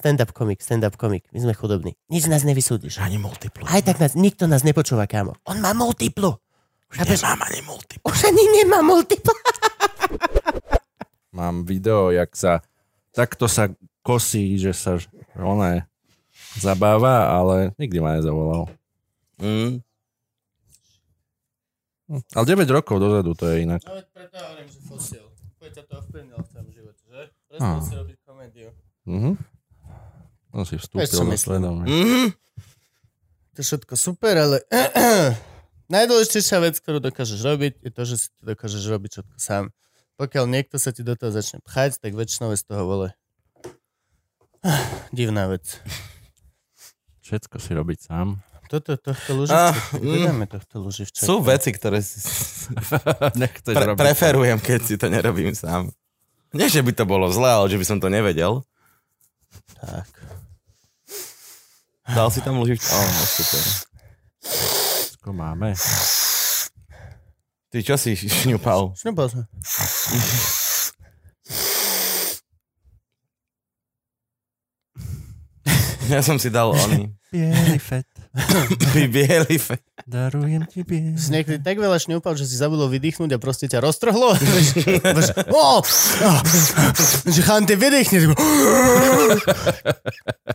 Stand-up 0.00 0.32
komik, 0.32 0.64
stand-up 0.64 0.96
komik. 0.96 1.28
My 1.28 1.44
sme 1.44 1.52
chudobní. 1.52 1.92
Nič 2.08 2.24
nás 2.24 2.40
nevysúdiš. 2.40 3.04
Ani 3.04 3.20
multiplu. 3.20 3.68
Aj 3.68 3.84
tak 3.84 4.00
nás, 4.00 4.16
nikto 4.16 4.48
nás 4.48 4.64
nepočúva, 4.64 5.04
kámo. 5.04 5.36
On 5.44 5.60
má 5.60 5.76
multiplu. 5.76 6.40
Už 6.88 7.04
nemám 7.04 7.36
ani 7.44 7.60
multiplu. 7.68 8.08
Už 8.08 8.18
ani 8.24 8.44
nemá 8.48 8.80
multiplu. 8.80 9.28
Mám 11.36 11.68
video, 11.68 12.08
jak 12.10 12.32
sa 12.32 12.64
takto 13.12 13.44
sa 13.44 13.68
kosí, 14.00 14.56
že 14.56 14.72
sa 14.72 14.96
ona 15.36 15.84
zabáva, 16.56 17.30
ale 17.36 17.76
nikdy 17.76 18.00
ma 18.00 18.16
nezavolal. 18.16 18.72
Mm. 19.36 19.84
Hm, 22.08 22.22
Ale 22.34 22.44
9 22.48 22.66
rokov 22.72 22.96
dozadu 22.98 23.36
to 23.36 23.52
je 23.52 23.68
inak. 23.68 23.84
No 23.84 24.00
veď 24.00 24.06
preto 24.16 24.36
hovorím, 24.40 24.66
že 24.72 24.80
fosil. 24.88 25.24
Poď 25.60 25.70
sa 25.76 25.82
to 25.84 25.92
ovplyvnilo 26.00 26.40
v 26.40 26.48
tvojom 26.48 26.68
živote, 26.72 27.02
že? 27.04 27.20
Prestal 27.52 27.80
si 27.84 27.94
robiť 28.00 28.16
komédiu. 28.24 28.70
Mhm. 29.04 29.36
On 30.52 30.62
si 30.62 30.74
vstúpil 30.74 31.00
Vieš, 31.00 31.10
čo 31.10 31.16
do 31.16 31.24
myslím. 31.26 31.38
svedomia. 31.38 31.84
Mm. 31.84 32.28
To 33.50 33.56
je 33.56 33.66
všetko 33.66 33.94
super, 33.94 34.34
ale 34.36 34.56
najdôležitejšia 35.88 36.58
vec, 36.60 36.74
ktorú 36.76 36.98
dokážeš 37.00 37.40
robiť, 37.40 37.72
je 37.78 37.90
to, 37.90 38.02
že 38.04 38.14
si 38.16 38.28
to 38.32 38.42
dokážeš 38.48 38.82
robiť 38.84 39.10
všetko 39.12 39.36
sám. 39.36 39.64
Pokiaľ 40.16 40.44
niekto 40.46 40.76
sa 40.76 40.90
ti 40.90 41.00
do 41.00 41.12
toho 41.12 41.30
začne 41.30 41.58
pchať, 41.60 41.98
tak 41.98 42.12
väčšinou 42.12 42.50
je 42.50 42.58
z 42.58 42.66
toho 42.66 42.82
vole. 42.84 43.08
Divná 45.10 45.46
vec. 45.46 45.80
Všetko 47.20 47.56
si 47.56 47.70
robiť 47.72 47.98
sám. 48.02 48.42
Toto, 48.66 48.94
tohto 48.94 49.30
Ah, 49.48 49.74
luživčaka. 49.74 49.98
mm. 49.98 50.02
Vydáme 50.04 50.46
tohto 50.46 50.74
luživčaka. 50.80 51.26
Sú 51.26 51.40
veci, 51.40 51.70
ktoré 51.70 51.98
si 51.98 52.22
pre- 53.66 53.86
robiť. 53.88 53.98
preferujem, 53.98 54.58
keď 54.58 54.80
si 54.80 54.94
to 54.94 55.06
nerobím 55.06 55.50
sám. 55.52 55.90
Nie, 56.50 56.66
že 56.66 56.78
by 56.78 56.92
to 56.92 57.02
bolo 57.02 57.26
zlé, 57.28 57.50
ale 57.52 57.66
že 57.66 57.78
by 57.78 57.84
som 57.84 57.98
to 57.98 58.06
nevedel. 58.06 58.62
Tak. 59.80 60.08
Dal 62.10 62.28
si 62.30 62.40
tam 62.44 62.58
ložičku? 62.60 62.84
Oh, 62.84 63.08
no, 63.08 63.22
super. 63.24 63.62
Všetko 64.44 65.30
máme. 65.32 65.72
Ty 67.70 67.78
čo 67.86 67.94
si 67.94 68.18
šňupal? 68.18 68.98
Šnúpal 68.98 69.26
som. 69.30 69.42
Ja 76.10 76.26
som 76.26 76.42
si 76.42 76.50
dal 76.50 76.74
oný. 76.74 77.14
Bielý 77.30 77.78
fet, 77.78 78.10
Bielý 79.14 79.58
fe. 79.58 79.82
darujem 80.06 80.62
ti 80.70 80.86
bielý. 80.86 81.18
Si 81.18 81.34
niekedy 81.34 81.58
tak 81.58 81.82
veľa 81.82 81.98
šňúpal, 81.98 82.38
že 82.38 82.46
si 82.46 82.54
zabudol 82.54 82.86
vydýchnuť 82.86 83.34
a 83.34 83.38
proste 83.42 83.66
ťa 83.66 83.82
roztrhlo. 83.82 84.30
Že 87.34 87.40
chante 87.42 87.74
vydýchne. 87.74 88.30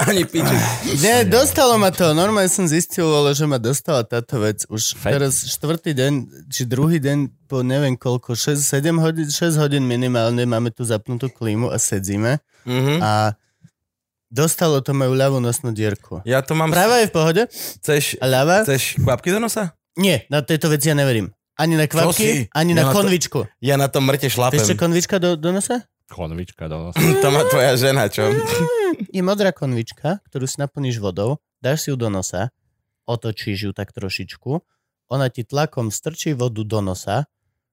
Ani 0.07 0.23
piču. 0.23 0.55
Nie, 1.03 1.27
dostalo 1.27 1.75
ma 1.75 1.91
to. 1.91 2.15
Normálne 2.15 2.47
som 2.47 2.63
zistil, 2.63 3.11
ale 3.11 3.35
že 3.35 3.43
ma 3.43 3.59
dostala 3.59 4.07
táto 4.07 4.39
vec. 4.39 4.63
Už 4.71 4.95
Fakt? 4.95 5.19
teraz 5.19 5.43
štvrtý 5.43 5.91
deň, 5.95 6.13
či 6.47 6.63
druhý 6.67 7.03
deň 7.03 7.47
po 7.51 7.59
neviem 7.59 7.99
koľko, 7.99 8.39
6-7 8.39 9.03
hodín, 9.03 9.27
6 9.27 9.59
hodín 9.59 9.83
minimálne 9.83 10.47
máme 10.47 10.71
tu 10.71 10.87
zapnutú 10.87 11.27
klímu 11.27 11.71
a 11.71 11.77
sedzíme. 11.79 12.39
Mhm. 12.63 13.03
A 13.03 13.35
dostalo 14.27 14.81
to 14.81 14.91
moju 14.91 15.13
ľavú 15.13 15.37
nosnú 15.39 15.71
dierku. 15.71 16.21
Ja 16.23 16.41
to 16.41 16.53
mám... 16.53 16.69
Práva 16.69 17.01
je 17.01 17.07
v 17.07 17.13
pohode 17.13 17.41
Chceš, 17.47 18.17
a 18.19 18.25
ľava? 18.25 18.63
chceš 18.63 18.97
kvapky 18.97 19.29
do 19.29 19.39
nosa? 19.39 19.77
Nie, 19.95 20.27
na 20.27 20.41
tejto 20.41 20.67
veci 20.67 20.89
ja 20.89 20.95
neverím. 20.95 21.31
Ani 21.55 21.79
na 21.79 21.87
kvapky, 21.87 22.51
ani 22.51 22.71
Ja 22.71 22.77
na 22.77 22.83
na 22.83 22.91
to- 22.91 22.95
konvičku. 22.97 23.39
Ja 23.63 23.75
na 23.79 23.87
to 23.87 24.03
mŕte 24.03 24.27
šlapem. 24.27 24.59
Vieš 24.59 24.67
čo 24.67 24.75
konvička 24.75 25.15
do, 25.23 25.39
do 25.39 25.55
nosa? 25.55 25.87
Konvička 26.05 26.67
do 26.67 26.91
nosa. 26.91 26.99
To 27.23 27.27
má 27.31 27.47
tvoja 27.47 27.79
žena, 27.79 28.11
čo? 28.11 28.27
Je 29.07 29.21
modrá 29.21 29.55
konvička, 29.55 30.19
ktorú 30.27 30.43
si 30.45 30.59
naplníš 30.59 30.99
vodou, 30.99 31.39
dáš 31.57 31.87
si 31.87 31.87
ju 31.89 31.95
do 31.95 32.11
nosa, 32.11 32.51
otočíš 33.05 33.57
ju 33.61 33.71
tak 33.71 33.93
trošičku, 33.93 34.51
ona 35.07 35.29
ti 35.29 35.45
tlakom 35.45 35.93
strčí 35.93 36.33
vodu 36.33 36.65
do 36.65 36.81
nosa, 36.81 37.29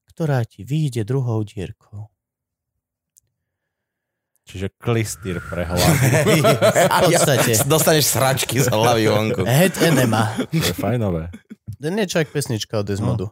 ktorá 0.07 0.45
ti 0.45 0.63
vyjde 0.63 1.03
druhou 1.03 1.41
dierkou. 1.43 2.12
Čiže 4.43 4.75
klistýr 4.75 5.39
pre 5.39 5.63
hlavu. 5.65 5.81
V 6.99 6.99
podstate. 7.07 7.63
Dostaneš 7.67 8.05
sračky 8.11 8.59
z 8.59 8.69
hlavy 8.69 9.07
vonku. 9.09 9.43
Head 9.47 9.79
enema. 9.83 10.35
To 10.51 10.67
je 10.67 10.75
fajnové. 10.75 11.31
To 11.79 11.85
je 11.87 11.93
niečo 11.93 12.23
ako 12.23 12.31
pesnička 12.31 12.83
od 12.83 12.87
Desmodu. 12.87 13.27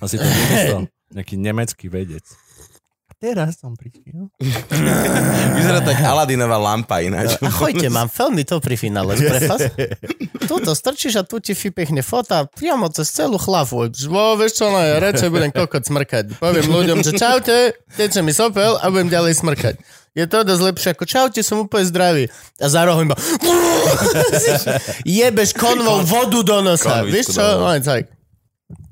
Asi 0.00 0.20
to 0.20 0.24
vymyslel 0.24 0.80
nejaký 1.14 1.34
nemecký 1.40 1.86
vedec. 1.88 2.24
Teraz 3.18 3.60
som 3.62 3.72
prišiel. 3.78 4.28
Vyzerá 5.56 5.80
tak 5.80 5.98
Aladinová 6.02 6.60
lampa 6.60 7.00
ináč. 7.00 7.38
Ahojte, 7.40 7.88
mám 7.88 8.10
veľmi 8.10 8.42
to 8.44 8.58
pri 8.60 8.76
finále 8.76 9.16
z 9.16 9.22
prepas. 9.30 9.60
Tuto 10.50 10.76
strčíš 10.76 11.20
a 11.20 11.22
tu 11.24 11.40
ti 11.40 11.56
vypechne 11.56 12.04
fota 12.04 12.44
priamo 12.44 12.90
cez 12.92 13.08
celú 13.08 13.40
hlavu. 13.40 13.88
Vo, 14.10 14.36
vieš 14.36 14.60
čo, 14.60 14.68
no 14.68 14.78
ja 14.82 15.00
radšej 15.00 15.28
budem 15.32 15.50
kokot 15.54 15.82
smrkať. 15.86 16.36
Poviem 16.36 16.68
ľuďom, 16.68 16.98
že 17.00 17.16
čaute, 17.16 17.56
teče 17.96 18.20
mi 18.20 18.36
sopel 18.36 18.76
a 18.76 18.84
budem 18.92 19.08
ďalej 19.08 19.40
smrkať. 19.40 19.74
Je 20.14 20.30
to 20.30 20.46
dosť 20.46 20.62
lepšie 20.62 20.88
ako 20.94 21.04
čaute, 21.10 21.40
som 21.42 21.66
úplne 21.66 21.90
zdravý. 21.90 22.24
A 22.62 22.70
za 22.70 22.86
rohom 22.86 23.02
iba... 23.02 23.18
Jebeš 25.02 25.58
konvou 25.58 26.06
vodu 26.06 26.38
do 26.46 26.58
nosa. 26.62 27.02
Vieš 27.02 27.34
čo? 27.34 27.42
No, 27.42 27.74
tak. 27.82 28.14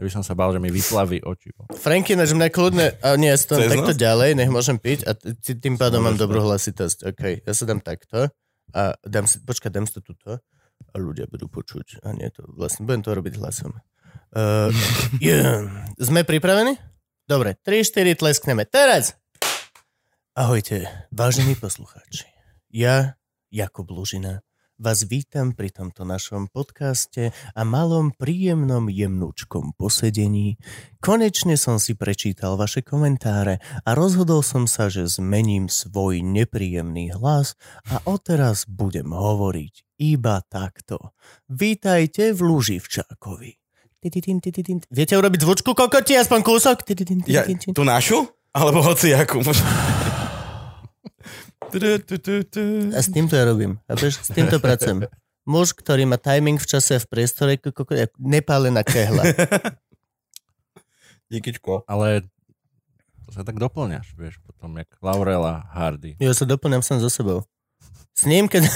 Ja 0.02 0.10
by 0.10 0.18
som 0.18 0.26
sa 0.26 0.34
bál, 0.34 0.50
že 0.50 0.58
mi 0.58 0.66
vyplaví 0.74 1.22
oči. 1.22 1.54
Franky, 1.78 2.18
než 2.18 2.34
mňa 2.34 2.50
kľudne... 2.50 2.98
A 3.06 3.14
nie, 3.14 3.30
ja 3.30 3.38
Cez 3.38 3.70
takto 3.70 3.94
ďalej, 3.94 4.34
nech 4.34 4.50
môžem 4.50 4.74
piť 4.74 5.06
a 5.06 5.14
t- 5.14 5.54
tým 5.54 5.78
pádom 5.78 6.02
mám 6.02 6.18
dobrú 6.18 6.42
hlasitosť. 6.42 7.14
OK, 7.14 7.46
ja 7.46 7.52
sa 7.54 7.64
dám 7.70 7.78
takto 7.78 8.26
a 8.74 8.98
dám 9.06 9.30
si... 9.30 9.38
Počkaj, 9.38 9.70
dám 9.70 9.86
si 9.86 9.94
to 9.94 10.02
tuto 10.02 10.42
a 10.90 10.94
ľudia 10.98 11.30
budú 11.30 11.46
počuť. 11.46 12.02
A 12.02 12.18
nie 12.18 12.26
to 12.34 12.42
vlastne, 12.50 12.82
budem 12.82 13.06
to 13.06 13.14
robiť 13.14 13.38
hlasom. 13.38 13.78
Uh, 14.34 14.74
yeah. 15.22 15.70
Sme 16.02 16.26
pripravení? 16.26 16.82
Dobre, 17.30 17.54
3-4 17.62 18.18
tleskneme. 18.18 18.66
Teraz! 18.66 19.14
Ahojte, 20.34 20.82
vážení 21.14 21.54
poslucháči. 21.54 22.26
Ja, 22.74 23.14
Jakub 23.54 23.86
Lužina, 23.86 24.42
vás 24.82 25.06
vítam 25.06 25.54
pri 25.54 25.70
tomto 25.70 26.02
našom 26.02 26.50
podcaste 26.50 27.30
a 27.54 27.62
malom 27.62 28.10
príjemnom 28.10 28.90
jemnúčkom 28.90 29.78
posedení. 29.78 30.58
Konečne 30.98 31.54
som 31.54 31.78
si 31.78 31.94
prečítal 31.94 32.58
vaše 32.58 32.82
komentáre 32.82 33.62
a 33.86 33.90
rozhodol 33.94 34.42
som 34.42 34.66
sa, 34.66 34.90
že 34.90 35.06
zmením 35.06 35.70
svoj 35.70 36.26
nepríjemný 36.26 37.14
hlas 37.14 37.54
a 37.94 38.02
odteraz 38.10 38.66
budem 38.66 39.14
hovoriť 39.14 40.02
iba 40.02 40.42
takto. 40.50 41.14
Vítajte 41.46 42.34
v 42.34 42.42
Luživčákovi. 42.42 43.50
Viete 44.90 45.14
urobiť 45.14 45.40
zvučku 45.46 45.78
kokoti, 45.78 46.18
aspoň 46.18 46.40
kúsok? 46.42 46.82
Ja, 47.30 47.46
tú 47.70 47.86
našu? 47.86 48.26
Alebo 48.50 48.82
hociakú? 48.82 49.46
A 52.92 52.98
s 52.98 53.08
týmto 53.12 53.38
ja 53.38 53.46
robím. 53.46 53.78
Chápeš? 53.86 54.24
S 54.24 54.30
týmto 54.34 54.58
pracujem. 54.58 55.06
Muž, 55.42 55.74
ktorý 55.74 56.06
má 56.06 56.18
timing 56.18 56.58
v 56.58 56.66
čase 56.66 56.96
a 56.96 57.02
v 57.02 57.06
priestore, 57.10 57.58
ako 57.58 57.82
nepálená 58.18 58.86
kehla. 58.86 59.26
Díkyčko. 61.32 61.82
Ale 61.90 62.30
to 63.26 63.30
sa 63.34 63.42
tak 63.42 63.58
doplňaš, 63.58 64.14
vieš, 64.14 64.38
potom 64.44 64.76
jak 64.78 64.86
Laurela 65.00 65.64
Hardy. 65.72 66.14
Ja 66.20 66.36
sa 66.36 66.44
doplňam 66.44 66.84
sám 66.84 67.00
so 67.00 67.08
sebou. 67.08 67.48
S 68.12 68.28
ním, 68.28 68.46
keď... 68.46 68.68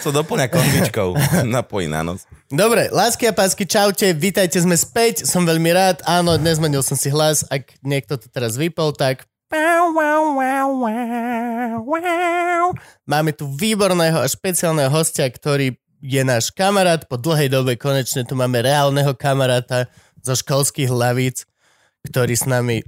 Co 0.00 0.08
doplňa 0.08 0.48
kondičkou. 0.48 1.12
Napojí 1.44 1.84
na 1.84 2.00
nos. 2.00 2.24
Dobre, 2.48 2.88
lásky 2.88 3.28
a 3.28 3.36
pásky, 3.36 3.68
čaute, 3.68 4.08
vítajte, 4.16 4.56
sme 4.56 4.72
späť, 4.72 5.28
som 5.28 5.44
veľmi 5.44 5.68
rád. 5.68 6.00
Áno, 6.08 6.40
nezmenil 6.40 6.80
som 6.80 6.96
si 6.96 7.12
hlas, 7.12 7.44
ak 7.52 7.76
niekto 7.84 8.16
to 8.16 8.32
teraz 8.32 8.56
vypol, 8.56 8.96
tak... 8.96 9.28
Máme 13.06 13.30
tu 13.30 13.46
výborného 13.46 14.18
a 14.18 14.26
špeciálneho 14.26 14.90
hostia, 14.90 15.30
ktorý 15.30 15.78
je 16.02 16.22
náš 16.26 16.50
kamarát. 16.50 17.06
Po 17.06 17.14
dlhej 17.14 17.50
dobe 17.50 17.78
konečne 17.78 18.26
tu 18.26 18.34
máme 18.34 18.62
reálneho 18.62 19.14
kamaráta 19.14 19.86
zo 20.22 20.34
školských 20.34 20.90
hlavíc, 20.90 21.46
ktorý 22.10 22.34
s 22.34 22.44
nami, 22.50 22.82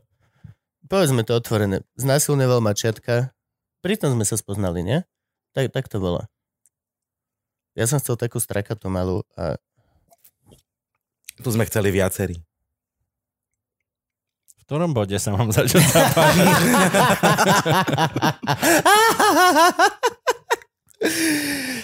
povedzme 0.90 1.22
to 1.22 1.38
otvorené, 1.38 1.86
znásilňoval 1.94 2.58
mačiatka. 2.58 3.30
Pritom 3.80 4.18
sme 4.18 4.26
sa 4.26 4.34
spoznali, 4.34 4.82
nie? 4.82 4.98
Tak, 5.54 5.70
tak 5.70 5.86
to 5.86 6.02
bolo. 6.02 6.26
Ja 7.78 7.86
som 7.86 8.02
chcel 8.02 8.18
takú 8.18 8.42
strakatú 8.42 8.90
malú 8.90 9.22
a 9.38 9.56
Tu 11.40 11.48
sme 11.48 11.64
chceli 11.64 11.88
viacerí. 11.88 12.36
V 14.70 14.78
ktorom 14.78 14.94
bode 14.94 15.18
sa 15.18 15.34
mám 15.34 15.50
začať 15.50 15.82
zapáčiť? 15.82 16.46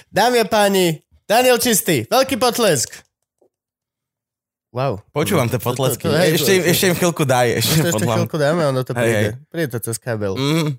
Dámy 0.07 0.39
a 0.39 0.47
páni, 0.47 1.03
Daniel 1.27 1.59
Čistý, 1.59 2.07
veľký 2.07 2.39
potlesk. 2.39 2.95
Wow. 4.71 5.03
Počúvam 5.11 5.51
tie 5.51 5.59
potlesky. 5.59 6.07
To- 6.07 6.15
to- 6.15 6.21
hej, 6.21 6.31
ešte, 6.39 6.53
im, 6.53 6.63
to- 6.63 6.69
ešte 6.71 6.85
im 6.87 6.95
chvíľku 6.95 7.23
daj. 7.27 7.49
Ešte, 7.59 7.75
To 7.83 7.89
ešte 7.91 8.05
chvíľku 8.07 8.37
dáme, 8.39 8.63
ono 8.71 8.87
to 8.87 8.95
Hej, 8.95 9.03
príde. 9.03 9.19
hej. 9.19 9.31
Príde 9.51 9.69
to 9.75 9.79
cez 9.83 9.99
kabel. 9.99 10.39
Mm. 10.39 10.79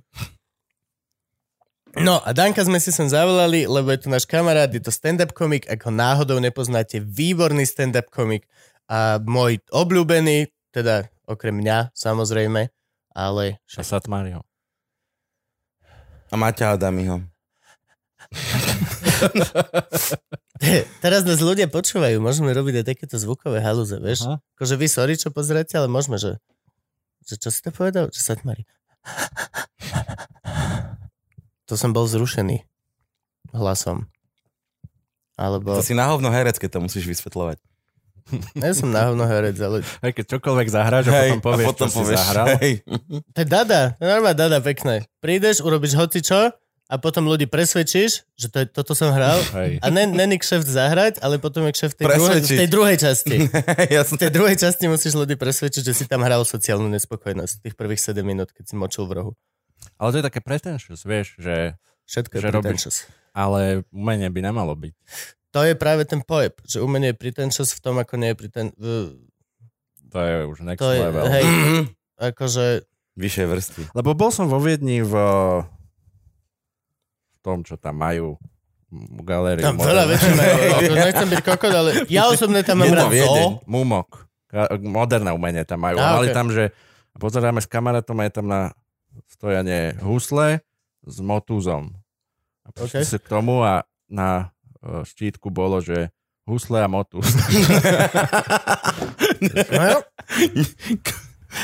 No 1.99 2.23
a 2.23 2.31
Danka 2.31 2.63
sme 2.63 2.79
si 2.79 2.95
sem 2.95 3.11
zavolali, 3.11 3.67
lebo 3.67 3.91
je 3.91 3.99
to 3.99 4.07
náš 4.07 4.23
kamarát, 4.23 4.71
je 4.71 4.79
to 4.79 4.95
stand-up 4.95 5.35
komik, 5.35 5.67
ak 5.67 5.83
ho 5.83 5.91
náhodou 5.91 6.39
nepoznáte, 6.39 7.03
výborný 7.03 7.67
stand-up 7.67 8.07
komik 8.07 8.47
a 8.87 9.19
môj 9.19 9.59
obľúbený, 9.75 10.55
teda 10.77 11.09
okrem 11.25 11.57
mňa 11.57 11.89
samozrejme, 11.97 12.69
ale 13.17 13.57
A 13.57 13.81
Satmário. 13.81 14.45
A 16.29 16.37
Maťa 16.37 16.77
Adamiho. 16.77 17.25
teraz 21.03 21.25
nás 21.25 21.41
ľudia 21.41 21.65
počúvajú, 21.71 22.21
môžeme 22.21 22.53
robiť 22.53 22.83
aj 22.83 22.85
takéto 22.93 23.17
zvukové 23.17 23.57
halúze, 23.57 23.97
vieš? 23.97 24.29
Aha. 24.29 24.37
Akože 24.53 24.77
vy 24.77 24.85
sorry, 24.85 25.17
čo 25.17 25.33
pozeráte, 25.33 25.73
ale 25.79 25.89
môžeme, 25.89 26.21
že, 26.21 26.37
že 27.25 27.41
čo 27.41 27.49
si 27.49 27.65
to 27.65 27.73
povedal? 27.73 28.13
Že 28.13 28.21
sa 28.21 28.37
tmarí. 28.37 28.69
To 31.67 31.75
som 31.75 31.91
bol 31.91 32.07
zrušený 32.07 32.63
hlasom. 33.55 34.07
Alebo... 35.39 35.77
To 35.77 35.85
si 35.85 35.97
na 35.97 36.09
hovno 36.09 36.31
herec, 36.31 36.57
keď 36.59 36.77
to 36.77 36.85
musíš 36.85 37.05
vysvetľovať. 37.07 37.57
Ja 38.55 38.71
som 38.71 38.89
na 38.89 39.07
hovno 39.07 39.23
herec, 39.23 39.55
ale 39.57 39.81
Aj 39.99 40.11
keď 40.11 40.37
čokoľvek 40.37 40.67
zahráš 40.67 41.05
a 41.07 41.11
potom 41.15 41.39
povieš, 41.39 41.63
a 41.63 41.69
potom 41.69 41.87
čo 41.87 41.91
si 41.91 41.97
povieš, 41.97 42.19
zahral. 42.19 42.47
hej. 42.59 42.73
to 43.31 43.39
je 43.39 43.47
dada, 43.47 43.81
to 43.95 44.01
je 44.01 44.09
normálne 44.09 44.35
dada 44.35 44.57
pekné. 44.59 45.07
Prídeš, 45.19 45.59
urobíš 45.59 45.95
hocičo 45.95 46.51
a 46.87 46.95
potom 46.95 47.27
ľudí 47.27 47.47
presvedčíš, 47.47 48.23
že 48.33 48.47
to 48.47 48.63
je, 48.63 48.65
toto 48.65 48.95
som 48.95 49.11
hral 49.11 49.35
Hej. 49.51 49.83
a 49.83 49.87
ne, 49.87 50.07
není 50.07 50.39
kšeft 50.39 50.63
zahrať, 50.63 51.19
ale 51.19 51.35
potom 51.35 51.67
je 51.67 51.75
kšeft 51.75 51.93
v 51.93 51.99
tej, 51.99 52.05
druhej, 52.05 52.15
v 52.15 52.23
Presvedčiť. 52.23 52.57
tej 52.57 52.69
druhej 52.71 52.97
časti. 52.97 53.35
V 53.87 53.91
Jasné. 53.91 54.15
tej 54.17 54.31
druhej 54.31 54.55
časti 54.55 54.85
musíš 54.87 55.13
ľudí 55.13 55.35
presvedčiť, 55.35 55.83
že 55.83 55.93
si 55.93 56.03
tam 56.07 56.23
hral 56.23 56.47
sociálnu 56.47 56.87
nespokojnosť 56.87 57.53
tých 57.59 57.75
prvých 57.75 57.99
7 57.99 58.23
minút, 58.23 58.55
keď 58.55 58.71
si 58.71 58.75
močil 58.75 59.03
v 59.03 59.19
rohu. 59.19 59.31
Ale 59.99 60.15
to 60.15 60.17
je 60.19 60.25
také 60.25 60.39
pretentious, 60.39 61.03
vieš, 61.03 61.35
že 61.35 61.75
Všetko 62.07 62.39
je 62.39 62.41
Že 62.41 62.49
robíš- 62.49 63.03
ale 63.35 63.83
umenie 63.91 64.31
by 64.31 64.39
nemalo 64.41 64.71
byť. 64.73 64.95
To 65.57 65.63
je 65.63 65.73
práve 65.73 66.03
ten 66.03 66.21
pojem, 66.21 66.53
že 66.61 66.77
umenie 66.77 67.09
je 67.09 67.17
pretentious 67.17 67.71
v 67.71 67.81
tom, 67.81 67.97
ako 67.97 68.13
nie 68.15 68.29
je 68.29 68.37
preten... 68.37 68.67
v- 68.75 69.17
To 70.07 70.17
je 70.19 70.35
už 70.45 70.57
next 70.61 70.77
To 70.77 70.87
je, 70.87 71.01
level. 71.01 71.25
hej, 71.27 71.43
Mhm. 71.43 71.81
akože... 72.15 72.65
Vyššie 73.15 73.45
vrstvy. 73.45 73.83
Lebo 73.91 74.13
bol 74.13 74.29
som 74.29 74.45
vo 74.45 74.57
Viedni 74.57 75.01
v, 75.01 75.13
v 77.27 77.37
tom, 77.39 77.61
čo 77.61 77.75
tam 77.75 77.97
majú 77.97 78.37
v 78.87 79.21
galérii. 79.21 79.59
Tam 79.59 79.75
veľa 79.75 80.05
vecí 80.05 80.29
majú. 80.29 80.53
Ako 80.79 80.93
Nechcem 80.95 81.27
byť 81.27 81.41
kokot, 81.43 81.73
ale 81.73 81.89
ja 82.07 82.29
osobne 82.29 82.61
tam 82.61 82.79
mám 82.79 82.93
rád 82.93 83.11
zoo. 83.11 83.59
Mumok. 83.65 84.29
Moderné 84.79 85.29
umenie 85.29 85.65
tam 85.65 85.81
majú. 85.81 85.97
A 85.97 86.15
mali 86.15 86.29
ok. 86.29 86.33
tam, 86.33 86.47
že 86.47 86.71
pozeráme 87.13 87.57
s 87.57 87.65
kamarátom 87.65 88.15
a 88.15 88.23
je 88.23 88.31
tam 88.31 88.45
na 88.45 88.61
stojanie 89.27 89.97
husle 89.99 90.61
s 91.01 91.17
motúzom. 91.19 91.91
A 92.61 92.69
prišli 92.69 93.01
Ok. 93.01 93.07
si 93.07 93.17
k 93.17 93.27
tomu 93.27 93.59
a 93.59 93.81
na 94.05 94.55
štítku 95.03 95.47
bolo, 95.47 95.79
že 95.79 96.09
husle 96.43 96.79
a 96.79 96.87
motúz. 96.87 97.27
No, 99.69 100.01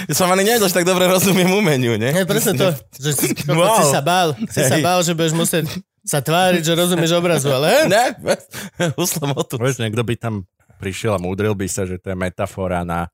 Ja 0.08 0.16
som 0.16 0.32
ani 0.32 0.44
nevedel, 0.44 0.66
že 0.66 0.76
tak 0.76 0.86
dobre 0.86 1.06
rozumiem 1.06 1.52
umeniu, 1.52 1.98
ne? 1.98 2.10
je 2.10 2.24
presne 2.24 2.56
to, 2.56 2.72
že 2.96 3.12
si, 3.14 3.28
Wow. 3.46 3.78
si 3.78 3.86
sa 3.86 4.00
bál. 4.00 4.32
Si 4.48 4.62
sa 4.62 4.80
Hej. 4.80 4.84
bál, 4.84 5.00
že 5.00 5.12
budeš 5.12 5.34
musieť 5.34 5.66
sa 6.02 6.20
tváriť, 6.20 6.62
že 6.62 6.74
rozumieš 6.74 7.12
obrazu, 7.14 7.48
ale... 7.48 7.86
Ne, 7.86 8.16
husle 8.94 9.24
motu. 9.26 9.56
Vieš, 9.56 9.80
niekto 9.80 10.02
by 10.02 10.16
tam 10.16 10.36
prišiel 10.78 11.14
a 11.14 11.22
múdril 11.22 11.52
by 11.52 11.64
sa, 11.66 11.84
že 11.84 11.96
to 11.96 12.10
je 12.10 12.18
metafora 12.18 12.82
na 12.82 13.08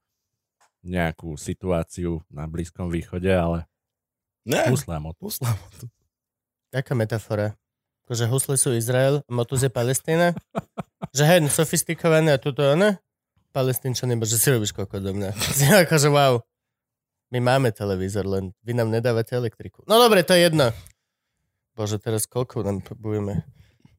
nejakú 0.79 1.35
situáciu 1.35 2.23
na 2.27 2.45
Blízkom 2.45 2.87
východe, 2.87 3.27
ale 3.27 3.65
Ne, 4.41 4.71
husle 4.71 4.95
a 4.95 5.01
motúz. 5.01 5.37
husle 5.37 5.51
motu. 5.51 5.85
Aká 6.71 6.93
metafora? 6.93 7.58
Akože 8.09 8.25
husle 8.25 8.57
sú 8.57 8.73
Izrael, 8.73 9.21
motus 9.29 9.61
je 9.61 9.69
Palestína? 9.69 10.33
Že 11.13 11.23
hej, 11.29 11.39
no, 11.45 11.49
sofistikované 11.53 12.33
a 12.33 12.41
tuto, 12.41 12.65
ne? 12.73 12.97
Palestínčany, 13.53 14.17
že 14.25 14.41
si 14.41 14.49
robíš 14.49 14.73
kokot 14.73 14.97
do 14.97 15.13
mňa. 15.13 15.29
Akože 15.85 16.09
wow. 16.09 16.41
My 17.29 17.37
máme 17.37 17.69
televízor, 17.69 18.25
len 18.25 18.49
vy 18.65 18.73
nám 18.73 18.89
nedávate 18.89 19.37
elektriku. 19.37 19.85
No 19.85 20.01
dobre, 20.01 20.25
to 20.25 20.33
je 20.33 20.49
jedno. 20.49 20.73
Bože, 21.77 22.01
teraz 22.01 22.25
koľko 22.25 22.65
nám 22.65 22.81
budeme... 22.97 23.45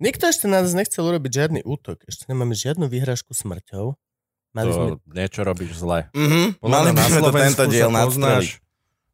Nikto 0.02 0.26
ešte 0.26 0.50
na 0.50 0.66
nás 0.66 0.74
nechcel 0.74 1.06
urobiť 1.06 1.30
žiadny 1.30 1.60
útok. 1.62 2.02
Ešte 2.10 2.26
nemáme 2.26 2.58
žiadnu 2.58 2.90
výhražku 2.90 3.30
smrťou. 3.30 3.94
Mali 4.58 4.70
sme... 4.74 4.98
To 4.98 5.06
niečo 5.06 5.46
robíš 5.46 5.78
zle. 5.78 6.10
Mhm, 6.18 6.58
Podľa 6.58 6.78
mali 6.82 6.90
by 6.98 7.02
sme 7.06 7.20
to 7.22 7.32
tento 7.38 7.64
diel 7.70 7.94
poznáš, 7.94 8.58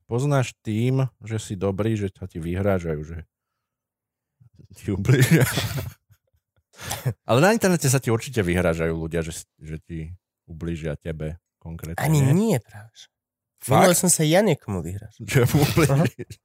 poznáš 0.09 0.57
tým, 0.65 1.05
že 1.21 1.37
si 1.37 1.53
dobrý, 1.53 2.01
že 2.01 2.09
sa 2.17 2.25
ti 2.25 2.41
vyhrážajú, 2.41 3.05
že 3.05 3.29
ti 4.77 4.93
ubližia. 4.93 5.45
Ale 7.25 7.39
na 7.41 7.57
internete 7.57 7.89
sa 7.89 7.99
ti 8.03 8.13
určite 8.13 8.45
vyhrážajú 8.45 8.93
ľudia, 8.93 9.25
že, 9.25 9.49
že 9.57 9.81
ti 9.81 10.13
ubližia 10.45 10.95
tebe 11.01 11.41
konkrétne. 11.59 11.99
Ani 11.99 12.21
nie 12.21 12.61
práve. 12.61 12.93
že. 12.93 13.09
Minule 13.67 13.97
Fakt? 13.97 14.03
som 14.07 14.11
sa 14.13 14.23
ja 14.23 14.47
niekomu 14.47 14.79
ubližia. 14.79 15.11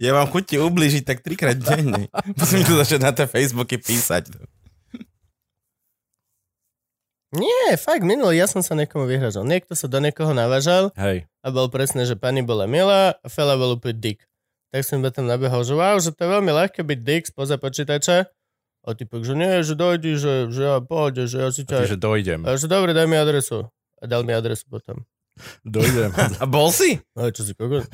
Ja 0.01 0.17
vám 0.17 0.27
chuť 0.31 0.43
ti 0.47 0.55
ubližiť 0.57 1.03
tak 1.05 1.21
trikrát 1.21 1.59
denne. 1.59 2.09
Musím 2.39 2.65
tu 2.65 2.74
začať 2.74 3.00
na 3.03 3.12
tie 3.13 3.29
Facebooky 3.29 3.77
písať. 3.77 4.33
Nie, 7.31 7.79
fakt, 7.79 8.03
minule 8.03 8.35
ja 8.35 8.43
som 8.43 8.59
sa 8.59 8.75
niekomu 8.75 9.07
vyhrážal. 9.07 9.47
Niekto 9.47 9.71
sa 9.71 9.88
do 9.88 10.03
niekoho 10.03 10.35
navážal 10.35 10.91
Hej, 11.00 11.31
a 11.39 11.47
bol 11.47 11.71
presne, 11.71 12.03
že 12.03 12.19
pani 12.19 12.43
bola 12.43 12.67
milá 12.67 13.15
a 13.24 13.27
fela 13.31 13.55
bol 13.55 13.79
úplne 13.79 13.95
dick. 13.95 14.27
Tak 14.71 14.81
som 14.81 14.99
iba 14.99 15.11
tam 15.11 15.27
nabehol, 15.27 15.61
že 15.61 15.73
wow, 15.73 15.95
že 15.97 16.09
to 16.09 16.23
je 16.23 16.29
veľmi 16.29 16.47
ľahké 16.49 16.81
byť 16.81 16.99
dick 17.01 17.27
spoza 17.27 17.55
počítača. 17.55 18.31
A 18.81 18.87
typek, 18.91 19.21
že 19.21 19.35
nie, 19.35 19.61
že 19.61 19.75
dojdi, 19.75 20.15
že, 20.15 20.49
že 20.49 20.61
ja 20.65 20.79
pôjde, 20.79 21.27
že 21.27 21.37
ja 21.37 21.49
si 21.51 21.61
ťa... 21.61 21.85
že 21.85 21.99
dojdem. 21.99 22.41
A 22.43 22.55
že 22.55 22.65
dobre, 22.65 22.91
daj 22.91 23.05
mi 23.05 23.13
adresu. 23.13 23.69
A 23.99 24.03
dal 24.07 24.23
mi 24.23 24.33
adresu 24.33 24.65
potom. 24.65 25.05
Dojdem. 25.61 26.09
A 26.41 26.45
bol 26.45 26.71
si? 26.71 26.97
No 27.13 27.29
čo 27.29 27.45
si 27.45 27.53
kokos? 27.53 27.85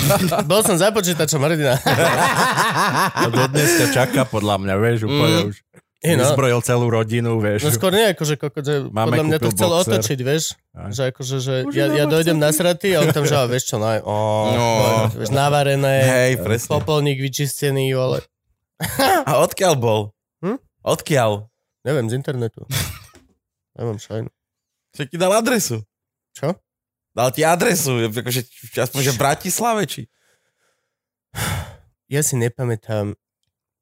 bol 0.50 0.60
som 0.60 0.76
za 0.76 0.90
počítačom, 0.90 1.40
hrdina. 1.40 1.80
A 3.18 3.24
dodnes 3.26 3.70
ťa 3.78 3.86
čaká 3.94 4.22
podľa 4.24 4.60
mňa, 4.60 4.74
vieš, 4.76 5.08
úplne 5.08 5.38
Mm. 5.38 5.48
už. 5.48 5.56
Hey, 6.04 6.14
no. 6.14 6.22
Vyzbrojil 6.22 6.60
celú 6.60 6.86
rodinu, 6.86 7.40
vieš. 7.40 7.64
No 7.64 7.72
skôr 7.72 7.88
nie, 7.90 8.12
akože 8.12 8.36
kokot, 8.36 8.60
že 8.60 8.84
Máme 8.86 9.08
podľa 9.08 9.24
mňa 9.24 9.38
to 9.40 9.48
chcel 9.50 9.70
boxer. 9.72 9.88
otočiť, 9.88 10.18
vieš? 10.20 10.44
Aj. 10.70 10.92
Že 10.92 11.02
akože, 11.08 11.36
že 11.40 11.54
Už 11.64 11.72
ja, 11.72 11.86
ja 11.88 12.04
dojdem 12.04 12.36
na 12.36 12.52
sraty 12.52 12.92
a 12.92 13.00
on 13.00 13.08
tam, 13.08 13.24
že 13.24 13.32
vieš 13.48 13.72
čo, 13.72 13.80
no 13.80 13.88
aj, 13.88 14.04
ó, 14.04 14.16
No. 14.52 14.66
vieš, 15.10 15.32
navarené, 15.32 15.96
Hej, 16.04 16.32
presne. 16.38 16.68
popolník 16.68 17.16
vyčistený, 17.18 17.88
ale 17.94 18.20
A 19.24 19.40
odkiaľ 19.40 19.74
bol? 19.74 20.00
Hm? 20.44 20.60
Odkiaľ? 20.82 21.48
neviem, 21.80 22.04
z 22.06 22.14
internetu. 22.14 22.68
Neviem, 23.72 23.96
šajn. 23.96 24.24
Že 24.92 25.02
ti 25.08 25.16
dal 25.16 25.32
adresu. 25.32 25.80
Čo? 26.32 26.52
Dal 27.10 27.32
ti 27.32 27.42
adresu, 27.42 28.12
akože 28.12 28.44
aspoň, 28.76 29.00
že 29.02 29.12
v 29.12 29.18
Bratislave, 29.18 29.82
či? 29.88 30.02
Ja 32.04 32.20
si 32.20 32.36
nepamätám 32.36 33.16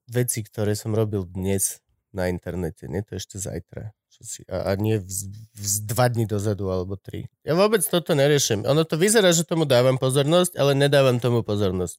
veci, 0.07 0.41
ktoré 0.41 0.79
som 0.79 0.95
robil 0.95 1.27
dnes 1.27 1.83
na 2.13 2.29
internete. 2.29 2.87
Nie 2.87 3.03
to 3.03 3.17
ešte 3.17 3.41
zajtra. 3.41 3.93
Čo 4.13 4.21
si, 4.29 4.41
a, 4.49 4.73
a 4.73 4.77
nie 4.77 5.01
v, 5.01 5.09
v, 5.57 5.67
dva 5.89 6.13
dní 6.13 6.29
dozadu 6.29 6.69
alebo 6.69 7.01
tri. 7.01 7.33
Ja 7.43 7.57
vôbec 7.57 7.81
toto 7.81 8.13
neriešim. 8.13 8.69
Ono 8.69 8.85
to 8.85 9.01
vyzerá, 9.01 9.33
že 9.33 9.49
tomu 9.49 9.65
dávam 9.65 9.97
pozornosť, 9.97 10.61
ale 10.61 10.77
nedávam 10.77 11.17
tomu 11.17 11.41
pozornosť. 11.41 11.97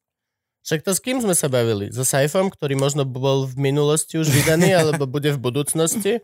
Však 0.63 0.79
to 0.86 0.91
s 0.96 1.03
kým 1.03 1.20
sme 1.20 1.36
sa 1.36 1.51
bavili? 1.51 1.91
So 1.91 2.08
Saifom, 2.08 2.48
ktorý 2.48 2.79
možno 2.79 3.03
bol 3.03 3.43
v 3.50 3.60
minulosti 3.60 4.15
už 4.15 4.32
vydaný, 4.32 4.72
alebo 4.79 5.10
bude 5.10 5.34
v 5.36 5.41
budúcnosti? 5.41 6.24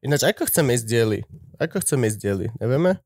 Ináč, 0.00 0.24
ako 0.24 0.48
chceme 0.48 0.74
ísť 0.74 0.86
dieli? 0.88 1.18
Ako 1.60 1.84
chceme 1.84 2.08
ísť 2.08 2.18
dieli? 2.18 2.46
Nevieme? 2.56 2.98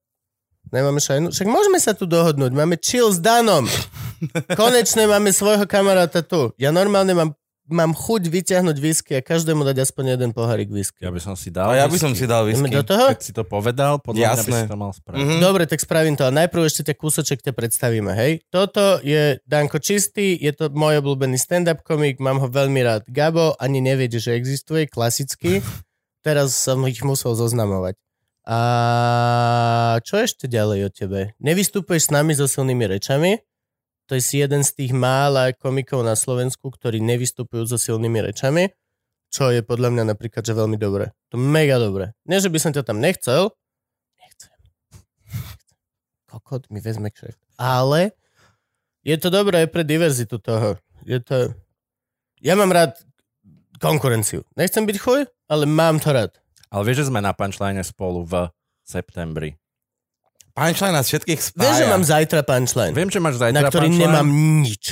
Nemáme 0.73 1.03
šajnu? 1.03 1.29
Však 1.35 1.49
môžeme 1.51 1.77
sa 1.77 1.93
tu 1.93 2.09
dohodnúť. 2.09 2.55
Máme 2.55 2.81
chill 2.81 3.13
s 3.13 3.21
Danom. 3.21 3.69
Konečne 4.61 5.05
máme 5.05 5.35
svojho 5.35 5.69
kamaráta 5.69 6.25
tu. 6.25 6.57
Ja 6.57 6.73
normálne 6.73 7.13
mám, 7.13 7.31
mám 7.69 7.97
chuť 7.97 8.29
vyťahnuť 8.29 8.77
whisky 8.77 9.17
a 9.17 9.21
každému 9.25 9.65
dať 9.65 9.89
aspoň 9.89 10.17
jeden 10.19 10.31
pohárik 10.37 10.69
whisky. 10.69 11.01
Ja 11.01 11.09
by 11.09 11.21
som 11.21 11.33
si 11.33 11.49
dal. 11.49 11.73
A 11.73 11.81
ja 11.81 11.87
by 11.89 11.97
som 11.97 12.13
si 12.13 12.29
dal 12.29 12.45
whisky. 12.45 12.69
do 12.69 12.85
toho? 12.85 13.13
Keď 13.17 13.23
si 13.25 13.33
to 13.33 13.45
povedal, 13.45 13.97
podľa 14.05 14.21
mňa 14.21 14.35
by 14.37 14.41
Jasné. 14.45 14.59
si 14.65 14.71
to 14.71 14.77
mal 14.77 14.93
spraviť. 14.93 15.21
Mhm. 15.25 15.41
Dobre, 15.41 15.65
tak 15.65 15.81
spravím 15.81 16.15
to. 16.17 16.29
Ale 16.29 16.45
najprv 16.45 16.63
ešte 16.69 16.93
ťa 16.93 16.95
kúsoček 17.01 17.41
te 17.41 17.57
predstavíme, 17.57 18.13
hej? 18.13 18.45
Toto 18.53 19.01
je 19.01 19.41
Danko 19.49 19.81
Čistý, 19.81 20.37
je 20.37 20.53
to 20.53 20.69
môj 20.73 21.01
obľúbený 21.01 21.41
stand-up 21.41 21.81
komik, 21.81 22.21
mám 22.21 22.37
ho 22.39 22.49
veľmi 22.53 22.81
rád. 22.85 23.03
Gabo 23.09 23.57
ani 23.57 23.81
neviete, 23.81 24.21
že 24.21 24.37
existuje, 24.37 24.85
klasicky. 24.85 25.65
Teraz 26.27 26.57
som 26.57 26.81
ich 26.85 27.01
musel 27.05 27.33
zoznamovať. 27.37 27.97
A 28.45 28.61
čo 30.05 30.21
ešte 30.21 30.45
ďalej 30.45 30.89
o 30.89 30.91
tebe? 30.93 31.21
Nevystupuješ 31.41 32.09
s 32.09 32.11
nami 32.13 32.37
so 32.37 32.45
silnými 32.45 32.85
rečami? 32.85 33.41
To 34.09 34.17
je 34.17 34.23
si 34.23 34.37
jeden 34.45 34.61
z 34.61 34.71
tých 34.77 34.93
mála 34.93 35.57
komikov 35.57 36.05
na 36.05 36.13
Slovensku, 36.13 36.69
ktorí 36.69 37.01
nevystupujú 37.01 37.65
so 37.65 37.81
silnými 37.81 38.21
rečami, 38.21 38.69
čo 39.33 39.49
je 39.49 39.65
podľa 39.65 39.97
mňa 39.97 40.05
napríklad, 40.13 40.45
že 40.45 40.53
veľmi 40.53 40.77
dobré. 40.77 41.11
To 41.33 41.41
mega 41.41 41.81
dobré. 41.81 42.13
Nie, 42.29 42.39
že 42.39 42.53
by 42.53 42.59
som 42.61 42.71
ťa 42.77 42.85
tam 42.85 43.01
nechcel, 43.01 43.49
nechcem. 44.21 44.53
Kokot 46.29 46.69
mi 46.69 46.85
vezme 46.85 47.09
kšeft. 47.09 47.41
Ale 47.57 48.13
je 49.01 49.17
to 49.17 49.33
dobré 49.33 49.65
pre 49.67 49.83
diverzitu 49.83 50.37
toho. 50.37 50.77
Je 51.09 51.19
to... 51.25 51.57
Ja 52.45 52.61
mám 52.61 52.71
rád 52.71 53.01
konkurenciu. 53.81 54.45
Nechcem 54.53 54.85
byť 54.85 54.97
chuj, 55.01 55.25
ale 55.49 55.65
mám 55.65 55.97
to 55.97 56.13
rád. 56.13 56.33
Ale 56.69 56.85
vieš, 56.85 57.07
že 57.07 57.09
sme 57.13 57.25
na 57.25 57.33
punchline 57.33 57.81
spolu 57.81 58.25
v 58.25 58.53
septembri. 58.85 59.57
Punchline 60.55 60.95
nás 60.95 61.07
všetkých 61.07 61.41
spája. 61.43 61.61
Vieš, 61.61 61.75
že 61.77 61.87
mám 61.87 62.03
zajtra 62.03 62.41
punchline, 62.41 62.95
Viem, 62.95 63.11
že 63.11 63.19
máš 63.19 63.37
zajtra 63.37 63.59
na 63.59 63.69
ktorý 63.69 63.87
punchline. 63.91 64.03
nemám 64.07 64.29
nič. 64.63 64.85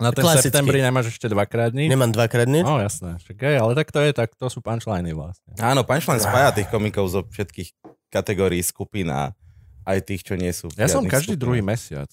Na 0.00 0.10
ten 0.10 0.24
klasický. 0.24 0.48
septembri 0.48 0.80
nemáš 0.80 1.06
ešte 1.10 1.28
dvakrát 1.28 1.70
nič? 1.70 1.86
Nemám 1.86 2.08
dvakrát 2.08 2.48
nič. 2.48 2.64
No 2.64 2.80
jasné, 2.80 3.20
hej, 3.20 3.56
ale 3.58 3.72
tak 3.74 3.92
to 3.92 4.00
je, 4.00 4.10
tak 4.10 4.32
to 4.32 4.48
sú 4.48 4.58
punchliny 4.58 5.12
vlastne. 5.12 5.52
Áno, 5.60 5.84
Punchline 5.84 6.16
spája 6.18 6.56
tých 6.56 6.68
komikov 6.68 7.04
zo 7.06 7.20
všetkých 7.22 7.68
kategórií 8.08 8.58
skupín 8.60 9.06
a 9.06 9.36
aj 9.84 9.98
tých, 10.02 10.24
čo 10.24 10.34
nie 10.34 10.48
sú. 10.50 10.66
v 10.68 10.80
Ja 10.80 10.88
som 10.88 11.04
každý 11.04 11.36
skupinách. 11.36 11.44
druhý 11.44 11.60
mesiac. 11.60 12.08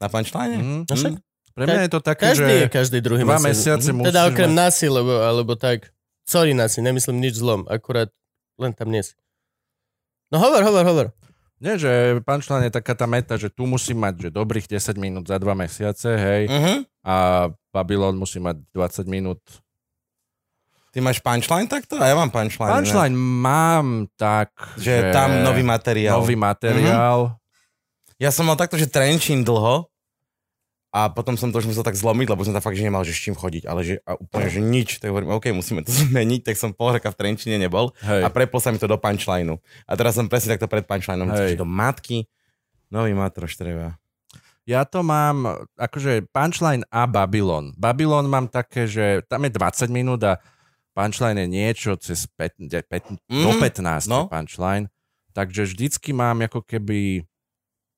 Na 0.00 0.08
Punchline? 0.08 0.56
Mm. 0.56 0.82
Však 0.88 1.12
Pre 1.52 1.64
mňa 1.68 1.82
je 1.84 1.90
to 1.92 2.00
také, 2.00 2.32
každý 2.32 2.48
že 2.48 2.56
je 2.56 2.68
každý 2.72 2.98
druhý 2.98 3.22
dva 3.22 3.36
mesiac. 3.36 3.76
mesiace 3.76 3.92
musíš 3.92 4.08
Teda 4.08 4.20
okrem 4.24 4.48
mať- 4.48 4.56
nasi, 4.58 4.86
lebo, 4.88 5.12
alebo 5.20 5.52
tak. 5.52 5.92
Sorry 6.24 6.56
nasi, 6.56 6.80
nemyslím 6.80 7.20
nič 7.20 7.36
zlom, 7.36 7.68
akurát 7.68 8.08
len 8.56 8.72
tam 8.72 8.88
nie 8.88 9.04
si. 9.04 9.12
No 10.26 10.40
hovor, 10.40 10.64
hovor, 10.64 10.80
hovor. 10.82 11.06
Nie, 11.62 11.78
že 11.78 12.18
punchline 12.26 12.66
je 12.66 12.74
taká 12.74 12.90
tá 12.92 13.06
meta, 13.06 13.38
že 13.38 13.46
tu 13.46 13.70
musí 13.70 13.94
mať 13.94 14.18
že 14.18 14.30
dobrých 14.34 14.66
10 14.66 14.98
minút 14.98 15.30
za 15.30 15.38
dva 15.38 15.54
mesiace, 15.54 16.10
hej, 16.10 16.50
Uh-huh. 16.50 16.82
a 17.06 17.14
Babylon 17.70 18.18
musí 18.18 18.42
mať 18.42 18.58
20 18.74 19.06
minút. 19.06 19.38
Ty 20.92 21.00
máš 21.00 21.22
Punchline 21.24 21.70
takto? 21.70 21.96
A 21.96 22.04
ja 22.04 22.12
mám 22.12 22.28
Punchline. 22.28 22.68
ne? 22.68 22.74
Punchline 22.76 23.16
mám 23.16 23.86
tak, 24.12 24.52
Že 24.76 25.08
tam 25.08 25.40
nový 25.40 25.64
materiál. 25.64 26.20
nový 26.20 26.36
materiál. 26.36 27.38
Ja 28.20 28.28
som 28.28 28.44
mal 28.44 28.60
takto, 28.60 28.76
že 28.76 28.90
Trenčín 28.90 29.40
dlho 29.40 29.88
a 30.92 31.08
potom 31.08 31.40
som 31.40 31.48
to 31.48 31.56
už 31.56 31.64
musel 31.64 31.80
tak 31.80 31.96
zlomiť, 31.96 32.28
lebo 32.28 32.44
som 32.44 32.52
tam 32.52 32.60
fakt, 32.60 32.76
že 32.76 32.84
nemal, 32.84 33.00
že 33.00 33.16
s 33.16 33.24
čím 33.24 33.32
chodiť, 33.32 33.64
ale 33.64 33.80
že 33.80 33.94
a 34.04 34.12
úplne, 34.14 34.46
že 34.46 34.60
nič. 34.60 35.00
Tak 35.00 35.08
hovorím, 35.08 35.32
OK, 35.32 35.48
musíme 35.50 35.80
to 35.80 35.88
zmeniť, 36.04 36.44
tak 36.44 36.60
som 36.60 36.70
pol 36.70 36.92
roka 36.92 37.08
v 37.08 37.16
Trenčine 37.16 37.56
nebol 37.56 37.96
Hej. 38.04 38.22
a 38.22 38.28
prepol 38.28 38.60
sa 38.60 38.68
mi 38.68 38.76
to 38.76 38.84
do 38.84 39.00
punchlineu. 39.00 39.56
A 39.88 39.96
teraz 39.96 40.14
som 40.14 40.28
presne 40.28 40.52
takto 40.54 40.68
pred 40.68 40.84
punchlineom, 40.84 41.32
že 41.32 41.56
do 41.56 41.64
matky, 41.64 42.28
nový 42.92 43.16
matroš 43.16 43.56
treba. 43.56 43.96
Ja 44.62 44.84
to 44.84 45.02
mám, 45.02 45.66
akože 45.74 46.28
punchline 46.30 46.86
a 46.86 47.08
Babylon. 47.08 47.74
Babylon 47.74 48.30
mám 48.30 48.46
také, 48.46 48.86
že 48.86 49.24
tam 49.26 49.42
je 49.42 49.50
20 49.50 49.90
minút 49.90 50.22
a 50.22 50.38
punchline 50.92 51.40
je 51.40 51.48
niečo 51.48 51.96
cez 51.96 52.28
5, 52.28 52.68
5, 52.68 53.32
Mhm, 53.32 53.42
do 53.42 53.50
15 53.58 54.06
no. 54.06 54.28
punchline. 54.28 54.86
Takže 55.32 55.64
vždycky 55.64 56.12
mám 56.12 56.44
ako 56.44 56.60
keby 56.62 57.24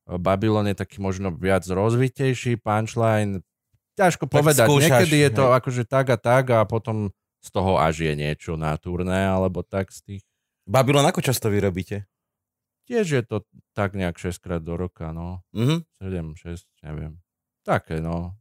Babylon 0.05 0.69
je 0.69 0.77
taký 0.77 1.01
možno 1.01 1.33
viac 1.33 1.65
rozvitejší 1.65 2.61
punchline. 2.61 3.41
Ťažko 3.97 4.27
povedať. 4.29 4.67
skúšaš, 4.69 4.85
Niekedy 4.85 5.17
je 5.17 5.31
to 5.33 5.45
hej. 5.49 5.55
akože 5.57 5.83
tak 5.87 6.07
a 6.13 6.19
tak 6.19 6.45
a 6.51 6.67
potom 6.67 7.09
z 7.41 7.49
toho 7.49 7.79
až 7.79 8.05
je 8.05 8.13
niečo 8.13 8.59
na 8.59 8.75
turné 8.77 9.29
alebo 9.29 9.65
tak 9.65 9.89
z 9.95 10.01
tých. 10.03 10.23
Babylon, 10.65 11.05
ako 11.05 11.21
často 11.21 11.49
vy 11.49 11.61
robíte? 11.61 12.05
Tiež 12.85 13.07
je 13.07 13.23
to 13.25 13.37
tak 13.73 13.97
nejak 13.97 14.17
6 14.21 14.37
krát 14.45 14.61
do 14.61 14.77
roka, 14.77 15.09
no. 15.13 15.41
Mhm. 15.57 15.89
7, 16.01 16.37
6, 16.37 16.69
neviem. 16.85 17.17
Také, 17.65 18.01
no. 18.01 18.37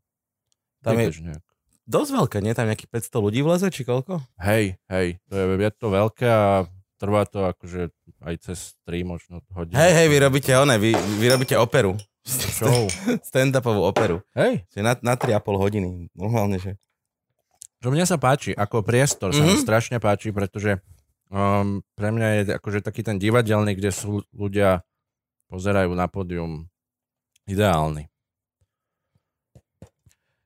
Tam 0.83 0.99
je- 0.99 1.07
Priebežne. 1.07 1.33
Dosť 1.83 2.11
veľké, 2.15 2.37
nie? 2.39 2.55
Tam 2.55 2.67
nejakých 2.67 2.91
500 2.91 3.19
ľudí 3.19 3.39
vleze, 3.43 3.67
či 3.71 3.83
koľko? 3.83 4.19
Hej, 4.39 4.79
hej, 4.87 5.19
to 5.27 5.33
je, 5.35 5.45
je 5.59 5.71
to 5.75 5.87
veľké 5.91 6.27
a 6.27 6.47
trvá 6.95 7.23
to 7.27 7.43
akože 7.43 7.91
aj 8.23 8.35
cez 8.41 8.59
3 8.83 9.03
možno 9.03 9.43
hodiny. 9.51 9.75
Hej, 9.75 9.91
hej, 9.93 10.07
vy 10.07 10.17
robíte 10.19 10.51
one, 10.53 10.75
vy, 10.75 10.91
vy 10.95 11.25
robíte 11.27 11.55
operu. 11.55 11.93
Show. 12.23 12.87
Stand-upovú 13.27 13.83
operu. 13.83 14.23
Hej, 14.31 14.63
Čiže 14.71 14.81
na, 14.81 14.95
na 14.97 15.13
3,5 15.13 15.43
hodiny. 15.59 15.87
Normálne, 16.15 16.55
že... 16.55 16.79
čo 17.77 17.91
mne 17.91 18.07
sa 18.07 18.15
páči, 18.15 18.55
ako 18.55 18.79
priestor 18.79 19.35
sa 19.35 19.43
mi 19.43 19.53
Mhm. 19.53 19.61
strašne 19.61 19.97
páči, 19.99 20.31
pretože 20.31 20.79
um, 21.27 21.83
pre 21.93 22.09
mňa 22.09 22.27
je 22.31 22.41
akože 22.55 22.79
taký 22.79 23.03
ten 23.03 23.19
divadelný, 23.19 23.75
kde 23.75 23.91
sú 23.91 24.23
ľudia 24.31 24.87
pozerajú 25.47 25.91
na 25.91 26.07
pódium 26.07 26.71
ideálny. 27.43 28.07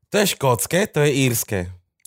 To 0.09 0.15
je 0.17 0.33
škótske, 0.33 0.87
to 0.87 1.03
je 1.03 1.11
írske. 1.27 1.59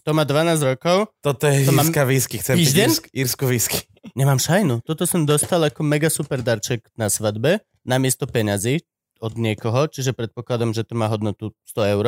To 0.03 0.17
má 0.17 0.25
12 0.25 0.65
rokov. 0.65 1.13
Toto 1.21 1.45
je 1.45 1.69
To 1.69 1.77
mám 1.77 1.85
írska 1.85 2.03
whisky. 2.09 2.41
Chcem 2.41 2.57
piť 2.57 2.89
írsk, 2.89 3.05
írsku 3.13 3.45
whisky. 3.45 3.85
Nemám 4.13 4.41
šajnu. 4.41 4.81
Toto 4.83 5.05
som 5.05 5.29
dostal 5.29 5.61
ako 5.61 5.85
mega 5.85 6.09
super 6.09 6.41
darček 6.41 6.89
na 6.97 7.07
svadbe, 7.07 7.61
namiesto 7.85 8.25
peňazí 8.25 8.81
od 9.21 9.37
niekoho, 9.37 9.85
čiže 9.87 10.17
predpokladám, 10.17 10.73
že 10.73 10.83
to 10.83 10.97
má 10.97 11.05
hodnotu 11.07 11.53
100 11.69 11.95
eur. 11.95 12.07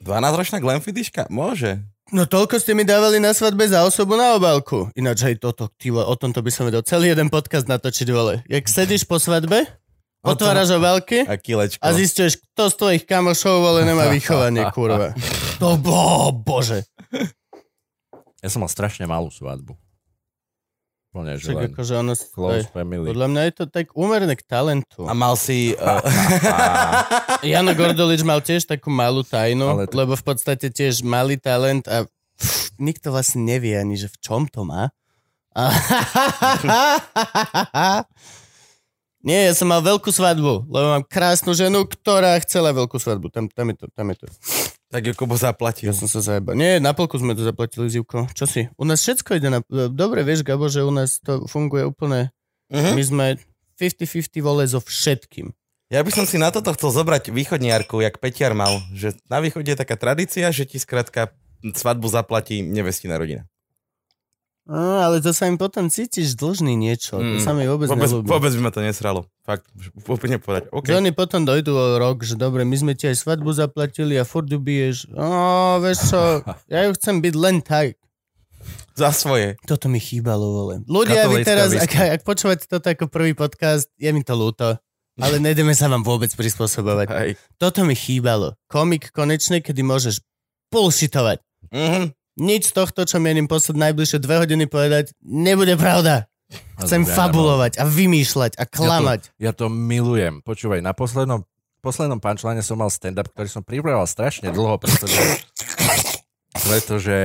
12-ročná 0.00 0.62
Glenfiddiška? 0.62 1.28
Môže. 1.28 1.84
No 2.08 2.24
toľko 2.24 2.56
ste 2.56 2.72
mi 2.72 2.88
dávali 2.88 3.20
na 3.20 3.36
svadbe 3.36 3.68
za 3.68 3.84
osobu 3.84 4.16
na 4.16 4.32
obálku. 4.32 4.88
Ináč 4.96 5.28
aj 5.28 5.44
toto, 5.44 5.68
ty 5.76 5.92
vole, 5.92 6.08
o 6.08 6.16
tomto 6.16 6.40
by 6.40 6.48
som 6.48 6.64
vedel 6.64 6.80
celý 6.80 7.12
jeden 7.12 7.28
podcast 7.28 7.68
natočiť, 7.68 8.08
vole. 8.08 8.40
Jak 8.48 8.64
sedíš 8.64 9.04
po 9.04 9.20
svadbe, 9.20 9.68
otváraš 10.24 10.72
obálky 10.72 11.28
A 11.28 11.36
kilečko. 11.36 11.84
a 11.84 11.88
zistuješ, 11.92 12.40
kto 12.40 12.72
z 12.72 12.74
tvojich 12.80 13.04
kamošov, 13.04 13.60
vole, 13.60 13.84
nemá 13.84 14.08
vychovanie, 14.16 14.64
kurva. 14.72 15.12
To 15.60 15.76
bo, 15.76 16.32
bože. 16.32 16.88
Ja 18.40 18.48
som 18.48 18.64
mal 18.64 18.72
strašne 18.72 19.04
malú 19.04 19.28
svadbu. 19.28 19.76
Úplne, 21.08 21.40
že 21.40 21.48
Však 21.48 21.56
len 21.56 21.64
akože 21.72 21.94
ono... 21.96 22.12
close 22.12 22.68
aj- 22.68 22.70
family. 22.70 23.08
Podľa 23.08 23.28
mňa 23.32 23.42
je 23.48 23.54
to 23.56 23.64
tak 23.64 23.86
úmerné 23.96 24.36
k 24.36 24.44
talentu. 24.44 25.08
A 25.08 25.16
mal 25.16 25.40
si... 25.40 25.72
Uh, 25.78 26.04
Jano 27.40 27.72
Gordolič 27.72 28.20
mal 28.26 28.44
tiež 28.44 28.68
takú 28.68 28.92
malú 28.92 29.24
tajnu, 29.24 29.78
Ale 29.78 29.84
to- 29.88 29.96
lebo 29.96 30.12
v 30.12 30.24
podstate 30.24 30.68
tiež 30.68 31.00
malý 31.00 31.40
talent 31.40 31.88
a 31.88 32.04
pff, 32.36 32.76
nikto 32.76 33.08
vlastne 33.08 33.40
nevie 33.40 33.72
ani, 33.72 33.96
že 33.96 34.12
v 34.12 34.16
čom 34.20 34.44
to 34.44 34.68
má. 34.68 34.92
Nie, 39.18 39.50
ja 39.50 39.54
som 39.56 39.66
mal 39.66 39.82
veľkú 39.82 40.14
svadbu, 40.14 40.70
lebo 40.70 40.86
mám 40.94 41.02
krásnu 41.02 41.50
ženu, 41.50 41.82
ktorá 41.84 42.38
chcela 42.46 42.70
veľkú 42.70 43.02
svadbu. 43.02 43.34
Tam, 43.34 43.50
tam 43.50 43.74
je 43.74 43.76
to, 43.82 43.86
tam 43.90 44.06
je 44.14 44.16
to. 44.22 44.26
Tak 44.88 45.04
ju 45.04 45.12
Kubo 45.12 45.36
zaplatil. 45.36 45.92
Ja 45.92 45.94
som 45.96 46.08
sa 46.08 46.24
zajebal. 46.24 46.56
Nie, 46.56 46.80
na 46.80 46.96
polku 46.96 47.20
sme 47.20 47.36
to 47.36 47.44
zaplatili, 47.44 47.92
Zivko. 47.92 48.24
Čo 48.32 48.48
si? 48.48 48.72
U 48.80 48.88
nás 48.88 49.04
všetko 49.04 49.36
ide 49.36 49.48
na... 49.52 49.60
Dobre, 49.92 50.24
vieš, 50.24 50.44
Gabo, 50.44 50.72
že 50.72 50.80
u 50.80 50.92
nás 50.92 51.20
to 51.20 51.44
funguje 51.44 51.84
úplne... 51.84 52.32
Uh-huh. 52.72 52.92
My 52.96 53.02
sme 53.04 53.26
50-50 53.76 54.40
vole 54.40 54.64
so 54.64 54.80
všetkým. 54.80 55.52
Ja 55.88 56.04
by 56.04 56.12
som 56.12 56.28
si 56.28 56.36
na 56.36 56.52
toto 56.52 56.68
chcel 56.76 56.92
zobrať 56.92 57.32
východniarku, 57.32 58.04
jak 58.04 58.20
Peťar 58.20 58.52
mal. 58.52 58.80
Že 58.92 59.16
na 59.28 59.40
východe 59.40 59.72
je 59.72 59.80
taká 59.80 59.96
tradícia, 59.96 60.52
že 60.52 60.68
ti 60.68 60.76
skrátka 60.76 61.32
svadbu 61.64 62.08
zaplatí 62.12 62.60
nevestina 62.60 63.16
rodina. 63.16 63.48
No, 64.68 64.76
ale 65.00 65.18
to 65.18 65.32
sa 65.32 65.48
im 65.48 65.56
potom 65.56 65.88
cítiš 65.88 66.36
dlžný 66.36 66.76
niečo. 66.76 67.16
To 67.16 67.24
Mm. 67.24 67.40
sa 67.40 67.50
mi 67.50 67.64
vôbec, 67.64 67.88
Vôbec, 67.88 68.04
nelúbi. 68.04 68.28
vôbec 68.28 68.52
by 68.52 68.60
ma 68.60 68.70
to 68.70 68.80
nesralo. 68.80 69.24
Fakt, 69.40 69.64
úplne 70.04 70.36
povedať. 70.36 70.68
OK. 70.68 70.84
Že 70.84 71.00
oni 71.00 71.10
potom 71.10 71.40
dojdú 71.42 71.72
o 71.72 71.96
rok, 71.96 72.20
že 72.20 72.36
dobre, 72.36 72.62
my 72.62 72.76
sme 72.76 72.92
ti 72.92 73.08
aj 73.08 73.16
svadbu 73.16 73.48
zaplatili 73.50 74.14
a 74.14 74.22
furt 74.22 74.44
ju 74.44 74.56
biješ. 74.56 75.08
No, 75.08 75.24
vieš 75.78 76.12
čo, 76.12 76.20
ja 76.68 76.84
ju 76.84 76.92
chcem 76.94 77.16
byť 77.16 77.34
len 77.34 77.58
tak. 77.58 77.96
Za 78.92 79.08
svoje. 79.08 79.56
Toto 79.62 79.86
mi 79.86 79.96
chýbalo, 79.96 80.44
vole. 80.44 80.74
Ľudia, 80.84 81.26
vy 81.26 81.40
teraz, 81.40 81.72
ak, 81.72 81.88
ak 82.12 82.22
počúvate 82.22 82.66
toto 82.66 82.84
ako 82.84 83.08
prvý 83.08 83.32
podcast, 83.32 83.88
je 83.94 84.10
mi 84.10 84.20
to 84.20 84.34
ľúto. 84.34 84.76
ale 85.16 85.40
nejdeme 85.40 85.72
sa 85.72 85.88
vám 85.88 86.02
vôbec 86.02 86.28
prispôsobovať. 86.28 87.08
Hej. 87.08 87.30
Toto 87.56 87.82
mi 87.82 87.94
chýbalo. 87.94 88.52
Komik 88.66 89.10
konečne, 89.10 89.58
kedy 89.58 89.80
môžeš 89.80 90.20
bullshitovať. 90.68 91.40
Mhm. 91.72 92.17
Nič 92.38 92.70
z 92.70 92.72
tohto, 92.78 93.02
čo 93.02 93.18
mienim 93.18 93.50
posled 93.50 93.74
najbližšie 93.74 94.22
dve 94.22 94.46
hodiny 94.46 94.70
povedať, 94.70 95.10
nebude 95.26 95.74
pravda. 95.74 96.30
Chcem 96.80 97.04
Ja 97.04 97.12
fabulovať 97.12 97.76
a 97.76 97.84
vymýšľať 97.84 98.56
a 98.56 98.64
klamať. 98.64 99.36
Ja 99.36 99.52
to 99.52 99.68
milujem. 99.68 100.40
Počúvaj, 100.40 100.80
na 100.80 100.96
poslednom, 100.96 101.44
poslednom 101.84 102.22
punchline 102.22 102.62
som 102.64 102.80
mal 102.80 102.88
stand-up, 102.88 103.28
ktorý 103.34 103.48
som 103.50 103.66
pripravoval 103.66 104.08
strašne 104.08 104.48
dlho, 104.48 104.80
pretože, 104.80 105.20
pretože 106.64 107.16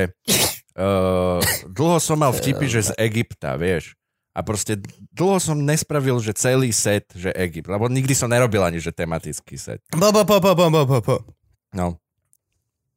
uh, 0.75 1.39
dlho 1.71 1.97
som 2.01 2.19
mal 2.19 2.35
vtipy, 2.35 2.65
že 2.67 2.91
z 2.91 2.91
Egypta, 2.99 3.55
vieš. 3.55 3.95
A 4.33 4.41
proste 4.41 4.81
dlho 5.13 5.37
som 5.37 5.55
nespravil, 5.61 6.17
že 6.17 6.33
celý 6.33 6.73
set, 6.73 7.05
že 7.13 7.29
Egypt. 7.37 7.69
Lebo 7.69 7.85
nikdy 7.85 8.17
som 8.17 8.27
nerobil 8.27 8.65
ani, 8.65 8.81
že 8.81 8.89
tematický 8.89 9.61
set. 9.61 9.79
Bo, 9.93 10.09
bo, 10.09 10.25
bo, 10.25 10.41
bo, 10.41 10.51
bo, 10.57 10.69
bo, 10.73 10.99
bo. 10.99 11.15
No. 11.71 12.02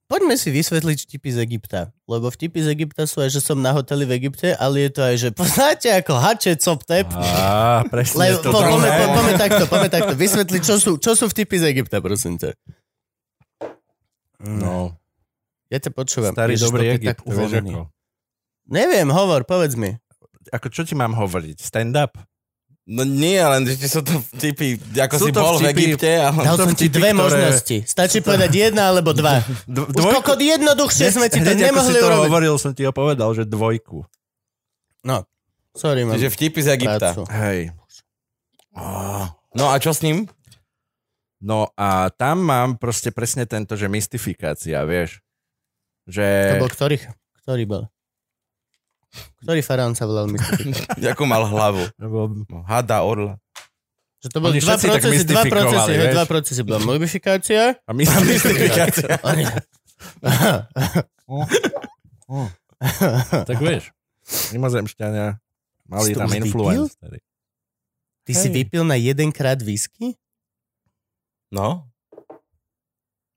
Poďme 0.06 0.38
si 0.38 0.54
vysvetliť 0.54 0.98
vtipy 1.02 1.28
z 1.34 1.38
Egypta. 1.42 1.80
Lebo 2.06 2.30
vtipy 2.30 2.62
z 2.62 2.78
Egypta 2.78 3.10
sú 3.10 3.18
aj, 3.18 3.26
že 3.28 3.42
som 3.42 3.58
na 3.58 3.74
hoteli 3.74 4.06
v 4.06 4.22
Egypte, 4.22 4.54
ale 4.54 4.86
je 4.86 4.90
to 4.94 5.00
aj, 5.02 5.14
že 5.18 5.28
poznáte 5.34 5.90
ako 5.90 6.14
hače, 6.14 6.54
cop, 6.62 6.86
tep. 6.86 7.10
Á, 7.10 7.82
presne 7.90 8.14
Le, 8.14 8.38
to 8.38 8.54
po, 8.54 8.62
poďme, 8.62 8.86
po, 8.86 9.04
poďme 9.12 9.34
takto, 9.34 9.62
poďme 9.66 9.90
takto. 9.90 10.12
Vysvetli, 10.14 10.58
čo 10.62 10.78
sú, 10.78 11.02
čo 11.02 11.18
sú 11.18 11.26
vtipy 11.26 11.58
z 11.58 11.64
Egypta, 11.74 11.98
prosím 11.98 12.38
ťa. 12.38 12.54
No, 14.46 14.94
Ja 15.74 15.82
ťa 15.82 15.90
počúvam. 15.90 16.30
starý 16.30 16.54
Ježiš, 16.54 16.70
dobrý 16.70 16.86
Egypt, 16.94 17.18
tak 17.18 17.26
uvoľnený. 17.26 17.72
Neviem, 18.70 19.08
hovor, 19.10 19.42
povedz 19.42 19.74
mi. 19.74 19.98
Ako 20.54 20.70
čo 20.70 20.86
ti 20.86 20.94
mám 20.94 21.18
hovoriť? 21.18 21.58
Stand-up? 21.58 22.14
No 22.86 23.02
nie, 23.02 23.34
len 23.34 23.66
že 23.66 23.82
sú 23.82 23.98
to 23.98 24.14
vtipy, 24.32 24.78
ako 24.94 25.14
Sú 25.16 25.26
si 25.26 25.32
to 25.32 25.42
bol 25.42 25.58
v 25.58 25.66
vtipy- 25.66 25.98
Egypte. 25.98 26.12
Ale... 26.16 26.38
Dal 26.40 26.54
to 26.54 26.64
som 26.64 26.72
ti 26.72 26.86
dve 26.86 27.10
ktoré- 27.10 27.18
možnosti. 27.18 27.76
Stačí 27.82 28.18
povedať 28.20 28.50
jedna 28.52 28.94
alebo 28.94 29.10
dva. 29.10 29.42
D- 29.66 29.90
Už 29.90 30.04
kokot 30.14 30.38
jednoduchšie 30.38 31.10
sme 31.10 31.26
ti 31.26 31.38
to 31.38 31.50
Hneď 31.50 31.50
ako 31.50 31.58
si 31.58 31.66
nemohli 31.66 31.98
to 31.98 32.06
urobiť. 32.06 32.24
hovoril, 32.24 32.54
som 32.56 32.70
ti 32.70 32.82
ho 32.82 32.94
povedal, 32.94 33.26
že 33.32 33.42
dvojku. 33.42 34.06
No, 35.02 35.26
sorry, 35.74 36.06
mám. 36.06 36.14
Čiže 36.14 36.30
vtipy 36.30 36.60
z 36.60 36.68
Egypta. 36.72 37.10
prácu. 37.10 37.22
Hej. 37.28 37.74
No 39.52 39.66
a 39.66 39.76
čo 39.76 39.90
s 39.90 40.00
ním? 40.00 40.30
No 41.38 41.74
a 41.74 42.08
tam 42.08 42.38
mám 42.40 42.76
proste 42.76 43.10
presne 43.10 43.44
tento, 43.44 43.74
že 43.74 43.86
mystifikácia, 43.86 44.78
vieš. 44.84 45.20
Že... 46.06 46.54
To 46.54 46.62
bol 46.62 46.70
ktorý, 46.70 46.96
ktorý 47.42 47.64
bol? 47.66 47.82
Ktorý 49.42 49.60
faraón 49.62 49.94
sa 49.94 50.04
volal 50.08 50.26
Mystifika? 50.30 50.96
Jakú 50.98 51.24
mal 51.32 51.46
hlavu? 51.46 51.86
No, 52.00 52.62
Hada, 52.66 53.02
orla. 53.06 53.38
Že 54.24 54.28
to 54.32 54.38
boli 54.40 54.58
dva 54.58 54.74
procesy, 54.80 55.24
dva 55.28 55.44
procesy, 55.44 55.90
hej, 55.92 55.98
vieš. 56.00 56.14
dva 56.16 56.24
procesy. 56.26 56.60
Bola 56.64 56.80
modifikácia. 56.82 57.76
A 57.84 57.92
mystifikácia. 57.92 59.20
Tak 63.48 63.56
vieš, 63.56 63.88
mimozemšťania 64.52 65.40
mali 65.88 66.12
tam 66.12 66.28
influence. 66.28 66.98
Ty 68.26 68.32
si 68.34 68.48
vypil 68.50 68.82
na 68.84 68.98
jedenkrát 68.98 69.56
whisky? 69.62 70.18
No? 71.48 71.86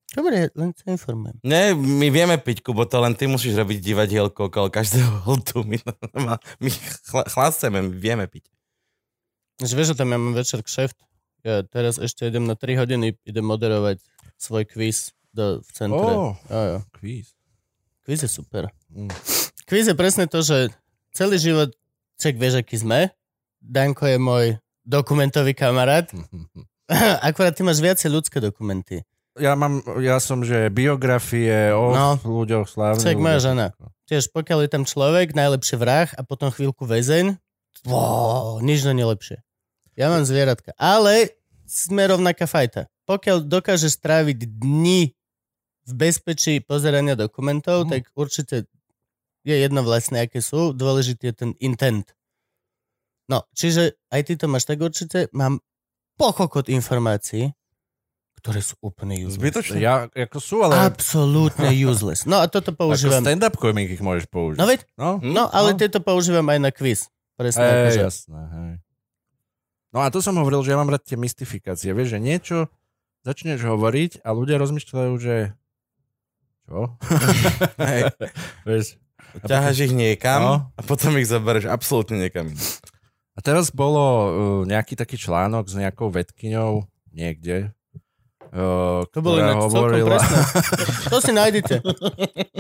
Dobre, 0.10 0.50
len 0.58 0.74
sa 0.74 0.90
informujem. 0.90 1.38
Nie, 1.46 1.78
my 1.78 2.10
vieme 2.10 2.42
piť, 2.42 2.66
Kubo, 2.66 2.90
to 2.90 2.98
len 2.98 3.14
ty 3.14 3.30
musíš 3.30 3.54
robiť 3.54 3.78
divadielko 3.78 4.50
okolo 4.50 4.74
každého 4.74 5.12
holtu. 5.30 5.62
My, 5.62 5.78
my 6.58 6.70
chla, 7.06 7.24
chlasceme, 7.30 7.86
my 7.86 7.94
vieme 7.94 8.26
piť. 8.26 8.50
Že 9.62 9.74
vieš, 9.76 9.90
že 9.94 10.00
tam 10.02 10.10
ja 10.10 10.18
mám 10.18 10.34
večer 10.34 10.66
kšeft. 10.66 10.98
Ja 11.46 11.62
teraz 11.64 12.02
ešte 12.02 12.28
idem 12.28 12.50
na 12.50 12.58
3 12.58 12.80
hodiny, 12.82 13.16
idem 13.24 13.46
moderovať 13.46 14.02
svoj 14.36 14.66
quiz 14.68 15.14
do, 15.32 15.62
v 15.62 15.70
centre. 15.72 16.12
Jo, 16.12 16.36
jo. 16.50 16.80
kvíz. 16.98 17.38
Quiz 18.04 18.26
je 18.26 18.32
super. 18.32 18.74
Mm. 18.90 19.14
Quiz 19.70 19.86
je 19.88 19.96
presne 19.96 20.26
to, 20.26 20.42
že 20.42 20.74
celý 21.14 21.38
život, 21.38 21.70
ček 22.18 22.36
vieš, 22.36 22.66
aký 22.66 22.82
sme. 22.82 23.14
Danko 23.62 24.10
je 24.10 24.18
môj 24.18 24.46
dokumentový 24.84 25.54
kamarát. 25.54 26.10
Akurát 27.28 27.54
ty 27.54 27.62
máš 27.62 27.80
viacej 27.80 28.10
ľudské 28.10 28.42
dokumenty. 28.42 29.06
Ja, 29.40 29.56
mám, 29.56 29.74
ja 29.98 30.20
som, 30.20 30.44
že 30.44 30.68
biografie 30.68 31.72
o 31.72 31.92
No. 31.92 32.10
ľuďoch 32.20 32.68
slávnych. 32.68 33.04
Cek 33.04 33.18
moja 33.18 33.40
žena. 33.42 33.66
Tiež 34.06 34.30
pokiaľ 34.30 34.66
je 34.66 34.70
tam 34.70 34.84
človek, 34.84 35.32
najlepšie 35.32 35.76
vrah 35.76 36.10
a 36.10 36.22
potom 36.22 36.50
chvíľku 36.50 36.84
väzeň, 36.84 37.38
wow, 37.86 38.60
nič 38.60 38.82
to 38.82 38.92
nelepšie. 38.92 39.38
Ja 39.94 40.08
mám 40.08 40.24
zvieratka. 40.24 40.72
Ale 40.76 41.36
sme 41.64 42.08
rovnaká 42.08 42.44
fajta. 42.44 42.88
Pokiaľ 43.04 43.44
dokáže 43.44 43.88
stráviť 43.88 44.46
dni 44.60 45.14
v 45.86 45.92
bezpečí 45.92 46.60
pozerania 46.60 47.14
dokumentov, 47.14 47.86
Mhm. 47.86 47.90
tak 47.90 48.02
určite 48.14 48.66
je 49.42 49.56
jedno 49.56 49.82
vlastne, 49.82 50.20
aké 50.20 50.40
sú. 50.40 50.72
Dôležitý 50.72 51.30
je 51.30 51.36
ten 51.36 51.52
intent. 51.60 52.06
No, 53.26 53.46
čiže 53.54 53.94
aj 54.10 54.22
ty 54.26 54.34
to 54.36 54.46
máš 54.46 54.66
tak 54.66 54.82
určite. 54.82 55.30
Mám 55.32 55.62
pokokot 56.18 56.66
informácií, 56.68 57.54
ktoré 58.40 58.60
sú 58.60 58.80
úplne 58.80 59.20
useless. 59.20 59.38
Zbytočne. 59.38 59.78
Ja, 59.78 60.08
ako 60.08 60.38
sú, 60.38 60.56
ale 60.62 60.80
Absolútne 60.82 61.68
useless. 61.88 62.24
No 62.24 62.40
a 62.40 62.48
toto 62.48 62.72
ako 62.72 62.80
používam. 62.90 63.20
stand-up 63.20 63.54
komik 63.54 63.88
ich 63.90 64.00
môžeš 64.00 64.26
použiť. 64.26 64.56
No 64.56 64.66
veď, 64.66 64.80
No, 64.96 65.10
no 65.20 65.44
ale 65.48 65.76
tieto 65.76 66.00
používam 66.00 66.44
aj 66.46 66.60
na 66.60 66.72
quiz. 66.72 67.12
Presne 67.36 67.62
Hej, 67.62 67.72
akože. 67.74 68.00
jasné, 68.02 68.42
hej. 68.50 68.74
No 69.90 70.00
a 70.00 70.08
to 70.08 70.20
som 70.20 70.36
hovoril, 70.36 70.62
že 70.62 70.70
ja 70.70 70.78
mám 70.78 70.88
rád 70.88 71.02
tie 71.02 71.16
mystifikácie. 71.16 71.90
Vieš, 71.90 72.14
že 72.14 72.20
niečo 72.20 72.58
začneš 73.22 73.64
hovoriť 73.64 74.22
a 74.22 74.30
ľudia 74.30 74.56
rozmýšľajú, 74.56 75.14
že 75.18 75.36
čo? 76.64 76.94
Hej. 77.82 78.02
Vieš, 78.64 78.86
Ťaháš 79.42 79.78
ich 79.82 79.94
niekam 79.94 80.40
No. 80.40 80.54
a 80.72 80.82
potom 80.82 81.14
ich 81.16 81.26
zaberieš 81.26 81.66
absolútne 81.66 82.18
niekam. 82.18 82.50
A 83.34 83.40
teraz 83.40 83.70
bolo 83.70 84.02
uh, 84.02 84.26
nejaký 84.64 84.94
taký 84.94 85.16
článok 85.16 85.66
s 85.66 85.74
nejakou 85.74 86.10
vedkyňou 86.10 86.84
niekde. 87.10 87.72
Uh, 88.50 89.06
To 89.14 89.22
bolo 89.22 89.38
inak 89.38 89.62
celkom 89.70 90.10
presné. 90.10 90.38
To 91.14 91.18
si 91.22 91.30
nájdete. 91.30 91.86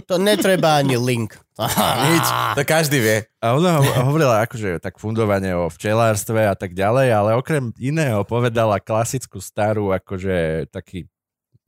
To 0.05 0.21
netreba 0.21 0.77
ani 0.77 1.01
link. 1.01 1.33
Nič, 2.05 2.25
to 2.53 2.61
každý 2.61 3.01
vie. 3.01 3.17
A 3.41 3.57
ona 3.57 3.81
ho- 3.81 4.05
hovorila 4.05 4.45
akože 4.45 4.77
tak 4.77 5.01
fundovanie 5.01 5.57
o 5.57 5.65
včelárstve 5.65 6.45
a 6.45 6.53
tak 6.53 6.77
ďalej, 6.77 7.07
ale 7.09 7.29
okrem 7.33 7.73
iného 7.81 8.21
povedala 8.21 8.77
klasickú 8.77 9.41
starú 9.41 9.89
akože 9.89 10.69
taký 10.69 11.09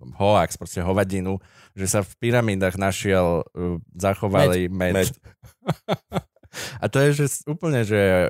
hoax, 0.01 0.57
proste 0.57 0.81
hovadinu, 0.81 1.41
že 1.73 1.85
sa 1.89 1.99
v 2.05 2.13
pyramídach 2.21 2.77
našiel, 2.77 3.41
uh, 3.41 3.77
zachovali 3.97 4.69
med. 4.69 5.01
Med. 5.01 5.09
A 6.83 6.85
to 6.91 6.99
je 6.99 7.25
že 7.25 7.25
úplne, 7.47 7.81
že 7.87 8.29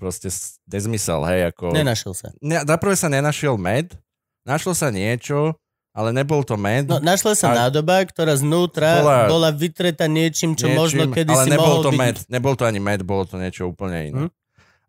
proste 0.00 0.32
nezmysel, 0.64 1.20
hej, 1.28 1.52
ako... 1.52 1.76
Nenašiel 1.76 2.16
sa. 2.16 2.32
Ne, 2.40 2.64
naprvé 2.64 2.96
sa 2.96 3.12
nenašiel 3.12 3.60
med, 3.60 3.92
našlo 4.42 4.72
sa 4.72 4.88
niečo, 4.88 5.54
ale 5.90 6.10
nebol 6.10 6.40
to 6.42 6.54
med. 6.54 6.86
No, 6.86 6.98
našla 6.98 7.34
sa 7.34 7.50
A- 7.50 7.56
nádoba, 7.66 7.98
ktorá 8.02 8.34
znútra 8.34 9.02
bola, 9.02 9.18
Bola- 9.26 9.52
vytretá 9.52 10.06
niečím, 10.06 10.54
čo 10.54 10.66
niečím, 10.66 10.78
možno 10.78 11.02
kedy 11.10 11.32
ale 11.32 11.42
si 11.42 11.50
nebol 11.50 11.66
mohol 11.66 11.82
to 11.82 11.90
byť... 11.90 11.98
med, 11.98 12.16
nebol 12.28 12.54
to 12.54 12.64
ani 12.64 12.78
med, 12.78 13.00
bolo 13.02 13.26
to 13.26 13.36
niečo 13.36 13.66
úplne 13.66 13.98
iné. 14.06 14.22
Hm? 14.26 14.30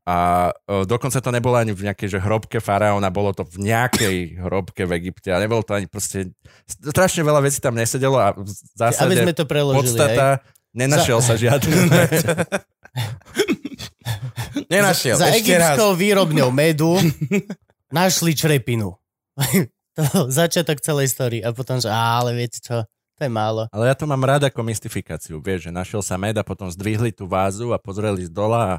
A 0.01 0.15
o, 0.65 0.81
dokonca 0.81 1.17
to 1.17 1.29
nebolo 1.29 1.53
ani 1.55 1.73
v 1.73 1.85
nejakej 1.85 2.09
že 2.09 2.17
hrobke 2.17 2.57
faraóna, 2.57 3.13
bolo 3.13 3.33
to 3.33 3.45
v 3.45 3.69
nejakej 3.69 4.15
hrobke 4.41 4.81
v 4.85 4.97
Egypte 4.97 5.29
a 5.29 5.37
nebolo 5.37 5.61
to 5.61 5.73
ani 5.73 5.85
proste... 5.85 6.33
Strašne 6.65 7.21
veľa 7.21 7.41
vecí 7.41 7.61
tam 7.61 7.77
nesedelo 7.77 8.17
a 8.17 8.33
v 8.33 8.41
Aby 8.41 8.53
zásade 8.75 9.13
sme 9.15 9.33
to 9.33 9.45
preložili, 9.45 9.77
hej. 9.77 9.85
podstata 9.85 10.25
nenašiel 10.73 11.19
sa 11.21 11.37
žiadny 11.37 11.75
med. 11.91 12.13
Nenašiel, 14.67 15.17
Za 15.17 15.27
raz. 15.27 15.37
egyptskou 15.37 15.93
výrobňou 15.93 16.49
medu 16.49 16.95
našli 17.93 18.33
črepinu. 18.33 18.95
to 19.97 20.03
začiatok 20.31 20.79
celej 20.79 21.11
story. 21.11 21.43
A 21.43 21.51
potom, 21.51 21.77
že 21.79 21.87
á, 21.91 22.19
ale 22.23 22.35
viete 22.35 22.59
čo, 22.63 22.83
to 23.17 23.21
je 23.21 23.31
málo. 23.31 23.67
Ale 23.69 23.91
ja 23.91 23.95
to 23.95 24.09
mám 24.09 24.23
rád 24.23 24.49
ako 24.49 24.65
mystifikáciu, 24.65 25.37
vieš, 25.37 25.69
že 25.69 25.71
našiel 25.71 26.01
sa 26.01 26.17
med 26.17 26.35
a 26.39 26.43
potom 26.43 26.67
zdvihli 26.71 27.13
tú 27.13 27.29
vázu 27.29 27.69
a 27.75 27.77
pozreli 27.77 28.25
z 28.25 28.31
dola 28.31 28.61
a 28.65 28.75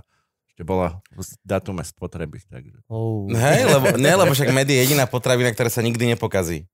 ešte 0.53 0.63
bola 0.69 1.01
v 1.15 1.21
datume 1.47 1.81
spotreby. 1.81 2.43
Takže. 2.45 2.85
Oh. 2.91 3.25
Hej, 3.31 3.71
lebo, 3.71 3.87
ne, 4.05 4.13
lebo 4.13 4.33
však 4.35 4.53
med 4.53 4.69
je 4.69 4.83
jediná 4.83 5.09
potravina, 5.09 5.53
ktorá 5.55 5.73
sa 5.73 5.81
nikdy 5.81 6.13
nepokazí. 6.13 6.69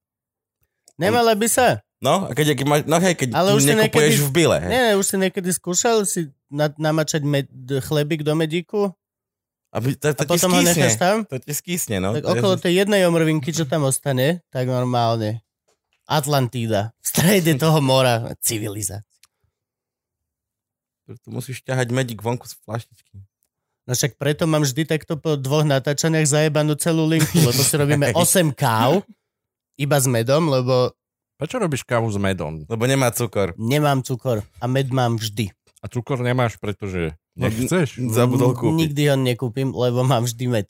Nemala 0.98 1.38
by 1.38 1.46
sa. 1.46 1.78
No, 2.02 2.26
a 2.26 2.34
keď, 2.34 2.58
keď, 2.58 2.66
máš- 2.66 2.86
no 2.90 2.98
hej, 2.98 3.14
keď 3.14 3.28
Ale 3.34 3.54
už 3.54 3.62
nekupuješ 3.70 4.18
niekedy- 4.18 4.26
v 4.26 4.30
byle. 4.34 4.56
Hej. 4.62 4.70
Nie, 4.70 4.86
už 4.98 5.06
si 5.06 5.16
niekedy 5.18 5.50
skúšal 5.50 6.06
si 6.06 6.30
na, 6.50 6.70
namačať 6.70 7.22
med, 7.26 7.46
chlebík 7.82 8.22
do 8.22 8.34
medíku 8.38 8.94
Aby, 9.68 9.94
to, 9.94 10.08
to 10.10 10.24
a 10.24 10.26
potom 10.26 10.48
ho 10.48 10.58
skísne. 10.58 10.72
necháš 10.72 10.94
tam? 10.96 11.16
To 11.24 11.36
ti 11.36 11.52
skísne, 11.52 11.96
no. 11.98 12.12
Tak 12.12 12.22
To 12.22 12.28
je- 12.30 12.34
okolo 12.36 12.54
tej 12.56 12.74
jednej 12.78 13.04
omrvinky, 13.04 13.50
čo 13.50 13.64
tam 13.64 13.84
ostane, 13.84 14.40
tak 14.48 14.64
normálne 14.64 15.44
Atlantída. 16.04 16.96
V 16.96 17.06
strede 17.06 17.52
toho 17.60 17.78
mora. 17.78 18.32
Civilizácia. 18.38 19.04
Tu 21.06 21.28
musíš 21.28 21.64
ťahať 21.64 21.88
medík 21.88 22.20
vonku 22.20 22.44
z 22.44 22.56
flaštičky. 22.58 23.16
No 23.84 23.96
však 23.96 24.20
preto 24.20 24.44
mám 24.44 24.60
vždy 24.60 24.84
takto 24.84 25.16
po 25.16 25.32
dvoch 25.34 25.64
natáčaniach 25.64 26.24
zajebanú 26.24 26.76
celú 26.76 27.08
linku, 27.08 27.32
lebo 27.38 27.56
si 27.58 27.72
robíme 27.74 28.12
8 28.12 28.52
káv 28.52 29.00
iba 29.74 29.96
s 29.96 30.04
medom, 30.04 30.44
lebo 30.46 30.92
Prečo 31.38 31.56
robíš 31.56 31.86
kávu 31.86 32.10
s 32.10 32.18
medom? 32.18 32.66
Lebo 32.66 32.82
nemá 32.84 33.08
cukor. 33.08 33.54
nemám 33.54 34.02
cukor 34.02 34.42
a 34.58 34.66
med 34.66 34.90
mám 34.90 35.14
vždy. 35.14 35.48
A 35.78 35.86
cukor 35.86 36.18
nemáš, 36.18 36.58
pretože 36.58 37.14
nechceš? 37.38 38.02
Zabudol 38.10 38.52
kúpiť. 38.58 38.74
Nikdy 38.74 39.02
ho 39.08 39.16
nekúpim, 39.16 39.68
lebo 39.70 40.02
mám 40.02 40.26
vždy 40.26 40.44
med. 40.50 40.66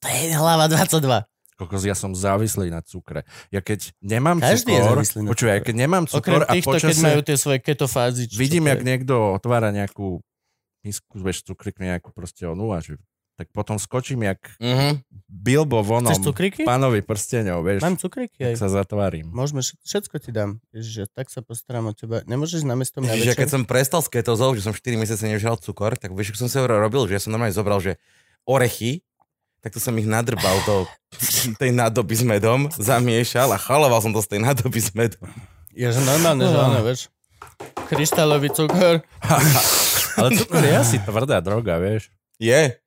To 0.00 0.06
je 0.06 0.32
hlava 0.32 0.70
22. 0.70 1.26
Kokos, 1.54 1.86
ja 1.86 1.94
som 1.94 2.10
závislý 2.10 2.66
na 2.66 2.82
cukre. 2.82 3.22
Ja 3.54 3.62
keď 3.62 3.94
nemám 4.02 4.42
Každý 4.42 4.74
je 4.74 4.82
cukor, 4.82 4.98
na 4.98 5.30
počuj, 5.30 5.48
ja 5.54 5.62
keď 5.62 5.74
nemám 5.86 6.04
Okrem 6.10 6.18
cukor 6.18 6.42
a 6.42 6.50
týchto, 6.50 6.70
keď 6.74 6.82
počasie 6.82 7.04
majú 7.06 7.20
tie 7.22 7.36
svoje 7.38 7.58
ketofázy. 7.62 8.22
vidím, 8.34 8.66
jak 8.66 8.82
je. 8.82 8.86
niekto 8.90 9.14
otvára 9.38 9.70
nejakú 9.70 10.18
misku, 10.82 11.14
vieš, 11.22 11.46
cukrikmi 11.46 11.94
nejakú 11.94 12.10
proste 12.10 12.42
onu 12.50 12.74
a 12.74 12.82
že 12.82 12.98
tak 13.34 13.50
potom 13.50 13.76
skočím 13.76 14.22
jak 14.24 14.38
Mhm. 14.56 15.02
Bilbo 15.26 15.80
vonom 15.80 16.08
Chceš 16.08 16.22
cukriky? 16.24 16.62
pánovi 16.62 17.00
prsteňov, 17.00 17.60
vieš, 17.60 17.80
Mám 17.80 17.96
cukriky 17.96 18.38
aj. 18.44 18.54
sa 18.56 18.68
zatvárim. 18.68 19.26
Môžeme, 19.26 19.58
všet- 19.58 19.82
všetko 19.82 20.14
ti 20.18 20.30
dám. 20.30 20.62
Ježiš, 20.70 21.10
tak 21.10 21.26
sa 21.26 21.40
postaram 21.40 21.84
o 21.84 21.92
teba. 21.92 22.22
Nemôžeš 22.22 22.62
na 22.62 22.72
mesto 22.72 22.98
mňa 22.98 23.10
Čiže 23.12 23.34
keď 23.34 23.48
som 23.50 23.62
prestal 23.62 23.98
s 23.98 24.08
ketozou, 24.08 24.52
že 24.52 24.62
som 24.62 24.70
4 24.70 24.94
mesiace 24.94 25.24
nežral 25.24 25.56
cukor, 25.56 25.94
tak 25.94 26.10
vieš, 26.10 26.34
som 26.34 26.46
sa 26.46 26.62
robil, 26.62 27.04
že 27.04 27.12
ja 27.12 27.20
som 27.20 27.28
normálne 27.28 27.50
zobral, 27.50 27.78
že 27.78 27.98
orechy, 28.44 29.02
tak 29.58 29.72
to 29.72 29.80
som 29.80 29.92
ich 29.94 30.04
nadrbal 30.04 30.54
do 30.62 30.86
tej 31.58 31.72
nádoby 31.72 32.14
s 32.14 32.22
medom, 32.22 32.70
zamiešal 32.70 33.48
a 33.48 33.58
chaloval 33.58 33.98
som 33.98 34.12
to 34.12 34.20
z 34.20 34.28
tej 34.28 34.40
nádoby 34.40 34.78
s 34.78 34.92
medom. 34.92 35.26
Je, 35.72 35.84
že 35.84 35.98
normálne, 36.00 36.44
že 36.44 36.54
áno, 36.54 36.78
vieš. 36.80 37.10
Kryštálový 37.84 38.48
cukor. 38.48 39.02
Ale 40.16 40.28
cukor 40.32 40.62
je 40.62 40.72
asi 40.72 40.96
tvrdá 41.00 41.38
droga, 41.38 41.76
vieš. 41.76 42.14
Je. 42.36 42.78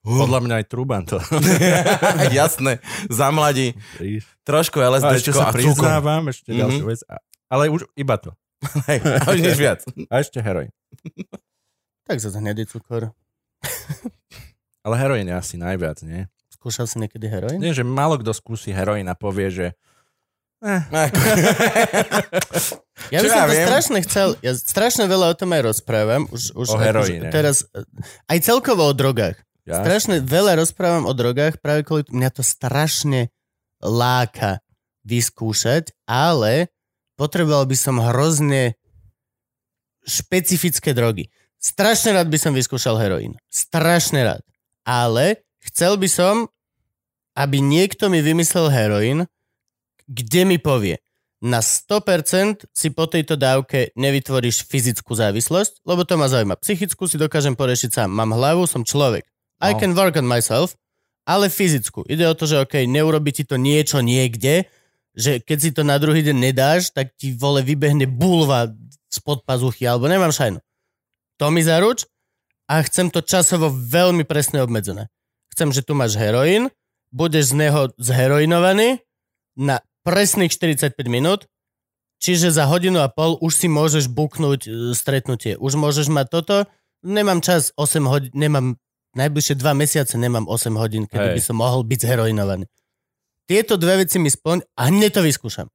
Podľa 0.00 0.40
mňa 0.40 0.54
aj 0.56 0.66
Truban 0.66 1.04
to. 1.04 1.20
Jasné, 2.32 2.80
zamladí. 3.06 3.76
Trošku 4.42 4.78
A 4.78 4.88
LSD 4.88 5.12
ešte 5.14 5.32
sa 5.32 5.48
a 5.48 5.52
priznávam, 5.52 6.24
ešte 6.26 6.50
Mhm. 6.50 6.58
ďalšiu 6.58 6.84
vec. 6.86 7.00
A- 7.04 7.20
Ale 7.48 7.68
už 7.68 7.84
iba 7.94 8.16
to. 8.16 8.32
Hej, 8.86 9.00
a 9.00 9.28
už 9.28 9.40
nič 9.40 9.56
viac. 9.60 9.80
A 10.06 10.14
ešte 10.18 10.38
heroin. 10.38 10.72
Tak 12.02 12.16
za 12.16 12.32
hnedý 12.32 12.64
cukor. 12.64 13.12
Ale 14.84 14.94
heroin 14.96 15.22
je 15.22 15.34
asi 15.34 15.54
najviac, 15.54 16.00
nie? 16.00 16.24
Skúšal 16.50 16.84
si 16.84 16.96
niekedy 16.96 17.24
heroin? 17.24 17.56
Nie, 17.56 17.70
že 17.70 17.82
málo 17.82 18.16
kto 18.16 18.32
skúsi 18.32 18.70
heroin 18.70 19.04
a 19.04 19.14
povie, 19.14 19.48
že 19.48 19.66
Ako- 20.60 21.20
Ja 23.10 23.18
by 23.18 23.26
som 23.26 23.38
ja 23.38 23.42
to 23.42 23.50
viem? 23.50 23.64
strašne 23.64 23.98
chcel, 24.02 24.28
ja 24.38 24.52
strašne 24.54 25.04
veľa 25.04 25.26
o 25.26 25.34
tom 25.34 25.50
aj 25.50 25.62
rozprávam. 25.66 26.28
Už, 26.28 26.52
už 26.52 26.68
O 26.68 26.74
akože 26.74 26.84
heroíne. 26.84 27.28
Teraz, 27.28 27.64
eh, 27.66 27.80
aj 28.26 28.38
celkovo 28.40 28.84
o 28.84 28.92
drogách. 28.92 29.40
Ja, 29.70 29.80
Strašne 29.80 30.20
veľa 30.20 30.58
rozprávam 30.58 31.06
o 31.06 31.14
drogách, 31.14 31.62
práve 31.62 31.86
kvôli 31.86 32.04
mňa 32.10 32.30
to 32.34 32.42
strašne 32.42 33.30
láka 33.78 34.60
vyskúšať, 35.06 35.94
ale 36.04 36.68
potreboval 37.14 37.64
by 37.64 37.76
som 37.78 38.02
hrozne 38.02 38.76
špecifické 40.04 40.92
drogy. 40.92 41.30
Strašne 41.60 42.16
rád 42.16 42.32
by 42.32 42.38
som 42.40 42.56
vyskúšal 42.56 42.96
heroín. 42.96 43.36
Strašne 43.52 44.24
rád. 44.24 44.42
Ale 44.84 45.44
chcel 45.60 46.00
by 46.00 46.08
som, 46.08 46.48
aby 47.36 47.60
niekto 47.60 48.08
mi 48.08 48.24
vymyslel 48.24 48.72
heroín, 48.72 49.28
kde 50.08 50.42
mi 50.48 50.56
povie, 50.56 50.98
na 51.40 51.64
100% 51.64 52.68
si 52.68 52.92
po 52.92 53.08
tejto 53.08 53.40
dávke 53.40 53.96
nevytvoríš 53.96 54.68
fyzickú 54.68 55.16
závislosť, 55.16 55.80
lebo 55.88 56.04
to 56.04 56.20
ma 56.20 56.28
zaujíma. 56.28 56.60
Psychickú 56.60 57.08
si 57.08 57.16
dokážem 57.16 57.56
porešiť 57.56 57.96
sám. 57.96 58.12
Mám 58.12 58.36
hlavu, 58.36 58.68
som 58.68 58.84
človek. 58.84 59.24
I 59.60 59.76
No. 59.76 59.78
can 59.78 59.92
work 59.92 60.16
on 60.16 60.24
myself, 60.24 60.74
ale 61.28 61.52
fyzickú. 61.52 62.02
Ide 62.08 62.24
o 62.26 62.34
to, 62.34 62.48
že 62.48 62.64
OK, 62.64 62.88
neurobi 62.88 63.30
ti 63.30 63.44
to 63.44 63.60
niečo 63.60 64.00
niekde, 64.00 64.64
že 65.12 65.38
keď 65.38 65.58
si 65.60 65.70
to 65.76 65.82
na 65.84 66.00
druhý 66.00 66.24
deň 66.24 66.36
nedáš, 66.36 66.90
tak 66.90 67.12
ti 67.14 67.36
vole 67.36 67.60
vybehne 67.60 68.08
bulva 68.08 68.72
spod 69.10 69.44
pazuchy, 69.44 69.84
alebo 69.84 70.06
nemám 70.08 70.32
šajnu. 70.32 70.58
To 71.38 71.50
mi 71.50 71.60
zaruč 71.60 72.06
a 72.70 72.80
chcem 72.86 73.10
to 73.10 73.20
časovo 73.20 73.68
veľmi 73.68 74.22
presne 74.24 74.62
obmedzené. 74.62 75.10
Chcem, 75.50 75.74
že 75.74 75.82
tu 75.82 75.92
máš 75.98 76.14
heroín, 76.14 76.70
budeš 77.10 77.52
z 77.52 77.68
neho 77.68 77.90
zheroinovaný 77.98 79.02
na 79.58 79.82
presných 80.06 80.54
45 80.54 80.94
minút, 81.10 81.50
čiže 82.22 82.54
za 82.54 82.70
hodinu 82.70 83.02
a 83.02 83.10
pol 83.10 83.34
už 83.42 83.52
si 83.56 83.66
môžeš 83.66 84.06
buknúť 84.08 84.60
e, 84.64 84.70
stretnutie. 84.94 85.58
Už 85.58 85.74
môžeš 85.74 86.06
mať 86.06 86.26
toto. 86.30 86.56
Nemám 87.02 87.42
čas 87.42 87.74
8 87.74 88.06
hodín, 88.06 88.30
nemám 88.32 88.78
najbližšie 89.16 89.54
2 89.58 89.74
mesiace 89.74 90.14
nemám 90.14 90.46
8 90.46 90.74
hodín, 90.76 91.04
Hej. 91.10 91.36
by 91.36 91.42
som 91.42 91.56
mohol 91.58 91.82
byť 91.82 91.98
zheroinovaný. 92.06 92.66
Tieto 93.50 93.74
dve 93.74 94.06
veci 94.06 94.22
mi 94.22 94.30
splň 94.30 94.62
a 94.78 94.82
hneď 94.94 95.18
to 95.18 95.22
vyskúšam. 95.26 95.66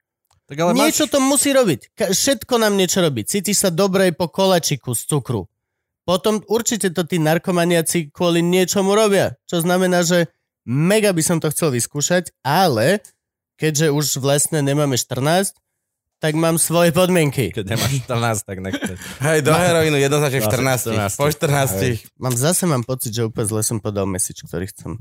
tak 0.47 0.57
ale 0.61 0.77
niečo 0.77 1.09
máš, 1.09 1.11
to 1.11 1.19
musí 1.19 1.49
robiť. 1.51 1.79
Ka- 1.91 2.11
všetko 2.13 2.53
nám 2.61 2.79
niečo 2.79 3.03
robí. 3.03 3.25
Cítiš 3.27 3.67
sa 3.67 3.69
dobre 3.73 4.13
po 4.15 4.31
kolačiku 4.31 4.95
z 4.95 5.03
cukru. 5.09 5.49
Potom 6.05 6.39
určite 6.45 6.93
to 6.93 7.01
tí 7.03 7.17
narkomaniaci 7.17 8.13
kvôli 8.13 8.45
niečomu 8.45 8.93
robia. 8.93 9.35
Čo 9.49 9.65
znamená, 9.65 10.05
že 10.05 10.29
mega 10.63 11.09
by 11.11 11.21
som 11.25 11.37
to 11.41 11.49
chcel 11.49 11.73
vyskúšať, 11.73 12.29
ale 12.45 13.01
keďže 13.57 13.89
už 13.89 14.05
vlastne 14.21 14.61
nemáme 14.61 14.95
14, 15.01 15.51
tak 16.25 16.33
mám 16.33 16.57
svoje 16.57 16.89
podmienky. 16.89 17.53
keď 17.53 17.77
nemáš 17.77 18.01
14, 18.01 18.49
tak 18.49 18.57
nechce. 18.57 18.97
Hej, 19.21 19.45
do 19.45 19.53
heroínu 19.53 20.01
jednoznačne 20.01 20.41
v 20.41 20.49
14. 20.49 21.13
14. 21.13 21.21
Po 21.21 21.29
14. 21.29 22.17
Mám 22.17 22.33
zase 22.33 22.65
mám 22.65 22.81
pocit, 22.81 23.13
že 23.13 23.29
úplne 23.29 23.45
zle 23.45 23.61
som 23.61 23.77
podal 23.77 24.09
message, 24.09 24.41
ktorý 24.41 24.65
chcem. 24.65 24.97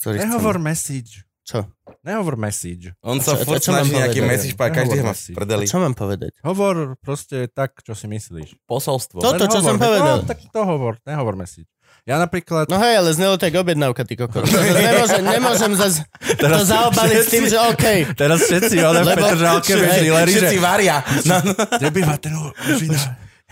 Ktorý 0.00 0.24
Nehovor 0.24 0.56
chcem. 0.56 0.64
message. 0.64 1.12
Čo? 1.42 1.68
Nehovor 2.00 2.40
message. 2.40 2.94
On 3.02 3.18
sa 3.18 3.34
furt 3.36 3.60
čo 3.60 3.74
mám 3.74 3.82
snaží 3.84 3.98
nejaký 3.98 4.20
message 4.22 4.54
pár, 4.54 4.70
každý 4.72 5.02
má 5.02 5.12
prdeli. 5.12 5.66
čo 5.66 5.82
mám 5.82 5.92
povedať? 5.92 6.32
Hovor 6.40 6.96
proste 7.02 7.50
tak, 7.50 7.82
čo 7.82 7.92
si 7.92 8.06
myslíš. 8.08 8.62
Posolstvo. 8.64 9.20
To- 9.20 9.36
Toto, 9.36 9.44
čo 9.50 9.58
som 9.60 9.76
povedal. 9.76 10.22
No, 10.22 10.24
tak 10.24 10.38
to 10.40 10.60
hovor, 10.62 10.96
nehovor 11.04 11.36
message. 11.36 11.66
Ja 12.02 12.18
napríklad... 12.18 12.66
No 12.66 12.82
hej, 12.82 12.98
ale 12.98 13.14
znelo 13.14 13.38
tak 13.38 13.54
objednávka, 13.54 14.02
ty 14.02 14.18
kokos. 14.18 14.50
Nemôžem, 14.90 15.22
nemôžem 15.22 15.72
zase 15.78 16.02
to 16.34 16.58
zaobaliť 16.66 17.18
s 17.22 17.28
tým, 17.30 17.44
že 17.46 17.56
OK. 17.62 18.18
Teraz 18.18 18.42
všetci 18.42 18.74
ale 18.82 19.06
v 19.06 19.14
Petržalke 19.14 19.70
že 19.78 20.10
Všetci 20.10 20.58
varia. 20.58 20.98
No, 21.22 21.38
no. 21.46 21.54
kde 21.54 21.88
býva 21.94 22.18
ten 22.18 22.34
žina? 22.74 22.98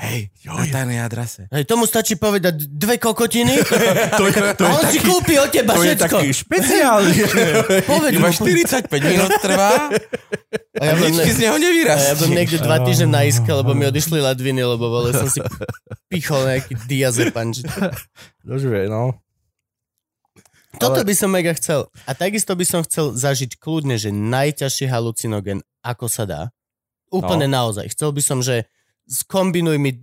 Hej, 0.00 0.32
na 0.48 0.64
tajnej 0.64 1.04
adrese. 1.04 1.44
Hej, 1.52 1.68
tomu 1.68 1.84
stačí 1.84 2.16
povedať 2.16 2.56
dve 2.72 2.96
kokotiny 2.96 3.52
To 4.20 4.24
je, 4.24 4.32
to 4.56 4.64
a 4.64 4.68
je, 4.72 4.76
on 4.80 4.84
si 4.88 4.98
kúpi 5.04 5.36
od 5.36 5.52
teba 5.52 5.76
to 5.76 5.84
je 5.84 5.92
všetko. 5.92 6.16
taký 6.16 6.28
špeciálny. 6.32 7.14
Povedz 7.84 8.14
Iba 8.16 8.28
mu. 8.32 8.48
45 8.88 8.88
minút 8.88 9.32
trvá 9.44 9.92
A 9.92 10.80
a 10.80 10.82
ja, 10.88 10.92
nič 10.96 11.20
ti 11.20 11.32
z 11.36 11.38
neho 11.44 11.56
a 11.60 11.96
ja 12.00 12.14
bol 12.16 12.32
niekde 12.32 12.58
dva 12.64 12.80
týždne 12.80 13.12
na 13.12 13.28
iske, 13.28 13.52
lebo 13.52 13.76
mi 13.76 13.84
odišli 13.84 14.24
ladviny, 14.24 14.64
lebo 14.64 14.88
vole, 14.88 15.12
som 15.12 15.28
si 15.28 15.44
pichol 16.08 16.48
nejaký 16.48 16.80
diazepam. 16.88 17.52
či- 17.52 17.68
Dožuje, 18.40 18.88
no. 18.88 19.20
Toto 20.80 21.04
by 21.04 21.12
som 21.12 21.28
mega 21.28 21.52
chcel. 21.52 21.92
A 22.08 22.16
takisto 22.16 22.56
by 22.56 22.64
som 22.64 22.80
chcel 22.86 23.12
zažiť 23.12 23.60
kľudne, 23.60 24.00
že 24.00 24.08
najťažší 24.14 24.88
halucinogen, 24.88 25.60
ako 25.84 26.08
sa 26.08 26.24
dá. 26.24 26.42
Úplne 27.12 27.50
no. 27.50 27.54
naozaj. 27.60 27.90
Chcel 27.92 28.14
by 28.16 28.22
som, 28.24 28.38
že 28.40 28.70
skombinuj 29.10 29.76
mi 29.76 29.98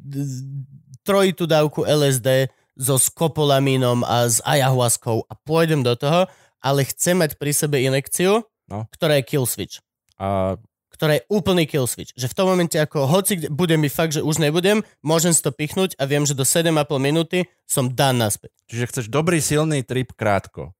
trojitú 1.02 1.48
dávku 1.48 1.88
LSD 1.88 2.52
so 2.76 3.00
skopolamínom 3.00 4.04
a 4.04 4.28
s 4.28 4.44
ayahuaskou 4.44 5.26
a 5.26 5.34
pôjdem 5.34 5.82
do 5.82 5.96
toho, 5.96 6.28
ale 6.60 6.84
chcem 6.86 7.18
mať 7.18 7.40
pri 7.40 7.56
sebe 7.56 7.80
inekciu, 7.80 8.44
No. 8.68 8.84
ktorá 8.92 9.16
je 9.18 9.24
kill 9.24 9.48
switch. 9.48 9.80
A 10.20 10.60
ktorá 10.92 11.16
je 11.16 11.24
úplný 11.32 11.64
kill 11.64 11.88
switch. 11.88 12.12
Že 12.20 12.28
v 12.28 12.36
tom 12.36 12.48
momente, 12.52 12.76
ako 12.76 13.08
hoci 13.08 13.40
kde, 13.40 13.48
bude 13.48 13.78
mi 13.80 13.88
fakt, 13.88 14.12
že 14.12 14.26
už 14.26 14.44
nebudem, 14.44 14.84
môžem 15.00 15.32
si 15.32 15.40
to 15.40 15.56
pichnúť 15.56 15.96
a 15.96 16.04
viem, 16.04 16.28
že 16.28 16.36
do 16.36 16.44
7,5 16.44 16.76
minúty 17.00 17.48
som 17.64 17.88
dan 17.88 18.20
naspäť. 18.20 18.52
čiže 18.68 18.90
chceš 18.92 19.06
dobrý, 19.08 19.40
silný 19.40 19.88
trip 19.88 20.12
krátko. 20.18 20.76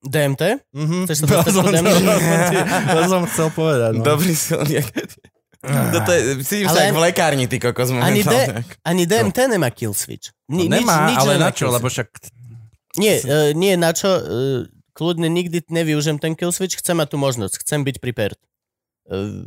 DMT? 0.00 0.64
Mhm. 0.72 1.04
Chceš 1.04 1.18
sa 1.18 1.26
dostať 1.28 1.52
po 1.52 1.68
DMT? 1.68 2.54
to 2.94 3.00
som 3.04 3.22
chcel 3.28 3.48
povedať. 3.52 3.92
No. 4.00 4.04
Dobrý 4.06 4.32
silný. 4.32 4.80
Toto 5.64 6.10
je, 6.10 6.20
cítim 6.40 6.66
sa 6.66 6.76
Ale 6.76 6.80
ani- 6.84 6.92
v 6.92 7.00
lekárni, 7.02 7.44
ty 7.44 7.56
kokos 7.56 7.88
Ani, 7.88 8.20
D, 8.20 8.26
momentálne. 8.26 8.62
ani 8.82 9.02
DMT 9.02 9.38
nemá 9.48 9.68
kill 9.68 9.92
switch. 9.92 10.30
No, 10.44 10.58
Ni, 10.58 10.68
nemá, 10.68 11.06
nič, 11.06 11.10
nič 11.10 11.18
ale 11.18 11.32
nemá 11.34 11.44
na 11.44 11.50
čo, 11.50 11.66
lebo 11.68 11.86
však 11.86 12.08
Nie, 12.94 13.18
uh, 13.18 13.50
nie 13.52 13.74
na 13.74 13.90
čo. 13.90 14.06
Uh, 14.08 14.22
kľudne 14.92 15.26
nikdy 15.26 15.66
nevyužijem 15.66 16.16
ten 16.16 16.32
kill 16.32 16.50
switch, 16.50 16.76
chcem 16.76 16.94
mať 16.94 17.08
tú 17.08 17.16
možnosť, 17.16 17.58
chcem 17.58 17.82
byť 17.82 17.98
prepared. 17.98 18.38
Uh, 19.04 19.44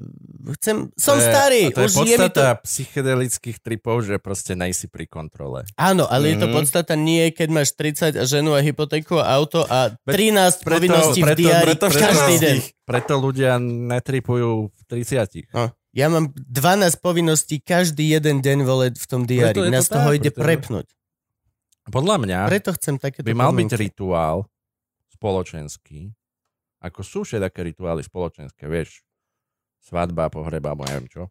chcem, 0.54 0.94
som 0.94 1.16
to 1.16 1.24
je, 1.24 1.26
starý, 1.26 1.62
a 1.64 1.70
to 1.72 1.80
je 1.80 1.88
už 1.88 1.94
je 1.96 1.98
mi 1.98 2.30
to... 2.30 2.30
podstata 2.30 2.62
psychedelických 2.62 3.58
tripov, 3.58 3.96
že 4.02 4.16
proste 4.18 4.54
nejsi 4.54 4.86
pri 4.86 5.08
kontrole. 5.08 5.66
Áno, 5.74 6.06
ale 6.06 6.30
je 6.30 6.38
to 6.38 6.48
Mhm. 6.48 6.54
podstata 6.54 6.94
nie, 6.94 7.32
keď 7.32 7.48
máš 7.52 7.74
30 7.74 8.14
a 8.14 8.24
ženu 8.24 8.52
a 8.52 8.60
hypotéku 8.60 9.16
a 9.16 9.32
auto 9.32 9.64
a 9.64 9.96
13 10.04 10.60
preto- 10.60 10.78
povinností 10.84 11.20
v 11.20 11.26
preto- 11.26 11.40
diári 11.40 11.66
preto 11.66 11.86
v 11.86 11.94
každý 11.96 12.34
14. 12.34 12.44
deň. 12.44 12.58
Preto 12.84 13.14
ľudia 13.16 13.52
netripujú 13.58 14.50
v 14.68 14.82
30. 14.86 15.50
No. 15.50 15.74
Ja 15.98 16.14
mám 16.14 16.30
12 16.30 17.02
povinností 17.02 17.58
každý 17.58 18.14
jeden 18.14 18.46
deň 18.46 18.58
vole 18.62 18.94
v 18.94 19.06
tom 19.10 19.26
diári. 19.26 19.58
Je 19.58 19.74
Mňa 19.74 19.82
to 19.82 19.86
z 19.86 19.90
toho 19.90 20.10
tak, 20.14 20.18
ide 20.22 20.30
preto- 20.30 20.44
prepnúť. 20.46 20.88
Podľa 21.88 22.16
mňa 22.22 22.40
Preto 22.52 22.72
chcem 22.78 23.02
takéto 23.02 23.26
by 23.26 23.34
mal 23.34 23.50
byť 23.56 23.74
rituál 23.80 24.46
spoločenský, 25.18 26.14
ako 26.84 27.00
sú 27.02 27.20
všetké 27.26 27.74
rituály 27.74 28.06
spoločenské, 28.06 28.70
vieš, 28.70 29.02
svadba, 29.82 30.30
pohreba, 30.30 30.76
alebo 30.76 30.86
neviem 30.86 31.10
čo. 31.10 31.24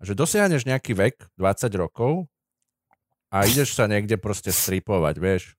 A 0.00 0.08
že 0.08 0.16
dosiahneš 0.16 0.64
nejaký 0.64 0.96
vek, 0.96 1.28
20 1.36 1.70
rokov, 1.76 2.26
a 3.30 3.46
ideš 3.46 3.78
sa 3.78 3.86
niekde 3.86 4.18
proste 4.18 4.50
stripovať, 4.50 5.14
vieš. 5.22 5.54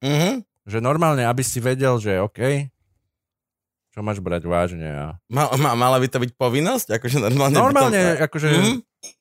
Mhm. 0.00 0.48
Že 0.64 0.78
normálne, 0.80 1.28
aby 1.28 1.44
si 1.44 1.60
vedel, 1.60 2.00
že 2.00 2.16
OK, 2.16 2.70
čo 3.90 4.00
máš 4.00 4.18
brať 4.18 4.42
vážne. 4.44 4.86
A... 4.86 5.06
Ma, 5.26 5.50
ma, 5.54 5.74
mala 5.74 5.96
by 5.96 6.06
to 6.06 6.18
byť 6.18 6.30
povinnosť? 6.34 6.94
Akože 6.96 7.16
normálne, 7.18 7.52
by 7.52 7.58
to- 7.58 7.64
Normálne, 7.64 8.00
akože, 8.20 8.48
Mhm. 8.50 8.74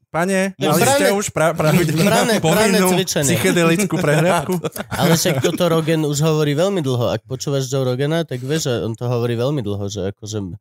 pane, 0.09 0.39
No, 0.55 0.71
mali 0.71 0.83
ste 0.85 1.05
už 1.11 1.29
pra, 1.29 1.53
pra, 1.53 1.69
brané- 2.05 2.37
brané 2.37 2.77
psychedelickú 3.05 3.97
prehľadku? 4.05 4.57
Ale 4.89 5.13
však 5.13 5.41
toto 5.43 5.65
Rogan 5.67 6.01
už 6.03 6.17
hovorí 6.19 6.53
veľmi 6.53 6.79
dlho. 6.79 7.09
Ak 7.09 7.21
počúvaš 7.23 7.65
Joe 7.65 7.81
Rogana, 7.83 8.21
tak 8.23 8.39
vieš, 8.39 8.69
že 8.69 8.73
on 8.81 8.93
to 8.93 9.05
hovorí 9.05 9.33
veľmi 9.33 9.59
dlho, 9.59 9.85
že 9.85 10.09
akože 10.09 10.57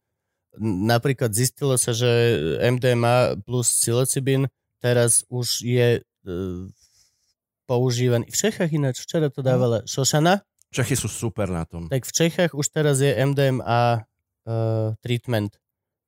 napríklad 0.60 1.30
zistilo 1.30 1.76
sa, 1.76 1.92
že 1.92 2.08
MDMA 2.60 3.40
plus 3.40 3.70
psilocybin 3.70 4.48
teraz 4.78 5.22
už 5.28 5.60
je 5.60 5.88
e, 5.98 6.00
používaný. 7.64 8.26
V 8.26 8.36
Čechách 8.38 8.70
ináč, 8.70 9.00
včera 9.00 9.28
to 9.28 9.40
dávala 9.40 9.84
Šošana, 9.84 10.42
Čechy 10.68 10.94
sú 10.94 11.08
super 11.08 11.48
na 11.48 11.64
tom. 11.64 11.88
tak 11.88 12.04
v 12.04 12.12
Čechách 12.12 12.52
už 12.52 12.66
teraz 12.68 13.00
je 13.00 13.08
MDMA 13.08 14.04
uh, 14.04 14.92
treatment 15.00 15.56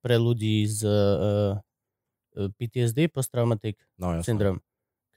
pre 0.04 0.20
ľudí 0.20 0.64
z 0.68 0.84
uh, 0.84 1.56
PTSD, 2.56 3.08
posttraumatic 3.12 3.76
No, 3.96 4.16
jasné. 4.16 4.32
syndrom. 4.32 4.56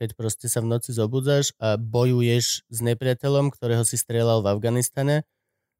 Keď 0.01 0.15
proste 0.17 0.47
sa 0.51 0.59
v 0.59 0.71
noci 0.73 0.91
zobudzáš 0.91 1.53
a 1.61 1.77
bojuješ 1.77 2.65
s 2.67 2.77
nepriateľom, 2.81 3.53
ktorého 3.53 3.85
si 3.85 3.95
strieľal 3.95 4.43
v 4.43 4.51
Afganistane, 4.51 5.15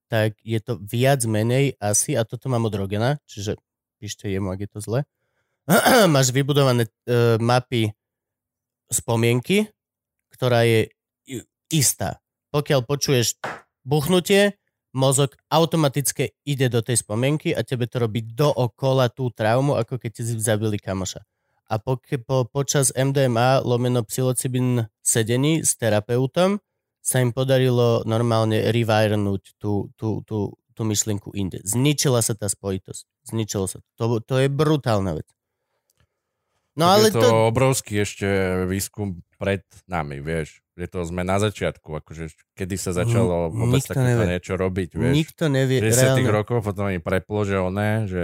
tak 0.08 0.38
je 0.46 0.60
to 0.62 0.78
viac 0.80 1.26
menej 1.26 1.74
asi, 1.82 2.14
a 2.14 2.24
toto 2.24 2.48
mám 2.48 2.70
od 2.70 2.76
Rogena, 2.78 3.18
čiže 3.26 3.58
píšte 3.98 4.30
jemu, 4.30 4.54
ak 4.54 4.60
je 4.64 4.70
to 4.70 4.80
zle, 4.80 5.00
máš 6.14 6.30
vybudované 6.36 6.88
uh, 7.08 7.40
mapy 7.40 7.92
spomienky, 8.88 9.68
ktorá 10.32 10.64
je 10.64 10.92
istá. 11.74 12.23
Pokiaľ 12.54 12.86
počuješ 12.86 13.42
buchnutie, 13.82 14.62
mozog 14.94 15.34
automaticky 15.50 16.38
ide 16.46 16.70
do 16.70 16.86
tej 16.86 17.02
spomienky 17.02 17.50
a 17.50 17.66
tebe 17.66 17.90
to 17.90 17.98
robí 17.98 18.22
dookola 18.22 19.10
tú 19.10 19.34
traumu, 19.34 19.74
ako 19.74 19.98
keď 19.98 20.12
ti 20.14 20.22
zabili 20.38 20.78
kamoša. 20.78 21.26
A 21.74 21.82
po, 21.82 21.98
po, 21.98 22.46
počas 22.46 22.94
MDMA 22.94 23.66
lomeno 23.66 24.06
psilocybin 24.06 24.86
sedení 25.02 25.66
s 25.66 25.74
terapeutom 25.74 26.62
sa 27.04 27.20
im 27.20 27.34
podarilo 27.34 28.06
normálne 28.06 28.70
revirnúť 28.70 29.58
tú, 29.58 29.90
tú, 29.98 30.22
tú, 30.24 30.56
tú 30.72 30.82
myšlienku 30.86 31.36
inde. 31.36 31.60
Zničila 31.68 32.24
sa 32.24 32.38
tá 32.38 32.48
spojitosť. 32.48 33.04
Zničilo 33.28 33.66
sa. 33.68 33.84
To, 34.00 34.24
to 34.24 34.40
je 34.40 34.48
brutálna 34.48 35.20
vec. 35.20 35.28
No 36.80 36.90
Tak 36.90 36.94
ale 36.96 37.06
je 37.10 37.14
to, 37.14 37.22
to... 37.22 37.30
obrovský 37.52 37.94
ešte 38.02 38.28
výskum 38.72 39.22
pred 39.36 39.66
nami, 39.86 40.24
vieš. 40.24 40.63
Je 40.74 40.86
to 40.86 41.00
sme 41.02 41.22
na 41.22 41.38
začiatku, 41.38 41.86
akože 41.96 42.28
kedy 42.52 42.76
sa 42.76 42.92
začalo 42.92 43.46
Nik- 43.46 43.54
vôbec 43.56 43.78
nikto 43.80 43.90
takéto 43.90 44.10
nevie. 44.18 44.26
niečo 44.28 44.54
robiť, 44.56 44.90
vieš. 44.92 45.14
Nikto 45.16 45.44
nevie 45.46 45.78
60 45.80 45.94
reálne. 46.18 46.30
rokov 46.32 46.58
potom 46.62 46.86
im 46.88 46.98
preplo, 47.00 47.40
že 47.42 47.56
oné, 47.56 47.92
že 48.06 48.24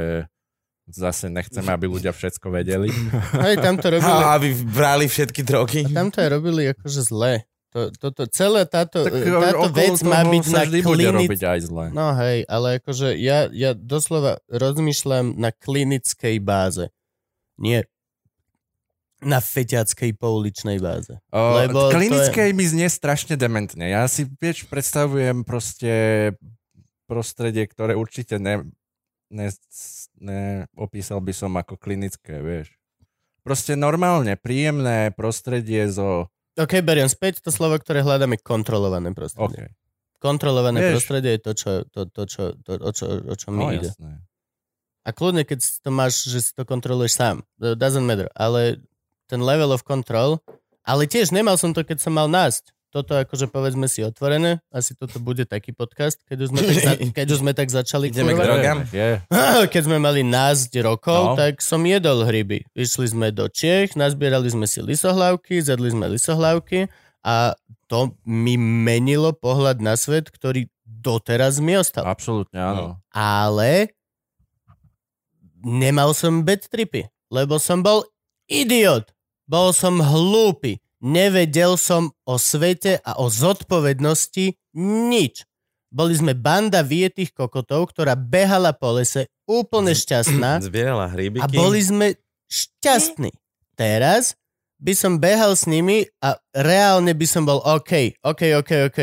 zase 0.87 1.27
nechceme, 1.27 1.69
aby 1.69 1.85
ľudia 1.87 2.09
všetko 2.09 2.49
vedeli. 2.49 2.89
Hej, 3.45 3.55
tam 3.59 3.75
to 3.75 3.87
robili, 3.95 4.09
A 4.17 4.33
aby 4.33 4.49
brali 4.65 5.05
všetky 5.05 5.41
drogy. 5.41 5.85
tam 5.87 6.09
to 6.09 6.17
aj 6.17 6.29
robili 6.31 6.61
akože 6.67 7.01
zle. 7.03 7.45
To, 7.69 7.93
toto, 7.93 8.25
celé 8.25 8.65
táto, 8.65 9.05
Tak 9.05 9.13
táto 9.13 9.29
okolo 9.61 9.69
vec 9.69 9.97
má 10.01 10.25
byť 10.25 10.45
na 10.49 10.63
klinic... 10.65 11.13
robiť 11.21 11.41
aj 11.45 11.59
zle. 11.61 11.85
No 11.93 12.17
hej, 12.17 12.41
ale 12.43 12.81
akože 12.81 13.13
ja, 13.13 13.45
ja 13.45 13.71
doslova 13.71 14.41
rozmýšľam 14.49 15.37
na 15.37 15.53
klinickej 15.53 16.41
báze. 16.41 16.89
Nie 17.55 17.85
na 19.19 19.43
feťackej 19.43 20.15
pouličnej 20.15 20.79
báze. 20.79 21.19
O, 21.31 21.59
Lebo 21.59 21.91
klinické 21.91 22.55
mi 22.55 22.63
znie 22.63 22.87
strašne 22.87 23.35
dementne. 23.35 23.91
Ja 23.91 24.07
si, 24.07 24.23
vieš, 24.39 24.63
predstavujem 24.71 25.43
proste 25.43 25.91
prostredie, 27.09 27.67
ktoré 27.67 27.99
určite 27.99 28.39
ne, 28.39 28.63
ne, 29.27 29.47
ne 30.23 30.69
opísal 30.79 31.19
by 31.19 31.33
som 31.35 31.51
ako 31.59 31.75
klinické, 31.75 32.39
vieš. 32.39 32.71
Proste 33.43 33.75
normálne, 33.75 34.39
príjemné 34.39 35.11
prostredie 35.15 35.89
zo... 35.91 36.31
OK, 36.59 36.83
beriem 36.83 37.07
späť 37.07 37.39
to 37.43 37.51
slovo, 37.51 37.79
ktoré 37.79 38.03
hľadáme 38.03 38.39
kontrolované 38.39 39.11
prostredie. 39.15 39.71
OK, 39.71 39.79
Kontrolované 40.19 40.83
Vieš. 40.83 40.91
prostredie 40.99 41.39
je 41.39 41.41
to, 41.41 41.51
čo, 41.55 41.71
to, 41.87 42.01
to, 42.11 42.23
čo, 42.27 42.43
to 42.59 42.71
o, 42.75 42.91
čo, 42.91 43.05
o 43.23 43.35
čo 43.39 43.55
mi 43.55 43.63
no 43.63 43.71
ide. 43.71 43.87
jasné. 43.87 44.19
A 45.07 45.15
kľudne, 45.15 45.47
keď 45.47 45.63
to 45.79 45.89
máš, 45.95 46.27
že 46.27 46.39
si 46.43 46.51
to 46.51 46.67
kontroluješ 46.67 47.15
sám. 47.15 47.47
Doesn't 47.55 48.03
matter. 48.03 48.27
Ale 48.35 48.83
ten 49.29 49.39
level 49.39 49.69
of 49.69 49.85
control, 49.85 50.41
ale 50.81 51.05
tiež 51.05 51.29
nemal 51.29 51.53
som 51.55 51.69
to, 51.69 51.85
keď 51.85 52.01
som 52.01 52.17
mal 52.17 52.25
násť. 52.25 52.73
Toto 52.89 53.13
akože 53.13 53.45
povedzme 53.45 53.85
si 53.85 54.01
otvorené, 54.01 54.65
asi 54.73 54.97
toto 54.97 55.21
bude 55.21 55.45
taký 55.45 55.69
podcast, 55.69 56.17
keď 56.25 56.37
už 56.41 56.47
sme 56.49 56.59
tak, 56.65 56.73
za, 56.81 56.91
keď 57.21 57.27
už 57.29 57.39
sme 57.45 57.51
tak 57.53 57.69
začali 57.69 58.09
Ideme 58.09 58.33
k 58.33 58.41
drogám? 58.41 58.77
Keď 59.77 59.81
sme 59.85 60.01
mali 60.01 60.25
násť 60.25 60.73
rokov, 60.81 61.21
No. 61.21 61.37
tak 61.37 61.61
som 61.61 61.85
jedol 61.85 62.25
hryby. 62.25 62.65
Išli 62.73 63.13
sme 63.13 63.29
do 63.29 63.45
Čiech, 63.45 63.93
nazbierali 63.93 64.49
sme 64.49 64.65
si 64.65 64.81
lisohlavky, 64.81 65.61
zedli 65.61 65.93
sme 65.93 66.09
lisohlavky 66.09 66.89
a 67.21 67.53
to 67.85 68.17
mi 68.25 68.57
menilo 68.57 69.37
pohľad 69.37 69.85
na 69.85 69.93
svet, 69.93 70.33
ktorý 70.33 70.65
doteraz 70.81 71.61
mi 71.61 71.77
ostal. 71.77 72.09
Absolútne 72.09 72.57
áno. 72.57 72.97
Ale 73.13 73.93
nemal 75.61 76.17
som 76.17 76.41
bad 76.41 76.65
tripy, 76.65 77.05
lebo 77.29 77.61
som 77.61 77.85
bol 77.85 78.01
idiot. 78.49 79.13
Bol 79.49 79.73
som 79.73 79.97
hlúpy. 79.97 80.77
Nevedel 81.01 81.73
som 81.73 82.13
o 82.21 82.37
svete 82.37 83.01
a 83.01 83.17
o 83.17 83.31
zodpovednosti 83.33 84.53
nič. 84.77 85.41
Boli 85.89 86.13
sme 86.13 86.37
banda 86.37 86.85
vietých 86.85 87.33
kokotov, 87.33 87.89
ktorá 87.89 88.13
behala 88.13 88.77
po 88.77 88.93
lese, 88.93 89.25
úplne 89.49 89.97
šťastná 89.97 90.61
Zbierala 90.69 91.09
hrybiky. 91.09 91.41
a 91.41 91.49
boli 91.49 91.81
sme 91.81 92.13
šťastní. 92.45 93.33
Teraz 93.73 94.37
by 94.77 94.93
som 94.93 95.17
behal 95.17 95.57
s 95.57 95.65
nimi 95.65 96.05
a 96.21 96.37
reálne 96.53 97.17
by 97.17 97.25
som 97.25 97.41
bol 97.41 97.57
OK, 97.65 98.21
OK, 98.21 98.53
OK, 98.61 98.71
OK. 98.85 98.99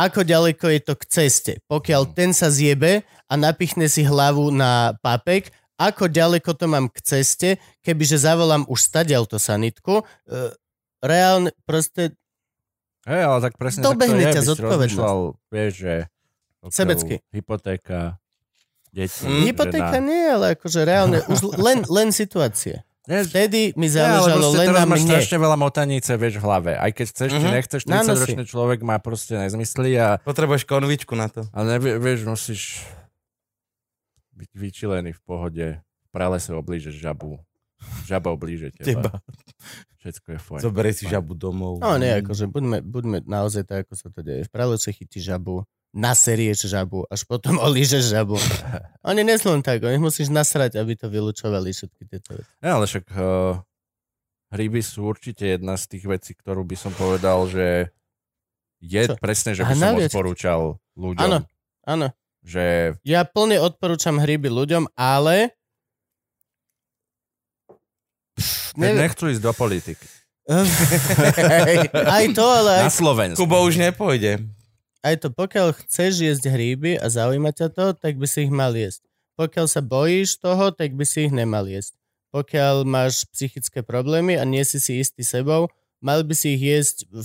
Ako 0.00 0.24
ďaleko 0.24 0.72
je 0.72 0.80
to 0.80 0.94
k 0.96 1.04
ceste? 1.04 1.52
Pokiaľ 1.68 2.16
ten 2.16 2.32
sa 2.32 2.48
zjebe 2.48 3.04
a 3.28 3.34
napichne 3.36 3.84
si 3.92 4.00
hlavu 4.00 4.48
na 4.48 4.96
papek, 5.04 5.52
ako 5.80 6.04
ďaleko 6.06 6.52
to 6.52 6.66
mám 6.66 6.86
k 6.86 7.00
ceste, 7.00 7.48
kebyže 7.80 8.18
zavolám 8.18 8.62
už 8.66 8.76
stadiaľ 8.78 9.24
to 9.24 9.36
sanitku, 9.36 10.04
e, 10.26 10.52
reálne 11.00 11.56
proste 11.64 12.12
Hej, 13.02 13.22
ale 13.24 13.38
tak 13.40 13.56
presne 13.56 13.80
Dobehne 13.80 14.20
ťa 14.22 14.28
tak 14.28 14.36
to 14.36 14.36
je, 14.36 14.44
si 14.44 14.50
zodpovednosť. 14.52 15.16
vieš, 15.48 15.72
že 15.74 15.94
Sebecky. 16.62 17.14
Hypotéka, 17.30 18.20
deti, 18.90 19.16
Mm. 19.18 19.48
hypotéka 19.48 19.94
žena. 19.94 20.04
nie, 20.04 20.24
ale 20.28 20.46
akože 20.52 20.80
reálne 20.82 21.18
už 21.24 21.38
len, 21.66 21.80
len 21.86 22.08
situácie. 22.10 22.84
Nie, 23.02 23.24
Vtedy 23.24 23.72
mi 23.74 23.88
záležalo 23.88 24.52
proste 24.52 24.60
len 24.60 24.68
na 24.70 24.84
máš 24.84 25.00
mne. 25.00 25.16
strašne 25.16 25.38
veľa 25.40 25.56
motanice, 25.56 26.12
vieš, 26.14 26.36
v 26.36 26.44
hlave. 26.44 26.72
Aj 26.74 26.90
keď 26.90 27.06
chceš, 27.08 27.28
či 27.32 27.40
Mhm. 27.40 27.50
nechceš, 27.50 27.80
Na 27.82 27.92
nosi. 27.98 28.12
30-ročný 28.12 28.44
človek 28.44 28.78
má 28.80 28.96
proste 28.98 29.34
nezmysly 29.34 29.96
a 29.96 30.20
Potrebuješ 30.20 30.62
konvičku 30.62 31.16
na 31.16 31.26
to. 31.26 31.48
ale 31.48 31.66
nevie, 31.72 31.96
vieš, 31.96 32.28
musíš 32.28 32.84
byť 34.40 34.50
vyčilený 34.56 35.12
v 35.12 35.22
pohode. 35.22 35.66
V 35.80 36.08
pralese 36.08 36.56
oblížeš 36.56 36.96
žabu. 36.96 37.38
Žaba 38.08 38.32
oblíže 38.32 38.72
teba. 38.72 39.08
Teba. 39.08 39.12
Všetko 40.00 40.26
je 40.32 40.38
fajn. 40.40 40.60
Zoberej 40.64 40.94
si 40.96 41.04
žabu 41.04 41.36
domov. 41.36 41.76
No 41.80 42.00
nie, 42.00 42.08
akože 42.08 42.48
buďme, 42.48 42.80
buďme 42.80 43.20
naozaj 43.28 43.68
tak, 43.68 43.84
ako 43.84 43.94
sa 43.96 44.08
to 44.08 44.24
deje. 44.24 44.48
V 44.48 44.52
pralese 44.52 44.88
chytí 44.96 45.20
žabu, 45.20 45.68
naserieš 45.92 46.72
žabu, 46.72 47.04
až 47.12 47.28
potom 47.28 47.60
olížeš 47.68 48.08
žabu. 48.08 48.40
Oni 49.08 49.20
nesú 49.20 49.52
len 49.52 49.60
tak, 49.60 49.84
oni 49.84 49.96
musíš 50.00 50.32
nasrať, 50.32 50.76
aby 50.80 50.96
to 50.96 51.08
vylúčovali 51.08 51.72
všetky 51.72 52.02
tieto 52.08 52.36
veci. 52.36 52.52
Ja, 52.60 52.80
ale 52.80 52.84
však 52.84 53.04
uh, 53.12 53.60
hryby 54.52 54.80
sú 54.84 55.08
určite 55.08 55.56
jedna 55.56 55.76
z 55.80 55.84
tých 55.96 56.04
vecí, 56.04 56.32
ktorú 56.36 56.64
by 56.64 56.76
som 56.76 56.92
povedal, 56.92 57.48
že 57.48 57.92
je 58.80 59.02
Čo? 59.04 59.16
presne, 59.20 59.52
že 59.52 59.64
Aha, 59.64 59.72
by 59.72 59.76
som 59.76 59.94
odporúčal 60.00 60.60
ľuďom. 60.96 61.20
Áno, 61.20 61.38
áno. 61.84 62.08
Že 62.40 62.96
Ja 63.04 63.22
plne 63.28 63.60
odporúčam 63.60 64.16
hryby 64.16 64.48
ľuďom, 64.48 64.88
ale... 64.96 65.52
Pff, 68.36 68.72
neviem. 68.80 69.04
nechcú 69.04 69.28
ísť 69.28 69.42
do 69.44 69.52
politiky. 69.52 70.06
aj 71.94 72.24
to, 72.34 72.42
ale 72.42 72.70
aj 72.80 72.84
Na 72.88 72.92
Slovensku. 72.92 73.38
Kubo 73.38 73.62
už 73.62 73.78
nepôjde. 73.78 74.42
aj 75.00 75.14
to, 75.20 75.28
pokiaľ 75.30 75.76
chceš 75.84 76.26
jesť 76.26 76.50
hríby 76.50 76.98
a 76.98 77.06
zaujíma 77.06 77.52
ťa 77.54 77.68
to, 77.70 77.86
tak 77.94 78.16
by 78.18 78.26
si 78.26 78.48
ich 78.48 78.52
mal 78.52 78.74
jesť. 78.74 79.04
Pokiaľ 79.38 79.66
sa 79.70 79.80
bojíš 79.80 80.36
toho, 80.40 80.68
tak 80.74 80.92
by 80.92 81.04
si 81.06 81.28
ich 81.28 81.32
nemal 81.32 81.64
jesť. 81.64 81.96
Pokiaľ 82.30 82.84
máš 82.84 83.24
psychické 83.32 83.80
problémy 83.82 84.36
a 84.36 84.44
nie 84.44 84.62
si 84.62 84.78
si 84.78 85.00
istý 85.00 85.24
sebou, 85.24 85.66
mal 85.98 86.22
by 86.22 86.34
si 86.36 86.54
ich 86.56 86.62
jesť 86.62 86.96
v 87.10 87.24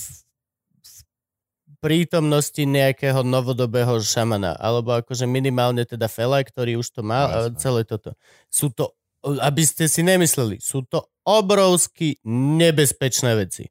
prítomnosti 1.86 2.58
nejakého 2.58 3.21
novodobého 3.21 4.02
šamana, 4.02 4.58
alebo 4.58 4.98
akože 4.98 5.30
minimálne 5.30 5.86
teda 5.86 6.10
fela, 6.10 6.41
ktorý 6.41 6.82
už 6.82 6.89
to 6.89 7.06
má 7.06 7.30
a 7.30 7.38
celé 7.54 7.86
toto. 7.86 8.17
Sú 8.50 8.74
to, 8.74 8.98
aby 9.21 9.62
ste 9.62 9.86
si 9.86 10.02
nemysleli, 10.02 10.58
sú 10.58 10.82
to 10.89 11.06
obrovsky 11.21 12.17
nebezpečné 12.26 13.38
veci. 13.38 13.69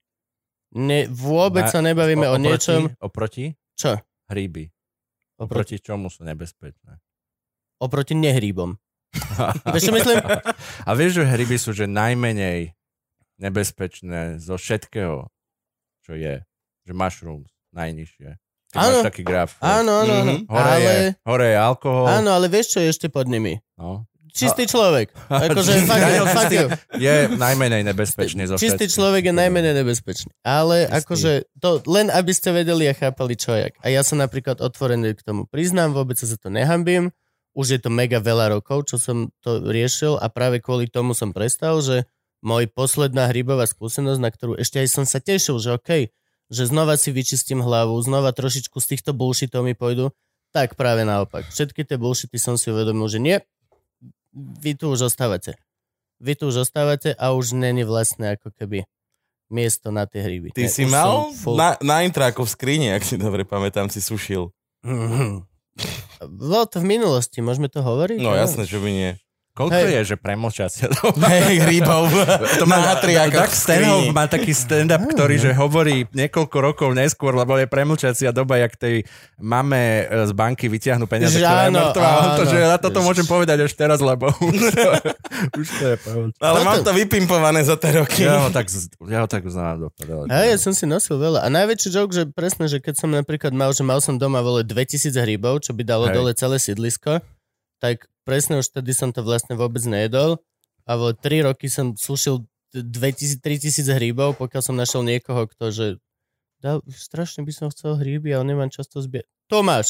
Ne, 0.78 1.10
vôbec 1.10 1.66
Na- 1.66 1.74
sa 1.74 1.82
nebavíme 1.82 2.26
o, 2.30 2.38
oproti, 2.38 2.46
niečom... 2.46 2.80
Oproti 3.02 3.44
Čo? 3.74 3.98
hríby. 4.30 4.70
Oproti, 5.38 5.74
Oproti 5.74 5.76
čomu 5.82 6.06
sú 6.06 6.22
nebezpečné. 6.22 7.02
oproti 7.82 8.14
nehríbom. 8.14 8.78
Vieš, 9.74 9.90
myslím? 9.94 10.18
A 10.82 10.90
vieš, 10.98 11.22
že 11.22 11.26
hryby 11.26 11.54
sú 11.54 11.70
že 11.70 11.86
najmenej 11.86 12.74
nebezpečné 13.38 14.42
zo 14.42 14.58
všetkého, 14.58 15.30
čo 16.02 16.18
je. 16.18 16.42
Že 16.82 16.92
mushrooms 16.98 17.53
najnižšie. 17.74 18.28
Keď 18.74 18.78
Áno. 18.78 18.98
máš 19.02 19.06
taký 19.06 19.22
graf. 19.22 19.54
Áno, 19.62 20.02
áno, 20.02 20.12
áno. 20.26 20.32
Mhm. 20.34 20.50
Hore, 20.50 20.70
Ale... 20.70 20.82
je, 20.82 20.98
hore 21.22 21.46
je 21.54 21.58
alkohol. 21.58 22.04
Áno, 22.10 22.30
ale 22.34 22.46
vieš, 22.50 22.74
čo 22.74 22.78
je 22.82 22.88
ešte 22.90 23.06
pod 23.06 23.30
nimi? 23.30 23.62
No. 23.78 24.06
Čistý 24.34 24.66
človek. 24.66 25.14
Akože 25.30 25.86
fakt, 25.86 26.10
čistý 26.10 26.56
je 27.06 27.14
najmenej 27.38 27.86
nebezpečný 27.86 28.50
zo 28.50 28.58
Čistý 28.58 28.90
človek 28.90 29.30
je 29.30 29.34
najmenej 29.34 29.78
nebezpečný. 29.78 30.34
Ale 30.42 30.90
Čistý. 30.90 30.98
akože 30.98 31.32
to 31.62 31.78
len 31.86 32.10
aby 32.10 32.34
ste 32.34 32.50
vedeli 32.50 32.90
a 32.90 32.98
chápali 32.98 33.38
čo 33.38 33.54
jak. 33.54 33.78
A 33.86 33.94
ja 33.94 34.02
sa 34.02 34.18
napríklad 34.18 34.58
otvorený 34.58 35.14
k 35.14 35.22
tomu 35.22 35.46
priznám, 35.46 35.94
vôbec 35.94 36.18
sa 36.18 36.26
za 36.26 36.34
to 36.34 36.50
nehambím. 36.50 37.14
Už 37.54 37.78
je 37.78 37.80
to 37.86 37.94
mega 37.94 38.18
veľa 38.18 38.58
rokov, 38.58 38.90
čo 38.90 38.98
som 38.98 39.30
to 39.38 39.62
riešil 39.70 40.18
a 40.18 40.26
práve 40.26 40.58
kvôli 40.58 40.90
tomu 40.90 41.14
som 41.14 41.30
prestal, 41.30 41.78
že 41.78 42.02
môj 42.42 42.66
posledná 42.74 43.30
hrybová 43.30 43.70
skúsenosť, 43.70 44.18
na 44.18 44.34
ktorú 44.34 44.58
ešte 44.58 44.82
aj 44.82 44.88
som 44.90 45.06
sa 45.06 45.22
tešil, 45.22 45.62
že 45.62 45.78
OK, 45.78 46.10
že 46.48 46.66
znova 46.66 46.94
si 46.94 47.10
vyčistím 47.10 47.60
hlavu, 47.60 47.96
znova 48.00 48.30
trošičku 48.30 48.76
z 48.76 48.86
týchto 48.86 49.10
bullshitov 49.12 49.62
mi 49.62 49.72
pôjdu, 49.72 50.12
tak 50.50 50.74
práve 50.74 51.02
naopak. 51.02 51.48
Všetky 51.48 51.82
tie 51.82 51.96
bullshity 51.96 52.36
som 52.36 52.54
si 52.54 52.70
uvedomil, 52.70 53.06
že 53.06 53.18
nie, 53.18 53.36
vy 54.34 54.74
tu 54.74 54.90
už 54.90 55.08
ostávate. 55.08 55.58
Vy 56.18 56.34
tu 56.34 56.46
už 56.46 56.62
ostávate 56.62 57.10
a 57.12 57.34
už 57.34 57.52
není 57.52 57.82
vlastne 57.82 58.34
ako 58.34 58.54
keby 58.54 58.86
miesto 59.50 59.90
na 59.90 60.06
tie 60.06 60.22
hryby. 60.22 60.50
Ty 60.50 60.66
Ne, 60.66 60.70
si 60.70 60.84
mal 60.84 61.30
full. 61.34 61.54
na, 61.54 61.74
na 61.82 62.02
intráku 62.02 62.42
v 62.42 62.50
skrini, 62.50 62.88
ak 62.90 63.02
si 63.02 63.14
dobre 63.14 63.42
pamätám, 63.44 63.90
si 63.90 63.98
sušil. 63.98 64.50
Mhm. 64.86 65.42
Bolo 66.30 66.64
to 66.70 66.78
v 66.78 66.86
minulosti, 66.86 67.42
môžeme 67.42 67.66
to 67.66 67.82
hovoriť? 67.82 68.22
No 68.22 68.30
jasné, 68.32 68.62
že 68.62 68.78
by 68.78 68.88
nie. 68.88 69.10
Koľko 69.54 69.86
Hej. 69.86 69.94
je, 69.94 70.02
že 70.02 70.16
premlčacia 70.18 70.90
Hej, 71.30 71.62
hríbov. 71.62 72.10
To 72.58 72.66
má, 72.66 72.82
na 72.82 72.98
triákoch 72.98 73.46
Doug 73.46 73.54
Stanhope 73.54 74.10
má 74.10 74.26
taký 74.26 74.50
stand-up, 74.50 75.06
ktorý 75.14 75.38
že 75.38 75.54
hovorí 75.54 76.10
niekoľko 76.10 76.56
rokov 76.58 76.90
neskôr, 76.90 77.38
lebo 77.38 77.54
je 77.54 77.70
premlčacia 77.70 78.34
doba, 78.34 78.58
jak 78.58 78.74
tej 78.74 79.06
mame 79.38 80.10
e, 80.10 80.26
z 80.26 80.32
banky 80.34 80.66
vyťahnú 80.66 81.06
peniaze, 81.06 81.38
Že 81.38 81.46
ktorá 81.46 81.62
je 81.62 81.70
áno, 81.70 81.78
mŕtva. 81.86 82.08
On 82.10 82.30
to, 82.34 82.42
áno. 82.42 82.50
že 82.50 82.56
ja 82.66 82.78
toto 82.82 82.98
Ježiš. 82.98 83.06
môžem 83.06 83.26
povedať 83.30 83.58
až 83.62 83.72
teraz, 83.78 83.98
lebo 84.02 84.26
už 84.50 84.58
to, 84.74 84.90
už 85.54 85.66
to 85.70 85.84
je 85.86 85.96
pravda. 86.02 86.30
Ale 86.42 86.58
mám 86.66 86.82
to 86.82 86.90
vypimpované 86.90 87.60
za 87.62 87.78
tie 87.78 87.94
roky. 87.94 88.26
Ja 88.26 88.42
ho 88.42 88.50
tak, 88.50 88.66
ja 89.06 89.18
ho 89.22 89.28
tak 89.30 89.46
uznám 89.46 89.86
do. 89.86 89.88
A 90.34 90.50
ja 90.50 90.58
som 90.58 90.74
si 90.74 90.82
nosil 90.82 91.14
veľa. 91.14 91.46
A 91.46 91.48
najväčší 91.54 91.94
joke, 91.94 92.10
že 92.10 92.26
presne, 92.26 92.66
že 92.66 92.82
keď 92.82 93.06
som 93.06 93.10
napríklad 93.14 93.54
mal, 93.54 93.70
že 93.70 93.86
mal 93.86 94.02
som 94.02 94.18
doma 94.18 94.42
vole 94.42 94.66
2000 94.66 95.14
hríbov, 95.14 95.62
čo 95.62 95.70
by 95.78 95.86
dalo 95.86 96.10
Hej. 96.10 96.14
dole 96.18 96.30
celé 96.34 96.58
sídlisko, 96.58 97.22
tak 97.78 98.10
presne 98.24 98.58
už 98.58 98.72
vtedy 98.72 98.96
som 98.96 99.12
to 99.12 99.20
vlastne 99.20 99.54
vôbec 99.54 99.84
nejedol. 99.84 100.40
A 100.84 101.00
vo 101.00 101.12
3 101.16 101.48
roky 101.48 101.68
som 101.72 101.96
sušil 101.96 102.44
2000-3000 102.74 103.94
hríbov, 103.94 104.36
pokiaľ 104.36 104.62
som 104.64 104.74
našiel 104.74 105.06
niekoho, 105.06 105.46
kto 105.46 105.70
že 105.70 105.86
dal, 106.58 106.82
strašne 106.90 107.46
by 107.46 107.52
som 107.54 107.68
chcel 107.70 107.94
hríby, 107.94 108.34
ale 108.34 108.50
nemám 108.50 108.72
často 108.72 108.98
zbierať. 108.98 109.30
Tu 109.46 109.58
máš. 109.62 109.88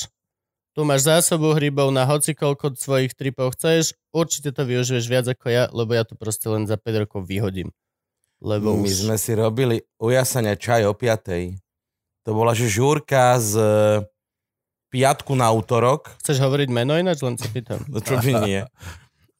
Tu 0.74 0.82
máš 0.82 1.06
zásobu 1.06 1.54
hríbov 1.54 1.94
na 1.94 2.02
hoci 2.02 2.34
koľko 2.34 2.74
svojich 2.74 3.14
tripov 3.14 3.54
chceš, 3.54 3.94
určite 4.10 4.50
to 4.50 4.66
využiješ 4.66 5.06
viac 5.06 5.26
ako 5.30 5.46
ja, 5.46 5.64
lebo 5.70 5.94
ja 5.94 6.02
to 6.02 6.18
proste 6.18 6.50
len 6.50 6.66
za 6.66 6.74
5 6.74 7.06
rokov 7.06 7.30
vyhodím. 7.30 7.70
Lebo 8.42 8.74
My 8.74 8.90
už... 8.90 9.06
sme 9.06 9.16
si 9.16 9.32
robili 9.38 9.86
ujasania 10.02 10.58
čaj 10.58 10.90
o 10.90 10.92
piatej. 10.92 11.62
To 12.26 12.34
bola, 12.34 12.58
že 12.58 12.66
žúrka 12.66 13.38
z 13.38 13.54
piatku 14.94 15.34
na 15.34 15.50
útorok. 15.50 16.14
Chceš 16.22 16.38
hovoriť 16.38 16.68
meno 16.70 16.94
ináč? 16.94 17.18
Len 17.20 17.34
sa 17.34 17.50
pýtam. 17.50 17.82
No 17.90 17.98
čo 17.98 18.14
by 18.14 18.32
nie. 18.46 18.62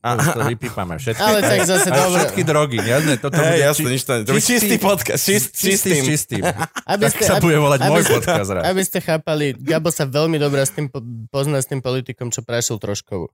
A, 0.05 0.21
to 0.21 0.45
vypípame 0.45 1.01
všetky. 1.01 1.17
Ale 1.17 1.40
tak 1.40 1.64
zase 1.64 1.88
dobre. 1.88 2.21
všetky 2.21 2.43
drogy, 2.45 2.77
jasne, 2.77 3.17
toto 3.17 3.40
Hej, 3.40 3.49
bude 3.49 3.64
jasne, 3.64 3.88
nič 3.88 4.03
to 4.05 4.12
nie. 4.12 4.23
To 4.23 4.33
bude 4.37 4.45
čistý 4.45 4.77
podcast, 4.77 5.23
čist, 5.25 5.57
čistý, 5.57 5.97
čistým. 5.97 6.05
čistým. 6.05 6.43
Aby 6.93 7.03
Tak 7.09 7.25
sa 7.25 7.35
bude 7.40 7.57
volať 7.57 7.79
aby 7.81 7.88
môj 7.88 8.03
ste- 8.05 8.12
podcast 8.12 8.51
raz. 8.53 8.62
Aby 8.69 8.83
ste 8.85 8.99
chápali, 9.01 9.57
Gabo 9.57 9.88
sa 9.88 10.05
veľmi 10.05 10.37
dobre 10.37 10.61
s 10.61 10.77
tým 10.77 10.93
po- 10.93 11.01
pozná 11.33 11.57
s 11.57 11.73
tým 11.73 11.81
politikom, 11.81 12.29
čo 12.29 12.45
prašil 12.45 12.77
trošku. 12.77 13.33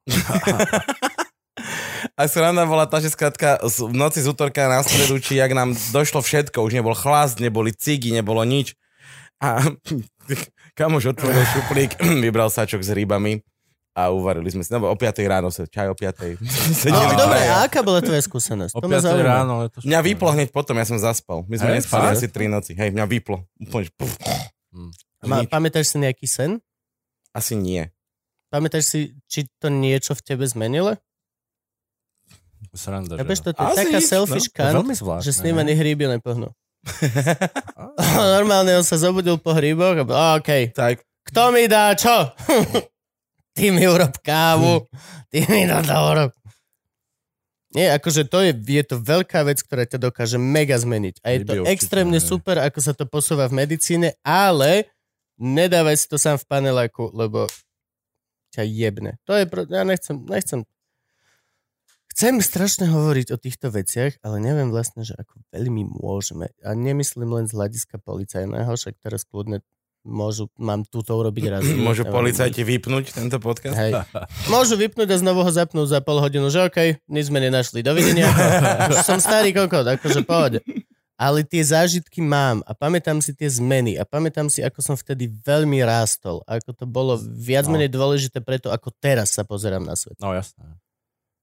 A 2.14 2.24
sranda 2.24 2.62
bola 2.64 2.87
tá, 2.87 3.02
že 3.02 3.11
skrátka 3.11 3.59
v 3.61 3.90
noci 3.90 4.22
z 4.22 4.30
útorka 4.30 4.64
na 4.64 4.80
stredu, 4.80 5.18
či 5.18 5.37
jak 5.37 5.50
nám 5.50 5.74
došlo 5.90 6.22
všetko, 6.22 6.62
už 6.62 6.72
nebol 6.72 6.94
chlast, 6.94 7.42
neboli 7.42 7.74
cigy, 7.74 8.14
nebolo 8.14 8.46
nič. 8.46 8.78
A 9.42 9.74
kamož 10.72 11.11
otvoril 11.11 11.42
šuplík, 11.44 11.96
vybral 12.24 12.48
sačok 12.48 12.80
s 12.80 12.90
rybami 12.90 13.40
a 13.90 14.09
uvarili 14.09 14.46
sme 14.46 14.62
si, 14.62 14.70
no 14.70 14.87
o 14.87 14.94
5 14.94 15.20
ráno 15.26 15.50
sa, 15.50 15.66
čaj 15.66 15.90
o 15.90 15.96
5. 15.96 16.38
Sedeli 16.80 16.94
No, 16.94 17.18
dobre, 17.18 17.42
a 17.44 17.66
aká 17.66 17.83
bola 17.83 17.98
tvoja 17.98 18.22
skúsenosť? 18.22 18.72
O 18.74 18.80
To 18.80 18.87
ma 18.87 18.98
5 18.98 19.06
zaujíma. 19.06 19.26
ráno. 19.26 19.54
Je 19.62 19.68
to 19.70 19.78
Mňa 19.83 20.00
vyplo 20.06 20.28
hneď 20.30 20.48
potom, 20.54 20.74
ja 20.78 20.87
som 20.87 20.96
zaspal. 20.96 21.42
My 21.50 21.59
sme 21.59 21.74
Hej, 21.74 21.76
nespali 21.83 22.06
fakt? 22.06 22.14
asi 22.16 22.26
3 22.30 22.46
noci. 22.48 22.72
Hej, 22.78 22.88
mňa 22.94 23.04
vyplo. 23.06 23.42
Úplne, 23.59 23.87
puf. 23.98 24.12
Hm. 24.70 24.90
Ma, 25.26 25.44
pamätáš 25.44 25.92
si 25.92 25.96
nejaký 25.98 26.24
sen? 26.24 26.62
Asi 27.35 27.59
nie. 27.59 27.90
Pamätáš 28.50 28.90
si, 28.90 29.00
či 29.30 29.46
to 29.62 29.70
niečo 29.70 30.14
v 30.14 30.22
tebe 30.24 30.42
zmenilo? 30.46 30.96
Sranda, 32.70 33.18
Ja 33.18 33.24
že 33.26 33.42
to 33.42 33.50
je 33.50 33.56
Asi 33.59 33.76
taká 33.83 33.98
nič, 33.98 34.06
selfish 34.06 34.48
no. 34.54 34.87
To 34.87 35.18
je 35.18 35.26
že 35.26 35.30
s 35.35 35.40
ním 35.42 35.59
ani 35.59 35.74
hríby 35.74 36.06
Normálne 38.34 38.80
on 38.80 38.86
sa 38.86 38.96
zobudil 38.96 39.36
po 39.36 39.52
hríboch 39.52 40.00
a 40.00 40.04
bol, 40.04 40.16
OK, 40.40 40.72
Tak, 40.72 41.04
kto 41.28 41.52
mi 41.52 41.68
dá 41.68 41.92
čo? 41.92 42.32
Ty 43.56 43.64
mi 43.74 43.84
urob 43.84 44.14
kávu, 44.22 44.86
ty 45.26 45.42
mi 45.50 45.66
dá 45.66 45.82
to 45.82 45.90
urob. 45.90 46.30
Nie, 47.70 47.94
akože 47.98 48.26
to 48.26 48.42
je, 48.46 48.54
je 48.54 48.82
to 48.82 48.98
veľká 48.98 49.46
vec, 49.46 49.62
ktorá 49.62 49.86
ťa 49.86 50.10
dokáže 50.10 50.38
mega 50.38 50.74
zmeniť. 50.74 51.22
A 51.22 51.26
je 51.34 51.38
to 51.42 51.52
Ryby 51.54 51.60
určite, 51.62 51.74
extrémne 51.74 52.18
hej. 52.18 52.26
super, 52.26 52.56
ako 52.62 52.78
sa 52.82 52.92
to 52.94 53.06
posúva 53.06 53.46
v 53.46 53.62
medicíne, 53.62 54.18
ale 54.26 54.90
nedávaj 55.38 55.98
si 55.98 56.06
to 56.10 56.18
sám 56.18 56.38
v 56.38 56.46
paneláku, 56.50 57.10
lebo 57.14 57.46
ťa 58.54 58.66
jebne. 58.66 59.22
To 59.26 59.38
je, 59.38 59.46
pro... 59.46 59.62
ja 59.70 59.86
nechcem, 59.86 60.18
nechcem. 60.26 60.66
Chcem 62.11 62.42
strašne 62.42 62.90
hovoriť 62.90 63.33
o 63.33 63.38
týchto 63.38 63.70
veciach, 63.70 64.18
ale 64.20 64.42
neviem 64.42 64.68
vlastne, 64.68 65.07
že 65.07 65.14
ako 65.14 65.40
veľmi 65.55 65.87
môžeme. 65.88 66.51
A 66.61 66.75
nemyslím 66.75 67.31
len 67.31 67.46
z 67.46 67.55
hľadiska 67.55 68.03
policajného, 68.03 68.66
však 68.68 68.99
teraz 68.99 69.23
kľudne 69.25 69.62
môžu, 70.03 70.49
mám 70.59 70.83
túto 70.83 71.14
urobiť 71.14 71.44
raz. 71.49 71.62
môžu 71.87 72.03
policajti 72.05 72.66
vypnúť 72.66 73.14
tento 73.14 73.38
podcast? 73.38 73.79
Hej. 73.79 73.94
Môžu 74.53 74.75
vypnúť 74.75 75.12
a 75.12 75.16
znovu 75.16 75.44
ho 75.44 75.51
zapnúť 75.53 75.87
za 75.87 76.01
pol 76.03 76.18
hodinu, 76.18 76.51
že 76.51 76.66
okej, 76.66 76.99
nič 77.07 77.31
sme 77.31 77.38
nenašli. 77.38 77.85
Dovidenia. 77.85 78.27
Už 78.90 79.05
som 79.09 79.23
starý 79.23 79.55
kokot, 79.55 79.87
akože 79.87 80.27
pohode. 80.27 80.61
Ale 81.20 81.44
tie 81.44 81.61
zážitky 81.61 82.25
mám 82.25 82.64
a 82.64 82.73
pamätám 82.73 83.20
si 83.20 83.37
tie 83.37 83.44
zmeny 83.44 84.01
a 84.01 84.09
pamätám 84.09 84.49
si, 84.49 84.64
ako 84.64 84.81
som 84.81 84.96
vtedy 84.96 85.29
veľmi 85.29 85.85
rástol. 85.85 86.40
Ako 86.49 86.73
to 86.73 86.88
bolo 86.88 87.20
viac 87.20 87.68
No. 87.68 87.77
menej 87.77 87.92
dôležité 87.92 88.40
preto, 88.40 88.73
ako 88.73 88.88
teraz 88.96 89.37
sa 89.37 89.44
pozerám 89.44 89.85
na 89.85 89.92
svet. 90.01 90.16
No 90.16 90.33
jasné. 90.33 90.79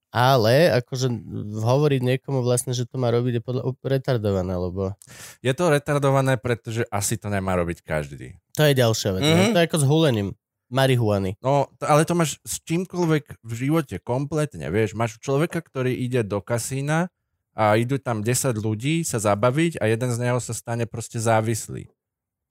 Ale 0.08 0.72
akože 0.72 1.12
hovoriť 1.60 2.02
niekomu 2.02 2.40
vlastne, 2.40 2.72
že 2.72 2.88
to 2.88 2.96
má 2.96 3.12
robiť 3.12 3.40
je 3.40 3.44
podľa 3.44 3.64
retardované, 3.84 4.56
lebo 4.56 4.96
Je 5.44 5.52
to 5.52 5.68
retardované, 5.68 6.40
pretože 6.40 6.88
asi 6.88 7.20
to 7.20 7.28
nemá 7.28 7.60
robiť 7.60 7.84
každý. 7.84 8.40
to 8.56 8.64
je 8.64 8.74
ďalšia 8.74 9.10
vec. 9.14 9.22
Mm-hmm. 9.22 9.36
Mhm. 9.36 9.48
No, 9.52 9.54
to 9.54 9.60
je 9.60 9.68
ako 9.68 9.78
s 9.78 9.86
hulením 9.86 10.30
marihuany. 10.68 11.32
No, 11.44 11.68
ale 11.80 12.04
to 12.04 12.16
máš 12.16 12.40
s 12.44 12.60
čímkoľvek 12.64 13.40
v 13.44 13.52
živote 13.56 14.00
kompletne, 14.04 14.68
vieš. 14.68 14.96
Máš 14.96 15.20
človeka, 15.20 15.60
ktorý 15.64 15.96
ide 15.96 16.24
do 16.28 16.40
kasína 16.44 17.08
a 17.56 17.76
idú 17.80 18.00
tam 18.00 18.24
10 18.24 18.56
ľudí 18.60 19.04
sa 19.08 19.20
zabaviť 19.20 19.80
a 19.80 19.88
jeden 19.88 20.10
z 20.12 20.18
neho 20.24 20.40
sa 20.44 20.52
stane 20.52 20.84
proste 20.88 21.20
závislý. 21.24 21.88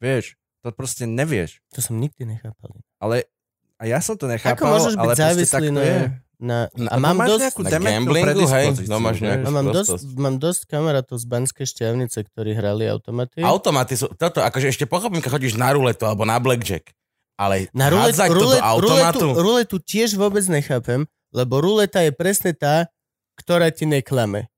Vieš, 0.01 0.37
to 0.65 0.73
proste 0.73 1.05
nevieš. 1.09 1.61
To 1.77 1.81
som 1.81 1.97
nikdy 1.97 2.25
nechápal. 2.27 2.81
Ale 3.01 3.29
a 3.77 3.85
ja 3.85 4.01
som 4.01 4.17
to 4.17 4.25
nechápal, 4.27 4.57
Ako 4.57 4.65
môžeš 4.67 4.95
byť 4.97 5.01
ale 5.01 5.13
proste 5.13 5.25
závislý 5.25 5.53
tak 5.53 5.63
to 5.63 5.73
na, 5.73 5.83
je. 5.85 5.99
Na... 6.37 6.69
No, 6.73 6.89
A 6.89 6.97
mám 6.97 7.17
máš 7.17 7.29
dosť... 7.33 7.65
Na 7.65 7.79
gamblingu, 7.79 8.45
hej? 8.45 8.67
No 8.87 8.97
máš 8.99 9.19
nejakú- 9.19 9.45
A 9.45 9.51
mám 9.51 9.69
dosť, 9.71 9.99
mám 10.15 10.37
dosť 10.37 10.61
kamarátov 10.67 11.17
z 11.17 11.27
Banskej 11.27 11.67
šťavnice, 11.67 12.19
ktorí 12.23 12.53
hrali 12.53 12.85
automaty. 12.87 13.41
Automaty 13.41 13.95
sú, 13.95 14.13
toto, 14.13 14.41
akože 14.41 14.69
ešte 14.69 14.85
pochopím, 14.85 15.19
keď 15.19 15.33
chodíš 15.33 15.57
na 15.57 15.73
ruletu 15.73 16.05
alebo 16.05 16.23
na 16.23 16.37
blackjack. 16.37 16.93
Ale 17.37 17.69
Na 17.71 17.89
rulet, 17.89 18.13
do 18.13 18.33
rulet, 18.33 18.61
automatu? 18.61 19.37
ruletu, 19.37 19.39
ruletu 19.39 19.77
tiež 19.79 20.17
vôbec 20.17 20.45
nechápem, 20.47 21.05
lebo 21.33 21.61
ruleta 21.61 22.01
je 22.01 22.09
presne 22.11 22.53
tá, 22.53 22.89
ktorá 23.37 23.69
ti 23.69 23.85
neklame. 23.85 24.49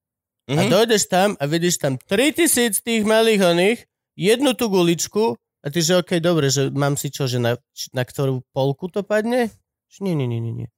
A 0.47 0.62
Mhm. 0.62 0.70
dojdeš 0.70 1.03
tam 1.07 1.35
a 1.37 1.45
vidíš 1.45 1.76
tam 1.76 1.99
3000 1.99 2.79
tých 2.79 3.03
malých 3.03 3.43
oných, 3.45 3.79
jednu 4.14 4.55
tú 4.55 4.66
guličku 4.66 5.35
a 5.35 5.39
A 5.59 5.74
ty, 5.74 5.83
že 5.83 5.99
okej, 5.99 6.22
dobre, 6.22 6.49
že 6.49 6.70
mám 6.70 6.95
si 6.95 7.11
čo, 7.11 7.26
že 7.26 7.37
na, 7.37 7.59
na 7.91 8.03
ktorú 8.03 8.47
polku 8.49 8.87
to 8.87 9.03
padne? 9.03 9.51
Nie, 9.99 10.14
nie, 10.14 10.24
nie, 10.24 10.39
nie, 10.39 10.55
nie. 10.55 10.68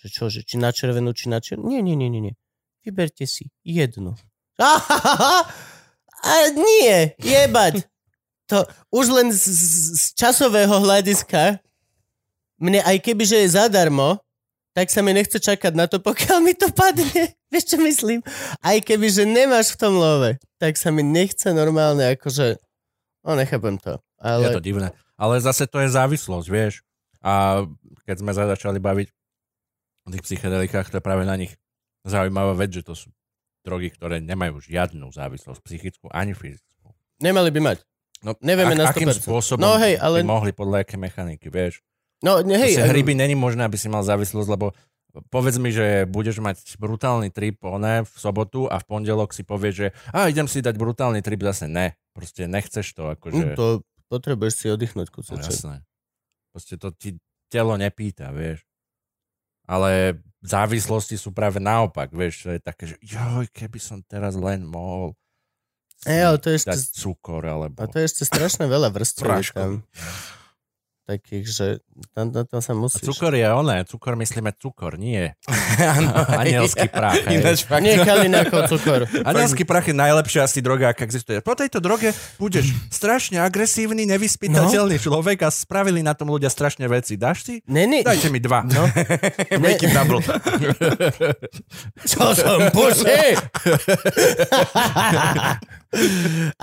Že 0.00 0.08
čo, 0.08 0.24
že 0.32 0.40
či 0.44 0.56
na 0.56 0.72
červenú, 0.72 1.12
či 1.12 1.28
na 1.28 1.44
červenú? 1.44 1.68
Nie, 1.68 1.84
nie, 1.84 1.96
nie, 1.96 2.08
nie, 2.08 2.32
nie. 2.32 2.34
Vyberte 2.80 3.28
si 3.28 3.52
jednu. 3.60 4.16
A 6.20 6.34
nie, 6.52 7.16
jebať. 7.20 7.84
To 8.52 8.64
už 8.92 9.06
len 9.12 9.28
z, 9.32 9.40
z, 9.40 9.64
z 9.96 10.04
časového 10.16 10.80
hľadiska 10.82 11.60
mne 12.60 12.84
aj 12.84 13.00
keby, 13.00 13.24
že 13.24 13.40
je 13.44 13.56
zadarmo, 13.56 14.20
tak 14.76 14.92
sa 14.92 15.00
mi 15.00 15.16
nechce 15.16 15.40
čakať 15.40 15.72
na 15.72 15.88
to, 15.88 15.98
pokiaľ 15.98 16.38
mi 16.44 16.52
to 16.52 16.68
padne. 16.70 17.32
Vieš, 17.52 17.74
čo 17.74 17.76
myslím? 17.80 18.20
Aj 18.60 18.76
keby, 18.78 19.08
že 19.08 19.24
nemáš 19.24 19.74
v 19.74 19.80
tom 19.80 19.96
love, 19.96 20.36
tak 20.60 20.76
sa 20.76 20.92
mi 20.92 21.00
nechce 21.00 21.50
normálne, 21.50 22.14
akože... 22.14 22.60
No, 23.24 23.34
nechápem 23.34 23.80
to. 23.80 23.98
Ale... 24.20 24.46
Je 24.46 24.54
to 24.54 24.62
divné. 24.62 24.92
Ale 25.16 25.40
zase 25.40 25.68
to 25.68 25.80
je 25.80 25.92
závislosť, 25.92 26.48
vieš. 26.48 26.80
A 27.20 27.64
keď 28.08 28.16
sme 28.24 28.32
sa 28.32 28.48
začali 28.48 28.80
baviť 28.80 29.08
o 30.02 30.08
tých 30.08 30.22
psychedelikách, 30.22 30.88
to 30.88 30.98
je 30.98 31.04
práve 31.04 31.22
na 31.22 31.34
nich 31.34 31.52
zaujímavá 32.02 32.54
vec, 32.54 32.72
že 32.72 32.82
to 32.82 32.94
sú 32.94 33.08
drogy, 33.60 33.90
ktoré 33.90 34.18
nemajú 34.18 34.56
žiadnu 34.58 35.10
závislosť, 35.10 35.60
psychickú 35.60 36.08
ani 36.08 36.32
fyzickú. 36.32 36.92
nemali 37.18 37.50
by 37.50 37.60
mať. 37.62 37.78
No, 38.20 38.36
Nevieme 38.38 38.72
na 38.74 38.84
akým 38.86 39.08
100%. 39.08 39.20
spôsobom 39.22 39.60
No 39.60 39.76
hej, 39.76 39.96
ale- 39.96 40.20
by 40.20 40.28
mohli 40.28 40.52
podľa 40.52 40.84
aké 40.84 40.96
mechaniky, 40.96 41.48
vieš. 41.48 41.80
No, 42.20 42.40
ne, 42.40 42.52
hej, 42.54 42.76
eh, 42.76 42.84
hryby 42.84 43.12
není 43.12 43.32
možné, 43.32 43.64
aby 43.64 43.76
si 43.76 43.88
mal 43.88 44.00
závislosť, 44.00 44.44
lebo 44.46 44.76
povedz 45.26 45.56
mi, 45.56 45.68
že 45.70 46.04
budeš 46.04 46.38
mať 46.38 46.56
brutálny 46.76 47.28
trip 47.28 47.58
one 47.60 48.04
v 48.04 48.12
sobotu 48.12 48.64
a 48.64 48.76
v 48.76 48.84
pondelok 48.86 49.32
si 49.32 49.40
povieš, 49.40 49.74
že 49.74 49.86
a 50.08 50.28
idem 50.28 50.44
si 50.44 50.60
dať 50.60 50.76
brutálny 50.76 51.18
trip, 51.18 51.40
zase 51.42 51.64
ne. 51.64 51.96
Proste 52.10 52.44
nechceš 52.44 52.92
to, 52.92 53.08
akože... 53.10 53.56
to 53.56 53.80
potrebuješ 54.06 54.54
si 54.54 54.66
oddychnúť 54.68 55.08
No, 55.08 55.14
kuseček. 55.14 55.48
jasné. 55.50 55.76
Proste 56.50 56.76
to 56.76 56.92
ti 56.92 57.16
telo 57.48 57.74
nepýta, 57.74 58.28
vieš. 58.30 58.68
Ale 59.70 60.18
závislosti 60.42 61.14
sú 61.14 61.30
práve 61.30 61.62
naopak, 61.62 62.10
vieš, 62.10 62.48
to 62.48 62.50
je 62.56 62.60
také, 62.60 62.84
že 62.90 62.96
joj, 63.04 63.46
keby 63.54 63.78
som 63.78 64.02
teraz 64.02 64.34
len 64.34 64.66
mohol 64.66 65.14
Ej, 66.08 66.32
ale 66.32 66.38
to 66.40 66.48
je 66.48 66.64
ešte, 66.64 66.96
cukor, 66.96 67.44
alebo... 67.44 67.76
a 67.76 67.84
to 67.84 68.00
je 68.00 68.08
ešte 68.08 68.24
strašne 68.24 68.64
veľa 68.64 68.88
vrstv 68.88 69.20
Práškov. 69.20 69.84
tam. 69.84 70.39
Takých, 71.10 71.46
že 71.50 71.66
tam, 72.14 72.30
na 72.30 72.46
to 72.46 72.62
sa 72.62 72.70
A 72.70 72.78
musíš. 72.78 73.02
cukor 73.02 73.34
je 73.34 73.42
oné, 73.42 73.82
cukor 73.82 74.14
myslíme 74.14 74.54
cukor, 74.54 74.94
nie. 74.94 75.34
Áno, 75.98 76.14
Anielský 76.42 76.86
prach. 76.86 77.18
Ináč 77.26 77.66
fakt. 77.66 77.82
Nie 77.82 77.98
cukor. 78.70 79.10
Anielský 79.28 79.66
prach 79.66 79.90
je 79.90 79.94
najlepšia 79.98 80.46
asi 80.46 80.62
droga, 80.62 80.94
aká 80.94 81.02
existuje. 81.02 81.42
Po 81.42 81.58
tejto 81.58 81.82
droge 81.82 82.14
budeš 82.38 82.70
strašne 82.94 83.42
agresívny, 83.42 84.06
nevyspytateľný 84.06 84.96
no? 84.96 85.02
človek 85.02 85.42
a 85.42 85.50
spravili 85.50 85.98
na 86.06 86.14
tom 86.14 86.30
ľudia 86.30 86.46
strašne 86.46 86.86
veci. 86.86 87.18
Dáš 87.18 87.42
si? 87.42 87.54
Není, 87.66 88.06
Dajte 88.06 88.30
mi 88.30 88.38
dva. 88.38 88.62
no, 88.70 88.86
Make 89.58 89.82
it 89.82 89.90
double. 89.90 90.22
čo 92.06 92.22
som 92.38 92.70
puši? 92.70 93.34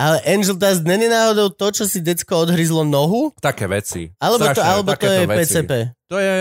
Ale 0.03 0.17
Angel 0.23 0.55
Dust 0.55 0.87
není 0.87 1.11
náhodou 1.11 1.51
to, 1.51 1.67
čo 1.71 1.83
si 1.83 1.99
decko 1.99 2.47
odhryzlo 2.47 2.87
nohu? 2.87 3.35
Také 3.43 3.67
veci. 3.67 4.15
Alebo 4.23 4.39
to, 4.39 4.45
Strašné, 4.47 4.63
alebo 4.63 4.89
to 4.95 5.07
je 5.11 5.21
veci. 5.27 5.39
PCP? 5.39 5.71
To 6.07 6.17
je, 6.23 6.35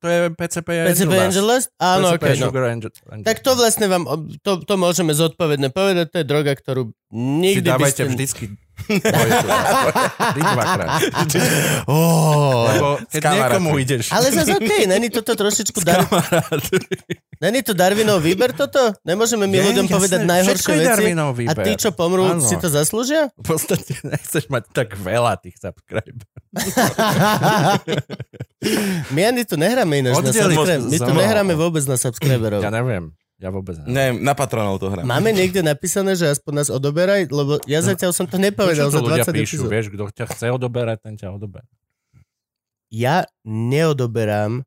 to 0.00 0.06
je 0.08 0.18
PCP 0.32 0.68
PCP 0.88 1.12
Angel 1.12 1.24
Angel 1.28 1.46
Dust. 1.52 1.68
Áno, 1.76 2.06
PCP 2.16 2.24
no. 2.40 2.46
Sugar 2.48 2.64
Angel, 2.72 2.90
Angel. 3.12 3.26
Tak 3.28 3.36
to 3.44 3.50
vlastne 3.52 3.86
vám, 3.92 4.02
to, 4.40 4.52
to 4.64 4.74
môžeme 4.80 5.12
zodpovedne 5.12 5.68
povedať, 5.68 6.06
to 6.08 6.16
je 6.24 6.26
droga, 6.26 6.52
ktorú 6.56 6.88
si 6.88 6.96
nikdy 7.12 7.68
by 7.68 7.70
dávajte 7.76 8.02
ste... 8.08 8.10
vždycky. 8.10 8.44
Oh. 11.88 12.68
Lebo 12.68 12.88
keď 13.08 13.20
kamarátmi. 13.22 13.40
niekomu 13.40 13.70
ideš 13.80 14.12
Ale 14.12 14.28
zase 14.28 14.60
okej, 14.60 14.84
není 14.90 15.08
toto 15.08 15.32
trošičku... 15.32 15.80
Dar... 15.84 16.04
Není 17.40 17.60
to 17.64 17.72
Darwinov 17.72 18.20
výber 18.22 18.52
toto? 18.52 18.92
Nemôžeme 19.04 19.48
my 19.48 19.56
Je, 19.58 19.64
ľuďom 19.72 19.86
jasné, 19.88 19.96
povedať 19.96 20.20
najhoršie 20.24 20.74
veci? 20.80 20.88
Darwinov 20.90 21.30
A 21.32 21.36
výber. 21.36 21.64
tí, 21.64 21.72
čo 21.76 21.90
pomrú, 21.96 22.24
Áno. 22.24 22.44
si 22.44 22.56
to 22.60 22.68
zaslúžia? 22.68 23.28
v 23.40 23.44
podstate 23.44 24.00
nechceš 24.04 24.48
mať 24.52 24.64
tak 24.72 24.94
veľa 25.00 25.36
tých 25.40 25.56
subscribe. 25.58 26.20
My 29.12 29.20
ani 29.28 29.44
tu 29.44 29.60
nehráme 29.60 30.00
ináč 30.00 30.14
na 30.16 30.24
Oddeliť 30.24 30.56
subscribe. 30.56 30.84
My 30.88 30.98
tu 30.98 31.12
nehráme 31.12 31.52
vôbec 31.56 31.84
na 31.84 31.96
subscriberov. 32.00 32.64
Ja 32.64 32.72
neviem. 32.72 33.12
Ja 33.36 33.50
vôbec 33.50 33.74
neviem. 33.82 34.14
Ne, 34.14 34.22
na 34.22 34.32
patronov 34.32 34.78
to 34.78 34.88
hrám. 34.88 35.02
Máme 35.02 35.34
niekde 35.34 35.58
napísané, 35.60 36.14
že 36.14 36.30
aspoň 36.30 36.52
nás 36.54 36.68
odoberaj, 36.70 37.26
lebo 37.28 37.58
ja 37.66 37.82
zatiaľ 37.82 38.14
som 38.14 38.30
to 38.30 38.38
nepovedal 38.38 38.88
za 38.88 39.02
to 39.02 39.04
ľudia 39.04 39.26
20 39.26 39.34
píšu, 39.34 39.54
epizód. 39.58 39.68
vieš, 39.68 39.86
kto 39.90 40.04
ťa 40.08 40.26
chce 40.30 40.46
odoberať, 40.50 40.98
ten 41.02 41.14
ťa 41.14 41.34
odoberá. 41.34 41.66
Ja 42.88 43.26
neodoberám 43.42 44.62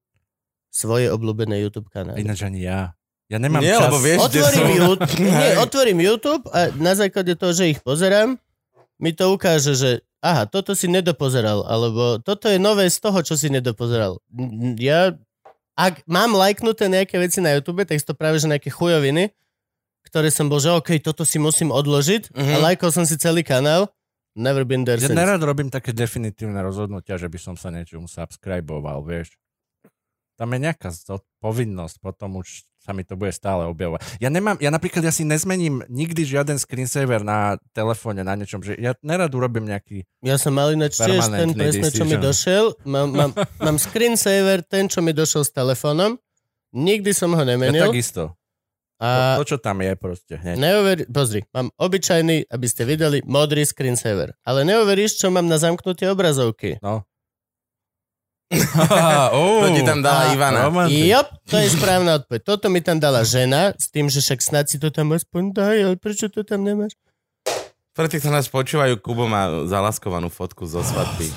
svoje 0.68 1.08
obľúbené 1.08 1.64
YouTube 1.64 1.88
kanály. 1.88 2.22
Ináč 2.22 2.44
ani 2.44 2.68
ja. 2.68 2.92
Ja 3.28 3.40
nemám 3.40 3.60
Nie, 3.60 3.76
čas. 3.76 3.88
lebo 3.88 3.98
vieš, 4.00 4.20
Otvorím 4.22 4.64
sú. 4.64 4.76
YouTube, 4.78 5.16
nie, 5.26 5.50
otvorím 5.58 6.00
YouTube 6.00 6.44
a 6.48 6.60
na 6.76 6.94
základe 6.94 7.34
toho, 7.36 7.52
že 7.52 7.72
ich 7.72 7.80
pozerám, 7.82 8.40
mi 8.98 9.12
to 9.12 9.32
ukáže, 9.32 9.76
že 9.76 9.92
aha, 10.20 10.44
toto 10.44 10.72
si 10.74 10.88
nedopozeral, 10.88 11.64
alebo 11.64 12.20
toto 12.20 12.48
je 12.48 12.56
nové 12.56 12.88
z 12.88 13.00
toho, 13.00 13.20
čo 13.20 13.36
si 13.36 13.48
nedopozeral. 13.48 14.20
Ja, 14.76 15.12
ak 15.78 16.02
mám 16.06 16.34
lajknuté 16.34 16.90
nejaké 16.90 17.16
veci 17.16 17.38
na 17.38 17.54
YouTube, 17.54 17.86
tak 17.86 17.96
sú 17.96 18.08
to 18.08 18.16
práve 18.16 18.36
že 18.36 18.50
nejaké 18.50 18.68
chujoviny, 18.68 19.30
ktoré 20.04 20.28
som 20.28 20.48
bol, 20.48 20.58
že 20.58 20.72
OK, 20.72 20.98
toto 21.00 21.22
si 21.22 21.38
musím 21.38 21.70
odložiť 21.70 22.34
Mhm. 22.34 22.52
a 22.52 22.66
lajkol 22.66 22.90
som 22.90 23.06
si 23.06 23.16
celý 23.16 23.46
kanál. 23.46 23.88
Never 24.34 24.62
been 24.64 24.82
there 24.82 24.98
Ja 24.98 25.10
since. 25.10 25.18
nerad 25.18 25.42
robím 25.42 25.66
také 25.68 25.90
definitívne 25.92 26.58
rozhodnutia, 26.60 27.16
že 27.16 27.26
by 27.26 27.38
som 27.38 27.56
sa 27.56 27.70
niečomu 27.70 28.06
subscriboval, 28.06 29.02
vieš. 29.02 29.34
Tam 30.38 30.54
je 30.54 30.60
nejaká 30.62 30.94
povinnosť, 31.42 31.98
potom 31.98 32.40
už 32.40 32.64
sa 32.78 32.96
mi 32.96 33.04
to 33.04 33.20
bude 33.20 33.36
stále 33.36 33.68
objavovať. 33.68 34.00
Ja 34.24 34.32
nemám, 34.32 34.56
ja 34.64 34.72
napríklad 34.72 35.04
ja 35.04 35.12
si 35.12 35.28
nezmením 35.28 35.84
nikdy 35.92 36.24
žiaden 36.24 36.56
screensaver 36.56 37.20
na 37.20 37.60
telefóne, 37.76 38.24
na 38.24 38.40
niečom, 38.40 38.64
že 38.64 38.80
ja 38.80 38.96
nerad 39.04 39.28
urobím 39.36 39.68
nejaký, 39.68 40.08
Ja 40.24 40.40
som 40.40 40.56
mal 40.56 40.72
ináč 40.72 40.96
tiež 40.96 41.28
ten 41.28 41.52
presne, 41.52 41.92
čo 41.92 42.08
mi 42.08 42.16
došiel. 42.16 42.80
Mám, 42.88 43.08
mám, 43.12 43.32
mám 43.68 43.76
screensaver, 43.76 44.64
ten, 44.64 44.88
čo 44.88 45.04
mi 45.04 45.12
došiel 45.12 45.44
s 45.44 45.52
telefónom. 45.52 46.16
Nikdy 46.72 47.12
som 47.12 47.36
ho 47.36 47.44
ja 47.44 47.50
nemenil. 47.58 47.92
takisto. 47.92 48.38
A 48.98 49.38
To, 49.38 49.46
to, 49.46 49.54
čo 49.54 49.58
tam 49.62 49.84
je 49.84 49.94
proste 49.94 50.34
hneď. 50.42 50.56
Neuver... 50.58 50.98
Pozri, 51.06 51.46
mám 51.54 51.70
obyčajný, 51.78 52.50
aby 52.50 52.66
ste 52.66 52.82
videli, 52.88 53.22
modrý 53.28 53.62
screensaver. 53.62 54.34
Ale 54.42 54.66
neuveríš, 54.66 55.22
čo 55.22 55.30
mám 55.30 55.46
na 55.46 55.62
zamknutie 55.62 56.10
obrazovky. 56.10 56.82
No. 56.82 57.06
To 58.52 59.68
ti 59.76 59.84
tam 59.84 60.00
dala 60.00 60.32
A- 60.32 60.34
Ivana. 60.34 60.60
Romantik. 60.72 61.04
Jop, 61.04 61.28
to 61.48 61.56
je 61.60 61.68
správna 61.78 62.24
odpoveď. 62.24 62.42
Toto 62.48 62.72
mi 62.72 62.80
tam 62.80 62.98
dala 62.98 63.28
žena, 63.28 63.76
s 63.76 63.92
tým, 63.92 64.08
že 64.08 64.24
však 64.24 64.40
snad 64.40 64.66
si 64.72 64.80
to 64.80 64.88
tam 64.88 65.12
aspoň 65.12 65.52
daj, 65.52 65.78
ale 65.84 65.96
prečo 66.00 66.32
to 66.32 66.48
tam 66.48 66.64
nemáš? 66.64 66.96
Pre 67.92 68.06
tých, 68.08 68.24
čo 68.24 68.32
nás 68.32 68.46
počúvajú, 68.48 69.02
Kubo 69.02 69.26
má 69.26 69.66
zalaskovanú 69.66 70.30
fotku 70.30 70.70
zo 70.70 70.86
svadby. 70.86 71.28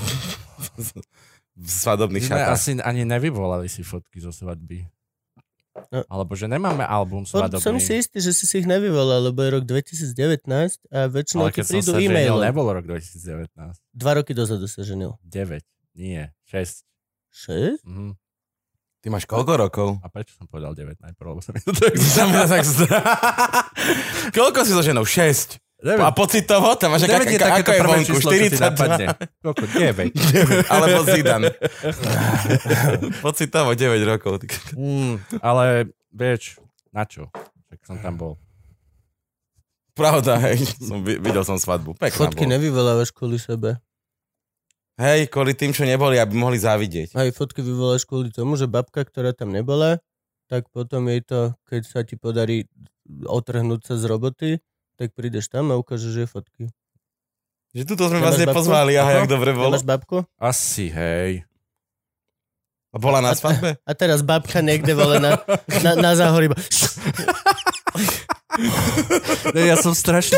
v 1.60 1.68
svadobných 1.68 2.24
šatách. 2.24 2.52
asi 2.56 2.70
ani 2.80 3.04
nevyvolali 3.04 3.68
si 3.68 3.84
fotky 3.84 4.20
zo 4.20 4.32
svadby. 4.32 4.84
No. 5.88 6.04
Alebo 6.10 6.34
že 6.36 6.50
nemáme 6.50 6.82
album 6.84 7.24
svadobný. 7.24 7.62
som 7.62 7.76
si 7.80 7.96
istý, 8.02 8.20
že 8.20 8.34
si 8.36 8.44
si 8.44 8.60
ich 8.60 8.68
nevyvolal, 8.68 9.32
lebo 9.32 9.40
je 9.40 9.50
rok 9.54 9.64
2019 9.64 10.44
a 10.92 11.08
väčšinou 11.08 11.46
ale 11.46 11.52
ti 11.54 11.62
keď 11.62 11.64
som 11.64 11.72
prídu 11.72 11.90
sa 11.90 11.98
ženil, 12.00 12.10
e-mailom. 12.10 12.42
nebol 12.42 12.66
rok 12.68 12.84
2019. 12.84 13.54
Dva 13.94 14.12
roky 14.18 14.32
dozadu 14.34 14.66
sa 14.68 14.82
ženil. 14.84 15.16
9. 15.24 15.64
Nie, 15.96 16.34
6. 16.50 16.89
6? 17.30 17.82
Mhm. 17.84 18.14
Ty 19.00 19.08
máš 19.08 19.24
koľko 19.24 19.52
rokov? 19.56 19.88
A 20.00 20.12
prečo 20.12 20.36
som 20.36 20.44
povedal 20.44 20.76
9 20.76 21.00
najprv? 21.00 21.26
Lebo 21.26 21.40
sa 21.40 21.50
mi 21.50 21.60
to 21.60 21.72
tak 21.72 21.96
Sa 22.16 22.28
mi 22.28 22.36
to 22.36 22.44
tak 22.44 22.62
zdá. 22.62 23.00
Koľko 24.36 24.60
si 24.60 24.76
so 24.76 24.84
ženou? 24.84 25.08
6. 25.08 25.56
Neviem. 25.80 26.04
A 26.04 26.12
pocitovo? 26.12 26.68
Tam 26.76 26.92
máš 26.92 27.08
aká, 27.08 27.24
9 27.24 27.24
je 27.24 27.38
aká, 27.40 27.64
ako 27.64 27.72
je 27.72 27.80
vonku? 27.80 28.04
číslo, 28.12 28.28
čo 28.28 28.36
ti 28.36 28.48
42? 28.52 28.60
napadne. 28.60 29.06
Koľko? 29.40 29.64
9. 29.72 30.68
Alebo 30.68 30.98
Zidane. 31.08 31.50
Pocitovo 33.24 33.72
9 33.72 33.88
rokov. 34.04 34.44
Mm, 34.76 35.16
ale 35.40 35.64
vieš, 36.12 36.60
na 36.92 37.08
čo? 37.08 37.32
Tak 37.72 37.80
som 37.80 37.96
tam 37.96 38.20
bol. 38.20 38.32
Pravda, 39.96 40.36
hej. 40.44 40.60
Som, 40.76 41.00
vi- 41.00 41.16
videl 41.16 41.40
som 41.42 41.56
svadbu. 41.56 41.96
Pekná 41.96 42.28
Fotky 42.28 42.44
bola. 42.44 42.52
nevyvolávaš 42.56 43.10
kvôli 43.10 43.36
sebe. 43.36 43.80
Hej, 45.00 45.32
kvôli 45.32 45.56
tým, 45.56 45.72
čo 45.72 45.88
neboli, 45.88 46.20
aby 46.20 46.36
mohli 46.36 46.60
závidieť. 46.60 47.16
Aj 47.16 47.32
fotky 47.32 47.64
vyvoláš 47.64 48.04
kvôli 48.04 48.28
tomu, 48.28 48.60
že 48.60 48.68
babka, 48.68 49.00
ktorá 49.00 49.32
tam 49.32 49.48
nebola, 49.48 49.96
tak 50.44 50.68
potom 50.68 51.08
jej 51.08 51.24
to, 51.24 51.56
keď 51.64 51.82
sa 51.88 52.00
ti 52.04 52.20
podarí 52.20 52.68
otrhnúť 53.24 53.80
sa 53.80 53.94
z 53.96 54.04
roboty, 54.04 54.50
tak 55.00 55.16
prídeš 55.16 55.48
tam 55.48 55.72
a 55.72 55.80
ukážeš 55.80 56.12
jej 56.20 56.28
fotky. 56.28 56.68
Že 57.72 57.88
tuto 57.88 58.12
sme 58.12 58.20
vás 58.20 58.36
nepozvali, 58.36 58.92
aha, 59.00 59.24
jak 59.24 59.32
dobre 59.32 59.56
bolo. 59.56 59.72
Nemáš 59.72 59.88
babku? 59.88 60.28
Asi, 60.36 60.92
hej. 60.92 61.48
A 62.92 63.00
bola 63.00 63.24
na 63.24 63.32
svadbe? 63.32 63.80
A 63.80 63.92
teraz 63.96 64.20
babka 64.20 64.60
niekde 64.60 64.92
vole 64.92 65.16
na, 65.16 65.40
na, 65.80 65.92
na 65.96 66.12
záhorí. 66.12 66.52
Ne, 69.54 69.72
ja 69.72 69.78
som 69.78 69.94
strašne... 69.94 70.36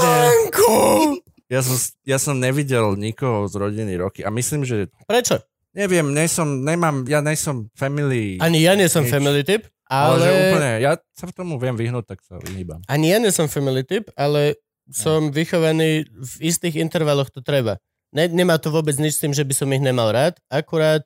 ja, 1.53 1.61
som, 1.61 1.76
ja 2.09 2.16
som 2.16 2.40
nevidel 2.40 2.96
nikoho 2.96 3.44
z 3.44 3.55
rodiny 3.61 4.00
roky 4.00 4.24
a 4.24 4.32
myslím, 4.32 4.64
že 4.64 4.88
Prečo? 5.05 5.44
neviem, 5.76 6.09
nie 6.09 6.24
som, 6.28 6.48
nemám, 6.64 7.05
ja 7.05 7.20
nejsom 7.20 7.68
family. 7.76 8.40
Ani 8.40 8.64
ja 8.64 8.72
nie 8.72 8.88
som 8.88 9.05
Nič. 9.05 9.12
family 9.12 9.44
typ, 9.44 9.68
ale... 9.88 10.24
ale... 10.24 10.28
úplne, 10.48 10.70
ja 10.80 10.92
sa 11.12 11.28
v 11.28 11.36
tomu 11.36 11.61
viem 11.61 11.76
vyhnúť, 11.76 12.05
tak 12.09 12.24
sa 12.24 12.40
vyhýbam. 12.40 12.80
Ani 12.88 13.12
ja 13.12 13.20
nie 13.20 13.32
som 13.32 13.48
family 13.48 13.84
typ, 13.84 14.09
ale 14.16 14.57
som 14.88 15.28
vychovaný 15.32 16.09
v 16.09 16.32
istých 16.40 16.80
intervaloch 16.80 17.28
to 17.28 17.44
treba. 17.44 17.76
Ne, 18.12 18.28
nemá 18.28 18.61
to 18.61 18.68
vôbec 18.68 18.92
nič 19.00 19.16
s 19.16 19.22
tým, 19.24 19.32
že 19.32 19.44
by 19.44 19.55
som 19.57 19.68
ich 19.72 19.80
nemal 19.80 20.12
rád, 20.12 20.36
akurát 20.53 21.05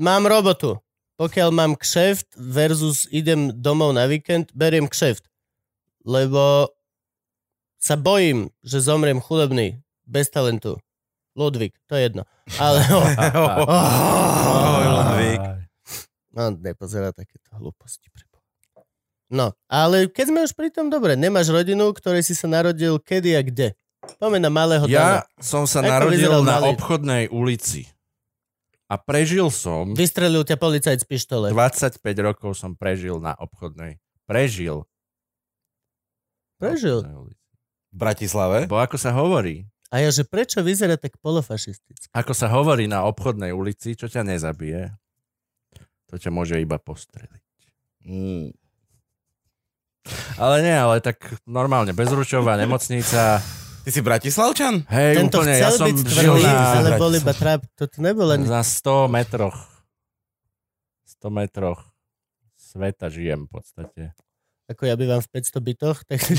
mám 0.00 0.24
robotu. 0.24 0.80
Pokiaľ 1.20 1.52
mám 1.52 1.72
kšeft 1.76 2.40
versus 2.40 3.04
idem 3.12 3.52
domov 3.52 3.92
na 3.92 4.08
víkend, 4.08 4.48
beriem 4.56 4.88
kšeft. 4.88 5.28
Lebo 6.08 6.72
sa 7.82 7.98
bojím, 7.98 8.54
že 8.62 8.78
zomriem 8.78 9.18
chudobný, 9.18 9.82
bez 10.06 10.30
talentu. 10.30 10.78
Ludvík, 11.34 11.74
to 11.90 11.98
je 11.98 12.06
jedno. 12.06 12.22
Ale... 12.62 12.78
Ahoj, 13.66 14.86
Ludvík. 14.86 15.42
No, 16.30 16.54
nepozerá 16.54 17.10
takéto 17.10 17.50
hlúposti. 17.58 18.06
No, 19.32 19.56
ale 19.66 20.12
keď 20.12 20.24
sme 20.28 20.40
už 20.44 20.52
pri 20.52 20.68
tom, 20.68 20.92
dobre, 20.92 21.16
nemáš 21.16 21.48
rodinu, 21.48 21.90
ktorej 21.90 22.20
si 22.20 22.36
sa 22.36 22.46
narodil 22.46 23.00
kedy 23.00 23.32
a 23.32 23.40
kde? 23.40 23.68
Poďme 24.20 24.38
na 24.44 24.52
malého 24.52 24.84
Ja 24.92 25.24
Dana. 25.24 25.40
som 25.40 25.64
sa 25.64 25.80
Ako 25.80 25.88
narodil 25.88 26.32
na 26.44 26.60
malý? 26.60 26.76
obchodnej 26.76 27.24
ulici. 27.32 27.88
A 28.92 29.00
prežil 29.00 29.48
som, 29.48 29.96
Vystrelil 29.96 30.44
ťa 30.44 30.60
policajt 30.60 31.00
z 31.00 31.06
pištole. 31.08 31.48
25 31.48 31.96
rokov 32.20 32.60
som 32.60 32.76
prežil 32.76 33.16
na 33.24 33.32
obchodnej. 33.32 33.96
Prežil. 34.28 34.84
Prežil. 36.60 37.00
Obchodnej 37.00 37.16
ulici. 37.16 37.41
V 37.92 37.96
Bratislave? 38.00 38.64
Bo 38.66 38.80
ako 38.80 38.96
sa 38.96 39.12
hovorí, 39.12 39.68
A 39.92 40.00
ja, 40.00 40.08
že 40.08 40.24
prečo 40.24 40.64
vyzerá 40.64 40.96
tak 40.96 41.20
polofašisticky? 41.20 42.08
ako 42.16 42.32
sa 42.32 42.48
hovorí 42.48 42.88
na 42.88 43.04
obchodnej 43.04 43.52
ulici, 43.52 43.92
čo 43.92 44.08
ťa 44.08 44.24
nezabije, 44.24 44.96
to 46.08 46.16
ťa 46.16 46.32
môže 46.32 46.56
iba 46.56 46.80
postreliť. 46.80 47.44
Mm. 48.08 48.56
Ale 50.40 50.56
nie, 50.64 50.74
ale 50.74 50.98
tak 50.98 51.22
normálne, 51.46 51.94
bezručová 51.94 52.58
nemocnica. 52.58 53.38
Ty 53.82 53.90
si 53.90 54.00
Bratislavčan? 54.02 54.86
Hej, 54.90 55.12
Tento 55.18 55.42
úplne, 55.42 55.54
chcel 55.58 55.66
ja 55.66 55.70
som 55.74 55.86
byť 55.90 55.98
žil 56.06 56.32
tvrdý, 56.38 56.46
na, 56.46 56.70
ale 56.78 56.88
bol 56.98 57.12
iba 57.14 57.32
trap. 57.34 57.62
Toto 57.74 57.96
nebolo 57.98 58.30
ani... 58.34 58.46
na 58.46 58.62
100 58.62 59.10
metroch. 59.10 59.58
100 61.18 61.30
metroch 61.30 61.80
sveta 62.56 63.10
žijem 63.10 63.46
v 63.46 63.50
podstate. 63.50 64.02
Ako 64.72 64.88
ja 64.88 64.96
bývam 64.96 65.20
v 65.20 65.28
500 65.28 65.60
bytoch, 65.60 65.98
tak... 66.08 66.18
Ty 66.24 66.32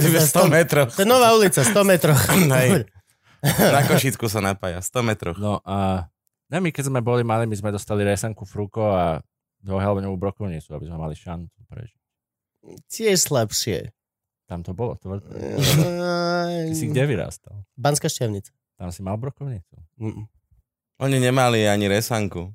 vieš 0.00 0.32
100 0.32 0.48
metrov. 0.48 0.86
To 0.96 1.04
je 1.04 1.08
nová 1.08 1.36
ulica, 1.36 1.60
100 1.60 1.84
metrov. 1.84 2.16
Hej. 2.60 2.88
Na 3.76 3.84
Košicku 3.84 4.24
sa 4.26 4.40
napája, 4.40 4.80
100 4.80 5.04
metrov. 5.04 5.34
No 5.36 5.60
a 5.68 6.08
ne, 6.48 6.58
my 6.64 6.72
keď 6.72 6.88
sme 6.88 7.04
boli 7.04 7.20
mali, 7.20 7.44
my 7.44 7.56
sme 7.56 7.68
dostali 7.68 8.00
resanku 8.00 8.48
fruko 8.48 8.88
a 8.88 9.20
dvojhelbenovú 9.60 10.16
brokovnicu, 10.16 10.72
aby 10.72 10.84
sme 10.88 10.96
mali 10.96 11.14
šancu 11.16 11.60
prežiť. 11.68 12.00
Tiež 12.88 13.28
slabšie. 13.28 13.92
Tam 14.48 14.60
to 14.64 14.72
bolo. 14.76 14.96
To... 15.00 15.20
Ty 16.68 16.74
si 16.76 16.88
kde 16.88 17.04
vyrastal? 17.04 17.64
Banská 17.76 18.08
šťavnica. 18.08 18.52
Tam 18.80 18.88
si 18.92 19.00
mal 19.04 19.16
brokovnicu. 19.16 19.76
Oni 21.00 21.16
nemali 21.20 21.68
ani 21.68 21.88
resanku. 21.88 22.52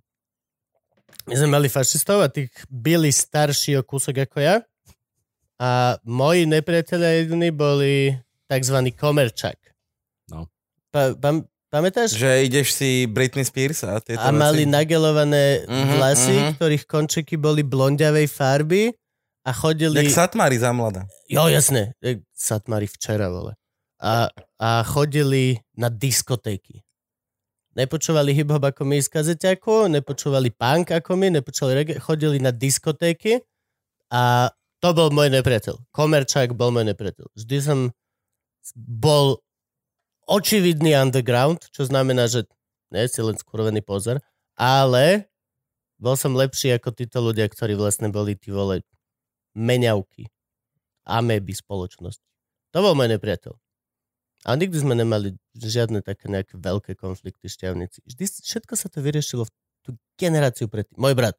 My 1.29 1.35
sme 1.37 1.49
mali 1.49 1.67
fašistov 1.69 2.25
a 2.25 2.27
tých 2.29 2.49
byli 2.69 3.13
starší 3.13 3.77
o 3.77 3.83
kúsok 3.85 4.25
ako 4.25 4.37
ja. 4.41 4.55
A 5.59 5.99
moji 6.07 6.47
nepriatelia 6.47 7.19
jediní 7.19 7.51
boli 7.51 8.15
tzv. 8.47 8.77
komerčak. 8.95 9.59
No. 10.31 10.47
Pa, 10.87 11.13
pam, 11.19 11.43
pamätáš? 11.67 12.15
Že 12.15 12.47
ideš 12.47 12.73
si 12.73 13.05
Britney 13.05 13.43
Spears 13.43 13.83
a 13.83 13.99
tieto 13.99 14.23
A 14.23 14.31
mali 14.31 14.63
veci? 14.63 14.71
nagelované 14.71 15.67
Mhm, 15.67 15.93
vlasy, 15.99 16.35
mhm. 16.39 16.51
ktorých 16.55 16.83
končeky 16.87 17.35
boli 17.35 17.61
blondiavej 17.61 18.27
farby 18.31 18.95
a 19.43 19.51
chodili... 19.51 19.99
Jak 19.99 20.15
Satmári 20.15 20.57
za 20.59 20.71
mladá. 20.71 21.03
Jo, 21.27 21.51
jasné. 21.51 21.93
Jak 21.99 22.23
Satmari 22.31 22.87
včera, 22.87 23.27
vole. 23.27 23.55
A, 23.99 24.31
a 24.55 24.69
chodili 24.87 25.59
na 25.75 25.91
diskotéky. 25.91 26.79
Nepočúvali 27.75 28.31
hip-hop 28.33 28.63
ako 28.63 28.87
my 28.87 28.97
z 28.99 29.07
kazeťaku, 29.11 29.91
nepočúvali 29.91 30.51
punk 30.55 30.91
ako 30.95 31.15
my, 31.15 31.27
nepočúvali 31.39 31.73
reggae, 31.83 31.99
chodili 32.01 32.39
na 32.41 32.51
diskotéky 32.51 33.39
a 34.09 34.49
to 34.79 34.89
bol 34.95 35.11
môj 35.11 35.27
nepriateľ. 35.31 35.75
Komerčák 35.91 36.55
bol 36.55 36.71
môj 36.71 36.87
nepriateľ. 36.91 37.27
Vždy 37.35 37.57
som 37.59 37.79
bol 38.75 39.43
očividný 40.29 40.95
underground, 40.95 41.67
čo 41.73 41.83
znamená, 41.87 42.29
že 42.31 42.45
nie 42.93 43.05
si 43.09 43.19
len 43.19 43.35
skurvený 43.35 43.81
pozor, 43.83 44.23
ale 44.55 45.29
bol 45.99 46.15
som 46.15 46.37
lepší 46.37 46.79
ako 46.79 46.95
títo 46.95 47.19
ľudia, 47.19 47.49
ktorí 47.51 47.75
vlastne 47.75 48.07
boli 48.07 48.39
tí 48.39 48.55
vole 48.55 48.81
meňavky, 49.57 50.31
ameby 51.03 51.51
spoločnosti. 51.51 52.23
To 52.71 52.85
bol 52.85 52.93
môj 52.95 53.17
nepriateľ. 53.17 53.53
A 54.47 54.55
nikdy 54.55 54.79
sme 54.79 54.95
nemali 54.95 55.35
žiadne 55.59 55.99
také 55.99 56.31
nejaké 56.31 56.55
veľké 56.55 56.95
konflikty 56.95 57.51
šťavnici. 57.51 57.99
Vždy 58.07 58.23
všetko 58.23 58.73
sa 58.79 58.87
to 58.87 59.03
vyriešilo 59.03 59.43
v 59.43 59.51
tú 59.83 59.89
generáciu 60.15 60.71
predtým. 60.71 60.95
Môj 60.95 61.11
brat. 61.17 61.35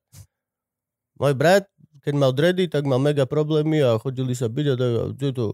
Môj 1.17 1.33
brat, 1.33 1.65
keď 2.01 2.15
mal 2.17 2.33
dredy, 2.33 2.67
tak 2.67 2.89
mal 2.89 2.99
mega 3.01 3.29
problémy 3.29 3.85
a 3.85 4.01
chodili 4.01 4.33
sa 4.33 4.49
byť 4.49 4.67
a 4.73 4.75
to, 4.75 4.87
a 5.13 5.31
to. 5.33 5.47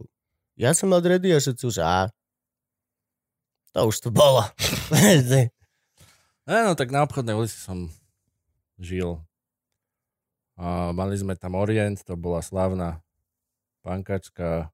Ja 0.57 0.71
som 0.73 0.89
mal 0.89 1.05
dredy 1.05 1.35
a 1.35 1.43
všetci 1.43 1.65
už, 1.69 1.77
a 1.83 2.09
to 3.77 3.85
už 3.85 3.97
to 4.01 4.11
bolo. 4.15 4.47
E, 6.47 6.63
no 6.63 6.79
tak 6.79 6.95
na 6.95 7.03
obchodnej 7.03 7.35
ulici 7.35 7.59
som 7.59 7.91
žil. 8.79 9.19
A 10.55 10.95
mali 10.95 11.19
sme 11.19 11.35
tam 11.35 11.59
Orient, 11.59 11.99
to 12.07 12.15
bola 12.15 12.39
slavná 12.39 13.03
pankačka 13.83 14.71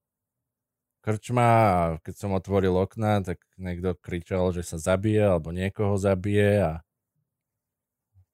krčma 1.02 1.48
a 1.48 1.80
keď 2.04 2.14
som 2.14 2.36
otvoril 2.36 2.76
okna, 2.78 3.24
tak 3.26 3.42
niekto 3.58 3.98
kričal, 3.98 4.54
že 4.54 4.62
sa 4.62 4.78
zabije 4.78 5.32
alebo 5.32 5.50
niekoho 5.50 5.98
zabije 5.98 6.62
a 6.62 6.72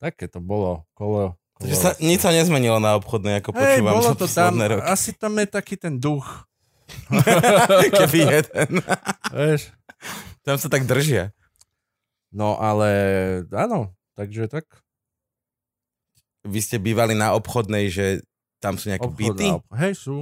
také 0.02 0.28
to 0.28 0.38
bolo 0.38 0.84
kolo. 0.92 1.38
Takže 1.58 1.74
sa, 1.74 1.90
nič 1.98 2.22
sa 2.22 2.30
nezmenilo 2.30 2.78
na 2.78 2.94
obchodnej, 2.94 3.42
ako 3.42 3.50
Hej, 3.50 3.82
počúvam 3.82 3.94
bolo 3.98 4.14
to 4.14 4.26
tam, 4.30 4.54
roky. 4.62 4.86
asi 4.86 5.10
tam 5.10 5.34
je 5.42 5.46
taký 5.50 5.74
ten 5.74 5.98
duch. 5.98 6.46
Keby 7.98 8.18
jeden. 8.24 8.70
Vieš? 9.34 9.74
Tam 10.46 10.56
sa 10.56 10.70
tak 10.70 10.86
držia. 10.86 11.34
No 12.30 12.54
ale 12.60 12.88
áno, 13.50 13.90
takže 14.14 14.46
tak. 14.46 14.64
Vy 16.46 16.60
ste 16.62 16.78
bývali 16.78 17.18
na 17.18 17.34
obchodnej, 17.34 17.90
že 17.90 18.22
tam 18.62 18.78
sú 18.78 18.94
nejaké 18.94 19.04
Obchod 19.04 19.18
byty? 19.18 19.46
na 19.50 19.58
ob- 19.58 19.68
Hej, 19.74 19.92
sú. 19.98 20.16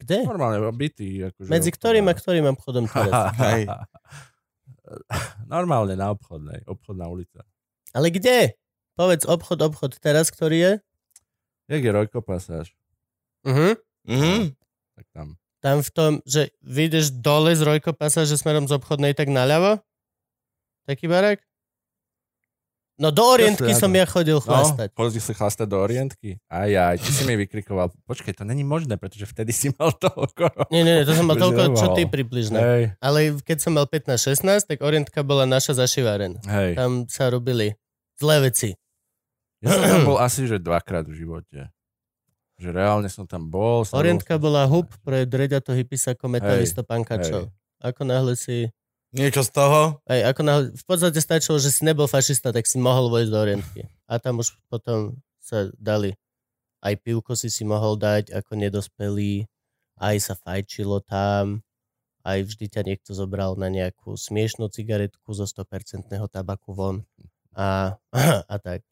Kde? 0.00 0.24
Normálne 0.24 0.58
byty. 0.72 1.28
Akože 1.28 1.48
Medzi 1.52 1.70
ktorým 1.70 2.06
a 2.08 2.14
ktorým 2.16 2.46
obchodom 2.56 2.84
teraz? 2.88 3.12
Hej. 3.46 3.68
Normálne 5.54 5.94
na 5.94 6.10
obchodnej. 6.10 6.64
Obchodná 6.66 7.06
ulica. 7.06 7.44
Ale 7.92 8.08
kde? 8.10 8.56
Povedz 9.00 9.24
obchod, 9.24 9.64
obchod 9.64 9.96
teraz, 9.96 10.28
ktorý 10.28 10.56
je? 10.60 10.72
Jak 11.72 11.80
je 11.80 11.88
Rojko 11.88 12.20
pasáž? 12.20 12.76
Uh-huh. 13.48 13.72
Mhm. 14.04 14.52
Tak 14.92 15.06
tam. 15.16 15.28
Tam 15.64 15.80
v 15.80 15.90
tom, 15.92 16.12
že 16.28 16.52
vyjdeš 16.60 17.16
dole 17.16 17.56
z 17.56 17.64
Rojko 17.64 17.96
pasáže 17.96 18.36
smerom 18.36 18.68
z 18.68 18.76
obchodnej 18.76 19.16
tak 19.16 19.32
naľavo? 19.32 19.80
Taký 20.84 21.08
barák? 21.08 21.40
No 23.00 23.08
do 23.08 23.24
Orientky 23.24 23.72
som 23.72 23.88
ja 23.96 24.04
chodil 24.04 24.36
No, 24.36 24.44
chlastať. 24.44 24.92
chodil 24.92 25.24
si 25.24 25.32
chlastať 25.32 25.64
do 25.64 25.80
Orientky? 25.80 26.36
Aj, 26.52 26.68
aj, 26.68 27.00
ty 27.00 27.08
si 27.08 27.24
mi 27.24 27.32
vykrikoval. 27.32 27.88
Počkej, 28.04 28.36
to 28.36 28.44
není 28.44 28.60
možné, 28.60 29.00
pretože 29.00 29.24
vtedy 29.24 29.56
si 29.56 29.72
mal 29.72 29.96
toľko. 29.96 30.68
Nie, 30.68 30.84
nie, 30.84 31.00
nie, 31.00 31.08
to 31.08 31.16
som 31.16 31.24
mal 31.24 31.40
toľko, 31.40 31.80
čo 31.80 31.96
ty 31.96 32.04
približne. 32.04 32.60
Hej, 32.60 32.82
Ale 33.00 33.40
keď 33.40 33.56
som 33.64 33.72
mal 33.72 33.88
15-16, 33.88 34.68
tak 34.68 34.84
Orientka 34.84 35.24
bola 35.24 35.48
naša 35.48 35.72
zašiváren. 35.72 36.36
hej. 36.44 36.76
Tam 36.76 37.08
sa 37.08 37.32
robili 37.32 37.72
zlé 38.20 38.52
veci. 38.52 38.76
Ja 39.60 39.76
som 39.76 39.84
tam 39.84 40.02
bol 40.08 40.18
asi, 40.20 40.48
že 40.48 40.56
dvakrát 40.56 41.04
v 41.04 41.14
živote. 41.20 41.68
Že 42.60 42.68
reálne 42.76 43.08
som 43.08 43.24
tam 43.24 43.48
bol. 43.48 43.84
sadol 43.84 44.04
Orientka 44.04 44.36
som 44.36 44.44
bola 44.44 44.64
hub 44.68 44.88
pre 45.04 45.24
dreďato 45.24 45.72
hypisako 45.72 46.28
metalisto 46.28 46.84
pankačov. 46.84 47.48
Ako 47.80 48.04
náhle 48.04 48.36
si... 48.36 48.68
Niečo 49.10 49.42
z 49.42 49.50
toho? 49.50 49.98
Aj, 50.06 50.20
ako 50.32 50.40
náhle, 50.44 50.64
v 50.76 50.84
podstate 50.84 51.18
stačilo, 51.18 51.56
že 51.56 51.72
si 51.72 51.82
nebol 51.82 52.06
fašista, 52.06 52.52
tak 52.52 52.68
si 52.68 52.76
mohol 52.76 53.08
vojsť 53.08 53.30
do 53.32 53.38
Orientky. 53.40 53.80
A 54.06 54.20
tam 54.20 54.40
už 54.40 54.54
potom 54.68 55.18
sa 55.40 55.66
dali. 55.80 56.14
Aj 56.80 56.94
pivko 56.96 57.36
si 57.36 57.52
si 57.52 57.66
mohol 57.66 57.96
dať 57.96 58.32
ako 58.32 58.52
nedospelý, 58.56 59.44
aj 60.00 60.16
sa 60.20 60.34
fajčilo 60.36 61.04
tam, 61.04 61.60
aj 62.24 62.38
vždy 62.44 62.66
ťa 62.68 62.82
niekto 62.84 63.10
zobral 63.16 63.56
na 63.56 63.72
nejakú 63.72 64.16
smiešnú 64.16 64.68
cigaretku 64.68 65.32
zo 65.32 65.48
100% 65.48 66.08
tabaku 66.28 66.70
von. 66.72 66.96
A, 67.56 67.96
a 68.52 68.56
tak. 68.60 68.84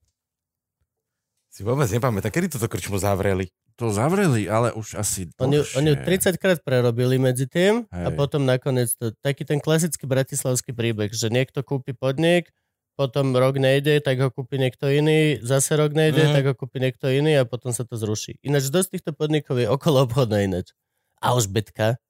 Si 1.58 1.66
vôbec 1.66 1.90
nepamätám, 1.90 2.30
kedy 2.30 2.54
toto 2.54 2.70
krčmu 2.70 3.02
zavreli? 3.02 3.50
to 3.74 3.94
zavreli, 3.94 4.50
ale 4.50 4.74
už 4.74 4.98
asi 4.98 5.30
Oni, 5.38 5.62
dlhšie. 5.62 5.78
oni 5.78 5.88
ju 5.94 5.96
30 6.02 6.42
krát 6.42 6.58
prerobili 6.66 7.14
medzi 7.14 7.46
tým 7.46 7.86
a 7.94 8.10
Hej. 8.10 8.18
potom 8.18 8.42
nakoniec 8.42 8.90
to, 8.98 9.14
taký 9.22 9.46
ten 9.46 9.62
klasický 9.62 10.02
bratislavský 10.02 10.74
príbeh, 10.74 11.14
že 11.14 11.30
niekto 11.30 11.62
kúpi 11.62 11.94
podnik, 11.94 12.50
potom 12.98 13.30
rok 13.38 13.54
nejde, 13.54 14.02
tak 14.02 14.18
ho 14.18 14.34
kúpi 14.34 14.58
niekto 14.58 14.90
iný, 14.90 15.38
zase 15.46 15.78
rok 15.78 15.94
nejde, 15.94 16.26
Mhm. 16.26 16.34
tak 16.34 16.44
ho 16.50 16.54
kúpi 16.58 16.82
niekto 16.82 17.06
iný 17.06 17.38
a 17.38 17.46
potom 17.46 17.70
sa 17.70 17.86
to 17.86 17.94
zruší. 17.94 18.42
Ináč 18.42 18.66
dosť 18.66 18.98
týchto 18.98 19.10
podnikov 19.14 19.62
je 19.62 19.70
okolo 19.70 20.10
obchodné 20.10 20.50
ináč. 20.50 20.74
A 21.22 21.38
už 21.38 21.46
betka. 21.46 22.02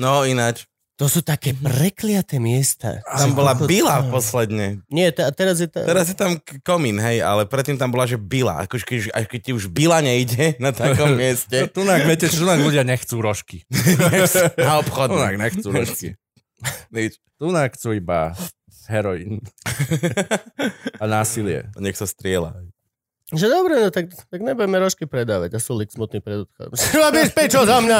No 0.00 0.24
ináč. 0.24 0.64
To 0.94 1.06
sú 1.06 1.20
také 1.20 1.50
prekliaté 1.52 2.38
miesta. 2.38 3.02
Tam 3.02 3.34
bola 3.34 3.50
Kokos- 3.52 3.66
Bila 3.66 4.06
posledne. 4.06 4.78
Nie, 4.86 5.10
t- 5.10 5.20
a 5.20 5.30
teraz 5.30 5.58
je 5.58 5.66
to... 5.66 5.82
Teraz 5.82 6.06
je 6.06 6.14
tam 6.14 6.34
komín, 6.62 6.96
hej, 6.96 7.18
ale 7.18 7.44
predtým 7.44 7.74
tam 7.74 7.90
bola, 7.90 8.06
že 8.06 8.14
Bila. 8.14 8.62
Akože 8.62 8.84
keď, 8.84 8.98
až 9.10 9.26
keď 9.26 9.40
ti 9.40 9.52
už 9.52 9.66
Bila 9.68 9.98
nejde 9.98 10.54
na 10.62 10.70
takom 10.70 11.10
mieste. 11.18 11.66
Tunak, 11.68 12.02
viete, 12.04 12.26
že 12.26 12.38
tunak 12.38 12.62
ľudia 12.62 12.82
nechcú 12.82 13.18
rožky. 13.18 13.66
Na 14.54 14.78
Tunak 14.78 14.86
obchodné. 14.86 15.34
nechcú 15.36 15.68
rožky. 15.68 16.08
Nič. 16.88 17.18
Tunak 17.34 17.74
chcú 17.74 17.90
iba 17.92 18.38
heroín. 18.86 19.42
A 20.96 21.04
násilie. 21.04 21.74
Nech 21.74 21.96
sa 21.96 22.06
strieľa. 22.06 22.54
Že 23.34 23.46
dobre, 23.50 23.74
no 23.78 23.90
tak, 23.90 24.12
tak 24.12 24.38
nebudeme 24.38 24.78
rožky 24.78 25.04
predávať. 25.04 25.50
A 25.50 25.58
Sulik 25.58 25.90
smutný 25.90 26.22
pred 26.22 26.46
odchodom. 26.46 26.70
Robíš 26.94 27.34
pečo 27.34 27.66
za 27.66 27.82
mňa! 27.82 27.98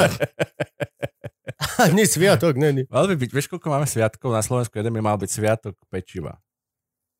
Ani 1.85 2.03
sviatok 2.09 2.57
není. 2.57 2.89
Mal 2.89 3.05
by 3.09 3.15
byť, 3.15 3.29
vieš, 3.31 3.47
koľko 3.51 3.67
máme 3.69 3.85
sviatkov 3.85 4.33
na 4.33 4.41
Slovensku? 4.41 4.73
Jeden 4.77 4.93
by 4.93 5.01
mal 5.01 5.17
byť 5.21 5.29
sviatok 5.29 5.75
pečiva. 5.89 6.41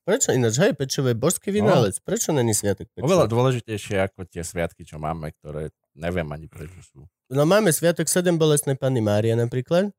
Prečo 0.06 0.30
ináč? 0.38 0.62
Hej, 0.62 0.78
pečivo 0.78 1.10
je 1.10 1.18
božský 1.18 1.50
vynálec. 1.50 1.98
Prečo 2.06 2.30
není 2.30 2.54
sviatok 2.54 2.86
pečiva? 2.94 3.10
Oveľa 3.10 3.26
dôležitejšie 3.26 4.06
ako 4.06 4.30
tie 4.30 4.46
sviatky, 4.46 4.86
čo 4.86 5.02
máme, 5.02 5.34
ktoré 5.42 5.74
neviem 5.98 6.30
ani 6.30 6.46
prečo 6.46 6.78
sú. 6.86 7.10
No 7.34 7.42
máme 7.50 7.74
sviatok 7.74 8.06
7 8.06 8.38
bolestnej 8.38 8.78
Panny 8.78 9.02
Márie 9.02 9.34
napríklad. 9.34 9.90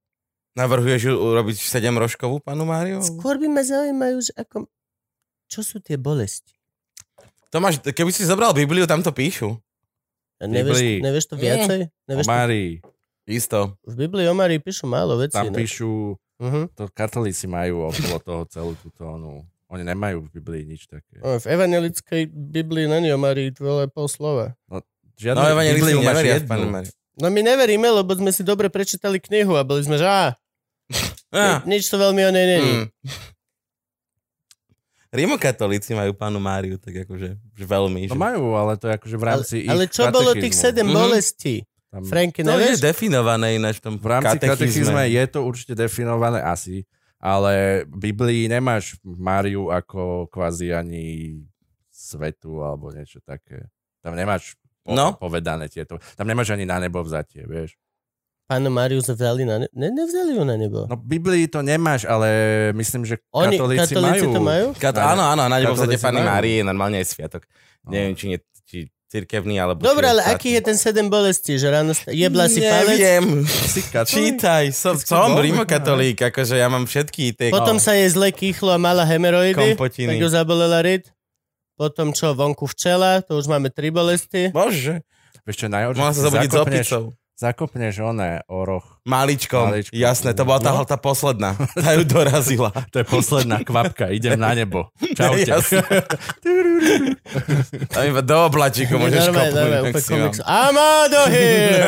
Navrhuješ 0.55 1.11
urobiť 1.11 1.59
7 1.59 1.91
rožkovú 1.99 2.39
panu 2.39 2.65
Máriu? 2.65 3.03
Skôr 3.03 3.37
by 3.37 3.51
ma 3.51 3.63
zaujímajú, 3.67 4.31
že 4.31 4.33
ako... 4.39 4.71
Čo 5.51 5.61
sú 5.67 5.77
tie 5.83 5.99
bolesti? 5.99 6.55
Tomáš, 7.51 7.83
keby 7.83 8.11
si 8.11 8.27
zobral 8.27 8.55
Bibliu, 8.55 8.87
tam 8.87 9.03
to 9.03 9.11
píšu. 9.11 9.59
A 10.39 10.45
nevieš, 10.47 10.77
Biblii. 10.81 10.97
nevieš 11.03 11.27
to 11.29 11.37
viacej? 11.39 11.81
O 11.87 11.93
Nevieš 12.09 12.27
to... 12.27 12.31
Márii, 12.31 12.71
Isto. 13.27 13.75
V 13.83 13.95
Biblii 13.97 14.25
o 14.25 14.35
Márii 14.35 14.59
píšu 14.59 14.87
málo 14.87 15.19
vecí. 15.19 15.35
tam 15.35 15.51
no. 15.51 15.57
píšu, 15.57 16.15
Uh-huh. 16.37 16.69
to 16.77 16.85
katolíci 16.93 17.49
majú 17.49 17.89
okolo 17.89 18.21
toho 18.21 18.43
celú 18.45 18.73
túto 18.77 19.09
onu. 19.09 19.41
Oni 19.67 19.81
nemajú 19.83 20.21
v 20.23 20.37
Biblii 20.37 20.63
nič 20.69 20.85
také. 20.85 21.17
V 21.17 21.43
evangelickej 21.43 22.29
Biblii 22.29 22.85
není 22.85 23.09
o 23.09 23.17
Márii 23.17 23.51
dve 23.51 23.89
pol 23.89 24.05
slova. 24.05 24.53
Žiadnu 25.17 25.33
No, 25.35 25.49
evangelisti 25.49 25.81
Bibliu 25.81 26.05
máš 26.05 26.21
jednu. 26.21 26.69
No 27.17 27.27
my 27.27 27.41
neveríme, 27.41 27.89
lebo 27.89 28.13
sme 28.13 28.29
si 28.29 28.45
dobre 28.45 28.69
prečítali 28.69 29.17
knihu 29.19 29.57
a 29.57 29.65
boli 29.65 29.81
sme, 29.81 29.97
že 29.97 30.05
á, 30.05 30.37
Á, 31.33 31.65
nič 31.65 31.89
to 31.89 31.97
veľmi 31.97 32.21
o 32.21 32.31
nej 32.31 32.47
není. 32.47 32.73
mm. 32.77 32.87
Rímokatolíci 35.09 35.97
majú 35.97 36.13
panu 36.13 36.37
Máriu, 36.37 36.77
tak 36.77 36.93
akože 37.01 37.29
že 37.33 37.65
veľmi. 37.65 38.05
No 38.07 38.13
Že... 38.13 38.21
majú, 38.21 38.43
ale 38.53 38.77
to 38.77 38.87
je 38.87 38.95
akože 38.95 39.17
v 39.17 39.23
Ale, 39.23 39.31
rámci 39.33 39.55
ich 39.65 39.71
ale 39.71 39.85
čo 39.89 40.03
bolo 40.11 40.31
tých 40.31 40.53
katechizmu. 40.53 40.65
sedem 40.69 40.87
Mhm. 40.87 40.95
bolestí? 40.95 41.55
Tam, 41.87 42.03
Franky, 42.03 42.41
To 42.41 42.51
je 42.51 42.59
nevieš? 42.73 42.81
definované 42.81 43.55
ináč 43.55 43.79
v 43.79 43.85
tom 43.85 43.95
v 43.95 44.07
rámci 44.07 44.37
katechizme 44.37 44.53
katechizme. 44.93 45.03
je 45.09 45.25
to 45.29 45.39
určite 45.41 45.73
definované 45.73 46.41
asi, 46.41 46.83
ale 47.17 47.85
v 47.87 48.11
Biblii 48.11 48.47
nemáš 48.47 48.99
Máriu 49.01 49.69
ako 49.69 50.27
kvázi 50.27 50.71
ani 50.71 51.39
svetu 51.89 52.61
alebo 52.61 52.91
niečo 52.91 53.19
také. 53.21 53.71
Tam 54.01 54.13
nemáš 54.13 54.55
po- 54.83 54.93
No. 54.93 55.15
povedané 55.15 55.67
tieto. 55.67 55.97
Tam 56.15 56.25
nemáš 56.25 56.51
ani 56.51 56.63
na 56.63 56.79
nebo 56.79 57.01
vzatie, 57.01 57.43
vieš. 57.43 57.75
Pánu 58.47 58.71
Máriu 58.71 59.03
vzali 59.03 59.43
na 59.43 59.59
nebo? 59.59 59.73
Ne, 59.73 59.91
nevzali 59.91 60.31
ju 60.33 60.43
na 60.43 60.55
nebo. 60.55 60.87
No 60.87 60.95
v 60.95 61.07
Biblii 61.09 61.47
to 61.47 61.59
nemáš, 61.61 62.05
ale 62.05 62.31
myslím, 62.73 63.03
že 63.03 63.19
Oni, 63.33 63.59
katolíci, 63.59 63.91
katolíci 63.91 64.23
majú. 64.23 64.31
to 64.31 64.41
majú? 64.41 64.67
Kat- 64.77 64.95
áno, 64.97 65.23
áno, 65.25 65.43
na 65.45 65.57
nebo 65.57 65.75
vzade 65.75 65.95
katolíci 65.95 66.15
majú. 66.17 66.27
Márie 66.29 66.55
je 66.57 66.65
normálne 66.65 66.97
aj 66.97 67.07
sviatok. 67.09 67.43
No. 67.83 67.91
Neviem, 67.91 68.15
či, 68.15 68.25
nie, 68.29 68.39
cirkevný, 69.07 69.63
alebo... 69.63 69.83
Dobre, 69.83 70.11
ale 70.11 70.23
aký 70.27 70.59
je 70.59 70.63
ten 70.63 70.77
sedem 70.79 71.07
bolestí? 71.07 71.55
Že 71.57 71.69
ráno 71.71 71.93
jebla 72.11 72.51
si 72.51 72.61
palec, 72.63 72.99
Neviem. 72.99 73.47
Si? 73.47 73.81
Čítaj, 73.87 74.75
som, 74.75 74.99
som 74.99 75.39
bol? 75.39 75.43
rímokatolík, 75.47 76.19
akože 76.27 76.59
ja 76.59 76.67
mám 76.67 76.91
všetky 76.91 77.39
tie 77.39 77.49
potom 77.55 77.79
sa 77.79 77.95
jej 77.95 78.11
zle 78.11 78.35
kýchlo 78.35 78.75
a 78.75 78.79
mala 78.79 79.07
hemeroidy, 79.07 79.55
tak 79.55 79.79
kompotiny. 79.79 80.19
ju 80.19 80.27
zabolela 80.27 80.83
ryt. 80.83 81.11
Potom 81.77 82.17
čo, 82.17 82.33
vonku 82.33 82.65
včela, 82.73 83.21
to 83.21 83.37
už 83.37 83.53
máme 83.53 83.69
tri 83.69 83.93
bolesti. 83.93 84.49
Bože, 84.49 85.05
Vieš 85.47 85.57
čo, 85.63 85.67
najhoršie, 85.71 86.01
mohla 86.01 86.13
sa 86.17 86.23
zabudiť 86.27 86.51
s 86.51 86.59
opicou. 86.59 87.03
Zakopneš 87.37 88.01
oné 88.03 88.41
oroch. 88.47 88.97
Maličkom, 89.05 89.69
Maličkom. 89.71 89.93
jasné, 89.93 90.33
to 90.33 90.43
bola 90.43 90.57
tá, 90.59 90.73
No. 90.73 90.83
tá 90.83 90.97
posledná. 90.97 91.53
Tá 91.77 91.93
ju 91.93 92.03
dorazila. 92.03 92.73
To 92.91 92.97
je 92.97 93.07
posledná 93.07 93.61
kvapka, 93.61 94.09
idem 94.09 94.35
na 94.35 94.53
nebo. 94.53 94.89
Čaute. 95.13 95.53
Tam 97.87 98.03
iba 98.03 98.21
do 98.21 98.37
oblačíku 98.43 98.97
môžeš 98.97 99.23
Normálne, 99.27 99.45
kopnúť. 99.47 99.55
normálne, 99.55 99.93
maximálne. 99.93 100.17
komiks. 100.25 100.41
Amado 100.43 101.21
here! 101.29 101.85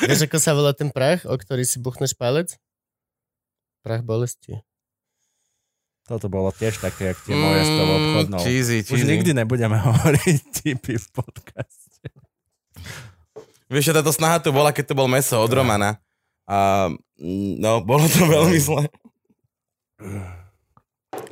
Vieš, 0.00 0.20
ako 0.24 0.36
sa 0.38 0.50
volá 0.52 0.72
ten 0.72 0.88
prach, 0.88 1.22
o 1.22 1.34
ktorý 1.34 1.62
si 1.62 1.78
buchneš 1.78 2.12
palec? 2.12 2.56
Prach 3.80 4.00
bolesti. 4.00 4.58
Toto 6.02 6.26
bolo 6.26 6.50
tiež 6.50 6.76
také, 6.78 7.12
jak 7.12 7.18
tie 7.22 7.32
moje 7.32 7.62
s 7.62 7.70
tou 7.70 7.86
obchodnou. 7.86 8.36
Mm, 8.36 8.44
Cheesy, 8.44 8.78
Už 8.82 8.88
cheesy. 8.90 9.08
nikdy 9.08 9.30
nebudeme 9.34 9.78
hovoriť 9.78 10.36
tipy 10.54 10.96
v 10.96 11.06
podcaste. 11.10 11.83
Vieš, 13.66 13.90
že 13.90 13.96
táto 13.96 14.12
snaha 14.12 14.38
tu 14.38 14.50
bola, 14.50 14.70
keď 14.70 14.92
to 14.92 14.94
bol 14.94 15.08
meso 15.08 15.36
od 15.36 15.48
Romana. 15.48 15.96
A 16.44 16.88
no, 17.56 17.80
bolo 17.80 18.04
to 18.04 18.20
veľmi 18.24 18.58
zle. 18.58 18.84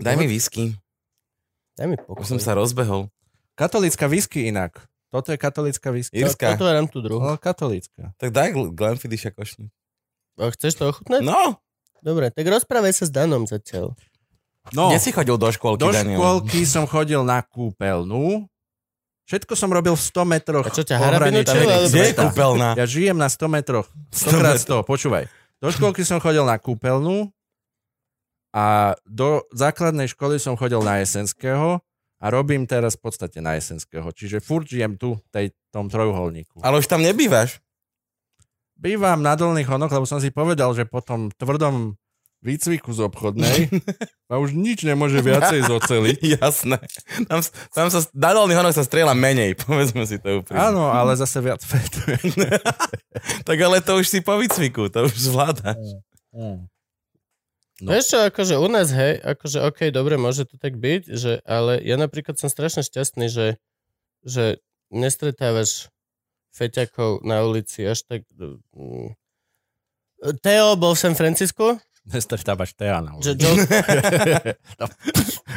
Daj 0.01 0.15
mi 0.17 0.27
whisky. 0.27 0.73
Daj 1.75 1.87
mi 1.87 1.97
pokoj. 1.97 2.23
Už 2.23 2.29
som 2.29 2.41
sa 2.41 2.57
rozbehol. 2.57 3.13
Katolícka 3.53 4.09
whisky 4.09 4.49
inak. 4.49 4.81
Toto 5.13 5.29
je 5.29 5.37
katolícka 5.37 5.93
whisky. 5.93 6.25
Írska. 6.25 6.57
Otváram 6.57 6.89
tú 6.89 7.05
druhu. 7.05 7.21
No, 7.21 7.37
katolícka. 7.37 8.17
Tak 8.17 8.33
daj 8.33 8.57
Gl- 8.57 8.73
Glenfidisha 8.73 9.29
košnu. 9.29 9.69
O, 10.41 10.49
Chceš 10.49 10.81
to 10.81 10.89
ochutnať? 10.89 11.21
No, 11.21 11.61
Dobre, 12.03 12.35
tak 12.35 12.43
rozprávaj 12.43 12.99
sa 12.99 13.05
s 13.07 13.13
Danom 13.15 13.47
zatiaľ. 13.47 13.95
No, 14.75 14.91
kde 14.91 14.99
si 14.99 15.15
chodil 15.15 15.39
do 15.39 15.47
škôlky, 15.47 15.79
do 15.79 15.95
Daniel? 15.95 16.19
škôlky 16.19 16.67
som 16.67 16.83
chodil 16.83 17.23
na 17.23 17.39
kúpeľnú. 17.47 18.51
Všetko 19.27 19.55
som 19.55 19.71
robil 19.71 19.95
v 19.95 20.03
100 20.03 20.27
metroch. 20.27 20.67
A 20.67 20.75
čo 20.75 20.83
ťa 20.83 20.99
harabinu 20.99 21.47
Kde 21.47 22.11
je 22.11 22.15
kúpeľná? 22.19 22.75
Ja 22.75 22.85
žijem 22.85 23.15
na 23.15 23.31
100 23.31 23.47
metroch. 23.47 23.87
100 24.11 24.35
100 24.35 24.43
krát 24.43 24.57
100, 24.59 24.83
počúvaj. 24.83 25.25
Do 25.63 25.71
školky 25.71 26.03
som 26.03 26.19
chodil 26.19 26.43
na 26.43 26.59
kúpeľnú 26.59 27.31
a 28.51 28.99
do 29.07 29.47
základnej 29.55 30.11
školy 30.11 30.43
som 30.43 30.59
chodil 30.59 30.83
na 30.83 30.99
Jesenského 31.01 31.79
a 32.23 32.27
robím 32.31 32.67
teraz 32.67 32.99
v 32.99 33.09
podstate 33.09 33.39
na 33.39 33.55
Jesenského. 33.55 34.11
Čiže 34.11 34.43
furt 34.43 34.67
žijem 34.67 34.99
tu, 34.99 35.17
v 35.17 35.29
tej, 35.31 35.47
tom 35.71 35.87
trojuholníku. 35.87 36.61
Ale 36.61 36.83
už 36.83 36.91
tam 36.91 37.01
nebývaš. 37.01 37.63
Bývam 38.75 39.23
na 39.23 39.39
dolných 39.39 39.71
honoch, 39.71 39.95
lebo 39.95 40.03
som 40.03 40.19
si 40.19 40.35
povedal, 40.35 40.75
že 40.75 40.83
po 40.83 40.99
tom 40.99 41.31
tvrdom 41.39 41.95
výcviku 42.43 42.91
z 42.91 43.01
obchodnej 43.07 43.71
ma 44.31 44.37
už 44.43 44.53
nič 44.53 44.83
nemôže 44.83 45.23
viacej 45.23 45.63
zoceliť. 45.71 46.19
Jasné. 46.43 46.83
Tam, 47.31 47.39
tam 47.71 47.87
sa, 47.89 48.03
na 48.13 48.31
dolných 48.35 48.59
honoch 48.59 48.77
sa 48.77 48.83
strieľa 48.83 49.15
menej, 49.15 49.55
povedzme 49.63 50.03
si 50.05 50.19
to 50.19 50.43
úprimne. 50.43 50.59
Áno, 50.59 50.91
ale 50.91 51.15
zase 51.15 51.39
viac 51.39 51.63
fetuje. 51.63 52.19
Tak 53.47 53.57
ale 53.57 53.79
to 53.81 54.03
už 54.03 54.07
si 54.11 54.19
po 54.21 54.37
výcviku, 54.37 54.91
to 54.91 55.07
už 55.07 55.15
zvládaš. 55.15 55.79
Mm. 56.35 56.67
No. 57.83 57.89
Vieš 57.99 58.15
čo, 58.15 58.19
akože 58.23 58.55
u 58.63 58.69
nás, 58.71 58.95
hej, 58.95 59.19
akože 59.19 59.59
OK, 59.67 59.91
dobre, 59.91 60.15
môže 60.15 60.47
to 60.47 60.55
tak 60.55 60.79
byť, 60.79 61.03
že, 61.19 61.43
ale 61.43 61.83
ja 61.83 61.99
napríklad 61.99 62.39
som 62.39 62.47
strašne 62.47 62.87
šťastný, 62.87 63.27
že, 63.27 63.59
že 64.23 64.63
nestretávaš 64.95 65.91
feťakov 66.55 67.27
na 67.27 67.43
ulici 67.43 67.83
až 67.83 68.07
tak... 68.07 68.23
mm. 68.39 69.19
Teo 70.47 70.79
bol 70.79 70.95
v 70.95 71.03
San 71.03 71.19
Francisco, 71.19 71.83
Nestretávaš 72.03 72.75
Teana. 72.75 73.15
že 73.23 73.39
Joe, 73.39 73.55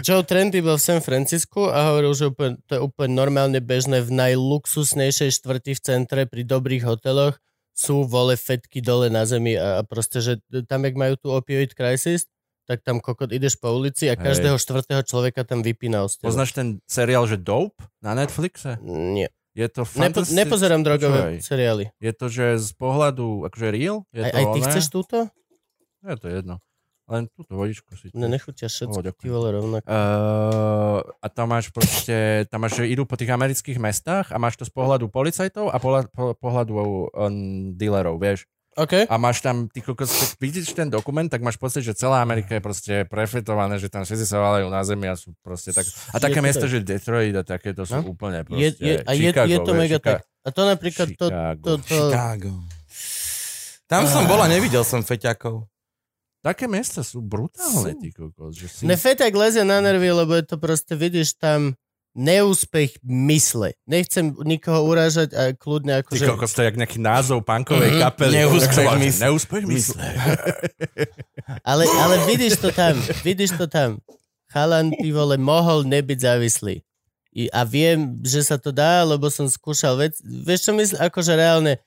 Joe 0.06 0.22
Trendy 0.22 0.62
bol 0.62 0.78
v 0.78 0.86
San 0.86 1.02
Francisco 1.02 1.74
a 1.74 1.90
hovoril, 1.94 2.14
že 2.14 2.26
úplne, 2.30 2.62
to 2.70 2.72
je 2.78 2.82
úplne 2.82 3.12
normálne 3.18 3.58
bežné 3.58 4.06
v 4.06 4.14
najluxusnejšej 4.14 5.42
štvrti 5.42 5.74
v 5.74 5.82
centre 5.82 6.22
pri 6.30 6.46
dobrých 6.46 6.86
hoteloch 6.86 7.42
sú 7.76 8.08
vole 8.08 8.40
fetky 8.40 8.80
dole 8.80 9.12
na 9.12 9.28
zemi 9.28 9.60
a, 9.60 9.80
a 9.80 9.82
proste, 9.84 10.24
že 10.24 10.40
tam, 10.70 10.88
jak 10.88 10.96
majú 10.96 11.20
tu 11.20 11.28
opioid 11.34 11.76
crisis, 11.76 12.24
tak 12.66 12.82
tam 12.82 13.04
kokot 13.04 13.30
ideš 13.30 13.60
po 13.60 13.74
ulici 13.74 14.08
a 14.08 14.16
Hej. 14.16 14.24
každého 14.24 14.58
štvrtého 14.58 15.02
človeka 15.04 15.44
tam 15.44 15.60
vypína 15.60 16.08
z 16.08 16.24
Poznáš 16.24 16.56
ten 16.56 16.80
seriál, 16.88 17.28
že 17.28 17.36
Dope 17.36 17.76
na 18.00 18.16
Netflixe? 18.16 18.80
Nie. 18.86 19.28
Je 19.56 19.72
to 19.72 19.88
Nepo, 19.96 20.20
nepozerám 20.36 20.84
drogové 20.84 21.40
seriály. 21.40 21.88
Je 22.04 22.12
to, 22.12 22.28
že 22.28 22.60
z 22.60 22.72
pohľadu, 22.76 23.48
akože 23.48 23.68
real? 23.72 24.04
Je 24.12 24.28
Aj, 24.28 24.32
to 24.32 24.36
aj 24.36 24.46
ty 24.52 24.60
oné? 24.60 24.68
chceš 24.68 24.86
túto? 24.92 25.18
Je 26.06 26.18
to 26.18 26.28
jedno. 26.30 26.56
Len 27.06 27.30
túto 27.30 27.54
vodičku 27.54 27.94
si... 27.94 28.10
Mne 28.18 28.34
nechutia 28.34 28.66
O, 28.66 28.74
všetky, 28.74 28.98
ďakujem. 28.98 29.22
ty 29.22 29.30
vole, 29.30 29.50
rovnako. 29.54 29.86
Uh, 29.86 31.06
a 31.22 31.28
tam 31.30 31.54
máš 31.54 31.70
proste, 31.70 32.50
tam 32.50 32.66
máš, 32.66 32.82
že 32.82 32.90
idú 32.90 33.06
po 33.06 33.14
tých 33.14 33.30
amerických 33.30 33.78
mestách 33.78 34.34
a 34.34 34.42
máš 34.42 34.58
to 34.58 34.66
z 34.66 34.74
pohľadu 34.74 35.06
policajtov 35.10 35.70
a 35.70 35.78
pohľad, 35.78 36.10
po, 36.10 36.34
pohľadu 36.34 36.74
um, 36.74 37.06
dealerov, 37.78 38.18
vieš. 38.18 38.50
OK. 38.74 39.06
A 39.06 39.16
máš 39.16 39.40
tam, 39.40 39.70
ty 39.70 39.80
kokos, 39.80 40.10
keď 40.10 40.30
vidíš 40.36 40.74
ten 40.74 40.90
dokument, 40.90 41.30
tak 41.30 41.40
máš 41.40 41.56
pocit, 41.56 41.80
že 41.80 41.94
celá 41.94 42.20
Amerika 42.20 42.52
je 42.52 42.60
proste 42.60 42.94
prefetované, 43.06 43.78
že 43.78 43.88
tam 43.88 44.02
všetci 44.02 44.26
sa 44.26 44.42
valajú 44.42 44.68
na 44.68 44.82
zemi 44.82 45.06
a 45.06 45.14
sú 45.14 45.32
proste 45.40 45.72
tak... 45.72 45.86
A 46.10 46.18
také 46.18 46.42
Je 46.42 46.42
to 46.42 46.48
mesto, 46.50 46.66
že 46.66 46.82
Detroit 46.82 47.38
a 47.38 47.46
takéto 47.46 47.86
sú 47.86 48.02
No. 48.02 48.12
úplne 48.12 48.42
Je, 48.42 48.44
proste... 48.44 48.82
je, 48.82 48.94
a 49.00 49.12
je, 49.14 49.30
Chicago, 49.30 49.48
je 49.48 49.58
to 49.58 49.72
vieš, 49.72 49.80
mega 49.80 49.96
Chica- 49.96 50.10
tak. 50.12 50.22
A 50.42 50.50
to 50.50 50.62
napríklad, 50.66 51.08
to, 51.14 51.26
Chicago. 51.30 51.62
to, 51.62 51.74
to, 51.78 51.86
Chicago. 51.88 52.52
Tam 53.86 54.04
som 54.04 54.26
bola, 54.26 54.50
nevidel 54.50 54.82
som 54.82 55.00
feťakov. 55.00 55.70
Také 56.46 56.70
miesta 56.70 57.02
sú 57.02 57.20
brutálne, 57.20 57.92
Sú. 57.92 57.98
ty 57.98 58.14
kokos. 58.14 58.54
Že 58.54 58.68
si... 58.70 58.82
Nefeťak 58.86 59.34
lezie 59.34 59.66
na 59.66 59.82
nervy, 59.82 60.14
lebo 60.14 60.32
je 60.32 60.46
to 60.46 60.56
proste, 60.56 60.94
vidíš 60.94 61.34
tam 61.36 61.74
neúspech 62.14 63.02
mysle. 63.04 63.74
Nechcem 63.84 64.32
nikoho 64.40 64.86
urážať 64.86 65.34
a 65.34 65.52
kľudne 65.52 65.98
Ty 65.98 66.02
akože... 66.06 66.24
kokos, 66.28 66.54
to 66.54 66.62
je 66.62 66.70
jak 66.70 66.78
nejaký 66.78 66.96
názov 66.98 67.42
punkovej 67.42 67.92
Mhm. 67.92 68.00
kapely. 68.00 68.34
Neúspech 68.40 68.88
Tak- 68.88 69.02
mysle. 69.02 69.22
Neúspech 69.22 69.64
mysle. 69.66 70.04
Ale, 71.62 71.86
ale 71.86 72.26
vidíš 72.26 72.58
to 72.58 72.70
tam, 72.72 72.94
vidíš 73.22 73.54
to 73.54 73.66
tam. 73.66 74.02
Chalan, 74.48 74.90
ty 74.92 75.10
vole, 75.10 75.36
mohol 75.36 75.84
nebyť 75.84 76.18
závislý. 76.20 76.82
I, 77.32 77.52
a 77.52 77.62
viem, 77.62 78.18
že 78.24 78.42
sa 78.42 78.56
to 78.56 78.72
dá, 78.72 79.04
lebo 79.04 79.28
som 79.28 79.46
skúšal 79.46 80.00
vec. 80.00 80.18
Vieš 80.24 80.60
čo 80.62 80.72
myslím? 80.74 80.98
Akože 81.04 81.34
reálne, 81.34 81.78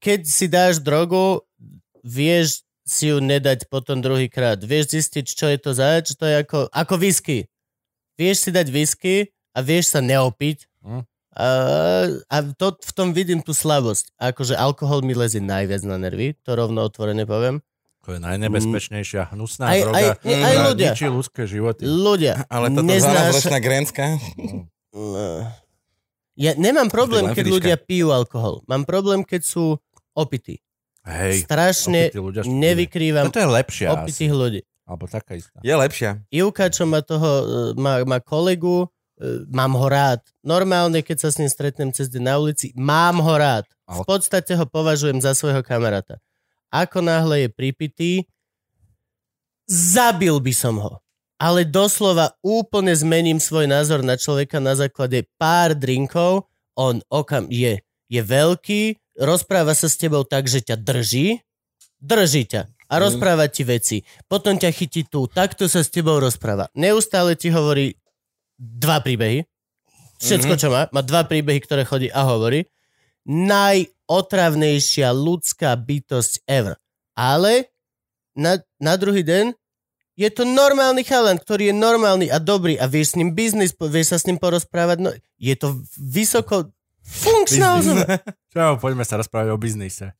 keď 0.00 0.20
si 0.24 0.46
dáš 0.46 0.80
drogu, 0.80 1.44
vieš 2.00 2.65
si 2.86 3.10
ju 3.10 3.18
nedať 3.18 3.66
potom 3.66 3.98
druhýkrát. 3.98 4.62
Vieš 4.62 4.94
zistiť, 4.94 5.26
čo 5.26 5.46
je 5.50 5.58
to 5.58 5.74
zač, 5.74 6.14
to 6.14 6.22
je 6.22 6.46
ako, 6.46 6.70
ako 6.70 6.94
whisky. 7.02 7.50
Vieš 8.14 8.48
si 8.48 8.50
dať 8.54 8.66
whisky 8.70 9.14
a 9.52 9.58
vieš 9.60 9.92
sa 9.92 10.00
neopiť. 10.00 10.70
Hm. 10.86 11.02
A, 11.36 11.48
a 12.32 12.36
to, 12.56 12.78
v 12.80 12.92
tom 12.96 13.12
vidím 13.12 13.44
tú 13.44 13.52
slabosť. 13.52 14.16
Akože 14.16 14.56
alkohol 14.56 15.04
mi 15.04 15.12
lezie 15.12 15.42
najviac 15.42 15.84
na 15.84 16.00
nervy, 16.00 16.32
to 16.40 16.56
rovno 16.56 16.86
otvorene 16.86 17.28
poviem. 17.28 17.60
To 18.06 18.14
je 18.14 18.22
najnebezpečnejšia 18.22 19.34
hnusná 19.34 19.66
Aj- 19.66 19.82
droga. 19.82 19.98
aj- 19.98 20.10
nie, 20.22 20.38
aj 20.38 20.54
ktorá 20.54 20.66
ľudia. 20.70 20.90
Ničí 20.94 21.06
ľudské 21.10 21.42
životy. 21.50 21.82
Ľudia, 21.84 22.34
Ale 22.54 22.70
táto 22.70 22.86
neznáša... 22.86 23.34
12-ročná 23.34 23.58
Grénska, 23.58 24.02
Ja 26.38 26.52
nemám 26.54 26.88
problém, 26.88 27.34
keď 27.34 27.44
ľudia 27.50 27.76
pijú 27.76 28.14
alkohol. 28.14 28.62
Mám 28.70 28.86
problém, 28.86 29.26
keď 29.26 29.42
sú 29.42 29.64
opití. 30.14 30.62
Hej, 31.06 31.46
Strašne 31.46 32.10
nevykrývam 32.42 33.30
Toto 33.30 33.38
je 33.38 33.46
lepšia 33.46 33.94
asi. 33.94 33.96
opitých 34.02 34.32
ľudí. 34.34 34.60
Alebo 34.86 35.06
taká 35.06 35.38
istá. 35.38 35.58
je 35.62 35.74
lepšia. 35.74 36.22
Ivka, 36.30 36.66
čo 36.70 36.86
má 36.86 37.02
toho, 37.02 37.30
e, 37.42 37.44
má, 37.78 38.02
má 38.06 38.18
kolegu, 38.18 38.86
e, 39.18 39.46
mám 39.50 39.74
ho 39.74 39.86
rád. 39.86 40.22
Normálne, 40.42 41.02
keď 41.02 41.26
sa 41.26 41.28
s 41.30 41.38
ním 41.38 41.50
stretnem 41.50 41.90
cez 41.94 42.10
deň 42.10 42.22
na 42.22 42.34
ulici, 42.38 42.70
mám 42.74 43.18
ho 43.22 43.34
rád. 43.34 43.66
V 43.86 44.02
podstate 44.02 44.50
ho 44.58 44.66
považujem 44.66 45.22
za 45.22 45.34
svojho 45.34 45.62
kamaráta. 45.62 46.18
Ako 46.74 46.98
náhle 47.02 47.46
je 47.46 47.48
pripitý, 47.50 48.12
zabil 49.70 50.34
by 50.42 50.54
som 50.54 50.78
ho. 50.82 50.98
Ale 51.36 51.62
doslova 51.68 52.32
úplne 52.40 52.90
zmením 52.96 53.38
svoj 53.38 53.68
názor 53.68 54.00
na 54.00 54.18
človeka 54.18 54.56
na 54.58 54.72
základe 54.74 55.22
pár 55.36 55.76
drinkov. 55.76 56.48
On 56.74 56.98
okam 57.12 57.46
je, 57.52 57.78
je 58.08 58.20
veľký, 58.22 58.82
rozpráva 59.20 59.72
sa 59.72 59.88
s 59.88 59.96
tebou 59.96 60.22
tak, 60.22 60.46
že 60.46 60.60
ťa 60.60 60.76
drží, 60.76 61.40
drží 62.00 62.44
ťa 62.46 62.62
a 62.86 62.94
Mm. 62.96 63.02
rozpráva 63.02 63.48
ti 63.48 63.64
veci. 63.64 64.04
Potom 64.28 64.54
ťa 64.56 64.70
chytí 64.70 65.08
tu, 65.08 65.26
takto 65.26 65.66
sa 65.66 65.82
s 65.82 65.90
tebou 65.90 66.20
rozpráva. 66.20 66.68
Neustále 66.76 67.34
ti 67.34 67.50
hovorí 67.50 67.96
dva 68.56 69.00
príbehy. 69.00 69.44
Všetko, 70.16 70.54
Mhm. 70.56 70.60
čo 70.60 70.68
má. 70.72 70.88
Má 70.92 71.02
dva 71.04 71.28
príbehy, 71.28 71.60
ktoré 71.60 71.84
chodí 71.84 72.08
a 72.08 72.24
hovorí. 72.24 72.64
Najotravnejšia 73.26 75.10
ľudská 75.12 75.74
bytosť 75.76 76.46
ever. 76.46 76.76
Ale 77.16 77.68
na, 78.36 78.60
na 78.76 78.94
druhý 78.96 79.24
deň 79.24 79.52
je 80.16 80.28
to 80.32 80.48
normálny 80.48 81.04
chalan, 81.04 81.36
ktorý 81.36 81.68
je 81.72 81.76
normálny 81.76 82.26
a 82.32 82.40
dobrý 82.40 82.80
a 82.80 82.88
vieš 82.88 83.12
s 83.12 83.18
ním 83.20 83.36
biznis, 83.36 83.76
vieš 83.76 84.16
sa 84.16 84.18
s 84.20 84.24
ním 84.24 84.40
porozprávať. 84.40 84.96
No, 85.00 85.10
je 85.36 85.54
to 85.56 85.76
vysoko 86.00 86.72
funkčná 87.06 87.78
osoba. 87.78 88.04
Čo, 88.54 88.82
poďme 88.82 89.06
sa 89.06 89.16
rozprávať 89.22 89.48
o 89.54 89.58
biznise. 89.60 90.12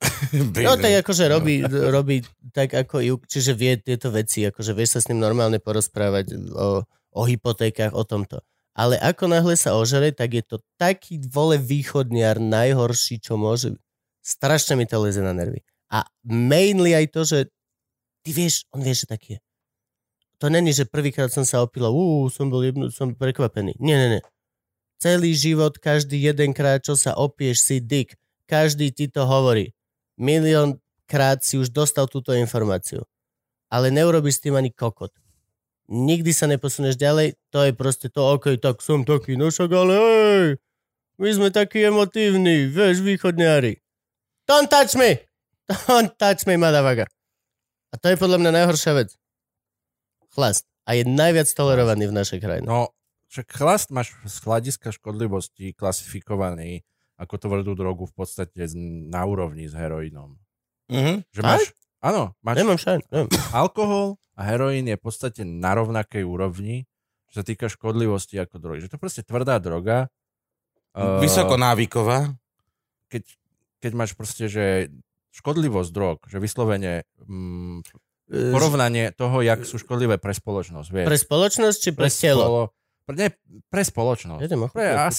No 0.56 0.80
tak 0.80 1.04
akože 1.04 1.28
robí, 1.28 1.60
robí 1.68 2.24
tak 2.56 2.72
ako 2.72 3.04
ju, 3.04 3.14
čiže 3.28 3.52
vie 3.52 3.76
tieto 3.76 4.08
veci, 4.08 4.48
akože 4.48 4.72
vieš 4.72 4.96
sa 4.96 5.00
s 5.04 5.08
ním 5.12 5.20
normálne 5.20 5.60
porozprávať 5.60 6.32
o, 6.56 6.82
o 6.88 7.22
hypotékach, 7.28 7.92
o 7.92 8.00
tomto. 8.00 8.40
Ale 8.72 8.96
ako 8.96 9.28
náhle 9.28 9.56
sa 9.60 9.76
ožere, 9.76 10.16
tak 10.16 10.36
je 10.36 10.44
to 10.44 10.56
taký 10.80 11.20
vole 11.28 11.60
východniar 11.60 12.40
najhorší, 12.40 13.20
čo 13.20 13.36
môže. 13.36 13.76
Strašne 14.24 14.80
mi 14.80 14.88
to 14.88 15.00
leze 15.00 15.20
na 15.20 15.36
nervy. 15.36 15.64
A 15.92 16.04
mainly 16.24 16.96
aj 16.96 17.06
to, 17.12 17.20
že 17.24 17.38
ty 18.24 18.32
vieš, 18.32 18.64
on 18.72 18.80
vie, 18.80 18.96
že 18.96 19.08
tak 19.08 19.22
je. 19.24 19.38
To 20.44 20.52
není, 20.52 20.76
že 20.76 20.84
prvýkrát 20.84 21.32
som 21.32 21.48
sa 21.48 21.64
opila, 21.64 21.88
ú, 21.88 22.28
som 22.28 22.52
bol 22.52 22.60
jedno, 22.60 22.92
som 22.92 23.16
prekvapený. 23.16 23.80
Nie, 23.80 23.96
nie, 23.96 24.08
nie. 24.18 24.22
Celý 24.96 25.36
život, 25.36 25.76
každý 25.76 26.16
jedenkrát, 26.16 26.80
čo 26.80 26.96
sa 26.96 27.12
opieš, 27.12 27.60
si 27.60 27.76
dick. 27.84 28.16
Každý 28.48 28.94
ti 28.94 29.12
to 29.12 29.28
hovorí. 29.28 29.76
Milión 30.16 30.80
krát 31.04 31.44
si 31.44 31.60
už 31.60 31.68
dostal 31.68 32.08
túto 32.08 32.32
informáciu. 32.32 33.04
Ale 33.68 33.92
neurobiš 33.92 34.40
s 34.40 34.42
tým 34.48 34.56
ani 34.56 34.72
kokot. 34.72 35.12
Nikdy 35.86 36.32
sa 36.34 36.50
neposuneš 36.50 36.98
ďalej, 36.98 37.38
to 37.54 37.62
je 37.62 37.72
proste 37.76 38.10
to, 38.10 38.18
ok, 38.18 38.58
tak 38.58 38.82
som 38.82 39.06
taký, 39.06 39.38
no 39.38 39.54
však 39.54 39.70
ale 39.70 39.94
hej, 39.94 40.46
my 41.16 41.28
sme 41.30 41.48
takí 41.54 41.78
emotívni, 41.86 42.66
vieš, 42.66 43.06
východňári. 43.06 43.78
Don't 44.50 44.66
touch 44.66 44.98
me! 44.98 45.22
Don't 45.66 46.14
touch 46.18 46.46
me, 46.46 46.58
madavaga. 46.58 47.06
A 47.90 47.94
to 47.98 48.10
je 48.10 48.18
podľa 48.18 48.38
mňa 48.38 48.50
najhoršia 48.62 48.92
vec. 48.94 49.14
Chlast. 50.34 50.66
A 50.86 50.94
je 50.94 51.02
najviac 51.02 51.50
tolerovaný 51.50 52.10
v 52.10 52.14
našej 52.14 52.38
krajine. 52.38 52.66
No, 52.66 52.94
však 53.26 53.46
chlast 53.50 53.88
máš 53.90 54.14
z 54.22 54.36
hľadiska 54.42 54.94
škodlivosti 54.94 55.74
klasifikovaný 55.74 56.86
ako 57.16 57.34
tvrdú 57.36 57.72
drogu 57.72 58.04
v 58.04 58.14
podstate 58.14 58.68
na 59.08 59.24
úrovni 59.24 59.66
s 59.66 59.74
heroínom. 59.74 60.36
Mhm. 60.92 61.24
Že 61.32 61.40
Aj? 61.42 61.48
máš, 61.48 61.62
áno, 61.98 62.22
máš 62.40 62.56
Nemám 62.60 62.78
šajn, 62.78 63.00
neviem. 63.08 63.28
alkohol 63.50 64.06
a 64.36 64.40
heroín 64.46 64.86
je 64.86 64.94
v 64.94 65.02
podstate 65.02 65.42
na 65.42 65.72
rovnakej 65.74 66.22
úrovni, 66.22 66.84
čo 67.26 67.40
sa 67.40 67.44
týka 67.44 67.66
škodlivosti 67.66 68.36
ako 68.36 68.60
drogy. 68.60 68.84
Že 68.84 68.90
to 68.92 68.96
je 68.96 69.02
proste 69.02 69.22
tvrdá 69.24 69.56
droga. 69.58 70.06
eh, 70.94 71.20
Vysoko 71.20 71.56
návyková. 71.56 72.36
keď, 73.08 73.22
keď 73.80 73.92
máš 73.96 74.12
proste, 74.14 74.46
že 74.46 74.92
škodlivosť 75.32 75.90
drog, 75.92 76.18
že 76.26 76.40
vyslovene 76.40 77.04
mm, 77.22 77.84
porovnanie 78.52 79.12
toho, 79.14 79.38
jak 79.40 79.62
sú 79.62 79.78
škodlivé 79.78 80.16
pre 80.18 80.34
spoločnosť. 80.34 80.88
Vieš. 80.90 81.06
Pre 81.06 81.18
spoločnosť 81.18 81.78
či 81.78 81.90
pre 81.92 82.08
telo? 82.10 82.42
spolo, 82.42 82.62
pre, 83.06 83.14
nie, 83.14 83.28
pre 83.70 83.82
spoločnosť. 83.86 84.42
Jedem 84.42 84.66
Pre 84.68 84.88
as, 84.98 85.18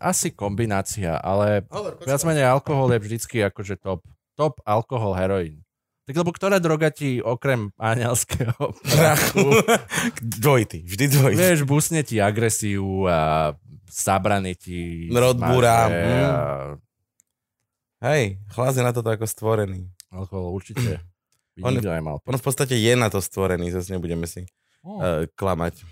asi 0.00 0.32
kombinácia, 0.32 1.20
ale 1.20 1.68
viac 2.02 2.20
menej 2.24 2.48
alkohol 2.48 2.90
je 2.96 3.00
vždycky 3.04 3.44
akože 3.44 3.76
top. 3.76 4.02
Top 4.36 4.60
alkohol, 4.64 5.16
heroín. 5.16 5.64
Tak 6.06 6.22
lebo 6.22 6.30
ktorá 6.30 6.62
droga 6.62 6.88
ti 6.92 7.18
okrem 7.18 7.74
anielského 7.76 8.72
prachu, 8.94 9.48
dvojitý, 10.22 10.86
vždy 10.86 11.04
dvojitý. 11.12 11.38
vieš, 11.40 11.60
busne 11.66 12.00
ti 12.06 12.22
agresiu 12.22 13.04
a 13.10 13.52
zabrany 13.90 14.54
ti 14.54 15.10
Rodbúra, 15.10 15.88
mm. 15.88 15.92
a 15.92 16.32
Hej, 18.06 18.38
chlás 18.52 18.76
je 18.76 18.84
na 18.84 18.92
toto 18.92 19.08
ako 19.08 19.24
stvorený. 19.24 19.88
alkohol 20.12 20.52
určite 20.52 21.00
On-. 21.64 21.80
On 22.28 22.36
v 22.36 22.44
podstate 22.44 22.76
je 22.76 22.92
na 22.92 23.08
to 23.08 23.24
stvorený, 23.24 23.72
zase 23.72 23.96
nebudeme 23.96 24.28
si 24.28 24.44
Oh, 24.86 25.02
uh, 25.02 25.26
klamať. 25.34 25.82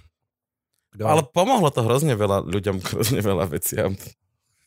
Kto- 0.94 1.04
Ale 1.04 1.22
pomohlo 1.26 1.68
to 1.68 1.80
hrozne 1.80 2.14
veľa 2.14 2.42
ľuďom, 2.42 2.76
hrozne 2.88 3.20
veľa 3.20 3.44
veciam. 3.48 3.92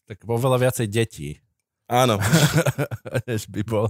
tak 0.04 0.20
oveľa 0.22 0.60
viacej 0.62 0.86
detí, 0.86 1.40
Áno. 1.86 2.20
než 3.28 3.48
by 3.48 3.64
bolo. 3.64 3.88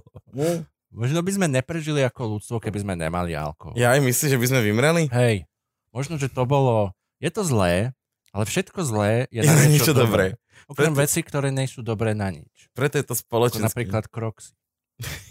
Možno 0.88 1.20
by 1.20 1.32
sme 1.32 1.48
neprežili 1.48 2.00
ako 2.00 2.38
ľudstvo, 2.38 2.58
keby 2.58 2.80
sme 2.80 2.94
nemali 2.94 3.34
alkohol. 3.34 3.74
Ja 3.74 3.92
aj 3.92 4.02
myslím, 4.02 4.30
že 4.30 4.38
by 4.38 4.48
sme 4.48 4.60
vymreli. 4.62 5.04
Hej, 5.10 5.50
možno, 5.90 6.16
že 6.16 6.26
to 6.28 6.44
bolo... 6.44 6.94
Je 7.18 7.28
to 7.28 7.42
zlé, 7.42 7.98
ale 8.30 8.44
všetko 8.44 8.80
zlé 8.84 9.10
je 9.28 9.42
Je 9.42 9.42
na 9.44 9.58
niečo 9.58 9.90
niečo 9.90 9.94
dobré. 9.96 10.38
dobré. 10.38 10.46
Okrem 10.68 10.90
Preto- 10.90 11.02
veci, 11.02 11.20
ktoré 11.20 11.50
nie 11.50 11.66
sú 11.66 11.82
dobré 11.82 12.14
na 12.14 12.30
nič. 12.30 12.70
Preto 12.72 12.96
je 12.96 13.04
to 13.04 13.12
Ako 13.12 13.20
spoločenské. 13.20 13.66
napríklad 13.68 14.06
kroxy. 14.06 14.54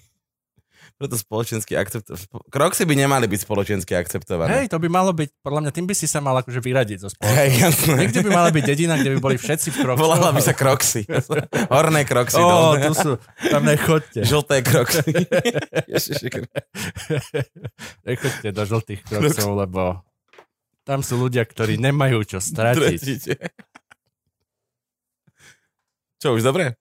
Preto 0.96 1.20
spoločensky 1.20 1.76
akceptované. 1.76 2.24
Kroxy 2.48 2.88
by 2.88 2.96
nemali 2.96 3.28
byť 3.28 3.40
spoločensky 3.44 3.92
akceptované. 3.92 4.64
Hej, 4.64 4.72
to 4.72 4.80
by 4.80 4.88
malo 4.88 5.12
byť, 5.12 5.28
podľa 5.44 5.68
mňa 5.68 5.72
tým 5.76 5.84
by 5.84 5.92
si 5.92 6.08
sa 6.08 6.24
mal 6.24 6.32
akože 6.40 6.56
vyradiť 6.56 6.98
zo 7.04 7.12
spoločnosti. 7.12 7.36
Hej, 7.36 7.50
jasné. 7.60 7.94
Niekde 8.00 8.20
by 8.24 8.30
mala 8.32 8.48
byť 8.48 8.64
dedina, 8.64 8.96
kde 8.96 9.12
by 9.12 9.18
boli 9.20 9.36
všetci 9.36 9.76
v 9.76 9.84
kroku. 9.84 10.00
Volala 10.00 10.32
by 10.32 10.40
sa 10.40 10.56
Kroxy. 10.56 11.04
Horné 11.76 12.08
Kroxy. 12.08 12.40
Ó, 12.40 12.80
tu 12.80 12.92
sú, 12.96 13.12
tam 13.52 13.68
nechoďte. 13.68 14.24
Žlté 14.24 14.64
Kroxy. 14.64 15.04
Nechoďte 18.08 18.48
do 18.56 18.62
žltých 18.64 19.04
krokov, 19.04 19.48
lebo 19.52 20.00
tam 20.88 21.04
sú 21.04 21.20
ľudia, 21.20 21.44
ktorí 21.44 21.76
nemajú 21.76 22.24
čo 22.24 22.40
stratiť. 22.40 22.96
Tretíte. 22.96 23.36
Čo, 26.22 26.38
už 26.38 26.46
dobre? 26.46 26.78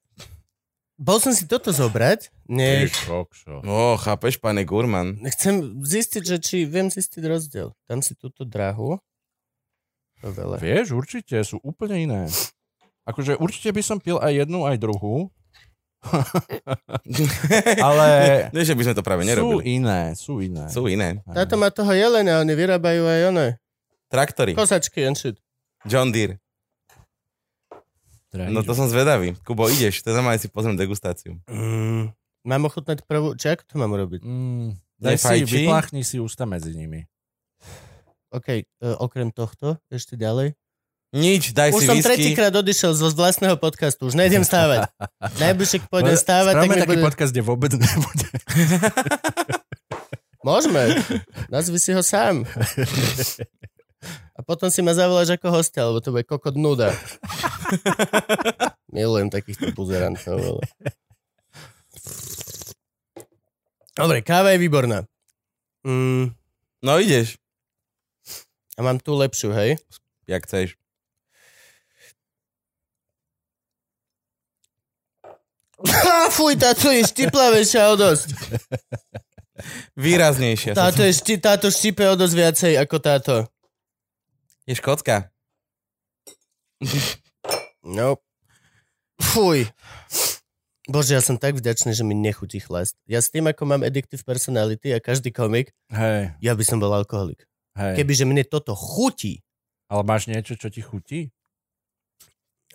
Bol 0.96 1.20
som 1.20 1.36
si 1.36 1.44
toto 1.44 1.76
zobrať, 1.76 2.32
Ty 2.46 2.54
ne, 2.54 2.86
kokšo. 2.86 3.66
Ó, 3.66 3.98
chápeš, 3.98 4.38
pane 4.38 4.62
Gurman. 4.62 5.18
chcem 5.34 5.82
zistiť, 5.82 6.24
že 6.24 6.38
či 6.38 6.58
viem 6.70 6.94
zistiť 6.94 7.26
rozdiel. 7.26 7.74
Tam 7.90 8.06
si 8.06 8.14
túto 8.14 8.46
drahu. 8.46 9.02
To 10.22 10.30
veľa. 10.30 10.62
Vieš, 10.62 10.94
určite, 10.94 11.42
sú 11.42 11.58
úplne 11.66 12.06
iné. 12.06 12.22
Akože 13.06 13.38
určite 13.38 13.74
by 13.74 13.82
som 13.82 13.98
pil 13.98 14.22
aj 14.22 14.46
jednu, 14.46 14.66
aj 14.66 14.78
druhú. 14.78 15.30
Ale 17.82 18.06
Nie, 18.54 18.62
že 18.62 18.78
by 18.78 18.82
sme 18.86 18.94
to 18.94 19.02
práve 19.02 19.26
sú 19.26 19.30
nerobili. 19.34 19.82
iné, 19.82 20.14
sú 20.14 20.34
iné. 20.38 20.66
Sú 20.70 20.86
iné. 20.86 21.22
Táto 21.26 21.58
má 21.58 21.74
toho 21.74 21.90
jelena, 21.94 22.46
oni 22.46 22.54
vyrábajú 22.54 23.10
aj 23.10 23.22
one. 23.34 23.48
Traktory. 24.10 24.54
Kosačky 24.54 25.02
and 25.02 25.18
shit. 25.18 25.38
John 25.86 26.14
Deere. 26.14 26.38
Drahý. 28.30 28.54
No 28.54 28.62
to 28.62 28.78
som 28.78 28.86
zvedavý. 28.86 29.34
Kubo, 29.42 29.66
ideš, 29.66 30.06
teda 30.06 30.22
maj 30.22 30.38
si 30.38 30.46
pozriem 30.46 30.78
degustáciu. 30.78 31.42
Mm, 31.50 32.14
mám 32.46 32.70
ochutnať 32.70 33.04
prvú, 33.10 33.34
či 33.34 33.52
ako 33.52 33.64
to 33.66 33.76
mám 33.82 33.92
urobiť? 33.92 34.22
Mm, 34.22 34.78
daj 35.02 35.18
si, 35.18 35.44
vypláchni 35.44 36.06
si 36.06 36.22
ústa 36.22 36.46
medzi 36.46 36.78
nimi. 36.78 37.10
OK, 38.30 38.48
e, 38.48 38.64
okrem 39.02 39.34
tohto, 39.34 39.82
ešte 39.90 40.16
ďalej. 40.16 40.54
Nič, 41.16 41.56
daj 41.56 41.72
Už 41.72 41.82
si 41.82 41.88
som 41.88 41.96
whisky. 41.96 42.08
tretíkrát 42.12 42.52
odišiel 42.52 42.92
zo 42.92 43.08
vlastného 43.16 43.56
podcastu, 43.56 44.12
už 44.12 44.20
nejdem 44.20 44.44
stávať. 44.44 44.92
Najbližšie, 45.44 45.78
keď 45.86 45.90
pôjdem 45.90 46.18
stávať, 46.20 46.54
tak 46.54 46.68
Spravme 46.68 46.76
mi 46.76 46.84
taký 46.84 46.98
bude... 47.00 47.06
podcast, 47.08 47.32
kde 47.32 47.44
vôbec 47.44 47.72
nebude. 47.72 48.28
Môžeme, 50.48 50.84
nazvi 51.50 51.80
si 51.82 51.90
ho 51.96 52.04
sám. 52.06 52.46
A 54.36 54.40
potom 54.44 54.68
si 54.70 54.84
ma 54.84 54.94
zavoláš 54.94 55.34
ako 55.40 55.48
hostia, 55.50 55.88
lebo 55.88 56.04
to 56.04 56.12
bude 56.12 56.28
kokot 56.28 56.54
nuda. 56.60 56.92
Milujem 58.96 59.32
takýchto 59.32 59.72
buzerantov. 59.74 60.38
ale- 60.38 60.66
Dobre, 63.96 64.20
káva 64.22 64.52
je 64.52 64.60
výborná. 64.60 65.08
Mm, 65.88 66.36
No 66.86 67.00
ideš, 67.02 67.42
a 68.78 68.84
mám 68.86 69.00
tu 69.00 69.16
lepšiu, 69.18 69.50
hej? 69.56 69.80
jak 70.28 70.44
chceš. 70.46 70.76
Ha, 75.86 76.30
fuj, 76.30 76.56
táto 76.58 76.90
je 76.94 77.04
štiplavejšia 77.06 77.90
o 77.90 77.96
dosť. 77.98 78.30
Výraznejšie. 79.98 80.74
Táto, 80.74 81.04
je 81.04 81.14
šti, 81.14 81.36
táto 81.38 81.68
štipe 81.74 82.06
o 82.10 82.16
dosť 82.16 82.34
viacej 82.36 82.74
ako 82.80 82.98
táto. 83.02 83.36
Je 84.66 84.74
škótska. 84.78 85.30
No. 87.86 88.18
Fuj. 89.22 89.70
Bože, 90.86 91.18
ja 91.18 91.22
som 91.22 91.42
tak 91.42 91.58
vďačný, 91.58 91.98
že 91.98 92.06
mi 92.06 92.14
nechutí 92.14 92.62
chlast. 92.62 92.94
Ja 93.10 93.18
s 93.18 93.34
tým, 93.34 93.50
ako 93.50 93.66
mám 93.66 93.82
addictive 93.82 94.22
personality 94.22 94.94
a 94.94 95.02
každý 95.02 95.34
komik, 95.34 95.74
Hej, 95.90 96.38
ja 96.38 96.54
by 96.54 96.62
som 96.62 96.78
bol 96.78 96.94
alkoholik. 96.94 97.42
hej. 97.74 97.98
Kebyže 97.98 98.30
mne 98.30 98.46
toto 98.46 98.78
chutí, 98.78 99.42
Ale 99.90 100.06
máš 100.06 100.30
niečo, 100.30 100.54
čo 100.58 100.70
ti 100.70 100.86
chutí? 100.86 101.34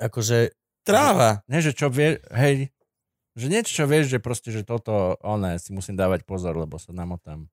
akože 0.00 0.56
Tráva. 0.80 1.44
Nie, 1.44 1.60
že 1.60 1.76
čo 1.76 1.92
vie, 1.92 2.18
hej, 2.32 2.72
že 3.36 3.46
niečo, 3.52 3.70
čo 3.70 3.84
vieš, 3.84 4.16
že 4.16 4.18
proste, 4.18 4.48
že 4.48 4.64
toto, 4.64 5.14
oné, 5.20 5.60
si 5.60 5.76
musím 5.76 5.94
dávať 5.94 6.24
pozor, 6.24 6.56
lebo 6.56 6.80
sa 6.80 6.90
namotám. 6.96 7.46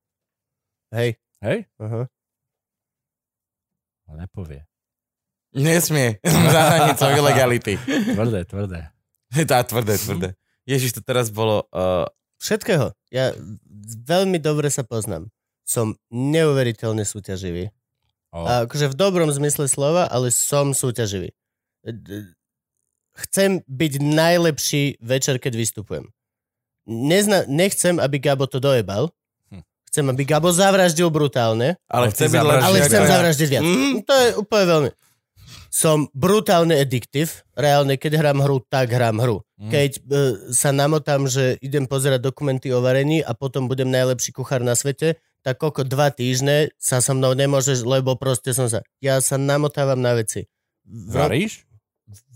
Hej. 0.96 1.20
Hej? 1.44 1.68
Aha. 1.78 2.08
Ale 4.08 4.16
nepovie. 4.26 4.64
Nesmie. 5.52 6.24
Za 6.56 6.62
hranicou 6.72 7.12
ilegality. 7.12 7.76
Tvrdé, 8.16 8.48
tvrdé. 8.48 8.80
Tá 9.44 9.60
tvrdé, 9.68 10.00
tvrdé. 10.00 10.30
Ježiš, 10.68 10.92
to 10.92 11.02
teraz 11.02 11.32
bolo... 11.32 11.64
Uh, 11.72 12.04
Všetkého. 12.38 12.92
Ja 13.10 13.32
veľmi 14.04 14.38
dobre 14.38 14.68
sa 14.68 14.84
poznám. 14.84 15.32
Som 15.64 15.96
neuveriteľne 16.10 17.02
súťaživý. 17.02 17.72
O, 18.30 18.44
A 18.44 18.64
akože 18.64 18.92
v 18.92 18.96
dobrom 18.96 19.32
zmysle 19.32 19.66
slova, 19.66 20.06
ale 20.06 20.30
som 20.30 20.76
súťaživý. 20.76 21.32
D- 21.82 22.30
Chcem 23.18 23.66
byť 23.66 23.94
najlepší 23.98 25.02
večer, 25.02 25.42
keď 25.42 25.58
vystupujem. 25.58 26.06
Nezna- 26.86 27.50
nechcem, 27.50 27.98
aby 27.98 28.22
Gabo 28.22 28.46
to 28.46 28.62
dojebal. 28.62 29.10
Hm. 29.50 29.64
Chcem, 29.90 30.06
aby 30.06 30.22
Gabo 30.22 30.54
zavraždil 30.54 31.10
brutálne, 31.10 31.80
ale 31.90 32.06
Ale 32.06 32.14
chce 32.14 32.24
ty 32.24 32.32
byť 32.32 32.44
lepší. 32.44 32.66
ale 32.68 32.78
chcem 32.86 33.04
zavraždiť 33.04 33.48
viac. 33.50 33.64
Mm. 33.64 33.96
To 34.04 34.14
je 34.14 34.28
úplne 34.36 34.66
veľmi... 34.68 34.90
Som 35.68 35.98
brutálne 36.12 36.76
addiktív. 36.76 37.44
Reálne, 37.54 37.96
keď 37.96 38.20
hrám 38.20 38.40
hru, 38.40 38.62
tak 38.68 38.92
hrám 38.92 39.18
hru. 39.20 39.42
Mm. 39.58 39.74
Keď 39.74 39.92
uh, 39.98 40.04
sa 40.54 40.70
namotám, 40.70 41.26
že 41.26 41.58
idem 41.66 41.90
pozerať 41.90 42.22
dokumenty 42.22 42.70
o 42.70 42.78
varení 42.78 43.26
a 43.26 43.34
potom 43.34 43.66
budem 43.66 43.90
najlepší 43.90 44.30
kuchár 44.30 44.62
na 44.62 44.78
svete, 44.78 45.18
tak 45.42 45.58
koľko 45.58 45.82
dva 45.82 46.14
týždne 46.14 46.70
sa 46.78 47.02
so 47.02 47.18
mnou 47.18 47.34
nemôžeš, 47.34 47.82
lebo 47.82 48.14
proste 48.14 48.54
som 48.54 48.70
sa... 48.70 48.86
Ja 49.02 49.18
sa 49.18 49.42
namotávam 49.42 49.98
na 49.98 50.14
veci. 50.14 50.46
V- 50.86 51.10
Varíš? 51.10 51.66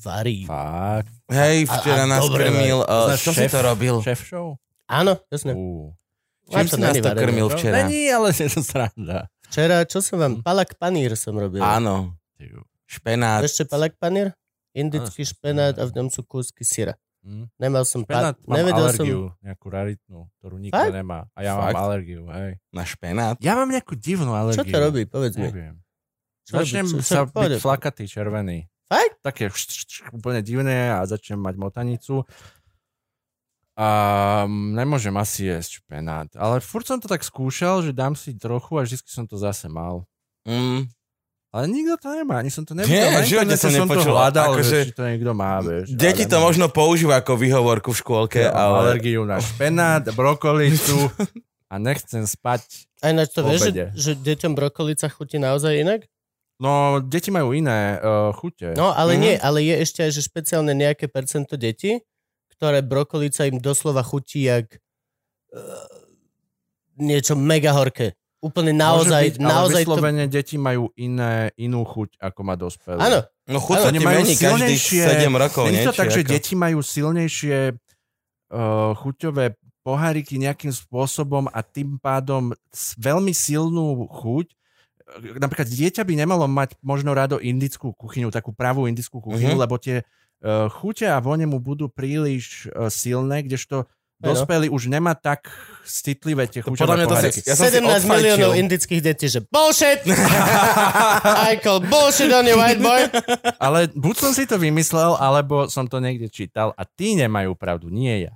Varím. 0.02 0.50
Fakt. 0.50 1.14
Hej, 1.30 1.70
A- 1.70 1.74
včera 1.78 2.04
a 2.04 2.10
nás 2.10 2.26
dobre, 2.26 2.50
krmil... 2.50 2.82
Uh, 2.90 3.14
čo 3.14 3.32
si 3.38 3.46
to 3.46 3.62
robil? 3.62 4.02
Šéf 4.02 4.26
show? 4.26 4.58
Áno, 4.90 5.22
jasne. 5.30 5.54
Ú. 5.54 5.94
Čím 6.50 6.58
A 6.58 6.62
to 6.66 6.76
si 6.76 6.82
nás 6.82 6.94
to 6.98 7.12
krmil 7.14 7.48
včera? 7.54 7.86
Není, 7.86 8.10
ale 8.12 8.34
je 8.34 8.50
to 8.50 8.66
sranda. 8.66 9.30
Včera, 9.46 9.86
čo 9.86 10.02
som 10.02 10.18
vám... 10.18 10.34
Palak 10.42 10.74
panír 10.76 11.14
som 11.14 11.38
robil. 11.38 11.62
Áno, 11.62 12.18
špenát. 12.90 13.46
Ešte 13.46 13.70
palak 13.70 13.94
panír? 14.02 14.34
Indický 14.72 15.24
špenát 15.28 15.76
a 15.78 15.84
v 15.86 15.92
ňom 16.00 16.08
sú 16.10 16.24
kúsky 16.24 16.64
syra. 16.64 16.96
Hm. 17.22 17.46
Nemal 17.62 17.86
som... 17.86 18.02
Špenát 18.02 18.34
Pa- 18.34 18.46
mám 18.50 18.58
nevedel 18.66 18.86
alergiu, 18.90 19.20
nejakú 19.46 19.68
raritnú, 19.70 20.20
ktorú 20.42 20.56
nikto 20.58 20.74
Fakt? 20.74 20.90
nemá. 20.90 21.30
A 21.38 21.40
ja 21.46 21.54
Fakt? 21.54 21.74
mám 21.78 21.86
alergiu, 21.86 22.24
hej. 22.34 22.52
Na 22.74 22.82
špenát? 22.82 23.36
Ja 23.38 23.54
mám 23.54 23.70
nejakú 23.70 23.94
divnú 23.94 24.34
Čo 24.34 24.42
alergiu. 24.42 24.74
to 24.74 24.80
robí? 24.82 25.02
Povedz 25.06 25.36
mi. 25.38 25.46
Neviem. 25.46 25.76
Čo 26.50 26.52
robí? 26.58 26.66
Začnem 26.66 26.86
Čo- 26.90 26.98
čo- 26.98 27.06
sa 27.06 27.20
povedz. 27.30 27.58
byť 27.58 27.62
flakatý, 27.62 28.04
červený. 28.10 28.66
Fakt? 28.90 29.22
Také 29.22 29.54
št, 29.54 29.70
št, 29.70 29.90
št, 29.94 30.04
úplne 30.12 30.42
divné 30.42 30.90
a 30.92 31.06
začnem 31.06 31.38
mať 31.38 31.56
motanicu. 31.62 32.26
A 33.78 33.88
mm, 34.50 34.76
nemôžem 34.76 35.16
asi 35.16 35.48
jesť 35.48 35.80
špenát. 35.80 36.28
Ale 36.36 36.60
furt 36.60 36.84
som 36.90 37.00
to 37.00 37.08
tak 37.08 37.24
skúšal, 37.24 37.86
že 37.86 37.96
dám 37.96 38.18
si 38.20 38.36
trochu 38.36 38.76
a 38.76 38.84
vždy 38.84 38.98
som 39.08 39.24
to 39.24 39.40
zase 39.40 39.70
mal. 39.72 40.04
Mm. 40.44 40.90
Ale 41.52 41.68
nikto 41.68 42.00
to 42.00 42.08
nemá, 42.10 42.40
ani 42.40 42.48
som 42.48 42.64
to 42.64 42.72
Nie, 42.72 42.82
nevidel. 42.82 43.12
Na 43.12 43.20
v 43.20 43.28
živote 43.28 43.56
som 43.56 43.70
som 43.70 43.84
to 43.84 43.92
nepočul. 43.94 44.12
hľadal, 44.14 44.52
Akože- 44.54 44.72
že 44.72 44.80
či 44.86 44.94
to 44.94 45.04
niekto 45.04 45.32
má, 45.34 45.60
vieš. 45.60 45.86
Deti 45.92 46.24
to 46.24 46.38
možno 46.38 46.66
používa 46.68 47.20
ako 47.20 47.36
výhovorku 47.36 47.92
v 47.92 47.98
škôlke, 47.98 48.40
Ja 48.42 48.56
ale... 48.56 48.96
alergiu 48.96 49.22
na 49.22 49.36
špenát, 49.38 50.08
brokolicu 50.12 51.12
a 51.68 51.76
nechcem 51.76 52.24
spať. 52.24 52.88
A 53.00 53.12
ináč 53.12 53.32
to 53.32 53.44
vieš, 53.44 53.68
že, 53.68 53.92
že 53.92 54.12
deťom 54.16 54.54
brokolica 54.54 55.06
chutí 55.06 55.36
naozaj 55.38 55.76
inak? 55.78 56.08
No, 56.56 57.02
deti 57.02 57.28
majú 57.28 57.52
iné 57.52 57.98
uh, 57.98 58.32
chute. 58.32 58.72
No, 58.72 58.94
ale 58.94 59.16
Mhm. 59.16 59.20
nie, 59.20 59.34
ale 59.36 59.60
je 59.62 59.76
ešte 59.78 60.00
aj, 60.02 60.12
že 60.14 60.22
špeciálne 60.24 60.72
nejaké 60.72 61.10
percento 61.10 61.58
detí, 61.58 62.00
ktoré 62.50 62.80
brokolica 62.80 63.44
im 63.44 63.58
doslova 63.58 64.00
chutí 64.02 64.46
jak 64.46 64.80
uh, 65.52 65.60
niečo 66.96 67.34
mega 67.34 67.74
horké. 67.74 68.14
Úplne 68.42 68.74
naozaj, 68.74 69.22
Môže 69.24 69.32
byť, 69.32 69.36
naozaj 69.40 69.54
ale 69.54 69.70
to... 69.78 69.78
vyslovene 69.88 70.26
deti 70.26 70.58
majú 70.58 70.90
iné, 70.96 71.34
inú 71.56 71.82
chuť, 71.84 72.18
ako 72.18 72.40
má 72.42 72.56
dospelý. 72.56 72.98
Áno, 72.98 73.20
No 73.46 73.60
chuť 73.60 73.78
ti 73.88 74.00
majú 74.00 74.18
mení 74.20 74.34
každých 74.34 74.82
silnejšie- 74.82 75.08
7 75.22 75.36
rokov, 75.36 75.64
Není 75.66 75.84
to 75.84 75.92
nie? 75.92 76.00
tak, 76.00 76.08
Či 76.08 76.16
že 76.16 76.22
ako? 76.22 76.32
deti 76.32 76.54
majú 76.56 76.80
silnejšie 76.80 77.58
uh, 77.70 78.92
chuťové 78.96 79.46
poháriky 79.82 80.38
nejakým 80.38 80.70
spôsobom 80.70 81.48
a 81.48 81.60
tým 81.60 81.98
pádom 81.98 82.54
veľmi 82.96 83.32
silnú 83.32 84.06
chuť. 84.08 84.48
Eh, 84.48 85.38
Napríklad 85.38 85.68
dieťa 85.68 86.02
by 86.02 86.14
nemalo 86.16 86.46
mať 86.46 86.78
možno 86.82 87.12
rado 87.12 87.38
indickú 87.38 87.92
kuchyňu, 87.92 88.30
takú 88.30 88.52
pravú 88.52 88.86
indickú 88.86 89.20
kuchyňu, 89.20 89.54
Mhm. 89.54 89.62
lebo 89.62 89.76
tie 89.76 90.02
uh, 90.40 90.66
chute 90.68 91.06
a 91.06 91.18
vone 91.18 91.46
mu 91.46 91.58
budú 91.58 91.86
príliš 91.86 92.66
uh, 92.68 92.90
silné, 92.90 93.42
kdežto 93.42 93.84
Áno. 93.84 93.90
Dospelý 94.24 94.68
už 94.68 94.88
nemá 94.88 95.12
tak 95.12 95.50
citlivé 95.84 96.46
tie 96.46 96.62
chuťové 96.62 96.78
podľa 96.78 96.96
mňa 96.96 97.08
to 97.08 97.16
si- 97.28 97.44
ja 97.44 97.54
som 97.54 97.66
si 97.66 97.76
17 97.76 97.84
odfajčil. 97.84 98.10
miliónov 98.12 98.52
indických 98.56 99.02
detí, 99.04 99.28
že 99.28 99.42
bullshit! 99.44 100.06
I 101.48 101.58
call 101.58 101.80
bullshit 101.80 102.30
on 102.30 102.44
you, 102.44 102.56
white 102.56 102.80
boy! 102.80 103.10
Ale 103.58 103.90
buď 103.92 104.16
som 104.16 104.32
si 104.32 104.46
to 104.46 104.56
vymyslel, 104.56 105.16
alebo 105.16 105.66
som 105.68 105.86
to 105.86 105.98
niekde 105.98 106.28
čítal 106.28 106.72
a 106.72 106.84
tí 106.84 107.14
nemajú 107.14 107.54
pravdu, 107.54 107.88
nie 107.88 108.26
ja. 108.26 108.34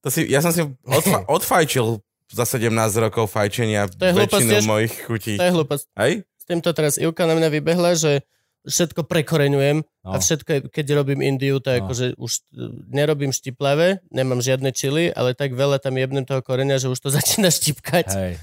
To 0.00 0.08
si, 0.08 0.24
ja 0.24 0.38
som 0.38 0.50
si 0.50 0.62
odfa- 0.84 1.24
odfajčil 1.36 1.98
za 2.28 2.44
17 2.44 2.68
rokov 3.00 3.26
fajčenia 3.26 3.88
To 3.88 4.04
je 4.04 4.12
väčšinu 4.14 4.52
tiež. 4.52 4.64
mojich 4.64 4.94
chutí. 5.00 5.34
To 5.34 5.44
je 5.44 5.52
hlúposť. 5.54 5.84
Hej? 5.96 6.12
S 6.28 6.44
týmto 6.44 6.70
teraz 6.70 6.94
Ivka 6.96 7.24
na 7.24 7.32
mňa 7.32 7.48
vybehla, 7.50 7.92
že 7.94 8.20
všetko 8.68 9.04
prekoreňujem 9.04 9.82
No. 10.04 10.14
a 10.14 10.16
všetko, 10.16 10.72
keď 10.72 10.86
robím 10.94 11.20
Indiu, 11.20 11.60
to 11.60 11.68
je 11.68 11.80
No. 11.80 11.84
akože 11.84 12.06
už 12.16 12.32
e, 12.32 12.40
nerobím 12.88 13.28
štiplavé, 13.28 14.00
nemám 14.08 14.40
žiadne 14.40 14.70
čili, 14.70 15.10
ale 15.10 15.32
tak 15.32 15.52
veľa 15.52 15.76
tam 15.78 15.96
jebnem 15.96 16.24
toho 16.24 16.40
koreňa, 16.40 16.78
že 16.78 16.88
už 16.88 17.00
to 17.00 17.08
začína 17.18 17.48
štipkať. 17.48 18.06
Hej. 18.10 18.34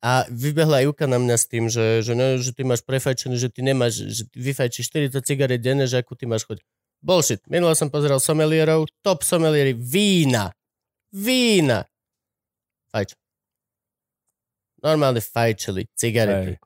A 0.00 0.28
vybehla 0.28 0.84
Ivka 0.84 1.08
na 1.08 1.16
mňa 1.16 1.36
s 1.38 1.46
tým, 1.48 1.72
že, 1.72 2.04
že, 2.04 2.12
no, 2.12 2.36
že 2.36 2.52
ty 2.52 2.60
máš 2.60 2.84
prefajčený, 2.84 3.40
že 3.40 3.48
ty 3.48 3.60
nemáš, 3.60 4.04
že 4.04 4.28
ty 4.28 4.36
vyfajčíš 4.36 4.92
40 4.92 5.16
cigaret 5.22 5.56
denne, 5.56 5.88
že 5.88 5.96
akú 5.96 6.12
ty 6.12 6.28
máš 6.28 6.44
chuť. 6.44 6.60
Bullshit. 7.00 7.40
Minule 7.48 7.72
som 7.72 7.88
pozeral 7.88 8.20
somelierov, 8.20 8.84
top 9.00 9.20
somelieri, 9.20 9.72
vína. 9.72 10.52
Vína. 11.08 11.88
Fajč. 12.88 13.16
Normálne 14.80 15.20
fajčili 15.20 15.88
cigarety. 15.92 16.60
Hej. 16.60 16.63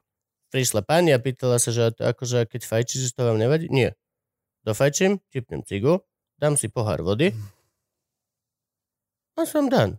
Prišla 0.49 0.81
pani 0.81 1.13
a 1.13 1.19
pýtala 1.19 1.57
sa, 1.57 1.69
že 1.69 1.93
akože 1.93 2.49
keď 2.49 2.61
fajčíš, 2.65 3.01
že 3.05 3.15
to 3.15 3.25
vám 3.25 3.37
nevadí? 3.37 3.69
Nie. 3.69 3.93
Dofajčím, 4.63 5.21
tipnem 5.29 5.61
cigu, 5.61 6.01
dám 6.37 6.55
si 6.55 6.67
pohár 6.67 7.01
vody 7.01 7.37
a 9.35 9.45
som 9.45 9.69
dan. 9.69 9.97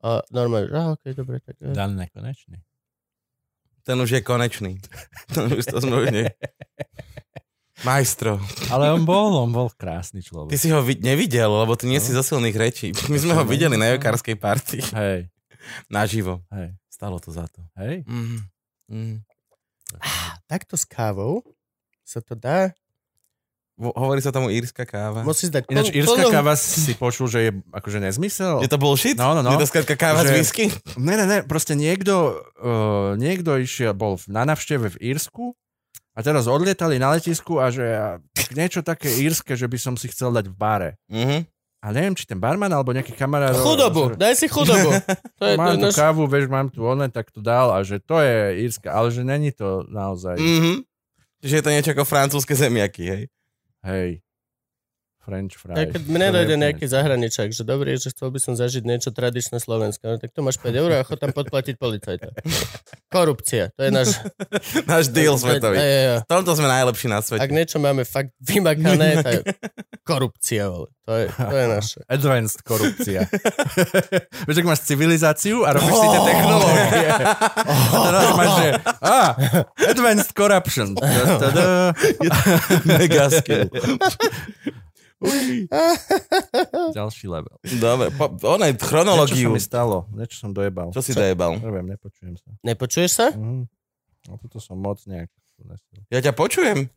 A 0.00 0.20
normálne, 0.28 0.68
že, 0.68 0.74
a 0.74 0.92
okej, 0.92 1.12
dobre, 1.14 1.38
tak... 1.40 1.56
eh. 1.60 1.72
Dan 1.72 1.96
nekonečný. 1.96 2.60
Ten 3.82 3.96
už 3.96 4.10
je 4.10 4.20
konečný. 4.20 4.82
Ten 5.34 5.46
už 5.48 5.62
to 5.62 5.78
sme 5.78 6.02
už 6.02 6.08
nie. 6.10 6.26
Majstro. 7.82 8.40
Ale 8.66 8.88
on 8.90 9.04
bol, 9.04 9.36
on 9.36 9.52
bol 9.52 9.68
krásny 9.70 10.18
Ty 10.18 10.26
človek. 10.26 10.56
si 10.56 10.72
ho 10.72 10.80
vid- 10.80 11.04
nevidel, 11.04 11.46
lebo 11.46 11.76
ty 11.76 11.84
nie 11.84 12.00
si 12.00 12.10
zo 12.10 12.24
silných 12.24 12.56
rečí. 12.56 12.88
My 13.06 13.18
sme 13.20 13.36
ho 13.36 13.44
videli 13.44 13.76
na 13.76 13.92
jokárskej 13.92 14.34
party. 14.34 14.80
Hej, 14.96 15.28
Naživo. 15.86 16.40
hej, 16.50 16.72
Stalo 16.88 17.20
to 17.20 17.28
za 17.30 17.44
to. 17.46 17.60
hej. 17.76 18.00
Mm. 18.08 18.40
Mm. 18.88 19.16
Takto 20.46 20.74
s 20.74 20.84
kávou 20.84 21.42
sa 22.02 22.18
to 22.20 22.32
dá. 22.32 22.70
Vo- 23.76 23.92
Hovorí 23.92 24.18
sa 24.18 24.30
tomu 24.30 24.48
írska 24.48 24.82
káva. 24.82 25.20
Musíš 25.20 25.52
dať 25.52 25.68
Ináč 25.68 25.92
írska 25.92 26.16
plnú- 26.18 26.32
káva 26.32 26.56
si 26.56 26.96
počul, 26.96 27.28
že 27.28 27.38
je 27.40 27.50
akože 27.70 27.98
nezmysel. 28.00 28.64
Je 28.64 28.68
to 28.68 28.78
bullshit? 28.78 29.14
No, 29.14 29.36
no, 29.36 29.44
no. 29.44 29.52
Je 29.52 29.60
to 29.60 29.68
skrátka 29.68 29.92
káva 29.94 30.22
z 30.22 30.32
Že- 30.32 30.36
whisky? 30.38 30.64
Ne, 30.96 31.12
ne, 31.14 31.26
ne, 31.26 31.38
proste 31.42 31.74
niekto, 31.74 32.40
uh, 32.56 33.12
niekto 33.14 33.54
išiel, 33.54 33.92
bol 33.92 34.16
v- 34.16 34.32
na 34.32 34.42
navšteve 34.44 34.96
v 34.96 35.12
Írsku 35.12 35.52
a 36.10 36.20
teraz 36.20 36.48
odlietali 36.48 36.96
na 36.96 37.12
letisku 37.12 37.60
a 37.60 37.68
že 37.68 37.84
a, 37.84 38.16
niečo 38.50 38.80
také 38.80 39.12
írske, 39.12 39.52
že 39.52 39.68
by 39.68 39.76
som 39.76 39.92
si 39.92 40.08
chcel 40.08 40.32
dať 40.32 40.48
v 40.48 40.56
bare. 40.56 40.90
Mhm. 41.06 41.44
A 41.86 41.94
neviem, 41.94 42.18
či 42.18 42.26
ten 42.26 42.42
barman 42.42 42.66
alebo 42.74 42.90
nejaký 42.90 43.14
kamarát... 43.14 43.54
Chudobu, 43.54 44.18
daj 44.18 44.34
si 44.34 44.50
chudobu. 44.50 44.90
To 45.38 45.44
je, 45.46 45.54
mám 45.54 45.78
tu 45.78 45.86
naš... 45.86 45.94
kávu, 45.94 46.26
vieš, 46.26 46.50
mám 46.50 46.66
tu 46.66 46.82
one, 46.82 47.06
tak 47.06 47.30
to 47.30 47.38
dal 47.38 47.70
a 47.70 47.86
že 47.86 48.02
to 48.02 48.18
je 48.18 48.66
írska, 48.66 48.90
ale 48.90 49.14
že 49.14 49.22
není 49.22 49.54
to 49.54 49.86
naozaj. 49.86 50.34
Mhm. 50.34 50.82
Čiže 51.46 51.54
je 51.54 51.62
to 51.62 51.70
niečo 51.70 51.90
ako 51.94 52.02
francúzske 52.02 52.58
zemiaky, 52.58 53.04
hej? 53.06 53.22
Hej. 53.86 54.25
French 55.26 55.58
fries. 55.58 55.74
Ja, 55.74 55.84
keď 55.84 56.02
mne 56.06 56.26
dojde 56.30 56.54
nejaký 56.54 56.86
zahraničák, 56.86 57.50
že 57.50 57.62
dobrý, 57.62 57.98
že 57.98 58.08
chcel 58.08 58.30
by 58.30 58.38
som 58.38 58.54
zažiť 58.54 58.80
niečo 58.80 59.10
tradičné 59.10 59.58
slovenské, 59.58 60.06
no, 60.06 60.16
tak 60.16 60.30
to 60.30 60.40
máš 60.40 60.56
5 60.56 60.70
eur 60.72 60.90
a 60.92 61.02
chod 61.02 61.18
tam 61.18 61.34
podplatiť 61.34 61.74
policajta. 61.74 62.30
Korupcia, 63.08 63.74
to 63.74 63.82
je 63.82 63.90
náš... 63.90 64.08
Náš 64.86 65.10
deal 65.10 65.34
to 65.34 65.42
svetový. 65.42 65.74
je- 65.74 65.82
je- 65.82 66.04
je. 66.06 66.14
V 66.22 66.28
tomto 66.28 66.54
sme 66.54 66.68
najlepší 66.68 67.06
na 67.08 67.18
Ak 67.18 67.26
svete. 67.26 67.50
niečo 67.50 67.76
máme 67.76 68.06
fakt 68.06 68.30
vymakané, 68.38 69.18
je 69.18 69.38
korupcia, 70.08 70.70
vole. 70.70 70.86
To 71.02 71.14
je, 71.14 71.26
to 71.30 71.56
je 71.56 71.66
naše. 71.68 71.98
Advanced 72.04 72.60
korupcia. 72.62 73.30
Vieš, 74.46 74.56
ak 74.56 74.66
máš 74.66 74.82
civilizáciu 74.84 75.62
a 75.62 75.70
robíš 75.70 75.94
si 75.94 76.06
tie 76.08 76.20
technológie. 76.24 77.08
A 77.14 77.96
teraz 78.04 78.26
máš, 78.34 78.50
že 78.52 78.68
ah, 79.00 79.30
advanced 79.86 80.30
corruption. 80.32 80.98
Da, 80.98 81.06
da, 81.38 81.48
da. 81.48 81.66
Mega 82.84 83.30
skill. 83.30 83.70
Ďalší 86.98 87.26
level. 87.28 87.56
Dobre, 87.80 88.12
po, 88.12 88.28
onaj, 88.36 88.76
Niečo 88.76 88.84
sa 88.84 88.88
chronológiu. 88.92 89.48
mi 89.52 89.62
stalo, 89.62 90.04
niečo 90.12 90.36
som 90.36 90.50
dojebal. 90.52 90.92
Čo 90.92 91.00
si 91.00 91.16
dojebal? 91.16 91.56
Neviem, 91.60 91.86
nepočujem 91.96 92.36
sa. 92.36 92.52
Nepočuješ 92.60 93.10
sa? 93.10 93.26
Mhm. 93.32 93.64
No 94.26 94.32
toto 94.42 94.58
som 94.60 94.76
moc 94.76 95.00
nejak... 95.06 95.30
Ja 96.12 96.20
ťa 96.20 96.36
počujem. 96.36 96.92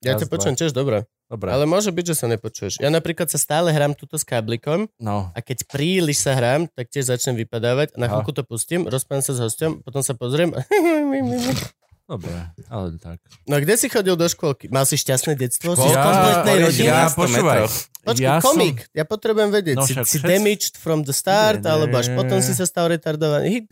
Ja 0.00 0.16
Raz, 0.16 0.24
ťa 0.24 0.28
počujem 0.32 0.56
tiež 0.56 0.72
dobre. 0.72 1.04
Dobre, 1.30 1.52
Ale 1.54 1.62
môže 1.62 1.94
byť, 1.94 2.04
že 2.10 2.16
sa 2.18 2.26
nepočuješ. 2.26 2.82
Ja 2.82 2.90
napríklad 2.90 3.30
sa 3.30 3.38
stále 3.38 3.70
hrám 3.70 3.94
tuto 3.94 4.18
s 4.18 4.26
káblikom 4.26 4.90
no. 4.98 5.30
a 5.30 5.38
keď 5.38 5.62
príliš 5.70 6.26
sa 6.26 6.34
hrám, 6.34 6.66
tak 6.74 6.90
tiež 6.90 7.06
začnem 7.06 7.38
vypadávať. 7.46 7.94
Na 7.94 8.10
chvíľku 8.10 8.34
to 8.34 8.42
pustím, 8.42 8.90
rozprávam 8.90 9.22
sa 9.22 9.38
s 9.38 9.38
hosťom, 9.38 9.86
potom 9.86 10.02
sa 10.02 10.18
pozriem. 10.18 10.50
Dobre, 12.10 12.34
ale 12.66 12.98
tak. 12.98 13.22
No 13.46 13.54
a 13.54 13.62
kde 13.62 13.78
si 13.78 13.86
chodil 13.86 14.18
do 14.18 14.26
škôlky? 14.26 14.66
Mal 14.66 14.82
si 14.82 14.98
šťastné 14.98 15.38
detstvo? 15.38 15.78
Si 15.78 15.80
z 15.80 15.94
Škôlka? 15.94 16.02
kompletnej 16.02 16.56
Ja- 16.56 16.64
rodiny? 16.66 16.82
ja- 16.82 16.98
ja, 16.98 17.06
100 17.06 17.14
počúvaj. 17.14 17.60
Počkaj, 18.00 18.18
ja 18.18 18.34
komik. 18.42 18.78
Ja 18.90 19.04
potrebujem 19.04 19.50
vedieť. 19.50 19.76
No 19.78 19.86
si, 19.86 19.94
si 19.94 20.18
damaged 20.18 20.74
from 20.74 21.06
the 21.06 21.12
start, 21.12 21.62
Nie, 21.62 21.62
nie. 21.62 21.70
alebo 21.70 21.94
až 21.94 22.10
potom 22.10 22.42
si 22.42 22.50
sa 22.50 22.66
stal 22.66 22.90
retardovaný? 22.90 23.62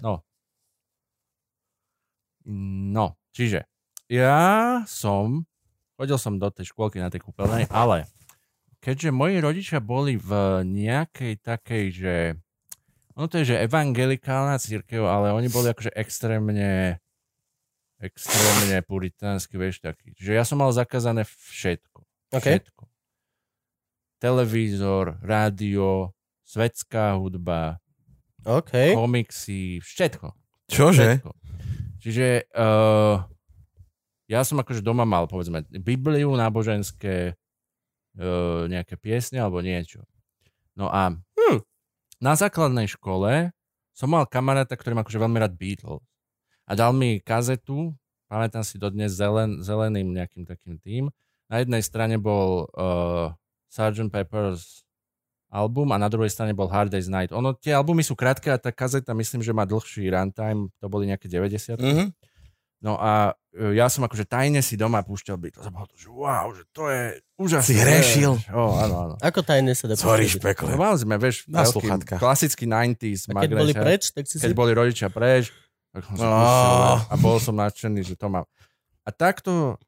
No. 0.00 0.24
No, 2.88 3.06
čiže 3.30 3.68
ja 4.08 4.40
som, 4.88 5.44
chodil 5.94 6.16
som 6.16 6.40
do 6.40 6.48
tej 6.48 6.72
škôlky 6.72 6.96
na 6.96 7.12
tej 7.12 7.20
kúpeľnej, 7.20 7.68
ale 7.68 8.08
keďže 8.80 9.12
moji 9.12 9.36
rodičia 9.38 9.78
boli 9.78 10.16
v 10.16 10.30
nejakej 10.64 11.44
takej, 11.44 11.84
že 11.92 12.14
ono 13.12 13.26
to 13.26 13.42
je, 13.42 13.52
že 13.52 13.60
evangelikálna 13.60 14.56
církev, 14.56 15.04
ale 15.04 15.28
oni 15.28 15.50
boli 15.50 15.68
akože 15.68 15.92
extrémne 15.92 16.96
extrémne 17.98 18.78
puritánsky, 18.86 19.58
vieš, 19.58 19.82
taký. 19.82 20.14
Čiže 20.14 20.32
ja 20.32 20.44
som 20.46 20.62
mal 20.62 20.70
zakázané 20.70 21.26
všetko. 21.26 22.00
OK. 22.34 22.46
Všetko. 22.46 22.82
Televízor, 24.18 25.22
rádio, 25.22 26.14
svetská 26.46 27.14
hudba, 27.18 27.78
OK. 28.46 28.94
komiksy, 28.94 29.82
všetko. 29.82 30.34
Čože? 30.70 31.22
Všetko. 31.22 31.30
Čiže 31.98 32.26
uh, 32.54 33.26
ja 34.30 34.40
som 34.46 34.62
akože 34.62 34.84
doma 34.84 35.02
mal, 35.02 35.26
povedzme, 35.26 35.66
Bibliu 35.70 36.30
náboženské, 36.38 37.34
uh, 37.34 38.62
nejaké 38.70 38.94
piesne 39.00 39.42
alebo 39.42 39.58
niečo. 39.58 40.06
No 40.78 40.86
a 40.86 41.10
hm, 41.14 41.58
na 42.22 42.38
základnej 42.38 42.86
škole 42.86 43.50
som 43.90 44.14
mal 44.14 44.30
kamaráta, 44.30 44.78
ktorý 44.78 44.94
má 44.94 45.02
akože 45.02 45.18
veľmi 45.18 45.38
rád 45.42 45.58
Beatles. 45.58 46.06
A 46.68 46.76
dal 46.76 46.92
mi 46.92 47.16
kazetu, 47.24 47.96
pamätám 48.28 48.60
si 48.60 48.76
dodnes 48.76 49.16
zelen, 49.16 49.64
zeleným 49.64 50.12
nejakým 50.12 50.44
takým 50.44 50.76
tým. 50.76 51.08
Na 51.48 51.64
jednej 51.64 51.80
strane 51.80 52.20
bol 52.20 52.68
uh, 52.76 53.32
Sgt. 53.72 54.12
Pepper's 54.12 54.84
album 55.48 55.88
a 55.92 55.96
na 55.96 56.12
druhej 56.12 56.28
strane 56.28 56.52
bol 56.52 56.68
Hard 56.68 56.92
Day's 56.92 57.08
Night. 57.08 57.32
Ono, 57.32 57.56
tie 57.56 57.72
albumy 57.72 58.04
sú 58.04 58.12
krátke 58.12 58.52
a 58.52 58.60
tá 58.60 58.68
kazeta 58.68 59.16
myslím, 59.16 59.40
že 59.40 59.56
má 59.56 59.64
dlhší 59.64 60.12
runtime, 60.12 60.68
to 60.76 60.86
boli 60.92 61.08
nejaké 61.08 61.24
90. 61.24 61.80
Mhm. 61.80 62.06
No 62.78 62.94
a 62.94 63.34
e, 63.50 63.74
ja 63.74 63.90
som 63.90 64.06
akože 64.06 64.22
tajne 64.22 64.62
si 64.62 64.78
doma 64.78 65.02
púšťal 65.02 65.34
Beatles 65.34 65.66
a 65.66 65.72
bolo 65.74 65.90
to, 65.90 65.98
že 65.98 66.06
wow, 66.14 66.46
že 66.54 66.62
to 66.70 66.86
je 66.86 67.18
úžasné. 67.34 67.66
Si 67.66 67.74
hrešil. 67.74 68.32
O, 68.54 68.78
áno, 68.78 68.94
áno. 69.02 69.14
Ako 69.18 69.42
tajne 69.42 69.74
sa 69.74 69.90
dá 69.90 69.98
Sorry, 69.98 70.30
špekle. 70.30 70.78
No, 70.78 70.78
mali 70.78 70.94
sme, 70.94 71.18
vieš, 71.18 71.42
Na 71.50 71.66
veľký, 71.66 72.22
klasický 72.22 72.70
90s 72.70 73.34
A 73.34 73.42
keď 73.42 73.50
boli 73.50 73.74
preč, 73.74 74.14
tak 74.14 74.30
si 74.30 74.38
keď 74.38 74.52
si... 74.54 74.54
boli 74.54 74.78
rodičia 74.78 75.10
preč, 75.10 75.50
tak 75.92 76.02
som 76.04 76.14
sa 76.16 76.26
Oh. 76.28 76.98
a 77.08 77.14
bol 77.18 77.36
som 77.40 77.56
nadšený, 77.56 78.04
že 78.04 78.14
to 78.14 78.28
mám. 78.28 78.44
A 79.02 79.10
takto, 79.10 79.80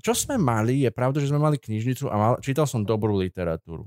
čo 0.00 0.12
sme 0.14 0.38
mali, 0.38 0.86
je 0.86 0.90
pravda, 0.94 1.18
že 1.20 1.28
sme 1.28 1.42
mali 1.42 1.58
knižnicu 1.58 2.06
a 2.08 2.14
mal, 2.16 2.34
čítal 2.40 2.64
som 2.64 2.86
dobrú 2.86 3.18
literatúru. 3.18 3.84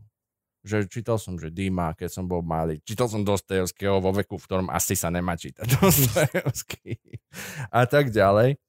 Že 0.67 0.91
čítal 0.91 1.15
som, 1.15 1.39
že 1.39 1.47
Dima, 1.47 1.95
keď 1.95 2.11
som 2.11 2.27
bol 2.27 2.43
malý. 2.43 2.83
Čítal 2.83 3.07
som 3.07 3.23
Dostojevského 3.23 4.03
vo 4.03 4.11
veku, 4.11 4.35
v 4.35 4.43
ktorom 4.43 4.67
asi 4.67 4.91
sa 4.93 5.07
nemá 5.07 5.39
čítať 5.39 5.63
Dostojevský. 5.79 6.99
A 7.71 7.87
tak 7.87 8.11
ďalej. 8.11 8.59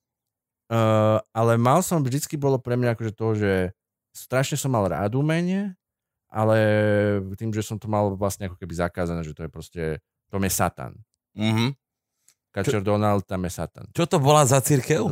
Uh, 0.70 1.18
ale 1.34 1.58
mal 1.58 1.82
som, 1.82 1.98
vždycky 1.98 2.38
bolo 2.38 2.62
pre 2.62 2.78
mňa 2.78 2.94
akože 2.94 3.12
to, 3.18 3.28
že 3.34 3.52
strašne 4.14 4.54
som 4.54 4.70
mal 4.70 4.86
rád 4.86 5.18
umenie, 5.18 5.74
ale 6.30 6.56
tým, 7.34 7.50
že 7.50 7.66
som 7.66 7.74
to 7.74 7.90
mal 7.90 8.14
vlastne 8.14 8.46
ako 8.46 8.54
keby 8.54 8.78
zakázané, 8.78 9.26
že 9.26 9.34
to 9.34 9.42
je 9.42 9.50
proste, 9.50 9.84
to 10.30 10.38
je 10.38 10.50
satan. 10.50 10.94
Mhm. 11.34 11.74
Kačer 12.50 12.82
Donald, 12.82 13.22
tam 13.26 13.46
je 13.46 13.52
satan. 13.54 13.86
Čo 13.94 14.10
to 14.10 14.18
bola 14.18 14.42
za 14.42 14.58
církev? 14.58 15.06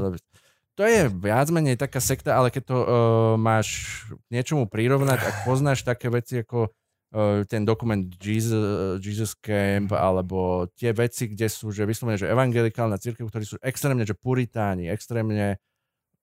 To 0.79 0.83
je 0.87 1.11
viac 1.11 1.51
menej 1.51 1.75
taká 1.75 1.99
sekta, 1.99 2.39
ale 2.39 2.55
keď 2.55 2.63
to 2.71 2.77
uh, 2.79 2.87
máš 3.35 3.67
k 4.11 4.29
niečomu 4.31 4.71
prirovnať, 4.71 5.19
ak 5.19 5.37
poznáš 5.43 5.83
také 5.83 6.07
veci 6.07 6.47
ako 6.47 6.71
uh, 6.71 7.43
ten 7.51 7.67
dokument 7.67 8.07
Jesus, 8.23 9.03
Jesus 9.03 9.35
Camp, 9.35 9.91
alebo 9.91 10.71
tie 10.79 10.95
veci, 10.95 11.27
kde 11.27 11.51
sú, 11.51 11.75
že 11.75 11.83
vyslovene, 11.83 12.19
že 12.19 12.31
evangelikálna 12.31 12.95
církev, 12.95 13.27
ktorí 13.27 13.43
sú 13.43 13.59
extrémne, 13.59 14.07
že 14.07 14.15
puritáni, 14.15 14.87
extrémne 14.87 15.59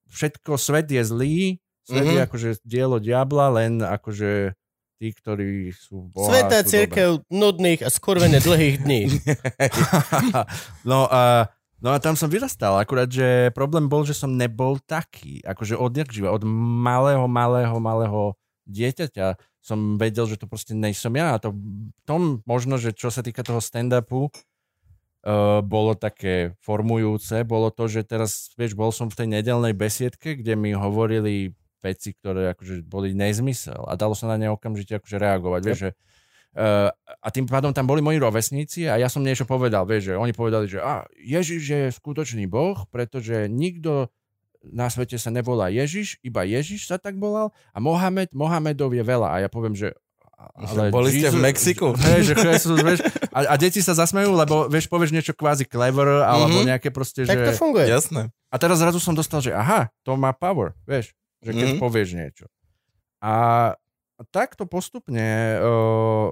všetko, 0.07 0.55
svet 0.55 0.87
je 0.87 1.03
zlý, 1.03 1.39
svet 1.83 2.07
mm-hmm. 2.07 2.15
je 2.15 2.21
Mhm. 2.23 2.27
akože 2.31 2.49
dielo 2.63 2.97
diabla, 3.03 3.59
len 3.59 3.83
akože 3.83 4.55
tí, 4.95 5.11
ktorí 5.11 5.71
sú 5.75 6.09
boha, 6.11 6.31
Sveta 6.31 6.63
sú 6.63 6.69
církev 6.75 7.09
nudných 7.27 7.81
a 7.83 7.89
skurvene 7.91 8.39
dlhých 8.39 8.75
dní. 8.83 9.01
no 10.89 11.07
a 11.07 11.51
No 11.83 11.93
a 11.93 12.01
tam 12.01 12.17
som 12.17 12.31
vyrastal, 12.31 12.79
akurát, 12.81 13.05
že 13.05 13.53
problém 13.53 13.85
bol, 13.85 14.07
že 14.07 14.15
som 14.15 14.31
nebol 14.31 14.79
taký, 14.89 15.43
akože 15.45 15.77
odjak 15.77 16.09
živa, 16.09 16.33
od 16.33 16.41
malého, 16.47 17.27
malého, 17.29 17.77
malého 17.77 18.33
dieťaťa 18.65 19.37
som 19.65 19.97
vedel, 19.97 20.29
že 20.29 20.37
to 20.37 20.49
proste 20.49 20.77
nejsom 20.77 21.17
ja. 21.17 21.33
A 21.33 21.41
to 21.41 21.53
tom 22.05 22.45
možno, 22.45 22.77
že 22.77 22.93
čo 22.93 23.09
sa 23.09 23.25
týka 23.25 23.41
toho 23.41 23.57
stand-upu, 23.57 24.29
uh, 25.25 25.61
bolo 25.65 25.97
také 25.97 26.53
formujúce, 26.61 27.41
bolo 27.41 27.73
to, 27.73 27.89
že 27.89 28.05
teraz, 28.05 28.53
vieš, 28.53 28.77
bol 28.77 28.93
som 28.93 29.09
v 29.09 29.25
tej 29.25 29.27
nedelnej 29.41 29.73
besiedke, 29.73 30.37
kde 30.37 30.53
mi 30.53 30.77
hovorili 30.77 31.57
veci, 31.79 32.13
ktoré 32.13 32.51
akože 32.51 32.83
boli 32.83 33.11
nezmysel 33.11 33.83
a 33.85 33.93
dalo 33.93 34.13
sa 34.13 34.27
na 34.27 34.37
ne 34.37 34.47
okamžite 34.49 34.99
akože 34.99 35.17
reagovať, 35.17 35.61
vieš, 35.63 35.79
že 35.79 35.91
Uh, 36.55 36.87
a 37.19 37.27
tým 37.35 37.43
pádom 37.43 37.75
tam 37.75 37.83
boli 37.83 37.99
moji 37.99 38.15
rovesníci 38.15 38.87
a 38.87 38.95
ja 38.95 39.11
som 39.11 39.19
niečo 39.19 39.43
povedal, 39.43 39.83
vieš, 39.83 40.07
že 40.07 40.13
oni 40.15 40.31
povedali, 40.31 40.71
že 40.71 40.79
a, 40.79 41.03
Ježiš 41.19 41.61
je 41.67 41.83
skutočný 41.91 42.47
boh, 42.47 42.79
pretože 42.87 43.51
nikto 43.51 44.07
na 44.63 44.87
svete 44.87 45.19
sa 45.19 45.35
nevolá 45.35 45.67
Ježiš, 45.67 46.15
iba 46.23 46.47
Ježiš 46.47 46.87
sa 46.87 46.95
tak 46.95 47.19
volal 47.19 47.51
a 47.75 47.83
Mohamed, 47.83 48.31
Mohamedov 48.31 48.95
je 48.95 49.03
veľa 49.03 49.35
a 49.35 49.43
ja 49.43 49.49
poviem, 49.51 49.75
že 49.75 49.99
ale 50.31 50.95
Boli 50.95 51.11
ste 51.11 51.27
v 51.27 51.43
Mexiku? 51.43 51.91
Hej, 52.07 52.23
že 52.23 52.33
Jesus, 52.39 52.79
vieš, 52.79 53.03
a, 53.35 53.51
a 53.51 53.55
deti 53.59 53.83
sa 53.83 53.91
zasmejú, 53.91 54.31
lebo 54.31 54.71
vieš, 54.71 54.87
povieš 54.87 55.11
niečo 55.11 55.35
kvázi 55.35 55.67
clever, 55.67 56.23
alebo 56.23 56.55
Mhm. 56.63 56.71
nejaké 56.71 56.87
proste, 56.87 57.27
Tak 57.27 57.35
to 57.35 57.51
že... 57.51 57.59
funguje. 57.59 57.83
Jasné. 57.83 58.31
A 58.47 58.55
teraz 58.55 58.79
zrazu 58.79 59.03
som 59.03 59.11
dostal, 59.11 59.39
že 59.39 59.51
aha, 59.51 59.91
to 60.07 60.15
má 60.15 60.31
power, 60.31 60.71
vieš, 60.87 61.11
že 61.41 61.51
keď 61.51 61.67
Mhm. 61.75 61.79
povieš 61.79 62.09
niečo. 62.13 62.45
A 63.19 63.33
takto 64.31 64.63
postupne 64.63 65.59
uh, 65.59 66.29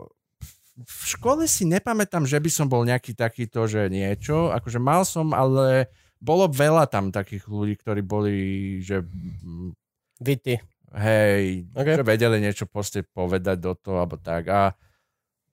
v 0.74 1.02
škole 1.06 1.46
si 1.46 1.66
nepamätám, 1.66 2.26
že 2.26 2.42
by 2.42 2.50
som 2.50 2.66
bol 2.66 2.82
nejaký 2.82 3.14
takýto, 3.14 3.66
že 3.70 3.90
niečo, 3.90 4.50
akože 4.50 4.80
mal 4.82 5.06
som, 5.06 5.30
ale 5.32 5.92
bolo 6.18 6.48
veľa 6.48 6.88
tam 6.88 7.12
takých 7.12 7.46
ľudí, 7.46 7.76
ktorí 7.78 8.02
boli, 8.02 8.36
že 8.82 9.04
Vity. 10.18 10.56
hej, 10.96 11.68
Ok. 11.76 11.88
že 12.00 12.04
vedeli 12.06 12.38
niečo 12.40 12.66
proste 12.66 13.04
povedať 13.04 13.58
do 13.60 13.74
toho, 13.76 14.02
alebo 14.02 14.16
tak. 14.18 14.48
A, 14.50 14.72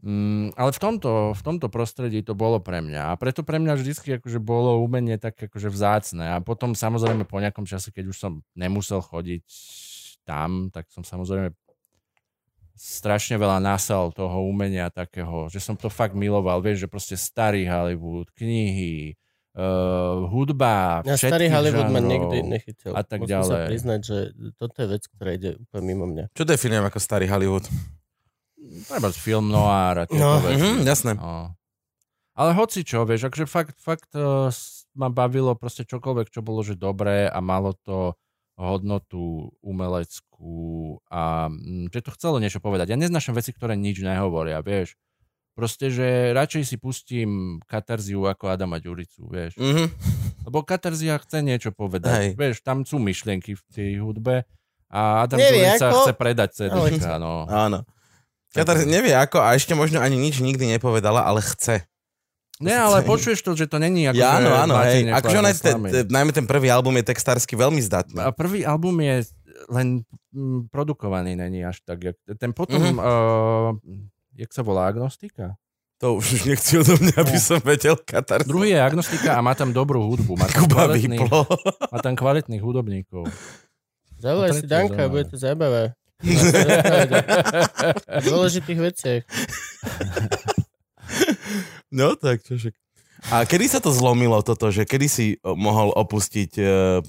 mm, 0.02 0.56
ale 0.56 0.70
v 0.72 0.80
tomto, 0.80 1.32
v 1.36 1.42
tomto 1.44 1.68
prostredí 1.68 2.20
to 2.24 2.32
bolo 2.34 2.60
pre 2.60 2.80
mňa. 2.80 3.12
A 3.12 3.18
preto 3.20 3.44
pre 3.44 3.60
mňa 3.60 3.76
vždycky 3.76 4.18
akože 4.20 4.40
bolo 4.40 4.80
umenie 4.80 5.16
tak 5.20 5.36
akože 5.36 5.68
vzácne. 5.68 6.34
A 6.34 6.40
potom 6.40 6.72
samozrejme 6.74 7.24
po 7.24 7.40
nejakom 7.40 7.64
čase, 7.64 7.92
keď 7.92 8.12
už 8.12 8.16
som 8.16 8.32
nemusel 8.52 9.00
chodiť 9.04 9.44
tam, 10.24 10.68
tak 10.72 10.88
som 10.92 11.04
samozrejme 11.04 11.52
strašne 12.80 13.36
veľa 13.36 13.60
nasal 13.60 14.08
toho 14.08 14.48
umenia 14.48 14.88
takého, 14.88 15.52
že 15.52 15.60
som 15.60 15.76
to 15.76 15.92
fakt 15.92 16.16
miloval, 16.16 16.64
vieš, 16.64 16.84
že 16.84 16.88
proste 16.88 17.16
starý 17.20 17.68
Hollywood, 17.68 18.32
knihy, 18.32 19.20
uh, 19.52 20.24
hudba, 20.32 21.04
Ja 21.04 21.20
starý 21.20 21.52
Hollywood 21.52 21.92
ma 21.92 22.00
nikdy 22.00 22.40
nechytil. 22.40 22.96
a 22.96 23.04
tak 23.04 23.20
Musím 23.20 23.44
sa 23.44 23.44
ďalej. 23.44 23.66
priznať, 23.68 24.00
že 24.00 24.16
toto 24.56 24.76
je 24.80 24.86
vec, 24.96 25.02
ktorá 25.12 25.30
ide 25.36 25.50
úplne 25.60 25.84
mimo 25.84 26.04
mňa. 26.08 26.32
Čo 26.32 26.48
definujem 26.48 26.84
ako 26.88 26.98
starý 27.04 27.28
Hollywood? 27.28 27.68
Treba 28.88 29.08
film 29.12 29.48
noir 29.48 29.94
a 30.00 30.04
tieto 30.04 30.20
No, 30.20 30.40
veci. 30.40 30.60
Mhm, 30.60 30.84
jasné. 30.84 31.12
No. 31.16 31.56
Ale 32.36 32.56
hoci 32.56 32.86
čo, 32.86 33.04
vieš, 33.04 33.28
akože 33.28 33.44
fakt, 33.44 33.76
fakt 33.82 34.12
uh, 34.16 34.48
ma 34.96 35.08
bavilo 35.12 35.52
proste 35.58 35.84
čokoľvek, 35.84 36.32
čo 36.32 36.40
bolo, 36.40 36.64
že 36.64 36.78
dobré 36.78 37.28
a 37.28 37.38
malo 37.44 37.76
to 37.84 38.16
hodnotu 38.60 39.52
umeleckú 39.64 41.00
a 41.08 41.48
mm, 41.48 41.92
že 41.92 42.00
to 42.04 42.10
chcelo 42.16 42.36
niečo 42.36 42.60
povedať. 42.60 42.92
Ja 42.92 43.00
neznášam 43.00 43.32
veci, 43.32 43.56
ktoré 43.56 43.76
nič 43.76 44.04
nehovoria, 44.04 44.60
vieš. 44.60 44.96
Proste, 45.56 45.92
že 45.92 46.32
radšej 46.32 46.62
si 46.64 46.76
pustím 46.80 47.60
katarziu 47.68 48.24
ako 48.24 48.48
Adama 48.52 48.80
Ďuricu, 48.80 49.28
vieš. 49.28 49.56
Mhm. 49.60 49.84
Lebo 50.48 50.64
katarzia 50.64 51.20
chce 51.20 51.44
niečo 51.44 51.70
povedať. 51.72 52.12
Hej. 52.16 52.28
Vieš, 52.36 52.56
tam 52.64 52.88
sú 52.88 52.96
myšlienky 52.96 53.56
v 53.56 53.62
tej 53.68 53.90
hudbe 54.00 54.48
a 54.88 55.24
Adam 55.28 55.36
Nevie 55.40 55.76
Ďurica 55.76 55.86
ako, 55.92 55.98
chce 56.00 56.12
predať 56.16 56.48
CDčka, 56.56 57.20
no. 57.20 57.44
Áno. 57.48 57.84
Katar 58.52 58.82
nevie 58.82 59.12
ako 59.12 59.38
a 59.38 59.54
ešte 59.54 59.72
možno 59.72 59.98
ani 59.98 60.16
nič 60.16 60.38
nikdy 60.38 60.66
nepovedala, 60.68 61.22
ale 61.22 61.38
chce. 61.40 61.86
Nie, 62.58 62.76
ale 62.76 63.00
počuješ 63.00 63.40
to, 63.40 63.54
že 63.54 63.64
to 63.64 63.78
není 63.78 64.04
ako 64.04 64.16
Ja, 64.16 64.36
áno, 64.36 64.52
áno, 64.52 64.74
hej. 64.84 65.08
Akože 65.08 65.38
Nekladný 65.38 65.88
te, 65.88 66.00
najmä 66.04 66.30
ten 66.30 66.44
prvý 66.44 66.68
album 66.68 66.92
je 66.94 67.08
textársky 67.08 67.56
veľmi 67.56 67.80
zdatný. 67.80 68.20
A 68.20 68.28
prvý 68.30 68.68
album 68.68 69.00
je 69.00 69.24
len 69.68 70.04
mm, 70.28 70.68
produkovaný, 70.68 71.34
není 71.34 71.64
až 71.64 71.80
tak. 71.80 72.04
Jak, 72.04 72.16
ten 72.36 72.52
potom, 72.52 72.76
Mhm. 72.76 72.92
mm-hmm. 72.92 73.00
uh, 73.00 73.70
jak 74.36 74.50
sa 74.50 74.60
volá, 74.60 74.88
Agnostika? 74.88 75.56
To 75.98 76.16
už 76.16 76.26
nechci 76.50 76.76
odo 76.76 76.96
mňa, 76.96 77.16
aby 77.16 77.36
No. 77.36 77.44
som 77.44 77.58
vedel 77.60 77.96
Katar. 77.96 78.44
Druhý 78.44 78.72
je 78.72 78.80
Agnostika 78.80 79.36
a 79.36 79.40
má 79.40 79.52
tam 79.52 79.68
dobrú 79.70 80.00
hudbu. 80.02 80.32
Má 80.34 80.44
tam, 80.44 80.64
Kuba 80.64 80.84
kvalitný, 80.84 81.16
vyplo. 81.16 81.48
má 81.88 81.98
tam 82.00 82.12
kvalitných 82.12 82.60
hudobníkov. 82.60 83.24
Zavolaj 84.20 84.50
To 84.50 84.56
si 84.60 84.66
Danka, 84.68 85.08
bude 85.08 85.24
to 85.24 85.36
zaujímavé. 85.36 85.96
V 88.20 88.24
dôležitých 88.24 88.78
veciach. 88.80 89.22
No 91.90 92.14
tak, 92.14 92.44
čo 92.46 92.54
však. 92.60 92.74
A 93.28 93.44
kedy 93.44 93.66
sa 93.68 93.80
to 93.84 93.92
zlomilo 93.92 94.40
toto, 94.40 94.72
že 94.72 94.88
kedy 94.88 95.06
si 95.10 95.26
o, 95.44 95.52
mohol 95.52 95.92
opustiť 95.92 96.50
uh, 96.56 97.04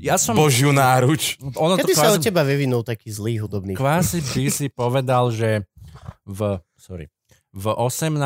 Ja 0.00 0.16
som... 0.16 0.32
Božiu 0.32 0.72
náruč? 0.72 1.36
Ono 1.42 1.76
to 1.76 1.84
Kedy 1.84 1.92
sa 1.92 2.16
od 2.16 2.24
teba 2.24 2.40
vyvinul 2.40 2.80
taký 2.80 3.12
zlý 3.12 3.44
hudobný? 3.44 3.76
kvázi 3.76 4.24
by 4.24 4.48
si 4.48 4.72
povedal, 4.72 5.28
že 5.28 5.68
v... 6.24 6.56
Sorry. 6.80 7.12
V 7.52 7.68
18, 7.68 8.16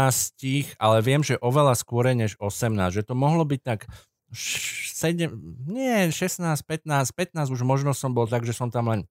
ale 0.79 0.97
viem, 1.03 1.19
že 1.27 1.35
oveľa 1.43 1.75
skôr 1.75 2.15
než 2.15 2.39
18, 2.39 2.95
že 2.95 3.03
to 3.03 3.19
mohlo 3.19 3.43
byť 3.43 3.61
tak 3.67 3.91
7, 4.31 5.35
nie, 5.67 6.15
16, 6.15 6.47
15, 6.47 7.11
15 7.11 7.51
už 7.51 7.61
možno 7.67 7.91
som 7.91 8.15
bol 8.15 8.31
tak, 8.31 8.47
že 8.47 8.55
som 8.55 8.71
tam 8.71 8.87
len 8.95 9.03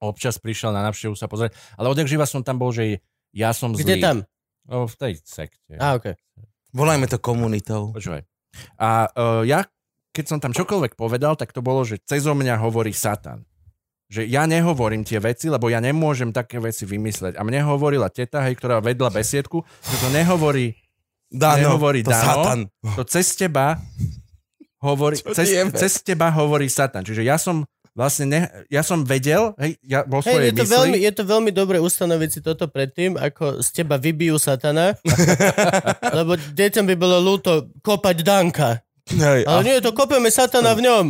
občas 0.00 0.36
prišiel 0.40 0.72
na 0.72 0.84
návštevu 0.86 1.16
sa 1.16 1.26
pozrieť, 1.26 1.56
ale 1.76 1.88
odjak 1.88 2.08
živa 2.10 2.28
som 2.28 2.44
tam 2.44 2.60
bol, 2.60 2.72
že 2.72 3.00
ja 3.32 3.52
som 3.52 3.72
Kde 3.72 3.96
zlý. 3.96 4.02
tam? 4.02 4.16
No, 4.66 4.90
v 4.90 4.94
tej 4.98 5.12
sekte. 5.22 5.78
Á, 5.78 5.96
okej. 5.96 6.18
Volajme 6.74 7.06
to 7.06 7.22
komunitou. 7.22 7.94
Počúvaj. 7.94 8.26
A 8.80 9.08
uh, 9.12 9.42
ja, 9.46 9.64
keď 10.10 10.24
som 10.26 10.38
tam 10.40 10.52
čokoľvek 10.56 10.96
povedal, 10.96 11.36
tak 11.36 11.52
to 11.52 11.60
bolo, 11.60 11.84
že 11.84 12.00
cez 12.02 12.24
mňa 12.24 12.58
hovorí 12.60 12.90
Satan. 12.90 13.44
Že 14.06 14.30
ja 14.30 14.46
nehovorím 14.46 15.02
tie 15.02 15.18
veci, 15.18 15.50
lebo 15.50 15.66
ja 15.66 15.82
nemôžem 15.82 16.30
také 16.30 16.62
veci 16.62 16.86
vymysleť. 16.86 17.36
A 17.36 17.42
mne 17.42 17.66
hovorila 17.66 18.06
teta, 18.06 18.38
hej, 18.46 18.54
ktorá 18.54 18.78
vedla 18.78 19.10
besiedku, 19.10 19.66
že 19.82 19.96
to 19.98 20.08
nehovorí, 20.14 20.78
Dano, 21.26 21.74
Nehovorí 21.74 22.06
to 22.06 22.14
Dano. 22.14 22.22
Satan. 22.22 22.60
to 22.94 23.02
cez 23.02 23.34
teba 23.34 23.82
hovorí, 24.78 25.18
Čo 25.22 25.34
cez, 25.34 25.50
cez 25.74 25.92
teba 26.06 26.30
hovorí 26.30 26.70
Satan. 26.70 27.02
Čiže 27.02 27.26
ja 27.26 27.34
som 27.34 27.66
vlastne, 27.96 28.24
ne, 28.28 28.40
ja 28.68 28.84
som 28.84 29.00
vedel, 29.00 29.56
hej, 29.56 29.80
ja 29.80 30.04
Hej, 30.04 30.20
svojej 30.20 30.52
je 30.52 30.52
to, 30.52 30.64
mysli, 30.68 30.74
veľmi, 30.76 30.98
je 31.00 31.12
to 31.16 31.24
veľmi 31.24 31.50
dobre 31.56 31.80
ustanoviť 31.80 32.28
si 32.28 32.40
toto 32.44 32.68
predtým, 32.68 33.16
ako 33.16 33.64
z 33.64 33.68
teba 33.72 33.96
vybijú 33.96 34.36
satana, 34.36 35.00
lebo 36.20 36.36
deťom 36.36 36.84
by 36.84 36.94
bolo 37.00 37.16
ľúto 37.24 37.72
kopať 37.80 38.16
Danka. 38.20 38.84
Hej, 39.08 39.48
Ale 39.48 39.60
nie, 39.64 39.80
to 39.80 39.96
kopeme 39.96 40.28
satana 40.28 40.76
v 40.76 40.84
ňom. 40.84 41.06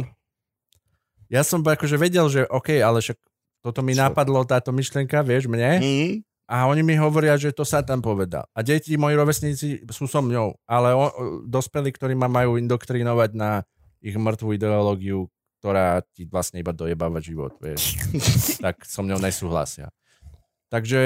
ja 1.27 1.43
som 1.43 1.59
akože 1.67 1.99
vedel, 1.99 2.31
že 2.31 2.47
OK, 2.47 2.79
ale 2.79 3.03
však 3.03 3.19
toto 3.67 3.83
mi 3.83 3.99
Čo? 3.99 4.07
napadlo, 4.07 4.47
táto 4.47 4.71
myšlienka, 4.71 5.27
vieš, 5.27 5.51
mne. 5.51 5.83
Mm. 5.83 6.13
A 6.47 6.71
oni 6.71 6.87
mi 6.87 6.95
hovoria, 6.95 7.35
že 7.35 7.51
to 7.51 7.67
sa 7.67 7.83
tam 7.83 7.99
povedal. 7.99 8.47
A 8.55 8.63
deti, 8.63 8.95
moji 8.95 9.19
rovesníci 9.19 9.83
sú 9.91 10.07
so 10.07 10.23
mňou, 10.23 10.55
ale 10.63 10.95
o, 10.95 11.03
o, 11.03 11.11
dospelí, 11.43 11.91
ktorí 11.91 12.15
ma 12.15 12.31
majú 12.31 12.55
indoktrinovať 12.55 13.35
na 13.35 13.67
ich 13.99 14.15
mŕtvú 14.15 14.55
ideológiu, 14.55 15.27
ktorá 15.67 15.99
ti 16.15 16.31
vlastne 16.31 16.63
iba 16.63 16.71
dojebáva 16.71 17.19
život, 17.19 17.59
vieš. 17.59 17.99
tak 18.63 18.87
so 18.87 19.03
mňou 19.03 19.19
nesúhlasia. 19.19 19.91
Takže 20.71 21.03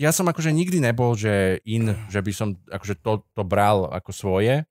ja 0.00 0.10
som 0.10 0.24
akože 0.24 0.48
nikdy 0.56 0.80
nebol, 0.80 1.12
že 1.12 1.60
in, 1.68 1.92
že 2.08 2.24
by 2.24 2.32
som 2.32 2.56
akože 2.72 2.96
to, 3.04 3.20
to 3.36 3.44
bral 3.44 3.92
ako 3.92 4.08
svoje, 4.16 4.64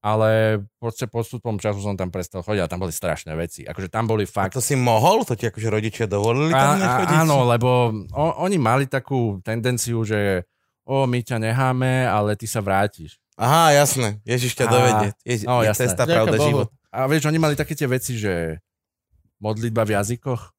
ale 0.00 0.58
proste 0.80 1.04
postupom 1.04 1.60
času 1.60 1.84
som 1.84 1.94
tam 1.94 2.08
prestal 2.08 2.40
chodiť 2.40 2.64
a 2.64 2.70
tam 2.72 2.80
boli 2.80 2.90
strašné 2.96 3.36
veci. 3.36 3.62
Akože 3.68 3.92
tam 3.92 4.08
boli 4.08 4.24
A 4.24 4.32
fakt 4.32 4.56
to 4.56 4.64
si 4.64 4.72
mohol? 4.72 5.22
To 5.28 5.36
ti 5.36 5.52
akože 5.52 5.68
rodičia 5.68 6.08
dovolili 6.08 6.50
a, 6.50 6.58
tam 6.58 6.72
a, 6.74 6.80
nechodiť? 6.80 7.16
áno, 7.28 7.44
lebo 7.44 7.92
o, 8.10 8.24
oni 8.40 8.56
mali 8.56 8.88
takú 8.88 9.38
tendenciu, 9.44 10.02
že 10.02 10.48
o, 10.88 11.04
my 11.04 11.20
ťa 11.22 11.38
necháme, 11.38 12.08
ale 12.08 12.34
ty 12.34 12.48
sa 12.48 12.64
vrátiš. 12.64 13.20
Aha, 13.38 13.76
jasné. 13.78 14.18
Ježiš 14.26 14.58
ťa 14.58 14.66
A- 14.66 14.72
dovedie. 14.72 15.08
Ježi, 15.22 15.44
no, 15.46 15.60
je 15.60 15.70
jasné. 15.70 15.80
cesta, 15.86 16.02
Ďakujem 16.02 16.16
pravda, 16.18 16.36
Bohu. 16.40 16.50
život. 16.50 16.68
A 16.92 17.04
vieš, 17.04 17.24
oni 17.24 17.36
mali 17.36 17.54
také 17.54 17.72
tie 17.72 17.86
veci, 17.86 18.14
že 18.14 18.60
modlitba 19.38 19.82
v 19.82 19.96
jazykoch, 19.96 20.52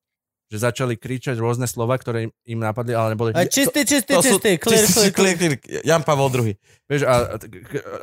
že 0.49 0.57
začali 0.59 0.93
kričať 0.95 1.33
rôzne 1.35 1.65
slova, 1.65 1.93
ktoré 1.95 2.25
im, 2.25 2.31
im 2.47 2.59
napadli, 2.59 2.93
ale 2.93 3.13
neboli... 3.13 3.31
A 3.31 3.45
čistý, 3.45 3.81
čistý, 3.83 4.11
To 4.11 4.21
sú- 4.21 4.37
čistý, 4.37 4.57
clear, 4.57 4.81
čistý, 4.81 5.09
clear, 5.09 5.35
clear, 5.35 5.53
clear. 5.55 5.81
Jan 5.81 6.01
Pavol 6.01 6.29
II. 6.29 6.53
Vieš, 6.85 7.01
a, 7.03 7.37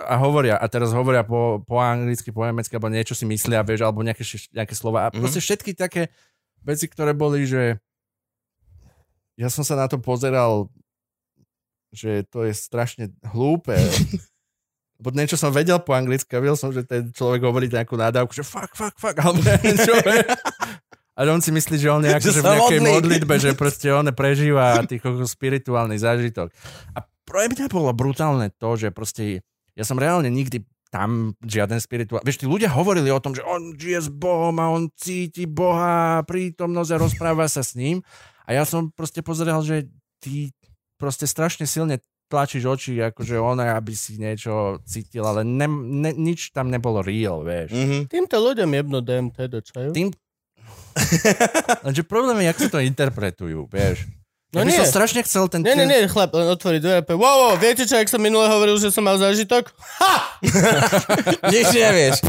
a 0.05 0.15
hovoria, 0.17 0.55
a 0.55 0.67
teraz 0.67 0.91
hovoria 0.91 1.23
po, 1.23 1.61
po 1.61 1.79
anglicky, 1.79 2.31
po 2.31 2.43
nemecky, 2.43 2.71
alebo 2.73 2.89
niečo 2.89 3.13
si 3.13 3.23
myslia, 3.25 3.61
vieš, 3.61 3.83
alebo 3.83 4.01
nejaké, 4.01 4.23
nejaké 4.51 4.75
slova. 4.75 5.07
A 5.07 5.15
Mhm. 5.15 5.21
proste 5.21 5.39
všetky 5.39 5.75
také 5.75 6.11
veci, 6.61 6.87
ktoré 6.87 7.13
boli, 7.13 7.45
že 7.45 7.79
ja 9.35 9.47
som 9.47 9.63
sa 9.63 9.75
na 9.75 9.87
to 9.87 9.97
pozeral, 9.97 10.67
že 11.91 12.23
to 12.27 12.43
je 12.43 12.53
strašne 12.53 13.05
hlúpe. 13.27 13.75
Lebo 15.01 15.17
niečo 15.17 15.41
som 15.41 15.49
vedel 15.49 15.81
po 15.81 15.97
anglicky 15.97 16.29
a 16.37 16.45
videl 16.45 16.61
som, 16.61 16.69
že 16.77 16.85
ten 16.85 17.09
človek 17.09 17.41
hovorí 17.41 17.73
nejakú 17.73 17.97
nádavku, 17.97 18.37
že 18.37 18.45
fuck, 18.45 18.77
fuck, 18.77 18.93
fuck, 19.01 19.17
alebo 19.17 19.41
neviem 19.49 19.81
čo. 19.81 19.97
A 21.17 21.25
on 21.25 21.41
si 21.41 21.49
myslí, 21.53 21.77
že 21.81 21.89
on 21.89 22.05
je 22.05 22.13
akože 22.13 22.41
v 22.41 22.49
nejakej 22.49 22.81
modlitbe, 22.85 23.35
že 23.41 23.51
proste 23.57 23.89
on 23.93 24.09
prežíva 24.13 24.77
tých 24.85 25.01
spirituálny 25.05 25.97
zážitok. 25.97 26.53
A 26.93 27.05
pre 27.25 27.49
mňa 27.49 27.73
bolo 27.73 27.89
brutálne 27.97 28.53
to, 28.61 28.77
že 28.77 28.93
proste 28.93 29.41
ja 29.73 29.85
som 29.89 29.97
reálne 29.97 30.29
nikdy 30.29 30.65
tam 30.91 31.39
žiaden 31.41 31.79
spirituál... 31.79 32.21
Vieš, 32.27 32.43
tí 32.43 32.47
ľudia 32.51 32.69
hovorili 32.75 33.09
o 33.15 33.23
tom, 33.23 33.33
že 33.33 33.47
on 33.47 33.79
žije 33.79 34.05
s 34.05 34.11
Bohom 34.11 34.59
a 34.59 34.69
on 34.75 34.91
cíti 34.99 35.47
Boha, 35.47 36.21
prítomnosť 36.27 36.91
a 36.93 37.01
rozpráva 37.01 37.47
sa 37.47 37.63
s 37.63 37.79
ním. 37.79 38.03
A 38.45 38.59
ja 38.59 38.67
som 38.67 38.91
proste 38.91 39.23
pozeral, 39.23 39.63
že 39.63 39.87
ty 40.19 40.51
proste 40.99 41.31
strašne 41.31 41.65
silne 41.65 42.03
tlačíš 42.31 42.65
oči, 42.71 43.03
akože 43.03 43.35
ona, 43.43 43.75
aby 43.75 43.91
si 43.91 44.15
niečo 44.15 44.79
cítil, 44.87 45.27
ale 45.27 45.43
ne, 45.43 45.67
ne, 45.67 46.15
nič 46.15 46.55
tam 46.55 46.71
nebolo 46.71 47.03
real, 47.03 47.43
vieš. 47.43 47.75
Mhm. 47.75 48.07
Týmto 48.07 48.39
ľuďom 48.39 48.71
jebnú 48.71 48.99
DMT 49.03 49.39
do 49.51 49.59
čaju. 49.59 49.91
Tým... 49.91 50.15
Lenže 51.87 52.03
problém 52.07 52.39
je, 52.41 52.47
jak 52.55 52.59
sa 52.63 52.69
to 52.71 52.79
interpretujú, 52.79 53.67
vieš. 53.67 54.07
No 54.51 54.63
ja 54.63 54.67
by 54.67 54.71
nie. 54.75 54.79
som 54.83 54.91
strašne 54.91 55.23
chcel 55.23 55.47
ten... 55.47 55.63
Nie, 55.63 55.79
nie, 55.79 55.87
nie, 55.87 56.11
chlap, 56.11 56.35
len 56.35 56.51
otvorí 56.51 56.83
dvere 56.83 57.07
a 57.07 57.15
wow, 57.15 57.55
wow, 57.55 57.55
viete 57.55 57.87
čo, 57.87 57.95
ak 57.95 58.11
som 58.11 58.19
minule 58.19 58.51
hovoril, 58.51 58.83
že 58.83 58.91
som 58.91 59.07
mal 59.07 59.15
zážitok? 59.15 59.71
Nič 61.55 61.67
nevieš. 61.71 62.19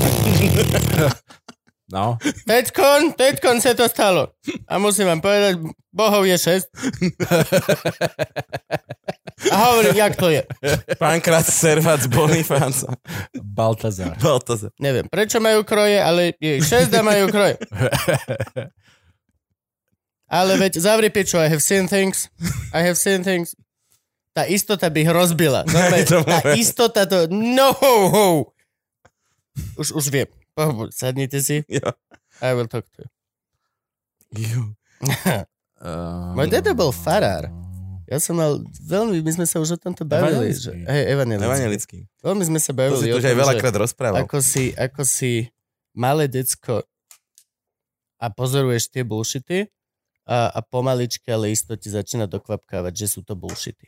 No. 1.92 2.16
Teďkon, 2.48 3.20
teďkon 3.20 3.60
sa 3.60 3.76
to 3.76 3.84
stalo. 3.92 4.32
A 4.64 4.80
musím 4.80 5.12
vám 5.12 5.20
povedať, 5.20 5.60
bohov 5.92 6.24
je 6.24 6.40
šesť. 6.40 6.68
A 9.52 9.56
hovorím, 9.68 9.96
jak 10.00 10.16
to 10.16 10.32
je. 10.32 10.44
Pánkrát 10.96 11.44
Servac 11.44 12.08
Bonifáca. 12.08 12.96
Baltazar. 13.36 14.16
Baltazar. 14.24 14.72
Neviem, 14.80 15.12
prečo 15.12 15.44
majú 15.44 15.68
kroje, 15.68 16.00
ale 16.00 16.40
je 16.40 16.64
ich 16.64 16.66
šesť 16.66 16.96
a 16.96 17.02
majú 17.04 17.28
kroje. 17.28 17.60
Ale 20.32 20.56
veď 20.56 20.80
zavri 20.80 21.12
piču, 21.12 21.36
I 21.44 21.52
have 21.52 21.60
seen 21.60 21.92
things. 21.92 22.32
I 22.72 22.88
have 22.88 22.96
seen 22.96 23.20
things. 23.20 23.52
Tá 24.32 24.48
istota 24.48 24.88
by 24.88 25.04
ich 25.04 25.12
rozbila. 25.12 25.68
Normálne, 25.76 26.08
tá 26.08 26.56
istota 26.56 27.04
to... 27.04 27.28
No! 27.28 27.76
Už, 29.76 29.92
už 29.92 30.08
viem. 30.08 30.32
Sadnite 30.92 31.40
si. 31.40 31.64
Jo. 31.82 31.92
I 32.42 32.52
will 32.58 32.68
talk 32.68 32.88
to 32.98 33.06
you. 33.06 33.10
Jo. 34.52 34.62
Uh, 35.80 36.34
Môj 36.38 36.48
dedo 36.50 36.72
bol 36.74 36.92
farár. 36.96 37.52
Ja 38.12 38.20
som 38.20 38.36
mal, 38.36 38.60
veľmi, 38.84 39.24
my 39.24 39.32
sme 39.40 39.46
sa 39.48 39.64
už 39.64 39.76
o 39.76 39.80
tomto 39.80 40.04
bavili. 40.04 40.52
Evanjelický. 40.52 40.64
Že, 40.68 40.72
hej. 40.84 41.04
Evangelický. 41.16 41.98
Veľmi 42.20 42.44
sme 42.44 42.60
sa 42.60 42.72
To 42.76 42.78
bavili 42.78 43.00
si 43.00 43.08
o 43.08 43.16
tu 43.16 43.20
už 43.24 43.28
aj 43.32 43.38
veľakrát 43.40 43.76
rozprával. 43.80 44.20
ako 44.28 44.38
si, 44.44 44.76
ako 44.76 45.02
si 45.08 45.48
malé 45.96 46.28
decko 46.28 46.84
a 48.20 48.26
pozoruješ 48.28 48.92
tie 48.92 49.08
bullshity 49.08 49.72
a, 50.28 50.52
a 50.52 50.60
pomaličky, 50.60 51.32
ale 51.32 51.56
isto 51.56 51.72
ti 51.80 51.88
začína 51.88 52.28
dokvapkávať, 52.28 52.94
že 52.94 53.08
sú 53.08 53.24
to 53.24 53.34
bullshity. 53.40 53.88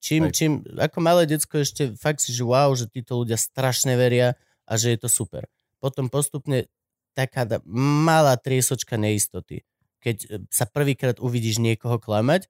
Čím, 0.00 0.28
Hej. 0.28 0.32
čím, 0.32 0.52
ako 0.80 0.98
malé 1.04 1.28
decko 1.28 1.60
ešte 1.60 1.92
fakt 2.00 2.24
si, 2.24 2.32
že 2.32 2.40
wow, 2.40 2.72
že 2.72 2.88
títo 2.88 3.20
ľudia 3.20 3.36
strašne 3.36 3.92
veria 3.92 4.32
a 4.64 4.72
že 4.80 4.96
je 4.96 4.98
to 5.04 5.08
super. 5.12 5.44
Potom 5.80 6.12
postupne 6.12 6.68
taká 7.16 7.48
malá 7.66 8.36
triesočka 8.38 9.00
neistoty. 9.00 9.66
Keď 10.00 10.16
e, 10.24 10.28
sa 10.52 10.68
prvýkrát 10.68 11.18
uvidíš 11.18 11.58
niekoho 11.58 11.98
klamať, 11.98 12.46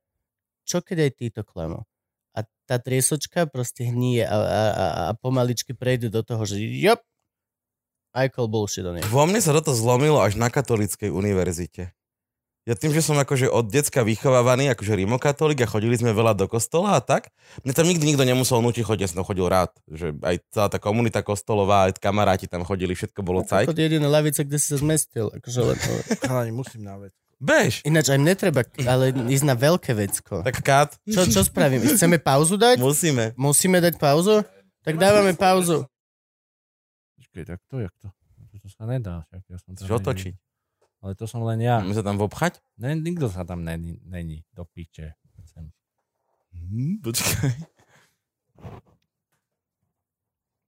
čo 0.69 0.85
keď 0.85 1.09
aj 1.09 1.13
títo 1.17 1.43
klamú? 1.43 1.87
A 2.37 2.47
tá 2.69 2.79
triesočka 2.79 3.51
proste 3.51 3.89
hníje 3.91 4.23
a, 4.23 4.37
a, 4.37 4.63
a, 4.71 4.87
a 5.11 5.13
pomaličky 5.19 5.75
prejde 5.75 6.13
do 6.13 6.23
toho, 6.23 6.47
že 6.47 6.61
jop, 6.61 7.03
I 8.11 8.27
call 8.27 8.51
bullshit 8.51 8.83
on. 8.83 8.99
Vo 9.07 9.23
mne 9.23 9.39
sa 9.39 9.55
toto 9.55 9.71
zlomilo 9.71 10.19
až 10.19 10.35
na 10.35 10.51
katolíckej 10.51 11.15
univerzite. 11.15 11.95
Ja 12.71 12.79
tým, 12.79 12.95
že 12.95 13.03
som 13.03 13.19
akože 13.19 13.51
od 13.51 13.67
decka 13.67 14.07
vychovávaný, 14.07 14.71
akože 14.71 14.95
rimokatolík 14.95 15.67
a 15.67 15.67
chodili 15.67 15.99
sme 15.99 16.15
veľa 16.15 16.39
do 16.39 16.47
kostola 16.47 16.95
a 16.95 17.03
tak, 17.03 17.35
mne 17.67 17.75
tam 17.75 17.83
nikdy 17.83 18.15
nikto 18.15 18.23
nemusel 18.23 18.63
nutiť 18.63 18.87
chodiť, 18.87 19.03
ja 19.03 19.11
som 19.11 19.27
chodil 19.27 19.51
rád. 19.51 19.75
Že 19.91 20.15
aj 20.23 20.37
celá 20.55 20.71
tá 20.71 20.79
komunita 20.79 21.19
kostolová, 21.27 21.91
aj 21.91 21.99
kamaráti 21.99 22.47
tam 22.47 22.63
chodili, 22.63 22.95
všetko 22.95 23.27
bolo 23.27 23.43
cajk. 23.43 23.67
Ako 23.67 23.75
jediná 23.75 24.07
lavica, 24.07 24.47
kde 24.47 24.63
si 24.63 24.71
sa 24.71 24.79
zmestil. 24.79 25.35
Akože 25.35 25.61
len, 25.67 25.77
Chalani, 26.23 26.55
musím 26.55 26.87
na 26.87 26.95
vec. 27.03 27.11
Bež, 27.43 27.83
ináč 27.83 28.07
aj 28.07 28.23
mne 28.23 28.35
treba, 28.39 28.63
ale 28.87 29.11
ísť 29.19 29.45
na 29.51 29.59
veľké 29.59 29.91
vecko. 29.91 30.47
tak 30.47 30.63
kát, 30.63 30.95
Čo, 31.11 31.27
čo 31.27 31.43
spravím? 31.43 31.83
Chceme 31.83 32.23
pauzu 32.23 32.55
dať? 32.55 32.79
musíme. 32.79 33.35
Musíme 33.35 33.83
dať 33.83 33.99
pauzu? 33.99 34.47
Tak 34.87 34.95
dávame 34.95 35.35
pauzu. 35.35 35.91
Počkej, 37.19 37.51
tak 37.51 37.59
to, 37.67 37.83
jak 37.83 37.95
to? 37.99 38.15
To 38.63 38.69
sa 38.71 38.87
nedá. 38.87 39.27
Však 39.27 39.43
ja 39.51 39.59
som 39.59 39.73
Chceš 39.75 39.91
otočiť? 39.91 40.35
Ale 41.01 41.17
to 41.17 41.25
som 41.25 41.41
len 41.43 41.61
ja. 41.61 41.81
Máme 41.81 41.97
sa 41.97 42.05
tam 42.05 42.21
obchať? 42.21 42.61
Ne, 42.77 42.93
nikto 42.93 43.33
sa 43.33 43.43
tam 43.43 43.65
není, 43.65 43.97
není 44.05 44.45
do 44.53 44.65
piče. 44.65 45.17
Chcem. 45.49 45.73
Hm, 46.53 47.01
počkaj. 47.01 47.51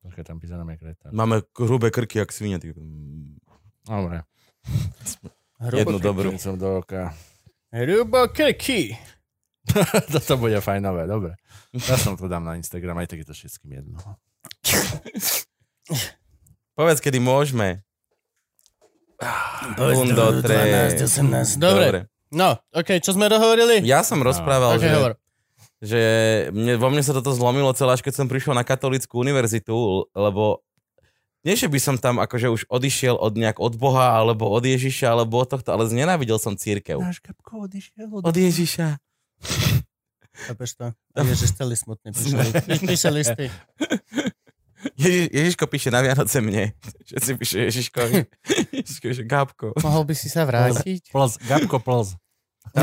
Počkaj, 0.02 0.24
tam 0.24 0.40
písanom 0.40 0.66
je 0.66 0.76
kreta. 0.80 1.06
Máme 1.12 1.44
hrubé 1.54 1.92
krky, 1.92 2.18
jak 2.18 2.32
svinia. 2.32 2.58
ty- 2.58 2.74
Dobre. 3.84 4.24
Jednu 5.62 5.98
dobrú. 6.02 6.34
Som 6.38 6.58
do 6.58 6.80
oka. 6.80 7.14
hrubo 7.70 8.26
krky. 8.28 8.98
Toto 10.12 10.34
bude 10.42 10.58
fajnové, 10.58 11.06
dobre. 11.06 11.38
Ja 11.86 11.94
som 11.94 12.18
to 12.18 12.26
dám 12.26 12.42
na 12.42 12.58
Instagram, 12.58 12.98
aj 12.98 13.14
tak 13.14 13.22
je 13.22 13.28
to 13.30 13.34
všetkým 13.36 13.70
jedno. 13.78 13.98
Povedz, 16.78 16.98
kedy 16.98 17.22
môžeme. 17.22 17.86
Undo, 19.78 20.42
tre. 20.42 20.90
12, 20.96 21.02
18. 21.06 21.58
Dobre. 21.58 22.10
No, 22.32 22.56
ok, 22.72 22.96
čo 23.04 23.12
sme 23.12 23.28
dohovorili? 23.28 23.84
Ja 23.84 24.00
som 24.00 24.24
rozprával, 24.24 24.80
ok, 24.80 24.82
že, 24.82 24.88
hovor. 24.88 25.12
že 25.84 26.00
mne, 26.48 26.80
vo 26.80 26.88
mne 26.88 27.04
sa 27.04 27.12
toto 27.12 27.28
zlomilo 27.36 27.68
celé, 27.76 27.92
až 27.92 28.00
keď 28.00 28.24
som 28.24 28.26
prišiel 28.26 28.56
na 28.56 28.64
katolickú 28.64 29.20
univerzitu, 29.20 30.08
lebo 30.16 30.64
nie, 31.44 31.58
že 31.58 31.68
by 31.68 31.78
som 31.82 31.96
tam 31.98 32.22
akože 32.22 32.48
už 32.48 32.62
odišiel 32.70 33.18
od 33.18 33.34
nejak 33.34 33.58
od 33.60 33.74
Boha, 33.76 34.16
alebo 34.16 34.48
od 34.48 34.64
Ježiša, 34.64 35.12
alebo 35.12 35.42
od 35.42 35.50
tohto, 35.50 35.74
ale 35.74 35.90
znenávidel 35.90 36.40
som 36.40 36.56
církev. 36.56 37.02
Náš 37.02 37.20
kapko 37.20 37.68
odišiel 37.68 38.08
od... 38.08 38.22
Od 38.24 38.36
Ježiša. 38.36 38.96
Chápeš 40.32 40.70
to? 40.80 40.86
A 41.12 41.18
Ježiš 41.20 41.52
celý 41.52 41.76
smutný 41.76 42.16
píše, 42.16 42.36
píše 42.90 43.10
listy. 43.12 43.52
Ježiš, 44.98 45.24
Ježiško 45.32 45.64
píše 45.66 45.88
na 45.88 46.00
Vianoce 46.00 46.38
mne. 46.40 46.76
Všetci 47.08 47.30
píše 47.38 47.58
Ježiškovi. 47.70 48.18
Ježiško 48.76 49.04
píše 49.08 49.24
Gabko. 49.24 49.66
Mohol 49.80 50.02
by 50.08 50.14
si 50.16 50.28
sa 50.28 50.44
vrátiť? 50.44 51.12
Plz, 51.12 51.40
Gabko 51.48 51.80
plz. 51.80 52.16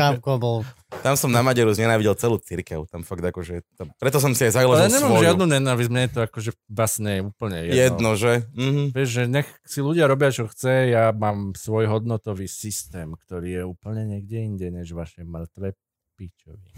Gabko 0.00 0.40
bol. 0.40 0.58
Tam 1.04 1.14
som 1.14 1.28
na 1.28 1.44
Maďaru 1.44 1.76
znenávidel 1.76 2.16
celú 2.16 2.40
církev. 2.40 2.88
Tam 2.88 3.04
fakt 3.04 3.20
akože... 3.20 3.60
Tam, 3.76 3.92
preto 4.00 4.16
som 4.16 4.32
si 4.32 4.48
aj 4.48 4.56
Ale 4.56 4.64
založil 4.64 4.80
ja 4.80 4.88
nemám 4.96 5.12
svoju. 5.12 5.24
žiadnu 5.28 5.44
nenávisť, 5.44 5.90
mne 5.92 6.02
je 6.08 6.12
to 6.16 6.20
akože 6.24 6.50
vlastne 6.66 7.12
úplne 7.28 7.58
jedno. 7.68 7.76
Jedno, 7.76 8.10
že? 8.16 8.32
Mhm. 8.56 8.82
Vieš, 8.96 9.08
že 9.12 9.22
nech 9.28 9.48
si 9.68 9.78
ľudia 9.84 10.08
robia, 10.08 10.32
čo 10.32 10.48
chce, 10.48 10.88
ja 10.88 11.12
mám 11.12 11.52
svoj 11.52 11.92
hodnotový 11.92 12.48
systém, 12.48 13.12
ktorý 13.12 13.48
je 13.60 13.62
úplne 13.68 14.08
niekde 14.08 14.38
inde, 14.40 14.66
než 14.72 14.96
vaše 14.96 15.22
mŕtve 15.22 15.76
pičovi. 16.16 16.72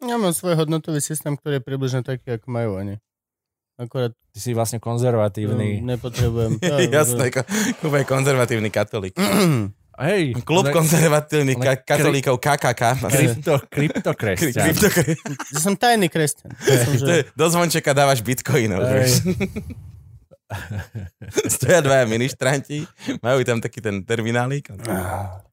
Ja 0.00 0.16
mám 0.16 0.32
svoj 0.32 0.56
hodnotový 0.56 0.98
systém, 0.98 1.34
ktorý 1.34 1.60
je 1.60 1.64
približne 1.64 2.00
taký, 2.00 2.40
ako 2.40 2.48
majú 2.48 2.70
oni. 2.76 2.96
Akorát 3.76 4.12
Ty 4.30 4.38
si 4.38 4.52
vlastne 4.52 4.76
no, 4.76 4.84
konzervatívny. 4.86 5.80
nepotrebujem. 5.80 6.60
Jasné, 6.92 7.28
ko- 7.28 7.48
Kuba 7.80 8.00
je 8.00 8.06
konzervatívny 8.06 8.68
katolík. 8.68 9.16
Hej, 10.00 10.32
Klub 10.40 10.64
ne- 10.64 10.72
konzervatívnych 10.72 11.56
ka- 11.56 11.76
katolíkov 11.76 12.40
KKK. 12.40 12.82
krypto, 13.04 13.52
Kry- 13.60 13.92
kryptokresťan. 13.92 14.64
kryptokry- 14.66 15.16
Ja 15.52 15.58
som 15.60 15.76
tajný 15.76 16.08
kresťan. 16.08 16.56
Ja 16.56 16.76
som, 16.80 16.92
že... 16.96 17.28
do 17.36 17.46
zvončeka 17.48 17.92
dávaš 17.92 18.24
bitcoinov. 18.24 18.80
Stoja 21.46 21.78
dvaja 21.78 22.04
ministranti, 22.04 22.82
majú 23.20 23.44
tam 23.44 23.60
taký 23.60 23.78
ten 23.78 24.02
terminálik, 24.02 24.66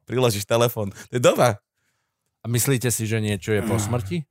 priložíš 0.04 0.44
telefón. 0.44 0.90
To 1.12 1.14
je 1.14 1.22
doba. 1.22 1.60
A 2.40 2.46
myslíte 2.48 2.88
si, 2.88 3.04
že 3.04 3.20
niečo 3.20 3.52
je 3.52 3.62
po 3.62 3.76
smrti? 3.76 4.24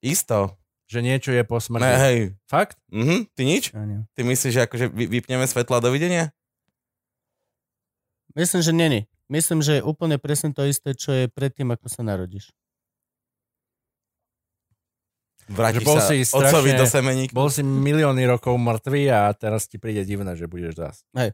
Isto. 0.00 0.54
Že 0.86 0.98
niečo 1.02 1.30
je 1.30 1.42
po 1.42 1.58
smrti? 1.58 1.84
Ne, 1.84 1.96
hej. 2.00 2.18
Fakt? 2.44 2.80
Mhm, 2.88 3.28
ty 3.30 3.42
nič? 3.44 3.70
Áno. 3.72 4.08
Ty 4.12 4.24
myslíš, 4.24 4.52
že 4.52 4.64
akože 4.64 4.86
vy- 4.88 5.10
vypneme 5.10 5.44
svetlo 5.44 5.76
a 5.76 5.84
dovidenia? 5.84 6.32
Myslím, 8.32 8.60
že 8.60 8.72
není. 8.72 9.00
Myslím, 9.26 9.60
že 9.60 9.74
je 9.74 9.82
úplne 9.82 10.16
presne 10.16 10.48
to 10.48 10.64
isté, 10.64 10.92
čo 10.92 11.12
je 11.12 11.24
predtým, 11.26 11.68
ako 11.68 11.86
sa 11.86 12.00
narodíš. 12.00 12.48
Vrátiš 15.46 15.80
bol 15.82 15.96
sa 15.96 16.08
si 16.10 16.24
strašne- 16.24 16.76
do 16.76 16.84
semeník. 16.84 17.32
Bol 17.32 17.48
si 17.48 17.60
milióny 17.60 18.24
rokov 18.24 18.52
mŕtvý 18.54 19.02
a 19.08 19.32
teraz 19.32 19.64
ti 19.64 19.76
príde 19.76 20.04
divné, 20.04 20.32
že 20.32 20.44
budeš 20.44 20.76
zás. 20.76 20.96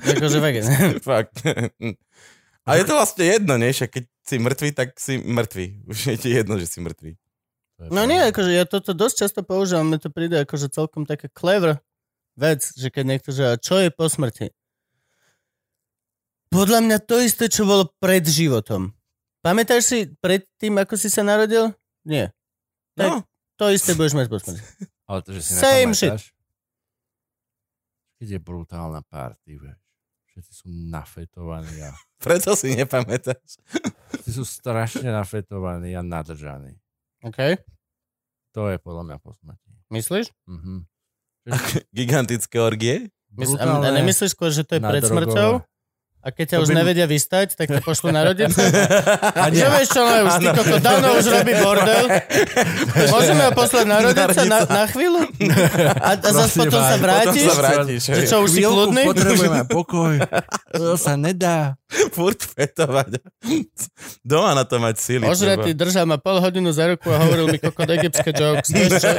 Akože 0.00 0.38
fakt. 0.38 0.66
Fakt. 1.00 1.34
A 2.64 2.70
je 2.72 2.84
to 2.84 2.94
vlastne 2.94 3.24
jedno, 3.28 3.54
nie? 3.54 3.70
Však 3.70 3.90
keď 3.92 4.04
si 4.24 4.40
mŕtvý, 4.40 4.68
tak 4.72 4.96
si 4.96 5.20
mŕtvý. 5.20 5.66
Už 5.92 5.98
je 6.10 6.16
ti 6.16 6.28
jedno, 6.32 6.56
že 6.56 6.66
si 6.66 6.80
mŕtvý. 6.80 7.12
No 7.90 8.06
nie, 8.06 8.22
akože 8.30 8.54
ja 8.54 8.64
toto 8.64 8.94
dosť 8.94 9.26
často 9.26 9.40
používam, 9.42 9.90
mi 9.90 9.98
to 9.98 10.06
príde 10.08 10.38
akože 10.46 10.70
celkom 10.70 11.04
taká 11.04 11.26
clever 11.26 11.82
vec, 12.38 12.62
že 12.74 12.88
keď 12.88 13.04
niekto, 13.04 13.30
že 13.34 13.58
čo 13.58 13.82
je 13.82 13.90
po 13.90 14.06
smrti? 14.06 14.54
Podľa 16.54 16.86
mňa 16.86 16.98
to 17.02 17.18
isté, 17.18 17.50
čo 17.50 17.66
bolo 17.66 17.90
pred 17.98 18.22
životom. 18.22 18.94
Pamätáš 19.42 19.82
si 19.90 19.98
pred 20.22 20.46
tým, 20.54 20.78
ako 20.78 20.94
si 20.94 21.10
sa 21.10 21.26
narodil? 21.26 21.74
Nie. 22.06 22.30
Tak 22.94 23.10
No, 23.10 23.14
to 23.58 23.74
isté 23.74 23.98
budeš 23.98 24.14
mať 24.14 24.26
po 24.30 24.38
smrti. 24.38 24.62
Ale 25.10 25.18
to, 25.26 25.30
že 25.34 25.40
si 25.42 25.50
Same 25.58 25.92
nepamätáš. 25.92 26.30
Keď 28.22 28.28
je 28.38 28.40
brutálna 28.40 29.02
party, 29.02 29.58
vieš. 29.58 29.83
Všetci 30.34 30.50
sú 30.50 30.66
nafetovaní 30.66 31.86
a 31.86 31.94
preto 32.24 32.58
si 32.58 32.74
nepamätáš. 32.74 33.62
všetci 34.10 34.30
sú 34.34 34.42
strašne 34.42 35.14
nafetovaní 35.14 35.94
a 35.94 36.02
nadržaní. 36.02 36.74
OK? 37.22 37.62
To 38.58 38.66
je 38.66 38.82
podľa 38.82 39.02
mňa 39.06 39.16
po 39.22 39.30
smrti. 39.30 39.70
Myslíš? 39.94 40.34
Mhm. 40.50 40.90
Gigantické 41.96 42.58
orgie? 42.58 43.14
A, 43.34 43.66
a 43.66 43.90
nemyslíš 43.94 44.34
skôr, 44.34 44.50
že 44.50 44.66
to 44.66 44.78
je 44.78 44.82
pred 44.82 45.02
smrťou? 45.02 45.62
A 46.24 46.32
keď 46.32 46.46
ťa 46.46 46.56
To 46.56 46.62
už 46.62 46.70
by- 46.72 46.78
nevedia 46.80 47.04
vystať, 47.04 47.52
tak 47.52 47.68
ťa 47.68 47.84
pošlu 47.84 48.08
na 48.08 48.24
rodice? 48.24 48.56
A 49.36 49.52
čo 49.52 49.68
vieš 49.68 49.88
čo, 49.92 50.00
no 50.00 50.24
už 50.24 50.34
ty 50.34 50.46
koko 50.48 50.76
dávno 50.80 51.12
už 51.14 51.26
robí 51.28 51.52
bordel. 51.54 52.04
Môžeme 53.12 53.42
ho 53.44 53.52
poslať 53.52 53.84
na 53.84 53.98
rodice 54.00 54.40
na, 54.42 54.58
na 54.64 54.84
chvíľu? 54.88 55.20
A, 56.00 56.16
a 56.16 56.30
zase 56.32 56.56
potom 56.56 56.80
sa 56.80 56.96
vás, 56.96 56.96
Potom 56.96 57.04
vrátiš? 57.04 57.44
sa 57.44 57.54
vrátiš. 57.54 58.02
Že 58.08 58.22
čo, 58.24 58.36
už 58.40 58.50
si 58.50 58.60
kľudný? 58.62 59.02
potrebujeme 59.04 59.62
pokoj. 59.68 60.14
To 60.72 60.96
sa 60.96 61.12
nedá. 61.14 61.76
Furt 62.10 62.40
fetovať. 62.40 63.20
Doma 64.24 64.52
na 64.52 64.64
to 64.64 64.80
mať 64.80 64.96
síly. 64.96 65.24
Ožratý 65.24 65.70
držal 65.70 66.08
ma 66.08 66.16
pol 66.16 66.40
hodinu 66.40 66.72
za 66.72 66.88
ruku 66.88 67.06
a 67.06 67.20
hovoril 67.20 67.46
mi 67.46 67.60
kokot 67.60 67.84
egyptské 67.86 68.32
jokes. 68.32 68.72
Vieš 68.72 68.96
čo? 68.96 69.12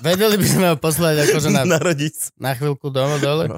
Vedeli 0.00 0.34
by 0.34 0.48
sme 0.48 0.66
ho 0.66 0.76
poslať 0.76 1.28
akože 1.28 1.48
na, 1.50 1.68
Narodiť. 1.68 2.32
na 2.34 2.56
chvíľku 2.56 2.88
doma 2.88 3.20
dole? 3.20 3.52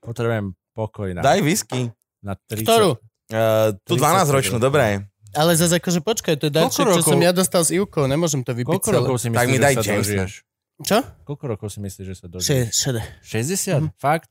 Potrebujem 0.00 0.52
pokoj 0.72 1.08
na, 1.12 1.22
Daj 1.22 1.40
whisky. 1.40 1.94
Na 2.22 2.38
30. 2.38 2.62
Ktorú? 2.64 2.90
Uh, 3.32 3.74
tú 3.84 3.98
12 3.98 4.30
ročnú, 4.30 4.56
dobré. 4.56 5.04
Ale 5.32 5.56
zase 5.56 5.80
akože 5.80 6.04
počkaj, 6.04 6.36
to 6.36 6.48
je 6.48 6.52
darček, 6.52 6.84
čo 6.84 7.00
som 7.00 7.16
ja 7.16 7.32
dostal 7.32 7.64
s 7.64 7.72
Ivkou, 7.72 8.04
nemôžem 8.04 8.44
to 8.44 8.52
vypiť 8.52 8.68
Koľko 8.68 8.88
celé. 8.92 8.96
rokov 9.00 9.16
si 9.16 9.28
Tak 9.32 9.46
mi 9.48 9.56
myslíš, 9.56 9.64
daj 9.64 9.72
že 9.72 9.80
sa 9.80 9.92
dožiješ? 9.96 10.32
Čo? 10.82 10.98
Koľko 11.24 11.44
rokov 11.48 11.68
si 11.72 11.78
myslíš, 11.80 12.06
že 12.06 12.14
sa 12.14 12.26
dožiješ? 12.28 12.68
šede. 12.70 13.02
60? 13.24 13.96
Fakt? 13.96 14.28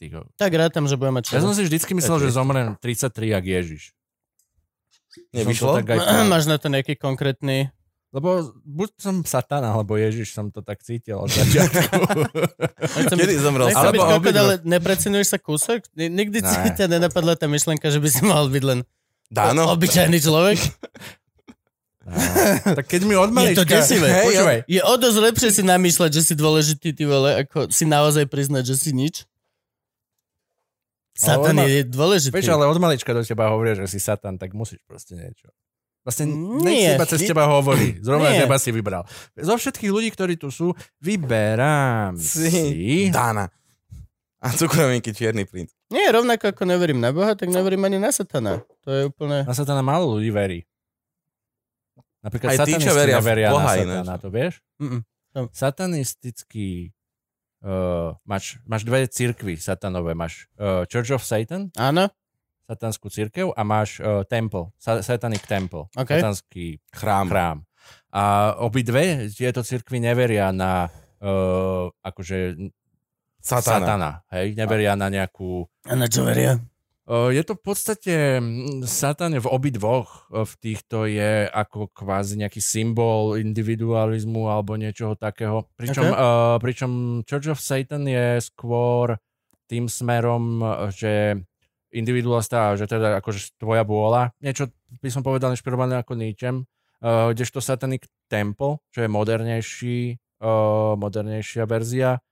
Ty 0.00 0.04
go. 0.08 0.20
Tak 0.34 0.50
rátam, 0.56 0.88
že 0.88 0.96
budem 0.96 1.20
mať 1.20 1.24
Ja 1.28 1.30
šede. 1.36 1.44
som 1.44 1.52
si 1.52 1.62
vždycky 1.68 1.92
myslel, 1.92 2.16
že 2.24 2.28
zomrem 2.32 2.74
33 2.80 3.12
jak 3.28 3.44
Ježiš. 3.44 3.82
Nevyšlo? 5.36 5.84
Aj. 5.84 6.24
Máš 6.32 6.48
na 6.48 6.56
to 6.56 6.72
nejaký 6.72 6.96
konkrétny... 6.96 7.68
Lebo 8.12 8.28
buď 8.60 8.90
som 9.00 9.16
Satan, 9.24 9.64
alebo 9.64 9.96
Ježiš 9.96 10.30
som 10.30 10.46
to 10.46 10.60
tak 10.60 10.84
cítil 10.84 11.16
od 11.16 11.26
začiatku. 11.26 11.80
Kedy 13.16 13.40
zomrel 13.40 13.72
Nechcem 13.72 13.82
Alebo 13.82 13.94
byť 13.96 14.04
kokot, 14.04 14.34
ale 14.36 14.54
neprecenuješ 14.62 15.32
sa 15.32 15.38
kúsok? 15.40 15.88
Ni- 15.96 16.12
Nikdy 16.12 16.38
si 16.38 16.56
Ne. 16.60 16.70
ťa 16.70 16.86
nenapadla 16.90 17.34
tá 17.34 17.48
myšlenka, 17.48 17.88
že 17.88 17.96
by 17.96 18.06
si 18.06 18.20
mal 18.20 18.44
byť 18.46 18.62
len 18.62 18.84
Dáno. 19.32 19.64
obyčajný 19.72 20.20
človek? 20.20 20.60
tak 22.76 22.84
keď 22.84 23.00
mi 23.00 23.14
od 23.14 23.30
Je 23.30 23.54
to 23.54 23.64
desivé. 23.64 24.10
Hej, 24.10 24.26
Počúvaj, 24.28 24.58
Je 24.68 24.80
o 24.82 24.92
dosť 24.92 25.18
lepšie 25.22 25.50
si 25.50 25.62
namýšľať, 25.64 26.10
že 26.12 26.22
si 26.22 26.34
dôležitý, 26.34 26.92
ty 26.92 27.06
vole, 27.06 27.40
ako 27.40 27.72
si 27.72 27.88
naozaj 27.88 28.28
priznať, 28.28 28.66
že 28.66 28.76
si 28.76 28.92
nič. 28.92 29.24
Satan 31.14 31.54
má- 31.54 31.64
je 31.64 31.86
dôležitý. 31.86 32.34
Vieš, 32.34 32.50
ale 32.50 32.66
od 32.66 32.76
malička 32.76 33.08
do 33.08 33.22
teba 33.22 33.48
hovoria, 33.48 33.72
že 33.72 33.86
si 33.86 33.96
Satan, 33.96 34.36
tak 34.36 34.52
musíš 34.52 34.82
proste 34.84 35.14
niečo. 35.14 35.48
Vlastne 36.02 36.26
Nie. 36.26 36.66
nech 36.66 36.98
iba 36.98 37.06
cez 37.06 37.22
teba 37.22 37.46
hovorí. 37.46 37.94
Zrovna 38.06 38.34
Nie. 38.34 38.42
teba 38.42 38.58
si 38.58 38.74
vybral. 38.74 39.06
Zo 39.38 39.54
všetkých 39.54 39.90
ľudí, 39.90 40.10
ktorí 40.10 40.34
tu 40.34 40.50
sú, 40.50 40.74
vyberám 40.98 42.18
Si. 42.18 42.50
si... 42.50 42.64
Dána. 43.10 43.46
A 44.42 44.50
cukrovinky 44.50 45.14
čierny 45.14 45.46
princ. 45.46 45.70
Nie, 45.86 46.10
rovnako 46.10 46.50
ako 46.50 46.66
neverím 46.66 46.98
na 46.98 47.14
Boha, 47.14 47.38
tak 47.38 47.46
neverím 47.46 47.86
ani 47.86 48.02
na 48.02 48.10
Satana. 48.10 48.58
To 48.82 48.90
je 48.90 49.02
úplne... 49.06 49.46
Na 49.46 49.54
Satana 49.54 49.86
málo 49.86 50.18
ľudí 50.18 50.34
verí. 50.34 50.66
Napríklad 52.22 52.54
Aj 52.54 52.66
tí, 52.66 52.74
satanisti 52.74 52.90
čo 52.90 52.94
veria 52.94 53.18
v 53.18 53.22
neveria 53.22 53.48
Boha 53.54 53.62
na 53.62 53.74
ináč. 53.78 53.94
Satana, 54.02 54.14
to 54.18 54.28
vieš? 54.30 54.54
Mm-mm. 54.82 55.00
Satanistický... 55.54 56.90
Uh, 57.62 58.18
máš, 58.26 58.58
máš 58.66 58.82
dve 58.82 59.06
cirkvy 59.06 59.54
satanové. 59.54 60.18
Máš 60.18 60.50
uh, 60.58 60.82
Church 60.90 61.14
of 61.14 61.22
Satan, 61.22 61.70
Áno? 61.78 62.10
Satanskú 62.72 63.12
cirkev 63.12 63.52
a 63.52 63.62
máš 63.62 64.00
uh, 64.00 64.24
temple, 64.24 64.72
sa- 64.80 65.04
satanic 65.04 65.44
temple, 65.44 65.92
OK. 65.92 66.08
satanský 66.08 66.80
Chrám. 66.90 67.28
chrám. 67.28 67.58
A 68.08 68.56
obidve 68.56 69.28
tieto 69.28 69.60
cirkvy 69.60 70.00
neveria 70.00 70.48
na 70.50 70.88
uh, 71.20 71.92
akože 72.00 72.56
Satana. 73.42 73.74
satana. 73.74 74.10
Hej, 74.30 74.54
neveria 74.54 74.94
na 74.94 75.10
nejakú 75.10 75.66
A 75.82 75.98
na 75.98 76.06
čo 76.06 76.22
veria? 76.22 76.62
O, 77.02 77.34
Je 77.34 77.42
to 77.42 77.58
v 77.58 77.62
podstate, 77.66 78.14
mm, 78.38 78.86
Satan 78.86 79.34
v 79.34 79.50
obidvoch 79.50 80.30
v 80.30 80.52
týchto 80.62 81.10
je 81.10 81.50
ako 81.50 81.90
kvázi 81.90 82.38
nejaký 82.38 82.62
symbol 82.62 83.34
individualizmu 83.34 84.46
alebo 84.46 84.78
niečoho 84.78 85.18
takého. 85.18 85.66
Pričom, 85.74 86.06
Ok. 86.06 86.14
okay. 86.14 86.58
pričom 86.62 86.90
Church 87.26 87.50
of 87.50 87.58
Satan 87.58 88.06
je 88.06 88.38
skôr 88.38 89.18
tým 89.66 89.90
smerom, 89.90 90.62
že 90.94 91.42
individualista, 91.92 92.74
že 92.74 92.88
teda 92.88 93.20
akože 93.20 93.60
tvoja 93.60 93.84
vôľa. 93.84 94.32
Niečo 94.40 94.72
by 95.00 95.08
som 95.12 95.22
povedal 95.22 95.52
inšpirované 95.52 96.00
ako 96.00 96.16
Nietzschem. 96.16 96.64
Uh, 97.02 97.34
kdežto 97.34 97.58
Satanic 97.58 98.06
Temple, 98.30 98.78
čo 98.94 99.02
je 99.02 99.10
modernejší, 99.10 99.98
uh, 100.40 100.94
modernejšia 100.94 101.66
verzia, 101.66 102.22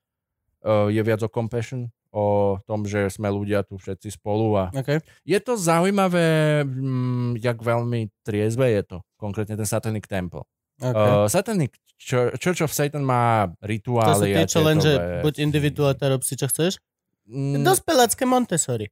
uh, 0.63 0.87
je 0.87 1.03
viac 1.03 1.21
o 1.27 1.31
compassion, 1.31 1.91
o 2.15 2.59
tom, 2.67 2.87
že 2.87 3.11
sme 3.11 3.31
ľudia 3.31 3.67
tu 3.67 3.79
všetci 3.79 4.19
spolu 4.19 4.59
a 4.59 4.65
OK. 4.71 5.03
je 5.27 5.39
to 5.43 5.59
zaujímavé, 5.59 6.63
mm, 6.67 7.43
jak 7.43 7.59
veľmi 7.59 8.11
triezve 8.23 8.71
je 8.71 8.83
to, 8.83 8.99
konkrétne 9.19 9.59
ten 9.59 9.67
Satanic 9.67 10.07
Temple. 10.07 10.47
okay. 10.79 10.95
Uh, 10.95 11.27
Satanic 11.27 11.75
Church, 12.01 12.65
of 12.65 12.73
Satan 12.73 13.05
má 13.05 13.53
to 13.53 13.61
sú 13.61 13.69
rituály 13.69 14.33
tí, 14.33 14.41
a 14.41 14.49
čo 14.49 14.65
len, 14.65 14.81
že 14.81 15.21
buď 15.21 15.35
veci. 15.37 15.45
individuálne 15.45 16.07
rob 16.09 16.25
si, 16.25 16.33
čo 16.33 16.49
chceš. 16.49 16.81
Mm, 17.29 17.61
Dospelácké 17.61 18.25
Montessori. 18.25 18.89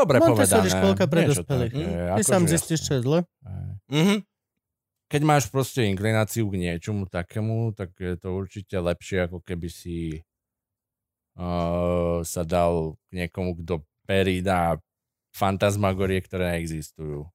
Dobre 0.00 0.16
Montessori 0.16 0.68
povedané. 0.68 0.76
škôlka 0.80 1.04
pre 1.06 1.20
dospelých. 1.28 1.72
také, 1.76 2.16
Ty 2.16 2.22
sám 2.24 2.44
zistíš, 2.48 2.80
čo 2.88 2.92
je 2.96 3.00
zle. 3.04 3.18
Mhm. 3.92 4.16
Keď 5.10 5.22
máš 5.26 5.50
proste 5.50 5.82
inklináciu 5.90 6.46
k 6.46 6.54
niečomu 6.54 7.10
takému, 7.10 7.74
tak 7.74 7.90
je 7.98 8.14
to 8.14 8.30
určite 8.30 8.78
lepšie, 8.78 9.26
ako 9.26 9.42
keby 9.42 9.66
si 9.66 10.22
uh, 11.34 12.22
sa 12.22 12.46
dal 12.46 12.94
k 13.10 13.26
niekomu, 13.26 13.58
kto 13.58 13.82
perí 14.06 14.38
na 14.38 14.78
fantasmagorie, 15.34 16.22
ktoré 16.22 16.54
neexistujú. 16.54 17.26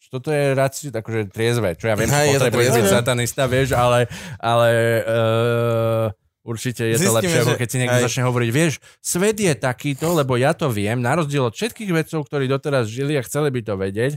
Čo 0.00 0.08
Toto 0.08 0.32
je 0.32 0.56
raci, 0.56 0.88
akože 0.88 1.28
triezve, 1.28 1.76
čo 1.76 1.92
ja 1.92 2.00
viem, 2.00 2.08
Hej, 2.08 2.36
je 2.36 2.38
to 2.40 2.44
potrebuješ 2.48 2.72
byť 2.80 2.88
satanista, 2.88 3.42
vieš, 3.44 3.76
ale, 3.76 4.08
ale 4.40 4.70
uh, 5.04 6.06
určite 6.46 6.86
je 6.86 6.96
to 6.96 7.10
Zistíme, 7.10 7.18
lepšie, 7.18 7.38
ako 7.42 7.54
keď 7.58 7.68
si 7.68 7.76
niekto 7.82 7.98
hej. 7.98 8.06
začne 8.06 8.22
hovoriť, 8.30 8.50
vieš, 8.54 8.72
svet 9.02 9.36
je 9.42 9.52
takýto, 9.52 10.06
lebo 10.14 10.38
ja 10.38 10.54
to 10.54 10.70
viem, 10.70 11.02
na 11.02 11.18
rozdiel 11.18 11.50
od 11.50 11.54
všetkých 11.58 11.90
vedcov, 11.90 12.24
ktorí 12.30 12.46
doteraz 12.46 12.86
žili 12.86 13.18
a 13.18 13.26
chceli 13.26 13.50
by 13.50 13.60
to 13.66 13.74
vedieť, 13.74 14.12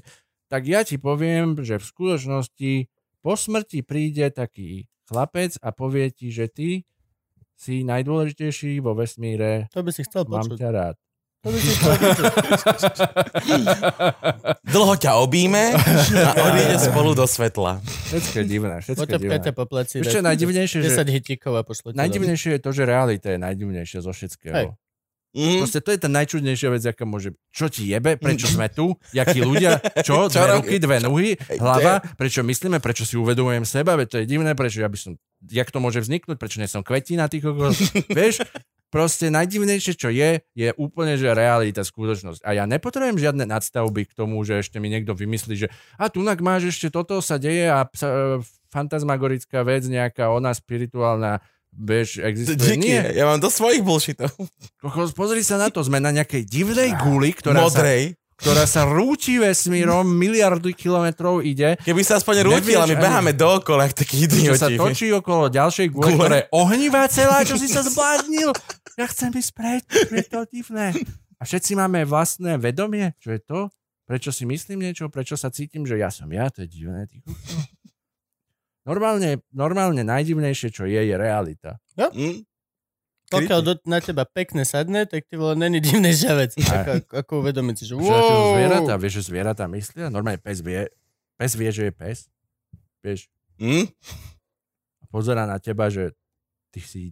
tak 0.47 0.69
ja 0.69 0.85
ti 0.85 1.01
poviem, 1.01 1.57
že 1.61 1.81
v 1.81 1.85
skutočnosti 1.85 2.71
po 3.25 3.33
smrti 3.33 3.81
príde 3.83 4.29
taký 4.29 4.85
chlapec 5.09 5.57
a 5.59 5.73
povie 5.73 6.13
ti, 6.13 6.29
že 6.29 6.45
ty 6.47 6.69
si 7.59 7.83
najdôležitejší 7.83 8.79
vo 8.79 8.95
vesmíre, 8.95 9.67
To 9.75 9.83
by 9.83 9.91
si 9.91 10.07
chcel 10.07 10.23
mám 10.29 10.47
počuť. 10.47 10.57
ťa 10.63 10.69
rád. 10.71 10.95
To 11.39 11.55
by 11.55 11.59
si 11.63 11.71
chcel. 11.71 11.95
Dlho 14.75 14.93
ťa 14.99 15.23
obíme 15.23 15.71
a 15.71 16.35
odíde 16.35 16.75
spolu 16.83 17.15
do 17.15 17.23
svetla. 17.23 17.79
Všetko 18.11 18.43
je 18.43 18.45
divné, 18.45 18.75
všetko 18.83 19.07
je 19.07 19.19
divné. 19.23 19.51
Po 19.55 19.63
pleci. 19.63 20.03
Je 20.03 20.19
najdivnejšie, 20.19 20.83
že 20.83 20.99
10 20.99 21.15
hitíkov 21.15 21.55
a 21.55 21.63
najdivnejšie 21.95 22.59
je 22.59 22.61
to, 22.61 22.75
že 22.75 22.83
realita 22.83 23.31
je 23.31 23.39
najdivnejšia 23.39 24.03
zo 24.03 24.11
všetkého. 24.11 24.51
Hej. 24.51 24.67
Mhm. 25.29 25.61
Proste 25.61 25.79
to 25.85 25.93
je 25.93 25.99
tá 26.01 26.09
najčudnejšia 26.09 26.69
vec, 26.73 26.83
aká 26.89 27.05
môže. 27.05 27.37
Čo 27.53 27.69
ti 27.69 27.85
jebe? 27.85 28.17
Prečo 28.17 28.49
sme 28.49 28.65
tu? 28.65 28.97
Jakí 29.13 29.45
ľudia? 29.45 29.77
Čo? 30.01 30.25
Dve 30.33 30.57
ruky, 30.57 30.81
dve 30.81 30.97
nohy, 31.05 31.37
hlava? 31.61 32.01
Prečo 32.17 32.41
myslíme? 32.41 32.81
Prečo 32.81 33.05
si 33.05 33.13
uvedomujem 33.13 33.61
seba? 33.61 33.93
Veď 33.93 34.07
to 34.09 34.17
je 34.19 34.25
divné, 34.25 34.57
prečo 34.57 34.81
ja 34.81 34.89
by 34.89 34.97
som... 34.97 35.21
Jak 35.45 35.69
to 35.69 35.77
môže 35.77 36.01
vzniknúť? 36.01 36.41
Prečo 36.41 36.57
nie 36.57 36.65
som 36.65 36.81
kvetina, 36.81 37.29
ty 37.29 37.45
kokos? 37.45 37.77
Vieš? 38.17 38.41
Proste 38.89 39.29
najdivnejšie, 39.29 39.93
čo 39.93 40.09
je, 40.09 40.41
je 40.57 40.69
úplne, 40.81 41.13
že 41.13 41.29
realita, 41.33 41.85
skutočnosť. 41.85 42.41
A 42.41 42.57
ja 42.57 42.65
nepotrebujem 42.65 43.21
žiadne 43.21 43.45
nadstavby 43.45 44.09
k 44.09 44.17
tomu, 44.17 44.41
že 44.41 44.65
ešte 44.65 44.81
mi 44.81 44.89
niekto 44.89 45.13
vymyslí, 45.13 45.53
že 45.53 45.67
a 46.01 46.09
tunak 46.09 46.41
máš 46.41 46.73
ešte 46.73 46.89
toto 46.89 47.21
sa 47.21 47.37
deje 47.37 47.69
a 47.69 47.85
psa, 47.85 48.41
fantasmagorická 48.73 49.61
vec, 49.61 49.85
nejaká 49.85 50.33
ona 50.33 50.53
spirituálna 50.53 51.41
Vieš, 51.69 52.25
existuje... 52.25 52.81
Díky, 52.81 52.89
Nie, 52.89 53.13
ja 53.13 53.29
mám 53.29 53.37
do 53.37 53.45
svojich 53.45 53.85
bullshitov. 53.85 54.33
pozri 55.13 55.45
sa 55.45 55.61
na 55.61 55.69
to, 55.69 55.85
sme 55.85 56.01
na 56.01 56.09
nejakej 56.09 56.41
divnej 56.49 56.97
guli, 56.97 57.29
ktorá 57.29 57.69
sa, 57.69 57.85
Modrej. 57.85 58.17
Ktorá 58.39 58.63
sa 58.63 58.87
rúti 58.87 59.35
vesmírom, 59.37 60.07
miliardy 60.07 60.71
kilometrov 60.71 61.43
ide, 61.43 61.75
Keby 61.83 62.01
sa 62.01 62.17
aspoň 62.17 62.47
rútil 62.47 62.79
a 62.79 62.87
my 62.87 62.95
beháme 62.95 63.31
dookola, 63.35 63.91
jak 63.91 64.03
takí 64.07 64.25
čo 64.25 64.55
sa 64.55 64.71
idioti. 64.71 64.79
točí 64.79 65.07
okolo 65.11 65.51
ďalšej 65.51 65.87
gule, 65.91 66.15
ktorá 66.15 66.35
je 66.39 66.45
ohnivá 66.55 67.03
celá, 67.11 67.43
čo 67.43 67.59
si 67.59 67.67
sa 67.67 67.83
zbláznil. 67.83 68.55
Ja 68.95 69.05
chcem 69.11 69.35
ísť 69.35 69.51
preč, 69.51 69.83
je 69.91 70.23
to 70.23 70.47
divné. 70.47 70.95
A 71.39 71.47
všetci 71.47 71.75
máme 71.75 72.03
vlastné 72.07 72.59
vedomie, 72.59 73.15
čo 73.19 73.31
je 73.35 73.39
to? 73.43 73.59
Prečo 74.07 74.33
si 74.33 74.43
myslím 74.47 74.89
niečo? 74.89 75.07
Prečo 75.07 75.37
sa 75.37 75.53
cítim, 75.53 75.85
že 75.85 75.99
ja 75.99 76.09
som 76.09 76.27
ja? 76.31 76.49
To 76.49 76.65
je 76.65 76.67
divné. 76.67 77.05
Ty 77.07 77.21
normálne, 78.89 79.45
normálne 79.53 80.01
najdivnejšie, 80.01 80.73
čo 80.73 80.89
je, 80.89 80.97
je 80.97 81.15
realita. 81.15 81.77
Hm? 81.93 82.41
Pokiaľ 83.29 83.59
do, 83.61 83.73
na 83.85 84.01
teba 84.01 84.25
pekne 84.25 84.65
sadne, 84.65 85.05
tak 85.05 85.29
ty 85.29 85.37
vole, 85.37 85.53
není 85.53 85.77
divnejšia 85.85 86.33
vec. 86.33 86.51
Aj. 86.65 86.81
Ako, 86.81 86.91
ako 87.13 87.31
uvedomiť 87.45 87.75
si, 87.77 87.83
že 87.85 87.93
Wow. 87.93 88.57
Zvieratá, 88.57 88.93
vieš, 88.97 89.21
že 89.21 89.23
zvieratá 89.29 89.65
myslia? 89.69 90.09
Normálne 90.09 90.41
pes 90.41 90.65
vie, 90.65 90.89
pes 91.37 91.53
vie, 91.53 91.69
že 91.69 91.89
je 91.89 91.93
pes. 91.93 92.25
Vieš, 93.05 93.29
Hm? 93.59 93.91
a 94.99 95.03
pozera 95.11 95.43
na 95.43 95.59
teba, 95.59 95.91
že 95.91 96.15
ty 96.71 96.79
si 96.79 97.11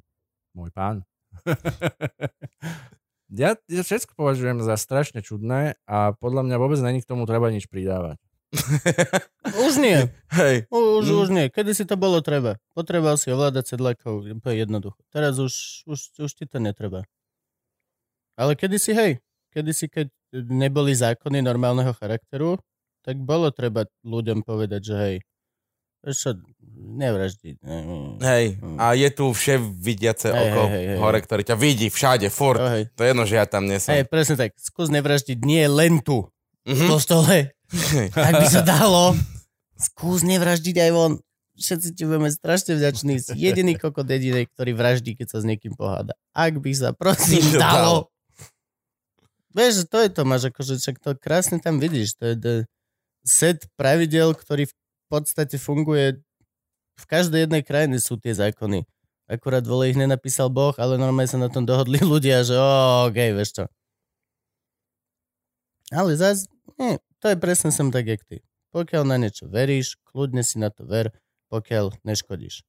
môj 0.56 0.72
pán. 0.72 1.04
ja, 3.42 3.60
ja 3.68 3.82
všetko 3.84 4.16
považujem 4.16 4.64
za 4.64 4.80
strašne 4.80 5.20
čudné 5.20 5.76
a 5.84 6.16
podľa 6.16 6.48
mňa 6.48 6.56
vôbec 6.56 6.80
není 6.80 7.04
k 7.04 7.10
tomu 7.10 7.28
treba 7.28 7.52
nič 7.52 7.68
pridávať. 7.68 8.18
Už 9.68 9.78
nie. 9.80 10.08
Hej. 10.32 10.68
Už, 10.72 11.04
Mm. 11.08 11.20
už 11.24 11.28
nie. 11.32 11.46
Kedy 11.52 11.72
si 11.76 11.84
to 11.84 12.00
bolo 12.00 12.24
treba. 12.24 12.60
Potreboval 12.72 13.20
si 13.20 13.28
ovládať 13.32 13.76
sedlákov. 13.76 14.24
Je 14.24 14.36
jednoducho. 14.56 15.00
Teraz 15.12 15.36
už, 15.40 15.84
už, 15.88 16.00
už 16.20 16.32
ti 16.32 16.46
to 16.48 16.60
netreba. 16.60 17.04
Ale 18.38 18.54
kedy 18.56 18.78
si, 18.78 18.92
hej, 18.94 19.18
kedy 19.52 19.72
si, 19.74 19.90
keď 19.90 20.08
neboli 20.36 20.94
zákony 20.94 21.42
normálneho 21.42 21.90
charakteru, 21.98 22.62
tak 23.02 23.18
bolo 23.18 23.50
treba 23.50 23.88
ľuďom 24.06 24.44
povedať, 24.46 24.82
že 24.84 24.96
hej, 24.96 25.16
čo, 26.14 26.38
nevraždi. 26.78 27.58
Hej. 28.22 28.46
A 28.78 28.94
je 28.94 29.10
tu 29.12 29.34
vše 29.34 29.58
vidiace 29.60 30.30
Hej, 30.30 30.40
oko 30.54 30.62
hej, 30.70 30.86
hej, 30.94 30.98
hore, 31.02 31.20
ktorý 31.20 31.42
ťa 31.44 31.56
vidí 31.58 31.88
všade, 31.90 32.30
furt. 32.30 32.62
Oh, 32.62 32.70
hej. 32.70 32.88
To 32.94 33.02
je 33.04 33.10
jedno, 33.12 33.24
že 33.26 33.36
ja 33.42 33.46
tam 33.50 33.66
nie 33.66 33.82
som. 33.82 33.92
hej, 33.98 34.06
presne 34.06 34.38
tak. 34.38 34.54
Skús 34.60 34.88
nevraždiť 34.94 35.42
nie 35.42 35.66
len 35.66 36.00
tu, 36.00 36.30
v 36.68 36.76
Mhm. 36.76 36.88
kostole. 36.92 37.36
Ak 38.12 38.34
by 38.36 38.46
sa 38.46 38.60
dalo, 38.62 39.16
skús 39.80 40.22
nevraždiť 40.22 40.76
aj 40.78 40.92
von. 40.92 41.14
Všetci 41.58 41.96
ti 41.96 42.04
budeme 42.04 42.30
strašne 42.30 42.76
vďační. 42.76 43.18
Si 43.18 43.34
jediný 43.34 43.74
kokot 43.74 44.06
jedinej, 44.06 44.46
ktorý 44.52 44.76
vraždí, 44.76 45.16
keď 45.16 45.28
sa 45.32 45.38
s 45.42 45.48
niekým 45.48 45.74
poháda. 45.74 46.14
Ak 46.30 46.60
by 46.60 46.70
sa 46.70 46.94
prosím 46.94 47.42
dalo. 47.58 48.12
Vieš, 49.52 49.90
to 49.90 49.98
je 49.98 50.10
to, 50.12 50.22
máš 50.22 50.54
akože, 50.54 50.78
čak 50.78 51.02
to 51.02 51.18
krásne 51.18 51.58
tam 51.58 51.82
vidíš. 51.82 52.14
To 52.22 52.30
je 52.30 52.36
to 52.38 52.52
set 53.26 53.66
pravidel, 53.74 54.38
ktorý 54.38 54.70
v 54.70 54.76
podstate 55.10 55.58
funguje 55.58 56.22
v 56.98 57.06
každej 57.06 57.50
jednej 57.50 57.66
krajine 57.66 57.98
sú 57.98 58.18
tie 58.18 58.34
zákony. 58.34 58.86
Akurát 59.26 59.66
vole 59.66 59.90
ich 59.90 59.98
nenapísal 59.98 60.48
Boh, 60.48 60.78
ale 60.78 60.96
normálne 60.96 61.28
sa 61.28 61.38
na 61.38 61.50
tom 61.50 61.66
dohodli 61.66 61.98
ľudia, 62.06 62.46
že 62.46 62.54
oh, 62.54 63.10
OK, 63.10 63.18
vieš 63.34 63.52
čo. 63.58 63.66
Ale 65.90 66.14
zás, 66.16 66.46
nie, 66.76 66.92
to 67.18 67.26
je 67.28 67.36
presne 67.36 67.70
som 67.70 67.88
tak, 67.88 68.06
jak 68.06 68.22
ty. 68.22 68.44
Pokiaľ 68.70 69.04
na 69.06 69.18
niečo 69.18 69.48
veríš, 69.48 69.96
kľudne 70.04 70.42
si 70.42 70.58
na 70.58 70.68
to 70.68 70.84
ver, 70.84 71.16
pokiaľ 71.48 71.96
neškodíš. 72.04 72.68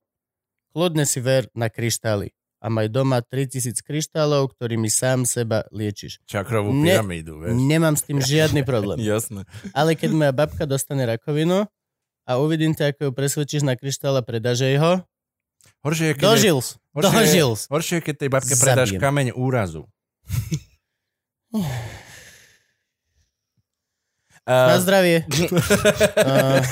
Kľudne 0.70 1.03
si 1.03 1.19
ver 1.19 1.51
na 1.53 1.66
kryštály 1.66 2.31
a 2.59 2.66
maj 2.66 2.87
doma 2.87 3.19
3000 3.19 3.75
kryštálov, 3.79 4.51
ktorými 4.51 4.87
sám 4.87 5.23
seba 5.23 5.66
liečiš. 5.69 6.23
Čakrovú 6.25 6.70
Ne- 6.70 6.95
pyramídu, 6.95 7.39
vieš. 7.39 7.55
Nemám 7.57 7.95
s 7.95 8.03
tým 8.03 8.19
žiadny 8.19 8.62
problém. 8.62 8.99
Jasné. 9.05 9.43
Ale 9.73 9.95
keď 9.95 10.11
moja 10.12 10.33
babka 10.33 10.65
dostane 10.65 11.03
rakovinu 11.03 11.66
a 12.23 12.33
uvidím 12.37 12.73
ťa, 12.73 12.93
ako 12.93 13.01
ju 13.05 13.12
presvedčíš 13.12 13.62
na 13.62 13.75
kryštál 13.75 14.15
a 14.15 14.23
predáš 14.23 14.61
jej 14.61 14.77
ho, 14.77 15.03
Horšie 15.79 16.07
je, 16.07 16.15
keď, 16.15 16.23
dožil, 16.25 16.59
horšie, 16.93 17.11
dožil. 17.12 17.51
horšie 17.66 17.97
je, 17.97 18.03
keď 18.03 18.15
tej 18.16 18.31
babke 18.31 18.55
predáš 18.57 18.89
Zabijem. 18.91 19.01
kameň 19.01 19.27
úrazu. 19.33 19.83
Na 24.49 24.81
Uh, 24.81 24.81
zdravie. 24.81 25.29
Uh, 25.29 26.65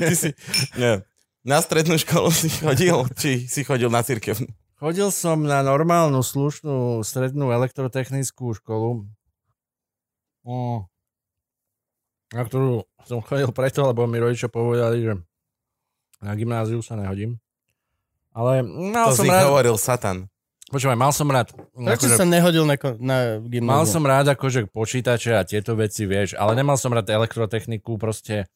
ty 0.08 0.14
si, 0.16 0.32
nie. 0.80 1.04
Na 1.44 1.60
strednú 1.60 2.00
školu 2.00 2.32
si 2.32 2.48
chodil, 2.48 2.96
či 3.12 3.44
si 3.44 3.60
chodil 3.60 3.92
na 3.92 4.00
církev? 4.00 4.40
Chodil 4.80 5.12
som 5.12 5.44
na 5.44 5.60
normálnu, 5.60 6.24
slušnú 6.24 7.04
strednú 7.04 7.52
elektrotechnickú 7.52 8.56
školu, 8.56 9.04
mm, 10.48 10.80
na 12.32 12.42
ktorú 12.48 12.88
som 13.04 13.20
chodil 13.20 13.52
preto, 13.52 13.84
lebo 13.84 14.08
mi 14.08 14.16
rodičia 14.16 14.48
povedali, 14.48 15.04
že 15.04 15.12
na 16.24 16.32
gymnáziu 16.32 16.80
sa 16.80 16.96
nehodím. 16.96 17.36
Ale 18.32 18.64
mal 18.64 19.12
To 19.12 19.20
som 19.20 19.28
si 19.28 19.30
rád, 19.30 19.52
hovoril 19.52 19.76
Satan. 19.76 20.31
Počúvaj, 20.72 20.96
mal 20.96 21.12
som 21.12 21.28
rád, 21.28 21.52
prečo 21.76 22.08
akože, 22.08 22.16
sa 22.16 22.24
nehodil 22.24 22.64
na, 22.64 22.80
na 22.96 23.18
mal 23.36 23.44
gymnázium? 23.44 23.92
som 23.92 24.02
rád 24.08 24.26
akože 24.32 24.72
počítače 24.72 25.36
a 25.36 25.44
tieto 25.44 25.76
veci, 25.76 26.08
vieš, 26.08 26.32
ale 26.40 26.56
nemal 26.56 26.80
som 26.80 26.88
rád 26.88 27.12
elektrotechniku, 27.12 28.00
proste 28.00 28.48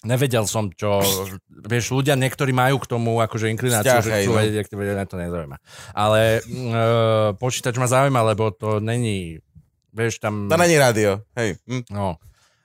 nevedel 0.00 0.48
som, 0.48 0.72
čo, 0.72 1.04
vieš, 1.70 1.92
ľudia 1.92 2.16
niektorí 2.16 2.56
majú 2.56 2.80
k 2.80 2.88
tomu 2.88 3.20
akože 3.20 3.52
inklináciu, 3.52 4.00
Vzťah, 4.00 4.04
že 4.04 4.12
chcú 4.24 4.32
vedieť, 4.32 4.56
ak 4.64 4.68
to 4.72 4.76
vedia, 4.80 5.04
to 5.04 5.16
nezaujíma. 5.20 5.56
Ale 5.92 6.40
uh, 6.40 7.36
počítač 7.36 7.76
ma 7.76 7.84
zaujíma, 7.84 8.20
lebo 8.32 8.48
to 8.56 8.80
není, 8.80 9.44
vieš, 9.92 10.24
tam... 10.24 10.48
To 10.48 10.56
není 10.56 10.80
rádio. 10.80 11.20
Hej. 11.36 11.60
Hm. 11.68 11.84
No, 11.92 12.16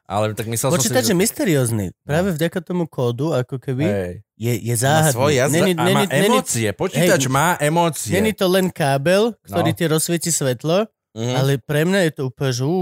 ale 0.06 0.38
tak 0.38 0.45
myslel 0.45 0.69
Počítač 0.72 1.10
je 1.10 1.11
som 1.11 1.18
si, 1.18 1.23
mysteriózny. 1.26 1.86
Práve 2.06 2.30
vďaka 2.32 2.61
tomu 2.61 2.86
kódu, 2.86 3.34
ako 3.34 3.57
že... 3.57 3.61
keby, 3.61 3.86
Hej. 3.86 4.14
je, 4.38 4.53
je 4.61 4.76
záhadný. 4.77 5.15
svoj 5.18 5.34
jazyk 5.34 5.61
Není, 5.61 5.73
A 5.73 5.82
má 5.82 5.90
není, 5.90 6.06
emócie, 6.30 6.69
počítač 6.72 7.22
hej, 7.26 7.34
má 7.34 7.48
emócie. 7.57 8.14
není 8.14 8.32
to 8.32 8.45
len 8.45 8.69
kábel, 8.69 9.34
ktorý 9.41 9.69
No. 9.73 9.77
ti 9.77 9.84
rozsvieti 9.86 10.30
svetlo, 10.30 10.86
Mhm. 11.15 11.34
ale 11.34 11.52
pre 11.57 11.88
mňa 11.88 11.99
je 12.06 12.11
to 12.11 12.22
úplne, 12.27 12.52
že 12.52 12.64
ú, 12.64 12.77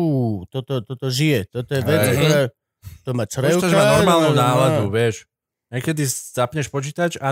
toto, 0.49 0.81
toto 0.81 1.05
žije. 1.07 1.45
Toto 1.53 1.69
je 1.69 1.81
vec, 1.81 2.01
Hej. 2.01 2.15
ktorá... 2.17 2.39
To 3.07 3.09
má 3.15 3.23
črevka. 3.23 3.61
Počítač 3.63 3.71
má 3.71 3.85
normálnu 3.95 4.29
no, 4.29 4.35
no, 4.35 4.35
no. 4.35 4.41
náladu, 4.43 4.83
vieš. 4.91 5.23
Niekedy 5.69 6.03
zapneš 6.05 6.67
počítač 6.67 7.17
a 7.17 7.31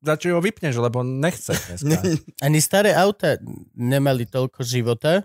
radšej 0.00 0.30
ho 0.32 0.40
vypneš, 0.40 0.78
lebo 0.78 1.02
nechce. 1.02 1.52
Ani 2.46 2.60
staré 2.60 2.94
auta 2.94 3.36
nemali 3.74 4.24
toľko 4.24 4.64
života, 4.64 5.24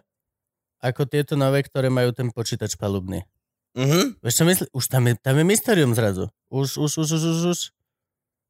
ako 0.79 1.03
tieto 1.05 1.35
nové, 1.35 1.63
ktoré 1.63 1.87
majú 1.87 2.11
ten 2.11 2.31
počítač 2.31 2.75
palubný. 2.75 3.23
Mhm. 3.77 4.17
Vieš 4.21 4.35
čo 4.41 4.43
myslí? 4.49 4.65
Už 4.73 4.85
tam 4.89 5.05
je, 5.09 5.13
tam 5.21 5.35
je 5.37 5.45
mysterium 5.45 5.93
zrazu. 5.93 6.29
Už, 6.49 6.77
už, 6.81 6.91
už, 7.05 7.09
už, 7.15 7.23
už, 7.23 7.41
už. 7.53 7.59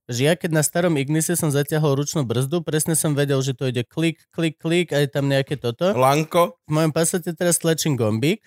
Že 0.10 0.22
ja 0.26 0.34
keď 0.34 0.52
na 0.58 0.64
starom 0.66 0.98
Ignise 0.98 1.38
som 1.38 1.54
zatiahol 1.54 1.94
ručnú 1.94 2.26
brzdu, 2.26 2.66
presne 2.66 2.98
som 2.98 3.14
vedel, 3.14 3.38
že 3.46 3.54
to 3.54 3.70
ide 3.70 3.86
klik, 3.86 4.18
klik, 4.34 4.58
klik 4.58 4.90
a 4.90 5.06
je 5.06 5.10
tam 5.12 5.30
nejaké 5.30 5.54
toto. 5.54 5.94
Lanko. 5.94 6.58
V 6.66 6.72
mojom 6.74 6.90
pasate 6.90 7.30
teraz 7.38 7.62
tlačím 7.62 7.94
gombík, 7.94 8.42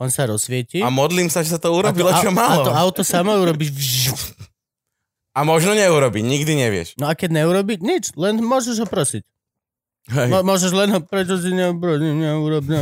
on 0.00 0.08
sa 0.08 0.24
rozsvieti. 0.24 0.80
A 0.80 0.88
modlím 0.88 1.28
sa, 1.28 1.44
že 1.44 1.52
sa 1.52 1.60
to 1.60 1.74
urobilo, 1.74 2.08
a 2.08 2.16
to, 2.16 2.24
čo 2.24 2.30
a, 2.30 2.32
a 2.32 2.38
malo. 2.40 2.64
to 2.64 2.72
auto 2.72 3.02
samo 3.04 3.36
urobí. 3.36 3.68
A 5.36 5.44
možno 5.44 5.76
neurobi, 5.76 6.24
nikdy 6.24 6.56
nevieš. 6.56 6.96
No 6.96 7.10
a 7.10 7.14
keď 7.14 7.44
neurobi, 7.44 7.76
nič, 7.78 8.16
len 8.16 8.40
môžeš 8.40 8.80
ho 8.80 8.86
prosiť. 8.88 9.22
Hej. 10.08 10.32
Mo- 10.32 10.40
môžeš 10.40 10.72
len 10.72 10.88
ho, 10.88 11.04
prečo 11.04 11.36
si 11.36 11.52
neurobi, 11.52 12.16
neurobi, 12.16 12.72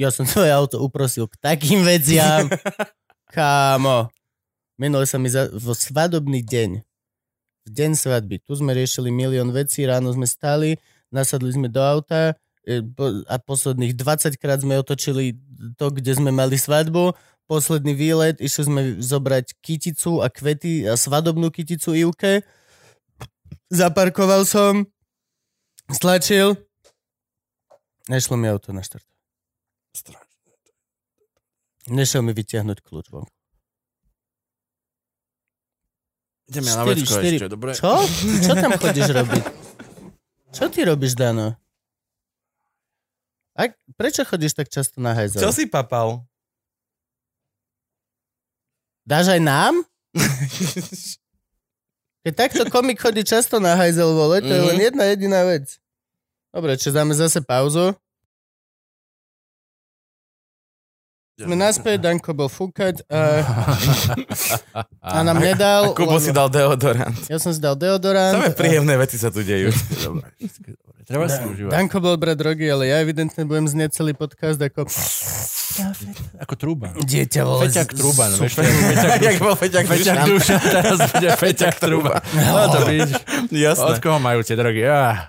Ja 0.00 0.08
som 0.08 0.24
svoje 0.32 0.48
auto 0.48 0.80
uprosil 0.80 1.28
k 1.28 1.36
takým 1.36 1.84
veciam. 1.84 2.48
Kámo. 3.36 4.08
Minule 4.80 5.04
sa 5.04 5.20
mi 5.20 5.28
za, 5.28 5.52
vo 5.52 5.76
svadobný 5.76 6.40
deň, 6.40 6.80
v 7.60 7.68
deň 7.68 7.90
svadby, 8.00 8.40
tu 8.40 8.56
sme 8.56 8.72
riešili 8.72 9.12
milión 9.12 9.52
vecí, 9.52 9.84
ráno 9.84 10.08
sme 10.16 10.24
stali, 10.24 10.80
nasadli 11.12 11.52
sme 11.52 11.68
do 11.68 11.84
auta 11.84 12.32
e, 12.64 12.80
a 13.28 13.36
posledných 13.36 13.92
20 13.92 14.40
krát 14.40 14.64
sme 14.64 14.80
otočili 14.80 15.36
to, 15.76 15.92
kde 15.92 16.16
sme 16.16 16.32
mali 16.32 16.56
svadbu. 16.56 17.12
Posledný 17.44 17.92
výlet, 17.92 18.40
išli 18.40 18.62
sme 18.72 18.80
zobrať 19.04 19.60
kyticu 19.60 20.24
a 20.24 20.32
kvety 20.32 20.88
a 20.88 20.96
svadobnú 20.96 21.52
kyticu 21.52 21.92
Ivke. 21.92 22.40
Zaparkoval 23.68 24.48
som, 24.48 24.88
stlačil, 25.92 26.56
nešlo 28.08 28.40
mi 28.40 28.48
auto 28.48 28.72
na 28.72 28.80
štart. 28.80 29.09
Nešiel 31.88 32.22
mi 32.22 32.30
vytiahnuť 32.30 32.78
kľúč 32.80 33.06
von. 33.10 33.26
Ideme 36.46 36.66
na 36.68 36.82
vecko 36.82 37.14
ešte, 37.16 37.46
dobre? 37.46 37.70
Čo? 37.74 37.94
Čo 38.42 38.52
tam 38.54 38.74
chodíš 38.74 39.10
robiť? 39.10 39.44
Čo 40.50 40.64
ty 40.66 40.82
robíš, 40.82 41.14
Dano? 41.14 41.54
A 43.54 43.70
prečo 43.94 44.22
chodíš 44.22 44.54
tak 44.54 44.66
často 44.66 44.98
na 44.98 45.14
hajzel? 45.14 45.38
Čo 45.38 45.50
si 45.50 45.66
papal? 45.66 46.22
Dáš 49.02 49.30
aj 49.30 49.40
nám? 49.40 49.74
Keď 52.20 52.32
takto 52.36 52.62
komik 52.68 52.98
chodí 52.98 53.22
často 53.22 53.56
na 53.56 53.74
hajzel, 53.74 54.10
vole, 54.10 54.42
to 54.42 54.50
je 54.50 54.62
len 54.64 54.76
Mhm. 54.76 54.84
jedna 54.84 55.04
jediná 55.06 55.40
vec. 55.42 55.78
Dobre, 56.50 56.74
čiže 56.74 56.92
dáme 56.92 57.14
zase 57.14 57.40
pauzu. 57.40 57.94
Sme 61.40 61.56
naspäť, 61.56 62.04
Danko 62.04 62.36
bol 62.36 62.52
fúkať 62.52 63.00
a, 63.08 63.40
a 65.00 65.24
nám 65.24 65.40
nedal... 65.40 65.90
A 65.90 65.96
Kubo 65.96 66.20
si 66.20 66.36
dal 66.36 66.52
deodorant. 66.52 67.16
Ja 67.32 67.40
som 67.40 67.56
si 67.56 67.60
dal 67.60 67.80
deodorant. 67.80 68.36
Samé 68.36 68.52
príjemné 68.52 69.00
veci 69.00 69.16
sa 69.16 69.32
tu 69.32 69.40
dejú. 69.40 69.72
Dobre, 70.04 70.28
dobre. 70.36 71.00
Treba 71.08 71.26
si 71.26 71.42
užívať. 71.42 71.72
Danko 71.74 71.98
bol 71.98 72.14
brať 72.14 72.36
drogy, 72.38 72.70
ale 72.70 72.86
ja 72.86 73.02
evidentne 73.02 73.42
budem 73.42 73.66
znieť 73.66 73.98
celý 73.98 74.14
podcast 74.14 74.62
ako 74.62 74.86
Ako 76.38 76.54
trúba. 76.54 76.94
dieťa, 76.94 77.40
vole. 77.42 77.66
Feťak 77.66 77.90
trúba, 77.98 78.30
no. 78.30 78.46
Jak 79.26 79.36
bol 79.42 79.58
Feťak 79.58 79.90
Feťak 79.90 80.18
duša, 80.22 80.54
teraz 80.62 80.98
bude 81.10 81.28
Feťak 81.34 81.74
trúba. 81.82 82.22
No 82.30 82.70
to 82.70 82.78
vidíš. 82.86 83.16
Od 83.18 83.50
Jasné. 83.50 83.98
koho 83.98 84.22
majú 84.22 84.46
tie 84.46 84.54
drogy? 84.54 84.86
Ah, 84.86 85.26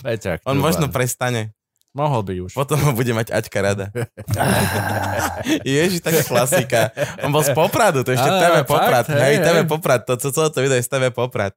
Feťak 0.00 0.48
On 0.48 0.56
možno 0.56 0.88
prestane. 0.88 1.52
Mohol 1.92 2.20
by 2.24 2.34
už. 2.48 2.52
Potom 2.56 2.80
ho 2.80 2.90
bude 2.92 3.12
mať 3.12 3.28
Aťka 3.30 3.58
rada. 3.60 3.86
Ježiš, 5.68 6.00
taká 6.00 6.24
klasika. 6.24 6.80
On 7.20 7.28
bol 7.28 7.44
z 7.44 7.52
Popradu, 7.52 8.00
to 8.00 8.16
ešte 8.16 8.24
TV 8.24 8.54
fakt? 8.64 8.70
Poprad. 8.70 9.04
Hej, 9.12 9.20
Hej, 9.20 9.36
TV. 9.44 9.56
Poprad, 9.68 10.00
to 10.08 10.14
co- 10.16 10.32
celé 10.32 10.48
to 10.48 10.58
video 10.58 10.76
je 10.76 10.84
z 10.84 10.90
TV 10.90 11.04
Poprad. 11.12 11.52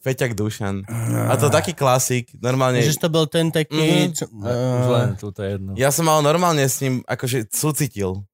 Feťak 0.00 0.32
Dušan. 0.32 0.88
A 1.28 1.36
to 1.36 1.52
taký 1.52 1.76
klasik, 1.76 2.32
normálne. 2.40 2.80
Ježiš, 2.80 2.98
to 2.98 3.12
bol 3.12 3.28
ten 3.28 3.52
taký... 3.52 4.08
Mhm. 4.08 4.16
Čo, 4.16 4.24
Už 4.32 4.86
len 4.90 5.08
túto 5.14 5.44
jedno. 5.44 5.76
Ja 5.76 5.92
som 5.92 6.08
mal 6.08 6.18
normálne 6.18 6.64
s 6.64 6.80
ním 6.80 7.04
akože 7.04 7.52
súcitil. 7.52 8.24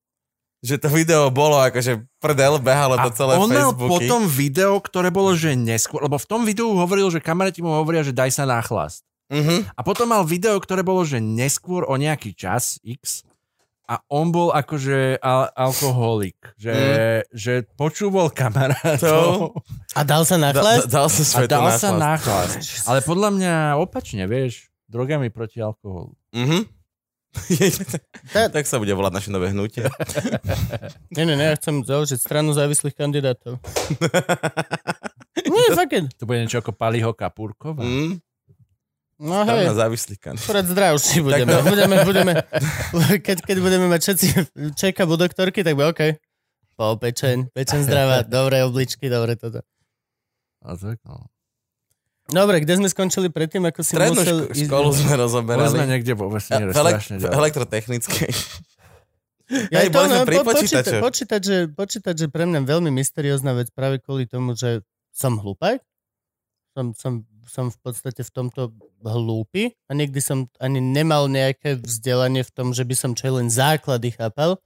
Že 0.64 0.80
to 0.80 0.88
video 0.88 1.22
bolo 1.28 1.60
akože 1.60 2.00
prdel, 2.16 2.56
behalo 2.58 2.96
to 2.96 3.10
celé 3.12 3.36
on 3.36 3.50
mal 3.52 3.76
Facebooky. 3.76 4.08
potom 4.08 4.20
video, 4.24 4.80
ktoré 4.80 5.12
bolo, 5.12 5.36
že 5.36 5.52
neskôr, 5.52 6.00
lebo 6.00 6.16
v 6.16 6.26
tom 6.26 6.48
videu 6.48 6.72
hovoril, 6.72 7.12
že 7.12 7.20
kamaráti 7.20 7.60
mu 7.60 7.76
hovoria, 7.76 8.00
že 8.00 8.16
daj 8.16 8.32
sa 8.32 8.48
na 8.48 8.58
chlast. 8.64 9.04
Mhm. 9.26 9.66
A 9.74 9.80
potom 9.82 10.06
mal 10.06 10.22
video, 10.22 10.54
ktoré 10.56 10.80
bolo, 10.80 11.02
že 11.02 11.18
neskôr 11.18 11.82
o 11.82 11.94
nejaký 11.94 12.30
čas 12.32 12.78
X 12.80 13.26
a 13.86 13.98
on 14.06 14.30
bol 14.30 14.50
akože 14.50 15.18
al- 15.18 15.50
alkoholik, 15.52 16.34
že, 16.54 16.74
Mm. 16.74 17.22
že 17.30 17.52
počúval 17.74 18.30
kamarátov 18.30 19.62
a 19.94 20.00
dal 20.02 20.22
sa 20.22 20.34
na 20.36 20.50
Da, 20.50 20.58
da, 20.58 20.62
chlast? 20.62 20.86
dal 20.90 21.06
sa 21.06 21.22
a 21.22 21.46
dal 21.46 21.62
na 21.62 21.70
sa 21.72 21.90
chlast. 21.90 21.98
na 21.98 22.12
chlast. 22.18 22.86
Ale 22.86 22.98
podľa 23.00 23.30
mňa 23.30 23.52
opačne, 23.76 24.26
vieš, 24.26 24.70
drogami 24.86 25.30
proti 25.30 25.58
alkoholu. 25.58 26.14
Mhm. 26.30 26.66
Ta- 28.32 28.48
tak 28.54 28.64
sa 28.64 28.78
bude 28.78 28.90
volať 28.90 29.12
naše 29.12 29.30
nové 29.30 29.50
hnutie. 29.50 29.84
Nie, 31.14 31.22
nie, 31.22 31.34
nie, 31.34 31.46
ja 31.46 31.54
chcem 31.54 31.82
založiť 31.82 32.16
stranu 32.16 32.50
závislých 32.50 32.96
kandidátov. 32.96 33.60
Nie, 35.46 35.66
fakt. 35.74 35.94
To 36.16 36.24
bude 36.24 36.42
niečo 36.42 36.58
ako 36.58 36.72
Paliho 36.72 37.12
Kapúrkova. 37.12 37.82
Mm. 37.82 38.18
No 39.16 39.48
hej, 39.48 39.64
kan. 40.20 40.36
akurát 40.36 40.66
zdravší 40.68 41.24
budeme. 41.24 41.48
Tak 41.48 41.64
no. 41.64 41.70
budeme, 41.72 41.96
budeme 42.04 42.32
keď, 43.26 43.48
keď 43.48 43.56
budeme 43.64 43.86
mať 43.88 44.00
všetci 44.02 44.26
check 44.76 45.00
u 45.00 45.16
doktorky, 45.16 45.64
tak 45.64 45.72
bude 45.72 45.88
OK. 45.88 46.20
Po 46.76 47.00
pečeň, 47.00 47.48
pečeň 47.56 47.88
zdravá, 47.88 48.20
dobré 48.28 48.60
obličky, 48.60 49.08
dobre 49.08 49.40
toto. 49.40 49.64
A 50.60 50.76
tak, 50.76 51.00
no. 51.08 51.32
Dobre, 52.26 52.60
kde 52.60 52.76
sme 52.76 52.90
skončili 52.90 53.30
predtým, 53.30 53.64
ako 53.64 53.80
si 53.80 53.94
Strednú 53.94 54.18
musel 54.18 54.38
ško- 54.50 54.66
školu 54.66 54.88
sme 54.92 55.12
Boli 55.14 55.20
rozoberali. 55.24 55.70
sme 55.72 55.84
niekde 55.86 56.12
vo 56.12 56.26
vesmíre, 56.28 56.68
v, 56.68 56.76
elek- 56.76 56.98
strašne 57.00 57.14
v 57.16 57.22
ďalej. 57.22 57.36
elektrotechnickej. 57.38 58.30
Ja 59.70 59.78
Hej, 59.80 59.88
to, 59.88 59.94
boli 59.94 60.06
sme 60.10 60.18
no, 60.18 60.26
pri 60.26 60.36
po- 60.36 60.46
počítačoch. 60.50 61.00
počíta- 61.00 61.04
počítač, 61.06 61.44
je, 61.46 61.60
počítač 61.70 62.16
je 62.18 62.28
pre 62.28 62.44
mňa 62.44 62.60
veľmi 62.66 62.90
mysteriózna 62.92 63.54
vec 63.54 63.70
práve 63.70 64.02
kvôli 64.02 64.26
tomu, 64.26 64.52
že 64.52 64.82
som 65.14 65.38
hlúpak. 65.38 65.80
Som, 66.74 66.92
som, 66.92 67.12
som 67.46 67.72
v 67.72 67.78
podstate 67.80 68.22
v 68.22 68.30
tomto 68.34 68.74
hlúpy 69.02 69.74
a 69.86 69.94
nikdy 69.94 70.18
som 70.20 70.50
ani 70.58 70.82
nemal 70.82 71.30
nejaké 71.30 71.78
vzdelanie 71.78 72.42
v 72.42 72.52
tom, 72.52 72.74
že 72.74 72.82
by 72.82 72.94
som 72.94 73.10
čo 73.14 73.38
len 73.38 73.48
základy 73.48 74.14
chápal. 74.14 74.58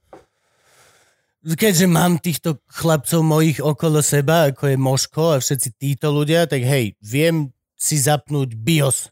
Keďže 1.41 1.89
mám 1.89 2.21
týchto 2.21 2.61
chlapcov 2.69 3.25
mojich 3.25 3.57
okolo 3.57 4.05
seba, 4.05 4.53
ako 4.53 4.69
je 4.69 4.77
Moško 4.77 5.23
a 5.33 5.41
všetci 5.41 5.69
títo 5.81 6.13
ľudia, 6.13 6.45
tak 6.45 6.61
hej, 6.61 6.93
viem 7.01 7.49
si 7.73 7.97
zapnúť 7.97 8.53
BIOS. 8.53 9.09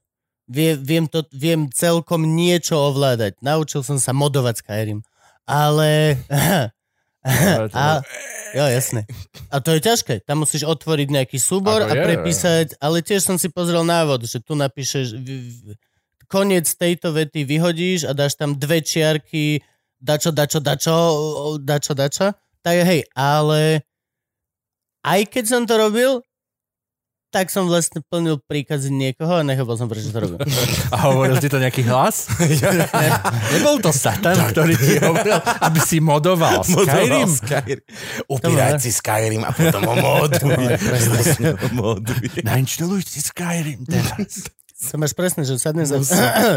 Vie, 0.49 0.77
viem, 0.77 1.05
to, 1.09 1.25
viem 1.33 1.69
celkom 1.73 2.25
niečo 2.25 2.77
ovládať. 2.77 3.37
Naučil 3.41 3.81
som 3.81 3.97
sa 3.97 4.13
modovať 4.13 4.61
Skyrim. 4.61 4.99
Ale... 5.45 6.17
To- 6.29 6.69
a, 7.75 7.99
jo, 8.55 8.65
jasné. 8.65 9.03
A 9.51 9.59
to 9.59 9.75
je 9.75 9.83
ťažké. 9.83 10.23
Tam 10.23 10.43
musíš 10.43 10.63
otvoriť 10.63 11.07
nejaký 11.11 11.37
súbor 11.39 11.83
a 11.83 11.91
je, 11.91 11.99
prepísať, 11.99 12.67
ale 12.79 13.03
tiež 13.03 13.27
som 13.27 13.35
si 13.35 13.51
pozrel 13.51 13.83
návod, 13.83 14.23
že 14.23 14.39
tu 14.39 14.55
napíšeš 14.55 15.19
koniec 16.29 16.69
tejto 16.69 17.11
vety 17.11 17.43
vyhodíš 17.43 18.05
a 18.07 18.13
dáš 18.13 18.37
tam 18.37 18.55
dve 18.55 18.79
čiarky 18.85 19.59
dačo, 19.99 20.31
dačo, 20.31 20.59
dačo, 20.63 20.95
dačo, 21.59 21.93
dačo. 21.93 22.27
Tak 22.63 22.75
hej, 22.87 23.03
ale 23.15 23.83
aj 25.03 25.21
keď 25.31 25.43
som 25.47 25.63
to 25.63 25.75
robil, 25.79 26.23
tak 27.29 27.53
som 27.53 27.69
vlastne 27.69 28.01
plnil 28.01 28.41
príkazy 28.41 28.89
niekoho 28.89 29.37
a 29.37 29.45
nechápal 29.45 29.77
som, 29.77 29.85
prečo 29.85 30.09
to 30.09 30.17
robil. 30.17 30.41
A 30.93 30.97
hovoril 31.09 31.37
ti 31.37 31.45
to 31.45 31.61
nejaký 31.61 31.85
hlas? 31.85 32.25
Nebol 33.53 33.77
to 33.79 33.93
Satan, 33.93 34.33
ktorý 34.49 34.73
ti 34.73 34.97
hovoril, 34.97 35.37
aby 35.61 35.79
si 35.79 36.01
modoval 36.01 36.65
Modoval 36.73 37.29
Skyrim? 37.29 37.29
Skyrim. 37.29 37.81
Upírať 38.25 38.81
si 38.81 38.91
Skyrim 38.91 39.45
a 39.45 39.53
potom 39.53 39.81
ho 39.85 39.95
moduj. 39.95 40.57
moduj. 41.77 42.41
Nainštaluj 42.41 43.05
si 43.05 43.21
Skyrim 43.21 43.85
teraz. 43.85 44.49
To 44.79 44.95
máš 44.95 45.11
presne, 45.11 45.43
že 45.43 45.59
sadneš 45.59 45.91
za, 45.91 45.99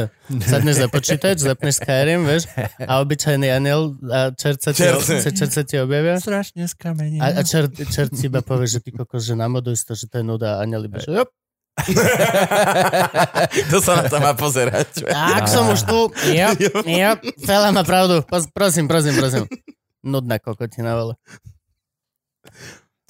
sadneš 0.54 0.78
za 0.78 0.86
počítač, 0.86 1.42
zapneš 1.42 1.82
Skyrim, 1.82 2.22
vieš, 2.22 2.46
a 2.78 3.02
obyčajný 3.02 3.50
aniel 3.50 3.98
a 4.06 4.30
čert 4.30 4.62
sa 4.62 4.70
ti, 4.70 4.86
Čert. 4.86 5.50
sa 5.58 5.62
ti 5.66 5.82
objavia. 5.82 6.22
Strašne 6.22 6.70
skamený. 6.70 7.18
A, 7.18 7.34
a 7.34 7.42
čert, 7.42 7.74
čert 7.90 8.14
si 8.14 8.30
iba 8.30 8.38
povie, 8.38 8.70
že 8.70 8.78
ty 8.78 8.94
kokos, 8.94 9.26
že 9.26 9.34
namoduj 9.34 9.74
si 9.74 9.84
to, 9.90 9.98
že 9.98 10.06
to 10.06 10.22
je 10.22 10.24
nuda 10.24 10.54
a 10.54 10.56
aniel 10.62 10.86
iba, 10.86 11.02
že 11.02 11.10
jop. 11.10 11.34
to 13.72 13.82
sa 13.82 13.92
na 13.98 14.04
to 14.06 14.22
má 14.22 14.38
pozerať. 14.38 15.02
Tak 15.02 15.50
som 15.50 15.66
už 15.74 15.82
tu, 15.82 15.98
jop, 16.30 16.56
jop, 16.86 17.18
Fela 17.42 17.74
má 17.74 17.82
pravdu, 17.82 18.22
prosím, 18.54 18.86
prosím, 18.86 19.18
prosím. 19.18 19.50
Nudná 20.06 20.38
kokotina, 20.38 20.94
vole. 20.94 21.18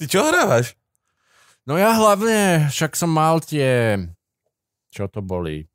Ty 0.01 0.05
čo 0.09 0.25
hrávaš? 0.25 0.73
No 1.69 1.77
ja 1.77 1.93
hlavne, 1.93 2.65
však 2.73 2.97
som 2.97 3.13
mal 3.13 3.45
tie, 3.45 4.01
čo 4.93 5.07
to 5.07 5.19
boli, 5.19 5.65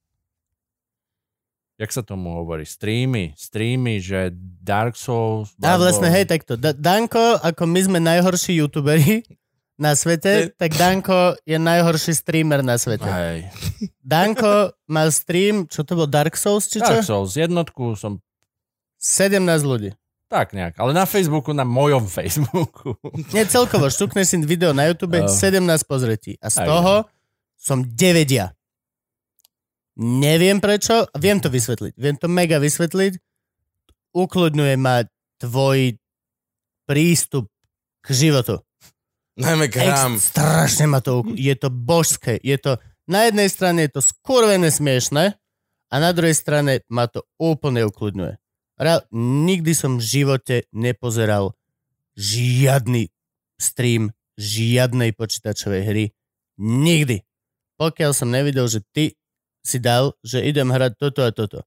jak 1.75 1.91
sa 1.91 2.01
tomu 2.01 2.35
hovorí, 2.35 2.63
streamy, 2.63 3.35
streamy, 3.35 3.99
že 3.99 4.31
Dark 4.61 4.95
Souls. 4.95 5.55
Bloodborne. 5.55 5.79
vlastne, 5.81 6.09
hej, 6.09 6.25
takto. 6.25 6.55
Da- 6.55 6.73
Danko, 6.73 7.19
ako 7.37 7.63
my 7.65 7.81
sme 7.81 7.99
najhorší 8.01 8.57
youtuberi 8.57 9.23
na 9.77 9.93
svete, 9.93 10.51
tak 10.53 10.75
Danko 10.75 11.39
je 11.43 11.55
najhorší 11.55 12.11
streamer 12.13 12.63
na 12.63 12.75
svete. 12.75 13.07
Hej. 13.07 13.39
Danko 14.01 14.71
mal 14.87 15.11
stream, 15.11 15.67
čo 15.67 15.83
to 15.83 15.95
bol, 15.95 16.07
Dark 16.07 16.35
Souls, 16.35 16.67
či 16.67 16.79
čo? 16.79 16.87
Dark 16.89 17.03
Souls, 17.05 17.35
jednotku 17.35 17.95
som 17.95 18.19
17 18.97 19.39
ľudí. 19.63 19.95
tak 20.29 20.51
nejak, 20.51 20.77
ale 20.77 20.93
na 20.93 21.07
Facebooku, 21.07 21.55
na 21.55 21.63
mojom 21.63 22.11
Facebooku. 22.11 22.99
Nie, 23.31 23.47
celkovo, 23.47 23.87
štukneš 23.87 24.27
si 24.29 24.37
video 24.43 24.75
na 24.75 24.85
YouTube, 24.85 25.15
Oh. 25.17 25.31
17 25.31 25.63
pozretí. 25.85 26.35
A 26.37 26.51
z 26.51 26.59
Aj. 26.59 26.67
toho 26.67 26.95
som 27.55 27.81
9 27.81 27.95
ja. 28.29 28.51
Neviem 29.99 30.63
prečo, 30.63 31.11
viem 31.19 31.43
to 31.43 31.51
vysvetliť. 31.51 31.99
Viem 31.99 32.15
to 32.15 32.31
mega 32.31 32.63
vysvetliť. 32.63 33.19
Ukludňuje 34.15 34.75
ma 34.79 35.03
tvoj 35.43 35.99
prístup 36.87 37.51
k 38.01 38.07
životu. 38.15 38.63
Najmä 39.39 39.67
gram. 39.71 40.15
Ex, 40.15 40.31
strašne 40.31 40.87
ma 40.87 41.03
to 41.03 41.27
Je 41.35 41.55
to 41.59 41.71
božské. 41.71 42.39
Je 42.43 42.59
to, 42.59 42.79
na 43.11 43.27
jednej 43.27 43.51
strane 43.51 43.87
je 43.87 43.99
to 43.99 44.03
skurvené 44.03 44.71
smiešné 44.71 45.35
a 45.91 45.95
na 45.99 46.11
druhej 46.15 46.35
strane 46.35 46.87
ma 46.87 47.11
to 47.11 47.27
úplne 47.39 47.83
ukludňuje. 47.87 48.39
Ra- 48.79 49.07
nikdy 49.15 49.75
som 49.75 49.99
v 49.99 50.07
živote 50.07 50.57
nepozeral 50.71 51.59
žiadny 52.15 53.11
stream 53.59 54.15
žiadnej 54.39 55.19
počítačovej 55.19 55.83
hry. 55.83 56.05
Nikdy. 56.63 57.27
Pokiaľ 57.79 58.11
som 58.15 58.31
nevidel, 58.31 58.71
že 58.71 58.87
ty 58.95 59.18
si 59.63 59.79
dal, 59.83 60.17
že 60.25 60.43
idem 60.45 60.69
hrať 60.71 60.93
toto 60.99 61.21
a 61.27 61.31
toto. 61.31 61.65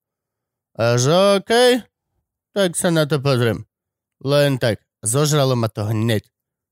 A 0.76 0.95
že 0.97 1.11
okej, 1.41 1.84
tak 2.55 2.76
sa 2.76 2.89
na 2.91 3.07
to 3.07 3.19
pozriem. 3.19 3.68
Len 4.22 4.59
tak. 4.61 4.84
Zožralo 5.01 5.57
ma 5.57 5.65
to 5.65 5.88
hneď. 5.89 6.27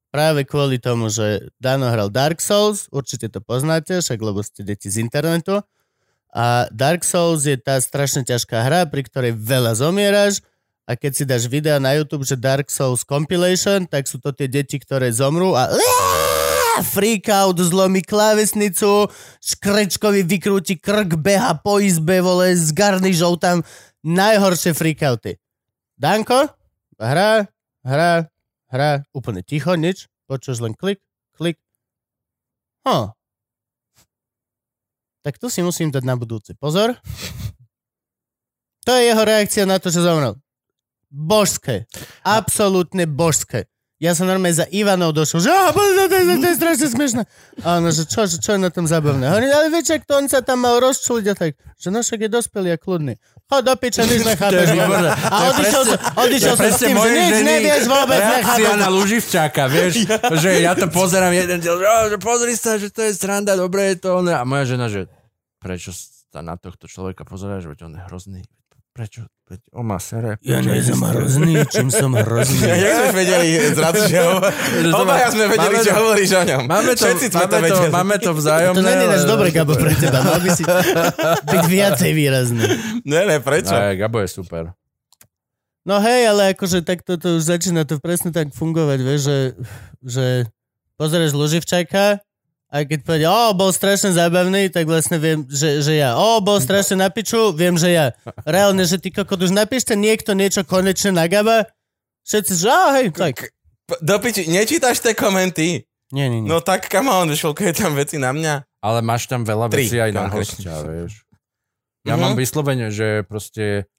Práve 0.10 0.46
kvôli 0.46 0.82
tomu, 0.82 1.10
že 1.10 1.54
Dano 1.62 1.90
hral 1.90 2.10
Dark 2.10 2.42
Souls, 2.42 2.90
určite 2.90 3.30
to 3.30 3.42
poznáte, 3.42 4.02
však 4.02 4.18
lebo 4.22 4.42
ste 4.42 4.66
deti 4.66 4.90
z 4.90 5.02
internetu. 5.02 5.62
A 6.30 6.70
Dark 6.70 7.02
Souls 7.06 7.46
je 7.46 7.58
tá 7.58 7.78
strašne 7.82 8.22
ťažká 8.22 8.66
hra, 8.66 8.86
pri 8.90 9.06
ktorej 9.06 9.34
veľa 9.38 9.78
zomieraš 9.78 10.46
a 10.90 10.98
keď 10.98 11.12
si 11.14 11.24
dáš 11.30 11.46
videa 11.46 11.78
na 11.78 11.94
YouTube, 11.94 12.26
že 12.26 12.34
Dark 12.34 12.74
Souls 12.74 13.06
compilation, 13.06 13.86
tak 13.86 14.10
sú 14.10 14.18
to 14.18 14.34
tie 14.34 14.50
deti, 14.50 14.82
ktoré 14.82 15.14
zomrú 15.14 15.54
a 15.54 15.70
a 16.80 16.84
freak 16.84 17.28
out, 17.28 17.60
zlomí 17.60 18.00
klávesnicu, 18.00 19.12
škrečkovi 19.44 20.24
vykrúti 20.24 20.80
krk, 20.80 21.20
beha 21.20 21.60
po 21.60 21.76
izbe, 21.84 22.24
vole, 22.24 22.56
s 22.56 22.72
garnižou 22.72 23.36
tam. 23.36 23.68
Najhoršie 24.00 24.72
freakouty. 24.72 25.36
Danko, 26.00 26.48
hra, 26.96 27.52
hra, 27.84 28.32
hra, 28.72 28.92
úplne 29.12 29.44
ticho, 29.44 29.76
nič, 29.76 30.08
počuješ 30.32 30.64
len 30.64 30.72
klik, 30.72 31.04
klik. 31.36 31.60
Huh. 32.88 33.12
Tak 35.20 35.36
tu 35.36 35.52
si 35.52 35.60
musím 35.60 35.92
dať 35.92 36.08
na 36.08 36.16
budúci. 36.16 36.56
Pozor. 36.56 36.96
To 38.88 38.92
je 38.96 39.12
jeho 39.12 39.24
reakcia 39.28 39.68
na 39.68 39.78
to, 39.78 39.92
že 39.92 40.02
zomrel. 40.02 40.40
Božské. 41.12 41.86
Absolútne 42.24 43.04
božské. 43.06 43.69
Ja 44.00 44.16
som 44.16 44.32
normálne 44.32 44.56
za 44.56 44.64
Ivanov 44.72 45.12
došiel, 45.12 45.44
že 45.44 45.52
oh, 45.52 45.76
to, 45.76 45.82
to, 45.84 46.04
to, 46.08 46.36
to 46.40 46.48
je 46.48 46.56
strašne 46.56 46.88
smiešné. 46.88 47.22
A 47.68 47.84
ono, 47.84 47.92
že 47.92 48.08
čo, 48.08 48.24
že 48.24 48.40
čo 48.40 48.56
je 48.56 48.60
na 48.64 48.72
tom 48.72 48.88
zabavné? 48.88 49.28
Hovorím, 49.28 49.52
ale 49.52 49.68
vieš, 49.68 50.00
ak 50.00 50.08
to 50.08 50.16
on 50.16 50.32
sa 50.32 50.40
tam 50.40 50.64
mal 50.64 50.80
rozčuliť 50.80 51.26
a 51.28 51.36
tak, 51.36 51.60
že 51.76 51.92
no 51.92 52.00
však 52.00 52.20
je 52.24 52.30
dospelý 52.32 52.70
a 52.72 52.78
kľudný. 52.80 53.20
Chod 53.50 53.66
do 53.68 53.76
piče, 53.76 54.08
nič 54.08 54.24
nechápeš. 54.24 54.72
A 55.34 55.36
odišiel, 55.52 55.84
odišiel 56.16 56.54
som 56.54 56.70
s 56.70 56.80
tým, 56.80 56.96
že 56.96 57.10
nič 57.12 57.38
nevieš 57.42 57.84
vôbec, 57.90 58.22
nechápeš. 58.22 58.78
na 58.78 58.88
Luživčáka, 58.94 59.66
vieš, 59.66 60.06
že 60.46 60.50
ja 60.64 60.78
to 60.78 60.86
pozerám 60.88 61.34
jeden 61.34 61.58
diel, 61.58 61.82
že, 61.82 61.86
"Ó, 61.90 61.98
že 62.14 62.18
pozri 62.22 62.54
sa, 62.54 62.78
že 62.78 62.94
to 62.94 63.02
je 63.04 63.12
sranda, 63.18 63.58
dobre 63.58 63.98
je 63.98 64.06
to. 64.06 64.22
ono." 64.22 64.30
A 64.32 64.46
moja 64.46 64.70
žena, 64.70 64.86
že 64.86 65.10
prečo 65.58 65.90
sa 65.92 66.46
na 66.46 66.62
tohto 66.62 66.86
človeka 66.86 67.26
pozeráš, 67.26 67.66
veď 67.66 67.90
on 67.90 67.98
je 67.98 68.02
hrozný. 68.06 68.42
Prečo? 69.00 69.24
Veď 69.48 69.64
on 69.80 69.86
má 69.88 69.96
sere. 69.96 70.36
Ja 70.44 70.60
nie 70.60 70.84
som 70.84 71.00
hrozný, 71.00 71.64
čím 71.72 71.88
som 71.88 72.12
hrozný. 72.12 72.68
Jak 72.84 72.94
sme 73.00 73.10
vedeli 73.16 73.48
zrazu, 73.72 74.04
že 74.12 74.20
ho... 74.20 74.44
Obaja 74.92 75.32
sme 75.32 75.48
vedeli, 75.48 75.72
Máme 75.72 75.88
čo 75.88 75.92
hovoríš 75.96 76.32
o 76.36 76.44
ňom. 76.44 76.62
Máme 76.68 76.92
to, 77.00 77.08
Všetci 77.08 77.26
sme 77.32 77.40
máme 77.40 77.48
to 77.48 77.56
to, 77.56 77.64
vedeli. 77.64 77.92
máme 77.96 78.16
to 78.20 78.32
vzájomné. 78.36 78.76
To 78.76 78.84
není 78.84 79.06
náš 79.08 79.24
ale- 79.24 79.32
dobrý, 79.32 79.50
Gabo, 79.56 79.72
pre 79.80 79.96
teba. 79.96 80.20
Mal 80.20 80.40
by 80.44 80.50
si 80.52 80.64
byť 81.48 81.64
viacej 81.64 82.12
výrazný. 82.12 82.64
Ne, 83.08 83.22
ne, 83.24 83.38
prečo? 83.40 83.72
Aj, 83.72 83.96
Gabo 83.96 84.20
je 84.20 84.28
super. 84.28 84.76
No 85.88 86.04
hej, 86.04 86.28
ale 86.28 86.52
akože 86.52 86.84
tak 86.84 87.08
toto 87.08 87.40
už 87.40 87.56
začína 87.56 87.88
to 87.88 88.04
presne 88.04 88.36
tak 88.36 88.52
fungovať, 88.52 89.00
vieš, 89.00 89.22
že, 89.24 89.40
že 90.04 90.26
pozrieš 91.00 91.32
Luživčaka 91.32 92.20
a 92.70 92.86
keď 92.86 93.00
povie, 93.02 93.26
o, 93.26 93.50
bol 93.52 93.70
strašne 93.70 94.14
zábavný, 94.14 94.70
tak 94.70 94.86
vlastne 94.86 95.18
viem, 95.18 95.42
že, 95.46 95.82
že 95.82 95.98
ja. 95.98 96.14
O, 96.14 96.38
bol 96.38 96.58
strašne 96.58 97.02
na 97.02 97.10
piču, 97.10 97.50
viem, 97.50 97.74
že 97.74 97.90
ja. 97.90 98.06
Reálne, 98.46 98.86
že 98.86 98.96
ty 98.96 99.10
kokot 99.10 99.42
už 99.42 99.50
napíšte 99.50 99.94
niekto 99.94 100.32
niečo 100.32 100.62
konečne 100.62 101.18
na 101.18 101.26
Gaba, 101.26 101.66
všetci, 102.24 102.54
že 102.56 102.68
á, 102.70 102.84
hej, 102.96 103.10
tak. 103.10 103.50
Do 104.00 104.22
piči, 104.22 104.46
nečítaš 104.46 105.02
tie 105.02 105.18
komenty? 105.18 105.82
Nie, 106.14 106.26
nie, 106.26 106.42
nie. 106.42 106.50
No 106.50 106.62
tak, 106.62 106.86
come 106.86 107.10
on, 107.10 107.30
je 107.30 107.74
tam 107.74 107.94
veci 107.94 108.18
na 108.18 108.30
mňa? 108.30 108.54
Ale 108.86 109.02
máš 109.02 109.26
tam 109.26 109.42
veľa 109.42 109.66
Tri, 109.70 109.86
vecí 109.86 109.98
aj 109.98 110.12
na 110.14 110.30
hostia, 110.30 110.74
vieš. 110.86 111.26
Ja 112.06 112.16
Mhm. 112.16 112.22
mám 112.22 112.34
vyslovene, 112.34 112.88
že 112.90 113.26
proste 113.26 113.90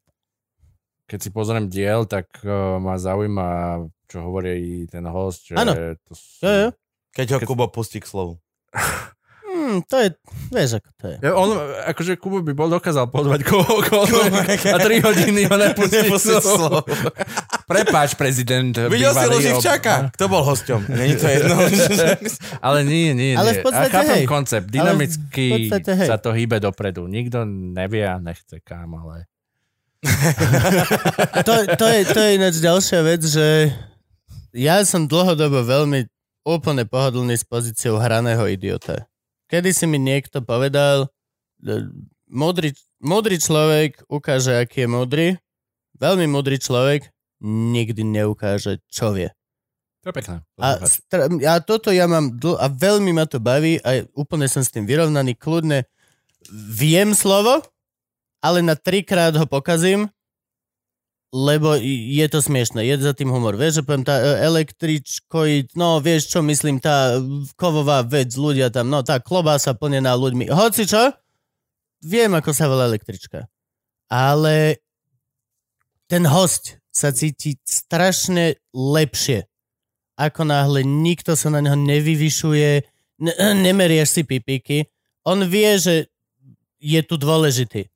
keď 1.05 1.19
si 1.21 1.31
pozriem 1.31 1.67
diel, 1.67 2.07
tak 2.07 2.31
uh, 2.43 2.79
ma 2.79 2.95
zaujíma, 2.97 3.83
čo 4.07 4.23
hovorí 4.23 4.87
ten 4.87 5.03
host, 5.05 5.51
že 5.51 5.55
Áno. 5.55 5.75
to 6.07 6.15
sú... 6.15 6.39
Jo, 6.41 6.51
jo. 6.51 6.69
Keď 7.11 7.27
ho 7.29 7.39
Keď- 7.43 7.49
Kubo 7.51 7.67
pustí 7.67 7.99
k 7.99 8.07
slovu. 8.07 8.39
Hmm, 9.51 9.83
to 9.83 9.99
je, 9.99 10.09
vieš, 10.55 10.79
ako 10.79 10.91
to 10.95 11.05
je. 11.11 11.17
Ja, 11.27 11.31
on, 11.35 11.51
akože 11.91 12.15
Kubo 12.23 12.39
by 12.39 12.55
bol 12.55 12.71
dokázal 12.71 13.11
pozvať 13.11 13.43
kohokoľvek 13.51 14.63
a 14.71 14.79
3 14.79 15.07
hodiny 15.11 15.51
ho 15.51 15.57
nepustí 15.59 16.07
slovo. 16.39 16.87
Prepáč, 17.67 18.15
prezident. 18.15 18.71
Videl 18.71 19.11
si 19.11 19.27
bývalý 19.27 19.35
Luživčaka? 19.43 20.15
Kto 20.15 20.25
bol 20.31 20.47
hosťom? 20.47 20.87
Není 20.87 21.15
to 21.19 21.27
jedno. 21.27 21.55
Ale 22.67 22.87
nie, 22.87 23.11
nie, 23.11 23.35
Ale 23.35 23.51
nie. 23.51 23.59
v 23.59 23.63
podstate 23.67 23.91
a 23.91 23.95
chápem 23.99 24.23
hej. 24.23 24.31
koncept. 24.31 24.67
Ale 24.71 24.75
Dynamicky 24.75 25.47
v 25.47 25.55
podstate 25.67 25.91
hej. 25.99 26.09
sa 26.15 26.17
to 26.23 26.31
hýbe 26.31 26.63
dopredu. 26.63 27.11
Nikto 27.11 27.43
nevie 27.47 28.07
a 28.07 28.23
nechce 28.23 28.63
kam, 28.63 28.95
ale... 29.03 29.27
to, 31.47 31.53
to, 31.75 31.87
je, 31.91 32.01
to 32.07 32.19
je 32.23 32.31
ináč 32.39 32.55
ďalšia 32.63 33.01
vec, 33.03 33.21
že 33.27 33.75
ja 34.55 34.81
som 34.87 35.11
dlhodobo 35.11 35.61
veľmi 35.67 36.07
úplne 36.45 36.89
pohodlný 36.89 37.37
s 37.37 37.45
pozíciou 37.45 38.01
hraného 38.01 38.45
idiota. 38.49 39.07
Kedy 39.51 39.71
si 39.75 39.85
mi 39.85 39.99
niekto 39.99 40.41
povedal, 40.41 41.11
e, 41.61 41.91
múdry, 42.31 42.73
múdry 43.03 43.37
človek 43.37 44.07
ukáže, 44.07 44.57
aký 44.57 44.87
je 44.87 44.89
múdry, 44.89 45.27
veľmi 45.99 46.27
múdry 46.31 46.57
človek 46.57 47.11
nikdy 47.45 48.05
neukáže, 48.05 48.81
čo 48.89 49.13
vie. 49.17 49.33
To 50.01 50.13
je 50.13 50.17
pekné. 50.17 50.37
A, 50.57 50.81
stra- 50.89 51.29
a 51.29 51.55
toto 51.61 51.93
ja 51.93 52.09
mám 52.09 52.33
dl- 52.41 52.57
a 52.57 52.73
veľmi 52.73 53.13
ma 53.13 53.29
to 53.29 53.37
baví 53.37 53.77
a 53.85 54.09
úplne 54.17 54.49
som 54.49 54.65
s 54.65 54.73
tým 54.73 54.89
vyrovnaný, 54.89 55.37
kľudne 55.37 55.85
viem 56.53 57.13
slovo, 57.13 57.61
ale 58.41 58.65
na 58.65 58.73
trikrát 58.73 59.37
ho 59.37 59.45
pokazím, 59.45 60.09
lebo 61.31 61.79
je 61.79 62.27
to 62.27 62.43
smiešne, 62.43 62.83
je 62.83 62.99
za 62.99 63.15
tým 63.15 63.31
humor. 63.31 63.55
Vieš, 63.55 63.81
že 63.81 63.87
poviem 63.87 64.03
tá 64.03 64.19
e, 64.19 64.43
električkoid, 64.51 65.79
no 65.79 66.03
vieš 66.03 66.35
čo 66.35 66.43
myslím, 66.43 66.83
tá 66.83 67.23
kovová 67.55 68.03
vec, 68.03 68.35
ľudia 68.35 68.75
tam, 68.75 68.91
no 68.91 69.07
tá 69.07 69.23
klobása 69.23 69.73
plnená 69.79 70.11
ľuďmi. 70.19 70.51
Hoci 70.51 70.91
čo, 70.91 71.15
viem, 72.03 72.35
ako 72.35 72.51
sa 72.51 72.67
volá 72.67 72.91
električka. 72.91 73.47
Ale 74.11 74.83
ten 76.11 76.27
host 76.27 76.83
sa 76.91 77.15
cíti 77.15 77.55
strašne 77.63 78.59
lepšie 78.75 79.47
ako 80.21 80.45
náhle 80.45 80.85
nikto 80.85 81.33
sa 81.33 81.49
na 81.49 81.65
neho 81.65 81.81
nevyvyšuje, 81.81 82.71
ne- 83.25 83.37
nemerieš 83.65 84.21
si 84.21 84.23
pipiky, 84.29 84.85
on 85.25 85.49
vie, 85.49 85.81
že 85.81 85.95
je 86.77 87.01
tu 87.01 87.17
dôležitý. 87.17 87.89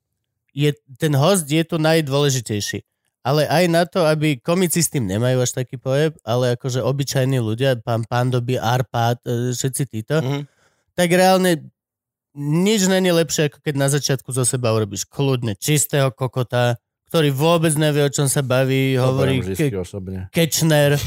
Je, 0.55 0.73
ten 0.97 1.13
host 1.13 1.45
je 1.45 1.61
tu 1.61 1.77
najdôležitejší. 1.77 2.81
Ale 3.25 3.49
aj 3.49 3.65
na 3.65 3.83
to, 3.89 4.05
aby 4.05 4.37
komici 4.37 4.85
s 4.85 4.93
tým 4.93 5.09
nemajú 5.09 5.41
až 5.41 5.57
taký 5.57 5.81
pojeb, 5.81 6.13
ale 6.21 6.53
akože 6.53 6.77
obyčajní 6.77 7.41
ľudia, 7.41 7.73
pán 7.81 8.05
Pandoby, 8.05 8.61
Arpad, 8.61 9.17
e, 9.25 9.49
všetci 9.49 9.83
títo, 9.89 10.21
Mhm. 10.21 10.45
tak 10.93 11.09
reálne 11.09 11.65
nič 12.37 12.85
není 12.85 13.09
lepšie, 13.09 13.49
ako 13.49 13.65
keď 13.65 13.73
na 13.79 13.87
začiatku 13.89 14.29
zo 14.29 14.45
seba 14.45 14.75
urobíš 14.75 15.09
kľudne 15.09 15.57
čistého 15.57 16.13
kokota, 16.13 16.77
ktorý 17.09 17.31
vôbec 17.31 17.73
nevie, 17.79 18.05
o 18.05 18.11
čom 18.11 18.27
sa 18.29 18.45
baví, 18.45 18.99
hovorí 18.99 19.41
Hovorím 19.41 19.57
ke-. 19.57 19.71
Kečner, 20.35 20.99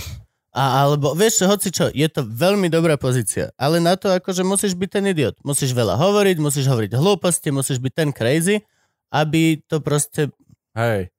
a, 0.51 0.83
alebo 0.83 1.13
vieš 1.13 1.45
hoci 1.45 1.69
čo, 1.69 1.93
je 1.93 2.09
to 2.09 2.25
veľmi 2.25 2.73
dobrá 2.73 2.97
pozícia, 2.97 3.53
ale 3.61 3.79
na 3.79 3.95
to 3.95 4.09
akože 4.11 4.43
musíš 4.43 4.73
byť 4.75 4.91
ten 4.91 5.05
idiot. 5.07 5.37
Musíš 5.45 5.77
veľa 5.77 6.01
hovoriť, 6.01 6.37
musíš 6.41 6.67
hovoriť 6.67 6.97
hlúposti, 6.97 7.53
musíš 7.53 7.79
byť 7.79 7.93
ten 7.93 8.11
crazy, 8.11 8.65
aby 9.13 9.61
to 9.69 9.85
proste... 9.85 10.33
Hej. 10.75 11.13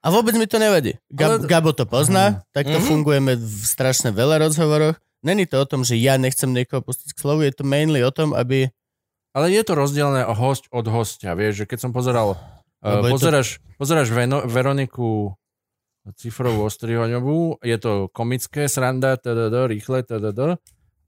A 0.00 0.08
vôbec 0.08 0.32
mi 0.32 0.48
to 0.48 0.56
nevadí. 0.56 0.96
Gab, 1.08 1.30
Ale- 1.36 1.44
Gabo 1.44 1.70
to 1.70 1.84
pozná, 1.84 2.42
tak 2.50 2.64
to 2.64 2.80
Mhm. 2.80 2.86
fungujeme 2.86 3.32
v 3.36 3.62
strašne 3.62 4.10
veľa 4.10 4.40
rozhovoroch. 4.40 4.96
Není 5.20 5.44
to 5.44 5.60
o 5.60 5.68
tom, 5.68 5.84
že 5.84 5.94
ja 5.94 6.16
nechcem 6.16 6.48
niekoho 6.48 6.80
pustiť 6.80 7.12
k 7.12 7.20
slovu, 7.20 7.44
je 7.44 7.52
to 7.52 7.60
mainly 7.62 8.00
o 8.00 8.08
tom, 8.08 8.32
aby... 8.32 8.72
Ale 9.30 9.52
je 9.52 9.60
to 9.60 9.76
rozdielne 9.76 10.24
o 10.24 10.32
host 10.32 10.64
od 10.70 10.88
hostia, 10.88 11.36
vieš, 11.36 11.62
že 11.62 11.68
keď 11.68 11.78
som 11.78 11.92
pozeral, 11.92 12.34
uh, 12.80 13.04
je 13.04 13.04
to- 13.04 13.14
pozeráš, 13.14 13.48
pozeráš 13.76 14.08
Veno, 14.08 14.40
Veroniku 14.42 15.36
Cifrovú 16.16 16.64
Ostrihoňovú, 16.64 17.60
je 17.60 17.76
to 17.76 18.08
komické 18.10 18.66
sranda, 18.66 19.14
tdd, 19.14 19.68
rýchle, 19.68 20.00
tdd, 20.00 20.56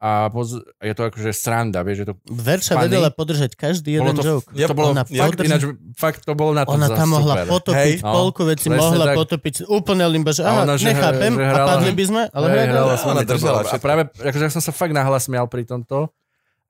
a 0.03 0.27
poz, 0.27 0.59
je 0.77 0.93
to 0.93 1.03
akože 1.05 1.31
sranda, 1.31 1.81
vieš, 1.81 2.03
že 2.03 2.07
to, 2.11 2.15
Verča 2.27 2.75
Funny. 2.75 2.91
vedela 2.91 3.09
podržať 3.09 3.55
každý 3.55 3.95
bolo 3.95 4.03
jeden 4.03 4.15
to, 4.17 4.23
joke. 4.27 4.51
to 4.51 4.75
bolo 4.75 4.89
Ona 4.91 5.05
fakt, 5.05 5.15
podrží- 5.33 5.47
ináč, 5.49 5.63
fakt 5.95 6.21
to 6.21 6.33
bolo 6.35 6.51
na 6.51 6.63
to 6.63 6.75
Ona 6.75 6.89
tam 6.91 7.09
mohla 7.09 7.35
super. 7.37 7.47
potopiť 7.49 7.97
Hej. 7.97 8.03
Polku 8.05 8.43
veci, 8.43 8.67
No, 8.67 8.77
mohla 8.77 9.05
tak. 9.07 9.17
potopiť 9.17 9.55
úplne 9.65 10.03
limba, 10.05 10.31
že 10.31 10.43
A 10.43 10.51
aha, 10.51 10.61
ona, 10.61 10.75
že- 10.75 10.91
nechápem, 10.91 11.33
že 11.33 11.39
a 11.39 11.49
hrala- 11.49 11.69
padli 11.71 11.93
by 11.93 12.05
sme, 12.05 12.23
ale 12.29 12.45
Hej, 12.45 12.59
hrala. 12.67 12.93
hrala 12.93 12.95
Ona 13.09 13.23
držala 13.23 13.61
bolo- 13.61 13.71
A 13.71 13.79
práve, 13.79 14.03
akože 14.13 14.43
ja 14.43 14.51
som 14.51 14.61
sa 14.61 14.73
fakt 14.73 14.91
nahlas 14.91 15.23
smial 15.23 15.47
pri 15.47 15.63
tomto. 15.63 16.11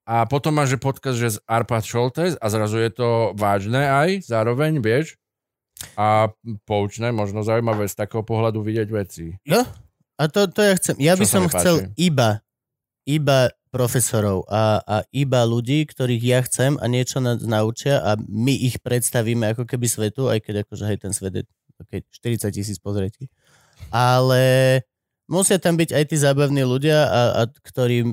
A 0.05 0.27
potom 0.27 0.53
máš, 0.53 0.69
že 0.69 0.79
podcast, 0.79 1.17
že 1.17 1.29
z 1.31 1.49
Arpad 1.49 1.81
Šoltes 1.81 2.37
a 2.37 2.47
zrazu 2.47 2.77
je 2.77 2.91
to 2.91 3.09
vážne 3.33 3.81
aj 3.81 4.27
zároveň, 4.27 4.77
vieš? 4.77 5.17
A 5.95 6.29
poučné, 6.63 7.09
možno 7.09 7.41
zaujímavé 7.41 7.87
z 7.87 7.97
takého 7.97 8.21
pohľadu 8.21 8.61
vidieť 8.61 8.89
veci. 8.89 9.33
Jo? 9.43 9.65
A 10.15 10.27
to, 10.27 10.45
to 10.47 10.61
ja 10.61 10.75
chcem. 10.75 10.95
Ja 11.01 11.15
Čo 11.15 11.19
by 11.19 11.27
som 11.27 11.43
chcel 11.49 11.75
páči. 11.81 11.95
iba, 11.97 12.43
iba 13.09 13.51
profesorov 13.73 14.45
a, 14.53 14.85
a 14.85 14.97
iba 15.17 15.43
ľudí, 15.49 15.89
ktorých 15.89 16.23
ja 16.23 16.41
chcem 16.45 16.77
a 16.77 16.85
niečo 16.87 17.25
nás 17.25 17.41
naučia 17.41 18.05
a 18.05 18.21
my 18.21 18.53
ich 18.53 18.77
predstavíme 18.85 19.49
ako 19.57 19.65
keby 19.65 19.89
svetu, 19.89 20.29
aj 20.29 20.45
keď 20.45 20.55
akože 20.69 20.85
hej, 20.93 20.99
ten 21.01 21.13
svet 21.17 21.41
je 21.41 21.43
okay, 21.81 22.05
40 22.05 22.53
tisíc 22.53 22.77
pozretí. 22.77 23.33
Ale 23.89 24.85
musia 25.25 25.57
tam 25.57 25.81
byť 25.81 25.91
aj 25.97 26.05
tí 26.05 26.17
zábavní 26.21 26.63
ľudia, 26.69 27.09
a, 27.09 27.21
a, 27.33 27.43
ktorí 27.49 28.13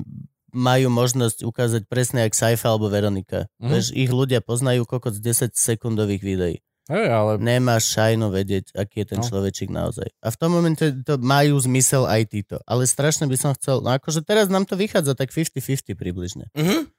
majú 0.50 0.88
možnosť 0.90 1.46
ukázať 1.46 1.82
presne 1.86 2.26
jak 2.26 2.34
Saifa 2.34 2.74
alebo 2.74 2.90
Veronika. 2.90 3.46
Mm. 3.62 3.70
Vieš, 3.70 3.86
ich 3.94 4.10
ľudia 4.10 4.42
poznajú 4.42 4.82
kokot 4.88 5.14
z 5.14 5.52
10 5.52 5.54
sekundových 5.54 6.22
videí. 6.24 6.56
Hej, 6.90 7.06
ale 7.06 7.32
Nemáš 7.38 7.94
šajnu 7.94 8.28
vedieť, 8.28 8.74
aký 8.74 9.02
je 9.02 9.14
ten 9.14 9.20
No. 9.22 9.24
človečík 9.24 9.70
naozaj. 9.70 10.10
A 10.18 10.28
v 10.28 10.36
tom 10.36 10.50
momente 10.50 10.82
to 11.00 11.14
majú 11.16 11.54
zmysel 11.56 12.02
aj 12.04 12.26
títo. 12.26 12.58
Ale 12.66 12.82
strašne 12.84 13.30
by 13.30 13.36
som 13.38 13.54
chcel, 13.54 13.78
no 13.78 13.94
akože 13.94 14.20
teraz 14.20 14.50
nám 14.50 14.66
to 14.66 14.74
vychádza 14.74 15.14
tak 15.14 15.30
50-50 15.30 15.94
približne. 15.94 16.50
Mhm. 16.52 16.90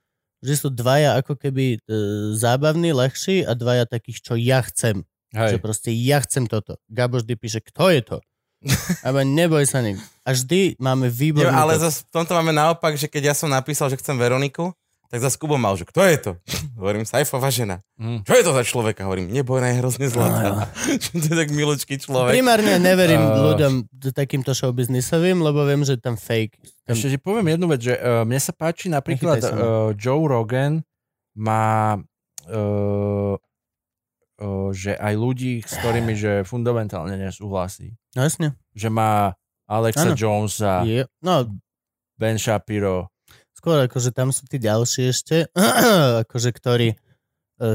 Že 0.42 0.54
sú 0.58 0.68
dvaja 0.72 1.20
ako 1.20 1.38
keby 1.38 1.66
e, 1.76 2.00
zábavní, 2.34 2.90
ľahší 2.92 3.44
a 3.44 3.54
dvaja 3.54 3.86
takých, 3.86 4.24
čo 4.24 4.34
ja 4.34 4.64
chcem. 4.64 5.06
Že 5.30 5.54
hej, 5.54 5.62
proste 5.62 5.90
ja 5.92 6.18
chcem 6.20 6.44
toto. 6.44 6.82
Gabo 6.88 7.20
vždy 7.20 7.34
píše, 7.36 7.60
kto 7.62 7.88
je 7.88 8.02
to? 8.02 8.18
Ale 9.06 9.22
neboj 9.22 9.62
sa 9.64 9.80
nik. 9.80 10.02
A 10.22 10.32
vždy 10.32 10.78
máme 10.78 11.10
výborný... 11.10 11.50
ale 11.50 11.76
to- 11.76 11.86
zase 11.86 12.06
v 12.06 12.12
tomto 12.12 12.34
máme 12.34 12.52
naopak, 12.52 12.94
že 12.94 13.06
keď 13.06 13.32
ja 13.32 13.36
som 13.36 13.50
napísal, 13.50 13.90
že 13.90 13.98
chcem 13.98 14.14
Veroniku, 14.16 14.74
tak 15.12 15.20
za 15.20 15.30
Kubo 15.36 15.60
mal, 15.60 15.76
že 15.76 15.84
kto 15.84 16.08
je 16.08 16.18
to? 16.18 16.32
Hovorím, 16.80 17.04
Saifová 17.04 17.52
žena. 17.52 17.84
Mm. 18.00 18.24
Čo 18.24 18.32
je 18.32 18.44
to 18.48 18.52
za 18.56 18.64
človeka? 18.64 19.04
Hovorím, 19.04 19.28
nebojná 19.28 19.76
je 19.76 19.78
hrozne 19.84 20.08
zlatá. 20.08 20.72
to 21.12 21.20
je 21.20 21.36
tak 21.36 21.52
milučký 21.52 22.00
človek. 22.00 22.40
Primárne 22.40 22.80
neverím 22.80 23.20
A- 23.20 23.52
ľuďom 23.52 23.92
takýmto 24.16 24.56
showbiznisovým, 24.56 25.44
lebo 25.44 25.68
viem, 25.68 25.84
že 25.84 26.00
tam 26.00 26.16
fake. 26.16 26.56
Tam... 26.88 26.96
Ešte 26.96 27.12
ti 27.12 27.20
poviem 27.20 27.52
jednu 27.52 27.68
vec, 27.68 27.84
že 27.84 28.00
uh, 28.00 28.24
mne 28.24 28.40
sa 28.40 28.56
páči 28.56 28.88
napríklad 28.88 29.44
sa 29.44 29.52
uh, 29.52 29.62
Joe 30.00 30.24
Rogan 30.24 30.80
má 31.36 32.00
uh, 32.48 33.36
uh, 33.36 34.70
že 34.72 34.96
aj 34.96 35.14
ľudí, 35.20 35.60
s 35.60 35.76
ktorými 35.76 36.14
že 36.16 36.32
fundamentálne 36.48 37.20
nesúhlasí. 37.20 38.00
No 38.16 38.24
jasne. 38.24 38.56
Že 38.72 38.90
má 38.96 39.36
Alexa 39.68 40.12
Áno. 40.12 40.16
Jonesa, 40.16 40.84
Je. 40.88 41.04
No, 41.24 41.48
Ben 42.20 42.36
Shapiro. 42.36 43.12
Skôr 43.62 43.86
akože 43.86 44.10
tam 44.10 44.34
sú 44.34 44.50
tí 44.50 44.58
ďalší 44.58 45.14
ešte, 45.14 45.46
akože 46.26 46.50
ktorí 46.50 46.90
e, 46.92 46.96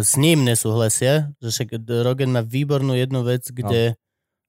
s 0.02 0.18
ním 0.18 0.42
nesúhlasia, 0.42 1.30
že 1.38 1.54
však 1.54 1.78
Rogan 2.02 2.34
má 2.34 2.42
výbornú 2.42 2.98
jednu 2.98 3.22
vec, 3.22 3.46
kde 3.46 3.94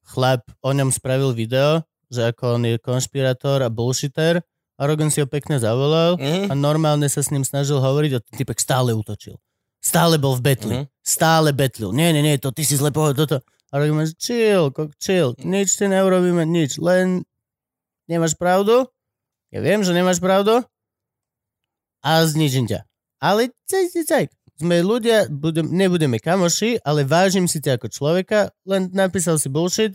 chlap 0.02 0.42
o 0.66 0.74
ňom 0.74 0.90
spravil 0.90 1.38
video, 1.38 1.86
že 2.10 2.34
ako 2.34 2.58
on 2.58 2.64
je 2.66 2.82
konšpirátor 2.82 3.62
a 3.62 3.70
bullshitter 3.70 4.42
a 4.78 4.82
Rogan 4.82 5.14
si 5.14 5.22
ho 5.22 5.28
pekne 5.30 5.62
zavolal 5.62 6.18
Mhm. 6.18 6.50
a 6.50 6.54
normálne 6.58 7.06
sa 7.06 7.22
s 7.22 7.30
ním 7.30 7.46
snažil 7.46 7.78
hovoriť 7.78 8.12
a 8.18 8.24
ten 8.24 8.34
typek 8.42 8.58
stále 8.58 8.98
útočil. 8.98 9.38
Stále 9.78 10.18
bol 10.18 10.34
v 10.34 10.42
betli. 10.42 10.74
Mhm. 10.74 10.86
Stále 11.06 11.54
betlil. 11.54 11.94
Nie, 11.94 12.10
nie, 12.12 12.26
nie, 12.26 12.42
to 12.42 12.50
ty 12.50 12.66
si 12.66 12.74
zle 12.74 12.90
povedal, 12.90 13.30
toto. 13.30 13.38
A 13.70 13.78
Rogan 13.78 14.08
že 14.08 14.16
chill, 14.18 14.72
kok, 14.74 14.96
chill. 14.98 15.36
Nič 15.38 15.76
ti 15.76 15.86
neurobíme, 15.86 16.48
nič. 16.48 16.80
Len 16.82 17.22
nemáš 18.08 18.34
pravdu? 18.40 18.88
Ja 19.52 19.60
viem, 19.60 19.84
že 19.84 19.92
nemáš 19.92 20.24
pravdu. 20.24 20.64
A 22.04 22.24
zničím 22.26 22.70
ťa. 22.70 22.86
Ale 23.18 23.50
caj, 23.66 23.90
caj, 23.94 24.06
caj. 24.06 24.26
Sme 24.58 24.82
ľudia, 24.82 25.30
budem, 25.30 25.70
nebudeme 25.70 26.18
kamoši, 26.18 26.82
ale 26.82 27.06
vážim 27.06 27.46
si 27.46 27.62
ťa 27.62 27.78
ako 27.78 27.88
človeka, 27.94 28.50
len 28.66 28.90
napísal 28.90 29.38
si 29.38 29.54
bullshit 29.54 29.94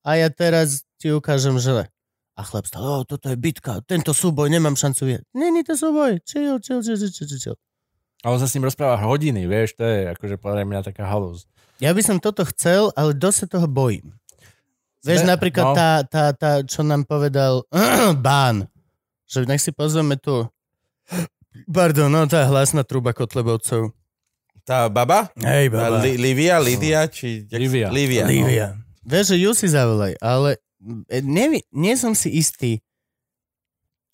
a 0.00 0.16
ja 0.16 0.32
teraz 0.32 0.88
ti 0.96 1.12
ukážem, 1.12 1.60
že 1.60 1.72
le. 1.76 1.84
A 2.38 2.40
chlap 2.46 2.64
stále, 2.64 2.86
o, 2.88 3.04
toto 3.04 3.28
je 3.28 3.36
bitka, 3.36 3.84
tento 3.84 4.16
súboj, 4.16 4.48
nemám 4.48 4.78
šancu 4.78 5.02
vyhrať. 5.04 5.26
Není 5.36 5.60
to 5.60 5.76
súboj, 5.76 6.24
chill, 6.24 6.56
chill, 6.62 6.80
chill, 6.80 6.96
chill, 6.96 7.12
chill, 7.12 7.40
chill. 7.40 7.58
A 8.24 8.32
on 8.32 8.40
sa 8.40 8.48
s 8.48 8.54
ním 8.56 8.64
rozpráva 8.64 8.96
hodiny, 8.96 9.44
vieš, 9.44 9.76
to 9.76 9.84
je 9.84 10.08
akože 10.16 10.40
podľa 10.40 10.64
mňa 10.64 10.80
taká 10.88 11.04
halúz. 11.04 11.44
Ja 11.78 11.92
by 11.92 12.02
som 12.02 12.18
toto 12.18 12.48
chcel, 12.48 12.90
ale 12.96 13.12
dosť 13.14 13.36
sa 13.36 13.46
toho 13.58 13.68
bojím. 13.70 14.16
Vieš, 15.06 15.22
Sme- 15.22 15.30
napríklad 15.36 15.66
no. 15.70 15.74
tá, 15.76 15.90
tá, 16.02 16.24
tá, 16.34 16.52
čo 16.66 16.82
nám 16.82 17.06
povedal 17.06 17.62
Bán, 18.26 18.66
že 19.30 19.46
nech 19.46 19.62
si 19.62 19.70
pozveme 19.70 20.18
tu 20.18 20.48
Pardon, 21.66 22.06
no 22.12 22.28
tá 22.28 22.44
hlasná 22.46 22.86
truba 22.86 23.10
Kotlebovcov. 23.10 23.90
Tá 24.62 24.86
baba? 24.92 25.32
Hej, 25.40 25.72
Tá 25.72 25.88
Li- 26.04 26.20
Livia, 26.20 26.60
Lidia, 26.60 27.08
či... 27.08 27.48
Livia. 27.48 27.88
Livia. 27.88 28.24
no. 28.24 28.30
Lívia. 28.30 28.66
Vieš, 29.08 29.32
že 29.32 29.36
ju 29.40 29.50
si 29.56 29.66
zavolaj, 29.72 30.20
ale 30.20 30.60
e, 31.08 31.24
nevi, 31.24 31.64
nie 31.72 31.96
som 31.96 32.12
si 32.12 32.28
istý, 32.36 32.84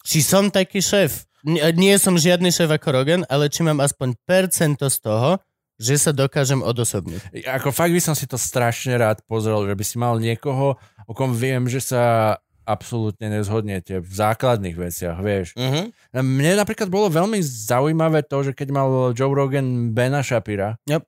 či 0.06 0.22
som 0.22 0.46
taký 0.54 0.78
šéf. 0.78 1.26
Nie, 1.42 1.74
nie 1.74 1.92
som 1.98 2.14
žiadny 2.14 2.54
šéf 2.54 2.70
ako 2.70 2.88
Rogan, 2.94 3.22
ale 3.26 3.50
či 3.50 3.66
mám 3.66 3.82
aspoň 3.82 4.14
percento 4.22 4.86
z 4.86 4.98
toho, 5.02 5.42
že 5.74 5.98
sa 5.98 6.14
dokážem 6.14 6.62
odosobniť. 6.62 7.42
Ako 7.50 7.74
fakt 7.74 7.90
by 7.90 7.98
som 7.98 8.14
si 8.14 8.30
to 8.30 8.38
strašne 8.38 8.94
rád 8.94 9.26
pozrel, 9.26 9.66
že 9.66 9.74
by 9.74 9.84
si 9.84 9.96
mal 9.98 10.22
niekoho, 10.22 10.78
o 11.04 11.12
kom 11.12 11.34
viem, 11.34 11.66
že 11.66 11.82
sa 11.82 12.38
absolútne 12.64 13.28
nezhodnete 13.28 14.00
v 14.00 14.10
základných 14.10 14.76
veciach, 14.76 15.16
vieš. 15.20 15.52
Mhm. 15.56 15.92
Mne 16.20 16.52
napríklad 16.60 16.88
bolo 16.88 17.12
veľmi 17.12 17.40
zaujímavé 17.44 18.24
to, 18.24 18.50
že 18.50 18.52
keď 18.56 18.68
mal 18.72 18.88
Joe 19.12 19.32
Rogan 19.32 19.92
Bena 19.92 20.24
Shapira, 20.24 20.80
Yep. 20.88 21.02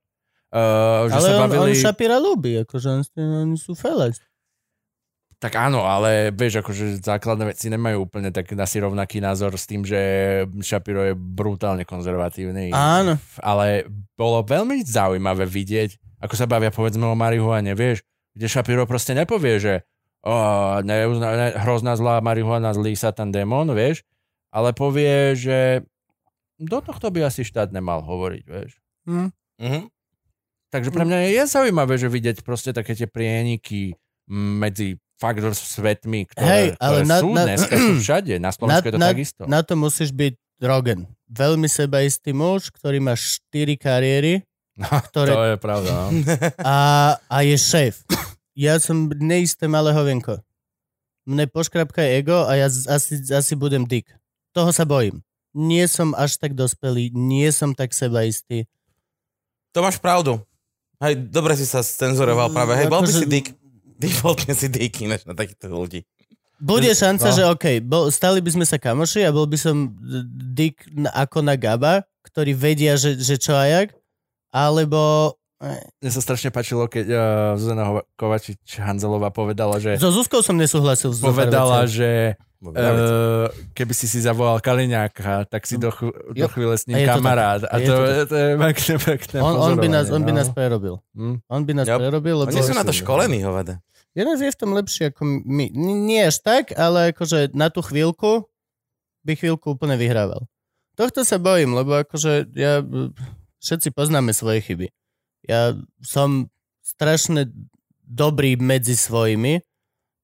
uh, 0.53 1.11
že 1.11 1.17
ale 1.17 1.27
sa 1.27 1.33
on, 1.37 1.43
bavili... 1.49 1.73
on 1.73 1.73
Shapira 1.75 2.17
ľúbi, 2.21 2.63
akože 2.63 2.89
on, 2.93 3.01
oni 3.17 3.57
sú 3.57 3.73
fellas. 3.73 4.21
Tak 5.37 5.53
áno, 5.53 5.85
ale 5.85 6.33
vieš, 6.33 6.65
akože 6.65 7.05
základné 7.05 7.53
veci 7.53 7.69
nemajú 7.69 8.09
úplne 8.09 8.33
tak 8.33 8.49
asi 8.57 8.81
rovnaký 8.81 9.21
názor 9.21 9.53
s 9.61 9.69
tým, 9.69 9.85
že 9.85 10.01
Shapiro 10.65 11.05
je 11.05 11.13
brutálne 11.13 11.85
konzervatívny. 11.85 12.73
Áno. 12.73 13.21
Ale 13.45 13.85
bolo 14.17 14.41
veľmi 14.41 14.81
zaujímavé 14.81 15.45
vidieť, 15.45 16.21
ako 16.25 16.35
sa 16.41 16.49
bavia 16.49 16.73
povedzme 16.73 17.05
o 17.05 17.13
marihuane, 17.13 17.77
vieš, 17.77 18.01
kde 18.33 18.49
Shapiro 18.49 18.89
proste 18.89 19.13
nepovie, 19.13 19.61
že 19.61 19.75
oh, 20.27 20.83
ne, 20.83 21.07
ne, 21.07 21.49
hrozná 21.57 21.95
zlá 21.95 22.19
marihuana, 22.19 22.75
zlý 22.75 22.93
satan 22.93 23.31
démon, 23.31 23.71
vieš, 23.71 24.03
ale 24.51 24.73
povie, 24.73 25.33
že 25.33 25.87
do 26.57 26.81
tohto 26.81 27.09
by 27.09 27.25
asi 27.25 27.45
štát 27.45 27.71
nemal 27.71 28.03
hovoriť, 28.03 28.45
vieš. 28.45 28.75
Hm. 29.07 29.31
Mhm. 29.57 29.83
Takže 30.67 30.91
pre 30.91 31.07
mňa 31.07 31.31
je 31.31 31.43
zaujímavé, 31.47 31.95
že 31.95 32.11
vidieť 32.11 32.43
proste 32.43 32.75
také 32.75 32.93
tie 32.93 33.07
prieniky 33.07 33.95
medzi 34.29 34.99
fakt 35.17 35.39
svetmi, 35.41 36.27
Hej, 36.27 36.29
ktoré, 36.29 36.59
ale 36.77 36.99
ktoré 36.99 37.07
na- 37.07 37.21
sú 37.23 37.29
na- 37.31 37.47
dneska 37.47 37.75
sú 37.75 37.93
všade. 38.03 38.35
Na 38.37 38.51
Slovensku 38.51 38.85
je 38.85 38.93
to 38.93 39.01
na, 39.01 39.09
takisto. 39.09 39.43
na 39.47 39.61
to 39.63 39.73
musíš 39.73 40.11
byť 40.11 40.35
Rogan. 40.59 41.07
Veľmi 41.27 41.71
sebaistý 41.71 42.35
muž, 42.35 42.69
ktorý 42.69 42.99
má 42.99 43.15
4 43.15 43.47
kariéry 43.77 44.43
No, 44.77 44.91
ktoré- 44.91 45.33
To 45.33 45.45
je 45.47 45.57
pravda, 45.57 45.89
no. 45.89 46.09
a, 46.61 46.77
a 47.17 47.37
je 47.41 47.57
šéf. 47.57 48.05
Ja 48.57 48.81
som 48.81 49.13
neisté 49.13 49.69
malé 49.69 49.93
hovienko. 49.93 50.41
Mne 51.23 51.45
poškrapka 51.45 52.01
ego 52.01 52.43
a 52.43 52.57
ja 52.57 52.67
z- 52.67 52.89
asi, 52.89 53.21
asi 53.29 53.53
budem 53.53 53.85
dick. 53.85 54.09
Toho 54.51 54.73
sa 54.73 54.83
bojím. 54.83 55.21
Nie 55.53 55.85
som 55.87 56.13
až 56.13 56.37
tak 56.37 56.53
dospelý, 56.53 57.13
nie 57.13 57.49
som 57.49 57.73
tak 57.73 57.93
sebaistý. 57.93 58.65
To 59.71 59.81
máš 59.81 59.97
pravdu. 59.97 60.41
Hej, 60.97 61.29
dobre 61.29 61.53
si 61.53 61.69
sa 61.69 61.85
cenzuroval 61.85 62.49
práve. 62.49 62.73
Hej, 62.75 62.89
bol 62.89 63.01
by 63.01 63.07
Akože- 63.07 63.21
si 63.21 63.27
dick. 63.27 63.47
Defaultne 63.97 64.53
si 64.57 64.69
dick 64.69 64.93
ináč 64.99 65.25
na 65.25 65.33
takýchto 65.33 65.69
ľudí. 65.69 66.05
Bude 66.57 66.89
šanca, 66.89 67.29
No. 67.29 67.37
že 67.37 67.43
OK, 67.47 67.65
bol, 67.85 68.09
stali 68.09 68.41
by 68.41 68.49
sme 68.51 68.65
sa 68.65 68.77
kamoši 68.77 69.21
a 69.21 69.31
bol 69.31 69.45
by 69.45 69.57
som 69.57 69.93
dick 70.49 70.81
ako 71.13 71.45
na 71.45 71.53
Gaba, 71.53 72.01
ktorí 72.25 72.53
vedia, 72.53 72.97
že, 72.97 73.13
že 73.15 73.37
čo 73.37 73.53
a 73.53 73.65
jak, 73.67 73.93
alebo... 74.51 75.37
eh, 75.59 75.81
Mne 75.99 76.11
sa 76.11 76.21
strašne 76.21 76.49
páčilo, 76.49 76.85
keď 76.85 77.07
uh, 77.07 77.19
Zuzana 77.55 77.85
Hova- 77.85 78.07
Kovačič 78.15 78.59
Hanzelová 78.77 79.29
povedala, 79.29 79.77
že 79.77 79.97
So 79.97 80.11
Zuzkou 80.11 80.41
som 80.41 80.55
nesúhlasil. 80.55 81.11
s 81.11 81.19
povedala, 81.19 81.85
že 81.85 82.35
Uh, 82.59 83.47
keby 83.77 83.93
si 83.93 84.09
si 84.09 84.19
zavolal 84.19 84.59
Kaliňáka, 84.59 85.45
tak 85.45 85.63
si 85.63 85.77
do, 85.77 85.93
chv- 85.93 86.11
do 86.33 86.49
chvíle 86.49 86.75
s 86.75 86.83
A 86.83 86.89
ním 86.89 87.05
to 87.05 87.13
kamarát. 87.15 87.63
A 87.63 87.69
A 87.69 87.79
je 87.79 87.85
to, 87.85 87.93
to 87.93 88.01
je, 88.03 88.23
to 88.27 88.35
je 88.35 88.49
pekné, 88.59 88.95
pekné 88.99 89.37
on, 89.39 89.55
on, 89.55 89.75
by 89.77 89.87
nás, 89.87 90.09
on 90.09 90.25
by 90.25 90.33
pozorovanie, 90.33 90.33
nás 90.35 90.49
no. 90.49 90.55
prerobil. 90.57 90.95
Hm. 91.13 91.37
On 91.47 91.63
by 91.63 91.73
nás 91.77 91.87
Yep. 91.87 91.99
prerobil, 92.01 92.35
lebo... 92.35 92.49
Oni 92.49 92.63
sú 92.65 92.73
na 92.73 92.83
to 92.83 92.97
školení, 92.97 93.39
hovada. 93.45 93.79
Jeden 94.17 94.35
je 94.35 94.49
v 94.49 94.59
tom 94.59 94.73
lepší 94.73 95.13
ako 95.13 95.21
my. 95.45 95.65
N- 95.69 96.09
Nie 96.09 96.27
až 96.27 96.41
tak, 96.41 96.73
ale 96.73 97.13
akože 97.13 97.53
na 97.53 97.69
tú 97.69 97.85
chvíľku 97.85 98.49
by 99.21 99.33
chvíľku 99.37 99.77
úplne 99.77 99.95
vyhrával. 99.95 100.49
Tohto 100.97 101.23
sa 101.23 101.37
bojím, 101.37 101.77
lebo 101.77 102.01
akože 102.01 102.51
ja, 102.57 102.81
všetci 103.61 103.93
poznáme 103.93 104.33
svoje 104.33 104.65
chyby. 104.65 104.87
Ja 105.47 105.79
som 106.03 106.51
strašne 106.83 107.51
dobrý 108.07 108.55
medzi 108.59 108.95
svojimi 108.95 109.63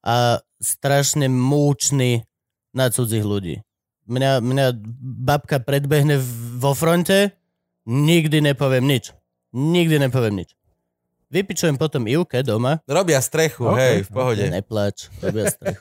a 0.02 0.42
strašne 0.62 1.26
múčný 1.26 2.22
na 2.74 2.90
cudzích 2.90 3.26
ľudí. 3.26 3.62
Mňa, 4.06 4.42
mňa 4.42 4.66
babka 5.22 5.62
predbehne 5.62 6.18
vo 6.58 6.74
fronte, 6.74 7.34
nikdy 7.86 8.42
nepoviem 8.42 8.82
nič. 8.82 9.14
Nikdy 9.54 10.02
nepoviem 10.08 10.42
nič. 10.42 10.58
Vypičujem 11.32 11.80
potom 11.80 12.04
Ivke 12.04 12.44
doma, 12.44 12.84
Robia 12.84 13.16
strechu, 13.24 13.64
OK. 13.64 13.78
hej, 13.80 13.96
v 14.04 14.10
pohode. 14.12 14.44
Neplač, 14.52 15.08
robia 15.24 15.48
strechu. 15.48 15.80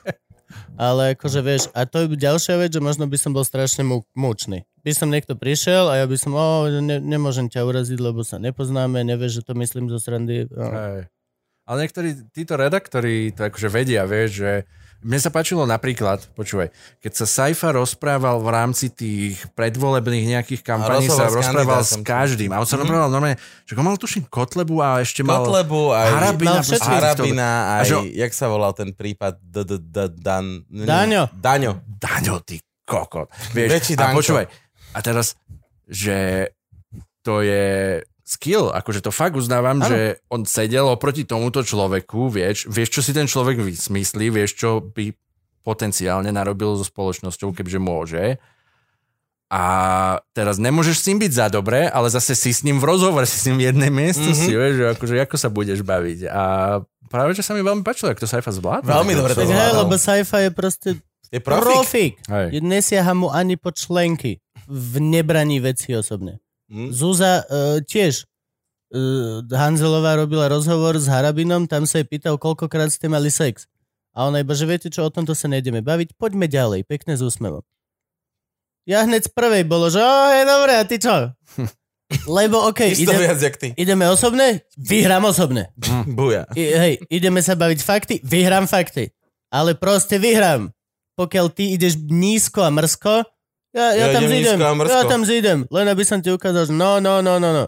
Ale 0.76 1.14
akože 1.14 1.40
vieš, 1.44 1.62
a 1.72 1.84
to 1.84 2.04
je 2.04 2.18
ďalšia 2.18 2.58
vec, 2.58 2.70
že 2.72 2.80
možno 2.82 3.06
by 3.06 3.16
som 3.20 3.36
bol 3.36 3.44
strašne 3.44 3.84
mu- 3.84 4.06
múčný. 4.16 4.64
By 4.82 4.92
som 4.96 5.08
niekto 5.12 5.38
prišiel 5.38 5.88
a 5.88 6.02
ja 6.02 6.06
by 6.10 6.16
som, 6.18 6.34
o, 6.34 6.66
ne, 6.68 6.98
nemôžem 6.98 7.46
ťa 7.46 7.62
uraziť, 7.62 7.98
lebo 8.02 8.26
sa 8.26 8.42
nepoznáme, 8.42 9.04
nevieš, 9.06 9.40
že 9.40 9.46
to 9.46 9.54
myslím 9.58 9.86
zo 9.88 10.02
srandy. 10.02 10.50
No. 10.50 10.68
Hej. 10.68 11.12
Ale 11.62 11.76
niektorí 11.86 12.08
títo 12.34 12.58
redaktori 12.58 13.30
to 13.30 13.46
akože 13.46 13.68
vedia, 13.70 14.02
vieš, 14.02 14.42
že 14.42 14.52
Mne 15.02 15.18
sa 15.18 15.34
páčilo 15.34 15.66
napríklad, 15.66 16.30
počúvaj, 16.38 16.70
keď 17.02 17.12
sa 17.12 17.26
Saifa 17.26 17.74
rozprával 17.74 18.38
v 18.38 18.48
rámci 18.54 18.86
tých 18.86 19.42
predvolebných 19.58 20.38
nejakých 20.38 20.62
kampaní, 20.62 21.10
sa 21.10 21.26
rozprával 21.26 21.82
s 21.82 21.98
každým. 22.06 22.54
A 22.54 22.62
on 22.62 22.68
sa 22.70 22.78
rozprával 22.78 23.10
normálne, 23.10 23.34
že 23.66 23.74
on 23.74 23.82
mal 23.82 23.98
tuším 23.98 24.30
Kotlebu 24.30 24.78
a 24.78 25.02
ešte 25.02 25.26
mal... 25.26 25.42
Kotlebu 25.42 25.90
aj 25.90 26.06
Harabina, 26.06 26.50
mal 26.54 26.56
proste 26.62 26.78
všetkých. 26.78 27.02
Harabina, 27.02 27.48
aj, 27.74 27.84
že- 27.90 28.14
jak 28.14 28.32
sa 28.32 28.46
volal 28.46 28.72
ten 28.78 28.94
prípad? 28.94 29.42
Dan... 30.22 30.62
Daňo. 30.70 31.34
Daňo. 31.34 31.82
Daňo, 31.82 32.38
ty 32.46 32.62
kokot. 32.86 33.26
Vieš, 33.58 33.98
a 33.98 34.14
počúvaj, 34.14 34.46
a 34.94 34.98
teraz, 35.02 35.34
že 35.90 36.50
to 37.26 37.42
je 37.42 37.98
skill, 38.32 38.72
akože 38.72 39.04
to 39.04 39.12
fakt 39.12 39.36
uznávam, 39.36 39.84
Áno. 39.84 39.88
že 39.92 40.24
on 40.32 40.48
sedel 40.48 40.88
oproti 40.88 41.28
tomuto 41.28 41.60
človeku, 41.60 42.32
vieš, 42.32 42.64
vieš, 42.72 42.88
čo 42.96 43.00
si 43.04 43.12
ten 43.12 43.28
človek 43.28 43.60
vysmyslí, 43.60 44.32
vieš, 44.32 44.56
čo 44.56 44.80
by 44.80 45.12
potenciálne 45.62 46.32
narobil 46.32 46.74
so 46.80 46.84
spoločnosťou, 46.88 47.52
kebyže 47.52 47.78
môže. 47.78 48.40
A 49.52 49.62
teraz 50.32 50.56
nemôžeš 50.56 51.04
s 51.04 51.06
ním 51.12 51.20
byť 51.20 51.32
za 51.36 51.46
dobré, 51.52 51.84
ale 51.84 52.08
zase 52.08 52.32
si 52.32 52.56
s 52.56 52.64
ním 52.64 52.80
v 52.80 52.88
rozhovore, 52.88 53.28
si 53.28 53.36
s 53.36 53.44
ním 53.44 53.60
v 53.60 53.68
jednej 53.68 53.92
miestnosti, 53.92 54.48
mm-hmm. 54.48 54.62
vieš, 54.64 54.74
že 54.74 54.84
akože 54.96 55.14
ako 55.28 55.36
sa 55.36 55.48
budeš 55.52 55.84
baviť. 55.84 56.18
A 56.32 56.42
práve, 57.12 57.36
že 57.36 57.44
sa 57.44 57.52
mi 57.52 57.60
veľmi 57.60 57.84
páčilo, 57.84 58.16
ako 58.16 58.24
to 58.24 58.32
Saifa 58.32 58.48
zvládne. 58.48 58.88
Veľmi 58.88 59.12
dobre 59.12 59.36
to 59.36 59.44
zvládol. 59.44 59.84
lebo 59.84 59.94
sci-fi 60.00 60.48
je 60.48 60.50
proste 60.56 60.88
Je 61.28 61.40
profik. 61.44 62.16
profik. 62.24 62.64
Nesiaha 62.64 63.12
mu 63.12 63.28
ani 63.28 63.60
po 63.60 63.76
členky 63.76 64.40
v 64.64 64.92
nebraní 65.04 65.60
veci 65.60 65.92
osobne. 65.92 66.40
Hm? 66.72 66.88
Zúza 66.88 67.44
uh, 67.44 67.84
tiež 67.84 68.24
uh, 68.96 69.44
Hanzelová 69.52 70.16
robila 70.16 70.48
rozhovor 70.48 70.96
s 70.96 71.04
Harabinom, 71.04 71.68
tam 71.68 71.84
sa 71.84 72.00
jej 72.00 72.08
pýtal, 72.08 72.40
koľkokrát 72.40 72.88
ste 72.88 73.12
mali 73.12 73.28
sex. 73.28 73.68
A 74.16 74.24
ona 74.28 74.40
iba, 74.40 74.56
že 74.56 74.64
viete 74.64 74.88
čo, 74.88 75.04
o 75.04 75.12
tomto 75.12 75.36
sa 75.36 75.52
nejdeme 75.52 75.84
baviť, 75.84 76.16
poďme 76.16 76.48
ďalej, 76.48 76.88
pekne 76.88 77.12
s 77.16 77.20
úsmevom. 77.20 77.60
Ja 78.88 79.04
hneď 79.04 79.28
z 79.28 79.30
prvej 79.36 79.68
bolo, 79.68 79.92
že 79.92 80.00
o, 80.00 80.14
je 80.32 80.42
dobré, 80.48 80.72
a 80.80 80.84
ty 80.88 80.96
čo? 80.96 81.12
Lebo 82.40 82.68
okej, 82.68 82.92
Isto 82.92 83.08
ide, 83.08 83.24
viac, 83.24 83.40
ty. 83.56 83.68
ideme 83.72 84.04
osobné, 84.08 84.68
vyhrám 84.76 85.24
osobné. 85.28 85.72
Buja. 86.08 86.44
I, 86.52 86.62
hej, 86.76 86.94
ideme 87.08 87.40
sa 87.40 87.56
baviť 87.56 87.80
fakty, 87.80 88.14
vyhrám 88.20 88.68
fakty. 88.68 89.12
Ale 89.52 89.76
proste 89.76 90.16
vyhrám. 90.16 90.72
Pokiaľ 91.12 91.46
ty 91.52 91.76
ideš 91.76 92.00
nízko 92.08 92.64
a 92.64 92.72
mrsko, 92.72 93.24
ja, 93.72 93.96
ja, 93.96 94.04
Ja 94.04 94.06
tam 94.12 94.22
idem 94.28 94.32
zídem. 94.32 94.58
Ja 94.84 95.02
tam 95.08 95.22
zídem. 95.24 95.58
Len 95.72 95.86
aby 95.88 96.04
som 96.04 96.20
ti 96.20 96.28
ukázal, 96.28 96.68
že 96.68 96.74
no, 96.76 97.00
no, 97.00 97.24
no, 97.24 97.40
no, 97.40 97.50
no. 97.52 97.64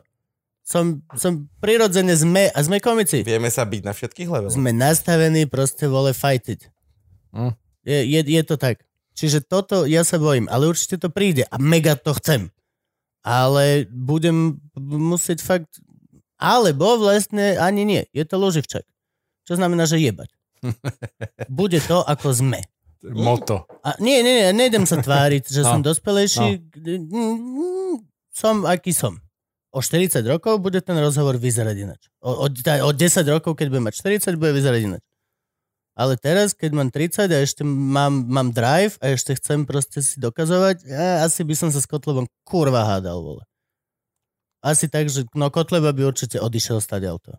Som, 0.65 1.05
som 1.17 1.45
prirodzene 1.61 2.17
sme, 2.17 2.49
a 2.49 2.59
sme 2.65 2.81
komici. 2.81 3.21
Vieme 3.21 3.53
sa 3.53 3.69
byť 3.69 3.83
na 3.85 3.93
všetkých 3.93 4.29
leveloch. 4.29 4.57
Sme 4.57 4.73
nastavení 4.73 5.45
proste 5.45 5.85
vole 5.89 6.17
fightiť. 6.17 6.61
Hm. 7.37 7.53
Je, 7.85 7.99
je, 8.17 8.21
je 8.25 8.43
to 8.45 8.57
tak. 8.57 8.81
Čiže 9.15 9.45
toto 9.45 9.85
ja 9.85 10.03
sa 10.03 10.17
bojím, 10.17 10.49
ale 10.49 10.69
určite 10.69 10.97
to 10.97 11.13
príde 11.13 11.45
a 11.47 11.57
mega 11.61 11.95
to 11.95 12.17
chcem. 12.17 12.49
Ale 13.25 13.89
budem 13.89 14.61
musieť 14.77 15.41
fakt... 15.41 15.81
Alebo 16.41 17.01
vlastne 17.01 17.57
ani 17.57 17.89
nie. 17.89 18.03
Je 18.13 18.25
to 18.25 18.37
loživčak. 18.37 18.85
Čo 19.45 19.57
znamená, 19.57 19.85
že 19.89 20.01
jebať. 20.01 20.29
Bude 21.49 21.81
to, 21.85 22.01
ako 22.05 22.33
sme. 22.33 22.61
Moto. 23.05 23.69
A 23.85 23.93
nie, 24.01 24.25
nie, 24.25 24.33
nie, 24.33 24.49
nejdem 24.57 24.89
sa 24.89 24.97
tváriť, 24.97 25.45
že 25.45 25.61
No. 25.61 25.77
som 25.77 25.81
dospelejší. 25.81 26.73
Mm, 26.73 28.01
Som, 28.33 28.65
aký 28.65 28.91
som. 28.91 29.21
O 29.71 29.79
40 29.79 30.23
rokov 30.25 30.59
bude 30.59 30.81
ten 30.81 30.95
rozhovor 30.97 31.37
vyzerať 31.37 31.77
inač. 31.77 32.03
O, 32.19 32.43
o, 32.43 32.47
o 32.49 32.91
10 32.91 33.27
rokov, 33.29 33.55
keď 33.55 33.67
budem 33.69 33.85
mať 33.85 33.95
40, 34.23 34.39
bude 34.39 34.55
vyzerať 34.55 34.81
inač. 34.87 35.05
Ale 35.95 36.19
teraz, 36.19 36.51
keď 36.55 36.71
mám 36.75 36.89
30 36.91 37.31
a 37.31 37.39
ešte 37.39 37.63
mám, 37.63 38.27
mám 38.27 38.51
drive 38.51 38.99
a 38.99 39.15
ešte 39.15 39.39
chcem 39.39 39.63
proste 39.63 40.03
si 40.03 40.19
dokazovať, 40.19 40.83
ja, 40.83 41.23
asi 41.23 41.47
by 41.47 41.55
som 41.55 41.69
sa 41.71 41.79
s 41.79 41.87
Kotlebom 41.87 42.27
kurva 42.43 42.83
hádal, 42.83 43.23
vole. 43.23 43.43
Asi 44.59 44.91
tak, 44.91 45.07
že 45.07 45.23
no 45.37 45.53
Kotleba 45.55 45.95
by 45.95 46.09
určite 46.09 46.43
odišiel 46.43 46.83
stať 46.83 47.07
auto. 47.07 47.39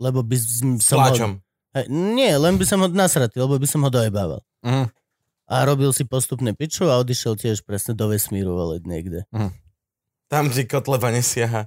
Lebo 0.00 0.24
by 0.24 0.36
som... 0.40 0.80
som 0.80 0.96
ho, 0.96 1.12
Pláčom. 1.12 1.32
Hej, 1.76 1.86
nie, 1.92 2.32
len 2.32 2.56
by 2.56 2.64
som 2.64 2.80
ho 2.80 2.88
nasratý, 2.88 3.36
lebo 3.36 3.60
by 3.60 3.68
som 3.68 3.84
ho 3.84 3.90
dojebával. 3.92 4.40
Mhm. 4.64 4.88
A 5.50 5.66
robil 5.66 5.90
si 5.90 6.06
postupne 6.06 6.54
piču 6.54 6.86
a 6.86 7.02
odišiel 7.02 7.34
tiež 7.34 7.66
presne 7.66 7.98
do 7.98 8.06
vesmíru, 8.06 8.54
ale 8.54 8.78
niekde. 8.86 9.26
Tam, 10.30 10.46
kde 10.46 10.62
Kotleba 10.70 11.10
nesiaha 11.10 11.66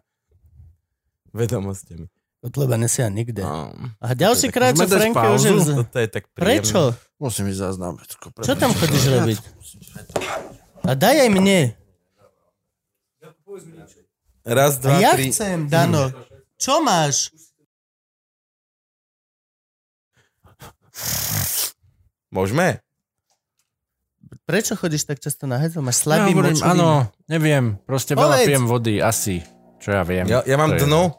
vedomostiami. 1.36 2.08
Kotleba 2.44 2.76
nesia 2.76 3.08
nikde. 3.08 3.44
No. 3.44 3.72
A 4.04 4.12
ďalší 4.16 4.52
krát, 4.52 4.76
čo 4.76 4.84
Franky 4.84 5.28
už 5.32 5.44
Toto 5.84 5.98
je 6.00 6.08
tak 6.12 6.28
príjemné. 6.36 6.64
Prečo? 6.64 6.80
Musím 7.16 7.48
ísť 7.52 7.60
zaznám. 7.60 8.00
Čo 8.44 8.54
tam 8.60 8.72
chodíš 8.76 9.04
robiť? 9.08 9.40
A 10.84 10.92
daj 10.92 11.28
aj 11.28 11.30
mne. 11.32 11.60
Raz, 14.44 14.76
A 14.76 14.80
dva, 14.84 14.96
ja 15.00 15.16
tri. 15.16 15.32
chcem, 15.32 15.72
Dano. 15.72 16.12
Čo 16.60 16.84
máš? 16.84 17.32
Môžeme? 22.28 22.84
Prečo 24.44 24.76
chodíš 24.76 25.08
tak 25.08 25.18
často 25.18 25.48
na 25.48 25.56
hezo? 25.56 25.80
Máš 25.80 25.98
Ja 25.98 26.20
slabý 26.20 26.36
hovorím, 26.36 26.52
močový? 26.54 26.68
áno, 26.70 26.90
neviem, 27.26 27.80
proste 27.82 28.12
veľa 28.12 28.28
Povedz. 28.36 28.44
pijem 28.46 28.66
vody, 28.66 28.94
asi. 29.00 29.40
Čo 29.80 29.90
ja 29.90 30.04
viem. 30.04 30.28
Ja, 30.28 30.44
ja 30.44 30.56
mám 30.56 30.76
dno. 30.76 31.16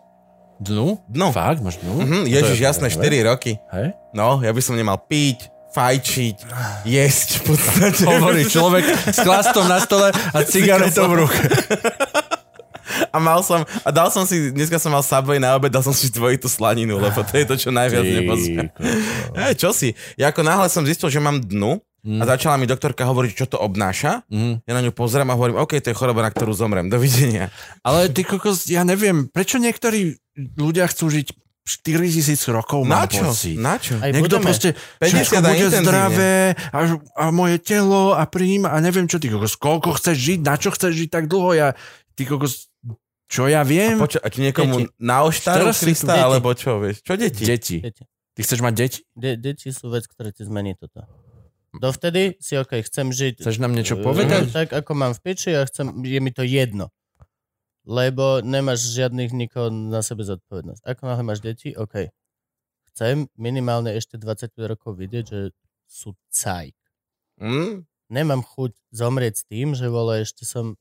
Dnu? 0.60 1.00
Dno. 1.08 1.28
Fakt, 1.30 1.58
máš 1.58 1.80
dnu? 1.80 1.92
Mhm, 1.98 2.20
To 2.20 2.30
Ježiš, 2.30 2.58
je- 2.58 2.64
jasné, 2.64 2.86
4 2.86 3.00
roky. 3.24 3.56
Hej? 3.72 3.96
No, 4.12 4.38
ja 4.38 4.48
by 4.48 4.60
som 4.60 4.76
nemal 4.76 5.00
piť, 5.00 5.40
fajčiť, 5.72 6.36
jesť 6.84 7.28
v 7.34 7.42
podstate. 7.46 8.02
Hovorí 8.12 8.44
človek 8.44 8.84
s 9.08 9.18
klastom 9.18 9.64
na 9.64 9.80
stole 9.80 10.12
a 10.12 10.38
cigaretou 10.46 11.08
v 11.08 11.24
ruke. 11.24 11.40
A 13.08 13.16
mal 13.16 13.40
som, 13.40 13.64
a 13.64 13.88
dal 13.88 14.06
som 14.08 14.22
si, 14.22 14.52
dneska 14.52 14.76
som 14.76 14.92
mal 14.92 15.00
Subway 15.00 15.40
na 15.40 15.56
obed, 15.56 15.72
dal 15.72 15.80
som 15.80 15.90
si 15.90 16.06
dvojitú 16.08 16.46
slaninu, 16.46 17.00
lebo 17.00 17.24
to 17.24 17.34
je 17.34 17.44
to, 17.46 17.56
čo 17.58 17.70
najviac 17.70 18.04
nepozrie. 18.04 18.68
Hej, 19.34 19.52
čo 19.56 19.72
si? 19.72 19.90
Ja 20.14 20.28
ako 20.28 20.44
náhle 20.44 20.68
som 20.68 20.84
zistil, 20.84 21.08
že 21.08 21.18
mám 21.18 21.40
dnu 21.40 21.80
Mm. 22.04 22.20
a 22.20 22.28
začala 22.28 22.54
mi 22.54 22.64
doktorka 22.64 23.02
hovoriť, 23.02 23.32
čo 23.34 23.46
to 23.48 23.56
obnáša. 23.56 24.28
Mhm. 24.28 24.62
Ja 24.62 24.72
na 24.72 24.84
ňu 24.84 24.92
pozriem 24.92 25.24
a 25.24 25.32
hovorím, 25.32 25.56
OK, 25.56 25.80
to 25.80 25.88
je 25.88 25.96
choroba, 25.96 26.20
na 26.20 26.28
ktorú 26.28 26.52
zomrem. 26.52 26.86
Dovidenia. 26.86 27.48
Ale 27.80 28.12
ty 28.12 28.20
kokos, 28.22 28.68
ja 28.68 28.84
neviem, 28.84 29.24
prečo 29.26 29.56
niektorí 29.56 30.20
ľudia 30.54 30.84
chcú 30.84 31.08
žiť 31.08 31.32
4000 31.64 32.36
rokov, 32.52 32.84
Na 32.84 33.02
mám 33.02 33.08
čo? 33.08 33.24
pocit. 33.24 33.56
Na 33.56 33.80
čo? 33.80 33.96
Aj 33.96 34.12
Niekto 34.12 34.36
budeme. 34.36 34.44
proste 34.44 34.76
50 35.00 35.00
všetko 35.00 35.32
a 35.32 35.42
bude 35.42 35.68
zdravé 35.72 36.36
a, 36.52 36.78
a 37.16 37.24
moje 37.32 37.56
telo 37.58 38.12
a 38.12 38.28
príjma 38.28 38.68
a 38.68 38.76
neviem 38.78 39.08
čo 39.08 39.16
ty 39.16 39.32
kokos, 39.32 39.56
koľko 39.56 39.96
chceš 39.96 40.16
žiť, 40.20 40.38
na 40.44 40.60
čo 40.60 40.68
chceš 40.68 40.92
žiť 40.92 41.08
tak 41.08 41.24
dlho, 41.24 41.56
ja, 41.56 41.72
ty 42.12 42.28
kokos, 42.28 42.68
čo 43.24 43.48
ja 43.48 43.64
viem? 43.64 43.96
Poča, 43.96 44.20
a 44.20 44.28
ti 44.28 44.44
niekomu 44.44 44.84
Deti. 44.84 44.92
na 45.00 45.24
oštáru 45.24 45.72
Teraz 45.72 45.80
si 45.80 45.88
tu 45.88 46.04
Krista, 46.04 46.20
alebo 46.20 46.52
čo, 46.52 46.84
vieš? 46.84 47.00
Čo 47.00 47.16
deti? 47.16 47.48
Deti. 47.48 47.76
Deti. 47.80 48.04
Ty 48.36 48.40
chceš 48.44 48.60
mať 48.60 48.74
deti? 48.76 48.98
De- 49.16 49.40
deti 49.40 49.72
sú 49.72 49.88
vec, 49.88 50.04
ktoré 50.04 50.36
ti 50.36 50.44
zmení 50.44 50.76
toto. 50.76 51.08
Dovtedy 51.74 52.38
si 52.38 52.54
ok, 52.54 52.82
chcem 52.82 53.10
žiť 53.10 53.42
Chceš 53.42 53.58
nám 53.58 53.74
niečo 53.74 53.98
eh, 53.98 54.02
povedať? 54.02 54.50
tak, 54.50 54.70
ako 54.70 54.92
mám 54.94 55.12
v 55.12 55.20
piči 55.20 55.50
a 55.54 55.66
chcem, 55.66 55.90
je 56.02 56.20
mi 56.22 56.30
to 56.30 56.42
jedno. 56.42 56.94
Lebo 57.84 58.40
nemáš 58.40 58.88
žiadnych 58.96 59.34
nikoho 59.34 59.68
na 59.68 60.00
sebe 60.00 60.24
zodpovednosť. 60.24 60.82
Ako 60.86 61.00
náhle 61.04 61.24
máš 61.26 61.44
deti, 61.44 61.76
OK. 61.76 62.08
Chcem 62.94 63.26
minimálne 63.34 63.92
ešte 63.92 64.16
25 64.16 64.54
rokov 64.70 64.96
vidieť, 64.96 65.24
že 65.26 65.40
sú 65.84 66.16
cajk. 66.30 66.72
Hm? 67.42 67.84
Nemám 68.08 68.40
chuť 68.40 68.72
zomrieť 68.88 69.34
s 69.34 69.44
tým, 69.44 69.74
že 69.74 69.90
vole, 69.90 70.22
ešte 70.22 70.46
som... 70.46 70.78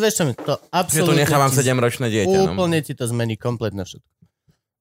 Vieš 0.00 0.14
čo 0.16 0.24
mi, 0.26 0.32
to 0.34 0.58
Že 0.58 0.60
tu 0.60 0.68
absolútne... 0.74 1.22
nechávam 1.22 1.48
ti- 1.48 1.62
7-ročné 1.62 2.06
dieťa. 2.10 2.38
No. 2.40 2.52
Úplne 2.52 2.82
ti 2.82 2.92
to 2.92 3.04
zmení 3.06 3.38
kompletne 3.38 3.84
všetko. 3.86 4.10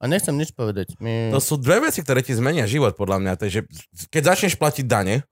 A 0.03 0.11
nechcem 0.11 0.35
nič 0.35 0.51
povedať. 0.51 0.99
My... 0.99 1.31
To 1.31 1.39
sú 1.39 1.55
dve 1.55 1.87
veci, 1.87 2.03
ktoré 2.03 2.19
ti 2.19 2.35
zmenia 2.35 2.67
život, 2.67 2.99
podľa 2.99 3.23
mňa. 3.23 3.31
To 3.39 3.47
je, 3.47 3.51
že 3.55 3.61
keď 4.11 4.35
začneš 4.35 4.59
platiť 4.59 4.83
dane, 4.83 5.23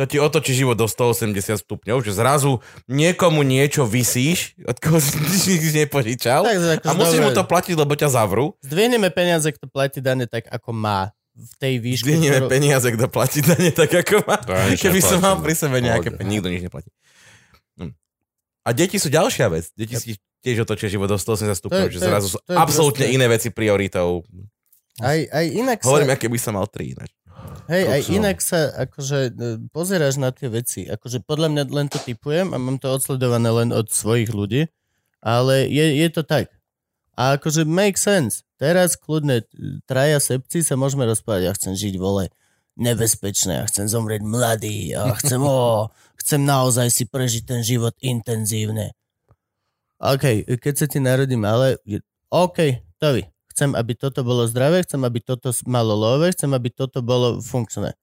to 0.00 0.08
ti 0.08 0.16
otočí 0.16 0.56
život 0.56 0.80
do 0.80 0.88
180 0.88 1.36
stupňov, 1.60 2.00
že 2.00 2.16
zrazu 2.16 2.64
niekomu 2.88 3.44
niečo 3.44 3.84
vysíš, 3.84 4.56
od 4.64 4.80
koho 4.80 4.96
si 4.96 5.18
nič 5.60 5.74
nepožičal 5.76 6.40
Tak, 6.40 6.56
akože 6.56 6.88
a 6.88 6.92
musíš 6.96 7.20
dobre. 7.20 7.26
mu 7.28 7.30
to 7.36 7.44
platiť, 7.44 7.74
lebo 7.76 7.92
ťa 7.98 8.08
zavrú. 8.08 8.56
Zdvihneme 8.64 9.12
peniaze, 9.12 9.52
kto 9.52 9.68
platí 9.68 10.00
dane 10.00 10.24
tak, 10.24 10.48
ako 10.48 10.72
má. 10.72 11.12
V 11.38 11.54
tej 11.60 11.74
výške, 11.78 12.08
Zdvihneme 12.08 12.38
ktorú... 12.46 12.50
peniaze, 12.50 12.88
kto 12.94 13.06
platí 13.12 13.38
dane 13.44 13.70
tak, 13.74 13.90
ako 13.92 14.24
má. 14.24 14.38
Keby 14.74 15.00
som 15.04 15.20
mal 15.20 15.36
pri 15.42 15.54
sebe 15.54 15.84
nejaké 15.84 16.16
peniaze, 16.16 16.32
nikto 16.32 16.48
nič 16.48 16.62
neplatí. 16.64 16.90
Hm. 17.76 17.92
A 18.64 18.68
deti 18.72 18.96
sú 18.96 19.12
ďalšia 19.12 19.50
vec. 19.52 19.68
Deti 19.74 19.94
si 19.98 20.18
tiež 20.42 20.64
otočia 20.64 20.88
život 20.90 21.10
do 21.10 21.18
180 21.18 21.58
stupňov, 21.58 21.88
že 21.90 22.00
zrazu 22.00 22.26
sú 22.34 22.38
absolútne 22.50 23.06
proste- 23.06 23.16
iné 23.16 23.26
veci 23.26 23.48
prioritou. 23.50 24.22
Aj, 24.98 25.18
aj 25.18 25.44
inak 25.54 25.78
sa... 25.82 25.86
Hovorím, 25.90 26.10
aké 26.14 26.26
by 26.26 26.38
som 26.38 26.58
mal 26.58 26.66
tri 26.66 26.94
ináč. 26.94 27.14
Hej, 27.68 27.84
aj 27.84 28.02
inak 28.10 28.38
sa 28.40 28.72
akože 28.88 29.18
e, 29.28 29.32
pozeráš 29.70 30.18
na 30.18 30.32
tie 30.34 30.48
veci. 30.50 30.88
Akože 30.88 31.22
podľa 31.22 31.48
mňa 31.52 31.62
len 31.70 31.86
to 31.86 32.00
typujem 32.00 32.50
a 32.50 32.58
mám 32.58 32.80
to 32.80 32.90
odsledované 32.90 33.46
len 33.52 33.70
od 33.70 33.92
svojich 33.92 34.32
ľudí, 34.32 34.66
ale 35.22 35.68
je, 35.68 36.02
je 36.02 36.08
to 36.10 36.24
tak. 36.24 36.50
A 37.14 37.36
akože 37.36 37.68
make 37.68 38.00
sense. 38.00 38.42
Teraz 38.58 38.98
kľudne 38.98 39.44
e, 39.44 39.84
traja 39.86 40.18
sepci 40.18 40.66
sa 40.66 40.74
môžeme 40.74 41.06
rozprávať, 41.06 41.42
ja 41.46 41.52
chcem 41.54 41.74
žiť 41.78 41.94
vole 42.00 42.32
nebezpečné, 42.78 43.62
ja 43.62 43.64
chcem 43.66 43.90
zomrieť 43.90 44.22
mladý 44.22 44.94
a 44.94 45.12
chcem, 45.18 45.42
o, 45.42 45.90
chcem 46.18 46.40
naozaj 46.42 46.88
si 46.94 47.04
prežiť 47.04 47.42
ten 47.44 47.60
život 47.66 47.92
intenzívne. 47.98 48.94
OK, 49.98 50.46
keď 50.46 50.74
sa 50.74 50.86
ti 50.86 51.02
narodí 51.02 51.34
malé, 51.34 51.74
OK, 52.30 52.58
to 53.02 53.08
vy. 53.18 53.22
Chcem, 53.50 53.74
aby 53.74 53.98
toto 53.98 54.22
bolo 54.22 54.46
zdravé, 54.46 54.86
chcem, 54.86 55.02
aby 55.02 55.18
toto 55.18 55.50
malo 55.66 55.98
love, 55.98 56.30
chcem, 56.30 56.54
aby 56.54 56.70
toto 56.70 57.02
bolo 57.02 57.42
funkčné. 57.42 57.98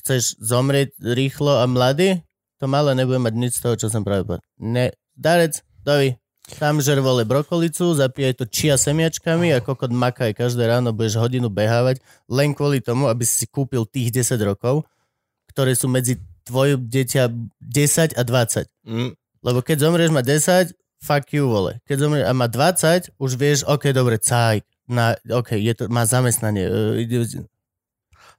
Chceš 0.00 0.40
zomrieť 0.40 0.96
rýchlo 0.96 1.60
a 1.60 1.68
mladý? 1.68 2.24
To 2.64 2.64
malé 2.64 2.96
nebude 2.96 3.20
mať 3.20 3.34
nič 3.36 3.52
z 3.60 3.62
toho, 3.68 3.76
čo 3.76 3.92
som 3.92 4.00
práve 4.00 4.24
povedal. 4.24 4.44
Ne, 4.56 4.96
darec, 5.12 5.60
to 5.84 5.92
vy. 6.00 6.08
Tam 6.56 6.80
žervole 6.80 7.28
brokolicu, 7.28 7.92
zapíjaj 7.92 8.40
to 8.40 8.44
čia 8.48 8.80
semiačkami 8.80 9.52
a 9.52 9.60
kokot 9.60 9.92
makaj 9.92 10.32
každé 10.32 10.66
ráno, 10.66 10.96
budeš 10.96 11.20
hodinu 11.20 11.52
behávať 11.52 12.00
len 12.26 12.56
kvôli 12.56 12.80
tomu, 12.80 13.06
aby 13.06 13.22
si 13.22 13.44
kúpil 13.44 13.84
tých 13.84 14.10
10 14.24 14.40
rokov, 14.48 14.88
ktoré 15.52 15.76
sú 15.76 15.86
medzi 15.86 16.16
tvoje 16.48 16.80
dieťa 16.80 17.28
10 17.60 18.16
a 18.16 18.22
20. 18.24 18.66
Mm, 18.88 19.12
Lebo 19.44 19.58
keď 19.60 19.76
zomrieš 19.84 20.10
má 20.10 20.24
10, 20.24 20.74
fuck 21.00 21.32
you, 21.32 21.48
vole. 21.48 21.80
Keď 21.88 21.96
zomrieš 21.96 22.24
a 22.28 22.32
má 22.36 22.46
20, 22.46 23.16
už 23.16 23.30
vieš, 23.34 23.58
ok, 23.66 23.90
dobre, 23.90 24.20
cajk. 24.20 24.64
Na, 24.90 25.16
ok, 25.16 25.56
je 25.56 25.72
to, 25.74 25.82
má 25.88 26.04
zamestnanie. 26.04 26.66
Uh, 26.66 27.00
ide, 27.00 27.46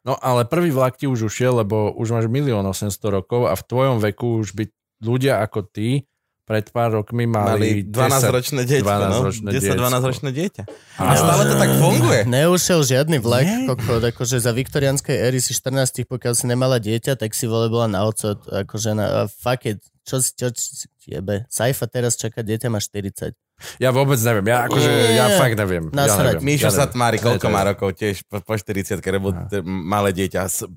No 0.02 0.18
ale 0.18 0.50
prvý 0.50 0.74
vlak 0.74 0.98
ti 0.98 1.06
už 1.06 1.30
ušiel, 1.30 1.62
lebo 1.62 1.94
už 1.94 2.10
máš 2.10 2.26
1 2.26 2.42
800 2.42 2.90
rokov 3.22 3.46
a 3.46 3.54
v 3.54 3.64
tvojom 3.70 3.98
veku 4.02 4.42
už 4.42 4.58
by 4.58 4.66
ľudia 4.98 5.46
ako 5.46 5.62
ty 5.70 6.10
pred 6.42 6.66
pár 6.74 7.00
rokmi 7.00 7.30
Mali 7.30 7.86
mali, 7.86 7.86
12-ročné 7.86 8.66
dieťa, 8.66 8.84
12-ročné 8.84 9.48
no? 9.48 9.56
10-12-ročné 9.56 10.30
dieťa. 10.36 10.64
A 11.00 11.02
Ale- 11.14 11.22
stále 11.22 11.44
to 11.48 11.56
tak 11.56 11.72
funguje. 11.78 12.20
Neušiel 12.28 12.82
žiadny 12.82 13.22
vlak, 13.22 13.46
kokot, 13.70 14.04
akože 14.10 14.42
za 14.42 14.52
viktorianskej 14.52 15.16
éry 15.16 15.38
si 15.40 15.54
14, 15.54 16.04
pokiaľ 16.10 16.34
si 16.34 16.46
nemala 16.50 16.82
dieťa, 16.82 17.16
tak 17.16 17.38
si 17.38 17.46
vole 17.46 17.70
bola 17.70 17.88
na 17.88 18.04
ocot, 18.04 18.42
ako 18.50 18.74
žena, 18.82 19.06
a 19.06 19.20
fuck 19.32 19.70
it, 19.70 19.80
čo, 20.04 20.18
čo, 20.20 20.50
čo 20.52 20.91
jebe, 21.08 21.46
Saifa 21.48 21.86
teraz 21.86 22.14
čaká, 22.14 22.42
dieťa 22.42 22.68
má 22.68 22.78
40. 22.78 23.34
Ja 23.78 23.90
vôbec 23.90 24.18
neviem, 24.18 24.46
ja 24.48 24.66
akože, 24.66 24.90
Nie. 24.90 25.16
ja 25.16 25.26
fakt 25.38 25.54
neviem. 25.54 25.86
Ja 25.88 25.96
Nasrať. 25.96 26.26
neviem. 26.38 26.42
Míšo 26.44 26.62
ja 26.62 26.70
neviem. 26.70 26.82
Satmári, 26.84 27.18
koľko 27.18 27.48
má 27.48 27.62
rokov 27.64 27.90
tiež 27.94 28.26
po, 28.26 28.38
po 28.40 28.54
40 28.54 28.98
lebo 29.00 29.30
t- 29.46 29.62
malé 29.62 30.10
dieťa. 30.12 30.40
to 30.46 30.70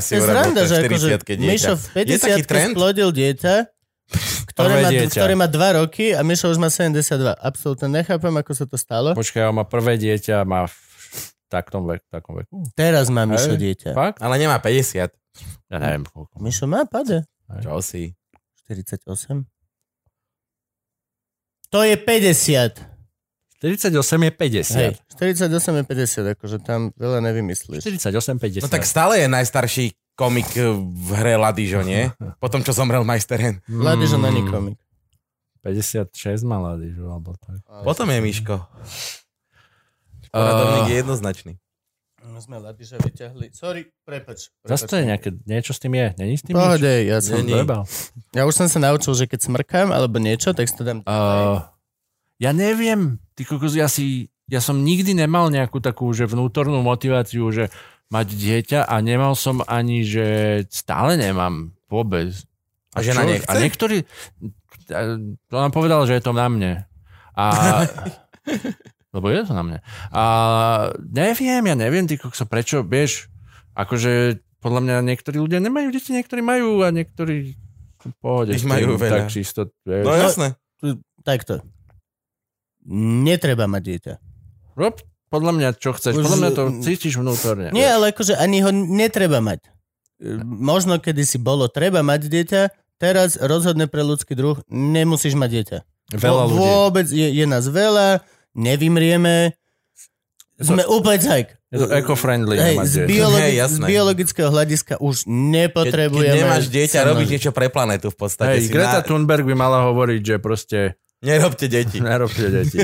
si 0.00 0.12
je 0.14 0.18
urobil 0.18 0.34
sranda, 0.46 0.54
to 0.56 0.64
že 0.64 0.74
akože 0.80 1.08
40 1.10 1.36
dieťa. 1.36 1.50
Mišo 1.50 1.72
v 1.74 1.84
Je 2.00 2.16
taký 2.16 2.42
50 2.42 2.46
trend? 2.46 2.72
splodil 2.72 3.08
dieťa, 3.10 3.54
ktoré 4.48 4.66
Prvé 4.68 4.80
má, 4.80 4.90
dieťa. 4.90 5.18
ktoré 5.18 5.34
má 5.34 5.46
2 5.46 5.78
roky 5.78 6.06
a 6.12 6.20
Mišo 6.22 6.46
už 6.48 6.58
má 6.58 6.66
72. 6.66 7.10
Absolútne 7.36 7.88
nechápem, 7.92 8.32
ako 8.32 8.52
sa 8.52 8.64
to 8.64 8.74
stalo. 8.74 9.10
Počkaj, 9.12 9.42
on 9.44 9.56
má 9.56 9.64
prvé 9.64 9.94
dieťa, 9.96 10.42
má 10.44 10.66
v 10.66 10.74
taktom 11.46 11.82
veku. 11.84 12.06
Takom 12.08 12.34
veku. 12.36 12.62
Teraz 12.72 13.06
má 13.06 13.22
Mišo 13.24 13.54
Hej. 13.54 13.60
dieťa. 13.60 13.90
Fakt? 13.90 14.18
Ale 14.18 14.34
nemá 14.36 14.58
50. 14.58 15.10
Ja 15.66 15.76
neviem 15.76 16.02
koľko. 16.04 16.38
Mišo 16.38 16.66
má, 16.66 16.86
pade. 16.86 17.26
Čo 17.58 17.78
si? 17.80 18.14
48. 18.66 19.46
To 21.70 21.86
je 21.86 21.94
50. 21.94 22.90
48 23.60 23.92
je 24.26 24.32
50. 24.32 24.80
Hej, 24.80 24.92
48 25.20 25.52
je 25.52 25.84
50, 25.84 26.32
akože 26.34 26.56
tam 26.64 26.96
veľa 26.96 27.20
nevymyslíš. 27.20 27.84
48, 27.84 28.40
50. 28.40 28.64
No 28.64 28.72
tak 28.72 28.88
stále 28.88 29.20
je 29.20 29.28
najstarší 29.28 29.92
komik 30.16 30.48
eh, 30.56 30.72
v 30.74 31.08
hre 31.16 31.36
Ladižo, 31.36 31.84
nie? 31.84 32.08
Potom, 32.42 32.64
čo 32.64 32.72
zomrel 32.72 33.04
Majsteren. 33.04 33.60
Mladý, 33.68 34.08
že 34.08 34.16
Mm, 34.16 34.24
není 34.26 34.42
komik. 34.48 34.78
56 35.60 36.40
mal 36.48 36.80
že 36.80 37.04
alebo 37.04 37.36
tak. 37.36 37.60
Potom 37.84 38.08
je 38.08 38.18
Miško. 38.24 38.64
Uh, 40.32 40.88
je 40.88 40.94
jednoznačný. 41.04 41.60
No 42.20 42.36
sme 42.36 42.60
Lady, 42.60 42.84
že 42.84 43.00
vyťahli. 43.00 43.48
Sorry, 43.56 43.88
prepač. 44.04 44.52
Zas 44.68 44.84
to 44.84 45.00
je 45.00 45.08
nejaké, 45.08 45.32
niečo 45.48 45.72
s 45.72 45.80
tým 45.80 45.96
je. 45.96 46.12
Není 46.20 46.34
s 46.36 46.44
tým 46.44 46.52
Pohode, 46.52 46.84
nič? 46.84 47.08
ja 47.08 47.18
som... 47.24 47.40
Nie. 47.40 47.64
Dojebal. 47.64 47.82
Ja 48.36 48.42
už 48.44 48.54
som 48.60 48.68
sa 48.68 48.76
naučil, 48.76 49.16
že 49.16 49.24
keď 49.24 49.40
smrkám 49.48 49.88
alebo 49.88 50.20
niečo, 50.20 50.52
tak 50.52 50.68
si 50.68 50.76
to 50.76 50.84
dám... 50.84 51.00
Uh, 51.08 51.64
ja 52.36 52.52
neviem, 52.52 53.16
ty 53.32 53.48
kokos, 53.48 53.72
ja 53.72 53.88
si, 53.88 54.28
ja 54.52 54.60
som 54.60 54.84
nikdy 54.84 55.16
nemal 55.16 55.48
nejakú 55.48 55.80
takú, 55.80 56.12
že 56.12 56.28
vnútornú 56.28 56.84
motiváciu, 56.84 57.48
že 57.52 57.72
mať 58.12 58.26
dieťa 58.36 58.80
a 58.84 58.94
nemal 59.00 59.32
som 59.32 59.64
ani, 59.64 60.04
že 60.04 60.26
stále 60.68 61.16
nemám 61.16 61.72
vôbec. 61.88 62.36
A 62.92 63.00
žena 63.00 63.24
čo? 63.24 63.28
nechce? 63.32 63.48
A 63.48 63.52
niektorí, 63.56 63.96
to 65.48 65.54
nám 65.54 65.72
povedal, 65.72 66.04
že 66.04 66.18
je 66.18 66.22
to 66.24 66.36
na 66.36 66.50
mne. 66.50 66.72
A, 67.38 67.44
lebo 69.10 69.26
je 69.30 69.40
to 69.46 69.52
na 69.54 69.62
mne. 69.62 69.78
A 70.14 70.22
neviem, 71.00 71.66
ja 71.66 71.76
neviem, 71.76 72.06
ty 72.06 72.18
kokso, 72.18 72.46
prečo, 72.46 72.86
vieš, 72.86 73.30
akože 73.74 74.42
podľa 74.60 74.80
mňa 74.84 74.96
niektorí 75.06 75.40
ľudia 75.40 75.58
nemajú 75.58 75.88
deti, 75.90 76.12
niektorí 76.12 76.44
majú 76.44 76.84
a 76.84 76.92
niektorí 76.92 77.56
pohode. 78.20 78.52
Ich 78.56 78.64
majú 78.64 78.96
veľa. 78.96 79.26
Tak 79.26 79.32
čisto, 79.32 79.72
vieš. 79.84 80.04
No 80.04 80.12
jasné. 80.16 80.46
Takto. 81.24 81.64
Netreba 83.24 83.68
mať 83.68 83.82
dieťa. 83.84 84.14
Rob 84.76 85.00
podľa 85.30 85.52
mňa, 85.52 85.68
čo 85.76 85.92
chceš. 85.94 86.16
Podľa 86.16 86.38
mňa 86.40 86.50
to 86.56 86.62
cítiš 86.82 87.20
vnútorne. 87.20 87.70
Nie, 87.70 87.94
ale 87.94 88.10
akože 88.10 88.34
ani 88.34 88.64
ho 88.64 88.72
netreba 88.72 89.38
mať. 89.38 89.68
Možno 90.44 91.00
kedy 91.00 91.24
si 91.24 91.38
bolo 91.40 91.68
treba 91.68 92.04
mať 92.04 92.28
dieťa, 92.28 92.62
teraz 93.00 93.40
rozhodne 93.40 93.88
pre 93.88 94.04
ľudský 94.04 94.36
druh 94.36 94.60
nemusíš 94.68 95.32
mať 95.32 95.50
dieťa. 95.56 95.78
Veľa 96.20 96.44
ľudí. 96.50 96.58
Vôbec 96.60 97.06
je, 97.08 97.28
je 97.30 97.46
nás 97.48 97.64
veľa, 97.64 98.20
nevymrieme, 98.52 99.54
sme 100.60 100.84
úplne 100.84 101.18
cajk. 101.18 101.48
Je 101.70 101.78
to 101.78 101.88
eco-friendly. 101.88 102.58
Hej, 102.58 102.76
z, 102.84 102.94
biologi- 103.06 103.56
Hej, 103.56 103.64
z 103.64 103.78
biologického 103.80 104.50
hľadiska 104.50 104.98
už 104.98 105.24
nepotrebujeme... 105.24 106.34
keď 106.34 106.42
nemáš 106.42 106.66
dieťa, 106.68 106.98
robíš 107.06 107.16
množiť. 107.24 107.32
niečo 107.32 107.50
pre 107.50 107.66
planetu 107.70 108.10
v 108.10 108.18
podstate. 108.18 108.58
Hej, 108.58 108.68
si 108.68 108.72
Greta 108.74 109.00
na... 109.00 109.06
Thunberg 109.06 109.46
by 109.46 109.54
mala 109.54 109.88
hovoriť, 109.88 110.20
že 110.20 110.36
proste 110.36 110.78
Nerobte 111.20 111.68
deti. 111.68 112.00
nerobte 112.04 112.48
deti. 112.48 112.80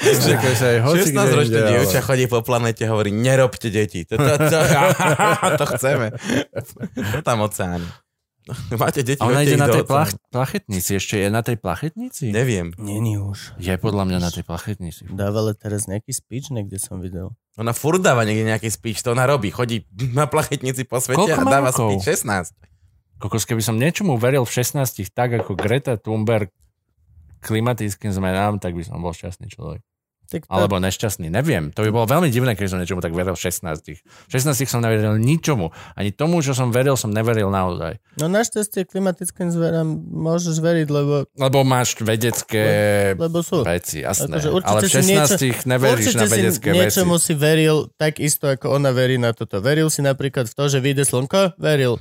Že 0.00 0.52
sa 0.54 0.66
aj 0.70 0.78
hoci 0.80 1.08
16 1.08 1.12
kde 1.12 1.34
ročné 1.34 1.44
inde, 1.44 1.58
ale- 1.58 1.70
dievča 1.74 2.00
chodí 2.00 2.24
po 2.24 2.40
planete 2.40 2.84
a 2.84 2.92
hovorí, 2.92 3.10
nerobte 3.12 3.68
deti. 3.68 4.04
To, 4.06 4.16
to, 4.16 4.32
to, 4.38 4.58
to 5.60 5.64
chceme. 5.74 6.06
To 7.12 7.18
tam 7.20 7.44
oceán. 7.44 7.84
Máte 8.82 9.00
deti, 9.06 9.20
A 9.20 9.30
ona 9.30 9.42
ide 9.42 9.56
na 9.56 9.70
tej 9.70 9.84
plach, 9.86 10.14
plachetnici. 10.30 10.98
Ešte 10.98 11.20
je 11.20 11.28
na 11.28 11.40
tej 11.40 11.56
plachetnici? 11.58 12.30
Neviem. 12.30 12.74
Není 12.76 13.18
už. 13.20 13.58
Je 13.58 13.74
podľa 13.76 14.06
mňa 14.06 14.18
na 14.18 14.30
tej 14.30 14.44
plachetnici. 14.46 15.08
Dávala 15.10 15.54
teraz 15.56 15.86
nejaký 15.86 16.10
speech, 16.14 16.52
niekde 16.54 16.78
som 16.78 16.98
videl. 16.98 17.34
Ona 17.58 17.74
furt 17.74 18.00
dáva 18.00 18.22
niekde 18.24 18.46
nejaký 18.46 18.70
speech, 18.70 19.02
to 19.04 19.12
ona 19.12 19.26
robí. 19.26 19.50
Chodí 19.50 19.86
na 20.18 20.30
plachetnici 20.30 20.86
po 20.86 21.02
svete 21.02 21.18
Koľko 21.18 21.40
a 21.40 21.44
má 21.44 21.50
dáva 21.50 21.70
rokov? 21.74 22.00
speech 22.00 22.22
16. 22.24 22.54
Kokos, 23.20 23.44
keby 23.44 23.60
som 23.60 23.76
niečomu 23.76 24.16
veril 24.16 24.48
v 24.48 24.52
16 24.52 24.80
tak 25.12 25.36
ako 25.36 25.52
Greta 25.52 26.00
Thunberg 26.00 26.48
klimatickým 27.44 28.12
zmenám, 28.12 28.60
tak 28.60 28.72
by 28.76 28.84
som 28.84 29.00
bol 29.00 29.12
šťastný 29.12 29.52
človek. 29.52 29.84
Tak 30.30 30.46
to, 30.46 30.54
Alebo 30.54 30.78
nešťastný, 30.78 31.26
neviem. 31.26 31.74
To 31.74 31.82
by 31.82 31.90
bolo 31.90 32.06
veľmi 32.06 32.30
divné, 32.30 32.54
keď 32.54 32.70
som 32.70 32.78
niečomu 32.78 33.02
tak 33.02 33.10
veril 33.10 33.34
v 33.34 33.42
16. 33.42 33.98
V 33.98 34.30
16 34.30 34.54
som 34.64 34.78
neveril 34.78 35.18
ničomu. 35.18 35.74
Ani 35.92 36.14
tomu, 36.14 36.38
čo 36.38 36.54
som 36.54 36.70
veril, 36.70 36.94
som 36.94 37.10
neveril 37.10 37.50
naozaj. 37.50 37.98
No 38.14 38.30
našťastie 38.30 38.86
klimatickým 38.86 39.50
zverám 39.50 39.90
môžeš 40.00 40.56
veriť, 40.56 40.86
lebo, 40.86 41.26
Lebo 41.34 41.58
máš 41.60 41.98
vedecké 41.98 42.62
lebo 43.12 43.42
sú. 43.42 43.66
veci, 43.66 44.00
jasné. 44.00 44.38
Akože 44.38 44.48
Ale 44.62 44.78
v 44.78 44.86
si 44.86 45.00
niečo- 45.02 45.34
16 45.34 45.66
neveríš 45.66 46.06
Určite 46.06 46.16
na 46.16 46.24
si 46.24 46.32
vedecké 46.32 46.68
veci. 46.70 46.78
niečomu 46.80 47.14
si 47.18 47.32
veril 47.34 47.76
tak 47.92 48.22
isto, 48.22 48.46
ako 48.46 48.70
ona 48.72 48.94
verí 48.94 49.18
na 49.18 49.34
toto. 49.34 49.58
Veril 49.58 49.90
si 49.90 49.98
napríklad 50.00 50.46
v 50.46 50.54
to, 50.54 50.64
že 50.68 50.78
vyjde 50.78 51.02
slnko? 51.02 51.58
Veril. 51.58 51.98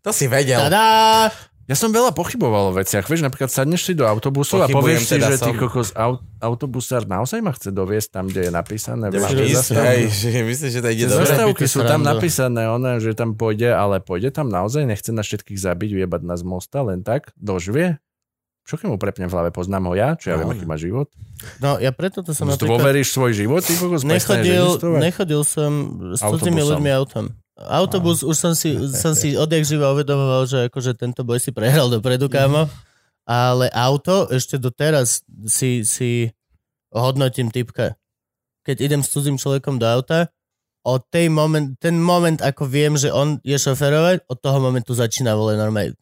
To 0.00 0.10
si 0.10 0.24
vedel. 0.24 0.56
Tadá! 0.56 1.28
Ja 1.70 1.78
som 1.78 1.88
veľa 1.88 2.10
pochyboval 2.10 2.68
o 2.68 2.76
veciach. 2.76 3.06
Vieš, 3.06 3.22
napríklad 3.22 3.46
sadneš 3.46 3.86
si 3.86 3.92
do 3.94 4.02
autobusu 4.02 4.58
a 4.58 4.66
Pochybujem 4.66 4.74
povieš 4.98 5.00
si, 5.00 5.14
teda 5.14 5.26
že 5.28 5.36
ty 5.38 5.50
som. 5.50 5.54
kokos 5.56 5.94
aut, 5.94 6.18
autobusár 6.42 7.06
naozaj 7.06 7.38
ma 7.38 7.54
chce 7.54 7.70
doviesť 7.70 8.08
tam, 8.10 8.26
kde 8.26 8.40
je 8.40 8.52
napísané. 8.52 9.06
Máš 9.06 9.30
ísť, 9.30 9.54
zastávky- 9.70 9.86
Hej, 9.86 10.02
že 10.10 10.28
myslíš, 10.50 10.70
že 10.72 10.80
to 10.80 10.88
ide 10.88 10.98
Ty 10.98 11.08
dobre? 11.08 11.22
Zastávky 11.22 11.46
Robíte 11.54 11.70
sú 11.70 11.80
tam 11.84 12.00
napísané, 12.02 12.62
ona, 12.66 12.98
že 12.98 13.14
tam 13.14 13.30
pôjde, 13.32 13.70
ale 13.70 13.96
pôjde 13.98 14.28
tam 14.30 14.50
naozaj, 14.50 14.82
nechce 14.82 15.08
nás 15.08 15.22
všetkých 15.22 15.62
zabiť, 15.62 15.90
vyjebať 15.94 16.20
nás 16.26 16.38
z 16.38 16.44
mosta, 16.44 16.82
len 16.82 17.00
tak, 17.00 17.30
doživie. 17.38 18.02
Čo 18.60 18.74
keď 18.74 18.86
mu 18.86 18.98
prepnem 18.98 19.26
v 19.26 19.32
hlave, 19.32 19.50
poznám 19.50 19.86
ho 19.86 19.94
ja, 19.94 20.14
čo 20.14 20.30
ja 20.30 20.36
viem, 20.36 20.46
No. 20.46 20.52
aký 20.52 20.62
má 20.64 20.74
život. 20.74 21.06
No 21.58 21.78
ja 21.78 21.90
preto 21.90 22.20
to 22.20 22.34
som 22.34 22.46
napríklad... 22.46 22.66
Dôveríš 22.68 23.08
svoj 23.10 23.30
život, 23.32 23.62
ty 23.62 23.72
kokos, 23.72 24.02
Nechodil, 24.02 24.74
nechodil 24.98 25.42
som 25.42 25.70
s 26.12 26.20
cudzými 26.20 26.60
ľuďmi 26.60 26.90
autom. 26.92 27.30
Autobus, 27.68 28.24
už 28.24 28.36
som 28.36 28.52
si, 28.56 28.72
som 28.88 29.12
si 29.12 29.36
odjak 29.36 29.68
živa 29.68 29.92
uvedomoval, 29.92 30.48
že 30.48 30.72
akože 30.72 30.96
tento 30.96 31.20
boj 31.20 31.36
si 31.36 31.52
prehral 31.52 31.92
dopredu, 31.92 32.32
kámo. 32.32 32.64
Ale 33.28 33.68
auto 33.76 34.26
ešte 34.32 34.56
doteraz 34.56 35.20
si, 35.44 35.84
si 35.84 36.32
hodnotím 36.88 37.52
typka. 37.52 38.00
Keď 38.64 38.76
idem 38.80 39.00
s 39.04 39.12
cudzím 39.12 39.36
človekom 39.36 39.76
do 39.76 39.86
auta, 39.86 40.32
od 40.80 41.04
tej 41.12 41.28
moment, 41.28 41.76
ten 41.76 42.00
moment, 42.00 42.40
ako 42.40 42.64
viem, 42.64 42.96
že 42.96 43.12
on 43.12 43.36
je 43.44 43.56
šoferovať, 43.60 44.24
od 44.32 44.38
toho 44.40 44.58
momentu 44.64 44.96
začína 44.96 45.36
vole 45.36 45.52
normálne. 45.60 45.92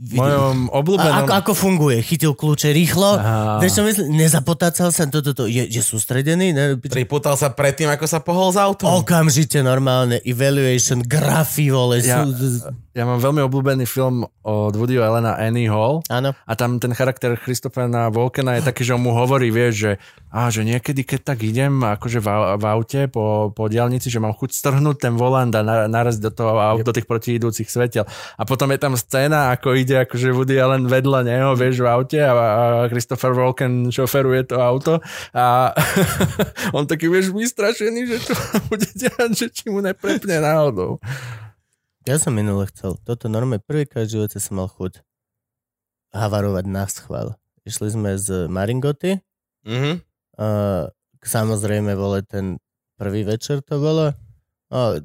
V 0.00 0.16
mojom 0.16 0.72
A 0.72 0.80
obľúbenom... 0.80 1.12
ako, 1.28 1.32
ako 1.44 1.52
funguje? 1.52 2.00
Chytil 2.00 2.32
kľúče 2.32 2.72
rýchlo? 2.72 3.20
Á. 3.20 3.60
Vieš 3.60 3.72
čo 3.76 3.82
myslím? 3.84 4.16
Nezapotácal 4.16 4.88
sa? 4.88 5.04
Toto, 5.04 5.36
to, 5.36 5.44
je, 5.44 5.68
je 5.68 5.82
sústredený? 5.84 6.56
Ne? 6.56 6.80
Priputal 6.80 7.36
sa 7.36 7.52
predtým, 7.52 7.84
ako 7.92 8.08
sa 8.08 8.24
pohol 8.24 8.48
z 8.48 8.64
autom. 8.64 8.88
Okamžite 8.96 9.60
normálne. 9.60 10.16
Evaluation, 10.24 11.04
grafy, 11.04 11.68
vole. 11.68 12.00
Ja- 12.00 12.24
Sú, 12.24 12.72
Ja 12.90 13.04
mám 13.06 13.20
veľmi 13.20 13.44
obľúbený 13.44 13.84
film 13.86 14.24
od 14.42 14.72
Woody 14.74 14.98
Allena 14.98 15.38
Annie 15.38 15.70
Hall 15.70 16.02
áno. 16.10 16.34
a 16.34 16.52
tam 16.58 16.82
ten 16.82 16.90
charakter 16.90 17.38
Christophera 17.38 18.10
Walkena 18.10 18.58
je 18.58 18.66
taký, 18.66 18.82
že 18.82 18.98
on 18.98 19.04
mu 19.04 19.14
hovorí, 19.14 19.52
vieš, 19.54 19.74
že, 19.78 19.92
á, 20.26 20.50
že 20.50 20.66
niekedy, 20.66 21.06
keď 21.06 21.20
tak 21.22 21.38
idem 21.46 21.70
akože 21.86 22.18
v, 22.18 22.28
v 22.58 22.64
aute 22.66 23.00
po, 23.06 23.54
po 23.54 23.70
diálnici, 23.70 24.10
že 24.10 24.18
mám 24.18 24.34
chuť 24.34 24.50
strhnúť 24.50 24.96
ten 25.06 25.14
volant 25.14 25.54
a 25.54 25.62
na, 25.62 25.86
narazť 25.86 26.18
do 26.18 26.30
toho 26.34 26.82
do 26.82 26.90
tých 26.90 27.06
protiidúcich 27.06 27.70
svetiel. 27.70 28.02
A 28.34 28.42
potom 28.42 28.66
je 28.74 28.78
tam 28.82 28.98
scéna, 28.98 29.54
ako 29.54 29.78
ide 29.78 29.89
akože 29.96 30.34
Woody 30.34 30.56
Allen 30.58 30.86
vedľa 30.86 31.20
neho, 31.26 31.50
vieš, 31.58 31.82
v 31.82 31.88
aute 31.90 32.20
a, 32.20 32.32
a 32.32 32.64
Christopher 32.90 33.32
Walken 33.34 33.90
šoferuje 33.90 34.50
to 34.50 34.56
auto 34.58 34.98
a 35.34 35.74
on 36.76 36.84
taký, 36.86 37.10
vieš, 37.10 37.30
vystrašený, 37.30 38.00
že 38.06 38.18
čo 38.30 38.34
bude 38.70 38.88
diať, 38.94 39.30
že 39.34 39.46
či 39.50 39.70
mu 39.70 39.82
neprepne 39.82 40.42
náhodou. 40.42 40.98
Ja 42.08 42.16
som 42.16 42.32
minule 42.32 42.64
chcel. 42.72 42.96
Toto 43.04 43.28
normálne 43.28 43.60
prvýkrát 43.60 44.08
v 44.08 44.18
živote 44.18 44.40
som 44.40 44.56
mal 44.56 44.72
chuť 44.72 45.04
havarovať 46.16 46.64
na 46.66 46.84
schvál. 46.88 47.36
Išli 47.68 47.92
sme 47.92 48.10
z 48.16 48.48
Maringoty. 48.48 49.20
Mhm. 49.68 50.00
Uh, 50.40 50.88
samozrejme, 51.20 51.92
vole, 51.92 52.24
ten 52.24 52.56
prvý 52.96 53.28
večer 53.28 53.60
to 53.60 53.76
bolo. 53.76 54.16
Uh, 54.72 54.96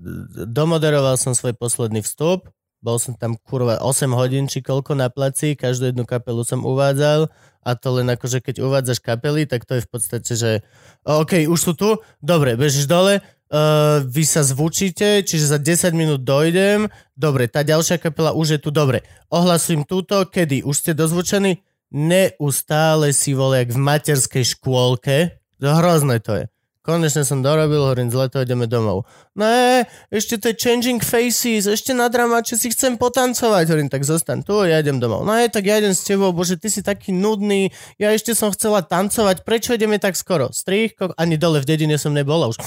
domoderoval 0.47 1.19
som 1.19 1.35
svoj 1.35 1.51
posledný 1.59 1.99
vstup. 1.99 2.47
Bol 2.85 3.01
som 3.01 3.17
tam 3.17 3.33
kurva 3.41 3.81
8 3.81 4.13
hodín 4.13 4.45
či 4.45 4.61
koľko 4.61 4.93
na 4.93 5.09
placi. 5.09 5.57
Každú 5.57 5.89
jednu 5.89 6.05
kapelu 6.05 6.45
som 6.45 6.61
uvádzal. 6.61 7.33
A 7.65 7.73
to 7.73 7.97
len 7.97 8.13
akože 8.13 8.45
keď 8.45 8.61
uvádzaš 8.61 9.01
kapely, 9.01 9.49
tak 9.49 9.65
to 9.65 9.81
je 9.81 9.81
v 9.81 9.89
podstate, 9.89 10.31
že 10.37 10.61
OK, 11.01 11.49
už 11.49 11.57
sú 11.57 11.73
tu, 11.73 11.97
dobre, 12.21 12.53
bežíš 12.53 12.85
dole, 12.85 13.25
Uh, 13.45 14.01
vy 14.01 14.25
sa 14.25 14.41
zvučíte, 14.41 15.21
čiže 15.21 15.53
za 15.53 15.61
10 15.61 15.93
minút 15.93 16.25
dojdem. 16.25 16.89
Dobre, 17.13 17.45
tá 17.45 17.61
ďalšia 17.61 18.01
kapela 18.01 18.33
už 18.33 18.57
je 18.57 18.59
tu. 18.59 18.73
Dobre, 18.73 19.05
ohlasujem 19.29 19.85
túto. 19.85 20.17
Kedy? 20.25 20.65
Už 20.65 20.81
ste 20.81 20.97
dozvučení? 20.97 21.61
Neustále 21.93 23.13
si 23.13 23.37
vole, 23.37 23.61
jak 23.61 23.69
v 23.69 23.79
materskej 23.79 24.45
škôlke. 24.49 25.37
To 25.61 25.77
hrozné 25.77 26.25
to 26.25 26.41
je. 26.41 26.45
Konečne 26.85 27.25
som 27.25 27.41
dorobil, 27.41 27.81
hovorím, 27.81 28.13
zle 28.13 28.29
to 28.29 28.45
ideme 28.45 28.69
domov. 28.69 29.09
Ne, 29.33 29.89
ešte 30.13 30.37
to 30.37 30.53
je 30.53 30.55
Changing 30.61 31.01
Faces, 31.01 31.65
ešte 31.65 31.97
na 31.97 32.13
dramače 32.13 32.53
si 32.53 32.69
chcem 32.69 32.93
potancovať. 32.93 33.73
Hovorím, 33.73 33.89
tak 33.89 34.05
zostan 34.05 34.45
tu, 34.45 34.61
ja 34.61 34.77
idem 34.77 35.01
domov. 35.01 35.25
No 35.25 35.33
je, 35.33 35.49
tak 35.49 35.65
ja 35.65 35.81
idem 35.81 35.97
s 35.97 36.05
tebou, 36.05 36.29
bože, 36.29 36.61
ty 36.61 36.69
si 36.69 36.85
taký 36.85 37.09
nudný, 37.09 37.73
ja 37.97 38.13
ešte 38.13 38.37
som 38.37 38.53
chcela 38.53 38.85
tancovať, 38.85 39.41
prečo 39.41 39.73
ideme 39.73 39.97
tak 39.97 40.13
skoro? 40.13 40.53
Strých, 40.53 41.17
ani 41.17 41.41
dole 41.41 41.57
v 41.57 41.65
dedine 41.65 41.97
som 41.97 42.13
nebola 42.13 42.53
už. 42.53 42.61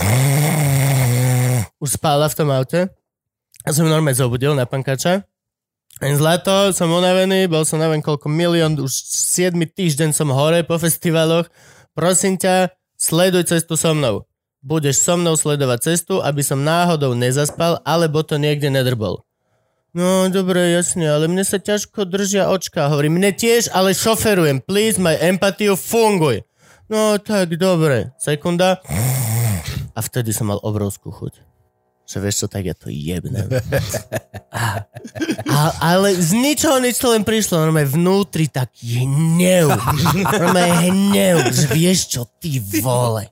Už 1.78 1.90
spála 1.94 2.26
v 2.26 2.34
tom 2.34 2.50
aute. 2.50 2.90
Ja 3.62 3.70
som 3.70 3.86
normálne 3.86 4.18
zobudil 4.18 4.50
na 4.58 4.66
pankača. 4.66 5.30
Zlato, 6.02 6.74
som 6.74 6.90
unavený, 6.90 7.46
bol 7.46 7.62
som 7.62 7.78
neviem 7.78 8.02
koľko 8.02 8.26
milión, 8.26 8.74
už 8.82 8.90
7 8.90 9.54
týždeň 9.62 10.10
som 10.10 10.30
hore 10.34 10.66
po 10.66 10.74
festivaloch. 10.74 11.46
Prosím 11.94 12.38
ťa, 12.38 12.77
sleduj 12.98 13.48
cestu 13.48 13.78
so 13.78 13.94
mnou. 13.94 14.26
Budeš 14.60 15.00
so 15.00 15.14
mnou 15.14 15.38
sledovať 15.38 15.94
cestu, 15.94 16.18
aby 16.18 16.42
som 16.42 16.60
náhodou 16.60 17.14
nezaspal, 17.14 17.78
alebo 17.86 18.26
to 18.26 18.36
niekde 18.36 18.68
nedrbol. 18.68 19.22
No, 19.96 20.28
dobre, 20.28 20.76
jasne, 20.76 21.08
ale 21.08 21.32
mne 21.32 21.46
sa 21.48 21.56
ťažko 21.56 22.04
držia 22.04 22.52
očka. 22.52 22.92
Hovorím, 22.92 23.16
mne 23.16 23.32
tiež, 23.32 23.72
ale 23.72 23.96
šoferujem. 23.96 24.60
Please, 24.60 25.00
maj 25.00 25.16
empatiu, 25.24 25.78
funguj. 25.80 26.44
No, 26.92 27.16
tak, 27.16 27.56
dobre. 27.56 28.12
Sekunda. 28.20 28.84
A 29.96 30.00
vtedy 30.04 30.36
som 30.36 30.52
mal 30.52 30.60
obrovskú 30.60 31.08
chuť. 31.08 31.47
Že 32.08 32.16
vieš 32.24 32.36
čo, 32.40 32.46
tak 32.48 32.64
ja 32.64 32.72
to 32.72 32.88
jebnem. 32.88 33.44
A, 34.48 34.80
a, 35.44 35.58
ale 35.92 36.16
z 36.16 36.32
ničoho 36.32 36.80
nič 36.80 36.96
to 36.96 37.12
len 37.12 37.20
prišlo. 37.20 37.60
Normálne 37.60 37.92
vnútri 37.92 38.48
taký 38.48 39.04
hnev. 39.04 39.76
Normálne 40.16 40.88
hnev. 40.88 41.52
Že 41.52 41.66
vieš 41.76 42.16
čo, 42.16 42.24
ty 42.40 42.64
vole. 42.80 43.28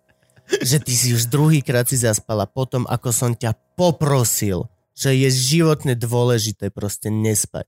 Že 0.60 0.76
ty 0.84 0.92
si 0.92 1.08
už 1.16 1.32
druhýkrát 1.32 1.88
si 1.88 1.96
zaspala 1.96 2.44
potom, 2.44 2.84
ako 2.84 3.08
som 3.16 3.32
ťa 3.32 3.56
poprosil, 3.80 4.68
že 4.92 5.16
je 5.16 5.28
životne 5.32 5.96
dôležité 5.96 6.68
proste 6.68 7.08
nespať. 7.08 7.64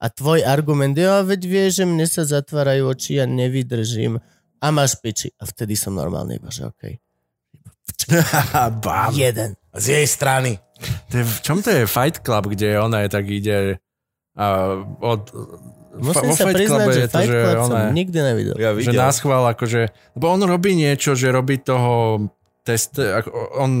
A 0.00 0.12
tvoj 0.12 0.44
argument 0.44 0.96
je, 0.96 1.04
a 1.04 1.20
veď 1.24 1.40
vieš, 1.44 1.70
že 1.80 1.84
mne 1.84 2.04
sa 2.04 2.24
zatvárajú 2.24 2.88
oči, 2.88 3.20
ja 3.20 3.28
nevydržím 3.28 4.20
a 4.60 4.66
máš 4.72 4.96
piči. 5.00 5.32
A 5.36 5.44
vtedy 5.44 5.76
som 5.76 5.96
normálne 5.96 6.40
iba, 6.40 6.48
že 6.48 6.68
okej. 6.68 7.00
Bam. 8.84 9.12
Jeden. 9.12 9.59
Z 9.74 9.86
jej 9.86 10.06
strany. 10.06 10.58
To 11.12 11.14
je, 11.20 11.24
v 11.24 11.38
čom 11.44 11.58
to 11.60 11.70
je 11.70 11.84
Fight 11.86 12.24
Club, 12.24 12.50
kde 12.50 12.80
ona 12.80 13.04
je 13.04 13.08
tak 13.12 13.24
ide 13.28 13.78
a 14.38 14.46
od... 15.04 15.22
Musím 16.00 16.32
vo 16.32 16.38
sa 16.38 16.46
Fight 16.48 16.56
priznať, 16.56 16.86
že 16.94 17.00
je 17.02 17.10
to, 17.10 17.18
Fight 17.18 17.30
že 17.30 17.38
Club 17.42 17.58
som 17.66 17.76
ona, 17.76 17.90
nikdy 17.90 18.18
nevidel. 18.22 18.54
Ja 18.56 18.70
že 18.78 18.94
nás 18.94 19.18
chvál, 19.18 19.44
akože, 19.52 19.90
lebo 20.16 20.26
on 20.30 20.40
robí 20.46 20.72
niečo, 20.78 21.18
že 21.18 21.34
robí 21.34 21.60
toho 21.60 22.26
test, 22.62 22.96
ako, 22.96 23.28
on 23.58 23.72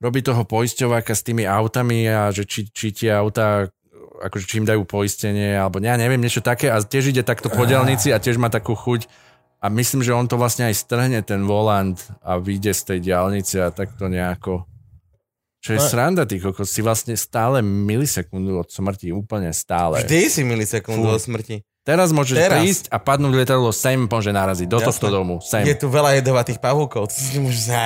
robí 0.00 0.20
toho 0.24 0.46
poisťováka 0.48 1.12
s 1.12 1.26
tými 1.26 1.44
autami 1.44 2.08
a 2.08 2.32
že 2.32 2.48
či, 2.48 2.70
či 2.70 2.94
tie 2.94 3.12
auta 3.12 3.68
akože 4.20 4.44
či 4.44 4.60
im 4.60 4.68
dajú 4.68 4.84
poistenie, 4.84 5.56
alebo 5.56 5.80
ja 5.80 5.96
neviem, 5.96 6.20
niečo 6.20 6.44
také 6.44 6.68
a 6.68 6.76
tiež 6.80 7.16
ide 7.16 7.24
takto 7.24 7.48
po 7.48 7.64
diálnici 7.64 8.12
a 8.12 8.20
tiež 8.20 8.36
má 8.36 8.52
takú 8.52 8.76
chuť 8.76 9.08
a 9.60 9.66
myslím, 9.68 10.00
že 10.00 10.10
on 10.10 10.24
to 10.24 10.34
vlastne 10.34 10.64
aj 10.64 10.74
strhne 10.74 11.20
ten 11.20 11.44
volant 11.44 11.96
a 12.24 12.40
vyjde 12.40 12.72
z 12.72 12.82
tej 12.82 12.98
diálnice 13.04 13.60
a 13.60 13.68
takto 13.70 14.08
nejako 14.08 14.64
čo 15.60 15.76
je 15.76 15.80
No. 15.84 15.84
sranda, 15.84 16.24
ty 16.24 16.40
kokos, 16.40 16.72
si 16.72 16.80
vlastne 16.80 17.12
stále 17.20 17.60
milisekundu 17.60 18.64
od 18.64 18.72
smrti, 18.72 19.12
úplne 19.12 19.52
stále. 19.52 20.00
Vždy 20.00 20.32
si 20.32 20.40
milisekundu 20.40 21.04
Fú. 21.04 21.12
od 21.12 21.20
smrti. 21.20 21.60
Teraz 21.84 22.16
môžeš 22.16 22.36
Teraz. 22.40 22.56
prísť 22.56 22.84
a 22.88 22.96
padnúť 22.96 23.44
lietadlo 23.44 23.68
sem 23.68 24.00
môže 24.00 24.32
naraziť, 24.32 24.64
do 24.64 24.80
Jasné. 24.80 24.88
tohto 24.88 25.06
domu, 25.12 25.36
sem. 25.44 25.68
Je 25.68 25.76
tu 25.76 25.92
veľa 25.92 26.16
jedovatých 26.16 26.56
pavúkov. 26.64 27.12
Môžeš... 27.12 27.76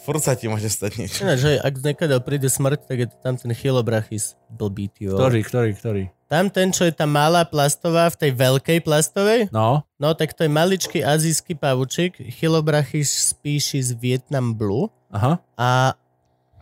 Furt 0.00 0.24
sa 0.24 0.32
ti 0.32 0.48
môže 0.48 0.72
stať 0.72 0.96
niečo. 0.96 1.20
Ináč, 1.20 1.38
že 1.44 1.52
ak 1.60 1.74
niekedy 1.76 2.16
príde 2.24 2.48
smrť, 2.48 2.88
tak 2.88 2.96
je 3.04 3.08
to 3.12 3.16
tam 3.20 3.36
ten 3.36 3.52
chilobrachis 3.52 4.32
blbý, 4.48 4.88
vole. 4.96 5.20
Ktorý, 5.20 5.40
ktorý, 5.44 5.70
ktorý? 5.76 6.02
Tam 6.24 6.48
ten, 6.48 6.72
čo 6.72 6.88
je 6.88 6.94
tá 6.94 7.04
malá 7.04 7.44
plastová 7.44 8.08
v 8.08 8.16
tej 8.16 8.30
veľkej 8.32 8.78
plastovej, 8.80 9.40
No, 9.52 9.84
no 10.00 10.08
tak 10.16 10.32
to 10.32 10.46
je 10.46 10.50
maličký 10.50 11.04
azijský 11.04 11.58
pavučik, 11.58 12.16
chilobrachis 12.32 13.12
species 13.12 13.92
Vietnam 13.92 14.56
Blue 14.56 14.88
aha. 15.12 15.36
a 15.58 15.92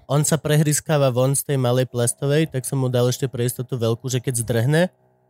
on 0.09 0.25
sa 0.25 0.41
prehriskáva 0.41 1.13
von 1.13 1.37
z 1.37 1.45
tej 1.53 1.61
malej 1.61 1.85
plastovej, 1.87 2.49
tak 2.49 2.65
som 2.65 2.81
mu 2.81 2.89
dal 2.89 3.07
ešte 3.13 3.29
pre 3.29 3.45
istotu 3.45 3.77
veľkú, 3.77 4.09
že 4.09 4.25
keď 4.25 4.41
zdrhne, 4.41 4.83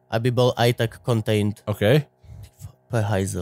aby 0.06 0.30
bol 0.30 0.54
aj 0.54 0.86
tak 0.86 0.90
contained. 1.02 1.60
OK. 1.66 2.06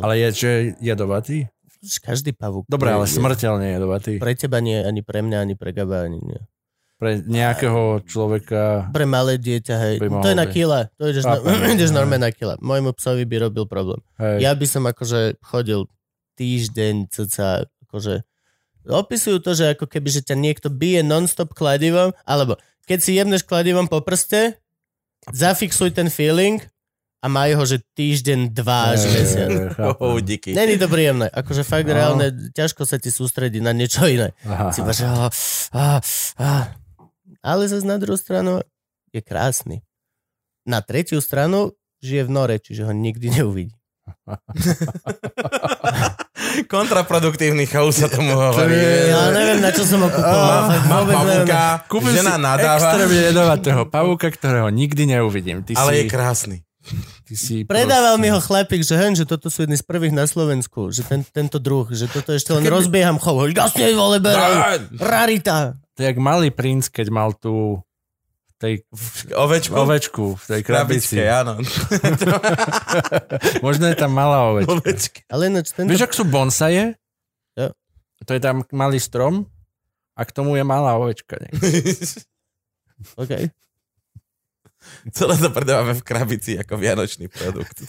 Ale 0.03 0.17
je, 0.27 0.29
že 0.35 0.51
jedovatý? 0.83 1.47
Každý 1.81 2.33
pavúk. 2.33 2.65
Dobre, 2.67 2.91
je- 2.91 2.95
ale 2.95 3.07
je- 3.07 3.15
smrteľne 3.15 3.67
jedovatý. 3.73 4.13
Pre 4.17 4.33
teba 4.33 4.59
nie, 4.59 4.77
ani 4.77 5.01
pre 5.01 5.21
mňa, 5.21 5.39
ani 5.41 5.55
pre 5.55 5.71
Gaba, 5.71 6.05
ani 6.05 6.19
nie. 6.19 6.41
Pre 6.97 7.21
nejakého 7.21 8.01
človeka... 8.09 8.89
Pre 8.89 9.05
malé 9.05 9.37
dieťa, 9.37 9.75
hej. 9.77 9.95
To 10.01 10.29
je 10.29 10.33
na 10.33 10.49
kila. 10.49 10.89
To 10.97 11.05
ideš, 11.05 11.29
na, 11.29 11.37
Chápem, 11.37 11.73
ideš 11.77 11.93
hej. 11.93 11.97
normálne 11.97 12.25
na 12.25 12.33
kila. 12.33 12.57
Mojmu 12.57 12.97
psovi 12.97 13.29
by 13.29 13.37
robil 13.45 13.69
problém. 13.69 14.01
Hej. 14.17 14.41
Ja 14.41 14.57
by 14.57 14.65
som 14.65 14.83
akože 14.83 15.37
chodil 15.45 15.85
týždeň, 16.35 17.13
cca, 17.13 17.69
akože 17.85 18.25
opisujú 18.87 19.43
to, 19.43 19.53
že 19.53 19.75
ako 19.75 19.85
keby, 19.85 20.09
že 20.09 20.23
ťa 20.23 20.37
niekto 20.37 20.69
bije 20.71 21.03
non-stop 21.03 21.53
kladivom, 21.53 22.17
alebo 22.23 22.57
keď 22.87 22.99
si 23.03 23.19
jebneš 23.19 23.43
kladivom 23.43 23.91
po 23.91 24.01
prste, 24.01 24.57
zafixuj 25.27 25.91
ten 25.91 26.07
feeling 26.07 26.63
a 27.27 27.29
maj 27.29 27.59
ho, 27.59 27.65
že 27.67 27.83
týždeň, 27.99 28.55
dva 28.55 28.95
až 28.95 29.11
mesiac. 29.11 29.51
Oh, 29.99 30.23
díky. 30.23 30.55
Není 30.55 30.79
to 30.79 30.87
príjemné, 30.87 31.27
akože 31.27 31.67
fakt 31.67 31.91
No. 31.91 31.99
reálne, 31.99 32.31
ťažko 32.55 32.87
sa 32.87 33.03
ti 33.03 33.11
sústrediť 33.11 33.59
na 33.59 33.75
niečo 33.75 34.07
iné. 34.07 34.31
Aha, 34.47 34.71
Si 34.71 34.79
že, 34.79 35.03
ah, 35.03 35.27
ah, 35.75 35.99
ah. 36.39 36.65
Ale 37.43 37.67
zase 37.67 37.83
na 37.83 37.99
druhú 37.99 38.15
stranu 38.15 38.63
je 39.11 39.19
krásny. 39.19 39.83
Na 40.63 40.87
tretiu 40.87 41.19
stranu 41.19 41.75
žije 41.99 42.27
v 42.27 42.31
nore, 42.31 42.63
čiže 42.63 42.87
ho 42.87 42.95
nikdy 42.95 43.43
neuvidí. 43.43 43.75
Kontraproduktívny 46.71 47.67
chaos 47.67 47.99
sa 47.99 48.07
tomu 48.07 48.33
hovorí. 48.33 48.79
Ja 49.11 49.35
neviem, 49.35 49.59
na 49.59 49.75
čo 49.75 49.83
som 49.83 49.99
ho 49.99 50.09
kupoval. 50.09 50.79
Má 50.87 50.99
pavúka, 51.05 51.63
Kúpim 51.91 52.15
žena 52.15 52.39
nadáva, 52.39 52.79
extrémne 52.81 53.21
jedovatého 53.29 53.83
pavúka, 53.91 54.31
ktorého 54.31 54.71
nikdy 54.71 55.11
neuvidím. 55.11 55.67
Ty 55.67 55.75
ale 55.75 55.91
si, 55.91 55.97
je 55.99 56.05
krásny. 56.07 56.57
Ty 57.25 57.35
si 57.35 57.55
Predával 57.63 58.17
proste- 58.17 58.23
mi 58.23 58.29
ho 58.31 58.41
chlapík, 58.41 58.83
že 58.83 58.95
hen, 58.95 59.13
že 59.13 59.25
toto 59.25 59.51
sú 59.51 59.65
jedni 59.65 59.75
z 59.75 59.85
prvých 59.85 60.15
na 60.15 60.25
Slovensku, 60.25 60.91
že 60.91 61.03
ten, 61.03 61.23
tento 61.23 61.59
druh, 61.59 61.87
že 61.91 62.07
toto 62.07 62.31
ešte 62.31 62.55
len 62.55 62.65
rozbieham 62.65 63.19
chov. 63.19 63.47
Jasne, 63.47 63.93
vole, 63.93 64.19
beraj. 64.19 64.87
Rarita. 64.97 65.75
To 65.95 65.99
je 65.99 66.07
jak 66.07 66.19
malý 66.19 66.53
princ, 66.53 66.89
keď 66.89 67.07
mal 67.09 67.33
tú 67.33 67.81
tej 68.57 68.81
Ovečku? 69.37 69.77
ovečku, 69.77 70.25
v 70.33 70.45
tej 70.49 70.61
krabici. 70.65 71.21
Krabičke, 71.21 71.29
áno. 71.29 71.61
Možno 73.67 73.85
je 73.93 73.97
tam 73.97 74.17
malá 74.17 74.49
ovečka. 74.49 74.73
Ovečky. 74.73 75.21
Ale 75.29 75.53
ináč 75.53 75.77
tento... 75.77 75.93
Vieš, 75.93 76.09
ak 76.09 76.17
sú 76.17 76.25
bonsaje? 76.25 76.97
Jo. 77.53 77.69
To 78.25 78.31
je 78.33 78.41
tam 78.41 78.65
malý 78.73 78.97
strom 78.97 79.45
a 80.17 80.25
k 80.25 80.33
tomu 80.33 80.57
je 80.57 80.65
malá 80.65 80.97
ovečka. 80.97 81.37
Nie? 81.37 81.53
Celé 85.15 85.39
to 85.39 85.51
predávame 85.55 85.95
v 85.95 86.03
krabici 86.03 86.59
ako 86.59 86.83
vianočný 86.83 87.31
produkt. 87.31 87.87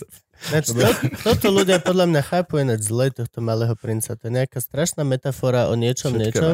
Ináč, 0.53 0.69
to, 0.69 0.85
toto 1.25 1.47
ľudia 1.49 1.81
podľa 1.81 2.05
mňa 2.13 2.21
chápu 2.21 2.61
ináč 2.61 2.93
zle 2.93 3.09
tohto 3.09 3.41
malého 3.41 3.73
princa. 3.73 4.13
To 4.13 4.23
je 4.29 4.33
nejaká 4.37 4.61
strašná 4.61 5.01
metafora 5.01 5.65
o 5.71 5.73
niečom, 5.73 6.13
Všetko 6.13 6.21
niečom. 6.21 6.53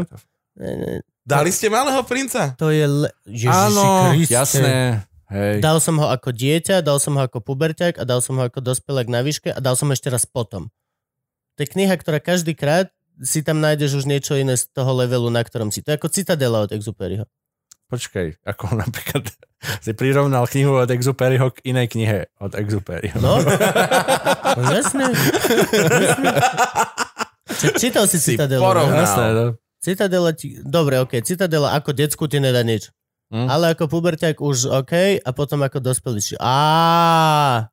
Ne, 0.55 0.71
ne, 0.79 0.91
Dali 1.23 1.51
ste 1.51 1.67
malého 1.67 1.99
princa? 2.07 2.55
To 2.55 2.71
je... 2.71 2.83
Le... 2.87 3.09
Áno, 3.47 4.15
Kriste. 4.15 4.35
jasné. 4.35 5.03
Hej. 5.33 5.65
Dal 5.65 5.81
som 5.81 5.97
ho 5.97 6.07
ako 6.11 6.29
dieťa, 6.29 6.85
dal 6.85 7.01
som 7.01 7.17
ho 7.17 7.25
ako 7.25 7.41
puberťák 7.41 7.97
a 7.97 8.03
dal 8.05 8.21
som 8.21 8.37
ho 8.37 8.43
ako 8.45 8.61
dospelák 8.61 9.09
na 9.09 9.25
výške 9.25 9.49
a 9.49 9.59
dal 9.59 9.73
som 9.73 9.89
ho 9.89 9.93
ešte 9.97 10.11
raz 10.13 10.29
potom. 10.29 10.69
To 11.57 11.59
je 11.63 11.67
kniha, 11.67 11.95
ktorá 11.97 12.21
každý 12.21 12.53
krát 12.53 12.93
si 13.21 13.41
tam 13.41 13.61
nájdeš 13.61 14.03
už 14.03 14.05
niečo 14.05 14.37
iné 14.37 14.57
z 14.57 14.69
toho 14.73 14.93
levelu, 14.93 15.29
na 15.33 15.41
ktorom 15.41 15.73
si. 15.73 15.81
To 15.85 15.93
je 15.93 15.97
ako 15.97 16.09
Citadela 16.13 16.65
od 16.65 16.73
Exuperiho. 16.73 17.25
Počkaj, 17.89 18.41
ako 18.45 18.73
napríklad 18.77 19.29
si 19.79 19.91
prirovnal 19.93 20.45
knihu 20.45 20.79
od 20.79 20.89
Exuperyho 20.89 21.51
k 21.51 21.57
inej 21.69 21.87
knihe 21.91 22.19
od 22.37 22.53
Exuperyho. 22.53 23.17
No? 23.19 23.39
jasne. 24.75 25.11
Čítal 27.79 28.05
si 28.09 28.19
Si 28.19 28.35
Citadelu. 28.35 28.59
porovnal. 28.59 29.03
Jasné, 29.03 29.27
no. 29.33 29.45
Citadela 29.83 30.31
ti... 30.31 30.59
Dobre, 30.63 30.99
ok. 31.03 31.19
Citadela 31.23 31.75
ako 31.75 31.91
decku 31.91 32.27
ti 32.27 32.39
nedá 32.39 32.63
nič. 32.63 32.91
Hm? 33.33 33.47
Ale 33.49 33.75
ako 33.75 33.89
puberťák 33.89 34.39
už 34.39 34.69
OK 34.71 35.19
a 35.19 35.29
potom 35.35 35.59
ako 35.65 35.81
dospelý. 35.83 36.21
Á, 36.39 37.67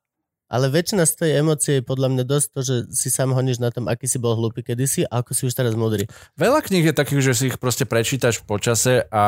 ale 0.51 0.65
väčšina 0.67 1.07
z 1.07 1.13
tej 1.15 1.31
emócie 1.39 1.73
je 1.79 1.83
podľa 1.87 2.11
mňa 2.11 2.23
dosť 2.27 2.47
to, 2.51 2.59
že 2.59 2.75
si 2.91 3.07
sám 3.07 3.31
honíš 3.31 3.63
na 3.63 3.71
tom, 3.71 3.87
aký 3.87 4.03
si 4.03 4.19
bol 4.19 4.35
hlúpy 4.35 4.67
kedysi 4.67 5.07
a 5.07 5.23
ako 5.23 5.31
si 5.31 5.47
už 5.47 5.55
teraz 5.55 5.79
múdry. 5.79 6.11
Veľa 6.35 6.59
kníh 6.59 6.83
je 6.83 6.91
takých, 6.91 7.21
že 7.23 7.33
si 7.37 7.43
ich 7.47 7.55
proste 7.55 7.87
prečítaš 7.87 8.43
v 8.43 8.47
počase 8.51 8.93
a 9.07 9.23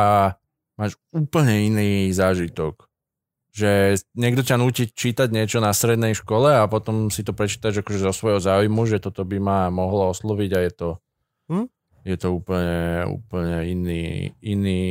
máš 0.75 0.97
úplne 1.09 1.67
iný 1.67 1.89
zážitok. 2.09 2.87
Že 3.53 4.01
niekto 4.17 4.41
ťa 4.41 4.57
núti 4.57 4.89
čítať 4.89 5.29
niečo 5.29 5.61
na 5.61 5.69
strednej 5.69 6.17
škole 6.17 6.49
a 6.49 6.65
potom 6.65 7.13
si 7.13 7.21
to 7.21 7.37
prečítaš 7.37 7.85
akože 7.85 8.01
zo 8.01 8.13
svojho 8.13 8.41
záujmu, 8.41 8.89
že 8.89 8.97
toto 8.97 9.21
by 9.21 9.37
ma 9.37 9.59
mohlo 9.69 10.09
osloviť 10.09 10.51
a 10.57 10.59
je 10.65 10.71
to, 10.73 10.89
Hm? 11.53 11.65
je 12.03 12.17
to 12.17 12.33
úplne, 12.35 13.05
úplne 13.13 13.57
iný, 13.69 14.03
iný 14.41 14.81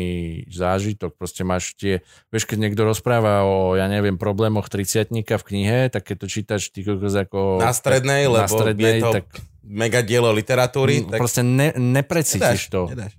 zážitok. 0.49 1.13
Proste 1.19 1.43
máš 1.43 1.75
tie, 1.75 2.01
vieš, 2.31 2.47
keď 2.47 2.59
niekto 2.71 2.87
rozpráva 2.87 3.43
o, 3.43 3.75
ja 3.75 3.85
neviem, 3.91 4.15
problémoch 4.17 4.71
triciatníka 4.71 5.37
v 5.37 5.47
knihe, 5.51 5.79
tak 5.91 6.09
keď 6.09 6.17
to 6.23 6.27
čítaš 6.31 6.63
ty 6.71 6.81
ako... 6.87 7.59
Na 7.61 7.75
strednej, 7.75 8.31
na 8.31 8.47
lebo 8.47 8.55
strednej, 8.55 8.97
je 8.97 9.03
to 9.03 9.11
tak 9.19 9.27
mega 9.67 10.01
dielo 10.01 10.31
literatúry. 10.31 11.03
mm, 11.03 11.11
Tak 11.13 11.19
proste 11.19 11.43
ne, 11.43 11.75
neprecítiš 11.75 12.71
nedáš, 12.71 12.73
to. 12.73 12.83
nedáš. 12.89 13.13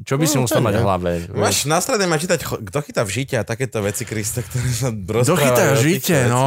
Čo 0.00 0.14
by 0.14 0.24
si 0.24 0.34
No, 0.34 0.44
musel 0.44 0.56
to 0.56 0.62
mať 0.62 0.74
v 0.74 0.84
hlave? 0.84 1.10
Máš 1.32 1.64
na 1.64 1.76
strednej 1.76 2.06
ma 2.06 2.14
čítať, 2.14 2.38
kto 2.40 2.78
chytá 2.80 3.02
v 3.02 3.10
žite 3.12 3.34
a 3.34 3.42
takéto 3.42 3.78
veci, 3.80 4.02
Kriste, 4.02 4.40
ktoré 4.40 4.68
sa 4.68 4.88
rozprávajú. 4.88 5.26
Dochytá 5.28 5.62
o 5.64 5.66
týchto 5.72 5.82
žite, 5.82 6.16
veciach. 6.16 6.28
no. 6.28 6.46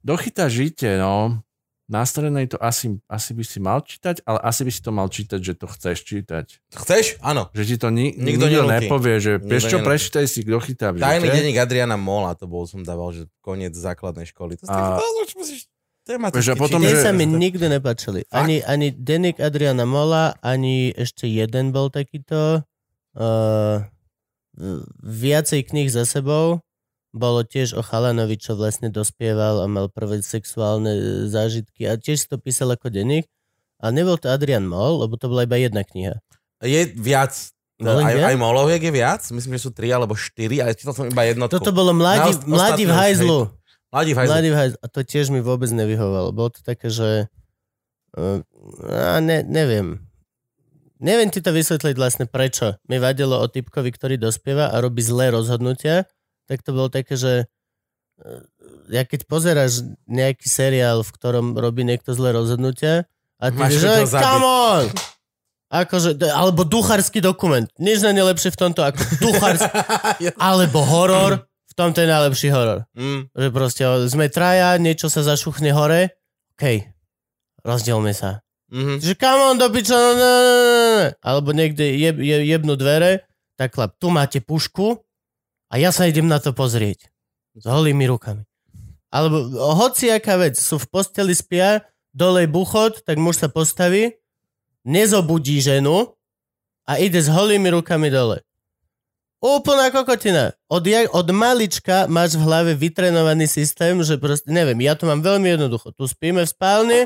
Dochytá 0.00 0.44
žite, 0.46 0.90
no. 0.94 1.40
Na 1.84 2.00
strednej 2.02 2.46
to 2.46 2.56
asi, 2.56 2.96
asi 3.04 3.30
by 3.30 3.42
si 3.42 3.58
mal 3.58 3.78
čítať, 3.78 4.22
ale 4.22 4.40
asi 4.40 4.62
by 4.62 4.70
si 4.70 4.80
to 4.80 4.88
mal 4.88 5.04
čítať, 5.06 5.36
že 5.36 5.52
to 5.52 5.66
chceš 5.66 6.00
čítať. 6.02 6.46
Chceš? 6.72 7.20
Áno. 7.20 7.52
Že 7.52 7.62
ti 7.62 7.76
to 7.76 7.88
ni- 7.90 8.14
Nikto 8.14 8.48
nikto, 8.48 8.64
nenúti. 8.64 8.72
nepovie, 8.80 9.14
že 9.18 9.32
Nikto 9.36 9.44
vieš 9.46 9.62
čo, 9.64 9.76
nenúti. 9.76 9.88
prečítaj 9.90 10.24
si, 10.24 10.38
kto 10.40 10.58
chytá 10.60 10.86
v 10.88 10.96
Tajný 10.98 11.24
žite. 11.24 11.34
denník 11.34 11.58
Adriana 11.58 11.96
Mola, 11.96 12.32
to 12.32 12.46
bol, 12.46 12.64
som 12.64 12.80
dával, 12.80 13.12
že 13.12 13.22
koniec 13.38 13.74
základnej 13.74 14.24
školy. 14.24 14.56
To, 14.56 14.64
A- 14.66 14.96
to 14.96 15.04
musíš 15.36 15.68
tematicky 16.04 16.52
a 16.52 16.56
potom. 16.56 16.78
Tie 16.84 16.94
že- 16.94 17.04
sa 17.04 17.10
mi 17.10 17.24
nikdy 17.24 17.66
nepáčili. 17.66 18.28
Ani, 18.28 18.60
ani 18.60 18.92
Denik 18.92 19.40
Adriana 19.40 19.88
Mola, 19.88 20.36
ani 20.44 20.92
ešte 20.92 21.24
jeden 21.24 21.72
bol 21.72 21.88
takýto. 21.88 22.62
Uh, 23.14 23.86
viacej 25.02 25.66
kníh 25.66 25.90
za 25.90 26.06
sebou. 26.06 26.62
Bolo 27.14 27.46
tiež 27.46 27.78
o 27.78 27.82
chalanovi, 27.82 28.34
čo 28.34 28.58
vlastne 28.58 28.90
dospieval 28.90 29.62
a 29.62 29.66
mal 29.70 29.86
prvé 29.86 30.18
sexuálne 30.18 30.90
e, 30.90 31.02
zážitky 31.30 31.86
a 31.86 31.94
tiež 31.94 32.18
si 32.18 32.26
to 32.26 32.42
písal 32.42 32.74
ako 32.74 32.90
denník. 32.90 33.30
A 33.78 33.94
nebol 33.94 34.18
to 34.18 34.26
Adrian 34.26 34.66
Moll, 34.66 35.06
lebo 35.06 35.14
to 35.14 35.30
bola 35.30 35.46
iba 35.46 35.54
jedna 35.54 35.86
kniha. 35.86 36.18
Je 36.58 36.90
viac. 36.90 37.54
Aj, 37.78 38.14
viac? 38.14 38.34
aj 38.34 38.36
Moloviek 38.38 38.82
je 38.82 38.92
viac, 38.94 39.22
myslím, 39.30 39.58
že 39.58 39.62
sú 39.66 39.70
tri 39.70 39.94
alebo 39.94 40.18
štyri, 40.18 40.58
ale 40.58 40.74
čítal 40.74 40.94
som 40.94 41.06
iba 41.06 41.22
jednotku. 41.22 41.54
Toto 41.54 41.70
bolo 41.70 41.94
Mladí, 41.94 42.34
mladí 42.50 42.86
v 42.86 42.94
ostatné 42.94 43.26
už, 43.26 43.50
Mladí 43.94 44.10
v. 44.10 44.18
Mladý 44.26 44.50
v. 44.50 44.58
A 44.74 44.86
to 44.90 45.06
tiež 45.06 45.30
mi 45.30 45.38
vôbec 45.38 45.70
nevyhovalo. 45.70 46.34
Bolo 46.34 46.50
to 46.50 46.66
také, 46.66 46.90
že... 46.90 47.30
Uh, 48.18 48.42
ne, 49.22 49.46
neviem. 49.46 50.02
Neviem 50.98 51.30
ti 51.30 51.38
to 51.38 51.54
vysvetliť 51.54 51.94
vlastne 51.94 52.26
prečo. 52.26 52.74
Mi 52.90 52.98
vadilo 52.98 53.38
o 53.38 53.46
typkovi, 53.46 53.94
ktorý 53.94 54.14
dospieva 54.18 54.74
a 54.74 54.82
robí 54.82 54.98
zlé 54.98 55.30
rozhodnutia. 55.30 56.10
Tak 56.50 56.66
to 56.66 56.74
bolo 56.74 56.90
také, 56.90 57.14
že 57.14 57.46
uh, 58.18 58.42
ja 58.90 59.06
keď 59.06 59.30
pozeráš 59.30 59.86
nejaký 60.10 60.50
seriál, 60.50 61.06
v 61.06 61.14
ktorom 61.14 61.54
robí 61.54 61.86
niekto 61.86 62.18
zlé 62.18 62.34
rozhodnutia 62.34 63.06
a 63.38 63.54
ty 63.54 63.62
Máš 63.62 63.78
že 63.78 64.10
come 64.10 64.46
on! 64.46 64.84
Akože, 65.74 66.14
alebo 66.30 66.62
ducharský 66.62 67.18
dokument. 67.18 67.66
Nič 67.82 67.98
je 67.98 68.10
lepšie 68.10 68.54
v 68.54 68.58
tomto 68.58 68.86
ako 68.86 69.00
ducharský. 69.18 69.74
alebo 70.38 70.86
horor. 70.86 71.42
V 71.74 71.82
tomto 71.82 72.06
je 72.06 72.06
najlepší 72.06 72.54
horor. 72.54 72.86
Mm. 72.94 73.34
Že 73.34 73.48
proste 73.50 73.82
sme 74.06 74.30
traja, 74.30 74.78
niečo 74.78 75.10
sa 75.10 75.26
zašuchne 75.26 75.74
hore, 75.74 76.14
OK, 76.54 76.86
rozdielme 77.66 78.14
sa. 78.14 78.46
Mm-hmm. 78.70 79.02
Že 79.02 79.14
come 79.18 79.42
on, 79.42 79.58
do 79.58 79.66
piča, 79.74 79.98
no, 79.98 80.14
no, 80.14 80.14
no, 80.14 80.52
no, 80.54 80.62
no. 80.70 81.06
Alebo 81.18 81.50
niekde 81.50 81.82
jeb, 81.98 82.22
je, 82.22 82.46
jebnú 82.46 82.78
dvere, 82.78 83.26
tak 83.58 83.74
chlap, 83.74 83.98
tu 83.98 84.06
máte 84.14 84.38
pušku 84.38 85.02
a 85.66 85.74
ja 85.82 85.90
sa 85.90 86.06
idem 86.06 86.30
na 86.30 86.38
to 86.38 86.54
pozrieť. 86.54 87.10
S 87.58 87.66
holými 87.66 88.06
rukami. 88.06 88.46
Alebo 89.10 89.50
hociaká 89.74 90.38
vec, 90.38 90.54
sú 90.54 90.78
v 90.78 90.86
posteli 90.94 91.34
spia, 91.34 91.82
dole 92.14 92.46
je 92.46 92.54
buchot, 92.54 93.02
tak 93.02 93.18
muž 93.18 93.42
sa 93.42 93.50
postaví, 93.50 94.14
nezobudí 94.86 95.58
ženu 95.58 96.14
a 96.86 97.02
ide 97.02 97.18
s 97.18 97.26
holými 97.26 97.74
rukami 97.74 98.14
dole. 98.14 98.46
Úplná 99.44 99.92
kokotina. 99.92 100.56
Od, 100.72 100.80
od 101.12 101.28
malička 101.36 102.08
máš 102.08 102.40
v 102.40 102.48
hlave 102.48 102.72
vytrenovaný 102.72 103.44
systém, 103.44 103.92
že 104.00 104.16
proste, 104.16 104.48
neviem, 104.48 104.80
ja 104.80 104.96
to 104.96 105.04
mám 105.04 105.20
veľmi 105.20 105.52
jednoducho. 105.52 105.92
Tu 105.92 106.08
spíme 106.08 106.40
v 106.40 106.48
spálni, 106.48 107.00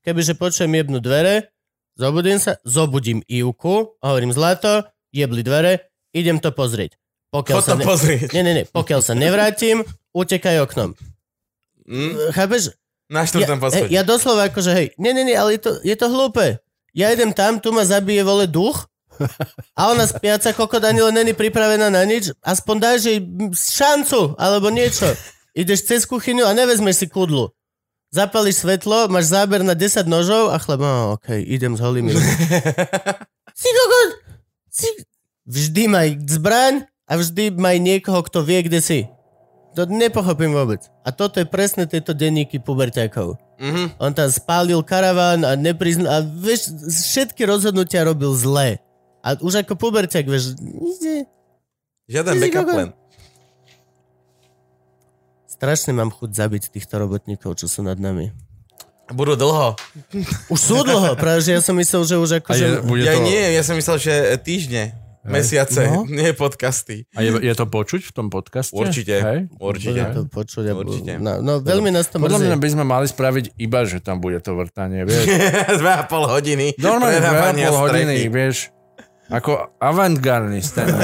kebyže 0.00 0.40
počujem 0.40 0.72
jebnú 0.72 1.04
dvere, 1.04 1.52
zobudím 2.00 2.40
sa, 2.40 2.56
zobudím 2.64 3.20
Ivku, 3.28 4.00
a 4.00 4.08
hovorím 4.08 4.32
zlato, 4.32 4.88
jebli 5.12 5.44
dvere, 5.44 5.92
idem 6.16 6.40
to 6.40 6.48
pozrieť. 6.56 6.96
Pokiaľ 7.28 7.56
Chod 7.60 7.68
sa 7.68 7.76
ne... 7.76 7.84
pozrieť. 7.84 8.32
Nie, 8.32 8.40
nie, 8.40 8.54
nie, 8.56 8.64
pokiaľ 8.64 9.00
sa 9.04 9.12
nevrátim, 9.12 9.84
utekaj 10.16 10.64
oknom. 10.64 10.96
Mm? 11.84 12.32
Chápeš? 12.32 12.72
Na 13.12 13.28
Ja, 13.28 13.28
štvrtom 13.28 13.58
hej, 13.60 13.64
poschodí. 13.68 13.92
ja 13.92 14.02
doslova 14.08 14.48
akože, 14.48 14.70
hej, 14.72 14.86
nie, 14.96 15.12
nie, 15.12 15.28
nie, 15.28 15.36
ale 15.36 15.60
je 15.60 15.68
to, 15.68 15.70
je 15.84 15.92
to 15.92 16.08
hlúpe. 16.08 16.56
Ja 16.96 17.12
idem 17.12 17.36
tam, 17.36 17.60
tu 17.60 17.68
ma 17.68 17.84
zabije 17.84 18.24
vole 18.24 18.48
duch 18.48 18.88
a 19.78 19.80
ona 19.90 20.06
spiaca 20.06 20.52
kokot 20.52 20.82
ani 20.84 21.02
len 21.02 21.14
není 21.14 21.32
pripravená 21.32 21.90
na 21.90 22.02
nič. 22.04 22.30
Aspoň 22.42 22.76
dáš 22.78 22.98
jej 23.08 23.18
šancu, 23.52 24.36
alebo 24.38 24.68
niečo. 24.68 25.08
Ideš 25.52 25.84
cez 25.84 26.00
kuchyňu 26.08 26.48
a 26.48 26.56
nevezmeš 26.56 27.04
si 27.04 27.06
kudlu. 27.08 27.52
Zapališ 28.12 28.64
svetlo, 28.64 29.08
máš 29.08 29.32
záber 29.32 29.64
na 29.64 29.72
10 29.72 30.04
nožov 30.04 30.52
a 30.52 30.60
no 30.76 31.16
okej, 31.16 31.40
okay, 31.40 31.48
idem 31.48 31.72
s 31.72 31.80
holými. 31.80 32.12
si 33.60 33.68
kokot! 33.72 34.10
Si... 34.68 34.88
Vždy 35.42 35.90
maj 35.90 36.08
zbraň 36.28 36.86
a 37.08 37.18
vždy 37.18 37.56
maj 37.56 37.80
niekoho, 37.82 38.22
kto 38.22 38.46
vie, 38.46 38.62
kde 38.62 38.78
si. 38.78 39.00
To 39.72 39.88
nepochopím 39.88 40.52
vôbec. 40.52 40.84
A 41.02 41.10
toto 41.10 41.40
je 41.40 41.48
presne 41.48 41.88
tieto 41.88 42.12
denníky 42.12 42.60
puberťákov. 42.60 43.40
Mhm. 43.56 43.96
On 43.96 44.12
tam 44.12 44.28
spálil 44.28 44.84
karaván 44.84 45.48
a 45.48 45.56
neprizna... 45.56 46.08
A 46.08 46.16
vieš, 46.20 46.74
všetky 46.84 47.48
rozhodnutia 47.48 48.04
robil 48.04 48.36
zlé. 48.36 48.82
A 49.22 49.38
už 49.38 49.62
ako 49.62 49.78
puberťák, 49.78 50.26
vieš... 50.26 50.58
nie. 50.58 51.24
Žiaden 52.10 52.34
si 52.34 52.40
backup 52.42 52.66
plan. 52.66 52.90
Strašne 55.46 55.94
mám 55.94 56.10
chuť 56.10 56.30
zabiť 56.34 56.62
týchto 56.74 56.98
robotníkov, 56.98 57.54
čo 57.54 57.70
sú 57.70 57.86
nad 57.86 57.94
nami. 57.94 58.34
Budú 59.12 59.38
dlho. 59.38 59.78
Už 60.48 60.58
sú 60.58 60.82
dlho, 60.82 61.14
práve 61.14 61.38
že 61.38 61.54
ja 61.54 61.62
som 61.62 61.76
myslel, 61.76 62.02
že 62.02 62.16
už 62.18 62.30
A 62.32 62.36
akože... 62.40 62.64
je, 62.64 62.70
bude 62.82 63.02
Ja 63.04 63.14
to, 63.14 63.22
nie, 63.22 63.42
ja 63.52 63.62
som 63.62 63.76
myslel, 63.76 63.98
že 64.00 64.12
týždne, 64.40 64.96
mesiace, 65.22 65.86
No. 65.86 66.02
nie 66.08 66.34
podcasty. 66.34 67.06
a 67.12 67.22
je, 67.22 67.30
je 67.38 67.54
to 67.54 67.66
počuť 67.68 68.02
v 68.02 68.10
tom 68.10 68.26
podcaste? 68.26 68.74
Určite. 68.74 69.22
Hej? 69.22 69.38
Bude 69.54 69.78
Určite. 69.78 70.02
to 70.10 70.22
počuť. 70.26 70.64
Určite. 70.66 71.12
No, 71.22 71.38
no 71.38 71.62
veľmi 71.62 71.94
nás 71.94 72.10
to 72.10 72.18
Podľa 72.18 72.42
mrzí. 72.42 72.48
mňa 72.50 72.58
by 72.58 72.68
sme 72.72 72.84
mali 72.88 73.06
spraviť 73.06 73.44
iba, 73.54 73.80
že 73.86 74.02
tam 74.02 74.18
bude 74.18 74.42
to 74.42 74.56
vrtanie, 74.56 75.06
vieš. 75.06 75.28
Dve 75.78 75.92
a 75.92 76.02
pol 76.02 76.26
hodiny. 76.26 76.74
Normálne 76.80 77.22
dve 77.22 77.38
a 77.38 77.52
pol 77.54 77.76
hodiny, 77.86 78.26
vieš. 78.26 78.72
Ako 79.32 79.50
avantgardný 79.78 80.60
stand 80.60 80.92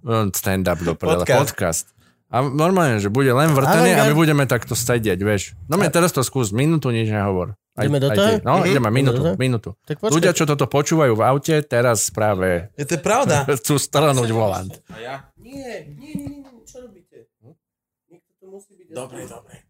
No, 0.00 0.24
Stand-up 0.32 0.80
do 0.80 0.96
Podcast. 0.96 1.28
podcast. 1.28 1.84
A 2.28 2.40
normálne, 2.40 2.96
že 2.96 3.08
bude 3.08 3.28
len 3.28 3.52
vrtanie 3.52 3.92
a 3.92 4.04
my 4.04 4.14
budeme 4.14 4.44
takto 4.44 4.72
sedieť, 4.72 5.16
vieš. 5.18 5.52
No 5.64 5.76
mi 5.76 5.88
teraz 5.88 6.12
to 6.12 6.20
skús, 6.20 6.48
minútu 6.48 6.88
nič 6.88 7.08
nehovor. 7.08 7.56
Ideme 7.74 8.00
do 8.00 8.08
aj 8.08 8.16
toho? 8.16 8.28
ty. 8.30 8.34
No, 8.42 8.52
Mhm. 8.58 8.66
ideme, 8.66 8.88
minútu, 8.88 9.20
minútu. 9.36 9.70
Tak. 9.84 10.00
Ľudia, 10.00 10.32
čo 10.32 10.44
toto 10.44 10.64
počúvajú 10.64 11.12
v 11.12 11.22
aute, 11.22 11.60
teraz 11.62 12.08
práve 12.08 12.72
Je 12.74 12.84
to 12.84 12.96
pravda. 12.98 13.44
chcú 13.60 13.76
strelnúť 13.76 14.28
volant. 14.30 14.72
Nie, 14.88 15.28
nie, 15.38 15.92
nie, 15.94 16.12
nie, 16.16 16.64
čo 16.64 16.82
robíte? 16.82 17.28
Niekto 18.08 18.32
tu 18.34 18.44
musí 18.48 18.72
byť. 18.74 18.86
Dobre, 18.92 19.24
dobre. 19.24 19.67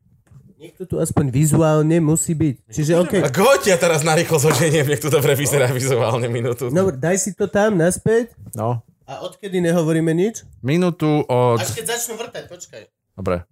Niekto 0.59 0.83
tu 0.85 0.99
aspoň 0.99 1.31
vizuálne 1.31 2.03
musí 2.03 2.35
byť. 2.35 2.55
Čiže 2.67 2.93
OK. 2.99 3.15
A 3.23 3.31
koho 3.31 3.55
ja 3.63 3.79
teraz 3.79 4.03
narýchlo 4.03 4.43
zoženiem, 4.43 4.85
nech 4.85 4.99
to 4.99 5.07
dobre 5.07 5.33
vyzerá 5.33 5.71
vizuálne 5.71 6.27
minútu. 6.27 6.67
Dobre, 6.67 6.99
daj 6.99 7.17
si 7.17 7.31
to 7.31 7.47
tam 7.47 7.79
naspäť. 7.79 8.35
No, 8.53 8.83
A 9.07 9.23
odkedy 9.23 9.63
nehovoríme 9.63 10.11
nič? 10.11 10.43
minútu 10.59 11.23
od... 11.25 11.57
Až 11.57 11.79
keď 11.79 11.95
začnú 11.95 12.19
vrtať, 12.19 12.45
počkaj. 12.45 12.83
Dobre. 13.15 13.47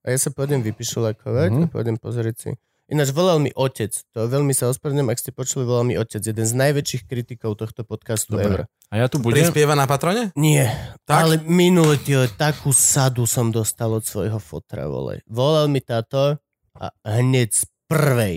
A 0.00 0.06
ja 0.06 0.18
sa 0.20 0.30
pôjdem 0.30 0.62
vypišulakovať 0.62 1.50
Mhm. 1.50 1.56
mm-hmm. 1.56 1.66
a 1.66 1.72
pôjdem 1.72 1.96
pozrieť 1.98 2.36
si. 2.38 2.50
Ináč 2.84 3.16
volal 3.16 3.40
mi 3.40 3.48
otec. 3.56 3.96
To 4.12 4.28
veľmi 4.28 4.52
sa 4.52 4.68
ospravedlňujem, 4.68 5.08
ak 5.08 5.16
ste 5.16 5.32
počuli, 5.32 5.64
volal 5.64 5.88
mi 5.88 5.96
otec. 5.96 6.20
Jeden 6.20 6.44
z 6.44 6.52
najväčších 6.52 7.08
kritikov 7.08 7.56
tohto 7.56 7.80
podcastu 7.80 8.36
Dobre. 8.36 8.44
ever. 8.44 8.60
A 8.92 9.00
ja 9.00 9.06
tu 9.08 9.16
budem... 9.16 9.40
Prispieva 9.48 9.72
na 9.72 9.88
patrone? 9.88 10.36
Nie, 10.36 10.68
Tak? 11.08 11.16
ale 11.16 11.34
minulý 11.40 11.96
takú 12.36 12.76
sadu 12.76 13.24
som 13.24 13.48
dostal 13.48 13.88
od 13.88 14.04
svojho 14.04 14.36
fotra, 14.36 14.84
vole. 14.84 15.24
Volal 15.24 15.72
mi 15.72 15.80
táto 15.80 16.36
a 16.76 16.92
hneď 17.08 17.56
z 17.56 17.62
prvej. 17.88 18.36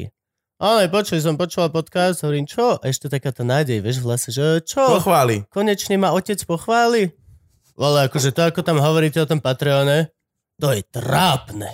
Ale 0.57 0.89
počuj, 0.89 1.21
som 1.21 1.35
počúval 1.37 1.69
podcast, 1.69 2.23
hovorím, 2.23 2.47
čo? 2.47 2.79
A 2.79 2.87
ešte 2.89 3.11
takáto 3.11 3.43
nádej, 3.43 3.83
vieš, 3.83 3.99
vlastne, 4.01 4.31
že 4.33 4.63
čo? 4.63 4.81
Pochváli. 4.89 5.43
Konečne 5.51 5.99
ma 5.99 6.15
otec 6.15 6.39
pochváli? 6.47 7.11
Vole, 7.77 8.09
akože 8.09 8.33
to, 8.33 8.41
ako 8.47 8.65
tam 8.65 8.81
hovoríte 8.81 9.21
o 9.21 9.29
tom 9.29 9.37
Patreone, 9.37 10.09
to 10.57 10.73
je 10.73 10.81
trápne. 10.89 11.69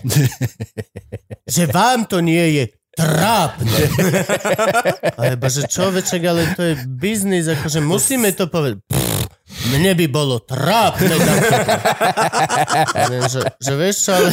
že 1.48 1.64
vám 1.72 2.06
to 2.06 2.20
nie 2.20 2.62
je 2.62 2.64
trápne. 2.94 3.80
Alebo 5.18 5.46
že 5.50 5.66
človeček, 5.66 6.22
ale 6.30 6.54
to 6.54 6.62
je 6.62 6.76
biznis, 6.86 7.50
akože 7.50 7.80
musíme 7.82 8.30
to 8.36 8.46
povedať. 8.52 8.84
Pff, 8.86 9.24
mne 9.74 9.92
by 9.98 10.06
bolo 10.12 10.38
trápne. 10.44 11.16
to. 11.16 11.34
Ale 12.94 13.18
že, 13.32 13.42
že 13.58 13.74
vieš 13.80 13.96
čo, 14.06 14.12
ale, 14.14 14.30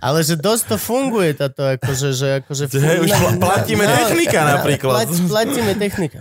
ale 0.00 0.18
že 0.22 0.34
dosť 0.38 0.64
to 0.70 0.76
funguje 0.78 1.30
táto, 1.34 1.66
akože, 1.66 2.08
že 2.14 2.28
akože... 2.44 2.64
Hej, 2.78 2.98
už 3.04 3.10
pla- 3.10 3.38
platíme 3.40 3.84
technika 3.88 4.38
napríklad. 4.44 4.92
Plat, 4.94 5.10
platíme 5.26 5.72
technika. 5.74 6.20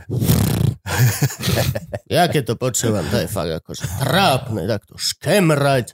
Ja 2.09 2.25
keď 2.25 2.53
to 2.53 2.55
počúvam, 2.57 3.05
to 3.13 3.21
je 3.21 3.27
fakt 3.29 3.53
akože 3.61 3.85
trápne, 4.01 4.65
takto 4.65 4.97
škemrať. 4.97 5.93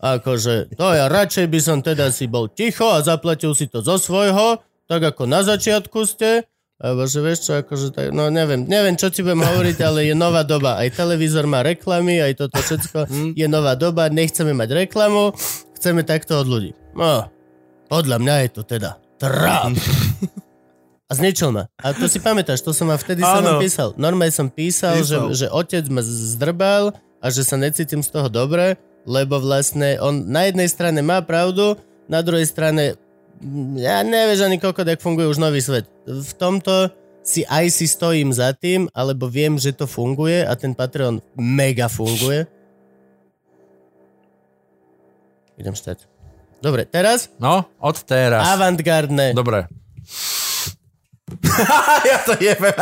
Akože, 0.00 0.72
to 0.80 0.86
ja 0.96 1.12
radšej 1.12 1.46
by 1.52 1.60
som 1.60 1.78
teda 1.84 2.08
si 2.08 2.24
bol 2.24 2.48
ticho 2.48 2.88
a 2.88 3.04
zaplatil 3.04 3.52
si 3.52 3.68
to 3.68 3.84
zo 3.84 4.00
svojho, 4.00 4.56
tak 4.88 5.04
ako 5.04 5.28
na 5.28 5.44
začiatku 5.44 6.08
ste. 6.08 6.48
Alebo 6.80 7.04
že 7.04 7.20
vieš 7.20 7.44
čo, 7.44 7.60
akože 7.60 7.92
tak, 7.92 8.08
no 8.08 8.32
neviem, 8.32 8.64
neviem, 8.64 8.96
čo 8.96 9.12
ti 9.12 9.20
budem 9.20 9.44
hovoriť, 9.44 9.76
ale 9.84 10.08
je 10.08 10.16
nová 10.16 10.40
doba. 10.40 10.80
Aj 10.80 10.88
televízor 10.88 11.44
má 11.44 11.60
reklamy, 11.60 12.24
aj 12.24 12.40
toto 12.40 12.56
všetko 12.56 13.04
je 13.36 13.46
nová 13.52 13.76
doba, 13.76 14.08
nechceme 14.08 14.56
mať 14.56 14.88
reklamu, 14.88 15.36
chceme 15.76 16.00
takto 16.08 16.40
od 16.40 16.48
ľudí. 16.48 16.72
No, 16.96 17.28
podľa 17.92 18.16
mňa 18.24 18.34
je 18.40 18.50
to 18.56 18.62
teda 18.64 18.96
tráp. 19.20 19.76
A 21.10 21.12
zničil 21.12 21.52
ma. 21.52 21.68
A 21.76 21.92
to 21.92 22.08
si 22.08 22.16
pamätáš, 22.16 22.64
to 22.64 22.72
som 22.72 22.88
ma 22.88 22.96
vtedy 22.96 23.20
som 23.20 23.60
písal. 23.60 23.92
Normálne 24.00 24.32
som 24.32 24.48
písal, 24.48 25.04
že, 25.04 25.20
Písal. 25.20 25.36
že 25.36 25.46
otec 25.52 25.84
ma 25.92 26.00
zdrbal 26.00 26.96
a 27.20 27.26
že 27.28 27.44
sa 27.44 27.60
necítim 27.60 28.00
z 28.00 28.08
toho 28.08 28.32
dobre, 28.32 28.80
lebo 29.04 29.40
vlastne 29.40 29.96
on 30.00 30.28
na 30.28 30.48
jednej 30.48 30.68
strane 30.68 31.00
má 31.00 31.20
pravdu, 31.20 31.76
na 32.06 32.20
druhej 32.20 32.44
strane 32.44 32.96
mm, 33.40 33.78
ja 33.78 34.02
nevieš 34.02 34.44
ani 34.44 34.58
koľko, 34.58 34.82
jak 34.82 35.00
funguje 35.00 35.28
už 35.28 35.38
nový 35.38 35.60
svet. 35.60 35.86
V 36.04 36.32
tomto 36.36 36.90
si 37.20 37.44
aj 37.44 37.68
si 37.70 37.86
stojím 37.86 38.32
za 38.32 38.50
tým, 38.56 38.88
alebo 38.96 39.28
viem, 39.28 39.60
že 39.60 39.76
to 39.76 39.84
funguje 39.84 40.40
a 40.40 40.52
ten 40.56 40.72
Patreon 40.72 41.20
mega 41.36 41.86
funguje. 41.86 42.48
Idem 45.60 45.76
štať. 45.76 46.08
Dobre, 46.60 46.84
teraz 46.88 47.28
No, 47.40 47.68
od 47.80 47.96
teraz. 48.04 48.44
avantgardné. 48.48 49.32
Dobre. 49.36 49.68
ja 52.10 52.18
to 52.24 52.36
jebem. 52.40 52.72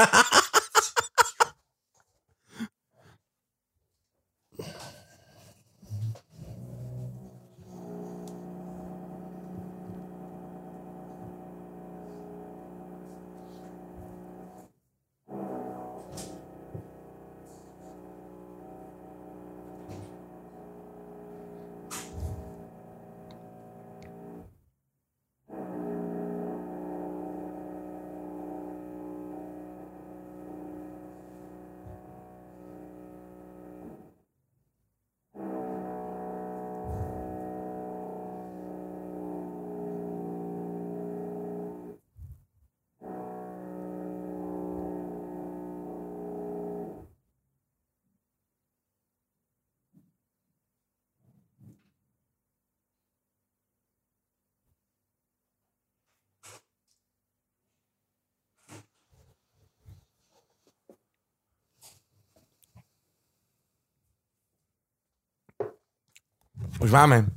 Už 66.88 66.96
máme. 66.96 67.28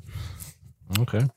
OK. 0.95 1.27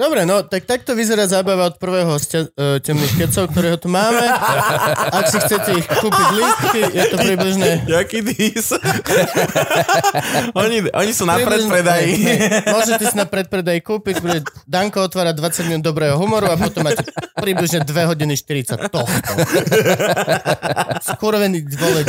Dobre, 0.00 0.24
no, 0.24 0.40
tak 0.46 0.64
takto 0.64 0.96
vyzerá 0.96 1.28
zábava 1.28 1.68
od 1.68 1.76
prvého 1.76 2.08
hostia 2.08 2.48
uh, 2.56 2.80
temných 2.80 3.20
kecov, 3.20 3.52
ktorého 3.52 3.76
tu 3.76 3.92
máme. 3.92 4.24
Ak 5.12 5.28
si 5.28 5.36
chcete 5.36 5.76
ich 5.76 5.84
kúpiť 5.84 6.28
lístky, 6.32 6.80
je 6.88 7.04
to 7.12 7.16
približne... 7.20 7.68
Jaký 7.84 8.24
dis? 8.24 8.72
oni, 10.56 10.88
oni 10.88 11.12
sú 11.12 11.28
na 11.28 11.36
predpredaji. 11.36 12.14
Môžete 12.72 13.12
si 13.12 13.16
na 13.18 13.28
predpredaj 13.28 13.84
kúpiť, 13.84 14.24
bude 14.24 14.40
Danko 14.64 15.04
otvára 15.04 15.36
20 15.36 15.68
minút 15.68 15.84
dobrého 15.84 16.16
humoru 16.16 16.48
a 16.48 16.56
potom 16.56 16.88
máte 16.88 17.04
približne 17.36 17.84
2 17.84 17.92
hodiny 18.08 18.40
40 18.40 18.88
tohto. 18.88 19.30
Skurvený 21.12 21.60
vole. 21.76 22.08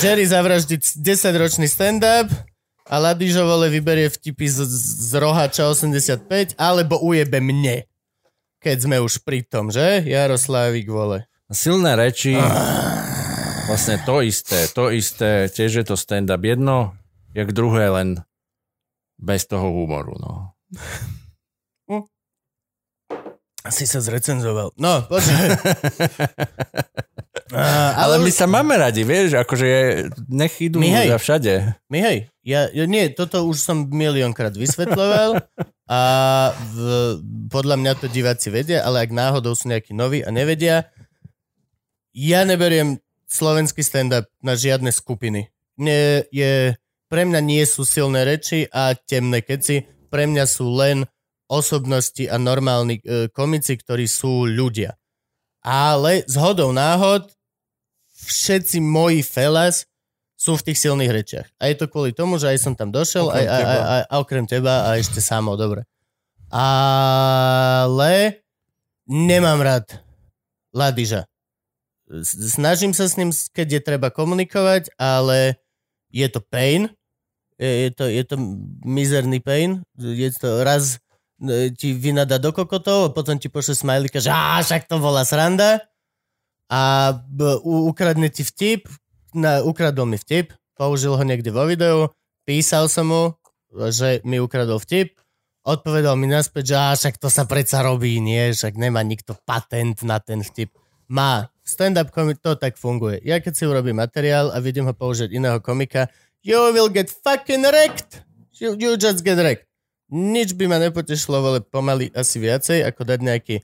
Jerry 0.00 0.24
zavraždí 0.24 0.80
10-ročný 0.80 1.68
stand-up 1.68 2.53
a 2.84 2.94
Ladižo 3.00 3.48
vole 3.48 3.72
vyberie 3.72 4.12
vtipy 4.12 4.44
z, 4.44 4.68
z 4.68 5.12
rohača 5.16 5.72
85 5.72 6.60
alebo 6.60 7.00
ujebe 7.00 7.40
mne. 7.40 7.88
Keď 8.60 8.76
sme 8.88 8.96
už 9.00 9.24
pri 9.24 9.44
tom, 9.44 9.68
že? 9.72 10.04
Jaroslávik 10.04 10.88
vole. 10.88 11.28
Silné 11.52 11.96
reči, 11.96 12.32
vlastne 13.68 14.00
to 14.04 14.24
isté, 14.24 14.64
to 14.72 14.88
isté, 14.88 15.52
tiež 15.52 15.80
je 15.80 15.84
to 15.84 15.96
stand-up 15.96 16.40
jedno, 16.40 16.96
jak 17.36 17.52
druhé, 17.52 17.92
len 17.92 18.24
bez 19.20 19.44
toho 19.44 19.68
humoru, 19.68 20.16
no. 20.16 20.32
Asi 23.64 23.88
sa 23.88 24.04
zrecenzoval. 24.04 24.76
No, 24.76 25.08
počkaj. 25.08 25.48
A, 27.54 27.94
Ale 28.08 28.18
my 28.20 28.32
sa 28.34 28.44
máme 28.50 28.74
radi, 28.74 29.06
vieš, 29.06 29.38
akože 29.38 29.68
nech 30.26 30.58
idú 30.58 30.82
My 30.82 30.90
hej. 30.90 31.08
za 31.12 31.18
všade. 31.20 31.52
My 31.86 31.98
hej, 32.02 32.18
ja, 32.44 32.68
ja 32.70 32.84
nie, 32.84 33.08
toto 33.08 33.48
už 33.48 33.56
som 33.56 33.88
miliónkrát 33.88 34.52
vysvetľoval 34.52 35.40
a 35.88 36.00
v, 36.52 36.78
podľa 37.48 37.76
mňa 37.80 37.92
to 37.96 38.06
diváci 38.12 38.52
vedia, 38.52 38.84
ale 38.84 39.08
ak 39.08 39.10
náhodou 39.16 39.56
sú 39.56 39.72
nejakí 39.72 39.96
noví 39.96 40.20
a 40.20 40.28
nevedia, 40.28 40.92
ja 42.12 42.44
neberiem 42.44 43.00
slovenský 43.24 43.80
stand-up 43.80 44.28
na 44.44 44.54
žiadne 44.54 44.92
skupiny. 44.92 45.48
Nie, 45.80 46.28
je, 46.30 46.76
pre 47.08 47.24
mňa 47.24 47.40
nie 47.40 47.64
sú 47.64 47.82
silné 47.82 48.22
reči 48.28 48.68
a 48.70 48.92
temné 48.94 49.42
keci, 49.42 49.88
pre 50.12 50.28
mňa 50.28 50.44
sú 50.44 50.68
len 50.68 51.08
osobnosti 51.50 52.28
a 52.28 52.36
normálni 52.38 53.00
e, 53.00 53.26
komici, 53.32 53.74
ktorí 53.74 54.06
sú 54.06 54.46
ľudia. 54.46 54.94
Ale 55.64 56.22
z 56.28 56.36
hodou 56.38 56.70
náhod 56.70 57.32
všetci 58.14 58.78
moji 58.84 59.24
felas 59.24 59.88
sú 60.34 60.58
v 60.58 60.66
tých 60.70 60.78
silných 60.78 61.12
rečiach. 61.14 61.46
A 61.56 61.70
je 61.70 61.76
to 61.78 61.86
kvôli 61.86 62.10
tomu, 62.10 62.36
že 62.36 62.50
aj 62.50 62.58
som 62.58 62.74
tam 62.74 62.90
došiel, 62.90 63.30
aj, 63.30 63.34
Okrem 63.34 63.46
aj, 63.46 63.54
aj, 63.54 63.62
teba. 63.62 63.80
aj, 63.86 64.02
a 64.02 64.14
okrem 64.18 64.44
teba 64.44 64.74
a 64.84 64.90
ešte 64.98 65.20
samo, 65.22 65.54
dobre. 65.54 65.86
Ale 66.50 68.42
nemám 69.06 69.60
rád 69.60 69.86
Ladiža. 70.70 71.26
Snažím 72.24 72.92
sa 72.92 73.08
s 73.08 73.16
ním, 73.16 73.30
keď 73.30 73.78
je 73.78 73.80
treba 73.80 74.08
komunikovať, 74.10 74.92
ale 75.00 75.56
je 76.12 76.26
to 76.28 76.42
pain. 76.42 76.90
Je, 77.56 77.88
je, 77.88 77.90
to, 77.94 78.04
je 78.10 78.22
to 78.26 78.36
mizerný 78.82 79.38
pain. 79.40 79.80
Je 79.96 80.28
to 80.34 80.62
raz 80.62 80.98
e, 81.38 81.70
ti 81.70 81.94
vynada 81.94 82.36
do 82.36 82.50
kokotov 82.50 83.08
a 83.08 83.14
potom 83.14 83.38
ti 83.38 83.46
pošle 83.46 83.78
smajlika, 83.78 84.18
že 84.18 84.28
á, 84.28 84.58
však 84.60 84.90
to 84.90 84.98
bola 84.98 85.22
sranda 85.22 85.80
a 86.66 87.14
b- 87.14 87.62
u- 87.62 87.88
ukradne 87.88 88.26
ti 88.28 88.42
vtip, 88.42 88.90
na, 89.34 89.60
ukradol 89.60 90.06
mi 90.08 90.16
vtip, 90.16 90.54
použil 90.78 91.14
ho 91.14 91.24
niekde 91.26 91.50
vo 91.50 91.66
videu, 91.66 92.10
písal 92.46 92.90
som 92.90 93.10
mu, 93.10 93.22
že 93.90 94.22
mi 94.22 94.38
ukradol 94.38 94.78
vtip, 94.78 95.18
odpovedal 95.66 96.14
mi 96.14 96.30
naspäť, 96.30 96.64
že 96.70 96.76
však 96.76 97.18
to 97.18 97.28
sa 97.28 97.44
predsa 97.44 97.82
robí, 97.82 98.22
nie, 98.22 98.54
však 98.54 98.78
nemá 98.78 99.02
nikto 99.02 99.34
patent 99.42 100.04
na 100.06 100.20
ten 100.22 100.44
vtip. 100.44 100.70
Má. 101.10 101.50
Stand-up 101.64 102.12
komik, 102.12 102.44
to 102.44 102.60
tak 102.60 102.76
funguje. 102.76 103.24
Ja 103.24 103.40
keď 103.40 103.52
si 103.56 103.64
urobím 103.64 103.96
materiál 103.96 104.52
a 104.52 104.60
vidím 104.60 104.84
ho 104.84 104.92
použiť 104.92 105.32
iného 105.32 105.64
komika, 105.64 106.12
you 106.44 106.60
will 106.76 106.92
get 106.92 107.08
fucking 107.08 107.64
wrecked. 107.64 108.20
You, 108.60 108.76
you 108.76 109.00
just 109.00 109.24
get 109.24 109.40
wrecked. 109.40 109.64
Nič 110.12 110.52
by 110.52 110.68
ma 110.68 110.76
nepotešilo, 110.76 111.40
ale 111.40 111.60
pomaly 111.64 112.12
asi 112.12 112.36
viacej, 112.36 112.84
ako 112.84 113.08
dať 113.08 113.20
nejaký... 113.24 113.56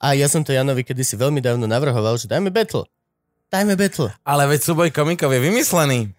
A 0.00 0.16
ja 0.16 0.24
som 0.30 0.40
to 0.40 0.56
Janovi 0.56 0.88
kedysi 0.88 1.20
veľmi 1.20 1.44
dávno 1.44 1.68
navrhoval, 1.68 2.16
že 2.16 2.30
dajme 2.30 2.48
battle. 2.48 2.88
Dajme 3.48 3.80
battle. 3.80 4.12
Ale 4.28 4.44
veď 4.44 4.60
súboj 4.60 4.88
komikov 4.92 5.32
je 5.32 5.40
vymyslený. 5.40 6.12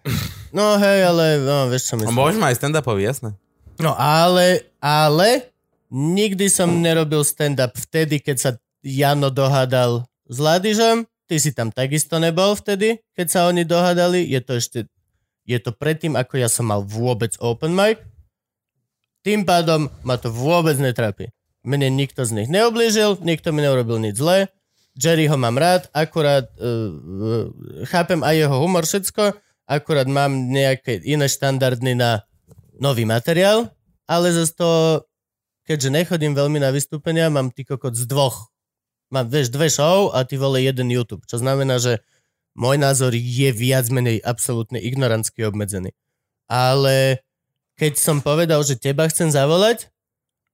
No 0.50 0.74
hej, 0.82 1.06
ale 1.06 1.38
no, 1.38 1.70
vieš 1.70 1.94
čo 1.94 1.94
A 1.94 1.98
myslím. 2.02 2.18
môžeme 2.18 2.44
aj 2.50 2.58
stand-upový, 2.58 3.06
jasné. 3.06 3.38
No 3.78 3.94
ale, 3.94 4.66
ale 4.82 5.54
nikdy 5.94 6.50
som 6.50 6.82
nerobil 6.82 7.22
stand-up 7.22 7.78
vtedy, 7.78 8.18
keď 8.18 8.36
sa 8.36 8.50
Jano 8.82 9.30
dohádal 9.30 10.10
s 10.26 10.36
Ladižom. 10.42 11.06
Ty 11.30 11.36
si 11.38 11.54
tam 11.54 11.70
takisto 11.70 12.18
nebol 12.18 12.58
vtedy, 12.58 12.98
keď 13.14 13.26
sa 13.30 13.40
oni 13.46 13.62
dohádali. 13.62 14.26
Je 14.26 14.42
to 14.42 14.58
ešte, 14.58 14.78
je 15.46 15.58
to 15.62 15.70
predtým, 15.70 16.18
ako 16.18 16.34
ja 16.34 16.50
som 16.50 16.66
mal 16.66 16.82
vôbec 16.82 17.38
open 17.38 17.70
mic. 17.70 18.02
Tým 19.22 19.46
pádom 19.46 19.86
ma 20.02 20.18
to 20.18 20.34
vôbec 20.34 20.74
netrápi. 20.82 21.30
Mne 21.62 21.94
nikto 21.94 22.26
z 22.26 22.34
nich 22.34 22.48
neoblížil, 22.50 23.22
nikto 23.22 23.54
mi 23.54 23.62
neurobil 23.62 24.02
nič 24.02 24.18
zlé. 24.18 24.50
Jerry 24.98 25.30
ho 25.30 25.38
mám 25.38 25.54
rád, 25.54 25.86
akurát 25.94 26.50
uh, 26.58 27.50
chápem 27.86 28.20
aj 28.26 28.34
jeho 28.34 28.56
humor, 28.58 28.82
všetko, 28.82 29.38
akurát 29.70 30.08
mám 30.10 30.50
nejaké 30.50 30.98
iné 31.06 31.30
štandardy 31.30 31.94
na 31.94 32.26
nový 32.80 33.06
materiál, 33.06 33.70
ale 34.10 34.34
zase 34.34 34.56
to, 34.58 34.70
keďže 35.68 35.94
nechodím 35.94 36.34
veľmi 36.34 36.58
na 36.58 36.74
vystúpenia, 36.74 37.30
mám 37.30 37.54
ty 37.54 37.62
kokot 37.62 37.94
z 37.94 38.10
dvoch. 38.10 38.50
Mám, 39.14 39.30
vieš, 39.30 39.50
dve 39.54 39.70
show 39.70 40.10
a 40.14 40.22
ty 40.26 40.38
vole 40.38 40.62
jeden 40.62 40.90
YouTube, 40.90 41.26
čo 41.26 41.38
znamená, 41.38 41.78
že 41.78 42.02
môj 42.58 42.78
názor 42.78 43.14
je 43.14 43.50
viac 43.54 43.86
menej 43.90 44.22
absolútne 44.22 44.78
ignorantsky 44.82 45.46
obmedzený. 45.46 45.94
Ale 46.50 47.22
keď 47.78 47.94
som 47.98 48.18
povedal, 48.18 48.62
že 48.66 48.78
teba 48.78 49.06
chcem 49.06 49.30
zavolať 49.30 49.90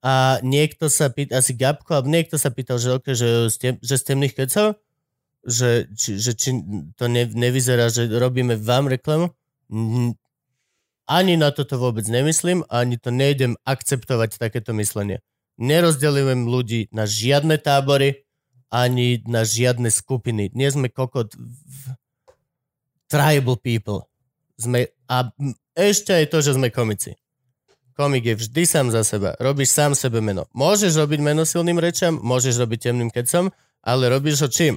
a 0.06 0.38
niekto 0.46 0.86
sa 0.86 1.10
pýta, 1.10 1.42
asi 1.42 1.50
Gabko, 1.50 1.90
alebo 1.98 2.14
niekto 2.14 2.38
sa 2.38 2.54
pýtal, 2.54 2.78
že, 2.78 2.94
okay, 2.94 3.18
že, 3.18 3.50
že 3.82 3.94
z 3.98 4.02
temných 4.06 4.38
kecov, 4.38 4.78
že, 5.42 5.90
či, 5.98 6.22
že 6.22 6.38
či 6.38 6.54
to 6.94 7.10
ne, 7.10 7.26
nevyzerá, 7.26 7.90
že 7.90 8.06
robíme 8.06 8.54
vám 8.54 8.86
reklamu, 8.86 9.34
ani 11.10 11.34
na 11.34 11.50
toto 11.50 11.74
vôbec 11.82 12.06
nemyslím, 12.06 12.62
ani 12.70 13.02
to 13.02 13.10
nejdem 13.10 13.58
akceptovať 13.66 14.38
takéto 14.38 14.70
myslenie. 14.78 15.26
Nerozdelujem 15.58 16.46
ľudí 16.46 16.86
na 16.94 17.02
žiadne 17.02 17.58
tábory, 17.58 18.22
ani 18.70 19.26
na 19.26 19.42
žiadne 19.42 19.90
skupiny. 19.90 20.54
Nie 20.54 20.70
sme 20.70 20.86
kokot 20.86 21.34
v- 21.34 21.94
tribal 23.10 23.58
people. 23.58 24.06
Sme, 24.54 24.90
a 25.10 25.30
ešte 25.74 26.14
aj 26.14 26.26
to, 26.30 26.38
že 26.42 26.54
sme 26.54 26.70
komici. 26.70 27.14
Komik 27.96 28.28
je 28.28 28.36
vždy 28.36 28.62
sám 28.68 28.92
za 28.92 29.00
seba. 29.08 29.32
Robíš 29.40 29.72
sám 29.72 29.96
sebe 29.96 30.20
meno. 30.20 30.44
Môžeš 30.52 31.00
robiť 31.00 31.20
meno 31.24 31.48
silným 31.48 31.80
rečam, 31.80 32.20
môžeš 32.20 32.60
robiť 32.60 32.92
temným 32.92 33.08
kecom, 33.08 33.48
ale 33.80 34.12
robíš 34.12 34.44
ho 34.44 34.48
čím? 34.52 34.76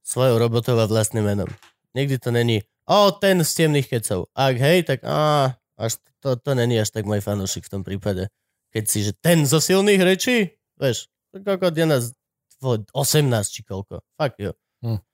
Svojou 0.00 0.40
robotou 0.40 0.72
a 0.80 0.88
vlastným 0.88 1.28
menom. 1.28 1.52
Nikdy 1.92 2.16
to 2.16 2.32
není, 2.32 2.64
o, 2.88 3.12
ten 3.12 3.44
z 3.44 3.50
temných 3.60 3.92
kecov. 3.92 4.32
Ak 4.32 4.56
hej, 4.56 4.88
tak 4.88 5.04
á, 5.04 5.52
až 5.76 6.00
to, 6.24 6.40
to 6.40 6.56
není 6.56 6.80
až 6.80 6.96
tak 6.96 7.04
môj 7.04 7.20
fanúšik 7.20 7.68
v 7.68 7.72
tom 7.76 7.82
prípade. 7.84 8.32
Keď 8.72 8.84
si, 8.88 8.98
že 9.04 9.12
ten 9.12 9.44
zo 9.44 9.60
silných 9.60 10.00
rečí, 10.00 10.56
vieš, 10.80 11.12
kokot 11.36 11.76
je 11.76 11.84
nás 11.84 12.16
vo- 12.64 12.80
18 12.96 13.52
či 13.52 13.60
koľko. 13.68 14.00
Fakt 14.16 14.40
jo. 14.40 14.56
Hm. 14.80 15.04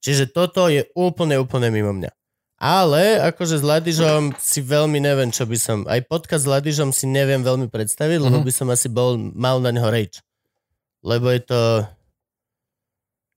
Čiže 0.00 0.32
toto 0.32 0.72
je 0.72 0.88
úplne, 0.96 1.36
úplne 1.36 1.68
mimo 1.68 1.92
mňa. 1.92 2.08
Ale 2.60 3.16
akože 3.24 3.56
s 3.56 3.64
Ladižom 3.64 4.36
si 4.36 4.60
veľmi 4.60 5.00
neviem, 5.00 5.32
čo 5.32 5.48
by 5.48 5.56
som... 5.56 5.78
Aj 5.88 5.96
podcast 6.04 6.44
s 6.44 6.52
Ladižom 6.52 6.92
si 6.92 7.08
neviem 7.08 7.40
veľmi 7.40 7.72
predstaviť, 7.72 8.20
lebo 8.20 8.36
Mhm. 8.40 8.44
by 8.44 8.52
som 8.52 8.68
asi 8.68 8.92
bol, 8.92 9.16
mal 9.16 9.64
na 9.64 9.72
neho 9.72 9.88
reč. 9.88 10.20
Lebo 11.00 11.32
je 11.32 11.40
to... 11.40 11.60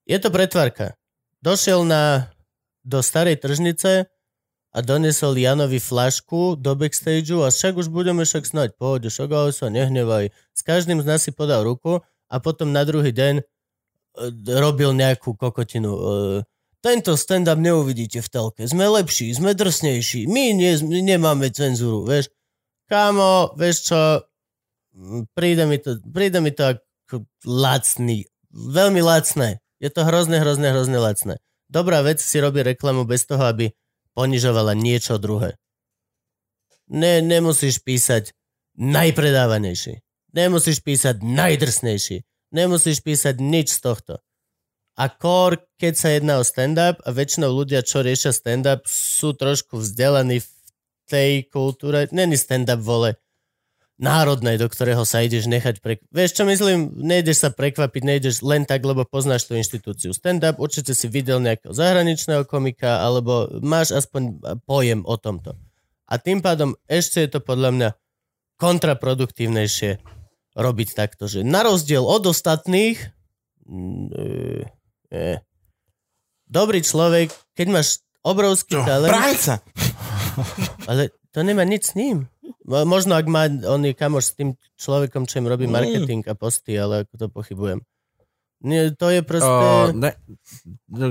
Je 0.03 0.19
to 0.19 0.27
pretvárka. 0.27 0.99
Došiel 1.39 1.87
na, 1.87 2.27
do 2.83 2.99
starej 2.99 3.39
tržnice 3.39 4.11
a 4.75 4.77
donesol 4.83 5.39
Janovi 5.39 5.79
flašku 5.79 6.59
do 6.59 6.75
backstageu 6.75 7.47
a 7.47 7.53
však 7.53 7.79
už 7.79 7.87
budeme 7.87 8.27
však 8.27 8.43
snať, 8.43 8.69
pohode, 8.75 9.07
ale 9.07 9.55
sa 9.55 9.71
nehnevaj. 9.71 10.35
S 10.51 10.61
každým 10.67 10.99
z 10.99 11.07
nás 11.07 11.23
si 11.23 11.31
podal 11.31 11.63
ruku 11.63 12.03
a 12.27 12.35
potom 12.43 12.75
na 12.75 12.83
druhý 12.83 13.15
deň 13.15 13.39
e, 13.39 13.43
robil 14.59 14.91
nejakú 14.91 15.31
kokotinu. 15.39 15.91
Tento 16.83 17.15
stand-up 17.15 17.55
neuvidíte 17.63 18.19
v 18.19 18.27
telke. 18.27 18.67
Sme 18.67 18.91
lepší, 18.91 19.31
sme 19.31 19.55
drsnejší. 19.55 20.27
My, 20.27 20.51
my 20.83 20.99
nemáme 20.99 21.47
cenzúru, 21.47 22.03
vieš. 22.03 22.27
Kámo, 22.91 23.55
vieš 23.55 23.87
čo, 23.87 23.99
Mm, 24.93 25.25
príde 25.33 25.65
mi 25.65 25.81
to, 25.81 25.97
príde 26.05 26.37
mi 26.37 26.53
to 26.53 26.77
ako 26.77 27.25
lacný. 27.45 28.29
Veľmi 28.53 29.01
lacné. 29.01 29.57
Je 29.81 29.89
to 29.89 30.05
hrozne, 30.05 30.37
hrozne, 30.37 30.69
hrozne 30.69 31.01
lacné. 31.01 31.41
Dobrá 31.67 32.05
vec 32.05 32.21
si 32.21 32.37
robí 32.37 32.61
reklamu 32.61 33.03
bez 33.03 33.25
toho, 33.25 33.41
aby 33.49 33.73
ponižovala 34.13 34.77
niečo 34.77 35.17
druhé. 35.17 35.57
Ne, 36.93 37.25
nemusíš 37.25 37.81
písať 37.81 38.37
najpredávanejší. 38.77 40.05
Nemusíš 40.37 40.85
písať 40.85 41.25
najdrsnejší. 41.25 42.21
Nemusíš 42.53 43.01
písať 43.01 43.41
nič 43.41 43.73
z 43.73 43.79
tohto. 43.81 44.13
A 44.93 45.09
kor, 45.09 45.57
keď 45.81 45.93
sa 45.97 46.09
jedná 46.13 46.37
o 46.37 46.45
stand-up 46.45 47.01
a 47.01 47.09
väčšinou 47.09 47.49
ľudia, 47.49 47.81
čo 47.81 48.05
riešia 48.05 48.29
stand-up, 48.29 48.85
sú 48.85 49.33
trošku 49.33 49.81
vzdelaní 49.81 50.45
v 50.45 50.49
tej 51.09 51.49
kultúre. 51.49 52.05
Není 52.13 52.37
stand-up 52.37 52.77
vole 52.77 53.17
národnej, 53.97 54.57
do 54.61 54.69
ktorého 54.69 55.01
sa 55.05 55.25
ideš 55.25 55.49
nechať 55.49 55.81
pre... 55.81 55.97
Vieš 56.13 56.37
čo 56.37 56.43
myslím? 56.45 56.93
Nejdeš 56.97 57.45
sa 57.45 57.49
prekvapiť, 57.49 58.01
nejdeš 58.05 58.45
len 58.45 58.69
tak, 58.69 58.85
lebo 58.85 59.05
poznáš 59.05 59.49
tú 59.49 59.57
inštitúciu. 59.57 60.13
Stand-up, 60.13 60.61
určite 60.61 60.93
si 60.93 61.09
videl 61.09 61.41
nejakého 61.41 61.73
zahraničného 61.73 62.45
komika, 62.45 63.01
alebo 63.01 63.49
máš 63.65 63.97
aspoň 63.97 64.41
pojem 64.65 65.01
o 65.05 65.15
tomto. 65.17 65.57
A 66.05 66.21
tým 66.21 66.45
pádom 66.45 66.77
ešte 66.85 67.25
je 67.25 67.29
to 67.33 67.39
podľa 67.41 67.69
mňa 67.73 67.89
kontraproduktívnejšie 68.61 69.97
robiť 70.53 70.89
takto, 70.93 71.25
že 71.25 71.41
na 71.41 71.65
rozdiel 71.65 72.05
od 72.05 72.29
ostatných 72.29 73.01
mm, 75.13 75.17
e, 75.17 75.21
e, 75.21 75.35
dobrý 76.49 76.81
človek, 76.81 77.29
keď 77.53 77.67
máš 77.69 78.01
obrovský 78.25 78.81
talent, 78.81 79.13
Bráň 79.13 79.35
sa! 79.37 79.55
ale 80.89 81.13
to 81.29 81.45
nemá 81.45 81.61
nič 81.63 81.91
s 81.91 81.93
ním. 81.93 82.25
Mo- 82.65 82.87
Možno 82.87 83.13
ak 83.13 83.27
má, 83.29 83.45
on 83.69 83.85
je 83.85 83.93
kamoš 83.93 84.33
s 84.33 84.37
tým 84.37 84.49
človekom, 84.79 85.29
čo 85.29 85.43
im 85.43 85.47
robí 85.49 85.69
Mm. 85.69 85.73
marketing 85.73 86.21
a 86.25 86.33
posty, 86.33 86.73
ale 86.79 87.05
ako 87.05 87.13
to 87.17 87.27
pochybujem. 87.29 87.79
Nie, 88.63 88.95
to 88.95 89.11
je 89.11 89.19
O, 89.19 89.27
proste... 89.27 89.53
ne, 89.91 90.11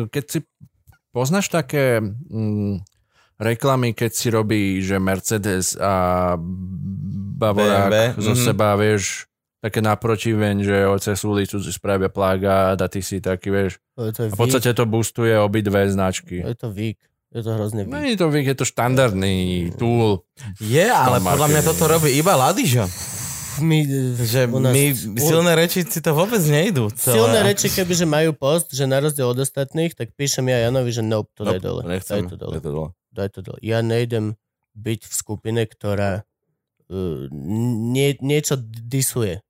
keď 0.09 0.25
si 0.25 0.39
poznáš 1.13 1.53
také 1.53 2.01
mm, 2.01 2.81
reklamy, 3.37 3.93
keď 3.93 4.11
si 4.17 4.29
robí, 4.33 4.81
že 4.81 4.97
Mercedes 4.97 5.77
a 5.77 6.35
Bavorák 7.37 7.93
BMW, 7.93 7.97
zo 8.23 8.33
mhm. 8.33 8.41
seba, 8.41 8.69
vieš, 8.81 9.29
také 9.63 9.79
naprotiveň, 9.79 10.67
že 10.67 10.77
cez 10.99 11.23
ulicu 11.23 11.63
si 11.63 11.71
spravia 11.71 12.11
plagát 12.11 12.75
a 12.75 12.87
ty 12.91 12.99
si 12.99 13.23
taký, 13.23 13.55
vieš. 13.55 13.79
To, 13.95 14.11
to 14.11 14.27
je 14.27 14.29
A 14.29 14.35
v 14.35 14.39
podstate 14.39 14.75
to 14.75 14.83
boostuje 14.91 15.39
obidve 15.39 15.87
značky. 15.87 16.43
To 16.43 16.51
je 16.51 16.59
to 16.59 16.69
vík. 16.75 16.99
Je 17.31 17.41
to 17.41 17.51
hrozne 17.55 17.87
vík. 17.87 17.95
Není 17.95 18.19
to 18.19 18.27
vík, 18.29 18.45
je 18.51 18.59
to 18.59 18.67
štandardný 18.67 19.71
tool. 19.79 20.27
Je, 20.59 20.85
ale 20.85 21.23
podľa 21.23 21.49
mňa 21.49 21.61
toto 21.63 21.87
robí 21.89 22.11
iba 22.13 22.35
Ladižo. 22.35 22.85
my, 23.63 23.79
Že 24.19 24.51
nás- 24.51 24.75
my 24.75 24.85
u- 24.93 25.21
silné 25.23 25.53
reči 25.55 25.87
si 25.87 26.01
to 26.03 26.13
vôbec 26.13 26.43
nejdu. 26.43 26.91
Celé. 26.93 27.15
Silné 27.23 27.39
reči, 27.47 27.71
kebyže 27.71 28.05
majú 28.05 28.35
post, 28.35 28.75
že 28.75 28.85
na 28.85 28.99
rozdiel 29.01 29.31
od 29.31 29.39
ostatných, 29.39 29.95
tak 29.95 30.13
píšem 30.13 30.45
ja 30.51 30.69
Janovi, 30.69 30.91
že 30.93 31.01
nope, 31.07 31.31
to 31.39 31.47
daj 31.47 31.61
dole. 31.63 31.87
Nechcem. 31.87 32.27
Daj 32.27 32.33
to 32.33 32.37
dole. 32.37 32.53
Daj 32.53 32.61
to 32.61 32.71
dole. 32.73 32.91
Daj 33.13 33.29
to 33.33 33.41
dole. 33.41 33.59
Ja 33.63 33.79
nejdem 33.81 34.35
byť 34.73 35.01
v 35.05 35.15
skupine, 35.15 35.63
ktorá 35.69 36.25
uh, 36.89 37.29
nie, 37.93 38.17
niečo 38.21 38.57
disuje. 38.61 39.41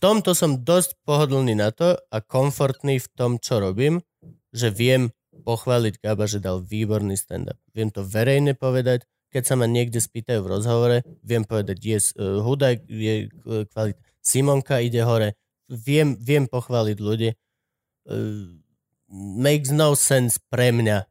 Tomto 0.00 0.32
som 0.32 0.64
dosť 0.64 0.96
pohodlný 1.04 1.52
na 1.52 1.68
to 1.76 2.00
a 2.08 2.18
komfortný 2.24 2.96
v 2.96 3.08
tom, 3.12 3.36
čo 3.36 3.60
robím, 3.60 4.00
že 4.48 4.72
viem 4.72 5.12
pochváliť 5.44 6.00
Gaba, 6.00 6.24
že 6.24 6.40
dal 6.40 6.64
výborný 6.64 7.20
stand-up. 7.20 7.60
Viem 7.76 7.92
to 7.92 8.00
verejne 8.00 8.56
povedať, 8.56 9.04
keď 9.28 9.42
sa 9.44 9.54
ma 9.60 9.68
niekde 9.68 10.00
spýtajú 10.00 10.40
v 10.40 10.52
rozhovore, 10.56 10.96
viem 11.20 11.44
povedať, 11.44 11.76
yes, 11.84 12.04
uh, 12.16 12.40
Hudák 12.40 12.82
je 12.88 13.28
uh, 13.28 13.68
kvalit, 13.68 14.00
Simonka 14.24 14.80
ide 14.80 15.04
hore, 15.04 15.36
viem, 15.68 16.16
viem 16.16 16.48
pochváliť 16.48 16.98
ľudí. 16.98 17.30
Uh, 18.08 18.56
makes 19.12 19.68
no 19.68 19.92
sense 19.92 20.40
pre 20.50 20.72
mňa 20.72 21.04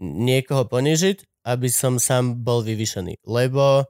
niekoho 0.00 0.64
ponižiť, 0.64 1.44
aby 1.44 1.68
som 1.68 2.00
sám 2.00 2.40
bol 2.40 2.64
vyvyšený. 2.64 3.22
Lebo 3.28 3.84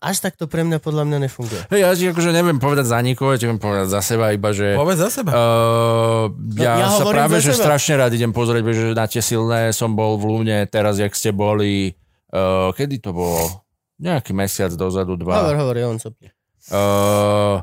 až 0.00 0.16
tak 0.24 0.40
to 0.40 0.48
pre 0.48 0.64
mňa 0.64 0.80
podľa 0.80 1.04
mňa 1.04 1.18
nefunguje. 1.28 1.62
Hej, 1.68 1.80
ja 1.84 1.90
ti 1.92 2.04
akože 2.08 2.32
neviem 2.32 2.56
povedať 2.56 2.88
za 2.88 2.98
nikoho, 3.04 3.36
ja 3.36 3.38
ti 3.38 3.44
viem 3.44 3.60
povedať 3.60 3.92
za 3.92 4.00
seba, 4.00 4.32
iba 4.32 4.48
že... 4.56 4.72
Povedz 4.72 5.00
za 5.04 5.10
seba. 5.12 5.30
Uh, 5.36 6.32
ja, 6.56 6.80
ja 6.80 6.88
sa 6.88 7.04
práve, 7.04 7.36
že 7.44 7.52
seba. 7.52 7.68
strašne 7.68 8.00
rád 8.00 8.16
idem 8.16 8.32
pozrieť, 8.32 8.64
že 8.72 8.86
na 8.96 9.04
tie 9.04 9.20
silné 9.20 9.76
som 9.76 9.92
bol 9.92 10.16
v 10.16 10.24
Lúne, 10.24 10.58
teraz, 10.72 10.96
jak 10.96 11.12
ste 11.12 11.36
boli, 11.36 11.92
uh, 12.32 12.72
kedy 12.72 12.96
to 13.04 13.12
bolo? 13.12 13.68
Nejaký 14.00 14.32
mesiac 14.32 14.72
dozadu, 14.72 15.20
dva. 15.20 15.44
Hovor, 15.44 15.56
hovor, 15.60 15.76
on 15.92 16.00
sa... 16.00 16.08
Uh, 16.72 17.60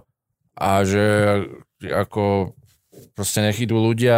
a 0.58 0.82
že 0.86 1.06
ako 1.82 2.54
proste 3.14 3.42
nech 3.42 3.58
idú 3.58 3.82
ľudia, 3.82 4.18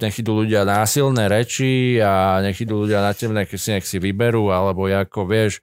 nech 0.00 0.16
idú 0.16 0.44
ľudia 0.44 0.64
násilné 0.64 1.28
reči 1.28 2.00
a 2.00 2.40
nech 2.40 2.56
idú 2.56 2.84
ľudia 2.84 3.04
na 3.04 3.12
temné, 3.12 3.44
keď 3.44 3.58
si 3.60 3.68
nech 3.72 3.86
si 3.88 3.96
vyberú, 4.00 4.48
alebo 4.48 4.88
ako 4.88 5.28
vieš, 5.28 5.60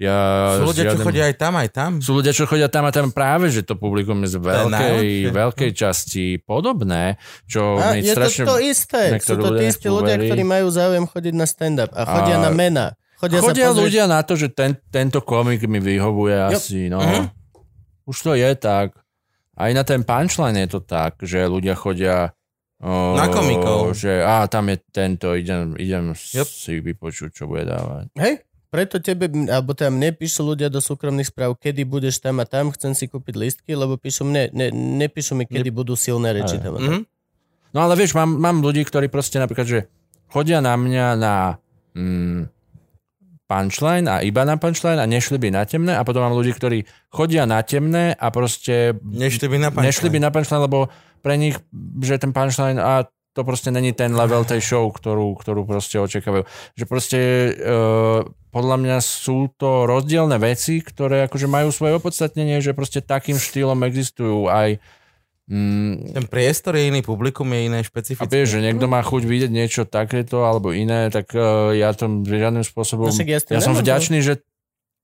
ja... 0.00 0.16
Sú 0.56 0.64
ľudia, 0.66 0.82
čo 0.82 0.88
žiadnym- 0.90 1.06
chodia 1.06 1.24
aj 1.26 1.36
tam, 1.36 1.52
aj 1.54 1.68
tam. 1.70 1.90
sú 2.00 2.10
ľudia, 2.16 2.32
čo 2.32 2.44
chodia 2.44 2.66
tam 2.66 2.82
a 2.82 2.90
tam 2.90 3.08
práve, 3.10 3.46
že 3.46 3.60
to 3.60 3.76
publikum 3.76 4.24
je 4.24 4.32
z 4.32 4.36
veľkej, 4.40 5.04
veľkej 5.30 5.70
časti 5.70 6.24
podobné, 6.40 7.20
čo 7.44 7.76
A 7.76 7.92
mi 7.92 8.00
je 8.00 8.10
strašne... 8.10 8.42
to 8.42 8.56
to 8.56 8.64
isté. 8.64 9.02
Sú 9.18 9.36
to 9.36 9.54
tí 9.54 9.68
istí 9.68 9.86
ľudia, 9.86 10.16
ktorí 10.16 10.40
majú 10.40 10.66
záujem 10.66 11.04
chodiť 11.04 11.34
na 11.34 11.44
stand-up 11.44 11.92
a 11.92 12.02
chodia 12.02 12.36
A- 12.36 12.42
na 12.42 12.50
mena. 12.50 12.86
Chodia, 13.14 13.38
Chodia 13.38 13.68
sa 13.68 13.70
pozrieť. 13.70 13.84
ľudia 13.84 14.04
na 14.08 14.20
to, 14.24 14.32
že 14.32 14.48
ten, 14.48 14.72
tento 14.88 15.20
komik 15.20 15.60
mi 15.62 15.76
vyhovuje 15.76 16.36
asi, 16.48 16.88
no. 16.88 16.98
Mhm. 16.98 17.28
Už 18.02 18.16
to 18.18 18.32
je 18.32 18.48
tak. 18.56 18.96
Aj 19.52 19.70
na 19.70 19.84
ten 19.84 20.00
punchline 20.00 20.56
je 20.58 20.70
to 20.70 20.80
tak, 20.80 21.20
že 21.20 21.44
ľudia 21.44 21.76
chodia 21.76 22.32
o, 22.80 23.12
Na 23.12 23.28
komikov. 23.28 23.92
Že 23.92 24.24
á, 24.24 24.48
tam 24.48 24.66
je 24.66 24.80
tento, 24.88 25.36
idem, 25.36 25.76
idem 25.76 26.16
Yep. 26.16 26.48
si 26.48 26.80
vypočuť, 26.80 27.30
čo 27.30 27.44
bude 27.44 27.68
dávať. 27.68 28.08
Hej, 28.16 28.40
preto 28.70 29.02
tebe, 29.02 29.26
alebo 29.50 29.74
tam 29.74 29.98
mne 29.98 30.14
píšu 30.14 30.46
ľudia 30.46 30.70
do 30.70 30.78
súkromných 30.78 31.26
správ, 31.26 31.58
kedy 31.58 31.82
budeš 31.82 32.22
tam 32.22 32.38
a 32.38 32.46
tam, 32.46 32.70
chcem 32.70 32.94
si 32.94 33.10
kúpiť 33.10 33.34
listky, 33.34 33.74
lebo 33.74 33.98
píšu 33.98 34.22
mne, 34.22 34.48
ne, 34.54 34.70
nepíšu 34.72 35.34
mi, 35.34 35.44
kedy 35.44 35.74
budú 35.74 35.98
silné 35.98 36.30
reči 36.30 36.62
tam. 36.62 36.74
a 36.74 36.78
tam. 36.78 36.86
Mhm. 36.86 37.00
No 37.70 37.78
ale 37.82 37.94
vieš, 37.94 38.14
mám, 38.14 38.30
mám 38.30 38.62
ľudí, 38.62 38.82
ktorí 38.82 39.10
proste 39.10 39.38
napríklad, 39.38 39.66
že 39.66 39.78
chodia 40.26 40.58
na 40.58 40.74
mňa 40.74 41.06
na 41.14 41.34
mm, 41.94 42.50
punchline 43.46 44.06
a 44.06 44.22
iba 44.22 44.46
na 44.46 44.54
punchline 44.54 44.98
a 44.98 45.06
nešli 45.06 45.38
by 45.38 45.50
na 45.50 45.62
temné 45.66 45.94
a 45.94 46.06
potom 46.06 46.22
mám 46.22 46.34
ľudí, 46.34 46.54
ktorí 46.54 46.86
chodia 47.10 47.46
na 47.46 47.62
temné 47.66 48.14
a 48.14 48.30
proste 48.30 48.94
Nešli 49.02 49.46
by 49.50 49.58
na 49.58 49.68
punchline. 49.74 49.86
nešli 49.86 50.08
by 50.10 50.18
na 50.22 50.30
punchline, 50.30 50.62
lebo 50.62 50.86
pre 51.18 51.34
nich, 51.34 51.58
že 51.98 52.18
ten 52.18 52.30
punchline 52.30 52.78
a 52.78 53.10
to 53.30 53.46
proste 53.46 53.70
není 53.70 53.94
ten 53.94 54.10
level 54.10 54.42
tej 54.42 54.58
show, 54.58 54.90
ktorú, 54.90 55.38
ktorú 55.38 55.62
proste 55.62 56.02
očakávajú. 56.02 56.44
Že 56.74 56.84
proste 56.90 57.18
uh, 57.54 58.26
podľa 58.50 58.76
mňa 58.82 58.98
sú 58.98 59.54
to 59.54 59.86
rozdielne 59.86 60.34
veci, 60.42 60.82
ktoré 60.82 61.30
akože 61.30 61.46
majú 61.46 61.70
svoje 61.70 62.02
opodstatnenie, 62.02 62.58
že 62.58 62.74
proste 62.74 62.98
takým 62.98 63.38
štýlom 63.38 63.86
existujú 63.86 64.50
aj 64.50 64.82
mm, 65.46 66.18
Ten 66.18 66.26
priestor 66.26 66.74
je 66.74 66.90
iný, 66.90 67.06
publikum 67.06 67.46
je 67.54 67.60
iné, 67.70 67.78
a 67.80 67.86
špecifické. 67.86 68.26
vieš, 68.26 68.58
že 68.58 68.66
niekto 68.66 68.90
má 68.90 68.98
chuť 69.06 69.22
vidieť 69.22 69.50
niečo 69.54 69.82
takéto 69.86 70.42
alebo 70.42 70.74
iné, 70.74 71.06
tak 71.14 71.30
uh, 71.38 71.70
ja 71.70 71.94
to 71.94 72.10
žiadnym 72.26 72.66
spôsobom... 72.66 73.06
No 73.06 73.14
ja 73.14 73.38
ja 73.38 73.62
som 73.62 73.78
vďačný, 73.78 74.26
že 74.26 74.42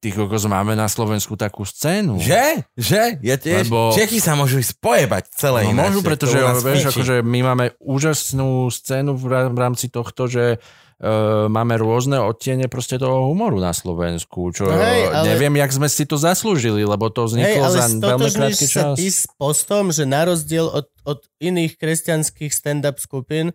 ty 0.06 0.14
kokos 0.14 0.46
máme 0.46 0.72
na 0.72 0.86
Slovensku 0.86 1.34
takú 1.34 1.66
scénu. 1.66 2.22
Že? 2.22 2.62
Že? 2.78 3.02
Ja 3.20 3.34
tiež. 3.34 3.66
Lebo- 3.66 3.90
Čechy 3.90 4.22
sa 4.22 4.32
môžu 4.32 4.62
spojebať 4.62 5.34
celé 5.34 5.66
No 5.66 5.74
ináč. 5.74 5.82
môžu, 5.90 5.98
že 5.98 6.06
pretože 6.06 6.38
vieš, 6.62 6.84
akože 6.86 7.14
my 7.20 7.38
máme 7.42 7.64
úžasnú 7.80 8.70
scénu 8.70 9.18
v 9.18 9.26
rámci 9.52 9.90
tohto, 9.90 10.24
že 10.24 10.62
uh, 11.02 11.50
máme 11.50 11.74
rôzne 11.74 12.16
odtiene 12.16 12.66
proste 12.66 12.96
toho 12.96 13.26
humoru 13.26 13.58
na 13.58 13.74
Slovensku, 13.74 14.54
čo 14.54 14.70
No 14.70 14.78
hej, 14.78 15.10
ale- 15.10 15.26
neviem, 15.28 15.58
jak 15.58 15.74
sme 15.74 15.90
si 15.90 16.06
to 16.06 16.14
zaslúžili, 16.14 16.86
lebo 16.86 17.10
to 17.10 17.24
Hej, 17.24 17.28
vzniklo 17.28 17.64
ale 17.64 17.74
za 17.74 17.86
veľmi 17.90 18.30
krátky 18.30 18.64
sa 18.64 18.82
čas. 18.86 18.96
ty 18.96 19.06
s 19.10 19.26
postom, 19.34 19.90
že 19.90 20.06
na 20.06 20.22
rozdiel 20.24 20.70
od, 20.70 20.86
od 21.02 21.18
iných 21.38 21.74
kresťanských 21.74 22.54
stand-up 22.54 22.96
skupín 22.96 23.50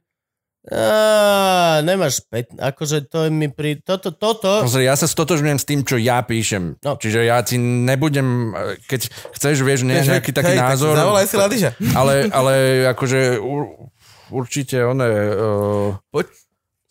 á, 0.69 1.81
nemáš 1.81 2.21
pet, 2.29 2.53
akože 2.53 3.09
to 3.09 3.25
mi 3.33 3.49
pri... 3.49 3.81
Toto, 3.81 4.13
toto... 4.13 4.61
Pozri, 4.61 4.85
ja 4.85 4.93
sa 4.93 5.09
stotožňujem 5.09 5.57
s 5.57 5.65
tým, 5.65 5.81
čo 5.81 5.97
ja 5.97 6.21
píšem. 6.21 6.77
No. 6.85 7.01
Čiže 7.01 7.25
ja 7.25 7.41
ti 7.41 7.57
nebudem, 7.57 8.53
eh, 8.53 8.77
keď 8.85 9.09
chceš, 9.33 9.65
vieš, 9.65 9.81
nie, 9.89 9.97
nejaký 9.97 10.29
taký 10.29 10.53
hej, 10.53 10.61
názor, 10.61 10.93
Tak 10.93 11.01
zavolaj 11.01 11.25
si 11.25 11.35
Ladiža. 11.41 11.71
ale, 11.97 12.29
ale 12.29 12.53
akože 12.93 13.41
určite 14.29 14.85
one, 14.85 15.07
uh, 15.33 15.97
Poď. 16.13 16.29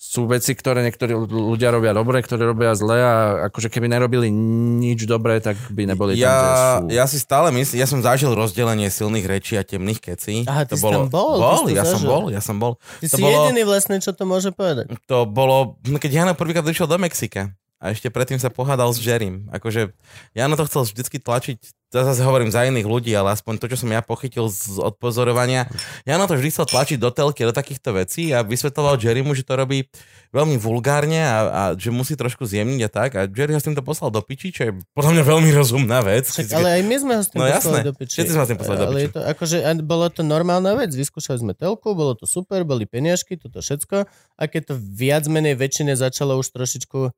Sú 0.01 0.24
veci, 0.24 0.52
ktoré 0.52 0.81
niektorí 0.81 1.12
ľudia 1.28 1.68
robia 1.68 1.93
dobre, 1.93 2.18
ktoré 2.18 2.48
robia 2.48 2.72
zle 2.72 2.97
a 2.97 3.14
akože 3.47 3.68
keby 3.68 3.85
nerobili 3.86 4.32
nič 4.32 5.05
dobré, 5.05 5.39
tak 5.39 5.60
by 5.68 5.85
neboli 5.85 6.16
tam, 6.16 6.16
kde 6.16 6.24
Ja, 6.24 6.40
sú. 6.74 6.85
ja 6.89 7.05
si 7.05 7.18
stále 7.18 7.52
myslím, 7.52 7.77
ja 7.77 7.85
som 7.85 8.01
zažil 8.01 8.32
rozdelenie 8.32 8.89
silných 8.89 9.28
rečí 9.28 9.55
a 9.55 9.62
temných 9.62 10.01
kecí. 10.02 10.48
Aha, 10.48 10.64
ty 10.64 10.72
to 10.72 10.77
si 10.78 10.85
tam 10.86 11.06
bol, 11.06 11.36
ty 11.36 11.43
Bol, 11.43 11.60
ja 11.70 11.85
som 11.85 12.01
zažil. 12.01 12.09
bol, 12.09 12.22
ja 12.27 12.40
som 12.40 12.56
bol. 12.56 12.72
Ty 12.97 13.06
to 13.06 13.14
si 13.14 13.20
bolo- 13.20 13.36
jediný 13.44 13.62
vlastne, 13.62 13.97
čo 13.98 14.10
to 14.10 14.24
môže 14.24 14.48
povedať. 14.51 14.89
To 15.05 15.28
bolo, 15.28 15.77
keď 15.78 16.10
Jano 16.10 16.32
prvýkrát 16.32 16.64
išiel 16.64 16.89
do 16.89 16.97
Mexika 16.97 17.52
a 17.81 17.97
ešte 17.97 18.12
predtým 18.12 18.36
sa 18.36 18.52
pohádal 18.52 18.93
s 18.93 19.01
Jerrym. 19.01 19.48
Akože 19.48 19.97
Jano 20.36 20.55
to 20.55 20.69
chcel 20.69 20.85
vždycky 20.85 21.16
tlačiť, 21.16 21.59
to 21.90 21.97
zase 22.07 22.23
hovorím 22.23 22.52
za 22.52 22.62
iných 22.69 22.86
ľudí, 22.86 23.11
ale 23.11 23.35
aspoň 23.35 23.57
to, 23.59 23.66
čo 23.66 23.82
som 23.82 23.90
ja 23.90 23.98
pochytil 23.98 24.47
z 24.47 24.78
odpozorovania. 24.78 25.66
Jano 26.07 26.28
to 26.28 26.39
vždy 26.39 26.52
chcel 26.55 26.69
tlačiť 26.69 27.01
do 27.01 27.11
telky, 27.11 27.43
do 27.43 27.51
takýchto 27.51 27.97
vecí 27.97 28.31
a 28.31 28.47
vysvetloval 28.47 28.94
Jerrymu, 28.94 29.35
že 29.35 29.43
to 29.43 29.59
robí 29.59 29.89
veľmi 30.31 30.55
vulgárne 30.55 31.19
a, 31.19 31.36
a 31.51 31.62
že 31.74 31.90
musí 31.90 32.15
trošku 32.15 32.47
zjemniť 32.47 32.81
a 32.86 32.90
tak. 32.93 33.11
A 33.19 33.27
Jerry 33.27 33.57
ho 33.57 33.61
s 33.61 33.66
týmto 33.66 33.82
poslal 33.82 34.15
do 34.15 34.23
piči, 34.23 34.55
čo 34.55 34.70
je 34.70 34.73
podľa 34.94 35.19
mňa 35.19 35.24
veľmi 35.27 35.51
rozumná 35.51 35.98
vec. 36.07 36.31
Však, 36.31 36.52
ale 36.55 36.78
aj 36.78 36.82
my 36.86 36.97
sme 37.01 37.12
ho 37.19 37.23
s 37.24 37.28
tým 37.32 37.39
No 37.43 37.51
poslali 37.51 37.57
jasné, 37.59 37.78
do 37.82 37.93
piči. 37.97 38.12
všetci 38.15 38.31
sme 38.31 38.40
ho 38.40 38.47
s 38.47 38.51
tým 38.55 38.61
poslali 38.61 38.78
do 38.78 38.86
piči. 38.86 39.01
je 39.02 39.11
to, 39.11 39.20
akože, 39.27 39.57
bolo 39.82 40.07
to 40.12 40.23
normálna 40.23 40.78
vec. 40.78 40.94
Vyskúšali 40.94 41.43
sme 41.43 41.52
telku, 41.59 41.97
bolo 41.98 42.15
to 42.15 42.23
super, 42.28 42.62
boli 42.62 42.86
peniažky, 42.86 43.35
toto 43.35 43.59
všetko. 43.59 44.07
A 44.39 44.43
keď 44.47 44.62
to 44.70 44.74
viac 44.78 45.27
menej 45.27 45.59
väčšine 45.59 45.98
začalo 45.98 46.39
už 46.39 46.55
trošičku 46.55 47.11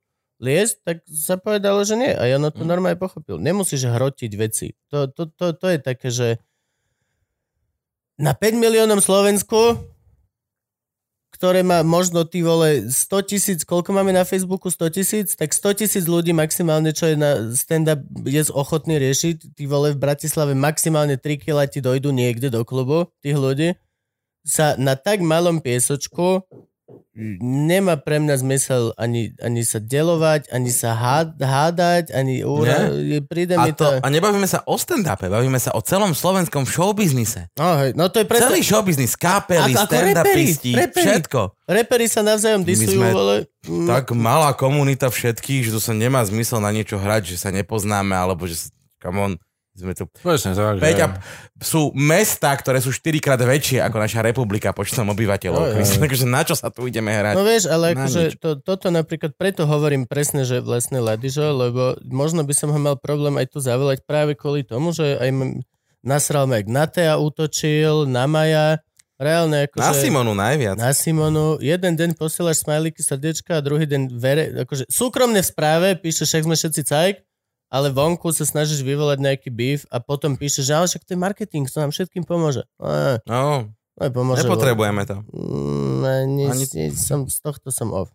liesť, 0.42 0.74
tak 0.82 0.96
sa 1.06 1.38
povedalo, 1.38 1.86
že 1.86 1.94
nie. 1.94 2.10
A 2.10 2.26
Jano 2.26 2.50
Mm. 2.50 2.58
to 2.58 2.62
normálne 2.66 2.98
pochopil. 2.98 3.38
Nemusíš 3.38 3.86
hrotiť 3.86 4.32
veci. 4.34 4.74
To, 4.90 5.06
to, 5.06 5.30
to, 5.30 5.54
to 5.54 5.66
je 5.70 5.78
také, 5.78 6.10
že 6.10 6.42
na 8.18 8.34
5 8.34 8.58
miliónom 8.58 8.98
Slovensku 8.98 9.78
ktoré 11.42 11.66
má 11.66 11.82
možno 11.82 12.22
ty 12.22 12.38
vole 12.38 12.86
100 12.86 13.26
tisíc, 13.26 13.60
koľko 13.66 13.90
máme 13.90 14.14
na 14.14 14.22
Facebooku 14.22 14.70
100 14.70 14.94
tisíc, 14.94 15.28
tak 15.34 15.50
100 15.50 15.82
tisíc 15.82 16.04
ľudí 16.06 16.30
maximálne, 16.30 16.94
čo 16.94 17.10
je 17.10 17.18
na 17.18 17.50
stand-up, 17.50 17.98
je 18.22 18.46
ochotný 18.54 19.02
riešiť. 19.02 19.58
Ty 19.58 19.62
vole 19.66 19.90
v 19.90 19.98
Bratislave 19.98 20.54
maximálne 20.54 21.18
3 21.18 21.42
kg 21.42 21.66
ti 21.66 21.82
dojdu 21.82 22.14
niekde 22.14 22.46
do 22.46 22.62
klubu, 22.62 23.10
tých 23.26 23.34
ľudí. 23.34 23.68
Sa 24.46 24.78
na 24.78 24.94
tak 24.94 25.18
malom 25.18 25.58
piesočku 25.58 26.46
nemá 27.42 28.00
pre 28.00 28.16
mňa 28.16 28.40
zmysel 28.40 28.96
ani, 28.96 29.36
ani 29.40 29.62
sa 29.62 29.78
delovať, 29.78 30.48
ani 30.48 30.72
sa 30.72 30.96
hád, 30.96 31.36
hádať, 31.36 32.10
ani 32.16 32.40
úra, 32.40 32.88
príde 33.28 33.52
A, 33.56 33.68
mi 33.68 33.76
to... 33.76 33.84
to, 33.84 34.00
a 34.00 34.08
nebavíme 34.08 34.48
sa 34.48 34.64
o 34.64 34.80
stand-upe, 34.80 35.28
bavíme 35.28 35.60
sa 35.60 35.76
o 35.76 35.80
celom 35.84 36.16
slovenskom 36.16 36.64
showbiznise. 36.64 37.52
No, 37.60 37.76
hej, 37.84 37.92
no 37.92 38.08
to 38.08 38.24
je 38.24 38.26
preto... 38.26 38.48
Celý 38.48 38.64
showbiznis, 38.64 39.12
kapely, 39.14 39.76
stand-upisti, 39.76 40.72
reperi. 40.72 41.04
všetko. 41.04 41.40
Reperi 41.68 42.06
sa 42.08 42.24
navzájom 42.24 42.64
disujú, 42.64 42.96
sme 42.96 43.12
vole. 43.12 43.36
Mm, 43.68 43.86
Tak 43.86 44.04
malá 44.16 44.56
komunita 44.56 45.12
všetkých, 45.12 45.68
že 45.68 45.74
to 45.76 45.80
sa 45.84 45.92
nemá 45.92 46.24
zmysel 46.24 46.64
na 46.64 46.72
niečo 46.72 46.96
hrať, 46.96 47.36
že 47.36 47.36
sa 47.36 47.52
nepoznáme, 47.52 48.16
alebo 48.16 48.48
že... 48.48 48.72
Come 49.02 49.18
on. 49.18 49.32
Sme 49.72 49.96
tu. 49.96 50.04
Presne 50.20 50.52
tak. 50.52 50.84
Peťa, 50.84 51.06
sú 51.56 51.96
mesta, 51.96 52.52
ktoré 52.52 52.76
sú 52.76 52.92
4 52.92 53.24
krát 53.24 53.40
väčšie 53.40 53.80
ako 53.80 53.96
naša 53.96 54.20
republika 54.20 54.68
počtom 54.70 55.08
obyvateľov. 55.08 55.72
No, 55.72 55.80
takže 56.04 56.28
na 56.28 56.44
čo 56.44 56.52
sa 56.52 56.68
tu 56.68 56.84
ideme 56.84 57.08
hrať? 57.08 57.32
No 57.32 57.40
vieš, 57.40 57.72
ale 57.72 57.96
Na 57.96 58.04
akože 58.04 58.22
nič. 58.28 58.36
to, 58.36 58.60
toto 58.60 58.92
napríklad 58.92 59.32
preto 59.32 59.64
hovorím 59.64 60.04
presne, 60.04 60.44
že 60.44 60.60
vlastne 60.60 61.00
Ladižo, 61.00 61.56
lebo 61.56 61.82
možno 62.04 62.44
by 62.44 62.52
som 62.52 62.68
ho 62.68 62.76
mal 62.76 63.00
problém 63.00 63.32
aj 63.40 63.48
tu 63.48 63.58
zavolať 63.58 64.04
práve 64.04 64.36
kvôli 64.36 64.60
tomu, 64.60 64.92
že 64.92 65.16
aj 65.16 65.30
m- 65.32 65.64
nasral 66.04 66.44
Mac 66.44 66.68
na 66.68 66.84
Tea 66.84 67.16
útočil, 67.16 68.04
na 68.04 68.28
Maja, 68.28 68.76
reálne 69.16 69.64
akože... 69.64 69.80
Na 69.80 69.96
Simonu 69.96 70.36
najviac. 70.36 70.76
Na 70.76 70.92
Simonu. 70.92 71.56
Jeden 71.62 71.96
deň 71.96 72.12
posielaš 72.12 72.60
smajlíky, 72.60 73.00
srdiečka 73.00 73.56
a 73.56 73.64
druhý 73.64 73.88
deň 73.88 74.02
vere, 74.12 74.52
akože 74.68 74.84
súkromne 74.84 75.40
v 75.40 75.48
správe 75.48 75.88
píše, 75.96 76.28
však 76.28 76.44
sme 76.44 76.60
všetci 76.60 76.82
cajk, 76.84 77.16
ale 77.72 77.88
vonku 77.88 78.28
sa 78.36 78.44
snažíš 78.44 78.84
vyvolať 78.84 79.18
nejaký 79.24 79.48
beef 79.48 79.88
a 79.88 79.96
potom 79.96 80.36
píše, 80.36 80.60
že 80.60 80.76
ale 80.76 80.84
však 80.84 81.08
to 81.08 81.16
je 81.16 81.20
marketing, 81.20 81.64
to 81.64 81.80
nám 81.80 81.88
všetkým 81.88 82.28
pomôže. 82.28 82.68
No, 82.76 83.16
No, 83.24 83.42
no, 83.96 84.04
pomôže 84.12 84.44
nepotrebujeme 84.44 85.08
to. 85.08 85.24
Mm, 85.32 86.36
nie, 86.36 86.46
Ani- 86.52 86.68
nie, 86.76 86.92
som, 86.92 87.24
z 87.24 87.40
tohto 87.40 87.72
som 87.72 87.88
off. 87.96 88.12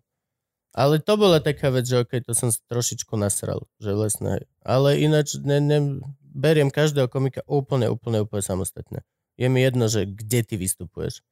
Ale 0.78 1.02
to 1.02 1.18
bola 1.18 1.42
taká 1.42 1.74
vec, 1.74 1.90
že 1.90 2.06
okej, 2.06 2.22
to 2.22 2.38
som 2.38 2.54
trošičku 2.54 3.18
nasral, 3.18 3.66
že 3.82 3.98
vlastne. 3.98 4.46
Ale 4.62 5.02
ináč 5.02 5.34
ne, 5.42 5.58
ne, 5.58 5.98
beriem 6.22 6.70
každého 6.70 7.10
komika 7.10 7.42
úplne, 7.50 7.90
úplne, 7.90 8.22
úplne 8.22 8.46
samostatne. 8.46 9.02
Je 9.42 9.50
mi 9.50 9.66
jedno, 9.66 9.90
že 9.90 10.06
kde 10.06 10.46
ty 10.46 10.54
vystupuješ. 10.54 11.26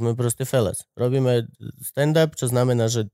Sme 0.00 0.16
proste 0.16 0.48
felas. 0.48 0.88
Robíme 0.96 1.52
stand-up, 1.84 2.32
čo 2.32 2.48
znamená, 2.48 2.88
že 2.88 3.12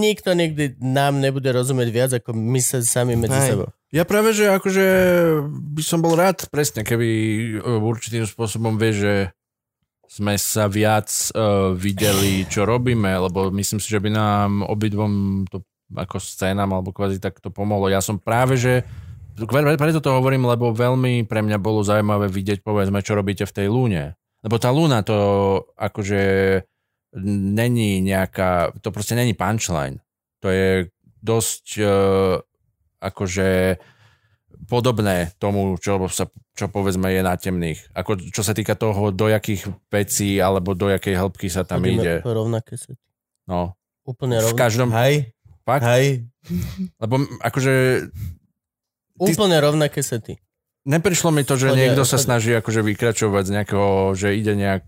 nikto 0.00 0.32
nikdy 0.32 0.78
nám 0.78 1.18
nebude 1.18 1.50
rozumieť 1.50 1.88
viac, 1.90 2.10
ako 2.16 2.36
my 2.36 2.60
sa 2.62 2.78
sami 2.84 3.18
medzi 3.18 3.38
Hej. 3.38 3.48
sebou. 3.54 3.68
Ja 3.90 4.06
práve, 4.06 4.30
že 4.30 4.46
akože 4.46 4.86
by 5.50 5.82
som 5.82 5.98
bol 5.98 6.14
rád 6.14 6.46
presne, 6.46 6.86
keby 6.86 7.08
e, 7.58 7.78
určitým 7.82 8.22
spôsobom 8.22 8.78
vie, 8.78 8.94
že 8.94 9.14
sme 10.10 10.34
sa 10.34 10.66
viac 10.66 11.06
uh, 11.38 11.70
videli, 11.70 12.42
čo 12.42 12.66
robíme, 12.66 13.14
lebo 13.30 13.54
myslím 13.54 13.78
si, 13.78 13.94
že 13.94 14.02
by 14.02 14.10
nám 14.10 14.66
obidvom 14.66 15.46
to 15.46 15.62
ako 15.94 16.18
scénam 16.18 16.66
alebo 16.74 16.90
kvázi 16.90 17.22
tak 17.22 17.38
to 17.38 17.54
pomohlo. 17.54 17.86
Ja 17.86 18.02
som 18.02 18.18
práve, 18.18 18.58
že 18.58 18.82
pre- 19.38 19.78
preto 19.78 20.02
to 20.02 20.10
hovorím, 20.10 20.50
lebo 20.50 20.74
veľmi 20.74 21.30
pre 21.30 21.46
mňa 21.46 21.62
bolo 21.62 21.86
zaujímavé 21.86 22.26
vidieť, 22.26 22.66
povedzme, 22.66 23.06
čo 23.06 23.14
robíte 23.14 23.46
v 23.46 23.54
tej 23.54 23.66
lúne. 23.70 24.18
Lebo 24.42 24.58
tá 24.58 24.74
lúna 24.74 25.06
to 25.06 25.14
akože 25.78 26.22
není 27.16 27.98
nejaká, 28.00 28.70
to 28.78 28.90
proste 28.90 29.14
není 29.14 29.34
punchline. 29.34 29.98
To 30.40 30.48
je 30.48 30.88
dosť 31.20 31.66
uh, 31.78 32.38
akože 32.98 33.76
podobné 34.64 35.32
tomu, 35.36 35.74
čo, 35.76 35.96
sa, 36.08 36.28
čo 36.54 36.68
povedzme 36.68 37.10
je 37.10 37.20
na 37.20 37.34
temných. 37.34 37.80
Ako, 37.92 38.20
čo 38.30 38.40
sa 38.40 38.52
týka 38.52 38.76
toho, 38.76 39.10
do 39.10 39.26
jakých 39.26 39.66
vecí 39.88 40.38
alebo 40.38 40.72
do 40.72 40.86
jakej 40.86 41.16
hĺbky 41.16 41.48
sa 41.48 41.64
tam 41.64 41.82
Chodíme 41.82 41.98
ide. 41.98 42.14
rovnaké 42.22 42.76
sety. 42.76 43.00
No, 43.48 43.74
Úplne 44.04 44.38
v 44.38 44.44
rovnaké. 44.46 44.58
každom... 44.58 44.88
Hej, 44.92 45.14
Fakt? 45.62 45.84
hej. 45.84 46.24
Lebo 46.96 47.14
akože 47.38 47.72
Úplne 49.20 49.56
rovnaké 49.60 50.00
sety. 50.00 50.40
neprišlo 50.88 51.28
mi 51.28 51.44
to, 51.44 51.60
že 51.60 51.68
Chodia- 51.68 51.92
niekto 51.92 52.02
sa 52.02 52.16
chodia. 52.16 52.24
snaží 52.24 52.50
akože 52.54 52.80
vykračovať 52.80 53.42
z 53.44 53.54
nejakého, 53.60 53.88
že 54.16 54.28
ide 54.32 54.54
nejak... 54.56 54.86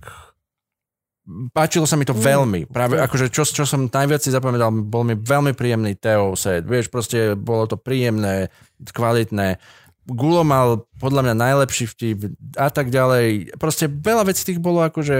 Páčilo 1.55 1.87
sa 1.87 1.95
mi 1.95 2.03
to 2.03 2.13
Mm. 2.13 2.21
veľmi. 2.21 2.61
Práve 2.67 2.99
akože 2.99 3.31
čo, 3.31 3.47
čo 3.47 3.63
som 3.63 3.87
najviac 3.87 4.19
si 4.19 4.35
zapamätal, 4.35 4.75
bol 4.75 5.07
mi 5.07 5.15
veľmi 5.15 5.55
príjemný 5.55 5.95
Teo 5.95 6.35
set. 6.35 6.67
Vieš, 6.67 6.91
proste 6.91 7.39
bolo 7.39 7.71
to 7.71 7.79
príjemné, 7.79 8.51
kvalitné. 8.83 9.63
Gulo 10.03 10.43
mal 10.43 10.83
podľa 10.99 11.31
mňa 11.31 11.35
najlepší 11.39 11.87
vtip 11.87 12.19
a 12.59 12.75
tak 12.75 12.91
ďalej. 12.91 13.55
Proste 13.55 13.87
veľa 13.87 14.27
vecí 14.27 14.43
tých 14.43 14.59
bolo 14.59 14.83
akože, 14.83 15.19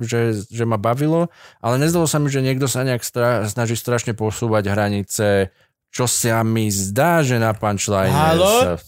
že, 0.00 0.20
že 0.48 0.64
ma 0.64 0.80
bavilo, 0.80 1.28
ale 1.60 1.76
nezdalo 1.76 2.08
sa 2.08 2.16
mi, 2.16 2.32
že 2.32 2.40
niekto 2.40 2.64
sa 2.64 2.80
nejak 2.80 3.04
stra- 3.04 3.44
snaží 3.44 3.76
strašne 3.76 4.16
posúvať 4.16 4.72
hranice, 4.72 5.52
čo 5.92 6.08
sa 6.08 6.40
mi 6.40 6.72
zdá, 6.72 7.20
že 7.20 7.36
na 7.36 7.52
punchline 7.52 8.08
Halo? 8.08 8.48
sa 8.64 8.80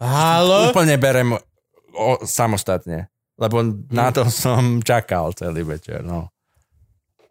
Halo? 0.00 0.72
úplne 0.72 0.96
berem 0.96 1.36
o, 1.92 2.12
samostatne. 2.24 3.12
Lebo 3.34 3.62
na 3.90 4.10
to 4.10 4.26
som 4.44 4.78
čakal 4.80 5.34
celý 5.34 5.62
večer, 5.62 6.02
no. 6.02 6.30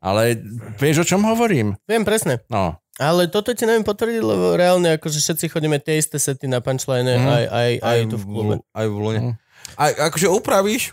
Ale 0.04 0.36
vieš, 0.76 1.08
o 1.08 1.10
čom 1.16 1.24
hovorím? 1.24 1.80
Viem 1.88 2.04
presne. 2.04 2.44
No. 2.52 2.76
Ale 3.00 3.32
toto 3.32 3.56
ti 3.56 3.64
neviem 3.64 3.82
potvrdiť, 3.82 4.22
lebo 4.22 4.54
reálne 4.54 5.00
akože 5.00 5.18
všetci 5.18 5.50
chodíme 5.50 5.80
tie 5.80 5.98
isté 5.98 6.20
sety 6.20 6.46
na 6.46 6.60
punchline 6.60 7.08
Mhm. 7.08 7.26
aj, 7.26 7.44
aj, 7.50 7.72
aj, 7.82 7.98
tu 8.06 8.16
v 8.20 8.26
klube. 8.28 8.56
Aj 8.70 8.86
v 8.86 8.96
Lune. 9.00 9.20
Mhm. 9.24 9.34
Aj, 9.80 9.92
akože 10.12 10.28
upravíš, 10.28 10.92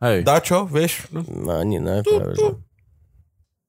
Hej. 0.00 0.24
dačo, 0.24 0.64
vieš? 0.64 1.04
No, 1.12 1.60
ani 1.60 1.76
ne, 1.78 2.00
práve. 2.00 2.34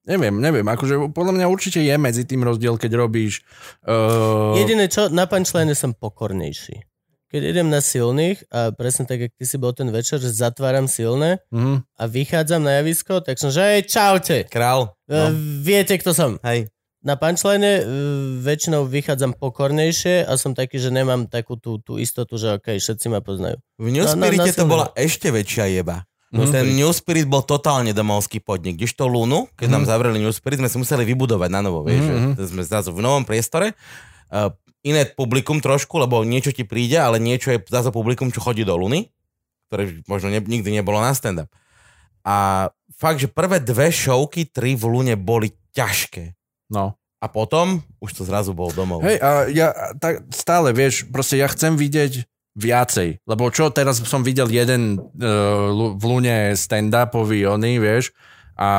Neviem, 0.08 0.40
neviem. 0.40 0.64
Akože 0.64 1.12
podľa 1.12 1.36
mňa 1.36 1.46
určite 1.52 1.84
je 1.84 1.92
medzi 2.00 2.24
tým 2.24 2.40
rozdiel, 2.40 2.80
keď 2.80 2.96
robíš... 2.96 3.44
Uh, 3.84 4.56
Jediné 4.56 4.88
čo, 4.88 5.12
na 5.12 5.28
punchline 5.28 5.76
som 5.76 5.92
pokornejší. 5.92 6.87
Keď 7.28 7.42
idem 7.44 7.68
na 7.68 7.84
silných 7.84 8.48
a 8.48 8.72
presne 8.72 9.04
tak, 9.04 9.20
jak 9.20 9.36
ty 9.36 9.44
si 9.44 9.60
bol 9.60 9.76
ten 9.76 9.92
večer, 9.92 10.16
že 10.16 10.32
zatváram 10.32 10.88
silné 10.88 11.44
uh-huh. 11.52 11.84
a 11.84 12.04
vychádzam 12.08 12.64
na 12.64 12.80
javisko, 12.80 13.20
tak 13.20 13.36
som, 13.36 13.52
že 13.52 13.60
hej, 13.60 13.82
čaute, 13.84 14.48
Král. 14.48 14.96
no. 15.12 15.28
No. 15.28 15.36
viete, 15.60 16.00
kto 16.00 16.16
som. 16.16 16.40
Hej. 16.40 16.72
Na 17.04 17.20
punchline 17.20 17.84
uh, 17.84 17.86
väčšinou 18.40 18.88
vychádzam 18.88 19.36
pokornejšie 19.36 20.24
a 20.24 20.34
som 20.40 20.56
taký, 20.56 20.80
že 20.80 20.88
nemám 20.88 21.28
takú 21.28 21.60
tú, 21.60 21.84
tú 21.84 22.00
istotu, 22.00 22.40
že 22.40 22.58
okej, 22.58 22.80
všetci 22.80 23.12
ma 23.12 23.20
poznajú. 23.20 23.60
V 23.80 23.88
New 23.92 24.08
Spirite 24.08 24.56
to 24.56 24.64
bola 24.64 24.92
ešte 24.96 25.28
väčšia 25.28 25.68
jeba. 25.72 26.08
Mhm. 26.32 26.52
Ten 26.52 26.76
New 26.76 26.92
Spirit 26.92 27.24
bol 27.28 27.44
totálne 27.44 27.96
domovský 27.96 28.44
podnik. 28.44 28.76
Kdežto 28.76 29.08
Lunu, 29.08 29.48
keď 29.56 29.68
nám 29.72 29.84
zavreli 29.88 30.20
New 30.20 30.32
Spirit, 30.36 30.60
sme 30.60 30.68
si 30.68 30.76
museli 30.76 31.08
vybudovať 31.08 31.48
na 31.52 31.64
novo, 31.64 31.84
vieš, 31.88 32.04
Mhm. 32.08 32.30
že 32.36 32.46
sme 32.52 32.64
zrazu 32.68 32.92
v 32.92 33.00
novom 33.00 33.24
priestore. 33.24 33.72
Iné 34.88 35.04
publikum 35.04 35.60
trošku, 35.60 36.00
lebo 36.00 36.24
niečo 36.24 36.56
ti 36.56 36.64
príde, 36.64 36.96
ale 36.96 37.20
niečo 37.20 37.52
je 37.52 37.60
zase 37.68 37.92
publikum, 37.92 38.32
čo 38.32 38.40
chodí 38.40 38.64
do 38.64 38.80
Luny, 38.80 39.12
ktoré 39.68 40.00
možno 40.08 40.32
ne, 40.32 40.40
nikdy 40.40 40.72
nebolo 40.72 41.04
na 41.04 41.12
stand-up. 41.12 41.52
A 42.24 42.68
fakt, 42.96 43.20
že 43.20 43.28
prvé 43.28 43.60
dve 43.60 43.92
showky, 43.92 44.48
tri 44.48 44.80
v 44.80 44.84
Lune 44.88 45.16
boli 45.20 45.52
ťažké. 45.76 46.36
No. 46.72 46.96
A 47.18 47.26
potom 47.28 47.84
už 48.00 48.14
to 48.14 48.24
zrazu 48.24 48.56
bol 48.56 48.72
domov. 48.72 49.04
Hej, 49.04 49.18
a 49.20 49.30
ja 49.50 49.74
tak 49.98 50.28
stále, 50.32 50.72
vieš, 50.72 51.10
proste 51.10 51.36
ja 51.36 51.50
chcem 51.50 51.76
vidieť 51.76 52.30
viacej, 52.58 53.22
lebo 53.30 53.54
čo 53.54 53.70
teraz 53.70 54.02
som 54.02 54.26
videl 54.26 54.50
jeden 54.50 54.98
uh, 54.98 55.94
v 55.94 56.04
Lune 56.04 56.58
stand-upový 56.58 57.46
oný, 57.46 57.78
vieš, 57.78 58.14
a 58.58 58.70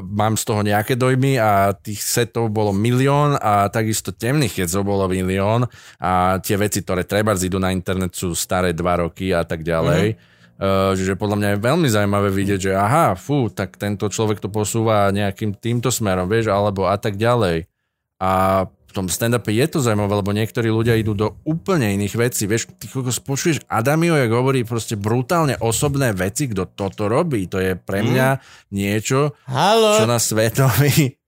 mám 0.00 0.40
z 0.40 0.42
toho 0.48 0.64
nejaké 0.64 0.96
dojmy 0.96 1.36
a 1.36 1.76
tých 1.76 2.00
setov 2.00 2.48
bolo 2.48 2.72
milión 2.72 3.36
a 3.36 3.68
takisto 3.68 4.08
temných 4.08 4.64
jedzov 4.64 4.88
bolo 4.88 5.04
milión 5.12 5.68
a 6.00 6.40
tie 6.40 6.56
veci, 6.56 6.80
ktoré 6.80 7.04
treba 7.04 7.36
idú 7.36 7.60
na 7.60 7.68
internet 7.68 8.16
sú 8.16 8.32
staré 8.32 8.72
dva 8.72 9.04
roky 9.04 9.36
a 9.36 9.44
tak 9.44 9.60
ďalej. 9.60 10.16
Uh, 10.56 10.96
že 10.96 11.20
podľa 11.20 11.36
mňa 11.36 11.48
je 11.52 11.64
veľmi 11.68 11.88
zaujímavé 11.92 12.32
vidieť, 12.32 12.60
že 12.64 12.72
aha, 12.72 13.12
fú, 13.12 13.52
tak 13.52 13.76
tento 13.76 14.08
človek 14.08 14.40
to 14.40 14.48
posúva 14.48 15.12
nejakým 15.12 15.52
týmto 15.52 15.92
smerom, 15.92 16.32
vieš, 16.32 16.48
alebo 16.48 16.88
a 16.88 16.96
tak 16.96 17.20
ďalej. 17.20 17.68
A 18.16 18.64
v 18.86 18.92
tom 18.94 19.06
stand-upe 19.10 19.50
je 19.52 19.66
to 19.66 19.78
zaujímavé, 19.82 20.22
lebo 20.22 20.30
niektorí 20.32 20.70
ľudia 20.70 20.96
idú 20.96 21.12
do 21.12 21.36
úplne 21.42 21.92
iných 21.98 22.14
vecí. 22.16 22.46
Vieš, 22.46 22.70
ty 22.78 22.86
kokos 22.86 23.20
počuješ 23.20 23.66
Adamio, 23.66 24.14
jak 24.16 24.30
hovorí 24.30 24.62
proste 24.62 24.94
brutálne 24.94 25.58
osobné 25.60 26.14
veci, 26.14 26.48
kto 26.48 26.70
toto 26.72 27.10
robí. 27.10 27.44
To 27.50 27.58
je 27.60 27.74
pre 27.76 28.06
mňa 28.06 28.40
niečo, 28.72 29.34
Halo? 29.50 30.00
čo 30.00 30.04
na 30.08 30.18
svetový, 30.22 31.18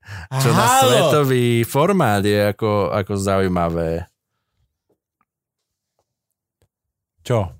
čo 0.41 0.51
na 0.55 0.65
Halo? 0.65 0.81
svetový 0.89 1.67
formát 1.67 2.25
je 2.25 2.55
ako, 2.55 2.95
ako 2.95 3.12
zaujímavé. 3.19 4.09
Čo? 7.27 7.53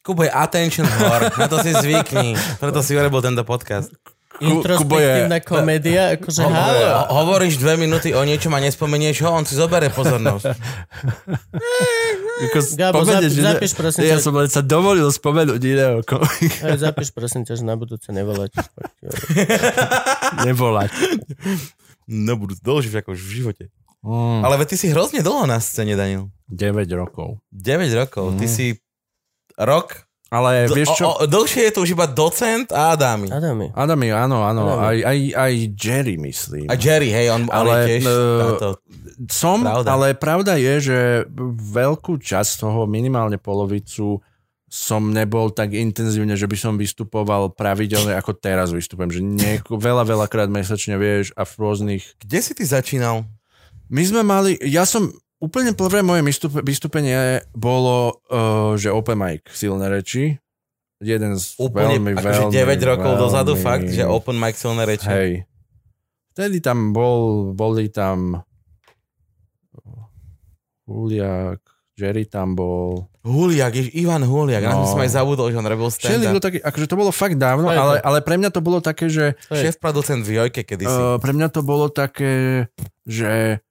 Kubo 0.00 0.24
je 0.24 0.32
attention 0.32 0.88
whore, 0.88 1.28
na 1.36 1.44
to 1.44 1.60
si 1.60 1.76
zvykni. 1.76 2.32
Preto 2.62 2.80
si 2.80 2.96
urobil 2.96 3.20
tento 3.20 3.44
podcast. 3.44 3.92
Introspektívna 4.40 5.38
komédia, 5.38 6.02
akože 6.14 6.42
halo. 6.42 6.80
Ho- 6.80 7.08
hovoríš 7.20 7.56
dve 7.56 7.76
minúty 7.76 8.10
o 8.10 8.20
niečom 8.20 8.50
a 8.50 8.58
nespomenieš 8.58 9.20
ho, 9.20 9.30
on 9.30 9.44
si 9.44 9.52
zoberie 9.52 9.88
pozornosť. 9.88 10.50
Gabo, 12.72 13.04
spomenieš, 13.04 13.30
zap- 13.30 13.36
že- 13.36 13.44
zapíš, 13.44 13.72
prosím 13.74 14.00
Ja 14.02 14.16
ťa. 14.16 14.22
som 14.22 14.32
len 14.32 14.48
sa 14.48 14.60
dovolil 14.60 15.04
spomenúť 15.06 15.60
iného 15.60 16.00
komika. 16.02 16.64
Hej, 16.66 16.80
zapíš 16.80 17.08
prosím 17.10 17.44
ťa, 17.44 17.54
že 17.54 17.64
na 17.64 17.74
budúce 17.74 18.08
nevolať. 18.08 18.56
Nevolať. 20.46 20.90
No 22.06 22.34
budú 22.34 22.56
dlhšie 22.56 22.96
ako 22.96 23.12
v 23.12 23.20
živote. 23.20 23.64
Mm, 24.00 24.40
Ale 24.40 24.64
ty 24.64 24.74
si 24.74 24.88
hrozne 24.88 25.20
dlho 25.20 25.44
na 25.44 25.60
scéne, 25.60 25.92
Daniel. 25.92 26.32
9 26.48 26.64
rokov. 26.90 27.38
9 27.50 27.60
rokov. 27.94 28.34
Ty 28.34 28.46
si 28.46 28.80
rok. 29.54 30.08
Ale 30.30 30.70
D- 30.70 30.78
vieš 30.78 30.94
čo? 30.94 31.10
O, 31.10 31.14
o, 31.20 31.26
dlhšie 31.26 31.66
je 31.68 31.72
to 31.74 31.80
už 31.82 31.90
iba 31.98 32.06
docent 32.06 32.70
a 32.70 32.94
Adami. 32.94 33.26
Adami. 33.34 33.66
Adami, 33.74 34.14
áno, 34.14 34.46
áno. 34.46 34.62
Adami. 34.78 34.86
Aj, 34.86 34.96
aj, 35.10 35.18
aj 35.34 35.52
Jerry, 35.74 36.14
myslím. 36.22 36.70
A 36.70 36.78
Jerry, 36.78 37.10
hej, 37.10 37.34
on 37.34 37.50
ale 37.50 37.98
tiež 37.98 38.06
táto, 38.06 38.78
som, 39.26 39.58
Pravda. 39.66 39.88
ale 39.90 40.06
pravda 40.14 40.54
je, 40.54 40.74
že 40.80 40.98
veľkú 41.74 42.22
časť 42.22 42.62
toho, 42.62 42.86
minimálne 42.86 43.42
polovicu, 43.42 44.22
som 44.70 45.10
nebol 45.10 45.50
tak 45.50 45.74
intenzívne, 45.74 46.38
že 46.38 46.46
by 46.46 46.54
som 46.54 46.78
vystupoval 46.78 47.50
pravidelne, 47.58 48.14
ako 48.14 48.38
teraz 48.38 48.70
vystupujem. 48.70 49.10
Že 49.10 49.20
nieko, 49.26 49.74
veľa, 49.74 50.06
veľakrát 50.06 50.46
mesačne, 50.46 50.94
vieš, 50.94 51.34
a 51.34 51.42
v 51.42 51.52
rôznych... 51.58 52.02
Kde 52.22 52.38
si 52.38 52.54
ty 52.54 52.62
začínal? 52.62 53.26
My 53.90 54.02
sme 54.06 54.22
mali, 54.22 54.54
ja 54.62 54.86
som, 54.86 55.10
úplne 55.40 55.72
prvé 55.72 56.04
moje 56.04 56.20
vystúpenie 56.62 57.42
bolo, 57.56 58.20
uh, 58.28 58.76
že 58.76 58.92
open 58.92 59.16
mic, 59.16 59.42
silné 59.50 59.88
reči. 59.88 60.36
Jeden 61.00 61.32
z 61.40 61.56
Úplne, 61.56 61.96
veľmi, 61.96 62.10
akože 62.12 62.52
veľmi, 62.52 62.76
9 62.76 62.90
rokov 62.92 63.12
veľmi, 63.16 63.22
dozadu 63.24 63.52
fakt, 63.56 63.88
že 63.88 64.04
open 64.04 64.36
mic 64.36 64.60
silné 64.60 64.84
reči. 64.84 65.08
Hej. 65.08 65.32
Vtedy 66.36 66.60
tam 66.60 66.92
bol, 66.92 67.50
boli 67.56 67.88
tam 67.88 68.44
Huliak, 70.84 71.64
Jerry 71.96 72.28
tam 72.28 72.52
bol. 72.52 73.08
Huliak, 73.24 73.72
jež, 73.72 73.88
Ivan 73.96 74.26
Huliak, 74.26 74.60
no. 74.60 74.84
Na 74.84 74.88
som 74.90 75.00
aj 75.00 75.12
zabudol, 75.14 75.48
že 75.48 75.56
on 75.56 75.64
robil 75.64 75.88
stand 75.88 76.20
taký, 76.42 76.58
akože 76.60 76.86
to 76.90 76.96
bolo 76.98 77.12
fakt 77.14 77.38
dávno, 77.38 77.70
to. 77.70 77.78
ale, 77.78 77.94
ale 78.02 78.18
pre 78.20 78.36
mňa 78.36 78.50
to 78.52 78.60
bolo 78.60 78.82
také, 78.82 79.08
že 79.08 79.38
Šéf 79.48 79.78
producent 79.80 80.20
v 80.20 80.36
Jojke 80.36 80.66
kedysi. 80.66 80.90
uh, 80.90 81.16
pre 81.16 81.32
mňa 81.32 81.48
to 81.48 81.60
bolo 81.62 81.88
také, 81.88 82.66
že 83.06 83.62
uh, 83.62 83.69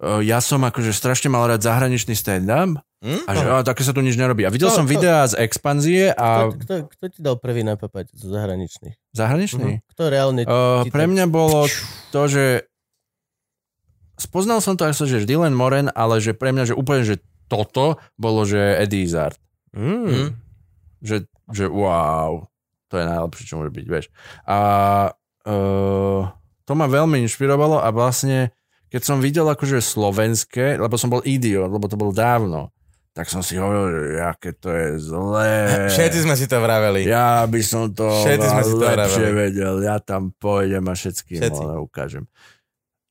ja 0.00 0.38
som 0.38 0.62
akože 0.62 0.94
strašne 0.94 1.28
mal 1.28 1.46
rád 1.46 1.62
zahraničný 1.62 2.14
stand-up 2.14 2.78
Hm? 2.98 3.22
a 3.26 3.30
že 3.30 3.44
a, 3.46 3.62
také 3.62 3.86
sa 3.86 3.94
tu 3.94 4.02
nič 4.02 4.18
nerobí. 4.18 4.42
A 4.42 4.50
videl 4.50 4.74
To- 4.74 4.82
som 4.82 4.86
to- 4.86 4.90
videá 4.90 5.22
z 5.22 5.38
expanzie 5.38 6.10
a 6.10 6.50
Kto, 6.50 6.58
kto, 6.58 6.74
kto 6.90 7.04
ti 7.14 7.18
dal 7.22 7.38
prvý 7.38 7.62
napapať 7.62 8.10
zo 8.10 8.26
zahraničných? 8.34 8.98
zahraničný? 9.14 9.86
Kto 9.94 10.02
reálne... 10.10 10.42
Uh, 10.42 10.82
pre 10.90 11.06
mňa 11.06 11.30
bolo 11.30 11.70
to, 12.10 12.20
že 12.26 12.66
spoznal 14.18 14.58
som 14.58 14.74
to 14.74 14.82
aj 14.82 14.98
že 14.98 15.30
Dylan 15.30 15.54
Moren, 15.54 15.94
ale 15.94 16.18
že 16.18 16.34
pre 16.34 16.50
mňa, 16.50 16.70
že 16.70 16.74
úplne, 16.74 17.06
že 17.06 17.22
toto 17.46 18.02
bolo, 18.18 18.42
že 18.42 18.58
Eddie 18.58 19.06
Izzard. 19.06 19.38
Mm. 19.70 20.34
Že, 20.98 21.16
že 21.54 21.64
wow, 21.70 22.50
to 22.90 22.98
je 22.98 23.06
najlepšie, 23.06 23.46
čo 23.46 23.62
môže 23.62 23.70
byť, 23.70 23.86
vieš. 23.86 24.10
A 24.42 24.58
uh, 25.46 26.22
to 26.66 26.72
ma 26.74 26.90
veľmi 26.90 27.22
inšpirovalo 27.22 27.78
a 27.78 27.88
vlastne, 27.94 28.50
keď 28.88 29.00
som 29.00 29.20
videl 29.20 29.44
akože 29.44 29.78
slovenské, 29.78 30.76
lebo 30.76 30.96
som 30.96 31.08
bol 31.08 31.20
idiot, 31.22 31.68
lebo 31.68 31.84
to 31.86 31.96
bolo 31.96 32.12
dávno, 32.12 32.72
tak 33.12 33.26
som 33.26 33.42
si 33.42 33.58
hovoril, 33.58 34.14
že 34.14 34.22
aké 34.22 34.50
to 34.54 34.70
je 34.70 34.86
zlé. 35.02 35.54
Všetci 35.94 36.22
sme 36.22 36.38
si 36.38 36.46
to 36.46 36.62
vraveli. 36.62 37.02
Ja 37.02 37.42
by 37.44 37.60
som 37.60 37.90
to 37.90 38.06
Všetci 38.22 38.46
sme 38.46 38.62
si 38.62 38.72
to 38.72 38.84
lepšie 38.84 38.94
vraveli. 39.26 39.34
vedel. 39.34 39.74
Ja 39.82 39.98
tam 39.98 40.30
pôjdem 40.34 40.86
a 40.86 40.94
všetkým 40.94 41.42
Všetci. 41.42 41.60
ale 41.60 41.74
ukážem. 41.78 42.24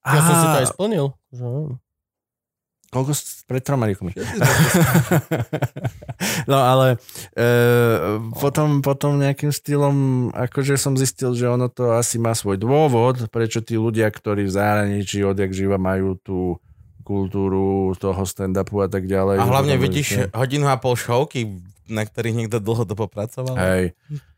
Ja 0.07 0.22
som 0.23 0.33
si 0.33 0.45
to 0.47 0.57
aj 0.64 0.67
splnil. 0.72 1.06
Že. 1.35 1.75
Koľko 2.98 3.14
pred 3.45 3.61
troma 3.61 3.85
rokmi? 3.85 4.11
no 6.51 6.58
ale 6.58 6.98
e, 7.38 7.45
potom, 8.34 8.82
potom 8.82 9.22
nejakým 9.22 9.53
štýlom 9.53 10.30
akože 10.34 10.76
som 10.82 10.98
zistil, 10.98 11.38
že 11.38 11.45
ono 11.45 11.69
to 11.69 11.93
asi 11.93 12.17
má 12.17 12.34
svoj 12.34 12.58
dôvod, 12.58 13.30
prečo 13.30 13.61
tí 13.61 13.77
ľudia, 13.77 14.09
ktorí 14.09 14.50
v 14.50 14.56
zahraničí 14.56 15.22
odjak 15.22 15.53
živa 15.53 15.77
majú 15.77 16.17
tú 16.17 16.58
kultúru 17.08 17.95
toho 17.95 18.27
stand-upu 18.27 18.84
a 18.84 18.92
tak 18.92 19.08
ďalej. 19.08 19.40
A 19.40 19.48
hlavne 19.48 19.80
vidíš 19.80 20.34
hodinu 20.35 20.67
a 20.67 20.76
pol 20.76 21.00
šovky, 21.00 21.48
na 21.88 22.03
ktorých 22.03 22.35
niekto 22.35 22.59
dlhodobo 22.59 23.08
pracoval. 23.08 23.56
Hej. 23.56 23.95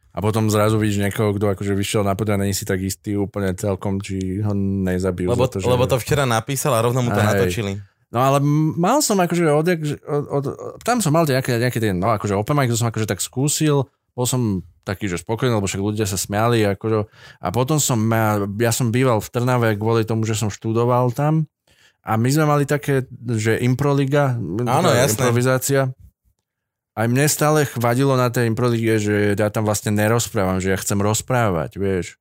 A 0.10 0.18
potom 0.22 0.50
zrazu 0.50 0.78
vidíš 0.78 1.06
niekoho, 1.06 1.34
kto 1.38 1.54
akože 1.54 1.74
vyšiel 1.74 2.02
na 2.02 2.18
a 2.18 2.36
není 2.38 2.54
si 2.54 2.66
tak 2.66 2.82
istý 2.82 3.18
úplne 3.18 3.54
celkom, 3.54 4.02
či 4.02 4.42
ho 4.42 4.54
nezabijú. 4.58 5.30
Lebo, 5.30 5.46
to, 5.50 5.62
že... 5.62 5.70
lebo 5.70 5.86
to 5.86 6.02
včera 6.02 6.26
napísal 6.26 6.78
a 6.78 6.82
rovno 6.82 7.06
mu 7.06 7.10
to 7.14 7.22
Hej. 7.22 7.30
natočili. 7.30 7.74
No 8.10 8.20
ale 8.26 8.42
mal 8.76 9.06
som 9.06 9.22
akože 9.22 9.44
že- 9.86 10.02
od, 10.02 10.26
od, 10.34 10.44
tam 10.82 10.98
som 10.98 11.14
mal 11.14 11.30
nejaké, 11.30 11.62
nejaké 11.62 11.78
tie, 11.78 11.94
no 11.94 12.10
akože 12.10 12.34
open 12.34 12.58
mic, 12.58 12.74
to 12.74 12.82
som 12.82 12.90
akože 12.90 13.06
tak 13.06 13.22
skúsil, 13.22 13.86
bol 14.18 14.26
som 14.26 14.66
taký, 14.82 15.06
že 15.06 15.22
spokojný, 15.22 15.54
lebo 15.54 15.70
však 15.70 15.86
ľudia 15.86 16.10
sa 16.10 16.18
smiali, 16.18 16.66
akože, 16.66 17.06
a 17.38 17.48
potom 17.54 17.78
som, 17.78 18.02
ja, 18.10 18.42
ja 18.42 18.72
som 18.74 18.90
býval 18.90 19.22
v 19.22 19.30
Trnave 19.30 19.78
kvôli 19.78 20.10
tomu, 20.10 20.26
že 20.26 20.34
som 20.34 20.50
študoval 20.50 21.14
tam 21.14 21.46
a 22.02 22.18
my 22.18 22.30
sme 22.34 22.50
mali 22.50 22.66
také, 22.66 23.06
že 23.38 23.62
improliga, 23.62 24.34
Áno, 24.66 24.90
jasné. 24.90 25.14
improvizácia. 25.14 25.82
Aj 26.98 27.06
mne 27.08 27.30
stále 27.30 27.70
chvadilo 27.70 28.18
na 28.18 28.34
tej 28.34 28.50
improlige, 28.50 28.98
že 29.00 29.16
ja 29.38 29.54
tam 29.54 29.64
vlastne 29.70 29.94
nerozprávam, 29.94 30.58
že 30.58 30.74
ja 30.74 30.78
chcem 30.82 31.00
rozprávať, 31.00 31.78
vieš. 31.78 32.18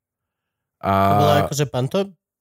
A... 0.78 0.92
To 0.92 1.14
bolo 1.18 1.34
akože 1.48 1.64
panto, 1.66 1.98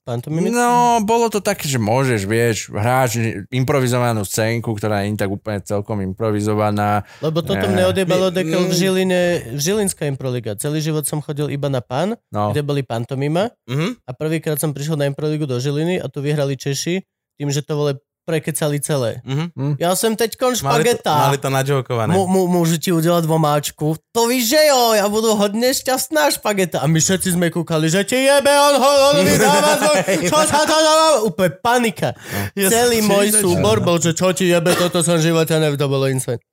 pantomimické? 0.08 0.56
No, 0.56 1.04
bolo 1.04 1.28
to 1.28 1.44
také, 1.44 1.68
že 1.68 1.76
môžeš, 1.76 2.24
vieš, 2.24 2.58
hráš 2.72 3.20
improvizovanú 3.52 4.24
scénku, 4.24 4.72
ktorá 4.72 5.04
nie 5.04 5.12
je 5.14 5.20
tak 5.20 5.28
úplne 5.28 5.60
celkom 5.60 6.00
improvizovaná. 6.00 7.04
Lebo 7.20 7.44
toto 7.44 7.60
Ne. 7.60 7.76
mne 7.76 7.84
odjebalo 7.92 8.32
My- 8.32 8.36
dekel 8.40 8.62
v 8.64 8.72
mm. 8.72 8.80
Žiline, 8.80 9.22
v 9.52 9.60
Žilinská 9.60 10.08
improliga. 10.08 10.56
Celý 10.56 10.80
život 10.80 11.04
som 11.04 11.20
chodil 11.20 11.52
iba 11.52 11.68
na 11.68 11.84
pan, 11.84 12.16
No, 12.32 12.56
kde 12.56 12.64
boli 12.64 12.82
pantomima 12.82 13.52
Mhm. 13.68 14.08
a 14.08 14.12
prvýkrát 14.16 14.56
som 14.56 14.72
prišiel 14.72 14.96
na 14.96 15.06
improligu 15.06 15.44
do 15.44 15.60
Žiliny 15.60 16.00
a 16.00 16.08
tu 16.08 16.24
vyhrali 16.24 16.56
Češi 16.56 17.04
tým, 17.36 17.52
že 17.52 17.62
to 17.62 17.76
vole 17.76 17.94
prekecali 18.28 18.84
celé. 18.84 19.24
Mhm. 19.24 19.80
Ja 19.80 19.96
som 19.96 20.20
teď 20.20 20.36
kon 20.36 20.52
Mali, 20.52 20.60
to, 20.60 21.00
špageta. 21.00 21.14
mali 21.16 21.38
to 21.40 21.48
nadžokované. 21.48 22.12
Mu, 22.12 22.28
mu, 22.28 22.42
môžu 22.52 22.76
ti 22.76 22.92
udelať 22.92 23.24
dvomáčku. 23.24 23.96
To 24.12 24.28
víš, 24.28 24.52
že 24.52 24.62
jo, 24.68 25.00
ja 25.00 25.08
budu 25.08 25.32
hodne 25.40 25.72
šťastná 25.72 26.28
špageta. 26.36 26.84
A 26.84 26.92
my 26.92 27.00
všetci 27.00 27.40
sme 27.40 27.48
kúkali, 27.48 27.88
že 27.88 28.04
ti 28.04 28.20
jebe, 28.20 28.52
on 28.52 28.76
ho, 28.76 28.92
on 29.16 29.24
vydáva 29.28 29.80
čo 30.28 30.40
sa 30.44 30.68
to 30.68 30.76
dáva? 30.76 31.08
Úplne 31.24 31.52
panika. 31.64 32.10
Celý 32.52 33.00
môj 33.00 33.32
súbor 33.32 33.80
bol, 33.80 33.96
že 34.04 34.12
čo 34.12 34.36
ti 34.36 34.52
jebe, 34.52 34.76
toto 34.76 35.00
som 35.00 35.16
v 35.16 35.32
živote 35.32 35.56
neviem, 35.56 35.80
to 35.80 35.88
bolo 35.88 36.12
insane. 36.12 36.44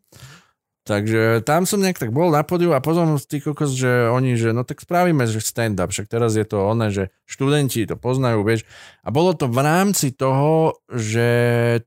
Takže 0.85 1.41
tam 1.43 1.65
som 1.65 1.81
nejak 1.81 1.97
tak 1.97 2.13
bol 2.13 2.29
na 2.29 2.45
podiu 2.45 2.77
a 2.77 2.85
potom 2.85 3.17
tí 3.17 3.41
kokos, 3.41 3.73
že 3.73 4.13
oni, 4.13 4.37
že 4.37 4.53
no 4.53 4.63
tak 4.69 4.85
spravíme, 4.85 5.25
že 5.25 5.41
stand-up, 5.41 5.89
však 5.89 6.07
teraz 6.13 6.37
je 6.37 6.45
to 6.45 6.61
oné, 6.61 6.93
že 6.93 7.09
študenti 7.25 7.89
to 7.89 7.97
poznajú, 7.97 8.45
vieš. 8.45 8.69
A 9.01 9.09
bolo 9.09 9.33
to 9.33 9.49
v 9.49 9.65
rámci 9.65 10.13
toho, 10.13 10.77
že 10.93 11.29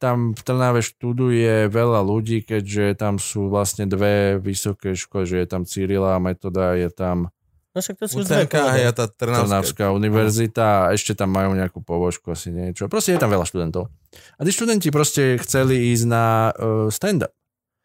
tam 0.01 0.34
v 0.34 0.42
Trnave 0.42 0.82
študuje 0.82 1.69
veľa 1.69 2.01
ľudí, 2.01 2.42
keďže 2.42 2.98
tam 2.98 3.22
sú 3.22 3.53
vlastne 3.53 3.85
dve 3.85 4.42
vysoké 4.42 4.98
školy, 4.98 5.30
že 5.30 5.38
je 5.45 5.48
tam 5.48 5.64
Cyrila 5.64 6.17
a 6.17 6.24
Metoda, 6.24 6.74
je 6.74 6.90
tam 6.90 7.30
No 7.77 7.85
však 7.85 8.01
to 8.01 8.06
sú 8.09 8.26
už 8.26 8.34
dve 8.34 8.50
ja 8.50 8.90
tá 8.90 9.06
Trnavská. 9.06 9.45
Trnavská 9.45 9.85
univerzita 9.93 10.90
a 10.90 10.98
ešte 10.98 11.14
tam 11.14 11.30
majú 11.30 11.53
nejakú 11.53 11.85
pobožku, 11.85 12.34
asi 12.34 12.50
niečo. 12.50 12.90
Proste 12.90 13.14
je 13.14 13.22
tam 13.22 13.30
veľa 13.30 13.45
študentov. 13.45 13.93
A 14.34 14.42
tí 14.42 14.50
študenti 14.50 14.90
proste 14.90 15.38
chceli 15.38 15.93
ísť 15.93 16.06
na 16.09 16.50
uh, 16.58 16.90
stand-up. 16.90 17.30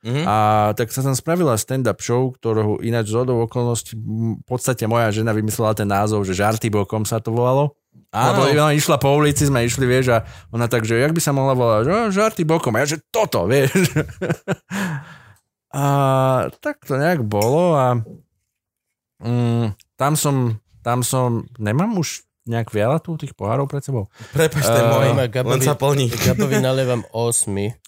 Mhm. 0.02 0.26
A 0.26 0.36
tak 0.74 0.90
sa 0.90 0.98
tam 0.98 1.14
spravila 1.14 1.54
stand-up 1.54 1.98
show, 1.98 2.34
ktorú 2.34 2.82
ináč 2.82 3.14
z 3.14 3.22
hodou 3.22 3.38
okolností 3.40 3.94
v 3.94 4.42
podstate 4.42 4.82
moja 4.84 5.08
žena 5.08 5.30
vymyslela 5.30 5.72
ten 5.72 5.86
názov, 5.86 6.26
že 6.26 6.34
žarty 6.34 6.68
bokom 6.68 7.06
sa 7.06 7.18
to 7.18 7.30
volalo. 7.30 7.78
Lebo 8.10 8.44
Áno. 8.44 8.52
ona 8.60 8.74
išla 8.74 8.96
po 8.96 9.14
ulici, 9.14 9.46
sme 9.46 9.62
išli, 9.62 9.86
vieš, 9.86 10.12
a 10.12 10.18
ona 10.50 10.66
tak, 10.66 10.82
že 10.82 10.96
jak 10.96 11.12
by 11.12 11.20
sa 11.20 11.30
mohla 11.30 11.54
volať, 11.54 11.82
že 11.82 11.90
"No, 11.90 12.00
žarty 12.10 12.42
bokom, 12.42 12.74
a 12.74 12.82
ja, 12.82 12.86
že 12.90 13.00
toto, 13.06 13.46
vieš. 13.46 13.72
a 15.72 15.84
tak 16.58 16.82
to 16.82 16.94
nejak 16.94 17.22
bolo 17.22 17.72
a 17.72 17.86
mm, 19.22 19.72
tam 19.94 20.12
som, 20.14 20.56
tam 20.82 21.00
som, 21.00 21.48
nemám 21.56 21.94
už 21.94 22.20
nejak 22.42 22.68
veľa 22.68 22.98
tu 22.98 23.14
tých 23.14 23.32
pohárov 23.32 23.64
pred 23.64 23.80
sebou. 23.80 24.10
Prepač, 24.34 24.60
to 24.60 24.74
je 24.74 24.82
Eh, 24.82 24.90
môj. 24.90 25.30
Gabovi- 25.30 25.52
Len 25.54 25.62
sa 25.62 25.78
plní. 25.78 26.10
Gabovi 26.10 26.58
nalievam 26.58 27.06
8. 27.08 27.78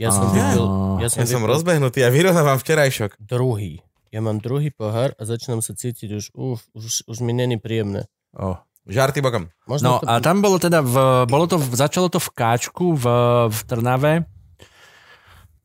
Ja 0.00 0.08
som 0.08 0.32
vypil, 0.32 0.64
ja 1.04 1.08
som 1.12 1.18
Ja 1.20 1.26
som 1.28 1.44
rozbehnutý 1.44 2.00
a 2.00 2.08
vyrovnávam 2.08 2.56
včerajšok. 2.56 3.20
druhý. 3.20 3.84
Ja 4.08 4.24
mám 4.24 4.40
druhý 4.40 4.72
pohár 4.72 5.12
a 5.14 5.22
začínam 5.22 5.60
sa 5.60 5.76
cítiť 5.76 6.08
už, 6.16 6.24
uf, 6.34 6.64
už, 6.72 7.04
už 7.06 7.16
mi 7.20 7.36
není 7.36 7.60
príjemné. 7.60 8.08
Oh. 8.32 8.58
Žarty 8.88 9.20
bokom. 9.20 9.52
Možno 9.68 9.84
No 9.86 9.94
to... 10.00 10.08
a 10.08 10.18
tam 10.24 10.40
bolo 10.40 10.56
teda, 10.56 10.80
v, 10.80 10.96
bolo 11.28 11.44
to, 11.46 11.60
začalo 11.60 12.08
to 12.08 12.16
v 12.16 12.30
Káčku 12.32 12.96
v, 12.96 13.04
v 13.52 13.58
Trnave 13.68 14.24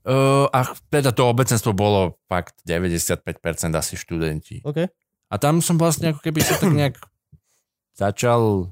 uh, 0.06 0.46
a 0.52 0.60
teda 0.92 1.16
to 1.16 1.26
obecenstvo 1.26 1.72
bolo 1.74 2.20
fakt 2.28 2.60
95% 2.68 3.24
asi 3.74 3.96
študenti. 3.98 4.62
OK. 4.62 4.92
A 5.32 5.36
tam 5.42 5.64
som 5.64 5.80
vlastne 5.80 6.12
ako 6.14 6.22
keby 6.22 6.44
sa 6.44 6.60
tak 6.60 6.70
nejak 6.76 7.00
začal 7.98 8.70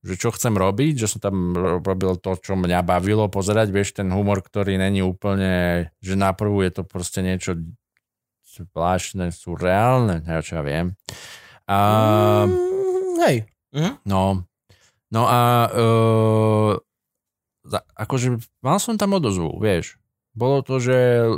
že 0.00 0.14
čo 0.16 0.32
chcem 0.32 0.56
robiť, 0.56 1.04
že 1.04 1.06
som 1.06 1.20
tam 1.20 1.52
ro- 1.52 1.78
robil 1.84 2.16
to, 2.16 2.36
čo 2.40 2.56
mňa 2.56 2.80
bavilo 2.80 3.28
pozerať, 3.28 3.68
vieš, 3.68 4.00
ten 4.00 4.08
humor, 4.08 4.40
ktorý 4.40 4.80
není 4.80 5.04
úplne, 5.04 5.88
že 6.00 6.16
na 6.16 6.32
prvú 6.32 6.64
je 6.64 6.72
to 6.80 6.82
proste 6.88 7.20
niečo 7.20 7.60
zvláštne, 8.50 9.30
surreálne, 9.30 10.24
ja 10.24 10.40
čo 10.40 10.60
ja 10.60 10.62
viem. 10.64 10.96
A, 11.70 11.78
Mm, 12.48 13.20
hej. 13.22 13.36
No, 14.02 14.42
no 15.12 15.22
a 15.28 15.40
uh, 15.70 16.74
akože 17.94 18.40
mal 18.64 18.80
som 18.82 18.98
tam 18.98 19.14
odozvu, 19.14 19.60
vieš. 19.62 20.00
Bolo 20.34 20.64
to, 20.64 20.82
že 20.82 21.28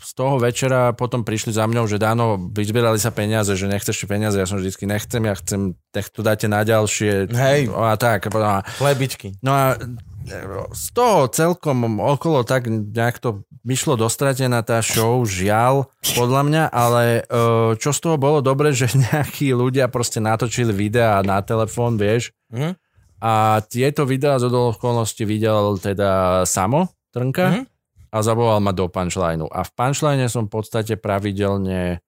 z 0.00 0.10
toho 0.12 0.36
večera 0.36 0.90
potom 0.90 1.20
prišli 1.20 1.52
za 1.52 1.64
mňou, 1.64 1.84
že 1.84 1.96
dáno, 1.96 2.40
vyzbierali 2.48 2.96
sa 2.96 3.08
peniaze, 3.08 3.52
že 3.52 3.64
nechceš 3.64 4.04
peniaze, 4.04 4.34
ja 4.34 4.44
som 4.44 4.56
vždycky 4.56 4.84
nechcem, 4.84 5.20
ja 5.20 5.34
chcem, 5.34 5.60
nech 5.90 6.08
to 6.08 6.20
dáte 6.20 6.46
na 6.46 6.60
ďalšie. 6.62 7.28
Hej. 7.28 7.68
No 7.68 7.84
a 7.84 7.94
tak. 7.94 8.24
A, 8.24 8.28
potom- 8.28 8.48
a, 8.50 8.64
Chlebičky. 8.74 9.36
no 9.40 9.52
a 9.52 9.64
z 10.70 10.86
toho 10.90 11.26
celkom 11.26 11.80
okolo 11.98 12.42
tak 12.42 12.68
nejak 12.68 13.18
to 13.18 13.40
vyšlo 13.60 13.96
dostratená 13.96 14.60
tá 14.60 14.80
show, 14.80 15.20
žiaľ, 15.22 15.88
podľa 16.14 16.42
mňa, 16.42 16.64
ale 16.66 17.02
e, 17.20 17.22
čo 17.76 17.90
z 17.90 18.00
toho 18.00 18.16
bolo 18.16 18.40
dobre, 18.40 18.72
že 18.72 18.88
nejakí 19.06 19.52
ľudia 19.52 19.88
proste 19.88 20.18
natočili 20.18 20.70
videá 20.70 21.20
na 21.20 21.40
telefón, 21.40 21.96
vieš, 21.96 22.32
Mhm. 22.52 22.72
a 23.20 23.32
tieto 23.62 24.02
videá 24.04 24.36
z 24.36 24.48
okolností 24.48 25.22
videl 25.22 25.76
teda 25.76 26.42
Samo 26.44 26.88
Trnka 27.10 27.46
Mhm. 27.50 27.62
A 28.10 28.18
zavolal 28.20 28.58
ma 28.58 28.74
do 28.74 28.90
punchlineu. 28.90 29.46
A 29.50 29.62
v 29.62 29.70
punchline 29.74 30.26
som 30.26 30.50
v 30.50 30.58
podstate 30.58 30.98
pravidelne 30.98 32.02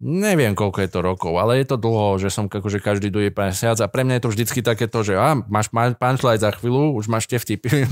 neviem 0.00 0.52
koľko 0.52 0.78
je 0.78 0.88
to 0.88 1.00
rokov, 1.00 1.32
ale 1.34 1.56
je 1.56 1.66
to 1.66 1.76
dlho, 1.76 2.16
že 2.16 2.28
som 2.28 2.46
akože 2.46 2.78
každý 2.78 3.06
druhý 3.06 3.28
mesiac 3.28 3.76
a 3.76 3.86
pre 3.86 4.00
mňa 4.00 4.16
je 4.16 4.22
to 4.22 4.30
vždycky 4.30 4.60
takéto, 4.60 4.98
že 5.00 5.12
á, 5.12 5.36
máš 5.44 5.68
punchline 5.70 6.36
za 6.36 6.50
chvíľu, 6.50 6.92
už 6.94 7.06
máš 7.06 7.24
tie 7.26 7.36
vtipy. 7.38 7.84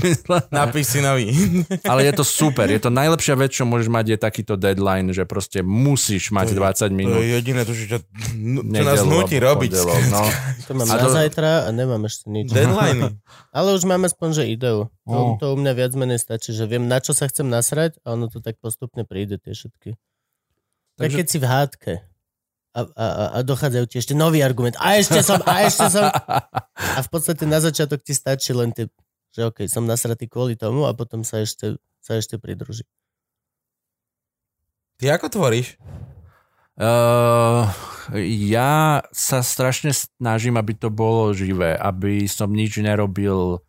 Napíš 0.49 0.85
si 0.87 0.99
nový. 0.99 1.29
Ale 1.85 2.03
je 2.03 2.13
to 2.13 2.23
super, 2.23 2.65
je 2.65 2.77
to 2.77 2.89
najlepšia 2.89 3.33
vec, 3.35 3.51
čo 3.51 3.63
môžeš 3.63 3.87
mať, 3.87 4.05
je 4.07 4.17
takýto 4.19 4.53
deadline, 4.55 5.09
že 5.09 5.23
proste 5.23 5.61
musíš 5.61 6.29
mať 6.29 6.51
20 6.51 6.57
To 6.81 6.87
minút. 6.89 7.19
je 7.19 7.29
jediné, 7.31 7.61
to, 7.61 7.71
čo, 7.71 7.85
čo, 7.87 7.97
čo 8.01 8.83
nás 8.83 9.01
nutí 9.01 9.37
alebo 9.37 9.61
robiť. 9.61 9.71
pondelok, 9.71 10.01
No. 10.11 10.23
To 10.63 10.71
mám 10.73 10.87
A 10.87 10.91
na 10.91 10.97
to- 10.99 11.13
zajtra 11.13 11.51
a 11.63 11.69
nemám 11.69 12.01
ešte 12.03 12.25
nič. 12.25 12.49
Deadline. 12.49 13.21
Ale 13.49 13.69
už 13.71 13.85
mám 13.85 14.01
aspoň, 14.03 14.29
že 14.31 14.43
ideu. 14.47 14.89
To, 15.03 15.13
Oh. 15.15 15.37
to 15.37 15.53
u 15.53 15.57
mňa 15.57 15.73
viac 15.75 15.93
menej 15.93 16.17
stačí, 16.17 16.49
že 16.49 16.65
viem, 16.65 16.85
na 16.85 16.97
čo 16.97 17.11
sa 17.11 17.25
chcem 17.25 17.43
nasrať 17.43 17.97
a 18.01 18.13
ono 18.13 18.25
to 18.25 18.37
tak 18.39 18.57
postupne 18.57 19.01
príde, 19.03 19.37
tie 19.37 19.51
všetky. 19.51 19.93
Tak 20.99 21.07
Takže- 21.07 21.17
keď 21.23 21.27
si 21.31 21.37
v 21.39 21.47
hádke 21.47 21.93
a, 22.75 22.79
a, 22.83 23.05
a, 23.07 23.25
a 23.33 23.37
dochádzajú 23.41 23.85
ti 23.87 24.03
ešte 24.03 24.11
nový 24.11 24.43
argument. 24.43 24.75
A 24.83 24.99
ešte 24.99 25.23
som, 25.23 25.39
a 25.47 25.63
ešte 25.63 25.87
som. 25.87 26.11
A 26.75 26.99
v 26.99 27.09
podstate 27.09 27.47
na 27.47 27.63
začiatok 27.63 28.03
ti 28.03 28.11
stačí 28.11 28.51
len 28.51 28.75
tie, 28.75 28.91
že 29.31 29.47
OK, 29.47 29.65
som 29.71 29.87
nasratý 29.87 30.27
kvôli 30.27 30.59
tomu 30.59 30.83
a 30.85 30.91
potom 30.91 31.23
sa 31.23 31.39
ešte, 31.39 31.79
sa 32.03 32.19
ešte 32.19 32.35
pridruží. 32.35 32.83
Ty 34.99 35.15
ako 35.15 35.31
tvoríš? 35.31 35.79
Uh, 36.75 37.67
ja 38.19 39.03
sa 39.15 39.39
strašne 39.39 39.95
snažím, 39.95 40.59
aby 40.59 40.75
to 40.75 40.91
bolo 40.91 41.31
živé, 41.31 41.79
aby 41.79 42.27
som 42.27 42.51
nič 42.51 42.79
nerobil, 42.83 43.63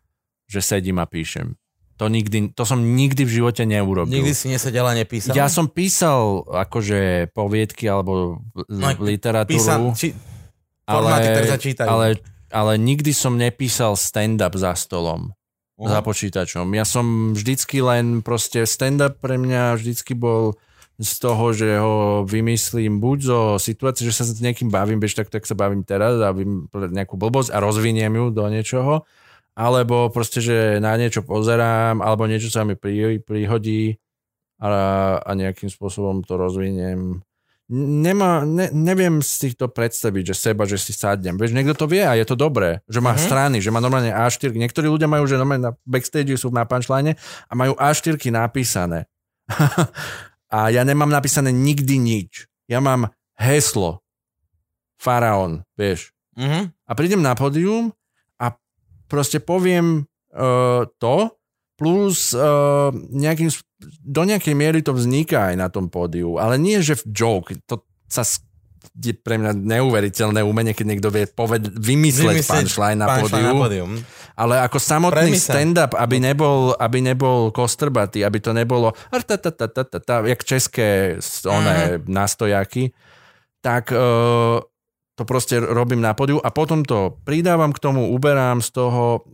že 0.51 0.59
sedím 0.59 0.99
a 0.99 1.07
píšem. 1.07 1.55
To, 2.01 2.09
nikdy, 2.09 2.49
to 2.57 2.65
som 2.65 2.81
nikdy 2.81 3.29
v 3.29 3.31
živote 3.37 3.61
neurobil. 3.61 4.09
Nikdy 4.09 4.33
si 4.33 4.49
nesedel 4.49 4.89
a 4.89 4.97
nepísal? 4.97 5.37
Ja 5.37 5.45
som 5.45 5.69
písal 5.69 6.41
akože 6.49 7.29
poviedky 7.29 7.85
alebo 7.85 8.41
No, 8.65 8.87
literatúru, 8.97 9.53
Písal, 9.53 9.85
či, 9.93 10.17
formáty, 10.81 11.29
ktoré 11.29 11.45
sa 11.45 11.59
čítajú. 11.61 11.85
ale, 11.85 12.07
ale 12.49 12.81
nikdy 12.81 13.13
som 13.13 13.37
nepísal 13.37 13.93
stand-up 13.93 14.57
za 14.57 14.73
stolom, 14.73 15.37
Uh-huh. 15.77 15.89
za 15.89 16.01
počítačom. 16.01 16.69
Ja 16.73 16.85
som 16.85 17.33
vždycky 17.33 17.81
len 17.81 18.21
proste 18.21 18.65
stand-up 18.65 19.17
pre 19.17 19.37
mňa 19.37 19.77
vždycky 19.77 20.13
bol 20.13 20.53
z 21.01 21.13
toho, 21.17 21.49
že 21.57 21.81
ho 21.81 22.21
vymyslím 22.21 23.01
buď 23.01 23.17
zo 23.25 23.39
situácie, 23.57 24.05
že 24.05 24.13
sa 24.13 24.21
s 24.21 24.37
niekým 24.37 24.69
bavím, 24.69 25.01
bež 25.01 25.17
tak, 25.17 25.33
tak 25.33 25.49
sa 25.49 25.57
bavím 25.57 25.81
teraz 25.81 26.21
a 26.21 26.29
vím 26.29 26.69
nejakú 26.69 27.17
blbosť 27.17 27.49
a 27.49 27.57
rozviniem 27.57 28.13
ju 28.13 28.25
do 28.29 28.45
niečoho, 28.45 29.09
alebo 29.51 30.07
proste, 30.09 30.39
že 30.39 30.79
na 30.79 30.95
niečo 30.95 31.21
pozerám, 31.21 31.99
alebo 31.99 32.25
niečo 32.25 32.47
sa 32.47 32.63
mi 32.63 32.79
pri, 32.79 33.19
prihodí 33.19 33.99
a, 34.61 34.69
a 35.19 35.31
nejakým 35.33 35.67
spôsobom 35.67 36.23
to 36.23 36.37
rozviniem. 36.37 37.19
Nemá, 37.71 38.43
ne, 38.43 38.67
neviem 38.75 39.23
si 39.23 39.55
to 39.55 39.71
predstaviť, 39.71 40.31
že 40.31 40.35
seba, 40.35 40.67
že 40.67 40.75
si 40.75 40.91
sadnem. 40.91 41.39
Vieš, 41.39 41.55
niekto 41.55 41.71
to 41.71 41.87
vie 41.87 42.03
a 42.03 42.19
je 42.19 42.27
to 42.27 42.35
dobré, 42.35 42.83
že 42.91 42.99
má 42.99 43.15
Mhm. 43.15 43.21
strany, 43.23 43.57
že 43.63 43.71
má 43.71 43.79
normálne 43.79 44.11
A4. 44.11 44.51
Niektorí 44.51 44.91
ľudia 44.91 45.07
majú, 45.07 45.23
že 45.23 45.39
normálne 45.39 45.71
na 45.71 45.73
backstage 45.87 46.35
sú 46.35 46.51
na 46.51 46.67
punchline 46.67 47.15
a 47.47 47.53
majú 47.55 47.71
A4 47.79 48.19
napísané. 48.27 49.07
a 50.51 50.67
ja 50.67 50.83
nemám 50.83 51.07
napísané 51.07 51.55
nikdy 51.55 51.95
nič. 51.95 52.51
Ja 52.67 52.83
mám 52.83 53.07
heslo. 53.39 54.03
Faraón, 54.99 55.63
vieš. 55.79 56.13
Uh-huh. 56.37 56.69
A 56.85 56.91
prídem 56.93 57.23
na 57.23 57.33
pódium 57.33 57.95
proste 59.11 59.43
poviem 59.43 60.07
uh, 60.31 60.87
to, 60.95 61.35
plus 61.75 62.31
uh, 62.31 62.93
nejakým, 62.95 63.51
do 64.05 64.21
nejakej 64.23 64.55
miery 64.55 64.79
to 64.79 64.95
vzniká 64.95 65.51
aj 65.51 65.55
na 65.59 65.67
tom 65.67 65.91
pódiu, 65.91 66.39
ale 66.39 66.55
nie, 66.55 66.79
že 66.79 66.95
v 66.95 67.03
joke. 67.11 67.51
To 67.67 67.83
sa 68.07 68.23
je 68.91 69.13
pre 69.13 69.37
mňa 69.37 69.55
neuveriteľné 69.55 70.41
umenie, 70.41 70.73
keď 70.73 70.85
niekto 70.85 71.09
vie 71.13 71.29
poved- 71.29 71.73
vymysleť, 71.77 72.43
punchline 72.43 72.99
na 72.99 73.21
pódiu. 73.21 73.45
na 73.45 73.53
pódium. 73.53 73.91
Ale 74.33 74.57
ako 74.61 74.77
samotný 74.81 75.37
Premisa. 75.37 75.53
stand-up, 75.53 75.93
aby 75.95 76.17
nebol, 76.17 76.73
aby 76.75 76.97
nebol 76.99 77.53
kostrbatý, 77.53 78.25
aby 78.25 78.41
to 78.41 78.51
nebolo 78.51 78.91
jak 80.25 80.41
české 80.43 81.17
one 81.45 82.01
nastojaky, 82.09 82.91
tak 83.61 83.93
uh, 83.93 84.59
to 85.13 85.23
proste 85.23 85.57
robím 85.57 85.99
na 85.99 86.11
podiu 86.11 86.37
a 86.37 86.49
potom 86.49 86.81
to 86.81 87.19
pridávam 87.21 87.69
k 87.69 87.79
tomu, 87.79 88.09
uberám 88.09 88.59
z 88.59 88.69
toho, 88.71 89.27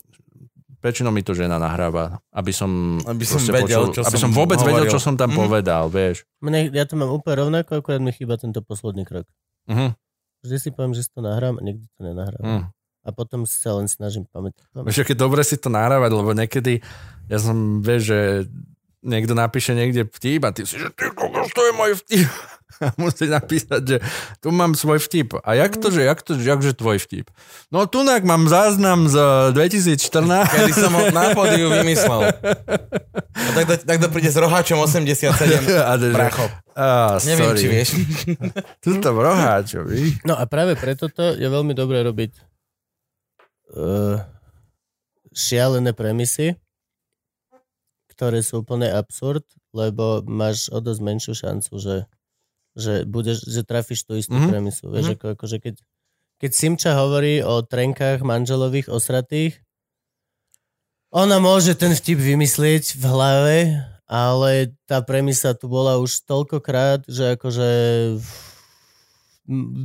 väčšinou 0.78 1.10
mi 1.10 1.20
to 1.20 1.32
žena 1.32 1.58
nahráva, 1.58 2.22
aby 2.30 2.52
som, 2.52 3.02
Aby 3.02 3.24
som 3.24 3.42
vedel, 3.42 3.66
počul, 3.84 3.94
čo 3.94 4.02
aby 4.04 4.16
som 4.16 4.22
som 4.24 4.32
vôbec 4.32 4.58
vedel, 4.58 4.84
hovoril. 4.84 4.94
čo 4.94 5.00
som 5.00 5.14
tam 5.14 5.30
Mhm. 5.30 5.38
povedal, 5.38 5.84
vieš. 5.88 6.24
Mne, 6.40 6.70
ja 6.70 6.84
to 6.84 6.96
mám 6.96 7.10
úplne 7.10 7.36
rovnako, 7.40 7.82
akorát 7.82 8.00
mi 8.00 8.10
chýba 8.10 8.36
tento 8.36 8.62
posledný 8.62 9.04
krok. 9.04 9.26
Mhm. 9.66 9.94
Vždy 10.40 10.58
si 10.60 10.70
poviem, 10.70 10.94
že 10.94 11.04
si 11.04 11.12
to 11.12 11.20
nahrám 11.20 11.58
a 11.58 11.62
nikdy 11.62 11.86
to 11.90 12.02
nenahrám. 12.02 12.42
Mhm. 12.42 12.64
A 13.04 13.10
potom 13.10 13.44
si 13.44 13.56
sa 13.56 13.72
len 13.74 13.88
snažím 13.88 14.28
pamätať. 14.28 14.68
Vieš, 14.76 15.02
aké 15.02 15.14
dobre 15.14 15.40
si 15.42 15.56
to 15.56 15.68
nahrávať, 15.68 16.12
lebo 16.14 16.32
niekedy, 16.32 16.84
ja 17.26 17.38
som, 17.38 17.80
vieš, 17.80 18.02
že 18.06 18.20
niekto 19.00 19.32
napíše 19.32 19.72
niekde 19.72 20.04
vtip 20.06 20.42
a 20.42 20.52
ty 20.52 20.64
si, 20.64 20.76
že 20.76 20.92
ty 20.92 21.08
to 21.48 21.62
je 21.64 21.74
môj 21.74 21.92
vtip. 21.98 22.28
A 22.84 22.92
musí 23.00 23.26
napísať, 23.32 23.82
že 23.82 23.98
tu 24.44 24.52
mám 24.52 24.76
svoj 24.76 25.00
vtip. 25.00 25.40
A 25.42 25.56
jak 25.56 25.80
to, 25.80 25.88
že, 25.88 26.04
jak 26.04 26.20
to, 26.22 26.36
jakže 26.36 26.76
tvoj 26.76 27.00
vtip? 27.00 27.32
No 27.72 27.88
tunak 27.88 28.28
mám 28.28 28.46
záznam 28.52 29.08
z 29.08 29.16
2014. 29.56 29.98
Kedy 30.52 30.72
som 30.76 30.92
ho 30.92 31.08
na 31.16 31.32
pódiu 31.32 31.72
vymyslel. 31.72 32.28
A 33.34 33.50
tak, 33.56 33.66
to, 33.66 33.74
tak 33.82 33.98
to 34.04 34.08
príde 34.12 34.30
s 34.30 34.38
roháčom 34.38 34.84
87. 34.84 35.32
A 35.90 35.94
to, 35.96 36.12
že, 36.12 36.14
Bracho. 36.14 36.46
á, 36.76 37.18
Neviem, 37.24 37.50
sorry. 37.50 37.60
či 37.60 37.68
vieš. 37.72 37.90
Tu 38.84 38.90
to 39.00 39.10
roháčo, 39.16 39.88
víš? 39.88 40.20
No 40.28 40.36
a 40.36 40.44
práve 40.46 40.76
preto 40.76 41.08
to 41.08 41.34
je 41.40 41.48
veľmi 41.48 41.72
dobré 41.72 42.04
robiť 42.04 42.32
uh, 43.74 44.22
šialené 45.32 45.96
premisy, 45.96 46.60
ktoré 48.12 48.42
sú 48.42 48.62
úplne 48.66 48.90
absurd, 48.92 49.46
lebo 49.72 50.26
máš 50.26 50.68
o 50.74 50.82
dosť 50.82 51.02
menšiu 51.02 51.34
šancu, 51.38 51.74
že, 51.78 51.96
že, 52.78 53.04
budeš, 53.04 53.42
že 53.44 53.66
trafíš 53.66 54.06
tú 54.06 54.14
istú 54.14 54.32
Mhm. 54.32 54.40
mm-hmm. 54.40 54.54
premisu. 54.54 54.84
Vieš, 54.88 54.94
Mhm. 54.94 55.12
mm-hmm. 55.12 55.18
ako, 55.18 55.26
akože 55.36 55.58
keď, 55.60 55.76
keď 56.38 56.52
Simča 56.54 56.92
hovorí 56.96 57.42
o 57.42 57.66
trenkách 57.66 58.22
manželových 58.22 58.88
osratých, 58.88 59.58
ona 61.10 61.42
môže 61.42 61.74
ten 61.74 61.92
vtip 61.92 62.20
vymyslieť 62.20 62.94
v 62.94 63.04
hlave, 63.04 63.58
ale 64.06 64.76
tá 64.86 65.02
premisa 65.02 65.56
tu 65.56 65.68
bola 65.68 65.98
už 65.98 66.24
toľkokrát, 66.24 67.08
že 67.08 67.36
akože 67.36 67.70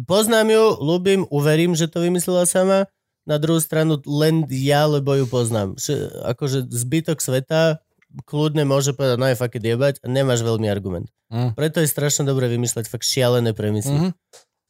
poznám 0.05 0.49
ju, 0.51 0.65
ľúbim, 0.83 1.21
uverím, 1.31 1.79
že 1.79 1.87
to 1.87 2.03
vymyslela 2.03 2.45
sama, 2.45 2.91
na 3.23 3.39
druhú 3.39 3.63
stranu 3.63 4.03
len 4.03 4.43
ja, 4.51 4.83
lebo 4.91 5.15
ju 5.15 5.31
poznám. 5.31 5.79
Že, 5.79 6.11
akože 6.35 6.67
zbytok 6.67 7.23
sveta 7.23 7.79
kľudne 8.29 8.65
môže 8.69 8.93
povedať, 8.93 9.17
no 9.19 9.27
je 9.29 9.37
fakt 9.37 9.57
jebať 9.59 10.01
a 10.03 10.07
nemáš 10.09 10.45
veľmi 10.45 10.69
argument. 10.69 11.09
Mm. 11.33 11.57
Preto 11.57 11.81
je 11.81 11.89
strašne 11.89 12.29
dobre 12.29 12.49
vymysleť 12.49 12.89
fakt 12.89 13.09
šialené 13.09 13.57
premisy. 13.57 13.93
Mhm. 13.93 14.11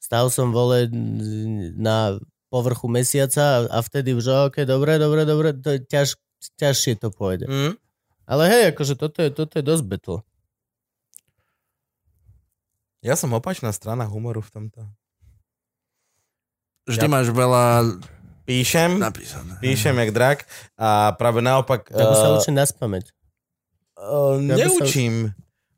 Stál 0.03 0.29
som 0.29 0.53
vole 0.53 0.91
na 1.79 2.19
povrchu 2.53 2.85
mesiaca 2.85 3.41
a, 3.41 3.59
a 3.71 3.79
vtedy 3.81 4.13
už, 4.13 4.53
ok, 4.53 4.69
dobre, 4.69 5.01
dobre, 5.01 5.25
dobre, 5.25 5.57
to 5.57 5.79
je 5.79 5.79
ťaž, 5.89 6.21
ťažšie 6.61 7.01
to 7.01 7.09
pôjde. 7.09 7.49
Mm. 7.49 7.73
Ale 8.29 8.43
hej, 8.53 8.63
akože 8.77 8.95
toto 9.01 9.25
je, 9.25 9.33
toto 9.33 9.57
je 9.57 9.65
dosť 9.65 9.85
battle. 9.89 10.19
Ja 13.03 13.19
som 13.19 13.35
opačná 13.35 13.73
strana 13.75 14.07
humoru 14.07 14.45
v 14.45 14.51
tomto. 14.53 14.81
Vždy 16.87 17.07
Ja- 17.09 17.11
máš 17.11 17.33
veľa 17.33 17.65
Píšem, 18.43 18.99
napísané. 18.99 19.55
píšem 19.63 19.95
jak 19.95 20.11
drak 20.11 20.39
a 20.75 21.15
práve 21.15 21.41
naopak... 21.41 21.87
Tak 21.89 22.09
uh, 22.11 22.19
sa 22.19 22.29
eh, 22.31 22.37
učí 22.37 22.51
na 22.51 22.67
spameť. 22.67 23.15
Uh, 24.03 24.43
Ja 24.43 24.59
by 24.59 24.67
sa- 24.69 24.83
neučím. 24.83 25.15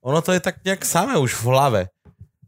Ono 0.00 0.20
to 0.20 0.32
je 0.32 0.40
tak 0.40 0.60
nejak 0.60 0.80
samé 0.82 1.16
už 1.16 1.32
v 1.34 1.44
hlave. 1.46 1.80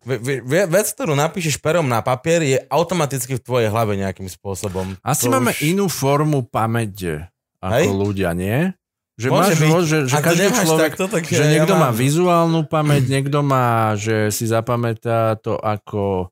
Ve, 0.03 0.17
ve, 0.17 0.35
ve- 0.39 0.69
vec, 0.71 0.87
ktorú 0.89 1.13
napíšeš 1.13 1.59
perom 1.59 1.85
na 1.85 1.99
papier, 1.99 2.41
je 2.41 2.59
automaticky 2.67 3.35
v 3.35 3.43
tvojej 3.43 3.69
hlave 3.69 3.97
nejakým 3.97 4.27
spôsobom. 4.27 4.95
Asi 5.01 5.27
To 5.27 5.35
máme 5.35 5.51
už... 5.51 5.67
inú 5.67 5.87
formu 5.87 6.41
pamäte 6.43 7.27
ako 7.59 7.75
Hej? 7.75 7.85
ľudia, 7.91 8.31
nie? 8.33 8.71
Že 9.17 9.27
Môže 9.27 9.41
máš, 9.49 9.59
byť. 9.59 9.71
ro- 9.71 9.83
že, 9.83 9.99
že 10.05 10.15
každý 10.15 10.49
človek, 10.55 10.91
takto, 10.93 11.05
tak 11.09 11.23
že 11.25 11.41
ja 11.41 11.49
niekto 11.51 11.75
má 11.75 11.89
mám. 11.89 11.97
vizuálnu 11.97 12.61
pamäť, 12.67 13.03
niekto 13.09 13.41
má, 13.41 13.67
že 13.97 14.29
si 14.29 14.45
zapamätá 14.45 15.35
to 15.37 15.57
ako 15.57 16.29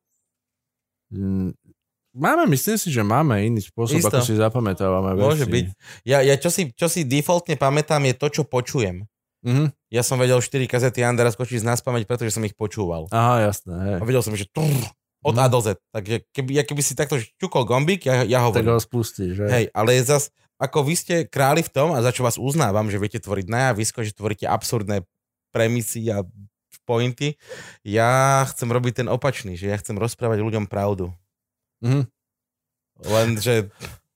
mm, 1.08 1.56
máme, 2.12 2.44
myslím 2.46 2.76
si, 2.76 2.88
že 2.88 3.00
máme 3.00 3.40
iný 3.42 3.58
spôsob, 3.58 3.98
Isto. 3.98 4.12
ako 4.12 4.20
si 4.22 4.36
zapamätávame 4.36 5.16
veci. 5.16 5.24
Môže 5.24 5.46
byť. 5.46 5.66
Ja, 6.04 6.20
ja 6.20 6.36
čo, 6.36 6.52
si, 6.52 6.70
čo 6.70 6.86
si 6.86 7.02
defaultne 7.02 7.56
pamätám 7.56 8.04
je 8.04 8.14
to, 8.14 8.26
čo 8.30 8.42
počujem. 8.44 9.08
Mhm. 9.44 9.70
Ja 9.88 10.00
som 10.00 10.16
vedel 10.16 10.40
4 10.40 10.64
kazety 10.64 11.04
Andera 11.04 11.28
skočiť 11.28 11.60
z 11.60 11.66
nás 11.66 11.78
pamäť, 11.78 12.08
pretože 12.08 12.32
som 12.32 12.42
ich 12.42 12.56
počúval. 12.56 13.06
Aha, 13.12 13.44
jasné. 13.44 13.76
Hej. 13.76 13.96
A 14.00 14.04
vedel 14.04 14.22
som, 14.24 14.32
že 14.32 14.48
trrr, 14.48 14.72
od 15.20 15.36
Mhm. 15.36 15.40
A 15.40 15.46
do 15.46 15.60
Z. 15.60 15.68
Takže 15.90 16.14
keby, 16.32 16.50
ja 16.54 16.62
keby 16.62 16.80
si 16.80 16.92
takto 16.92 17.16
čukol 17.36 17.64
gombík, 17.64 18.04
ja, 18.04 18.24
ja 18.24 18.40
Tak 18.40 18.46
hovorím. 18.50 18.72
ho 18.72 18.80
spustíš, 18.80 19.36
že? 19.36 19.46
Hej, 19.46 19.64
ale 19.70 19.96
je 19.96 20.02
zas, 20.04 20.28
ako 20.56 20.82
vy 20.82 20.94
ste 20.94 21.14
králi 21.24 21.60
v 21.60 21.70
tom, 21.70 21.92
a 21.92 22.00
za 22.00 22.10
čo 22.10 22.20
vás 22.20 22.36
uznávam, 22.36 22.88
že 22.88 22.96
viete 22.96 23.16
tvoriť 23.16 23.46
na 23.46 23.72
javisko, 23.72 24.00
že 24.00 24.12
tvoríte 24.12 24.44
absurdné 24.44 25.04
premisy 25.48 26.08
a 26.08 26.24
pointy, 26.84 27.40
ja 27.80 28.44
chcem 28.44 28.68
robiť 28.68 29.00
ten 29.00 29.08
opačný, 29.08 29.56
že 29.56 29.72
ja 29.72 29.76
chcem 29.80 29.96
rozprávať 29.96 30.40
ľuďom 30.40 30.68
pravdu. 30.68 31.08
Mhm. 31.80 32.04
Lenže 33.02 33.72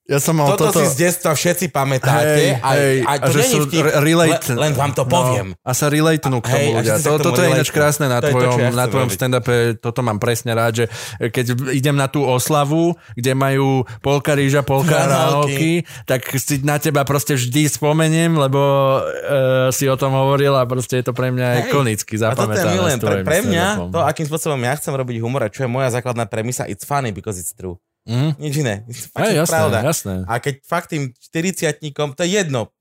Ja 0.09 0.25
som 0.25 0.41
mal 0.41 0.57
toto, 0.57 0.73
toto... 0.73 0.81
si 0.81 0.97
z 0.97 1.05
detstva 1.05 1.37
všetci 1.37 1.69
pamätáte 1.69 2.57
Hej, 2.57 2.65
a, 2.65 2.71
hej, 2.81 2.99
a 3.05 3.13
to 3.21 3.29
že 3.29 3.41
není 3.45 3.53
sú 3.53 3.59
vtip, 3.69 3.85
relate, 4.01 4.49
len, 4.57 4.57
len 4.57 4.73
vám 4.73 4.97
to 4.97 5.05
poviem. 5.05 5.53
No, 5.53 5.61
a 5.69 5.73
sa 5.77 5.93
relatenú 5.93 6.41
k 6.41 6.49
tomu 6.49 6.57
Hej, 6.57 6.73
a 6.73 6.81
ľudia. 6.81 6.95
že 6.97 7.05
To, 7.05 7.13
toto 7.21 7.41
je 7.45 7.49
ináč 7.53 7.69
krásne 7.69 8.09
na 8.09 8.25
To 8.25 8.33
to, 8.33 8.33
tvojom, 8.33 8.57
čo 8.57 8.61
ja 8.65 8.71
na 8.73 8.87
tvojom 8.89 9.11
stand-upe, 9.13 9.77
toto 9.77 10.01
mám 10.01 10.17
presne 10.17 10.57
rád, 10.57 10.73
že 10.81 10.85
keď 11.29 11.77
idem 11.77 11.93
na 11.93 12.09
tú 12.09 12.25
oslavu, 12.25 12.97
kde 13.21 13.37
majú 13.37 13.85
polka 14.01 14.33
rýža, 14.33 14.65
polka 14.65 14.97
hranolky, 14.97 15.85
tak 16.09 16.25
si 16.41 16.65
na 16.65 16.81
teba 16.81 17.05
proste 17.05 17.37
vždy 17.37 17.69
spomeniem, 17.69 18.33
lebo 18.33 18.61
uh, 19.05 19.69
si 19.69 19.93
o 19.93 19.97
tom 20.01 20.17
hovoril 20.17 20.57
a 20.57 20.65
proste 20.65 21.05
je 21.05 21.05
to 21.05 21.13
pre 21.13 21.29
mňa 21.29 21.49
Hej. 21.53 21.61
ikonicky 21.69 22.17
A 22.17 22.33
zapamätané. 22.33 22.81
milujem. 22.81 22.97
s 22.97 23.05
Pre, 23.05 23.21
pre 23.29 23.39
mňa, 23.45 23.93
to, 23.93 24.01
akým 24.01 24.25
spôsobom 24.25 24.57
ja 24.65 24.73
chcem 24.73 24.97
robiť 24.97 25.21
humor 25.21 25.45
a 25.45 25.53
čo 25.53 25.65
je 25.65 25.69
moja 25.69 25.93
základná 25.93 26.25
premisa, 26.25 26.65
it's 26.65 26.89
funny 26.89 27.13
because 27.13 27.37
it's 27.37 27.53
true. 27.53 27.77
Mhm. 28.09 28.31
Nič 28.41 28.55
iné. 28.57 28.75
Hej, 28.89 29.13
fucking 29.13 29.39
jasné, 29.45 29.53
pravda. 29.53 29.79
jasné. 29.85 30.15
A 30.25 30.35
keď 30.41 30.55
fakt 30.65 30.89
tým 30.89 31.13
40 31.13 32.17
to 32.17 32.23
je 32.25 32.31
jedno, 32.41 32.73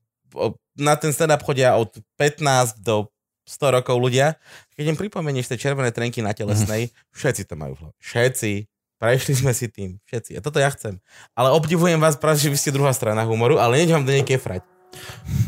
na 0.79 0.95
ten 0.95 1.11
stand-up 1.11 1.43
chodia 1.43 1.75
od 1.75 1.91
15 2.15 2.79
do 2.79 3.11
100 3.47 3.75
rokov 3.79 3.95
ľudia, 3.99 4.39
keď 4.75 4.95
im 4.95 4.97
pripomenieš 4.99 5.51
tie 5.51 5.59
červené 5.59 5.91
trenky 5.91 6.23
na 6.23 6.31
telesnej, 6.31 6.91
všetci 7.11 7.47
to 7.47 7.55
majú 7.59 7.75
v 7.75 7.79
hlave. 7.87 7.95
Všetci. 7.99 8.51
Prešli 8.97 9.33
sme 9.37 9.53
si 9.53 9.69
tým. 9.69 10.01
Všetci. 10.09 10.35
A 10.35 10.39
toto 10.41 10.57
ja 10.57 10.73
chcem. 10.73 10.97
Ale 11.37 11.53
obdivujem 11.53 12.01
vás 12.01 12.17
práve, 12.17 12.41
že 12.41 12.49
vy 12.49 12.57
ste 12.57 12.73
druhá 12.73 12.91
strana 12.91 13.23
humoru, 13.23 13.61
ale 13.61 13.83
neď 13.83 13.93
vám 13.93 14.03
do 14.07 14.11
nej 14.11 14.25
kefrať. 14.25 14.65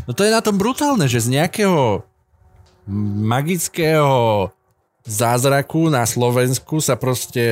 No 0.06 0.14
to 0.14 0.22
je 0.22 0.32
na 0.32 0.43
tom 0.43 0.56
brutálne, 0.59 1.09
že 1.09 1.24
z 1.24 1.33
nejakého 1.33 2.06
magického 3.25 4.49
zázraku 5.08 5.88
na 5.88 6.03
Slovensku 6.03 6.84
sa 6.84 7.00
proste 7.00 7.44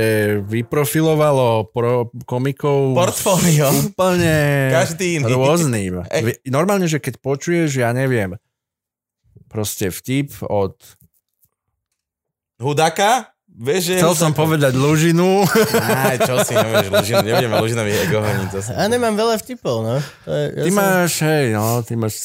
vyprofilovalo 0.45 1.71
pro 1.71 2.11
komikov 2.27 2.93
Portfólio. 2.93 3.71
úplne 3.87 4.69
Každý 4.71 5.21
iný. 5.21 5.31
rôznym. 5.31 5.93
Ej. 6.15 6.43
Normálne, 6.47 6.85
že 6.85 6.99
keď 6.99 7.17
počuješ, 7.19 7.81
ja 7.81 7.95
neviem, 7.95 8.35
proste 9.47 9.87
vtip 9.89 10.35
od... 10.43 10.75
Hudaka? 12.57 13.31
Vieš, 13.57 13.81
že... 13.89 13.95
Chcel 13.97 14.13
som 14.13 14.31
povedať 14.37 14.77
Lužinu. 14.77 15.41
Aj, 15.81 16.13
čo 16.21 16.37
si 16.45 16.53
nevieš, 16.53 16.93
Lužinu, 16.93 17.25
nebudeme 17.25 17.57
Lužinových 17.57 17.97
ego 18.05 18.21
honiť 18.21 18.49
zase. 18.53 18.71
A 18.77 18.85
nemám 18.85 19.17
veľa 19.17 19.41
vtipov, 19.41 19.81
no. 19.81 19.97
To 19.97 20.29
je, 20.29 20.43
ja 20.53 20.61
Ty 20.61 20.69
som, 20.69 20.77
máš, 20.77 21.11
hej, 21.25 21.45
no, 21.57 21.81
ty 21.81 21.93
máš... 21.97 22.15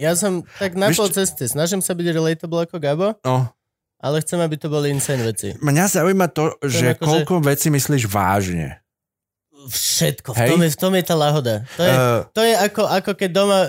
Ja 0.00 0.16
som 0.16 0.42
tak 0.56 0.72
na 0.74 0.88
pol 0.90 1.12
ceste. 1.12 1.44
Snažím 1.44 1.78
sa 1.78 1.92
byť 1.92 2.06
relatable 2.10 2.64
ako 2.64 2.76
Gabo, 2.76 3.08
No, 3.20 3.52
ale 4.00 4.24
chcem, 4.24 4.40
aby 4.40 4.56
to 4.56 4.66
boli 4.66 4.88
insane 4.88 5.20
veci. 5.20 5.52
mňa 5.54 5.84
zaujíma 5.92 6.32
to, 6.32 6.56
že 6.64 6.96
akože- 6.96 7.04
koľko 7.04 7.34
vecí 7.44 7.68
myslíš 7.68 8.08
vážne. 8.08 8.80
Všetko. 9.60 10.32
V 10.32 10.38
Hej. 10.40 10.48
tom, 10.48 10.58
je, 10.58 10.68
v 10.72 10.78
tom 10.78 10.92
je 10.96 11.04
tá 11.04 11.14
lahoda. 11.14 11.68
To 11.76 11.82
je, 11.84 11.92
Uh, 11.92 12.20
to 12.32 12.40
je 12.40 12.54
ako, 12.56 12.82
ako 12.88 13.10
keď 13.12 13.28
doma... 13.30 13.60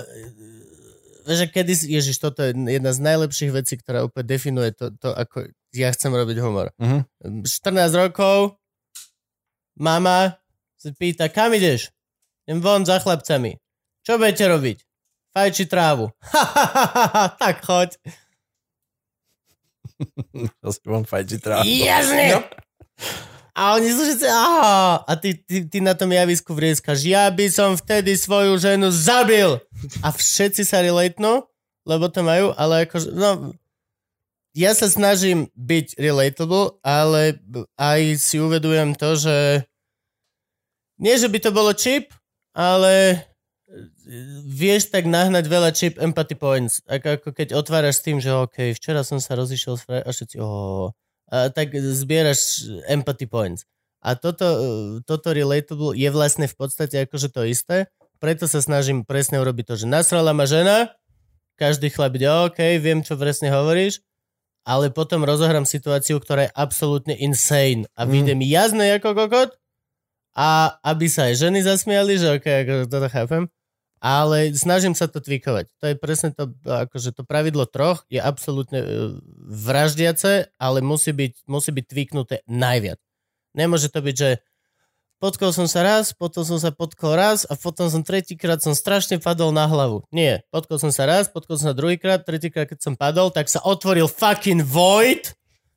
Vieš, 1.22 1.38
že 1.38 1.46
kedy... 1.46 1.72
Ježiš, 1.86 2.16
toto 2.18 2.40
je 2.40 2.50
jedna 2.50 2.90
z 2.90 2.98
najlepších 2.98 3.52
vecí, 3.52 3.76
ktorá 3.76 4.00
úplne 4.02 4.24
definuje 4.24 4.72
to, 4.72 4.88
to 4.96 5.12
ako 5.12 5.46
ja 5.70 5.92
chcem 5.92 6.10
robiť 6.10 6.36
humor. 6.40 6.72
uh-huh. 6.74 7.04
14 7.22 7.44
rokov, 7.94 8.56
mama 9.76 10.40
sa 10.76 10.90
pýta, 10.90 11.28
kam 11.28 11.52
ideš? 11.52 11.92
Idem 12.42 12.58
von 12.58 12.82
za 12.82 12.98
chlapcami. 12.98 13.54
Čo 14.02 14.18
budete 14.18 14.48
robiť? 14.48 14.78
Fajči 15.32 15.64
trávu. 15.64 16.12
tak 17.40 17.64
choď. 17.64 17.96
To 20.58 20.74
si 20.74 20.82
von 20.82 21.06
fajči 21.06 21.38
trávu. 21.38 21.62
Jasne! 21.62 22.34
No. 22.34 22.40
A 23.52 23.76
oni 23.76 23.92
sú 23.92 24.02
všetci, 24.02 24.26
aha. 24.26 25.04
A 25.04 25.12
ty, 25.14 25.36
ty, 25.36 25.68
ty 25.68 25.78
na 25.84 25.92
tom 25.92 26.08
javisku 26.10 26.56
vrieskaš, 26.56 27.04
ja 27.04 27.28
by 27.28 27.46
som 27.52 27.76
vtedy 27.76 28.16
svoju 28.16 28.56
ženu 28.56 28.88
zabil. 28.88 29.60
A 30.00 30.08
všetci 30.08 30.64
sa 30.64 30.80
relatnú, 30.80 31.44
lebo 31.84 32.08
to 32.08 32.24
majú, 32.24 32.56
ale 32.56 32.88
akože, 32.88 33.12
no, 33.12 33.52
ja 34.56 34.72
sa 34.72 34.88
snažím 34.88 35.52
byť 35.52 36.00
relatable, 36.00 36.80
ale 36.80 37.40
aj 37.76 38.00
si 38.20 38.40
uvedujem 38.40 38.96
to, 38.96 39.20
že 39.20 39.36
nie, 40.96 41.14
že 41.16 41.28
by 41.28 41.38
to 41.40 41.50
bolo 41.52 41.76
cheap, 41.76 42.08
ale 42.56 43.20
vieš 44.44 44.92
tak 44.92 45.08
nahnať 45.08 45.44
veľa 45.48 45.70
cheap 45.72 45.96
empathy 45.96 46.36
points. 46.36 46.84
Ako, 46.84 47.18
ako 47.18 47.28
keď 47.32 47.48
otváraš 47.56 48.00
s 48.00 48.04
tým, 48.04 48.18
že 48.20 48.30
OK, 48.32 48.76
včera 48.76 49.02
som 49.02 49.18
sa 49.18 49.34
rozišiel 49.34 49.74
s 49.76 49.82
fra- 49.82 50.04
a 50.04 50.10
všetci, 50.12 50.36
oh, 50.38 50.92
a 51.32 51.48
tak 51.48 51.72
zbieraš 51.72 52.68
empathy 52.86 53.24
points. 53.24 53.64
A 54.02 54.18
toto, 54.18 54.44
eh, 54.44 54.60
toto 55.06 55.30
relatable 55.32 55.94
je 55.94 56.08
vlastne 56.10 56.44
v 56.50 56.54
podstate 56.58 57.06
akože 57.06 57.28
to 57.32 57.46
isté, 57.46 57.86
preto 58.18 58.46
sa 58.46 58.62
snažím 58.62 59.02
presne 59.02 59.40
urobiť 59.40 59.64
to, 59.66 59.74
že 59.82 59.86
nasrala 59.88 60.30
ma 60.30 60.46
žena, 60.46 60.94
každý 61.56 61.90
chlap 61.90 62.14
ide, 62.18 62.28
OK, 62.28 62.58
viem, 62.82 63.02
čo 63.02 63.14
presne 63.14 63.50
hovoríš, 63.50 64.02
ale 64.62 64.90
potom 64.94 65.26
rozohrám 65.26 65.66
situáciu, 65.66 66.18
ktorá 66.18 66.46
je 66.46 66.54
absolútne 66.54 67.14
insane 67.18 67.86
a 67.98 68.06
Mm. 68.06 68.10
vyjde 68.10 68.34
mi 68.38 68.46
jasné 68.46 68.94
ako 68.98 69.14
kokot 69.14 69.50
a 70.34 70.78
aby 70.86 71.06
sa 71.10 71.28
aj 71.30 71.34
ženy 71.38 71.62
zasmiali, 71.62 72.14
že 72.18 72.38
OK, 72.38 72.46
ako 72.46 72.74
toto 72.86 73.08
chápem, 73.10 73.42
ale 74.02 74.50
snažím 74.58 74.98
sa 74.98 75.06
to 75.06 75.22
tvikovať. 75.22 75.70
To 75.78 75.84
je 75.86 75.94
presne 75.94 76.34
to, 76.34 76.50
akože 76.66 77.14
to 77.14 77.22
pravidlo 77.22 77.70
troch 77.70 78.02
je 78.10 78.18
absolútne 78.18 78.82
e, 78.82 78.86
vraždiace, 79.46 80.50
ale 80.58 80.82
musí 80.82 81.14
byť, 81.14 81.46
musí 81.46 81.70
byť 81.70 81.84
tvyknuté 81.86 82.36
najviac. 82.50 82.98
Nemôže 83.54 83.86
to 83.94 84.02
byť, 84.02 84.16
že 84.18 84.30
potkol 85.22 85.54
som 85.54 85.70
sa 85.70 85.86
raz, 85.86 86.10
potom 86.10 86.42
som 86.42 86.58
sa 86.58 86.74
potkol 86.74 87.14
raz 87.14 87.46
a 87.46 87.54
potom 87.54 87.86
som 87.86 88.02
tretíkrát 88.02 88.58
som 88.58 88.74
strašne 88.74 89.22
padol 89.22 89.54
na 89.54 89.70
hlavu. 89.70 90.02
Nie, 90.10 90.42
potkol 90.50 90.82
som 90.82 90.90
sa 90.90 91.06
raz, 91.06 91.30
potkol 91.30 91.62
som 91.62 91.70
sa 91.70 91.78
druhýkrát, 91.78 92.26
tretíkrát 92.26 92.66
keď 92.66 92.82
som 92.82 92.98
padol, 92.98 93.30
tak 93.30 93.46
sa 93.46 93.62
otvoril 93.62 94.10
fucking 94.10 94.66
void 94.66 95.30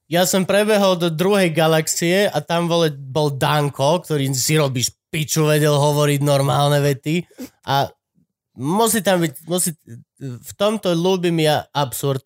ja 0.05 0.21
som 0.29 0.45
prebehol 0.45 1.01
do 1.01 1.09
druhej 1.09 1.49
galaxie 1.49 2.29
a 2.29 2.37
tam 2.37 2.69
bol, 2.69 2.85
bol 2.93 3.33
Danko, 3.33 4.05
ktorý 4.05 4.29
si 4.37 4.53
robíš 4.53 4.93
piču, 5.09 5.49
vedel 5.49 5.73
hovoriť 5.73 6.21
normálne 6.21 6.77
vety 6.77 7.25
a 7.65 7.89
musí 8.56 9.03
tam 9.03 9.22
byť, 9.22 9.34
musí, 9.45 9.75
v 10.19 10.51
tomto 10.56 10.95
ľúbim 10.95 11.35
ja 11.40 11.67
absurd, 11.72 12.24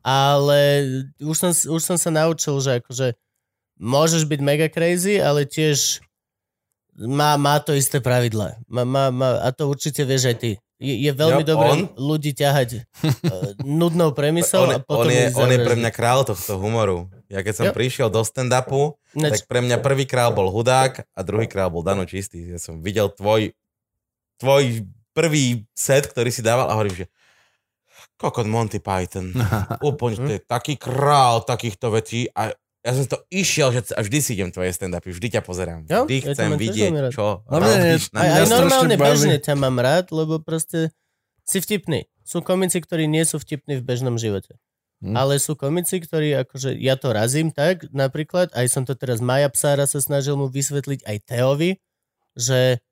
ale 0.00 0.84
už 1.18 1.36
som, 1.36 1.50
už 1.50 1.82
som 1.82 1.96
sa 1.98 2.10
naučil, 2.10 2.56
že 2.62 2.78
akože 2.80 3.18
môžeš 3.76 4.24
byť 4.24 4.40
mega 4.40 4.68
crazy, 4.70 5.18
ale 5.18 5.44
tiež 5.44 5.98
má, 6.94 7.34
má 7.34 7.58
to 7.58 7.74
isté 7.74 7.98
pravidla. 7.98 8.54
Má, 8.70 8.86
má, 8.86 9.10
má, 9.10 9.42
a 9.42 9.50
to 9.50 9.66
určite 9.66 10.06
vieš 10.06 10.30
aj 10.30 10.36
ty. 10.38 10.50
Je, 10.78 11.06
je 11.06 11.12
veľmi 11.14 11.42
Jo, 11.46 11.48
dobré 11.54 11.68
on? 11.70 11.82
ľudí 11.96 12.34
ťahať 12.34 12.82
uh, 12.82 12.82
nudnou 13.82 14.10
premisou 14.10 14.66
On, 14.66 14.74
a 14.74 14.82
potom 14.82 15.06
on, 15.06 15.14
je, 15.14 15.24
on 15.38 15.50
je 15.50 15.58
pre 15.62 15.74
mňa 15.78 15.90
král 15.94 16.26
tohto 16.26 16.58
humoru. 16.58 17.08
Ja 17.30 17.40
keď 17.40 17.54
som 17.54 17.66
Jo. 17.70 17.72
prišiel 17.72 18.08
do 18.10 18.20
stand-upu, 18.22 18.98
Ináč- 19.14 19.42
tak 19.42 19.50
pre 19.50 19.62
mňa 19.62 19.80
prvý 19.80 20.04
král 20.04 20.34
bol 20.34 20.50
hudák 20.50 21.06
a 21.14 21.20
druhý 21.22 21.46
král 21.46 21.70
bol 21.70 21.82
Dano 21.86 22.04
Čistý. 22.04 22.52
Ja 22.52 22.58
som 22.58 22.82
videl 22.82 23.06
tvoj, 23.10 23.54
tvoj 24.38 24.84
prvý 25.14 25.64
set, 25.72 26.10
ktorý 26.10 26.28
si 26.34 26.42
dával 26.42 26.68
a 26.68 26.74
hovorím, 26.74 27.06
že 27.06 27.06
kokot 28.18 28.46
Monty 28.46 28.82
Python. 28.82 29.30
Úplne, 29.88 30.16
to 30.18 30.30
je 30.36 30.40
taký 30.42 30.74
král 30.76 31.46
takýchto 31.46 31.94
vecí 31.94 32.26
a 32.34 32.52
ja 32.84 32.92
som 32.92 33.08
to 33.08 33.24
išiel, 33.32 33.72
že 33.72 33.96
a 33.96 34.04
vždy 34.04 34.18
si 34.20 34.30
idem 34.36 34.52
tvoje 34.52 34.68
stand-upy, 34.76 35.08
vždy 35.08 35.40
ťa 35.40 35.40
pozerám. 35.40 35.88
Jo, 35.88 36.04
Vždy 36.04 36.16
ja 36.20 36.26
chcem 36.36 36.50
vidieť, 36.52 36.92
čo 37.16 37.40
Hlavne 37.48 37.96
robíš 37.96 38.12
Aj, 38.12 38.28
aj 38.28 38.46
normálne 38.52 38.96
bežne 39.00 39.40
ťa 39.40 39.54
mám 39.56 39.80
rád, 39.80 40.12
lebo 40.12 40.36
proste 40.36 40.92
si 41.48 41.64
vtipný. 41.64 42.04
Sú 42.28 42.44
komici, 42.44 42.84
ktorí 42.84 43.08
nie 43.08 43.24
sú 43.24 43.40
vtipní 43.40 43.80
v 43.80 43.82
bežnom 43.88 44.20
živote. 44.20 44.60
Hm. 45.00 45.16
Ale 45.16 45.40
sú 45.40 45.56
komici, 45.56 45.96
ktorí 45.96 46.36
akože, 46.44 46.76
ja 46.76 47.00
to 47.00 47.16
razím 47.16 47.56
tak, 47.56 47.88
napríklad, 47.88 48.52
aj 48.52 48.68
som 48.68 48.84
to 48.84 48.92
teraz 48.92 49.24
Maja 49.24 49.48
Psára 49.48 49.88
sa 49.88 50.00
snažil 50.04 50.36
mu 50.36 50.52
vysvetliť 50.52 51.08
aj 51.08 51.16
Teovi, 51.24 51.80
že 52.36 52.84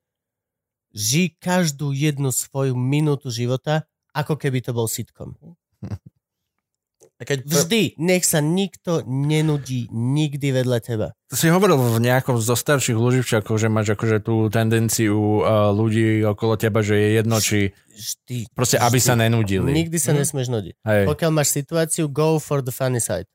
ži 0.93 1.35
každú 1.35 1.91
jednu 1.91 2.29
svoju 2.29 2.73
minútu 2.73 3.27
života, 3.27 3.83
ako 4.13 4.37
keby 4.37 4.61
to 4.61 4.71
bol 4.71 4.85
sitcom. 4.85 5.33
A 7.13 7.29
keď 7.29 7.45
Vždy, 7.45 7.95
nech 8.01 8.25
sa 8.25 8.41
nikto 8.41 9.05
nenudí 9.05 9.85
nikdy 9.87 10.49
vedľa 10.51 10.79
teba. 10.81 11.07
Si 11.29 11.45
hovoril 11.45 11.77
v 11.77 12.01
nejakom 12.01 12.35
zo 12.35 12.51
starších 12.51 12.97
luživčakov, 12.97 13.53
že 13.55 13.69
máš 13.69 13.93
akože 13.93 14.17
tú 14.19 14.49
tendenciu 14.49 15.13
uh, 15.39 15.69
ľudí 15.69 16.25
okolo 16.25 16.57
teba, 16.57 16.81
že 16.81 16.97
je 16.97 17.09
jedno, 17.15 17.37
či 17.37 17.71
Vždy. 17.87 18.49
proste, 18.51 18.75
aby 18.75 18.97
vždy. 18.97 19.07
sa 19.07 19.13
nenudili. 19.15 19.69
Nikdy 19.71 19.97
sa 19.97 20.11
Hm. 20.11 20.17
nesmieš 20.19 20.47
nudiť. 20.49 20.75
Hej. 20.83 21.03
Pokiaľ 21.05 21.31
máš 21.31 21.53
situáciu, 21.53 22.09
go 22.09 22.41
for 22.41 22.59
the 22.59 22.73
funny 22.73 22.99
side. 22.99 23.29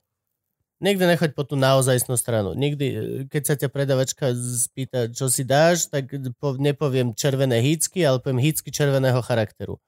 Nikdy 0.78 1.04
nechoď 1.10 1.30
po 1.34 1.42
tú 1.42 1.58
naozajstnú 1.58 2.14
stranu. 2.14 2.54
Nikdy, 2.54 2.86
e, 2.86 2.98
keď 3.26 3.42
sa 3.42 3.54
ťa 3.58 3.68
predavačka 3.70 4.30
spýta, 4.34 5.10
čo 5.10 5.26
si 5.26 5.42
dáš, 5.42 5.90
tak 5.90 6.06
po, 6.38 6.54
nepoviem 6.54 7.18
červené 7.18 7.58
hýcky, 7.58 8.06
ale 8.06 8.22
poviem 8.22 8.38
hýcky 8.38 8.70
červeného 8.70 9.18
charakteru. 9.18 9.82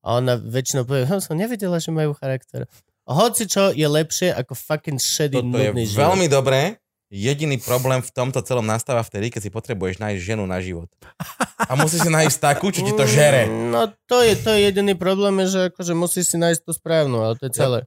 A 0.00 0.16
ona 0.16 0.40
väčšinou 0.40 0.88
povie, 0.88 1.04
hm, 1.04 1.20
som 1.20 1.36
nevedela, 1.36 1.76
že 1.76 1.92
majú 1.92 2.16
charakter. 2.16 2.64
Hoci 3.04 3.44
čo 3.44 3.68
je 3.74 3.84
lepšie 3.84 4.32
ako 4.32 4.56
fucking 4.56 4.96
šedý, 4.96 5.44
toto 5.44 5.60
je 5.60 5.68
nudný 5.68 5.84
život. 5.84 6.00
veľmi 6.08 6.26
dobré, 6.32 6.80
jediný 7.10 7.58
problém 7.58 8.00
v 8.00 8.08
tomto 8.08 8.38
celom 8.40 8.64
nastáva 8.64 9.02
vtedy, 9.02 9.34
keď 9.34 9.40
si 9.44 9.50
potrebuješ 9.50 9.98
nájsť 9.98 10.20
ženu 10.22 10.46
na 10.46 10.62
život. 10.62 10.88
A 11.58 11.74
musíš 11.74 12.06
si 12.06 12.10
nájsť 12.10 12.38
takú, 12.38 12.70
čo 12.70 12.86
ti 12.86 12.94
to 12.94 13.04
žere. 13.04 13.50
No 13.50 13.90
to 14.06 14.22
je, 14.22 14.38
to 14.38 14.54
je 14.54 14.70
jediný 14.70 14.94
problém, 14.94 15.42
je, 15.44 15.46
že 15.52 15.60
akože 15.74 15.92
musíš 15.92 16.32
si 16.32 16.36
nájsť 16.38 16.62
tú 16.62 16.72
správnu, 16.72 17.18
ale 17.20 17.34
to 17.36 17.50
je 17.50 17.52
celé. 17.52 17.78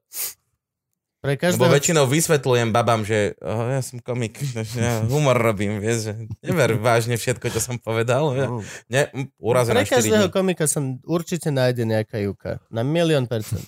Pre 1.24 1.40
Lebo 1.40 1.40
každého... 1.40 1.72
väčšinou 1.72 2.04
vysvetľujem 2.04 2.76
babám, 2.76 3.08
že 3.08 3.40
oh, 3.40 3.72
ja 3.72 3.80
som 3.80 4.04
komik, 4.04 4.44
ja 4.76 5.08
humor 5.08 5.40
robím, 5.40 5.80
vieš, 5.80 6.12
že 6.12 6.14
never 6.44 6.76
vážne 6.76 7.16
všetko, 7.16 7.48
čo 7.48 7.64
som 7.64 7.80
povedal. 7.80 8.36
Ja, 8.36 8.52
ne, 8.92 9.02
Pre 9.08 9.32
urazená 9.40 9.88
4 9.88 10.04
každého 10.04 10.28
dní. 10.28 10.36
komika 10.36 10.68
sa 10.68 10.84
určite 11.08 11.48
nájde 11.48 11.88
nejaká 11.88 12.20
juka. 12.20 12.60
Na 12.68 12.84
milión 12.84 13.24
percent. 13.24 13.64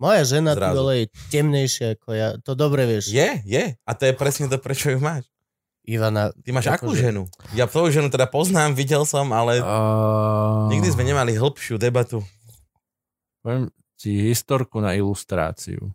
Moja 0.00 0.24
žena 0.24 0.56
tu 0.56 0.64
Zrazu. 0.64 0.74
dole 0.74 0.94
je 0.96 1.06
temnejšia 1.28 1.86
ako 1.94 2.08
ja. 2.10 2.28
To 2.40 2.56
dobre 2.56 2.88
vieš. 2.88 3.12
Je, 3.12 3.36
je. 3.44 3.64
A 3.78 3.90
to 3.92 4.08
je 4.08 4.14
presne 4.16 4.48
to, 4.48 4.56
prečo 4.56 4.88
ju 4.88 4.98
máš. 4.98 5.28
Ivana... 5.84 6.32
Ty 6.34 6.50
máš 6.50 6.66
akú 6.68 6.90
akože- 6.90 7.04
ženu? 7.04 7.22
Ja 7.52 7.68
tvoju 7.68 7.92
ženu 7.92 8.08
teda 8.08 8.26
poznám, 8.26 8.72
videl 8.72 9.04
som, 9.04 9.28
ale 9.30 9.60
Uh, 9.60 10.66
nikdy 10.68 10.88
sme 10.88 11.04
nemali 11.04 11.36
hĺbšiu 11.36 11.76
debatu. 11.76 12.24
Poviem 13.40 13.68
ti 13.94 14.18
historku 14.24 14.78
na 14.78 14.94
ilustráciu. 14.94 15.92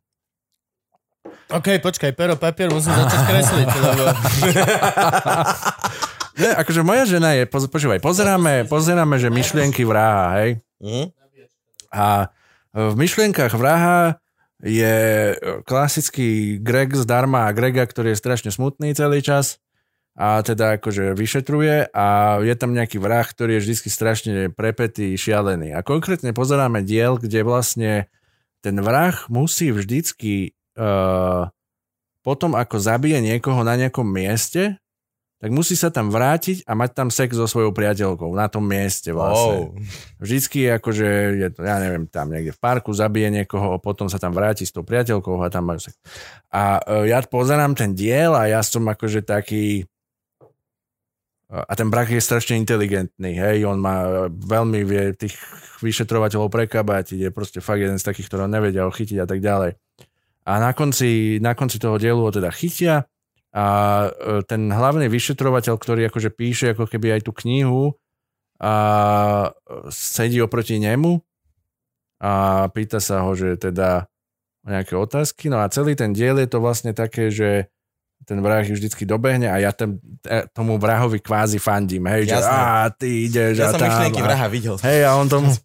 OK, 1.54 1.68
počkaj, 1.86 2.18
pero, 2.18 2.34
papier, 2.34 2.74
musím 2.74 2.98
začať 2.98 3.22
kresliť, 3.30 3.70
lebo... 3.70 4.04
Ne, 6.34 6.50
akože 6.58 6.82
moja 6.82 7.06
žena 7.06 7.38
je, 7.38 7.46
poz, 7.46 7.70
počúvaj, 7.70 8.02
pozeráme, 8.02 8.66
pozeráme, 8.66 9.22
že 9.22 9.30
myšlienky 9.30 9.86
vraha, 9.86 10.42
hej? 10.42 10.50
Hm? 10.82 11.14
A 11.94 12.34
v 12.74 12.94
myšlienkach 12.98 13.54
vraha 13.54 14.18
je 14.58 14.98
klasický 15.70 16.58
Greg 16.58 16.98
zdarma 16.98 17.46
a 17.46 17.54
Grega, 17.54 17.86
ktorý 17.86 18.18
je 18.18 18.22
strašne 18.26 18.50
smutný 18.50 18.98
celý 18.98 19.22
čas 19.22 19.62
a 20.18 20.42
teda 20.42 20.82
akože 20.82 21.14
vyšetruje 21.14 21.94
a 21.94 22.38
je 22.42 22.56
tam 22.58 22.74
nejaký 22.74 22.98
vrah, 22.98 23.26
ktorý 23.26 23.58
je 23.58 23.70
vždy 23.70 23.76
strašne 23.94 24.34
prepetý, 24.50 25.14
šialený. 25.14 25.78
A 25.78 25.86
konkrétne 25.86 26.34
pozeráme 26.34 26.82
diel, 26.82 27.22
kde 27.22 27.46
vlastne 27.46 28.10
ten 28.66 28.78
vrah 28.82 29.22
musí 29.30 29.70
vždycky 29.70 30.58
uh, 30.78 31.50
potom, 32.24 32.56
ako 32.56 32.80
zabije 32.80 33.20
niekoho 33.20 33.62
na 33.68 33.76
nejakom 33.76 34.08
mieste, 34.08 34.80
tak 35.44 35.52
musí 35.52 35.76
sa 35.76 35.92
tam 35.92 36.08
vrátiť 36.08 36.64
a 36.64 36.72
mať 36.72 36.90
tam 36.96 37.12
sex 37.12 37.36
so 37.36 37.44
svojou 37.44 37.76
priateľkou 37.76 38.32
na 38.32 38.48
tom 38.48 38.64
mieste 38.64 39.12
vlastne. 39.12 39.76
Oh. 39.76 39.76
Vždycky 40.24 40.72
akože, 40.72 41.08
je 41.36 41.48
to, 41.52 41.68
ja 41.68 41.84
neviem, 41.84 42.08
tam 42.08 42.32
niekde 42.32 42.56
v 42.56 42.60
parku 42.64 42.96
zabije 42.96 43.28
niekoho, 43.28 43.76
potom 43.84 44.08
sa 44.08 44.16
tam 44.16 44.32
vráti 44.32 44.64
s 44.64 44.72
tou 44.72 44.88
priateľkou 44.88 45.36
a 45.44 45.52
tam 45.52 45.68
majú 45.68 45.84
sex. 45.84 46.00
A 46.48 46.80
e, 46.80 47.12
ja 47.12 47.20
pozerám 47.28 47.76
ten 47.76 47.92
diel 47.92 48.32
a 48.32 48.48
ja 48.48 48.64
som 48.64 48.88
akože 48.88 49.20
taký 49.28 49.84
a 51.54 51.74
ten 51.78 51.86
brak 51.92 52.10
je 52.10 52.18
strašne 52.18 52.58
inteligentný, 52.58 53.38
hej, 53.38 53.62
on 53.70 53.78
má 53.78 54.26
veľmi 54.32 54.82
vie 54.82 55.14
tých 55.14 55.38
vyšetrovateľov 55.86 56.50
prekabať, 56.50 57.14
je 57.14 57.30
proste 57.30 57.62
fakt 57.62 57.86
jeden 57.86 58.02
z 58.02 58.08
takých, 58.10 58.26
ktorého 58.26 58.50
nevedia 58.50 58.88
chytiť 58.90 59.22
a 59.22 59.28
tak 59.30 59.38
ďalej. 59.38 59.78
A 60.44 60.60
na 60.60 60.72
konci, 60.76 61.40
na 61.40 61.56
konci 61.56 61.80
toho 61.80 61.96
dielu 61.96 62.20
ho 62.20 62.32
teda 62.32 62.52
chytia 62.52 63.08
a 63.54 63.66
e, 64.10 64.44
ten 64.44 64.68
hlavný 64.68 65.08
vyšetrovateľ, 65.08 65.76
ktorý 65.78 66.02
akože 66.12 66.30
píše 66.34 66.66
ako 66.76 66.90
keby 66.90 67.16
aj 67.16 67.22
tú 67.24 67.32
knihu 67.44 67.96
a 68.60 68.74
sedí 69.88 70.40
oproti 70.40 70.80
nemu 70.80 71.20
a 72.24 72.66
pýta 72.72 73.00
sa 73.04 73.24
ho, 73.28 73.36
že 73.36 73.60
teda 73.60 74.08
nejaké 74.64 74.96
otázky. 74.96 75.52
No 75.52 75.60
a 75.60 75.68
celý 75.68 75.96
ten 75.96 76.16
diel 76.16 76.40
je 76.40 76.48
to 76.48 76.64
vlastne 76.64 76.96
také, 76.96 77.28
že 77.28 77.68
ten 78.24 78.40
vrah 78.40 78.64
vždycky 78.64 79.04
dobehne 79.04 79.52
a 79.52 79.60
ja 79.60 79.76
tam, 79.76 80.00
e, 80.24 80.48
tomu 80.56 80.80
vrahovi 80.80 81.20
kvázi 81.20 81.60
fandím, 81.60 82.08
hej, 82.08 82.32
že 82.32 82.40
Jasné. 82.40 82.56
á, 82.56 82.88
ty 82.96 83.28
ideš 83.28 83.56
Ja 83.60 83.68
a 83.68 83.72
som 83.76 83.80
tam. 83.84 83.88
myšlienky 83.92 84.22
a- 84.24 84.28
vraha 84.32 84.48
videl. 84.48 84.76
Hej, 84.80 85.00
a 85.04 85.12
on 85.20 85.28
tomu... 85.28 85.52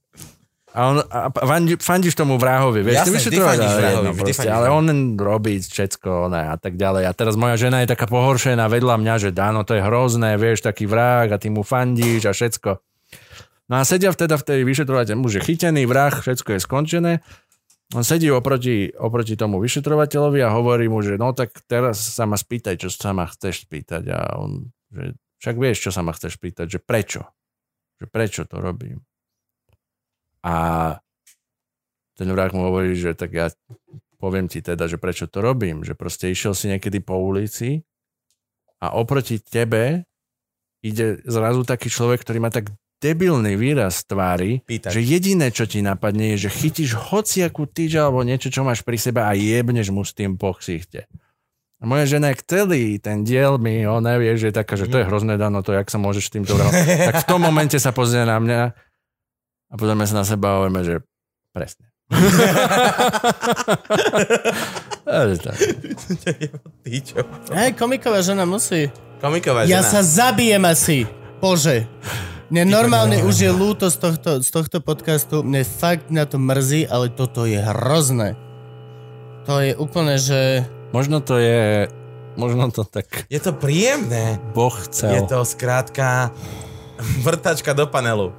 A, 0.79 0.95
on, 0.95 1.03
a 1.03 1.27
fandí, 1.35 1.75
fandíš 1.75 2.15
tomu 2.15 2.39
vrahovi, 2.39 2.87
vieš, 2.87 3.03
Jasné, 3.03 3.35
ty 3.35 3.43
fandíš 3.43 3.75
ale 3.75 3.83
vrahovi, 3.83 4.11
proste, 4.15 4.47
ale 4.47 4.67
on 4.71 4.87
robí 5.19 5.59
všetko 5.59 6.31
ne, 6.31 6.55
a 6.55 6.57
tak 6.57 6.79
ďalej. 6.79 7.03
A 7.03 7.13
teraz 7.19 7.35
moja 7.35 7.59
žena 7.59 7.83
je 7.83 7.91
taká 7.91 8.07
pohoršená 8.07 8.71
vedľa 8.71 8.95
mňa, 9.03 9.15
že 9.19 9.31
dáno, 9.35 9.67
to 9.67 9.75
je 9.75 9.83
hrozné, 9.83 10.39
vieš, 10.39 10.63
taký 10.63 10.87
vrah 10.87 11.27
a 11.27 11.35
ty 11.35 11.51
mu 11.51 11.67
fandíš 11.67 12.31
a 12.31 12.33
všetko. 12.33 12.79
No 13.69 13.75
a 13.75 13.83
sedia 13.83 14.15
teda 14.15 14.39
v 14.39 14.45
tej 14.47 14.61
vyšetrovateľ, 14.63 15.19
už 15.19 15.43
je 15.43 15.47
chytený 15.51 15.83
vrah, 15.91 16.15
všetko 16.15 16.55
je 16.55 16.61
skončené. 16.63 17.13
On 17.99 18.07
sedí 18.07 18.31
oproti, 18.31 18.95
oproti 18.95 19.35
tomu 19.35 19.59
vyšetrovateľovi 19.59 20.47
a 20.47 20.55
hovorí 20.55 20.87
mu, 20.87 21.03
že 21.03 21.19
no 21.19 21.35
tak 21.35 21.59
teraz 21.67 21.99
sa 21.99 22.23
ma 22.23 22.39
spýtaj, 22.39 22.79
čo 22.79 22.87
sa 22.87 23.11
ma 23.11 23.27
chceš 23.27 23.67
spýtať. 23.67 24.15
A 24.15 24.39
on, 24.39 24.71
že 24.95 25.19
však 25.43 25.57
vieš, 25.59 25.89
čo 25.89 25.91
sa 25.91 26.07
ma 26.07 26.15
chceš 26.15 26.39
spýtať, 26.39 26.71
že 26.71 26.79
prečo? 26.79 27.27
Že 27.99 28.07
prečo 28.13 28.43
to 28.47 28.63
robím? 28.63 29.08
A 30.49 30.55
ten 32.17 32.29
vrah 32.33 32.49
mu 32.57 32.73
hovorí, 32.73 32.97
že 32.97 33.13
tak 33.13 33.37
ja 33.37 33.53
poviem 34.17 34.49
ti 34.49 34.65
teda, 34.65 34.89
že 34.89 34.97
prečo 34.97 35.29
to 35.29 35.45
robím. 35.45 35.85
Že 35.85 35.95
proste 35.95 36.33
išiel 36.33 36.57
si 36.57 36.73
niekedy 36.73 37.05
po 37.05 37.21
ulici 37.21 37.85
a 38.81 38.97
oproti 38.97 39.37
tebe 39.39 40.09
ide 40.81 41.21
zrazu 41.29 41.69
taký 41.69 41.93
človek, 41.93 42.25
ktorý 42.25 42.39
má 42.41 42.49
tak 42.49 42.73
debilný 42.99 43.55
výraz 43.55 44.03
tvári, 44.03 44.59
Pýtať. 44.67 44.91
že 44.91 45.01
jediné, 45.03 45.55
čo 45.55 45.71
ti 45.71 45.79
napadne, 45.83 46.35
je, 46.35 46.51
že 46.51 46.51
chytíš 46.51 46.99
hociakú 46.99 47.71
tyč 47.71 47.95
alebo 47.95 48.27
niečo, 48.27 48.51
čo 48.51 48.67
máš 48.67 48.83
pri 48.83 48.99
sebe 48.99 49.23
a 49.23 49.39
jebneš 49.39 49.95
mu 49.95 50.03
s 50.03 50.11
tým 50.11 50.35
po 50.35 50.51
ksichte. 50.59 51.07
A 51.79 51.87
moja 51.87 52.11
žena 52.11 52.35
je 52.35 52.43
celý 52.43 52.99
ten 52.99 53.23
diel 53.23 53.55
mi, 53.63 53.87
ho 53.87 54.03
nevie, 54.03 54.35
že 54.35 54.51
je 54.51 54.55
taká, 54.59 54.75
že 54.75 54.91
to 54.91 54.99
je 54.99 55.07
hrozné 55.07 55.39
dano, 55.39 55.63
to 55.63 55.71
jak 55.71 55.87
sa 55.87 56.03
môžeš 56.03 56.25
s 56.27 56.35
týmto 56.35 56.59
tak 57.07 57.23
v 57.23 57.29
tom 57.31 57.39
momente 57.39 57.79
sa 57.79 57.95
pozrie 57.95 58.27
na 58.27 58.43
mňa 58.43 58.75
a 59.69 59.75
pozrieme 59.75 60.05
sa 60.05 60.17
na 60.17 60.25
seba 60.25 60.49
a 60.49 60.57
hovoríme, 60.59 60.81
že 60.83 60.95
presne. 61.51 61.87
Ty 66.79 66.97
čo? 67.01 67.21
Hej, 67.53 67.71
komiková 67.75 68.21
žena 68.21 68.45
musí. 68.45 68.89
Komiková 69.19 69.65
Ja 69.65 69.81
žena. 69.81 69.91
sa 69.91 70.01
zabijem 70.01 70.65
asi. 70.65 71.05
Bože. 71.39 71.85
Mne 72.49 72.65
normálne 72.65 73.21
už 73.23 73.37
je 73.39 73.51
ľúto 73.53 73.93
z 73.93 73.97
tohto, 73.99 74.31
z 74.41 74.49
tohto 74.49 74.79
podcastu. 74.81 75.45
Mne 75.45 75.63
fakt 75.63 76.09
na 76.09 76.25
to 76.25 76.41
mrzí, 76.41 76.89
ale 76.89 77.13
toto 77.13 77.45
je 77.45 77.61
hrozné. 77.61 78.41
To 79.45 79.61
je 79.61 79.77
úplne, 79.77 80.17
že... 80.17 80.65
Možno 80.89 81.21
to 81.21 81.37
je, 81.37 81.89
možno 82.35 82.73
to 82.73 82.85
tak 82.85 83.29
Je 83.29 83.37
to 83.37 83.53
príjemné. 83.53 84.41
Boh 84.57 84.73
Je 84.73 84.85
chcel. 84.89 85.29
to 85.29 85.45
skrátka 85.45 86.33
vrtačka 87.21 87.77
do 87.77 87.85
panelu. 87.85 88.33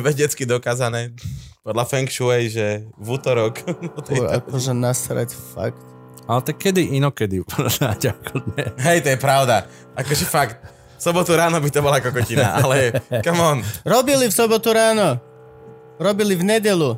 Vedecky 0.00 0.48
dokázané 0.48 1.12
podľa 1.60 1.84
Feng 1.84 2.08
Shui, 2.08 2.48
že 2.48 2.88
v 2.96 3.06
útorok 3.20 3.60
akože 4.40 4.72
nasrať 4.72 5.36
fakt. 5.36 5.78
Ale 6.24 6.40
tak 6.46 6.62
kedy 6.62 6.94
inokedy. 6.94 7.42
Ako. 7.80 8.34
Hej, 8.80 9.02
to 9.02 9.08
je 9.12 9.18
pravda. 9.18 9.66
Akože 9.98 10.24
fakt, 10.24 10.62
v 10.96 11.02
sobotu 11.02 11.34
ráno 11.34 11.58
by 11.58 11.68
to 11.72 11.80
bola 11.82 11.98
kokotina, 11.98 12.54
ale 12.62 13.02
come 13.24 13.40
on. 13.40 13.58
Robili 13.82 14.30
v 14.30 14.34
sobotu 14.34 14.70
ráno. 14.72 15.18
Robili 16.00 16.36
v 16.38 16.44
nedelu. 16.44 16.96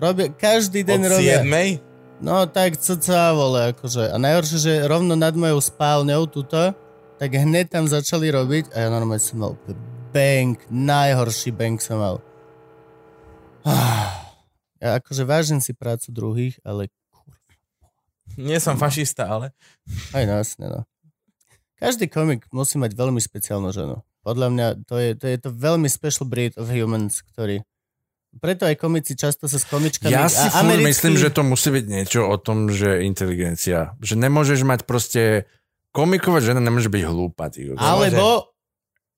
Robi, 0.00 0.32
každý 0.32 0.82
deň 0.82 1.00
Od 1.06 1.12
robia. 1.20 1.38
7. 1.44 2.24
No 2.24 2.48
tak 2.48 2.80
cca, 2.80 3.36
vole, 3.36 3.76
akože. 3.76 4.10
A 4.10 4.16
najhoršie, 4.16 4.58
že 4.58 4.72
rovno 4.88 5.14
nad 5.14 5.36
mojou 5.36 5.60
spálňou 5.60 6.24
tuto, 6.26 6.72
tak 7.20 7.30
hneď 7.36 7.68
tam 7.68 7.84
začali 7.84 8.32
robiť 8.32 8.72
a 8.72 8.84
ja 8.84 8.88
normálne 8.88 9.20
som 9.20 9.44
mal 9.44 9.52
úplne 9.52 9.99
bang, 10.10 10.58
najhorší 10.68 11.50
bang 11.54 11.78
som 11.78 12.02
mal. 12.02 12.16
Ah. 13.64 14.34
Ja 14.80 14.96
akože 14.96 15.28
vážim 15.28 15.60
si 15.60 15.76
prácu 15.76 16.08
druhých, 16.10 16.56
ale 16.64 16.88
Nie 18.38 18.62
som 18.62 18.78
fašista, 18.78 19.26
ale 19.26 19.52
aj 20.14 20.24
no, 20.24 20.32
jasne, 20.40 20.66
no. 20.70 20.80
Každý 21.80 22.12
komik 22.12 22.46
musí 22.52 22.76
mať 22.76 22.92
veľmi 22.92 23.20
špeciálnu 23.20 23.72
ženu. 23.72 24.04
Podľa 24.20 24.48
mňa 24.52 24.66
to 24.84 25.00
je 25.00 25.16
to, 25.16 25.26
je 25.28 25.38
to 25.40 25.50
veľmi 25.52 25.88
special 25.88 26.28
breed 26.28 26.52
of 26.60 26.68
humans, 26.68 27.24
ktorý 27.24 27.64
Preto 28.38 28.62
aj 28.62 28.78
komici 28.78 29.18
často 29.18 29.50
sa 29.50 29.58
s 29.58 29.66
komičkami... 29.66 30.14
Ja 30.14 30.30
si 30.30 30.38
a 30.38 30.54
furt 30.54 30.70
americkí- 30.70 30.86
myslím, 30.94 31.14
že 31.18 31.34
to 31.34 31.42
musí 31.42 31.74
byť 31.74 31.84
niečo 31.90 32.30
o 32.30 32.38
tom, 32.38 32.70
že 32.70 33.02
inteligencia. 33.02 33.98
Že 33.98 34.22
nemôžeš 34.22 34.62
mať 34.62 34.86
proste... 34.86 35.50
Komiková 35.90 36.38
žena 36.38 36.62
nemôže 36.62 36.86
byť 36.86 37.02
hlúpa. 37.10 37.50
Ty. 37.50 37.74
Alebo 37.74 38.49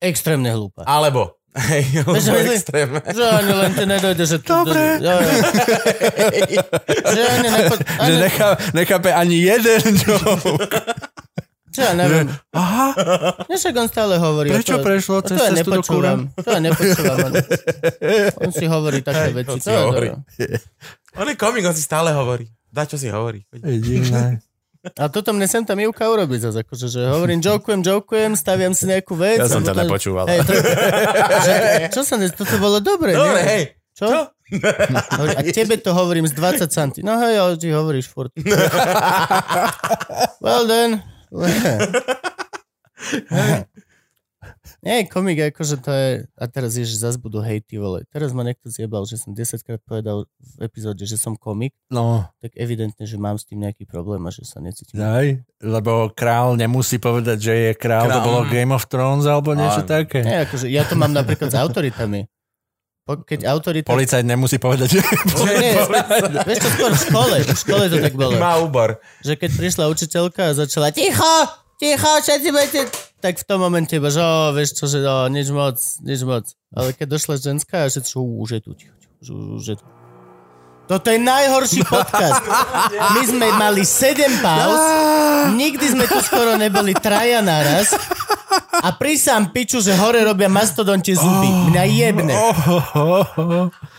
extrémne 0.03 0.49
hlúpa. 0.49 0.83
Alebo. 0.83 1.39
Hej, 1.53 2.01
myslím- 2.03 2.49
extrémne. 2.51 2.99
Že 2.99 3.23
ani 3.23 3.53
len 3.53 3.71
ti 3.71 3.85
nedojde, 3.85 4.23
že... 4.25 4.37
Dobre. 4.41 4.97
Jo, 4.97 5.15
jo. 5.15 5.33
že 7.05 7.21
ani 7.23 7.47
nepo... 7.47 7.73
Že 7.77 8.01
Ani, 8.01 8.15
nechá, 8.19 8.47
nechápe 8.73 9.09
ani 9.09 9.37
jeden 9.39 9.81
joke. 9.95 10.81
čo 11.69 11.79
ja 11.79 11.93
neviem. 11.93 12.25
Aha, 12.51 12.93
Ja 13.45 13.55
však 13.55 13.73
on 13.75 13.85
stále 13.85 14.17
hovorí. 14.17 14.49
prečo 14.49 14.77
to, 14.77 14.81
prešlo 14.81 15.13
a 15.15 15.21
to 15.21 15.29
cez 15.29 15.37
ja 15.37 15.49
cestu 15.51 15.69
do 15.69 15.77
nepočúvam. 15.77 16.19
To 16.35 16.47
ja 16.47 16.59
nepočúvam. 16.59 17.17
On, 17.23 17.33
on 18.39 18.51
si 18.51 18.65
hovorí 18.65 18.99
také 19.01 19.29
Hej, 19.29 19.33
veci. 19.35 19.49
on 19.49 19.57
To 19.57 19.63
si 19.63 19.69
je 19.69 19.77
hovorí. 19.79 20.09
On 21.21 21.25
je 21.25 21.35
komik, 21.35 21.61
on 21.61 21.77
si 21.77 21.81
stále 21.81 22.09
hovorí. 22.09 22.49
Dá, 22.65 22.89
čo 22.89 22.97
si 22.97 23.05
hovorí. 23.05 23.45
Divné. 23.53 24.41
A 24.83 25.07
toto 25.07 25.31
mne 25.31 25.47
sem 25.47 25.63
tam 25.63 25.79
Ivka 25.79 26.03
urobí 26.11 26.35
zase, 26.35 26.59
akože, 26.59 26.91
že 26.91 27.07
hovorím, 27.07 27.39
jokujem, 27.39 27.79
jokujem, 27.79 28.35
staviam 28.35 28.75
si 28.75 28.83
nejakú 28.83 29.15
vec. 29.15 29.39
Ja 29.39 29.47
som 29.47 29.63
a 29.63 29.65
to 29.65 29.71
potom- 29.71 29.87
nepočúval. 29.87 30.25
Hej, 30.27 30.43
to, 30.43 30.51
že, 31.39 31.53
čo 31.95 32.01
sa 32.03 32.19
ne... 32.19 32.27
Toto 32.27 32.59
bolo 32.59 32.83
dobre, 32.83 33.15
Dobre, 33.15 33.39
nie? 33.39 33.47
hej. 33.47 33.63
Čo? 33.95 34.07
Čo? 34.11 34.19
A 35.33 35.39
tebe 35.45 35.79
to 35.79 35.95
hovorím 35.95 36.27
z 36.27 36.35
20 36.35 36.67
cm. 36.67 36.99
No 37.01 37.15
hej, 37.23 37.35
ale 37.39 37.53
ty 37.55 37.71
hovoríš 37.71 38.11
furt. 38.11 38.35
well 40.43 40.67
then. 40.67 40.99
Nie, 44.83 45.07
komik, 45.07 45.39
akože 45.45 45.79
to 45.79 45.89
je... 45.89 46.09
A 46.33 46.45
teraz 46.45 46.73
je, 46.73 46.83
že 46.83 46.99
zase 46.99 47.15
budú 47.15 47.39
hejty, 47.39 47.75
vole. 47.75 48.03
Teraz 48.05 48.29
ma 48.29 48.43
niekto 48.43 48.67
zjebal, 48.67 49.03
že 49.03 49.15
som 49.15 49.31
10 49.31 49.39
krát 49.59 49.79
povedal 49.81 50.27
v 50.37 50.55
epizóde, 50.61 50.99
že 51.01 51.15
som 51.15 51.33
komik, 51.33 51.71
No, 51.87 52.27
tak 52.37 52.51
evidentne, 52.53 53.01
že 53.01 53.15
mám 53.15 53.35
s 53.35 53.43
tým 53.43 53.59
nejaký 53.59 53.83
problém 53.83 54.19
a 54.21 54.29
že 54.29 54.43
sa 54.43 54.59
necítim. 54.59 54.93
daj, 54.93 55.39
lebo 55.57 56.11
král 56.11 56.53
nemusí 56.53 56.97
povedať, 56.97 57.37
že 57.39 57.53
je 57.55 57.71
král, 57.73 58.05
to 58.05 58.11
Král. 58.13 58.25
bolo 58.25 58.39
Game 58.45 58.69
of 58.69 58.83
Thrones 58.85 59.23
alebo 59.23 59.51
niečo 59.53 59.81
Áno. 59.81 59.89
také. 59.89 60.19
Nie, 60.19 60.43
akože 60.43 60.67
ja 60.67 60.83
to 60.83 60.93
mám 60.93 61.09
napríklad 61.09 61.47
s 61.47 61.55
autoritami. 61.55 62.27
Po, 63.03 63.19
keď 63.19 63.47
autorita... 63.53 63.87
Policajt 63.87 64.23
nemusí 64.23 64.55
povedať, 64.57 64.95
že... 64.95 64.99
Nie, 65.47 65.79
vieš 66.47 66.59
čo, 66.59 66.69
skôr 66.71 66.91
v 66.91 67.01
škole. 67.01 67.35
V 67.41 67.55
škole 67.57 67.83
to 67.87 67.97
tak 67.99 68.13
bolo. 68.13 68.35
Má 68.35 68.59
úbor. 68.59 68.99
Že 69.21 69.39
keď 69.39 69.51
prišla 69.53 69.83
učiteľka 69.87 70.41
a 70.51 70.55
začala 70.55 70.91
ticho, 70.91 71.31
ticho, 71.83 72.11
všetci 72.23 72.49
budete... 72.55 72.79
Tak 73.19 73.39
v 73.39 73.45
tom 73.47 73.59
momente 73.63 73.95
iba, 73.95 74.07
že 74.07 74.23
o, 74.23 74.51
vieš 74.55 74.79
čo, 74.79 74.87
že 74.87 75.03
o, 75.03 75.27
nič 75.27 75.51
moc, 75.51 75.75
nič 76.03 76.23
moc. 76.23 76.47
Ale 76.71 76.95
keď 76.95 77.07
došla 77.19 77.35
ženská 77.39 77.91
že 77.91 77.99
čo, 77.99 78.23
už 78.23 78.49
je 78.55 78.61
tu, 78.63 78.71
ticho, 78.75 78.95
už, 79.19 79.27
už 79.59 79.65
je 79.67 79.75
tu. 79.75 79.85
Toto 80.85 81.07
je 81.07 81.17
najhorší 81.17 81.81
podcast. 81.85 82.43
My 83.09 83.23
sme 83.23 83.47
mali 83.53 83.81
7 83.81 84.13
pauz, 84.39 84.81
nikdy 85.53 85.85
sme 85.89 86.03
tu 86.03 86.19
skoro 86.19 86.53
neboli 86.53 86.91
traja 86.93 87.39
naraz 87.39 87.95
a 88.75 88.91
prísam 88.91 89.49
piču, 89.49 89.79
že 89.79 89.95
hore 89.95 90.19
robia 90.21 90.45
mastodontie 90.45 91.15
zuby. 91.15 91.49
Mňa 91.71 91.83
jebne. 91.87 92.35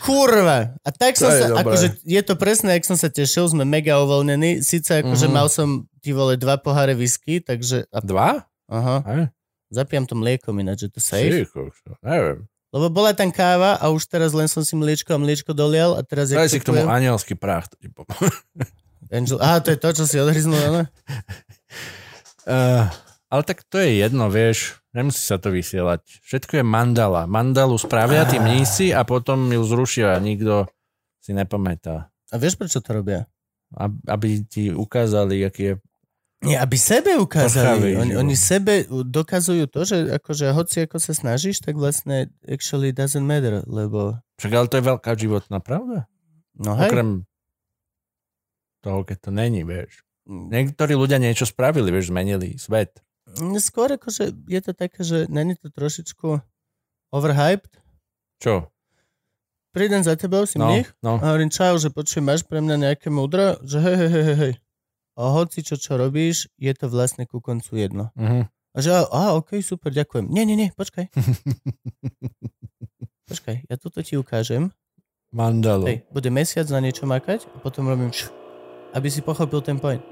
Kurva. 0.01 0.77
A 0.79 0.89
tak 0.91 1.17
som 1.17 1.27
To 1.27 1.35
je 1.35 1.41
sa, 1.41 1.47
dobré. 1.51 1.61
akože 1.65 1.87
je 2.01 2.23
to 2.23 2.35
presné, 2.35 2.77
jak 2.77 2.85
som 2.85 2.95
sa 2.95 3.09
tešil, 3.09 3.49
sme 3.49 3.65
mega 3.65 3.97
uvoľnení. 3.99 4.61
Sice 4.61 5.01
akože 5.01 5.27
Mhm. 5.27 5.33
mal 5.33 5.49
som, 5.49 5.69
ty 5.99 6.13
vole, 6.13 6.37
dva 6.37 6.57
poháre 6.57 6.93
whisky, 6.93 7.41
takže, 7.41 7.89
a, 7.89 7.99
Dva? 7.99 8.45
aha, 8.67 8.97
Hej. 9.05 9.23
zapijam 9.71 10.05
to 10.05 10.15
mliekom 10.15 10.55
ináč, 10.55 10.85
že 10.85 10.89
to 10.91 11.01
safe. 11.01 11.49
Neviem. 12.01 12.45
Lebo 12.75 12.91
bola 12.91 13.15
tam 13.15 13.31
káva 13.31 13.78
a 13.78 13.86
už 13.94 14.11
teraz 14.11 14.35
len 14.35 14.51
som 14.51 14.67
si 14.67 14.75
mliečko 14.75 15.15
a 15.15 15.19
mliečko 15.23 15.55
dolial 15.55 15.94
a 15.94 16.03
teraz... 16.03 16.35
Daj 16.35 16.51
si 16.51 16.59
k 16.59 16.67
tomu 16.67 16.83
kupujem- 16.83 16.91
anielský 16.91 17.39
prach. 17.39 17.70
Angel, 19.15 19.39
aha, 19.39 19.62
to 19.62 19.70
je 19.70 19.78
to, 19.78 19.89
čo 19.94 20.05
si 20.11 20.17
odhryznul, 20.19 20.59
ale? 20.59 20.81
Uh, 22.44 22.91
ale 23.31 23.43
tak 23.47 23.62
to 23.70 23.78
je 23.78 24.03
jedno, 24.03 24.27
vieš. 24.27 24.83
Nemusí 24.91 25.23
sa 25.23 25.39
to 25.39 25.55
vysielať. 25.55 26.03
Všetko 26.27 26.61
je 26.61 26.65
mandala. 26.67 27.31
Mandalu 27.31 27.78
spravia 27.78 28.27
tí 28.27 28.39
mnísi 28.39 28.91
a 28.91 29.07
potom 29.07 29.51
ju 29.51 29.62
zrušia 29.62 30.15
a 30.15 30.23
nikto 30.23 30.67
si 31.23 31.31
nepamätá. 31.31 32.11
A 32.31 32.35
vieš, 32.39 32.59
prečo 32.59 32.83
to 32.83 32.91
robia? 32.91 33.27
Ab- 33.70 34.03
Aby 34.07 34.43
ti 34.47 34.75
ukázali, 34.75 35.47
aký 35.47 35.62
je... 35.62 35.75
Nie, 36.43 36.59
aby 36.59 36.77
sebe 36.77 37.15
ukázali. 37.17 37.95
Oni, 37.97 38.13
oni 38.19 38.35
sebe 38.35 38.85
dokazujú 38.91 39.71
to, 39.71 39.87
že 39.87 39.97
akože 40.19 40.51
hoci 40.53 40.77
ako 40.85 40.99
sa 40.99 41.15
snažíš, 41.15 41.63
tak 41.63 41.79
vlastne 41.79 42.33
actually 42.45 42.91
doesn't 42.91 43.25
matter, 43.25 43.63
lebo 43.65 44.19
Však 44.43 44.53
ale 44.53 44.67
to 44.67 44.77
je 44.77 44.85
veľká 44.85 45.11
životná 45.15 45.63
pravda. 45.63 46.11
no 46.59 46.75
hej, 46.77 46.91
Okrem 46.91 47.09
toho, 48.85 49.01
keď 49.07 49.19
to 49.25 49.31
není, 49.33 49.65
vieš. 49.65 50.05
Niektorí 50.29 50.93
ľudia 50.93 51.17
niečo 51.17 51.49
spravili, 51.49 51.89
vieš, 51.89 52.13
zmenili 52.13 52.61
svet. 52.61 53.01
Mm, 53.41 53.57
skôr 53.57 53.89
akože 53.97 54.37
je 54.45 54.61
to 54.61 54.73
také, 54.77 55.01
že 55.01 55.25
není 55.33 55.57
to 55.57 55.73
trošičku 55.73 56.45
overhyped. 57.09 57.73
Čo? 58.41 58.69
Prídem 59.73 60.05
za 60.05 60.15
tebou, 60.15 60.45
si 60.47 60.61
No, 60.61 60.69
mních 60.71 60.93
no. 61.03 61.19
a 61.19 61.35
hovorím, 61.35 61.51
čau, 61.51 61.75
že 61.81 61.91
počujem, 61.91 62.29
máš 62.29 62.45
pre 62.47 62.61
mňa 62.61 62.77
nejaké 62.93 63.09
múdro, 63.11 63.59
že 63.65 63.81
hej, 63.81 63.97
hej, 63.97 64.11
hej, 64.13 64.37
hej. 64.37 64.53
A 65.15 65.31
hoci 65.31 65.62
čo, 65.62 65.78
čo 65.78 65.94
robíš, 65.94 66.51
je 66.59 66.73
to 66.75 66.91
vlastne 66.91 67.23
ku 67.25 67.39
koncu 67.39 67.78
jedno. 67.78 68.05
Uh-huh. 68.18 68.51
A 68.75 68.76
že, 68.83 68.91
a, 68.91 69.39
ok, 69.39 69.62
super, 69.62 69.94
ďakujem. 69.94 70.26
Nie, 70.26 70.43
nie, 70.43 70.59
nie, 70.59 70.75
počkaj. 70.75 71.07
počkaj, 73.31 73.57
ja 73.70 73.76
toto 73.78 74.02
ti 74.02 74.18
ukážem. 74.18 74.75
Mandalu. 75.31 75.86
Hej, 75.86 75.99
bude 76.10 76.31
mesiac 76.34 76.67
na 76.70 76.83
niečo 76.83 77.07
makať 77.07 77.47
a 77.55 77.57
potom 77.62 77.86
robím 77.86 78.10
š, 78.10 78.31
aby 78.94 79.07
si 79.10 79.23
pochopil 79.23 79.62
ten 79.62 79.78
point. 79.78 80.02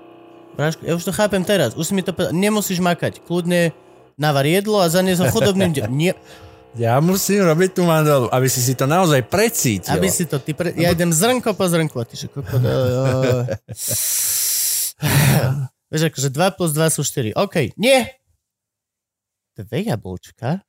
Bráško, 0.55 0.87
ja 0.87 0.95
už 0.95 1.07
to 1.07 1.15
chápem 1.15 1.43
teraz, 1.43 1.75
už 1.75 1.91
si 1.91 1.95
mi 1.95 2.03
to 2.03 2.15
povedal, 2.15 2.35
nemusíš 2.35 2.79
makať, 2.79 3.23
kľudne 3.27 3.75
navar 4.19 4.47
jedlo 4.47 4.83
a 4.83 4.91
zanies 4.91 5.19
ho 5.19 5.27
chudobným 5.31 5.75
de- 5.75 5.87
Nie, 5.91 6.13
Ja 6.73 6.97
musím 7.05 7.45
robiť 7.45 7.77
tú 7.77 7.83
mandalu, 7.85 8.33
aby 8.33 8.49
si 8.49 8.65
si 8.65 8.73
to 8.73 8.89
naozaj 8.89 9.29
precítil. 9.29 9.93
aby 9.93 10.09
si 10.09 10.25
to 10.25 10.41
ty 10.41 10.57
pre... 10.57 10.73
Ja 10.73 10.89
idem 10.89 11.13
zrnko 11.13 11.53
po 11.53 11.69
zrnku 11.69 12.01
a 12.01 12.05
ty 12.09 12.17
že 12.17 12.33
oj. 12.33 12.41
Vieš, 15.93 16.09
akože 16.09 16.29
2 16.33 16.57
plus 16.57 16.71
2 16.73 16.89
sú 16.89 17.03
4. 17.05 17.37
OK, 17.37 17.77
nie! 17.77 18.01
Dve 19.53 19.85
jablčka 19.85 20.65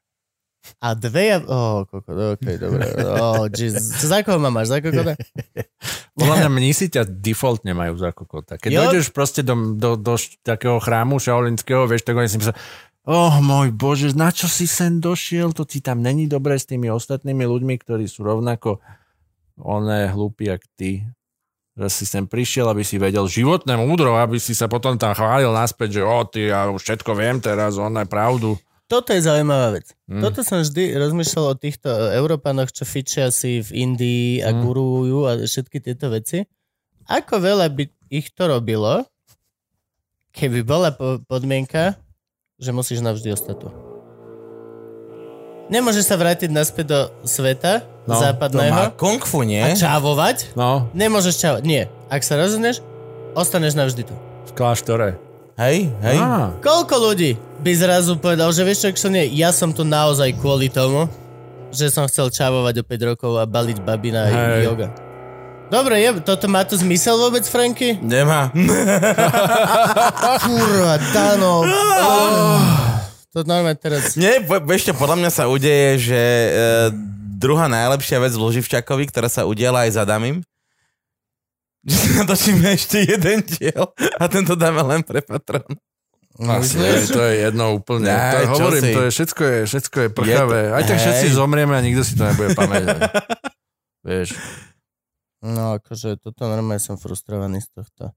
a 0.80 0.96
dve 0.96 1.28
jab... 1.28 1.44
Oh, 1.52 1.84
kokot, 1.84 2.40
OK, 2.40 2.46
dobre. 2.56 2.88
Oh, 3.04 3.48
Jesus. 3.52 4.00
Za 4.00 4.24
koho 4.24 4.40
ma 4.40 4.48
máš? 4.48 4.72
Za 4.72 4.80
kokota? 4.80 5.20
Podľa 6.20 6.36
mňa 6.40 6.50
mnísi 6.52 6.88
ťa 6.88 7.04
defaultne 7.04 7.76
majú 7.76 8.00
za 8.00 8.16
kokota. 8.16 8.56
Keď 8.56 8.72
Jo. 8.72 8.80
dojdeš 8.88 9.12
proste 9.12 9.44
do, 9.44 9.76
do, 9.76 10.00
do 10.00 10.16
takého 10.40 10.80
chrámu 10.80 11.20
šaolinského, 11.20 11.84
vieš, 11.84 12.08
tak 12.08 12.16
oni 12.16 12.32
si 12.32 12.40
myslia, 12.40 12.56
oh 13.04 13.34
môj 13.44 13.76
bože, 13.76 14.16
na 14.16 14.32
čo 14.32 14.48
si 14.48 14.64
sem 14.64 15.04
došiel? 15.04 15.52
To 15.52 15.68
ti 15.68 15.84
tam 15.84 16.00
není 16.00 16.32
dobré 16.32 16.56
s 16.56 16.64
tými 16.64 16.88
ostatnými 16.88 17.44
ľuďmi, 17.44 17.76
ktorí 17.84 18.08
sú 18.08 18.24
rovnako 18.24 18.80
oné 19.60 20.08
hlúpi, 20.16 20.48
jak 20.48 20.64
ty. 20.80 21.04
Že 21.74 21.88
si 21.90 22.06
sem 22.06 22.26
prišiel, 22.30 22.70
aby 22.70 22.86
si 22.86 23.02
vedel 23.02 23.26
životné 23.26 23.74
múdro, 23.82 24.14
aby 24.14 24.38
si 24.38 24.54
sa 24.54 24.70
potom 24.70 24.94
tam 24.94 25.18
chválil 25.18 25.50
naspäť, 25.50 26.00
že 26.00 26.02
o, 26.06 26.22
ty, 26.22 26.54
ja 26.54 26.70
už 26.70 26.78
všetko 26.78 27.18
viem 27.18 27.42
teraz, 27.42 27.82
on 27.82 27.98
je 27.98 28.06
pravdu. 28.06 28.54
Toto 28.86 29.10
je 29.10 29.26
zaujímavá 29.26 29.82
vec. 29.82 29.90
Mm. 30.06 30.22
Toto 30.22 30.46
som 30.46 30.62
vždy 30.62 30.94
rozmýšľal 30.94 31.46
o 31.50 31.58
týchto 31.58 31.90
Európanoch, 32.14 32.70
čo 32.70 32.86
fičia 32.86 33.34
si 33.34 33.66
v 33.66 33.90
Indii 33.90 34.46
a 34.46 34.54
Mm. 34.54 34.60
gurujú 34.62 35.20
a 35.26 35.32
všetky 35.42 35.82
tieto 35.82 36.14
veci. 36.14 36.46
Ako 37.10 37.42
veľa 37.42 37.74
by 37.74 37.90
ich 38.14 38.30
to 38.38 38.46
robilo, 38.46 39.02
keby 40.30 40.62
bola 40.62 40.94
po- 40.94 41.26
podmienka, 41.26 41.98
že 42.62 42.70
musíš 42.70 43.02
navždy 43.02 43.34
ostať 43.34 43.56
tu. 43.58 43.70
Nemôžeš 45.74 46.06
sa 46.06 46.20
vrátiť 46.20 46.54
naspäť 46.54 46.86
do 46.86 47.00
sveta 47.26 47.82
No, 48.04 48.16
To 48.16 48.20
má 48.20 48.24
západného 48.36 48.82
kung 49.00 49.24
fu, 49.24 49.48
nie? 49.48 49.64
a 49.64 49.72
čávovať. 49.72 50.52
No, 50.60 50.92
Nemôžeš 50.92 51.40
čávovať. 51.40 51.64
Nie. 51.64 51.88
Ak 52.12 52.20
sa 52.20 52.36
rozhodneš, 52.36 52.84
ostaneš 53.32 53.80
navždy 53.80 54.04
tu. 54.04 54.16
v 54.44 54.52
kláštore. 54.54 55.16
Hej, 55.56 55.88
hej. 56.02 56.18
Á, 56.18 56.50
Koľko 56.60 56.96
ľudí 57.00 57.38
by 57.62 57.72
zrazu 57.78 58.18
povedal, 58.18 58.50
že 58.52 58.66
vieš 58.66 58.90
čo, 58.92 59.06
čo 59.06 59.08
nie, 59.08 59.30
ja 59.38 59.54
som 59.54 59.70
tu 59.72 59.86
naozaj 59.86 60.34
kvôli 60.36 60.68
tomu, 60.68 61.06
že 61.72 61.94
som 61.94 62.10
chcel 62.10 62.30
čávovať 62.30 62.82
o 62.82 62.84
5 62.86 63.10
rokov 63.14 63.32
a 63.38 63.46
baliť 63.46 63.78
babina 63.82 64.28
Hej. 64.30 64.66
yoga. 64.66 64.90
Dobre, 65.70 66.02
je, 66.02 66.22
toto 66.22 66.46
má 66.46 66.62
to 66.62 66.78
zmysel 66.78 67.18
vôbec, 67.18 67.42
Franky? 67.46 67.98
Nemá. 67.98 68.54
Kurva, 70.46 71.02
Dano. 71.14 71.66
Oh, 71.66 72.62
to 73.34 73.42
normálne 73.42 73.78
teraz... 73.78 74.14
Nie, 74.14 74.42
ešte 74.46 74.94
podľa 74.94 75.18
mňa 75.18 75.32
sa 75.34 75.50
udeje, 75.50 76.14
že 76.14 76.22
e, 76.22 76.50
druhá 77.44 77.68
najlepšia 77.68 78.18
vec 78.18 78.32
v 78.32 78.42
Loživčakovi, 78.42 79.04
ktorá 79.06 79.28
sa 79.28 79.44
udiala 79.44 79.84
aj 79.84 79.92
za 79.94 80.04
Damim, 80.04 80.40
že 81.84 82.00
natočíme 82.16 82.72
ešte 82.72 83.04
jeden 83.04 83.44
diel 83.46 83.84
a 84.16 84.24
tento 84.26 84.56
dáme 84.56 84.80
len 84.82 85.04
pre 85.04 85.20
patron. 85.20 85.68
Asi, 86.34 86.74
je, 86.74 87.14
to 87.14 87.22
je 87.22 87.46
jedno 87.46 87.76
úplne. 87.76 88.08
Ne, 88.08 88.18
to 88.32 88.38
je, 88.40 88.48
hovorím, 88.50 88.82
si? 88.82 88.90
to 88.90 89.02
je 89.02 89.12
všetko 89.12 89.42
je, 89.44 89.58
všetko 89.68 89.98
je 90.00 90.10
prchavé. 90.10 90.60
Je 90.60 90.66
to- 90.66 90.74
Aj 90.74 90.84
tak 90.84 90.98
všetci 90.98 91.28
hej. 91.28 91.36
zomrieme 91.36 91.74
a 91.74 91.82
nikto 91.82 92.02
si 92.02 92.16
to 92.16 92.24
nebude 92.24 92.56
pamätať. 92.56 93.00
Vieš, 94.08 94.30
No 95.44 95.76
akože 95.76 96.16
toto 96.18 96.48
normálne 96.48 96.80
som 96.80 96.96
frustrovaný 96.96 97.60
z 97.60 97.70
tohto. 97.70 98.16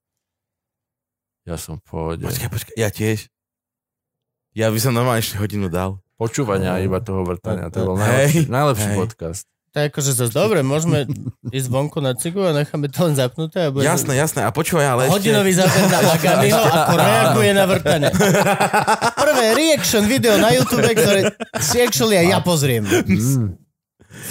ja 1.43 1.59
som 1.59 1.77
v 1.77 1.85
pohode. 1.85 2.23
Počkaj, 2.23 2.49
počkaj, 2.49 2.75
ja 2.77 2.87
tiež. 2.89 3.27
Ja 4.55 4.71
by 4.71 4.79
som 4.79 4.95
normálne 4.95 5.21
ešte 5.21 5.37
hodinu 5.37 5.67
dal. 5.67 5.99
Počúvania 6.17 6.81
iba 6.81 6.97
toho 7.05 7.28
vrtania, 7.28 7.69
to 7.69 7.85
bol 7.85 7.97
najlepší, 8.01 8.49
najlepší 8.49 8.89
hej. 8.89 8.99
podcast. 8.99 9.45
To 9.77 9.85
je 9.85 9.93
akože 9.93 10.11
zase 10.17 10.33
dobre, 10.33 10.65
môžeme 10.65 11.05
ísť 11.53 11.69
vonku 11.69 12.01
na 12.01 12.17
cigu 12.17 12.41
a 12.49 12.57
necháme 12.57 12.89
to 12.89 13.05
len 13.05 13.12
zapnuté. 13.12 13.69
A 13.69 13.69
bude 13.69 13.85
Jasné, 13.85 14.17
jasné. 14.17 14.41
A 14.41 14.49
počúvaj, 14.49 14.89
ale 14.89 15.03
ešte... 15.12 15.20
Hodinový 15.20 15.53
záber 15.53 15.85
na 15.93 16.01
Magamiho, 16.01 16.62
ako 16.65 16.95
reaguje 17.05 17.51
na 17.53 17.65
vrtanie. 17.69 18.09
Prvé 19.12 19.47
reaction 19.53 20.09
video 20.09 20.41
na 20.41 20.57
YouTube, 20.57 20.89
ktoré 20.89 21.28
si 21.61 21.77
actually 21.85 22.17
aj 22.17 22.27
ja 22.33 22.39
pozriem. 22.41 22.89
Mm. 22.89 23.61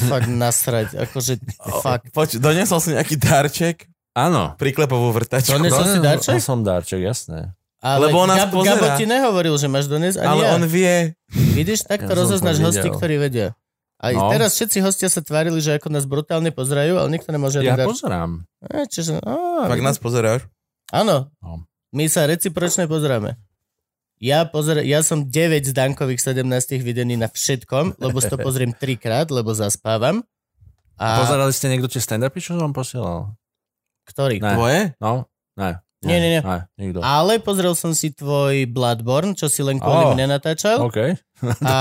Fakt 0.09 0.29
nasrať, 0.33 0.97
akože 0.97 1.37
fakt. 1.85 2.09
Poč, 2.09 2.41
doniesol 2.41 2.81
si 2.81 2.97
nejaký 2.97 3.13
darček, 3.21 3.85
Áno. 4.17 4.57
príklepovú 4.57 5.13
vrtačku. 5.13 5.61
Donesol 5.61 5.85
si 5.85 5.99
darček? 6.01 6.41
Dal 6.41 6.41
som 6.41 6.65
darček, 6.65 7.05
jasné. 7.05 7.53
Ale 7.85 8.09
Lebo 8.09 8.17
on 8.17 8.27
nás 8.27 8.41
Gab, 8.41 8.49
Gabo 8.49 8.65
pozerá. 8.81 8.97
ti 8.97 9.05
nehovoril, 9.05 9.53
že 9.53 9.67
máš 9.67 9.85
doniesť, 9.85 10.17
ani 10.17 10.25
Ale 10.27 10.41
ja. 10.41 10.51
on 10.51 10.63
vie. 10.65 11.13
Vidíš, 11.53 11.85
takto 11.85 12.09
Ja 12.09 12.17
rozoznáš 12.17 12.57
hosti, 12.57 12.89
ktorí 12.89 13.21
vedia. 13.21 13.53
A 13.95 14.09
No. 14.09 14.27
teraz 14.27 14.57
všetci 14.57 14.81
hostia 14.81 15.05
sa 15.05 15.21
tvárili, 15.21 15.57
že 15.57 15.71
ako 15.71 15.87
nás 15.87 16.03
brutálne 16.03 16.49
pozerajú, 16.49 16.97
ale 16.97 17.13
nikto 17.13 17.29
žiadny 17.29 17.61
Ja 17.63 17.77
dar. 17.77 17.85
pozerám. 17.85 18.41
E, 18.59 18.89
čiže, 18.89 19.21
á, 19.21 19.69
Fakt 19.69 19.85
nás 19.85 19.95
pozeráš? 19.95 20.49
Áno, 20.89 21.29
No. 21.39 21.61
my 21.91 22.05
sa 22.05 22.25
recipročne 22.25 22.85
pozeráme. 22.85 23.37
Ja, 24.17 24.43
pozer- 24.43 24.81
ja 24.81 24.99
som 24.99 25.23
9 25.23 25.63
z 25.63 25.71
Dankových 25.71 26.19
17 26.19 26.81
videní 26.81 27.13
na 27.13 27.29
všetkom, 27.29 27.99
lebo 27.99 28.17
si 28.17 28.27
to 28.27 28.41
pozriem 28.41 28.73
trikrát, 28.73 29.29
lebo 29.29 29.53
zaspávam. 29.53 30.25
A... 30.97 31.05
A 31.05 31.21
Pozerali 31.21 31.51
ste 31.51 31.69
niekto 31.69 31.85
tie 31.85 31.99
stand-upy, 31.99 32.39
čo 32.39 32.55
som 32.55 32.65
vám 32.65 32.73
posielal? 32.73 33.35
ktorý? 34.05 34.37
Ne. 34.37 34.53
Tvoje? 34.53 34.79
No? 34.97 35.27
Ne. 35.53 35.84
Nie, 36.05 36.17
nie, 36.17 36.31
nie. 36.31 36.41
Ne, 36.41 36.59
nikto. 36.75 36.99
Ale 37.01 37.37
pozrel 37.37 37.73
som 37.73 37.91
si 37.91 38.09
tvoj 38.09 38.65
Bloodborne, 38.65 39.33
čo 39.33 39.45
si 39.45 39.59
len 39.59 39.77
kvôli 39.77 40.03
Oh. 40.03 40.13
mne 40.13 40.31
natáčal. 40.31 40.79
OK. 40.79 41.17
A 41.61 41.75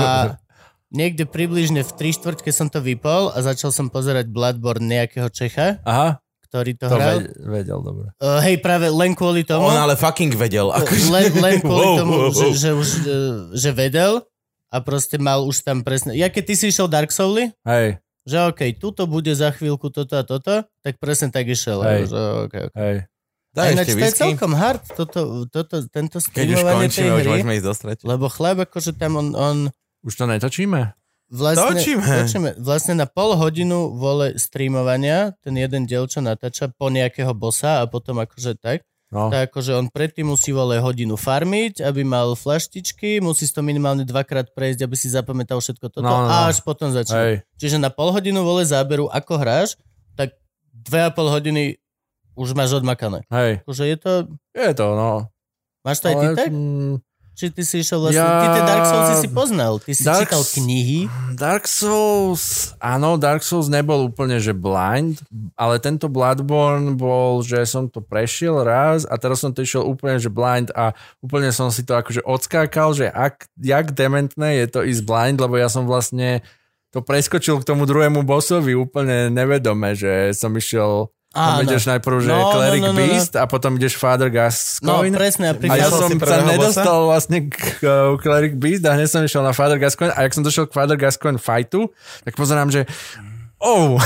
niekde 0.89 1.23
približne 1.23 1.81
v 1.81 1.91
3 1.91 2.11
štvrtke 2.13 2.49
som 2.49 2.67
to 2.67 2.79
vypol 2.79 3.29
a 3.29 3.39
začal 3.39 3.69
som 3.69 3.87
pozerať 3.87 4.27
Bloodborne 4.27 4.85
nejakého 4.85 5.27
Čecha, 5.27 5.79
Aha, 5.83 6.17
ktorý 6.45 6.71
to, 6.73 6.85
to 6.85 6.95
hral. 6.95 7.17
ved- 7.19 7.31
vedel, 7.41 7.79
dobre. 7.79 8.07
Uh, 8.17 8.39
hej, 8.41 8.57
práve 8.57 8.87
len 8.87 9.11
kvôli 9.11 9.43
tomu. 9.43 9.65
On 9.65 9.75
ale 9.75 9.93
fucking 9.93 10.33
vedel. 10.33 10.71
Akože... 10.71 11.07
len, 11.09 11.25
len 11.35 11.55
kvôli 11.59 11.85
Wow, 11.85 11.97
tomu, 11.97 12.13
wow, 12.17 12.31
že, 12.31 12.45
wow. 12.45 12.55
že 12.55 12.69
už 12.71 12.89
uh, 13.01 13.07
že 13.51 13.69
vedel 13.71 14.23
a 14.67 14.77
proste 14.79 15.15
mal 15.15 15.43
už 15.43 15.61
tam 15.61 15.81
presne... 15.81 16.13
Ja 16.13 16.27
keď 16.27 16.43
ty 16.45 16.53
si 16.53 16.65
išiel 16.67 16.87
Dark 16.87 17.09
Souly, 17.09 17.51
Hej, 17.63 17.99
že 18.23 18.41
OK, 18.41 18.61
tuto 18.75 19.05
bude 19.05 19.29
za 19.31 19.51
chvíľku 19.51 19.87
toto 19.87 20.15
a 20.15 20.23
toto, 20.23 20.65
tak 20.81 20.97
presne 20.97 21.29
tak 21.29 21.45
išiel. 21.45 21.77
Hej. 21.79 22.09
Že, 22.09 22.19
okay, 22.43 22.61
okay. 22.65 22.79
hej. 22.81 22.95
Daj 23.55 23.67
ešte 23.73 23.93
to 23.93 24.03
je 24.03 24.13
celkom 24.13 24.51
hard, 24.51 24.83
toto, 24.91 25.19
toto, 25.47 25.75
tento 25.87 26.19
Keď 26.19 26.27
už 26.45 26.59
streamovanie 26.59 26.85
tej 26.85 26.91
končíme, 26.91 27.09
už 27.09 27.21
hry, 27.21 27.31
môžeme 27.33 27.53
ísť 27.55 27.65
do 27.65 27.73
strete. 27.73 28.01
lebo 28.03 28.25
chleb 28.27 28.57
akože 28.61 28.91
tam 28.93 29.11
on, 29.15 29.27
on 29.31 29.57
Už 30.03 30.13
to 30.13 30.25
netočíme? 30.25 30.91
vlastne, 31.25 31.73
Točíme. 31.73 32.05
točíme. 32.05 32.49
vlastne 32.59 32.93
na 32.93 33.07
pol 33.07 33.33
hodinu 33.33 33.89
vole 33.91 34.35
streamovania, 34.35 35.33
ten 35.39 35.55
jeden 35.55 35.83
diel, 35.83 36.05
čo 36.05 36.19
natáča 36.19 36.69
po 36.69 36.87
nejakého 36.87 37.31
bossa 37.31 37.79
a 37.79 37.83
potom 37.85 38.19
akože 38.19 38.55
tak, 38.55 38.83
No. 39.07 39.29
tak 39.29 39.47
akože 39.49 39.71
on 39.73 39.87
predtým 39.87 40.27
musí 40.27 40.49
vole 40.49 40.75
hodinu 40.75 41.13
farmiť, 41.15 41.79
aby 41.79 42.01
mal 42.01 42.33
flaštičky, 42.33 43.21
musí 43.21 43.45
to 43.45 43.61
minimálne 43.61 44.01
dvakrát 44.01 44.51
prejsť, 44.51 44.81
aby 44.81 44.95
si 44.95 45.07
zapamätal 45.07 45.57
všetko 45.57 45.87
toto 45.87 46.03
No, 46.03 46.09
no, 46.09 46.25
no. 46.25 46.27
a 46.27 46.49
až 46.49 46.59
potom 46.59 46.89
začne. 46.89 47.15
Hej. 47.15 47.35
Čiže 47.55 47.77
na 47.77 47.87
pol 47.87 48.09
hodinu 48.09 48.41
vole 48.41 48.61
záberu, 48.61 49.05
ako 49.07 49.33
hráš, 49.37 49.77
tak 50.13 50.33
dve 50.73 51.05
a 51.05 51.13
pol 51.13 51.29
hodiny 51.29 51.77
už 52.35 52.51
máš 52.51 52.71
odmakané. 52.73 53.23
Hej. 53.27 53.63
Akože 53.63 53.83
je 53.85 53.97
to... 53.97 54.11
Je 54.51 54.71
to, 54.71 54.87
no. 54.91 55.11
Máš 55.81 55.99
to 55.99 56.07
aj 56.07 56.15
ty 56.15 56.25
Ale, 56.25 56.35
tak? 56.35 56.49
mm, 56.49 56.93
Či 57.35 57.45
ty 57.51 57.61
si 57.61 57.75
išiel 57.79 57.99
vlastne... 57.99 58.15
Ja- 58.17 58.39
Ty 58.39 58.47
tie 58.49 58.63
Dark 58.63 58.85
Souls 58.85 59.11
si 59.19 59.27
poznal. 59.27 59.73
Ty 59.77 59.91
si 59.91 60.03
Dark 60.03 60.23
čítal 60.23 60.43
knihy. 60.55 60.99
Dark 61.31 61.65
Souls, 61.67 62.43
áno, 62.79 63.15
Dark 63.15 63.43
Souls 63.43 63.67
nebol 63.67 64.07
úplne, 64.07 64.39
že 64.39 64.55
blind, 64.55 65.19
ale 65.53 65.77
tento 65.77 66.07
Bloodborne 66.07 66.95
bol, 66.95 67.43
že 67.43 67.59
som 67.63 67.85
to 67.85 67.99
prešiel 67.99 68.63
raz 68.63 69.03
a 69.03 69.19
teraz 69.19 69.43
som 69.43 69.51
to 69.51 69.59
išiel 69.59 69.83
úplne, 69.83 70.15
že 70.15 70.31
blind 70.31 70.71
a 70.71 70.95
úplne 71.19 71.51
som 71.51 71.67
si 71.67 71.83
to 71.83 71.93
akože 71.93 72.23
odskákal, 72.23 72.95
že 72.95 73.11
ak, 73.11 73.51
jak 73.59 73.91
dementné 73.91 74.63
je 74.63 74.67
to 74.71 74.79
ísť 74.81 75.03
blind, 75.03 75.37
lebo 75.37 75.59
ja 75.59 75.67
som 75.67 75.83
vlastne 75.83 76.39
to 76.89 77.03
preskočil 77.03 77.59
k 77.59 77.67
tomu 77.67 77.83
druhému 77.83 78.23
bossovi 78.23 78.71
úplne 78.71 79.27
nevedome, 79.27 79.91
že 79.91 80.31
som 80.31 80.55
išiel 80.55 81.11
Tam 81.35 81.59
Áno. 81.59 81.67
ideš 81.67 81.83
najprv, 81.85 82.15
že 82.17 82.31
No, 82.31 82.39
no, 82.39 82.51
Cleric 82.55 82.79
no, 82.79 82.87
no, 82.87 82.93
no. 82.93 82.99
Beast 83.03 83.33
a 83.35 83.43
potom 83.43 83.75
ideš 83.75 83.99
Father 83.99 84.31
No, 84.31 84.39
Gascoigne. 84.39 85.11
presne. 85.13 85.45
A, 85.51 85.53
a 85.59 85.75
ja 85.75 85.91
som 85.91 86.07
sa 86.07 86.39
nedostal 86.41 86.99
vlastne 87.05 87.51
k 87.51 87.59
uh, 87.83 88.15
Cleric 88.15 88.55
Beast 88.55 88.87
a 88.87 88.95
hneď 88.95 89.11
som 89.11 89.19
išiel 89.19 89.43
na 89.43 89.51
Father 89.51 89.75
Gascoigne 89.75 90.15
a 90.15 90.23
jak 90.23 90.31
som 90.31 90.41
došiel 90.41 90.65
k 90.65 90.71
Father 90.71 90.95
Gascoigne 90.95 91.35
fightu, 91.35 91.91
tak 92.23 92.33
pozerám, 92.33 92.71
že 92.71 92.87
oh, 93.59 93.99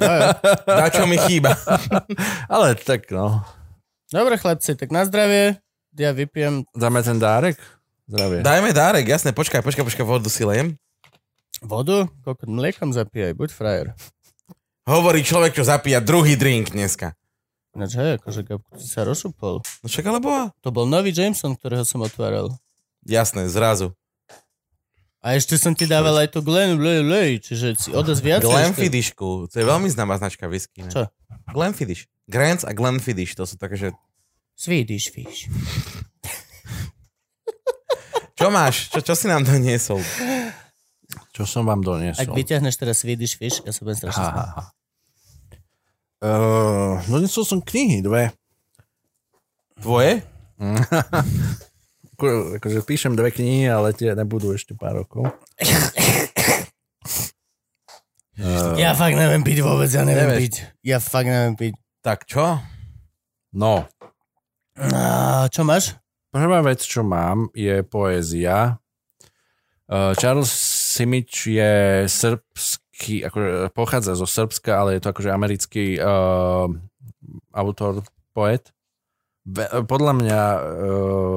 Na 0.80 0.88
čo 0.88 1.04
mi 1.04 1.20
chýba? 1.20 1.52
ale 2.48 2.72
tak 2.74 3.12
no, 3.12 3.44
Dobre, 4.08 4.34
chlapci, 4.34 4.72
tak 4.72 4.88
na 4.88 5.04
zdravie. 5.04 5.60
Ja 5.92 6.12
vypijem 6.12 6.64
dáme 6.72 7.02
ten 7.02 7.20
dárek? 7.20 7.60
Zdravie. 8.06 8.40
Dajme 8.40 8.70
dárek, 8.70 9.04
jasné, 9.04 9.34
počkaj, 9.34 9.60
počkaj, 9.60 9.84
počkaj, 9.84 10.06
vodu 10.06 10.30
si 10.30 10.40
lejem. 10.40 10.72
vodu, 11.58 12.08
koľko 12.22 12.46
mliekom 12.46 12.94
zapíjaj, 12.94 13.34
buď 13.34 13.48
frajer. 13.50 13.86
Hovorí 14.86 15.20
človek, 15.20 15.52
čo 15.52 15.62
zapíja 15.62 15.98
druhý 15.98 16.34
drink 16.34 16.70
dneska. 16.70 17.12
Ináč, 17.74 17.92
hej, 17.94 18.16
akože 18.16 18.40
Gabko, 18.40 18.70
si 18.74 18.86
sa 18.86 19.02
rozšupol. 19.02 19.60
No 19.60 19.84
však 19.84 20.04
ale 20.06 20.16
boha. 20.16 20.42
To 20.62 20.70
bol 20.70 20.86
nový 20.86 21.10
Jameson, 21.10 21.52
ktorého 21.52 21.82
som 21.82 22.00
otváral. 22.00 22.54
Jasné, 23.02 23.46
zrazu. 23.46 23.92
A 25.20 25.34
ešte 25.34 25.56
som 25.56 25.72
ti 25.72 25.84
dával 25.84 26.14
aj 26.16 26.30
to 26.30 26.40
Glen 26.40 26.78
Lej 26.78 27.02
Lej, 27.02 27.30
čiže 27.42 27.66
si 27.76 27.88
odes 27.90 28.18
viacej. 28.18 28.42
ešte. 28.42 28.48
Glenfidishku, 28.48 29.44
to 29.44 29.52
je 29.52 29.60
veľmi 29.60 29.86
známa 29.86 30.16
značka 30.16 30.46
whisky. 30.46 30.80
Ne? 30.80 30.88
Čo? 30.88 31.02
Glenfiddich. 31.50 32.06
Grants 32.24 32.62
a 32.62 32.70
Glenfiddich, 32.70 33.32
to 33.32 33.42
sú 33.42 33.54
také, 33.54 33.74
že... 33.76 33.88
Swedish 34.54 35.10
fish. 35.10 35.50
Čo 38.36 38.48
máš? 38.48 38.88
Čo, 38.88 39.02
čo 39.02 39.12
si 39.12 39.26
nám 39.26 39.42
doniesol? 39.42 39.98
Čo 41.32 41.42
som 41.42 41.64
vám 41.64 41.80
Ak 41.80 41.82
doniesol? 41.82 42.30
vyťahneš 42.30 42.74
teraz 42.76 43.00
Swedish 43.00 43.34
fish, 43.34 43.58
ja 43.60 43.72
sa 43.72 43.80
budem 43.80 43.96
strašne 43.98 44.20
Ha, 44.20 44.22
ha, 44.22 44.30
smiať. 44.30 44.48
ha. 44.54 44.62
Uh, 46.16 46.96
doniesol 47.06 47.44
som 47.44 47.60
knihy, 47.60 48.00
dve. 48.00 48.32
Tvoje? 49.76 50.24
Ako- 52.16 52.56
Akože 52.56 52.80
píšem 52.82 53.12
dve 53.12 53.28
knihy, 53.28 53.68
ale 53.68 53.92
tie 53.92 54.12
nebudú 54.12 54.50
ešte 54.50 54.72
pár 54.72 54.96
rokov. 54.98 55.28
Uh, 58.36 58.76
Ja 58.76 58.92
fakt 58.92 59.16
neviem 59.16 59.40
piť 59.40 59.60
vôbec, 59.60 59.88
ja 59.88 60.04
neviem 60.04 60.28
Nevieš. 60.28 60.40
piť. 60.42 60.54
Ja 60.82 60.98
fakt 60.98 61.24
neviem 61.24 61.56
piť. 61.56 61.74
Tak 62.00 62.24
čo? 62.24 62.60
no, 63.52 63.88
A, 64.76 65.48
čo 65.48 65.64
máš? 65.64 65.96
Prvá 66.28 66.60
vec, 66.60 66.84
čo 66.84 67.00
mám, 67.00 67.48
je 67.52 67.80
poézia. 67.80 68.76
Uh, 69.88 70.12
Charles 70.14 70.52
Simic 70.52 71.32
je 71.48 71.72
srbský, 72.04 72.84
akože 72.98 73.70
pochádza 73.76 74.16
zo 74.16 74.24
Srbska, 74.24 74.72
ale 74.72 74.96
je 74.96 75.00
to 75.04 75.12
akože 75.12 75.30
americký 75.30 76.00
uh, 76.00 76.66
autor, 77.52 78.00
poet. 78.32 78.72
Ve- 79.44 79.84
podľa 79.84 80.12
mňa 80.16 80.40
uh, 80.56 81.36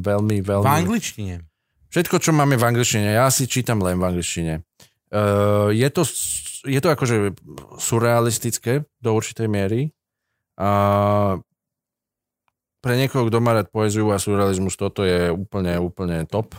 veľmi, 0.00 0.36
veľmi... 0.40 0.66
V 0.66 0.78
angličtine. 0.84 1.44
Všetko, 1.92 2.16
čo 2.22 2.30
máme 2.32 2.56
v 2.56 2.64
angličtine, 2.64 3.12
ja 3.18 3.28
si 3.28 3.44
čítam 3.50 3.82
len 3.84 4.00
v 4.00 4.08
angličtine. 4.08 4.64
Uh, 5.10 5.68
je, 5.74 5.88
to, 5.92 6.02
je 6.64 6.80
to 6.80 6.88
akože 6.90 7.34
surrealistické 7.82 8.86
do 9.02 9.10
určitej 9.12 9.50
miery. 9.50 9.90
A 10.60 10.70
pre 12.80 12.94
niekoho, 12.96 13.28
kto 13.28 13.44
má 13.44 13.52
rád 13.52 13.68
poéziu 13.68 14.08
a 14.08 14.16
surrealizmus, 14.16 14.78
toto 14.78 15.04
je 15.04 15.28
úplne, 15.28 15.76
úplne 15.76 16.24
top. 16.24 16.56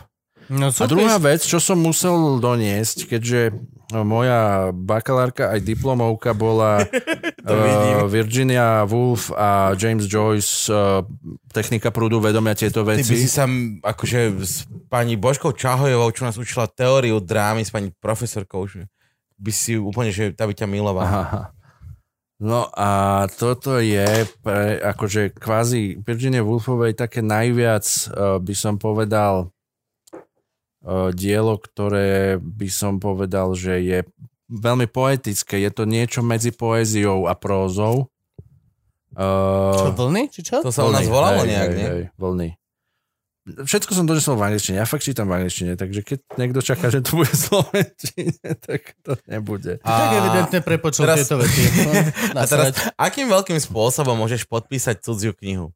No 0.50 0.72
A 0.72 0.84
druhá 0.90 1.20
vec, 1.22 1.44
čo 1.46 1.62
som 1.62 1.78
musel 1.78 2.38
doniesť, 2.42 3.06
keďže 3.06 3.54
moja 4.00 4.72
bakalárka 4.72 5.52
aj 5.52 5.60
diplomovka 5.60 6.32
bola 6.32 6.80
uh, 6.88 8.08
Virginia 8.08 8.88
Woolf 8.88 9.28
a 9.36 9.76
James 9.76 10.08
Joyce, 10.08 10.72
uh, 10.72 11.04
technika 11.52 11.92
prúdu, 11.92 12.16
vedomia 12.16 12.56
tieto 12.56 12.80
Ty 12.80 12.96
by 12.96 13.04
veci. 13.04 13.20
si 13.20 13.28
sa 13.28 13.44
akože 13.84 14.20
s 14.40 14.64
pani 14.88 15.20
Božkou 15.20 15.52
Čahojovou, 15.52 16.08
čo 16.16 16.24
nás 16.24 16.40
učila 16.40 16.64
teóriu 16.64 17.20
drámy 17.20 17.68
s 17.68 17.70
pani 17.70 17.92
profesorkou, 17.92 18.64
že 18.64 18.88
by 19.36 19.52
si 19.52 19.76
úplne, 19.76 20.08
že 20.08 20.32
tá 20.32 20.48
by 20.48 20.56
ťa 20.56 20.66
milovala. 20.70 21.04
Aha. 21.04 21.42
No 22.42 22.66
a 22.74 23.22
toto 23.30 23.78
je 23.78 24.26
pre, 24.42 24.82
akože 24.82 25.36
kvázi 25.38 26.02
Virginia 26.02 26.42
Woolfovej 26.42 26.98
také 26.98 27.22
najviac, 27.22 27.86
uh, 28.10 28.42
by 28.42 28.54
som 28.56 28.80
povedal, 28.80 29.52
dielo, 31.12 31.56
ktoré 31.56 32.36
by 32.36 32.68
som 32.68 32.98
povedal, 32.98 33.54
že 33.54 33.78
je 33.78 33.98
veľmi 34.48 34.86
poetické. 34.86 35.62
Je 35.62 35.70
to 35.70 35.86
niečo 35.86 36.20
medzi 36.20 36.50
poéziou 36.50 37.26
a 37.26 37.34
prózou. 37.34 38.10
Čo, 39.12 39.92
Uh, 39.92 39.92
vlny? 39.92 40.32
Či 40.32 40.40
čo? 40.40 40.64
To 40.64 40.72
sa 40.72 40.88
u 40.88 40.90
nás 40.90 41.04
volalo 41.04 41.44
hej, 41.44 41.52
nejak, 41.52 41.68
hej, 41.68 41.76
nie? 41.76 41.84
Hej, 41.84 42.02
vlny. 42.16 42.48
Všetko 43.42 43.92
som 43.92 44.06
donesol 44.06 44.38
v 44.38 44.48
angličtine. 44.48 44.80
Ja 44.80 44.86
fakt 44.86 45.02
čítam 45.02 45.26
v 45.28 45.36
angličtine, 45.36 45.74
takže 45.74 46.00
keď 46.00 46.18
niekto 46.38 46.62
čaká, 46.62 46.88
že 46.88 47.04
to 47.04 47.20
bude 47.20 47.28
v 47.28 47.36
slovenčine, 47.44 48.40
tak 48.56 48.96
to 49.02 49.12
nebude. 49.28 49.82
Tak 49.82 50.10
evidentne 50.16 50.60
prepočul 50.62 51.04
teraz- 51.04 51.26
tieto 51.26 51.36
vety. 51.36 51.60
No, 51.84 51.92
A 52.40 52.46
teraz, 52.46 52.72
akým 52.94 53.28
veľkým 53.28 53.60
spôsobom 53.60 54.16
môžeš 54.16 54.48
podpísať 54.48 55.04
cudziu 55.04 55.36
knihu? 55.36 55.74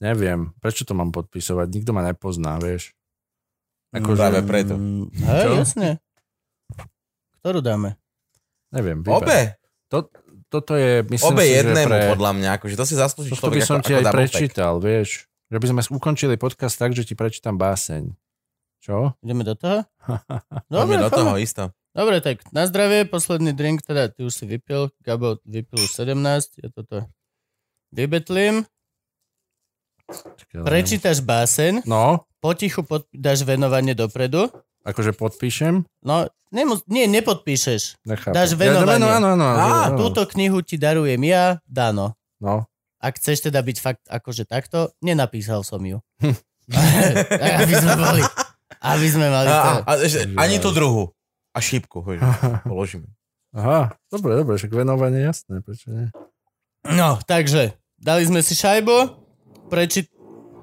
Neviem, 0.00 0.56
prečo 0.64 0.88
to 0.88 0.96
mám 0.96 1.12
podpisovať? 1.12 1.68
Nikto 1.68 1.92
ma 1.92 2.00
nepozná, 2.00 2.56
vieš. 2.56 2.96
Akože, 3.90 4.20
Práve 4.22 4.40
preto. 4.46 4.74
Mm, 4.78 5.10
Hej, 5.10 5.48
jasne. 5.66 5.88
Ktorú 7.42 7.58
dáme? 7.58 7.98
Neviem, 8.70 9.02
vyber. 9.02 9.18
Obe. 9.18 9.40
To, 9.90 10.06
toto 10.46 10.78
je, 10.78 11.02
myslím 11.10 11.34
Obe 11.34 11.42
si, 11.42 11.54
jednému, 11.58 11.90
že 11.90 11.90
pre... 11.90 12.10
podľa 12.14 12.32
mňa. 12.38 12.48
Akože 12.58 12.74
to 12.78 12.86
si 12.86 12.94
zaslúži 12.94 13.34
Toto 13.34 13.50
by 13.50 13.58
človek 13.58 13.66
som 13.66 13.78
ako, 13.82 13.86
ti 13.86 13.92
ako 13.94 14.00
aj 14.02 14.14
prečítal, 14.14 14.72
vieš. 14.78 15.10
Že 15.50 15.58
by 15.58 15.66
sme 15.66 15.80
ukončili 15.98 16.34
podcast 16.38 16.78
tak, 16.78 16.94
že 16.94 17.02
ti 17.02 17.18
prečítam 17.18 17.58
báseň. 17.58 18.14
Čo? 18.78 19.18
Ideme 19.26 19.42
do 19.42 19.58
toho? 19.58 19.82
Dobre, 20.72 20.96
do 21.02 21.10
toho, 21.10 21.34
isto. 21.36 21.74
Dobre, 21.90 22.22
tak 22.22 22.46
na 22.54 22.70
zdravie, 22.70 23.02
posledný 23.02 23.50
drink, 23.50 23.82
teda 23.82 24.14
ty 24.14 24.22
už 24.22 24.30
si 24.30 24.44
vypil, 24.46 24.94
Gabo 25.02 25.42
vypil 25.42 25.82
už 25.82 25.90
17, 25.90 26.62
ja 26.62 26.68
toto 26.70 27.10
vybetlím, 27.90 28.62
Prečítaš 30.52 31.20
báseň, 31.20 31.82
No, 31.84 32.26
potichu 32.38 32.82
pod, 32.82 33.06
dáš 33.10 33.42
venovanie 33.42 33.92
dopredu, 33.92 34.50
akože 34.82 35.12
podpíšem. 35.12 35.84
no 36.00 36.14
nemus- 36.50 36.82
nie, 36.86 37.06
nepodpíšeš. 37.06 38.00
Nechápem. 38.02 38.34
Dáš 38.34 38.50
Ja, 38.52 38.58
venovanie. 38.58 39.06
áno, 39.06 39.06
áno, 39.08 39.26
áno, 39.28 39.44
A 39.46 39.66
áno. 39.86 39.96
túto 39.96 40.26
knihu 40.26 40.60
ti 40.60 40.74
darujem 40.74 41.20
ja, 41.22 41.60
Dano. 41.64 42.16
No, 42.38 42.64
Ak 42.96 43.16
chceš 43.16 43.40
teda 43.42 43.60
byť 43.60 43.76
fakt 43.78 44.04
akože 44.04 44.44
takto, 44.44 44.92
nenapísal 45.00 45.62
som 45.62 45.80
ju. 45.80 46.00
aby 47.56 47.74
sme 47.74 47.94
boli, 47.96 48.20
aby 48.78 49.06
sme 49.08 49.26
mali 49.26 49.48
A, 49.48 49.56
a, 49.56 49.62
to. 49.64 49.72
a, 49.84 49.92
ani 50.38 50.56
tú 50.56 50.70
druhú. 50.70 51.08
A 51.50 51.58
šípku, 51.58 51.98
hoď, 51.98 52.20
položíme. 52.68 53.08
Aha, 53.50 53.90
dobre, 54.06 54.36
dobre, 54.36 54.54
však 54.54 54.70
venovanie 54.70 55.24
jasné, 55.24 55.58
prečo 55.58 55.90
nie? 55.90 56.06
No, 56.86 57.18
takže, 57.20 57.72
dali 57.96 58.22
sme 58.22 58.40
si 58.40 58.54
šajbu, 58.54 59.19
preči... 59.70 60.10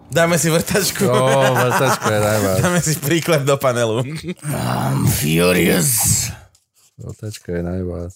Dáme 0.07 0.39
si 0.39 0.47
vrtačku. 0.47 1.03
Ó, 1.03 1.51
vrtačka 1.51 2.07
je 2.11 2.21
najviac. 2.23 2.57
Dáme 2.63 2.79
si 2.79 2.95
príklep 2.95 3.43
do 3.43 3.55
panelu. 3.59 4.03
I'm 4.47 5.03
furious. 5.07 6.27
Vrtačka 6.95 7.59
je 7.59 7.63
najviac. 7.63 8.13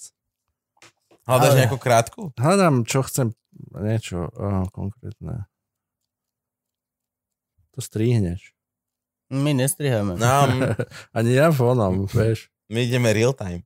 Hľadaš 1.27 1.51
Ale- 1.51 1.59
nejakú 1.63 1.77
krátku? 1.79 2.21
Hľadám, 2.35 2.83
čo 2.87 3.03
chcem, 3.03 3.35
niečo 3.75 4.31
oh, 4.35 4.67
konkrétne. 4.71 5.47
To 7.71 7.79
strihneš. 7.79 8.51
My 9.31 9.55
nestriháme. 9.55 10.19
No, 10.19 10.47
Ani 11.15 11.31
ja 11.39 11.47
v 11.47 11.59
onom, 11.63 12.03
vieš. 12.11 12.51
my 12.67 12.83
ideme 12.83 13.15
real 13.15 13.31
time. 13.31 13.63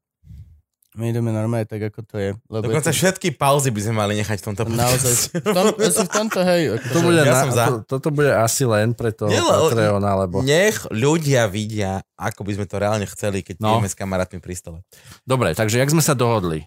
My 0.95 1.11
ideme 1.11 1.27
normálne 1.27 1.63
tak, 1.63 1.83
ako 1.85 1.99
to 2.01 2.15
je. 2.15 2.29
Lebo 2.45 2.63
Dokonca 2.65 2.87
je 2.87 2.95
všetky 2.95 3.27
pauzy 3.31 3.67
by 3.67 3.81
sme 3.83 3.93
mali 3.97 4.15
nechať 4.15 4.37
v 4.37 4.45
tomto 4.45 4.63
to, 4.63 4.71
naozaj, 4.71 5.13
v, 5.35 5.43
tom, 5.45 5.65
v 5.75 6.07
tomto, 6.07 6.39
hej. 6.41 6.61
Akože, 6.71 6.87
To 6.89 6.99
bude 7.01 7.19
ja 7.19 7.25
na, 7.25 7.35
som 7.37 7.49
za. 7.51 7.65
to, 7.65 7.75
toto 7.85 8.09
bude 8.09 8.31
asi 8.31 8.63
len 8.63 8.91
pre 8.91 9.11
toho 9.11 9.27
Patreona, 9.27 10.15
lebo... 10.17 10.39
Nech 10.39 10.87
ľudia 10.87 11.45
vidia, 11.45 11.99
ako 12.13 12.41
by 12.41 12.51
sme 12.53 12.65
to 12.65 12.75
reálne 12.77 13.03
chceli, 13.05 13.39
keď 13.41 13.59
No. 13.59 13.75
ideme 13.75 13.85
s 13.85 13.93
kamarátmi 13.93 14.39
pri 14.39 14.55
stole. 14.55 14.79
Dobre, 15.21 15.51
takže 15.51 15.77
jak 15.77 15.89
sme 15.89 15.99
sa 15.99 16.13
dohodli? 16.13 16.63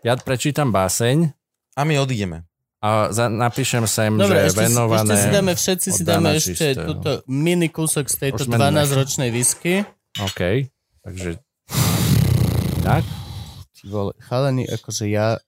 Ja 0.00 0.14
prečítam 0.14 0.68
báseň 0.68 1.32
A 1.72 1.82
my 1.82 1.96
odídeme. 1.96 2.44
a 2.78 3.08
za, 3.08 3.26
napíšem 3.26 3.82
sem, 3.84 4.12
Dobre, 4.12 4.44
že 4.44 4.52
ešte, 4.52 4.60
venované... 4.62 5.08
ešte 5.08 5.18
si 5.18 5.28
dáme, 5.30 5.52
všetci 5.52 5.88
si 5.90 6.02
dáme 6.02 6.28
ešte 6.32 6.52
Čistého. 6.70 6.84
túto 6.86 7.10
mini 7.26 7.66
kúsok 7.66 8.06
z 8.06 8.16
tejto 8.20 8.44
Už 8.44 8.46
sme 8.46 8.56
12-ročnej 8.56 9.32
whisky. 9.32 9.88
OK, 10.20 10.68
takže... 11.02 11.40
Tak? 12.80 13.02
Ty 13.78 13.86
vole, 13.86 14.12
chalani, 14.18 14.66
akože 14.66 15.06
ja, 15.06 15.38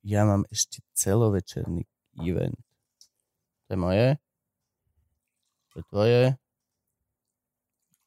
ja 0.00 0.22
mám 0.22 0.46
ešte 0.48 0.78
celovečerný 0.94 1.82
event. 2.16 2.54
To 3.66 3.74
je 3.74 3.78
moje. 3.78 4.06
To 5.68 5.74
je 5.76 5.84
tvoje. 5.84 6.22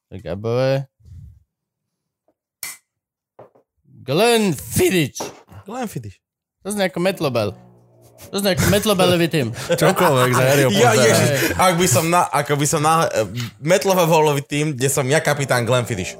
To 0.02 0.16
je 0.16 0.20
Gabové. 0.20 0.72
Glenn 4.02 4.50
Fiddich. 4.52 5.14
Len 5.62 5.86
fidiš. 5.86 6.18
To 6.62 6.74
znie 6.74 6.90
ako 6.90 6.98
Metlobel. 6.98 7.54
To 8.30 8.36
znie 8.38 8.54
ako 8.54 8.66
Metlobelový 8.66 9.28
tým. 9.28 9.54
Čokoľvek 9.78 10.30
za 10.32 10.42
Harryho 10.44 10.70
Ja, 10.74 10.90
ježiš, 10.92 11.28
ak 11.54 11.74
by 11.76 11.86
som 11.86 12.04
na, 12.08 12.26
ako 12.26 12.56
by 12.56 12.66
som 12.66 12.80
na 12.80 13.06
metlové 13.58 14.02
volový 14.04 14.42
tým, 14.42 14.74
kde 14.74 14.88
som 14.88 15.06
ja 15.06 15.18
kapitán 15.18 15.62
Glenn 15.62 15.86
Fidish. 15.86 16.18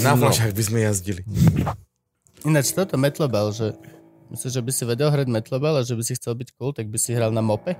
Na 0.00 0.12
No. 0.12 0.24
flašách 0.24 0.52
by 0.52 0.62
sme 0.62 0.78
jazdili. 0.84 1.20
Ináč 2.46 2.70
toto 2.76 2.94
Metlobel, 2.94 3.50
že 3.50 3.74
myslíš, 4.30 4.52
že 4.54 4.62
by 4.62 4.70
si 4.74 4.82
vedel 4.86 5.10
hrať 5.10 5.26
Metlobel 5.26 5.74
a 5.78 5.82
že 5.82 5.98
by 5.98 6.02
si 6.06 6.14
chcel 6.14 6.38
byť 6.38 6.48
cool, 6.54 6.70
tak 6.70 6.86
by 6.86 6.98
si 7.00 7.16
hral 7.16 7.34
na 7.34 7.42
mope? 7.42 7.74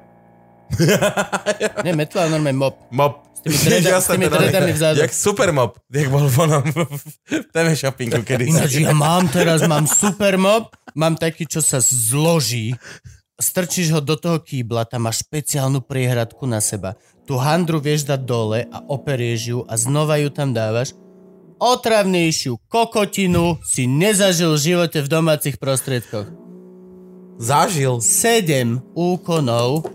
Nie 1.84 1.96
Metlo, 1.96 2.20
ale 2.20 2.36
normálne 2.36 2.58
mop. 2.58 2.76
Mop. 2.92 3.24
S 3.32 3.40
tými, 3.40 3.56
dreda, 3.56 4.00
s 4.04 4.08
tými 4.10 4.26
dredami 4.26 4.72
vzadu. 4.74 4.98
Jak 5.00 5.14
super 5.14 5.48
mop. 5.54 5.78
Jak 5.88 6.08
bol 6.10 6.26
v 6.26 6.36
onom 6.42 6.64
v 6.68 7.44
TV 7.54 7.66
shoppingu 7.72 8.20
kedy. 8.26 8.50
Ináč 8.50 8.82
ja 8.82 8.92
mám 8.92 9.30
teraz, 9.30 9.64
mám 9.64 9.86
super 9.86 10.36
mob, 10.36 10.74
mám 10.92 11.14
taký, 11.14 11.46
čo 11.46 11.62
sa 11.62 11.78
zloží, 11.80 12.74
strčíš 13.38 13.94
ho 13.94 14.00
do 14.02 14.18
toho 14.18 14.42
kýbla, 14.42 14.84
tam 14.84 15.06
máš 15.06 15.22
špeciálnu 15.24 15.80
priehradku 15.86 16.44
na 16.44 16.58
seba. 16.58 16.98
Tu 17.24 17.38
handru 17.38 17.78
vieš 17.78 18.08
dať 18.08 18.20
dole 18.24 18.66
a 18.68 18.78
operieš 18.88 19.40
ju 19.46 19.58
a 19.68 19.78
znova 19.78 20.18
ju 20.18 20.28
tam 20.32 20.50
dávaš. 20.50 20.92
Otravnejšiu 21.58 22.56
kokotinu 22.70 23.58
si 23.66 23.90
nezažil 23.90 24.54
v 24.54 24.62
živote 24.62 24.98
v 25.02 25.08
domácich 25.10 25.58
prostriedkoch. 25.58 26.30
Zažil. 27.38 27.98
Sedem 27.98 28.82
úkonov 28.94 29.86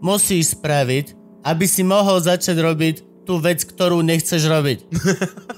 musíš 0.00 0.56
spraviť, 0.56 1.16
aby 1.44 1.64
si 1.64 1.80
mohol 1.84 2.20
začať 2.20 2.56
robiť 2.56 2.96
tú 3.24 3.36
vec, 3.40 3.64
ktorú 3.64 4.00
nechceš 4.00 4.44
robiť. 4.44 4.78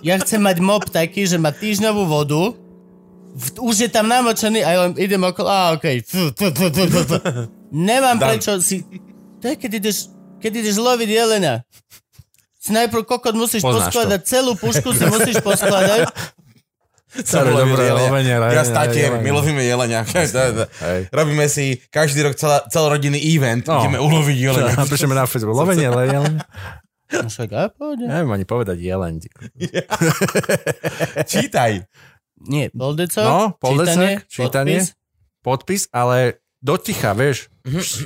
Ja 0.02 0.18
chcem 0.18 0.42
mať 0.42 0.58
mob 0.58 0.82
taký, 0.90 1.30
že 1.30 1.38
má 1.38 1.54
týždňovú 1.54 2.10
vodu, 2.10 2.58
v- 3.38 3.58
už 3.62 3.86
je 3.86 3.90
tam 3.90 4.10
namočený 4.10 4.66
a 4.66 4.68
ja 4.74 4.78
len 4.82 4.98
idem 4.98 5.22
okolo, 5.22 5.46
a 5.46 5.78
okej. 5.78 6.02
Fu. 6.02 6.34
Nemám 7.70 8.18
Dan. 8.18 8.34
prečo 8.34 8.58
si... 8.58 8.82
To 9.38 9.46
je, 9.46 9.54
keď 9.54 9.78
ideš, 9.78 10.10
keď 10.42 10.58
ideš 10.58 10.82
loviť 10.82 11.06
jelenia. 11.06 11.62
Si 12.62 12.70
najprv 12.70 13.02
kokot 13.02 13.34
musíš 13.34 13.58
Poznáš 13.60 13.90
poskladať, 13.90 14.20
celú 14.22 14.54
pušku 14.54 14.94
si 14.94 15.02
musíš 15.04 15.42
poskladať. 15.42 16.06
Dobre, 17.12 17.52
jelenia. 17.52 17.92
lovenie, 18.00 18.34
statier, 18.64 19.10
lovenie. 19.10 19.20
my 19.20 19.30
lovíme 19.34 19.60
jelenia. 19.60 20.00
Robíme 21.10 21.44
si 21.44 21.76
každý 21.90 22.22
rok 22.22 22.38
celá, 22.38 22.64
celorodinný 22.70 23.18
event, 23.18 23.66
No. 23.66 23.82
ideme 23.82 23.98
uloviť 23.98 24.36
jelenia. 24.38 24.72
Napíšeme 24.72 25.12
na 25.12 25.26
Facebook. 25.26 25.52
Lovenie, 25.52 25.84
jeleň. 25.90 26.40
No 27.12 27.28
však, 27.28 27.48
a 27.52 27.68
pohode. 27.68 28.08
Neviem 28.08 28.30
ani 28.30 28.46
povedať 28.46 28.78
kokos. 28.80 29.28
Čítaj. 31.28 31.84
Nie, 32.42 32.70
poldecok, 32.70 33.22
No, 33.22 33.54
čítanie, 33.54 34.10
čítanie. 34.26 34.78
podpis. 34.80 34.96
Podpis, 35.42 35.82
ale 35.90 36.41
do 36.62 36.74
ticha, 36.78 37.10
vieš. 37.10 37.50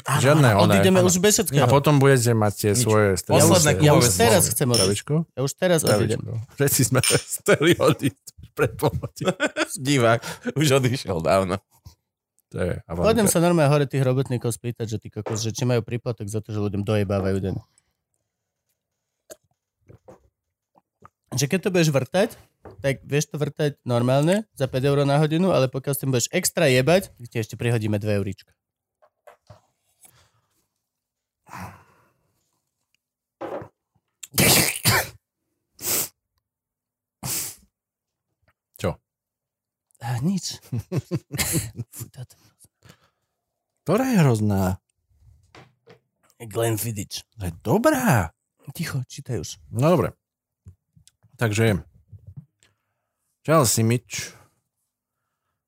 Žiadne 0.09 0.57
oné. 0.57 0.81
Odídeme 0.81 1.05
Áno. 1.05 1.13
už 1.13 1.21
bez 1.21 1.37
všetkého. 1.37 1.65
A 1.65 1.69
potom 1.69 2.01
budete 2.01 2.33
mať 2.33 2.53
tie 2.57 2.71
svoje 2.73 3.21
Posledné 3.29 3.85
Ja 3.85 3.93
už 3.93 4.09
teraz 4.17 4.49
chcem 4.49 4.69
odísť. 4.73 5.29
Ja 5.37 5.41
už 5.45 5.53
teraz 5.53 5.81
odídem. 5.85 6.21
Všetci 6.57 6.81
sme 6.89 7.01
chceli 7.37 7.77
odísť 7.77 8.27
pred 8.57 8.73
polnoci. 8.81 9.29
Divák. 9.77 10.25
Už 10.57 10.81
odišiel 10.81 11.21
dávno. 11.21 11.61
To 12.55 12.63
je 12.63 13.29
sa 13.29 13.43
normálne 13.45 13.69
hore 13.69 13.85
tých 13.85 14.01
robotníkov 14.01 14.55
spýtať, 14.57 14.87
že, 14.89 14.99
ty 15.03 15.13
kokos, 15.13 15.45
že 15.45 15.53
či 15.53 15.69
majú 15.69 15.85
príplatok 15.85 16.25
za 16.31 16.41
to, 16.41 16.57
že 16.57 16.63
ľuďom 16.65 16.89
dojebávajú 16.89 17.37
deň. 17.43 17.55
Že 21.37 21.47
keď 21.53 21.59
to 21.61 21.69
budeš 21.69 21.91
vrtať, 21.93 22.31
tak 22.81 23.03
vieš 23.03 23.31
to 23.33 23.37
vrtať 23.41 23.81
normálne 23.83 24.45
za 24.55 24.67
5 24.71 24.89
eur 24.89 24.99
na 25.03 25.19
hodinu, 25.19 25.51
ale 25.51 25.67
pokiaľ 25.67 25.93
s 25.95 26.01
tým 26.03 26.11
budeš 26.13 26.29
extra 26.31 26.67
jebať, 26.71 27.11
ti 27.31 27.37
ešte 27.41 27.59
prihodíme 27.59 27.99
2 27.99 28.19
euríčka. 28.19 28.53
Čo? 38.77 39.01
A, 40.03 40.21
nič. 40.21 40.61
Ktorá 43.87 44.05
je 44.11 44.19
hrozná? 44.19 44.83
Glenn 46.43 46.77
Fiddich. 46.77 47.23
To 47.39 47.47
je 47.49 47.53
dobrá. 47.63 48.35
Ticho, 48.75 49.01
čítaj 49.07 49.41
už. 49.41 49.63
No 49.71 49.89
dobre. 49.95 50.13
Takže 51.39 51.87
Charles 53.47 53.71
Simic 53.71 54.35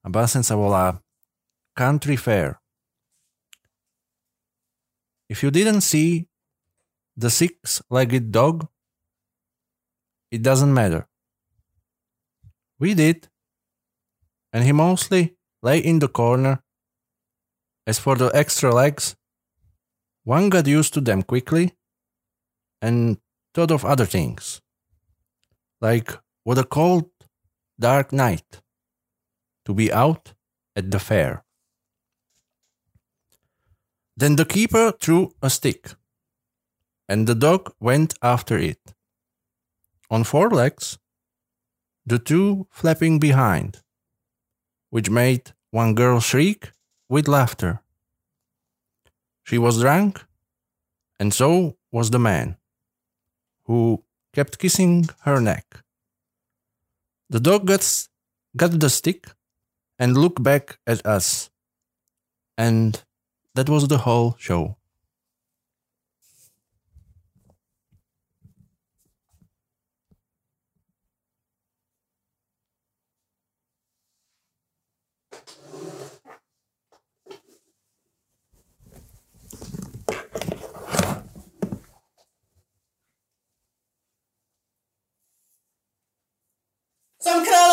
a 0.03 0.11
básen 0.11 0.43
sa 0.43 0.57
volá 0.59 0.99
Country 1.77 2.17
Fair. 2.17 2.59
If 5.29 5.45
you 5.45 5.53
didn't 5.53 5.83
see 5.83 6.27
the 7.17 7.31
six-legged 7.31 8.33
dog, 8.33 8.67
it 10.33 10.43
doesn't 10.43 10.75
matter. 10.75 11.07
We 12.81 12.95
did, 12.95 13.29
and 14.53 14.65
he 14.65 14.73
mostly 14.73 15.37
lay 15.63 15.79
in 15.79 16.01
the 16.01 16.09
corner. 16.09 16.65
As 17.87 18.01
for 18.01 18.17
the 18.17 18.35
extra 18.35 18.75
legs, 18.75 19.15
one 20.25 20.51
got 20.51 20.67
used 20.67 20.95
to 20.95 21.01
them 21.01 21.23
quickly 21.23 21.79
and 22.83 23.19
thought 23.55 23.71
of 23.71 23.85
other 23.85 24.05
things. 24.05 24.61
Like 25.81 26.19
what 26.43 26.59
a 26.59 26.65
cold, 26.65 27.07
dark 27.79 28.13
night 28.13 28.61
to 29.65 29.75
be 29.75 29.93
out 29.93 30.35
at 30.75 30.91
the 30.91 30.99
fair. 30.99 31.45
Then 34.17 34.37
the 34.37 34.45
keeper 34.45 34.93
threw 34.93 35.33
a 35.43 35.51
stick, 35.51 35.91
and 37.09 37.27
the 37.27 37.35
dog 37.35 37.73
went 37.79 38.15
after 38.21 38.59
it. 38.59 38.95
On 40.11 40.25
four 40.25 40.51
legs, 40.51 40.99
the 42.05 42.19
two 42.19 42.67
flapping 42.71 43.19
behind, 43.19 43.83
which 44.91 45.11
made 45.11 45.53
one 45.71 45.95
girl 45.95 46.19
shriek 46.19 46.73
with 47.09 47.29
laughter. 47.29 47.83
She 49.45 49.59
was 49.59 49.81
drunk, 49.81 50.25
and 51.21 51.33
so 51.33 51.77
was 51.93 52.11
the 52.11 52.19
man, 52.19 52.57
who 53.65 54.03
kept 54.33 54.59
kissing 54.59 55.09
her 55.23 55.41
neck. 55.41 55.85
The 57.31 57.41
dog 57.41 57.67
got, 57.67 58.09
got 58.57 58.81
the 58.81 58.89
stick 58.89 59.27
and 59.99 60.17
looked 60.17 60.43
back 60.43 60.79
at 60.87 61.05
us, 61.05 61.51
and 62.57 63.03
that 63.55 63.69
was 63.69 63.87
the 63.89 63.99
whole 63.99 64.35
show. 64.39 64.78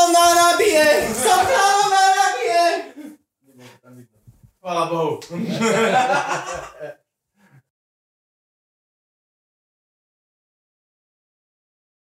Samtal 0.05 0.13
na 0.13 0.51
nabije! 0.51 0.85
Samtal 1.13 1.77
na 1.89 2.03
nabije! 2.17 2.65
Hvala 4.61 4.85
Bogu. 4.85 5.19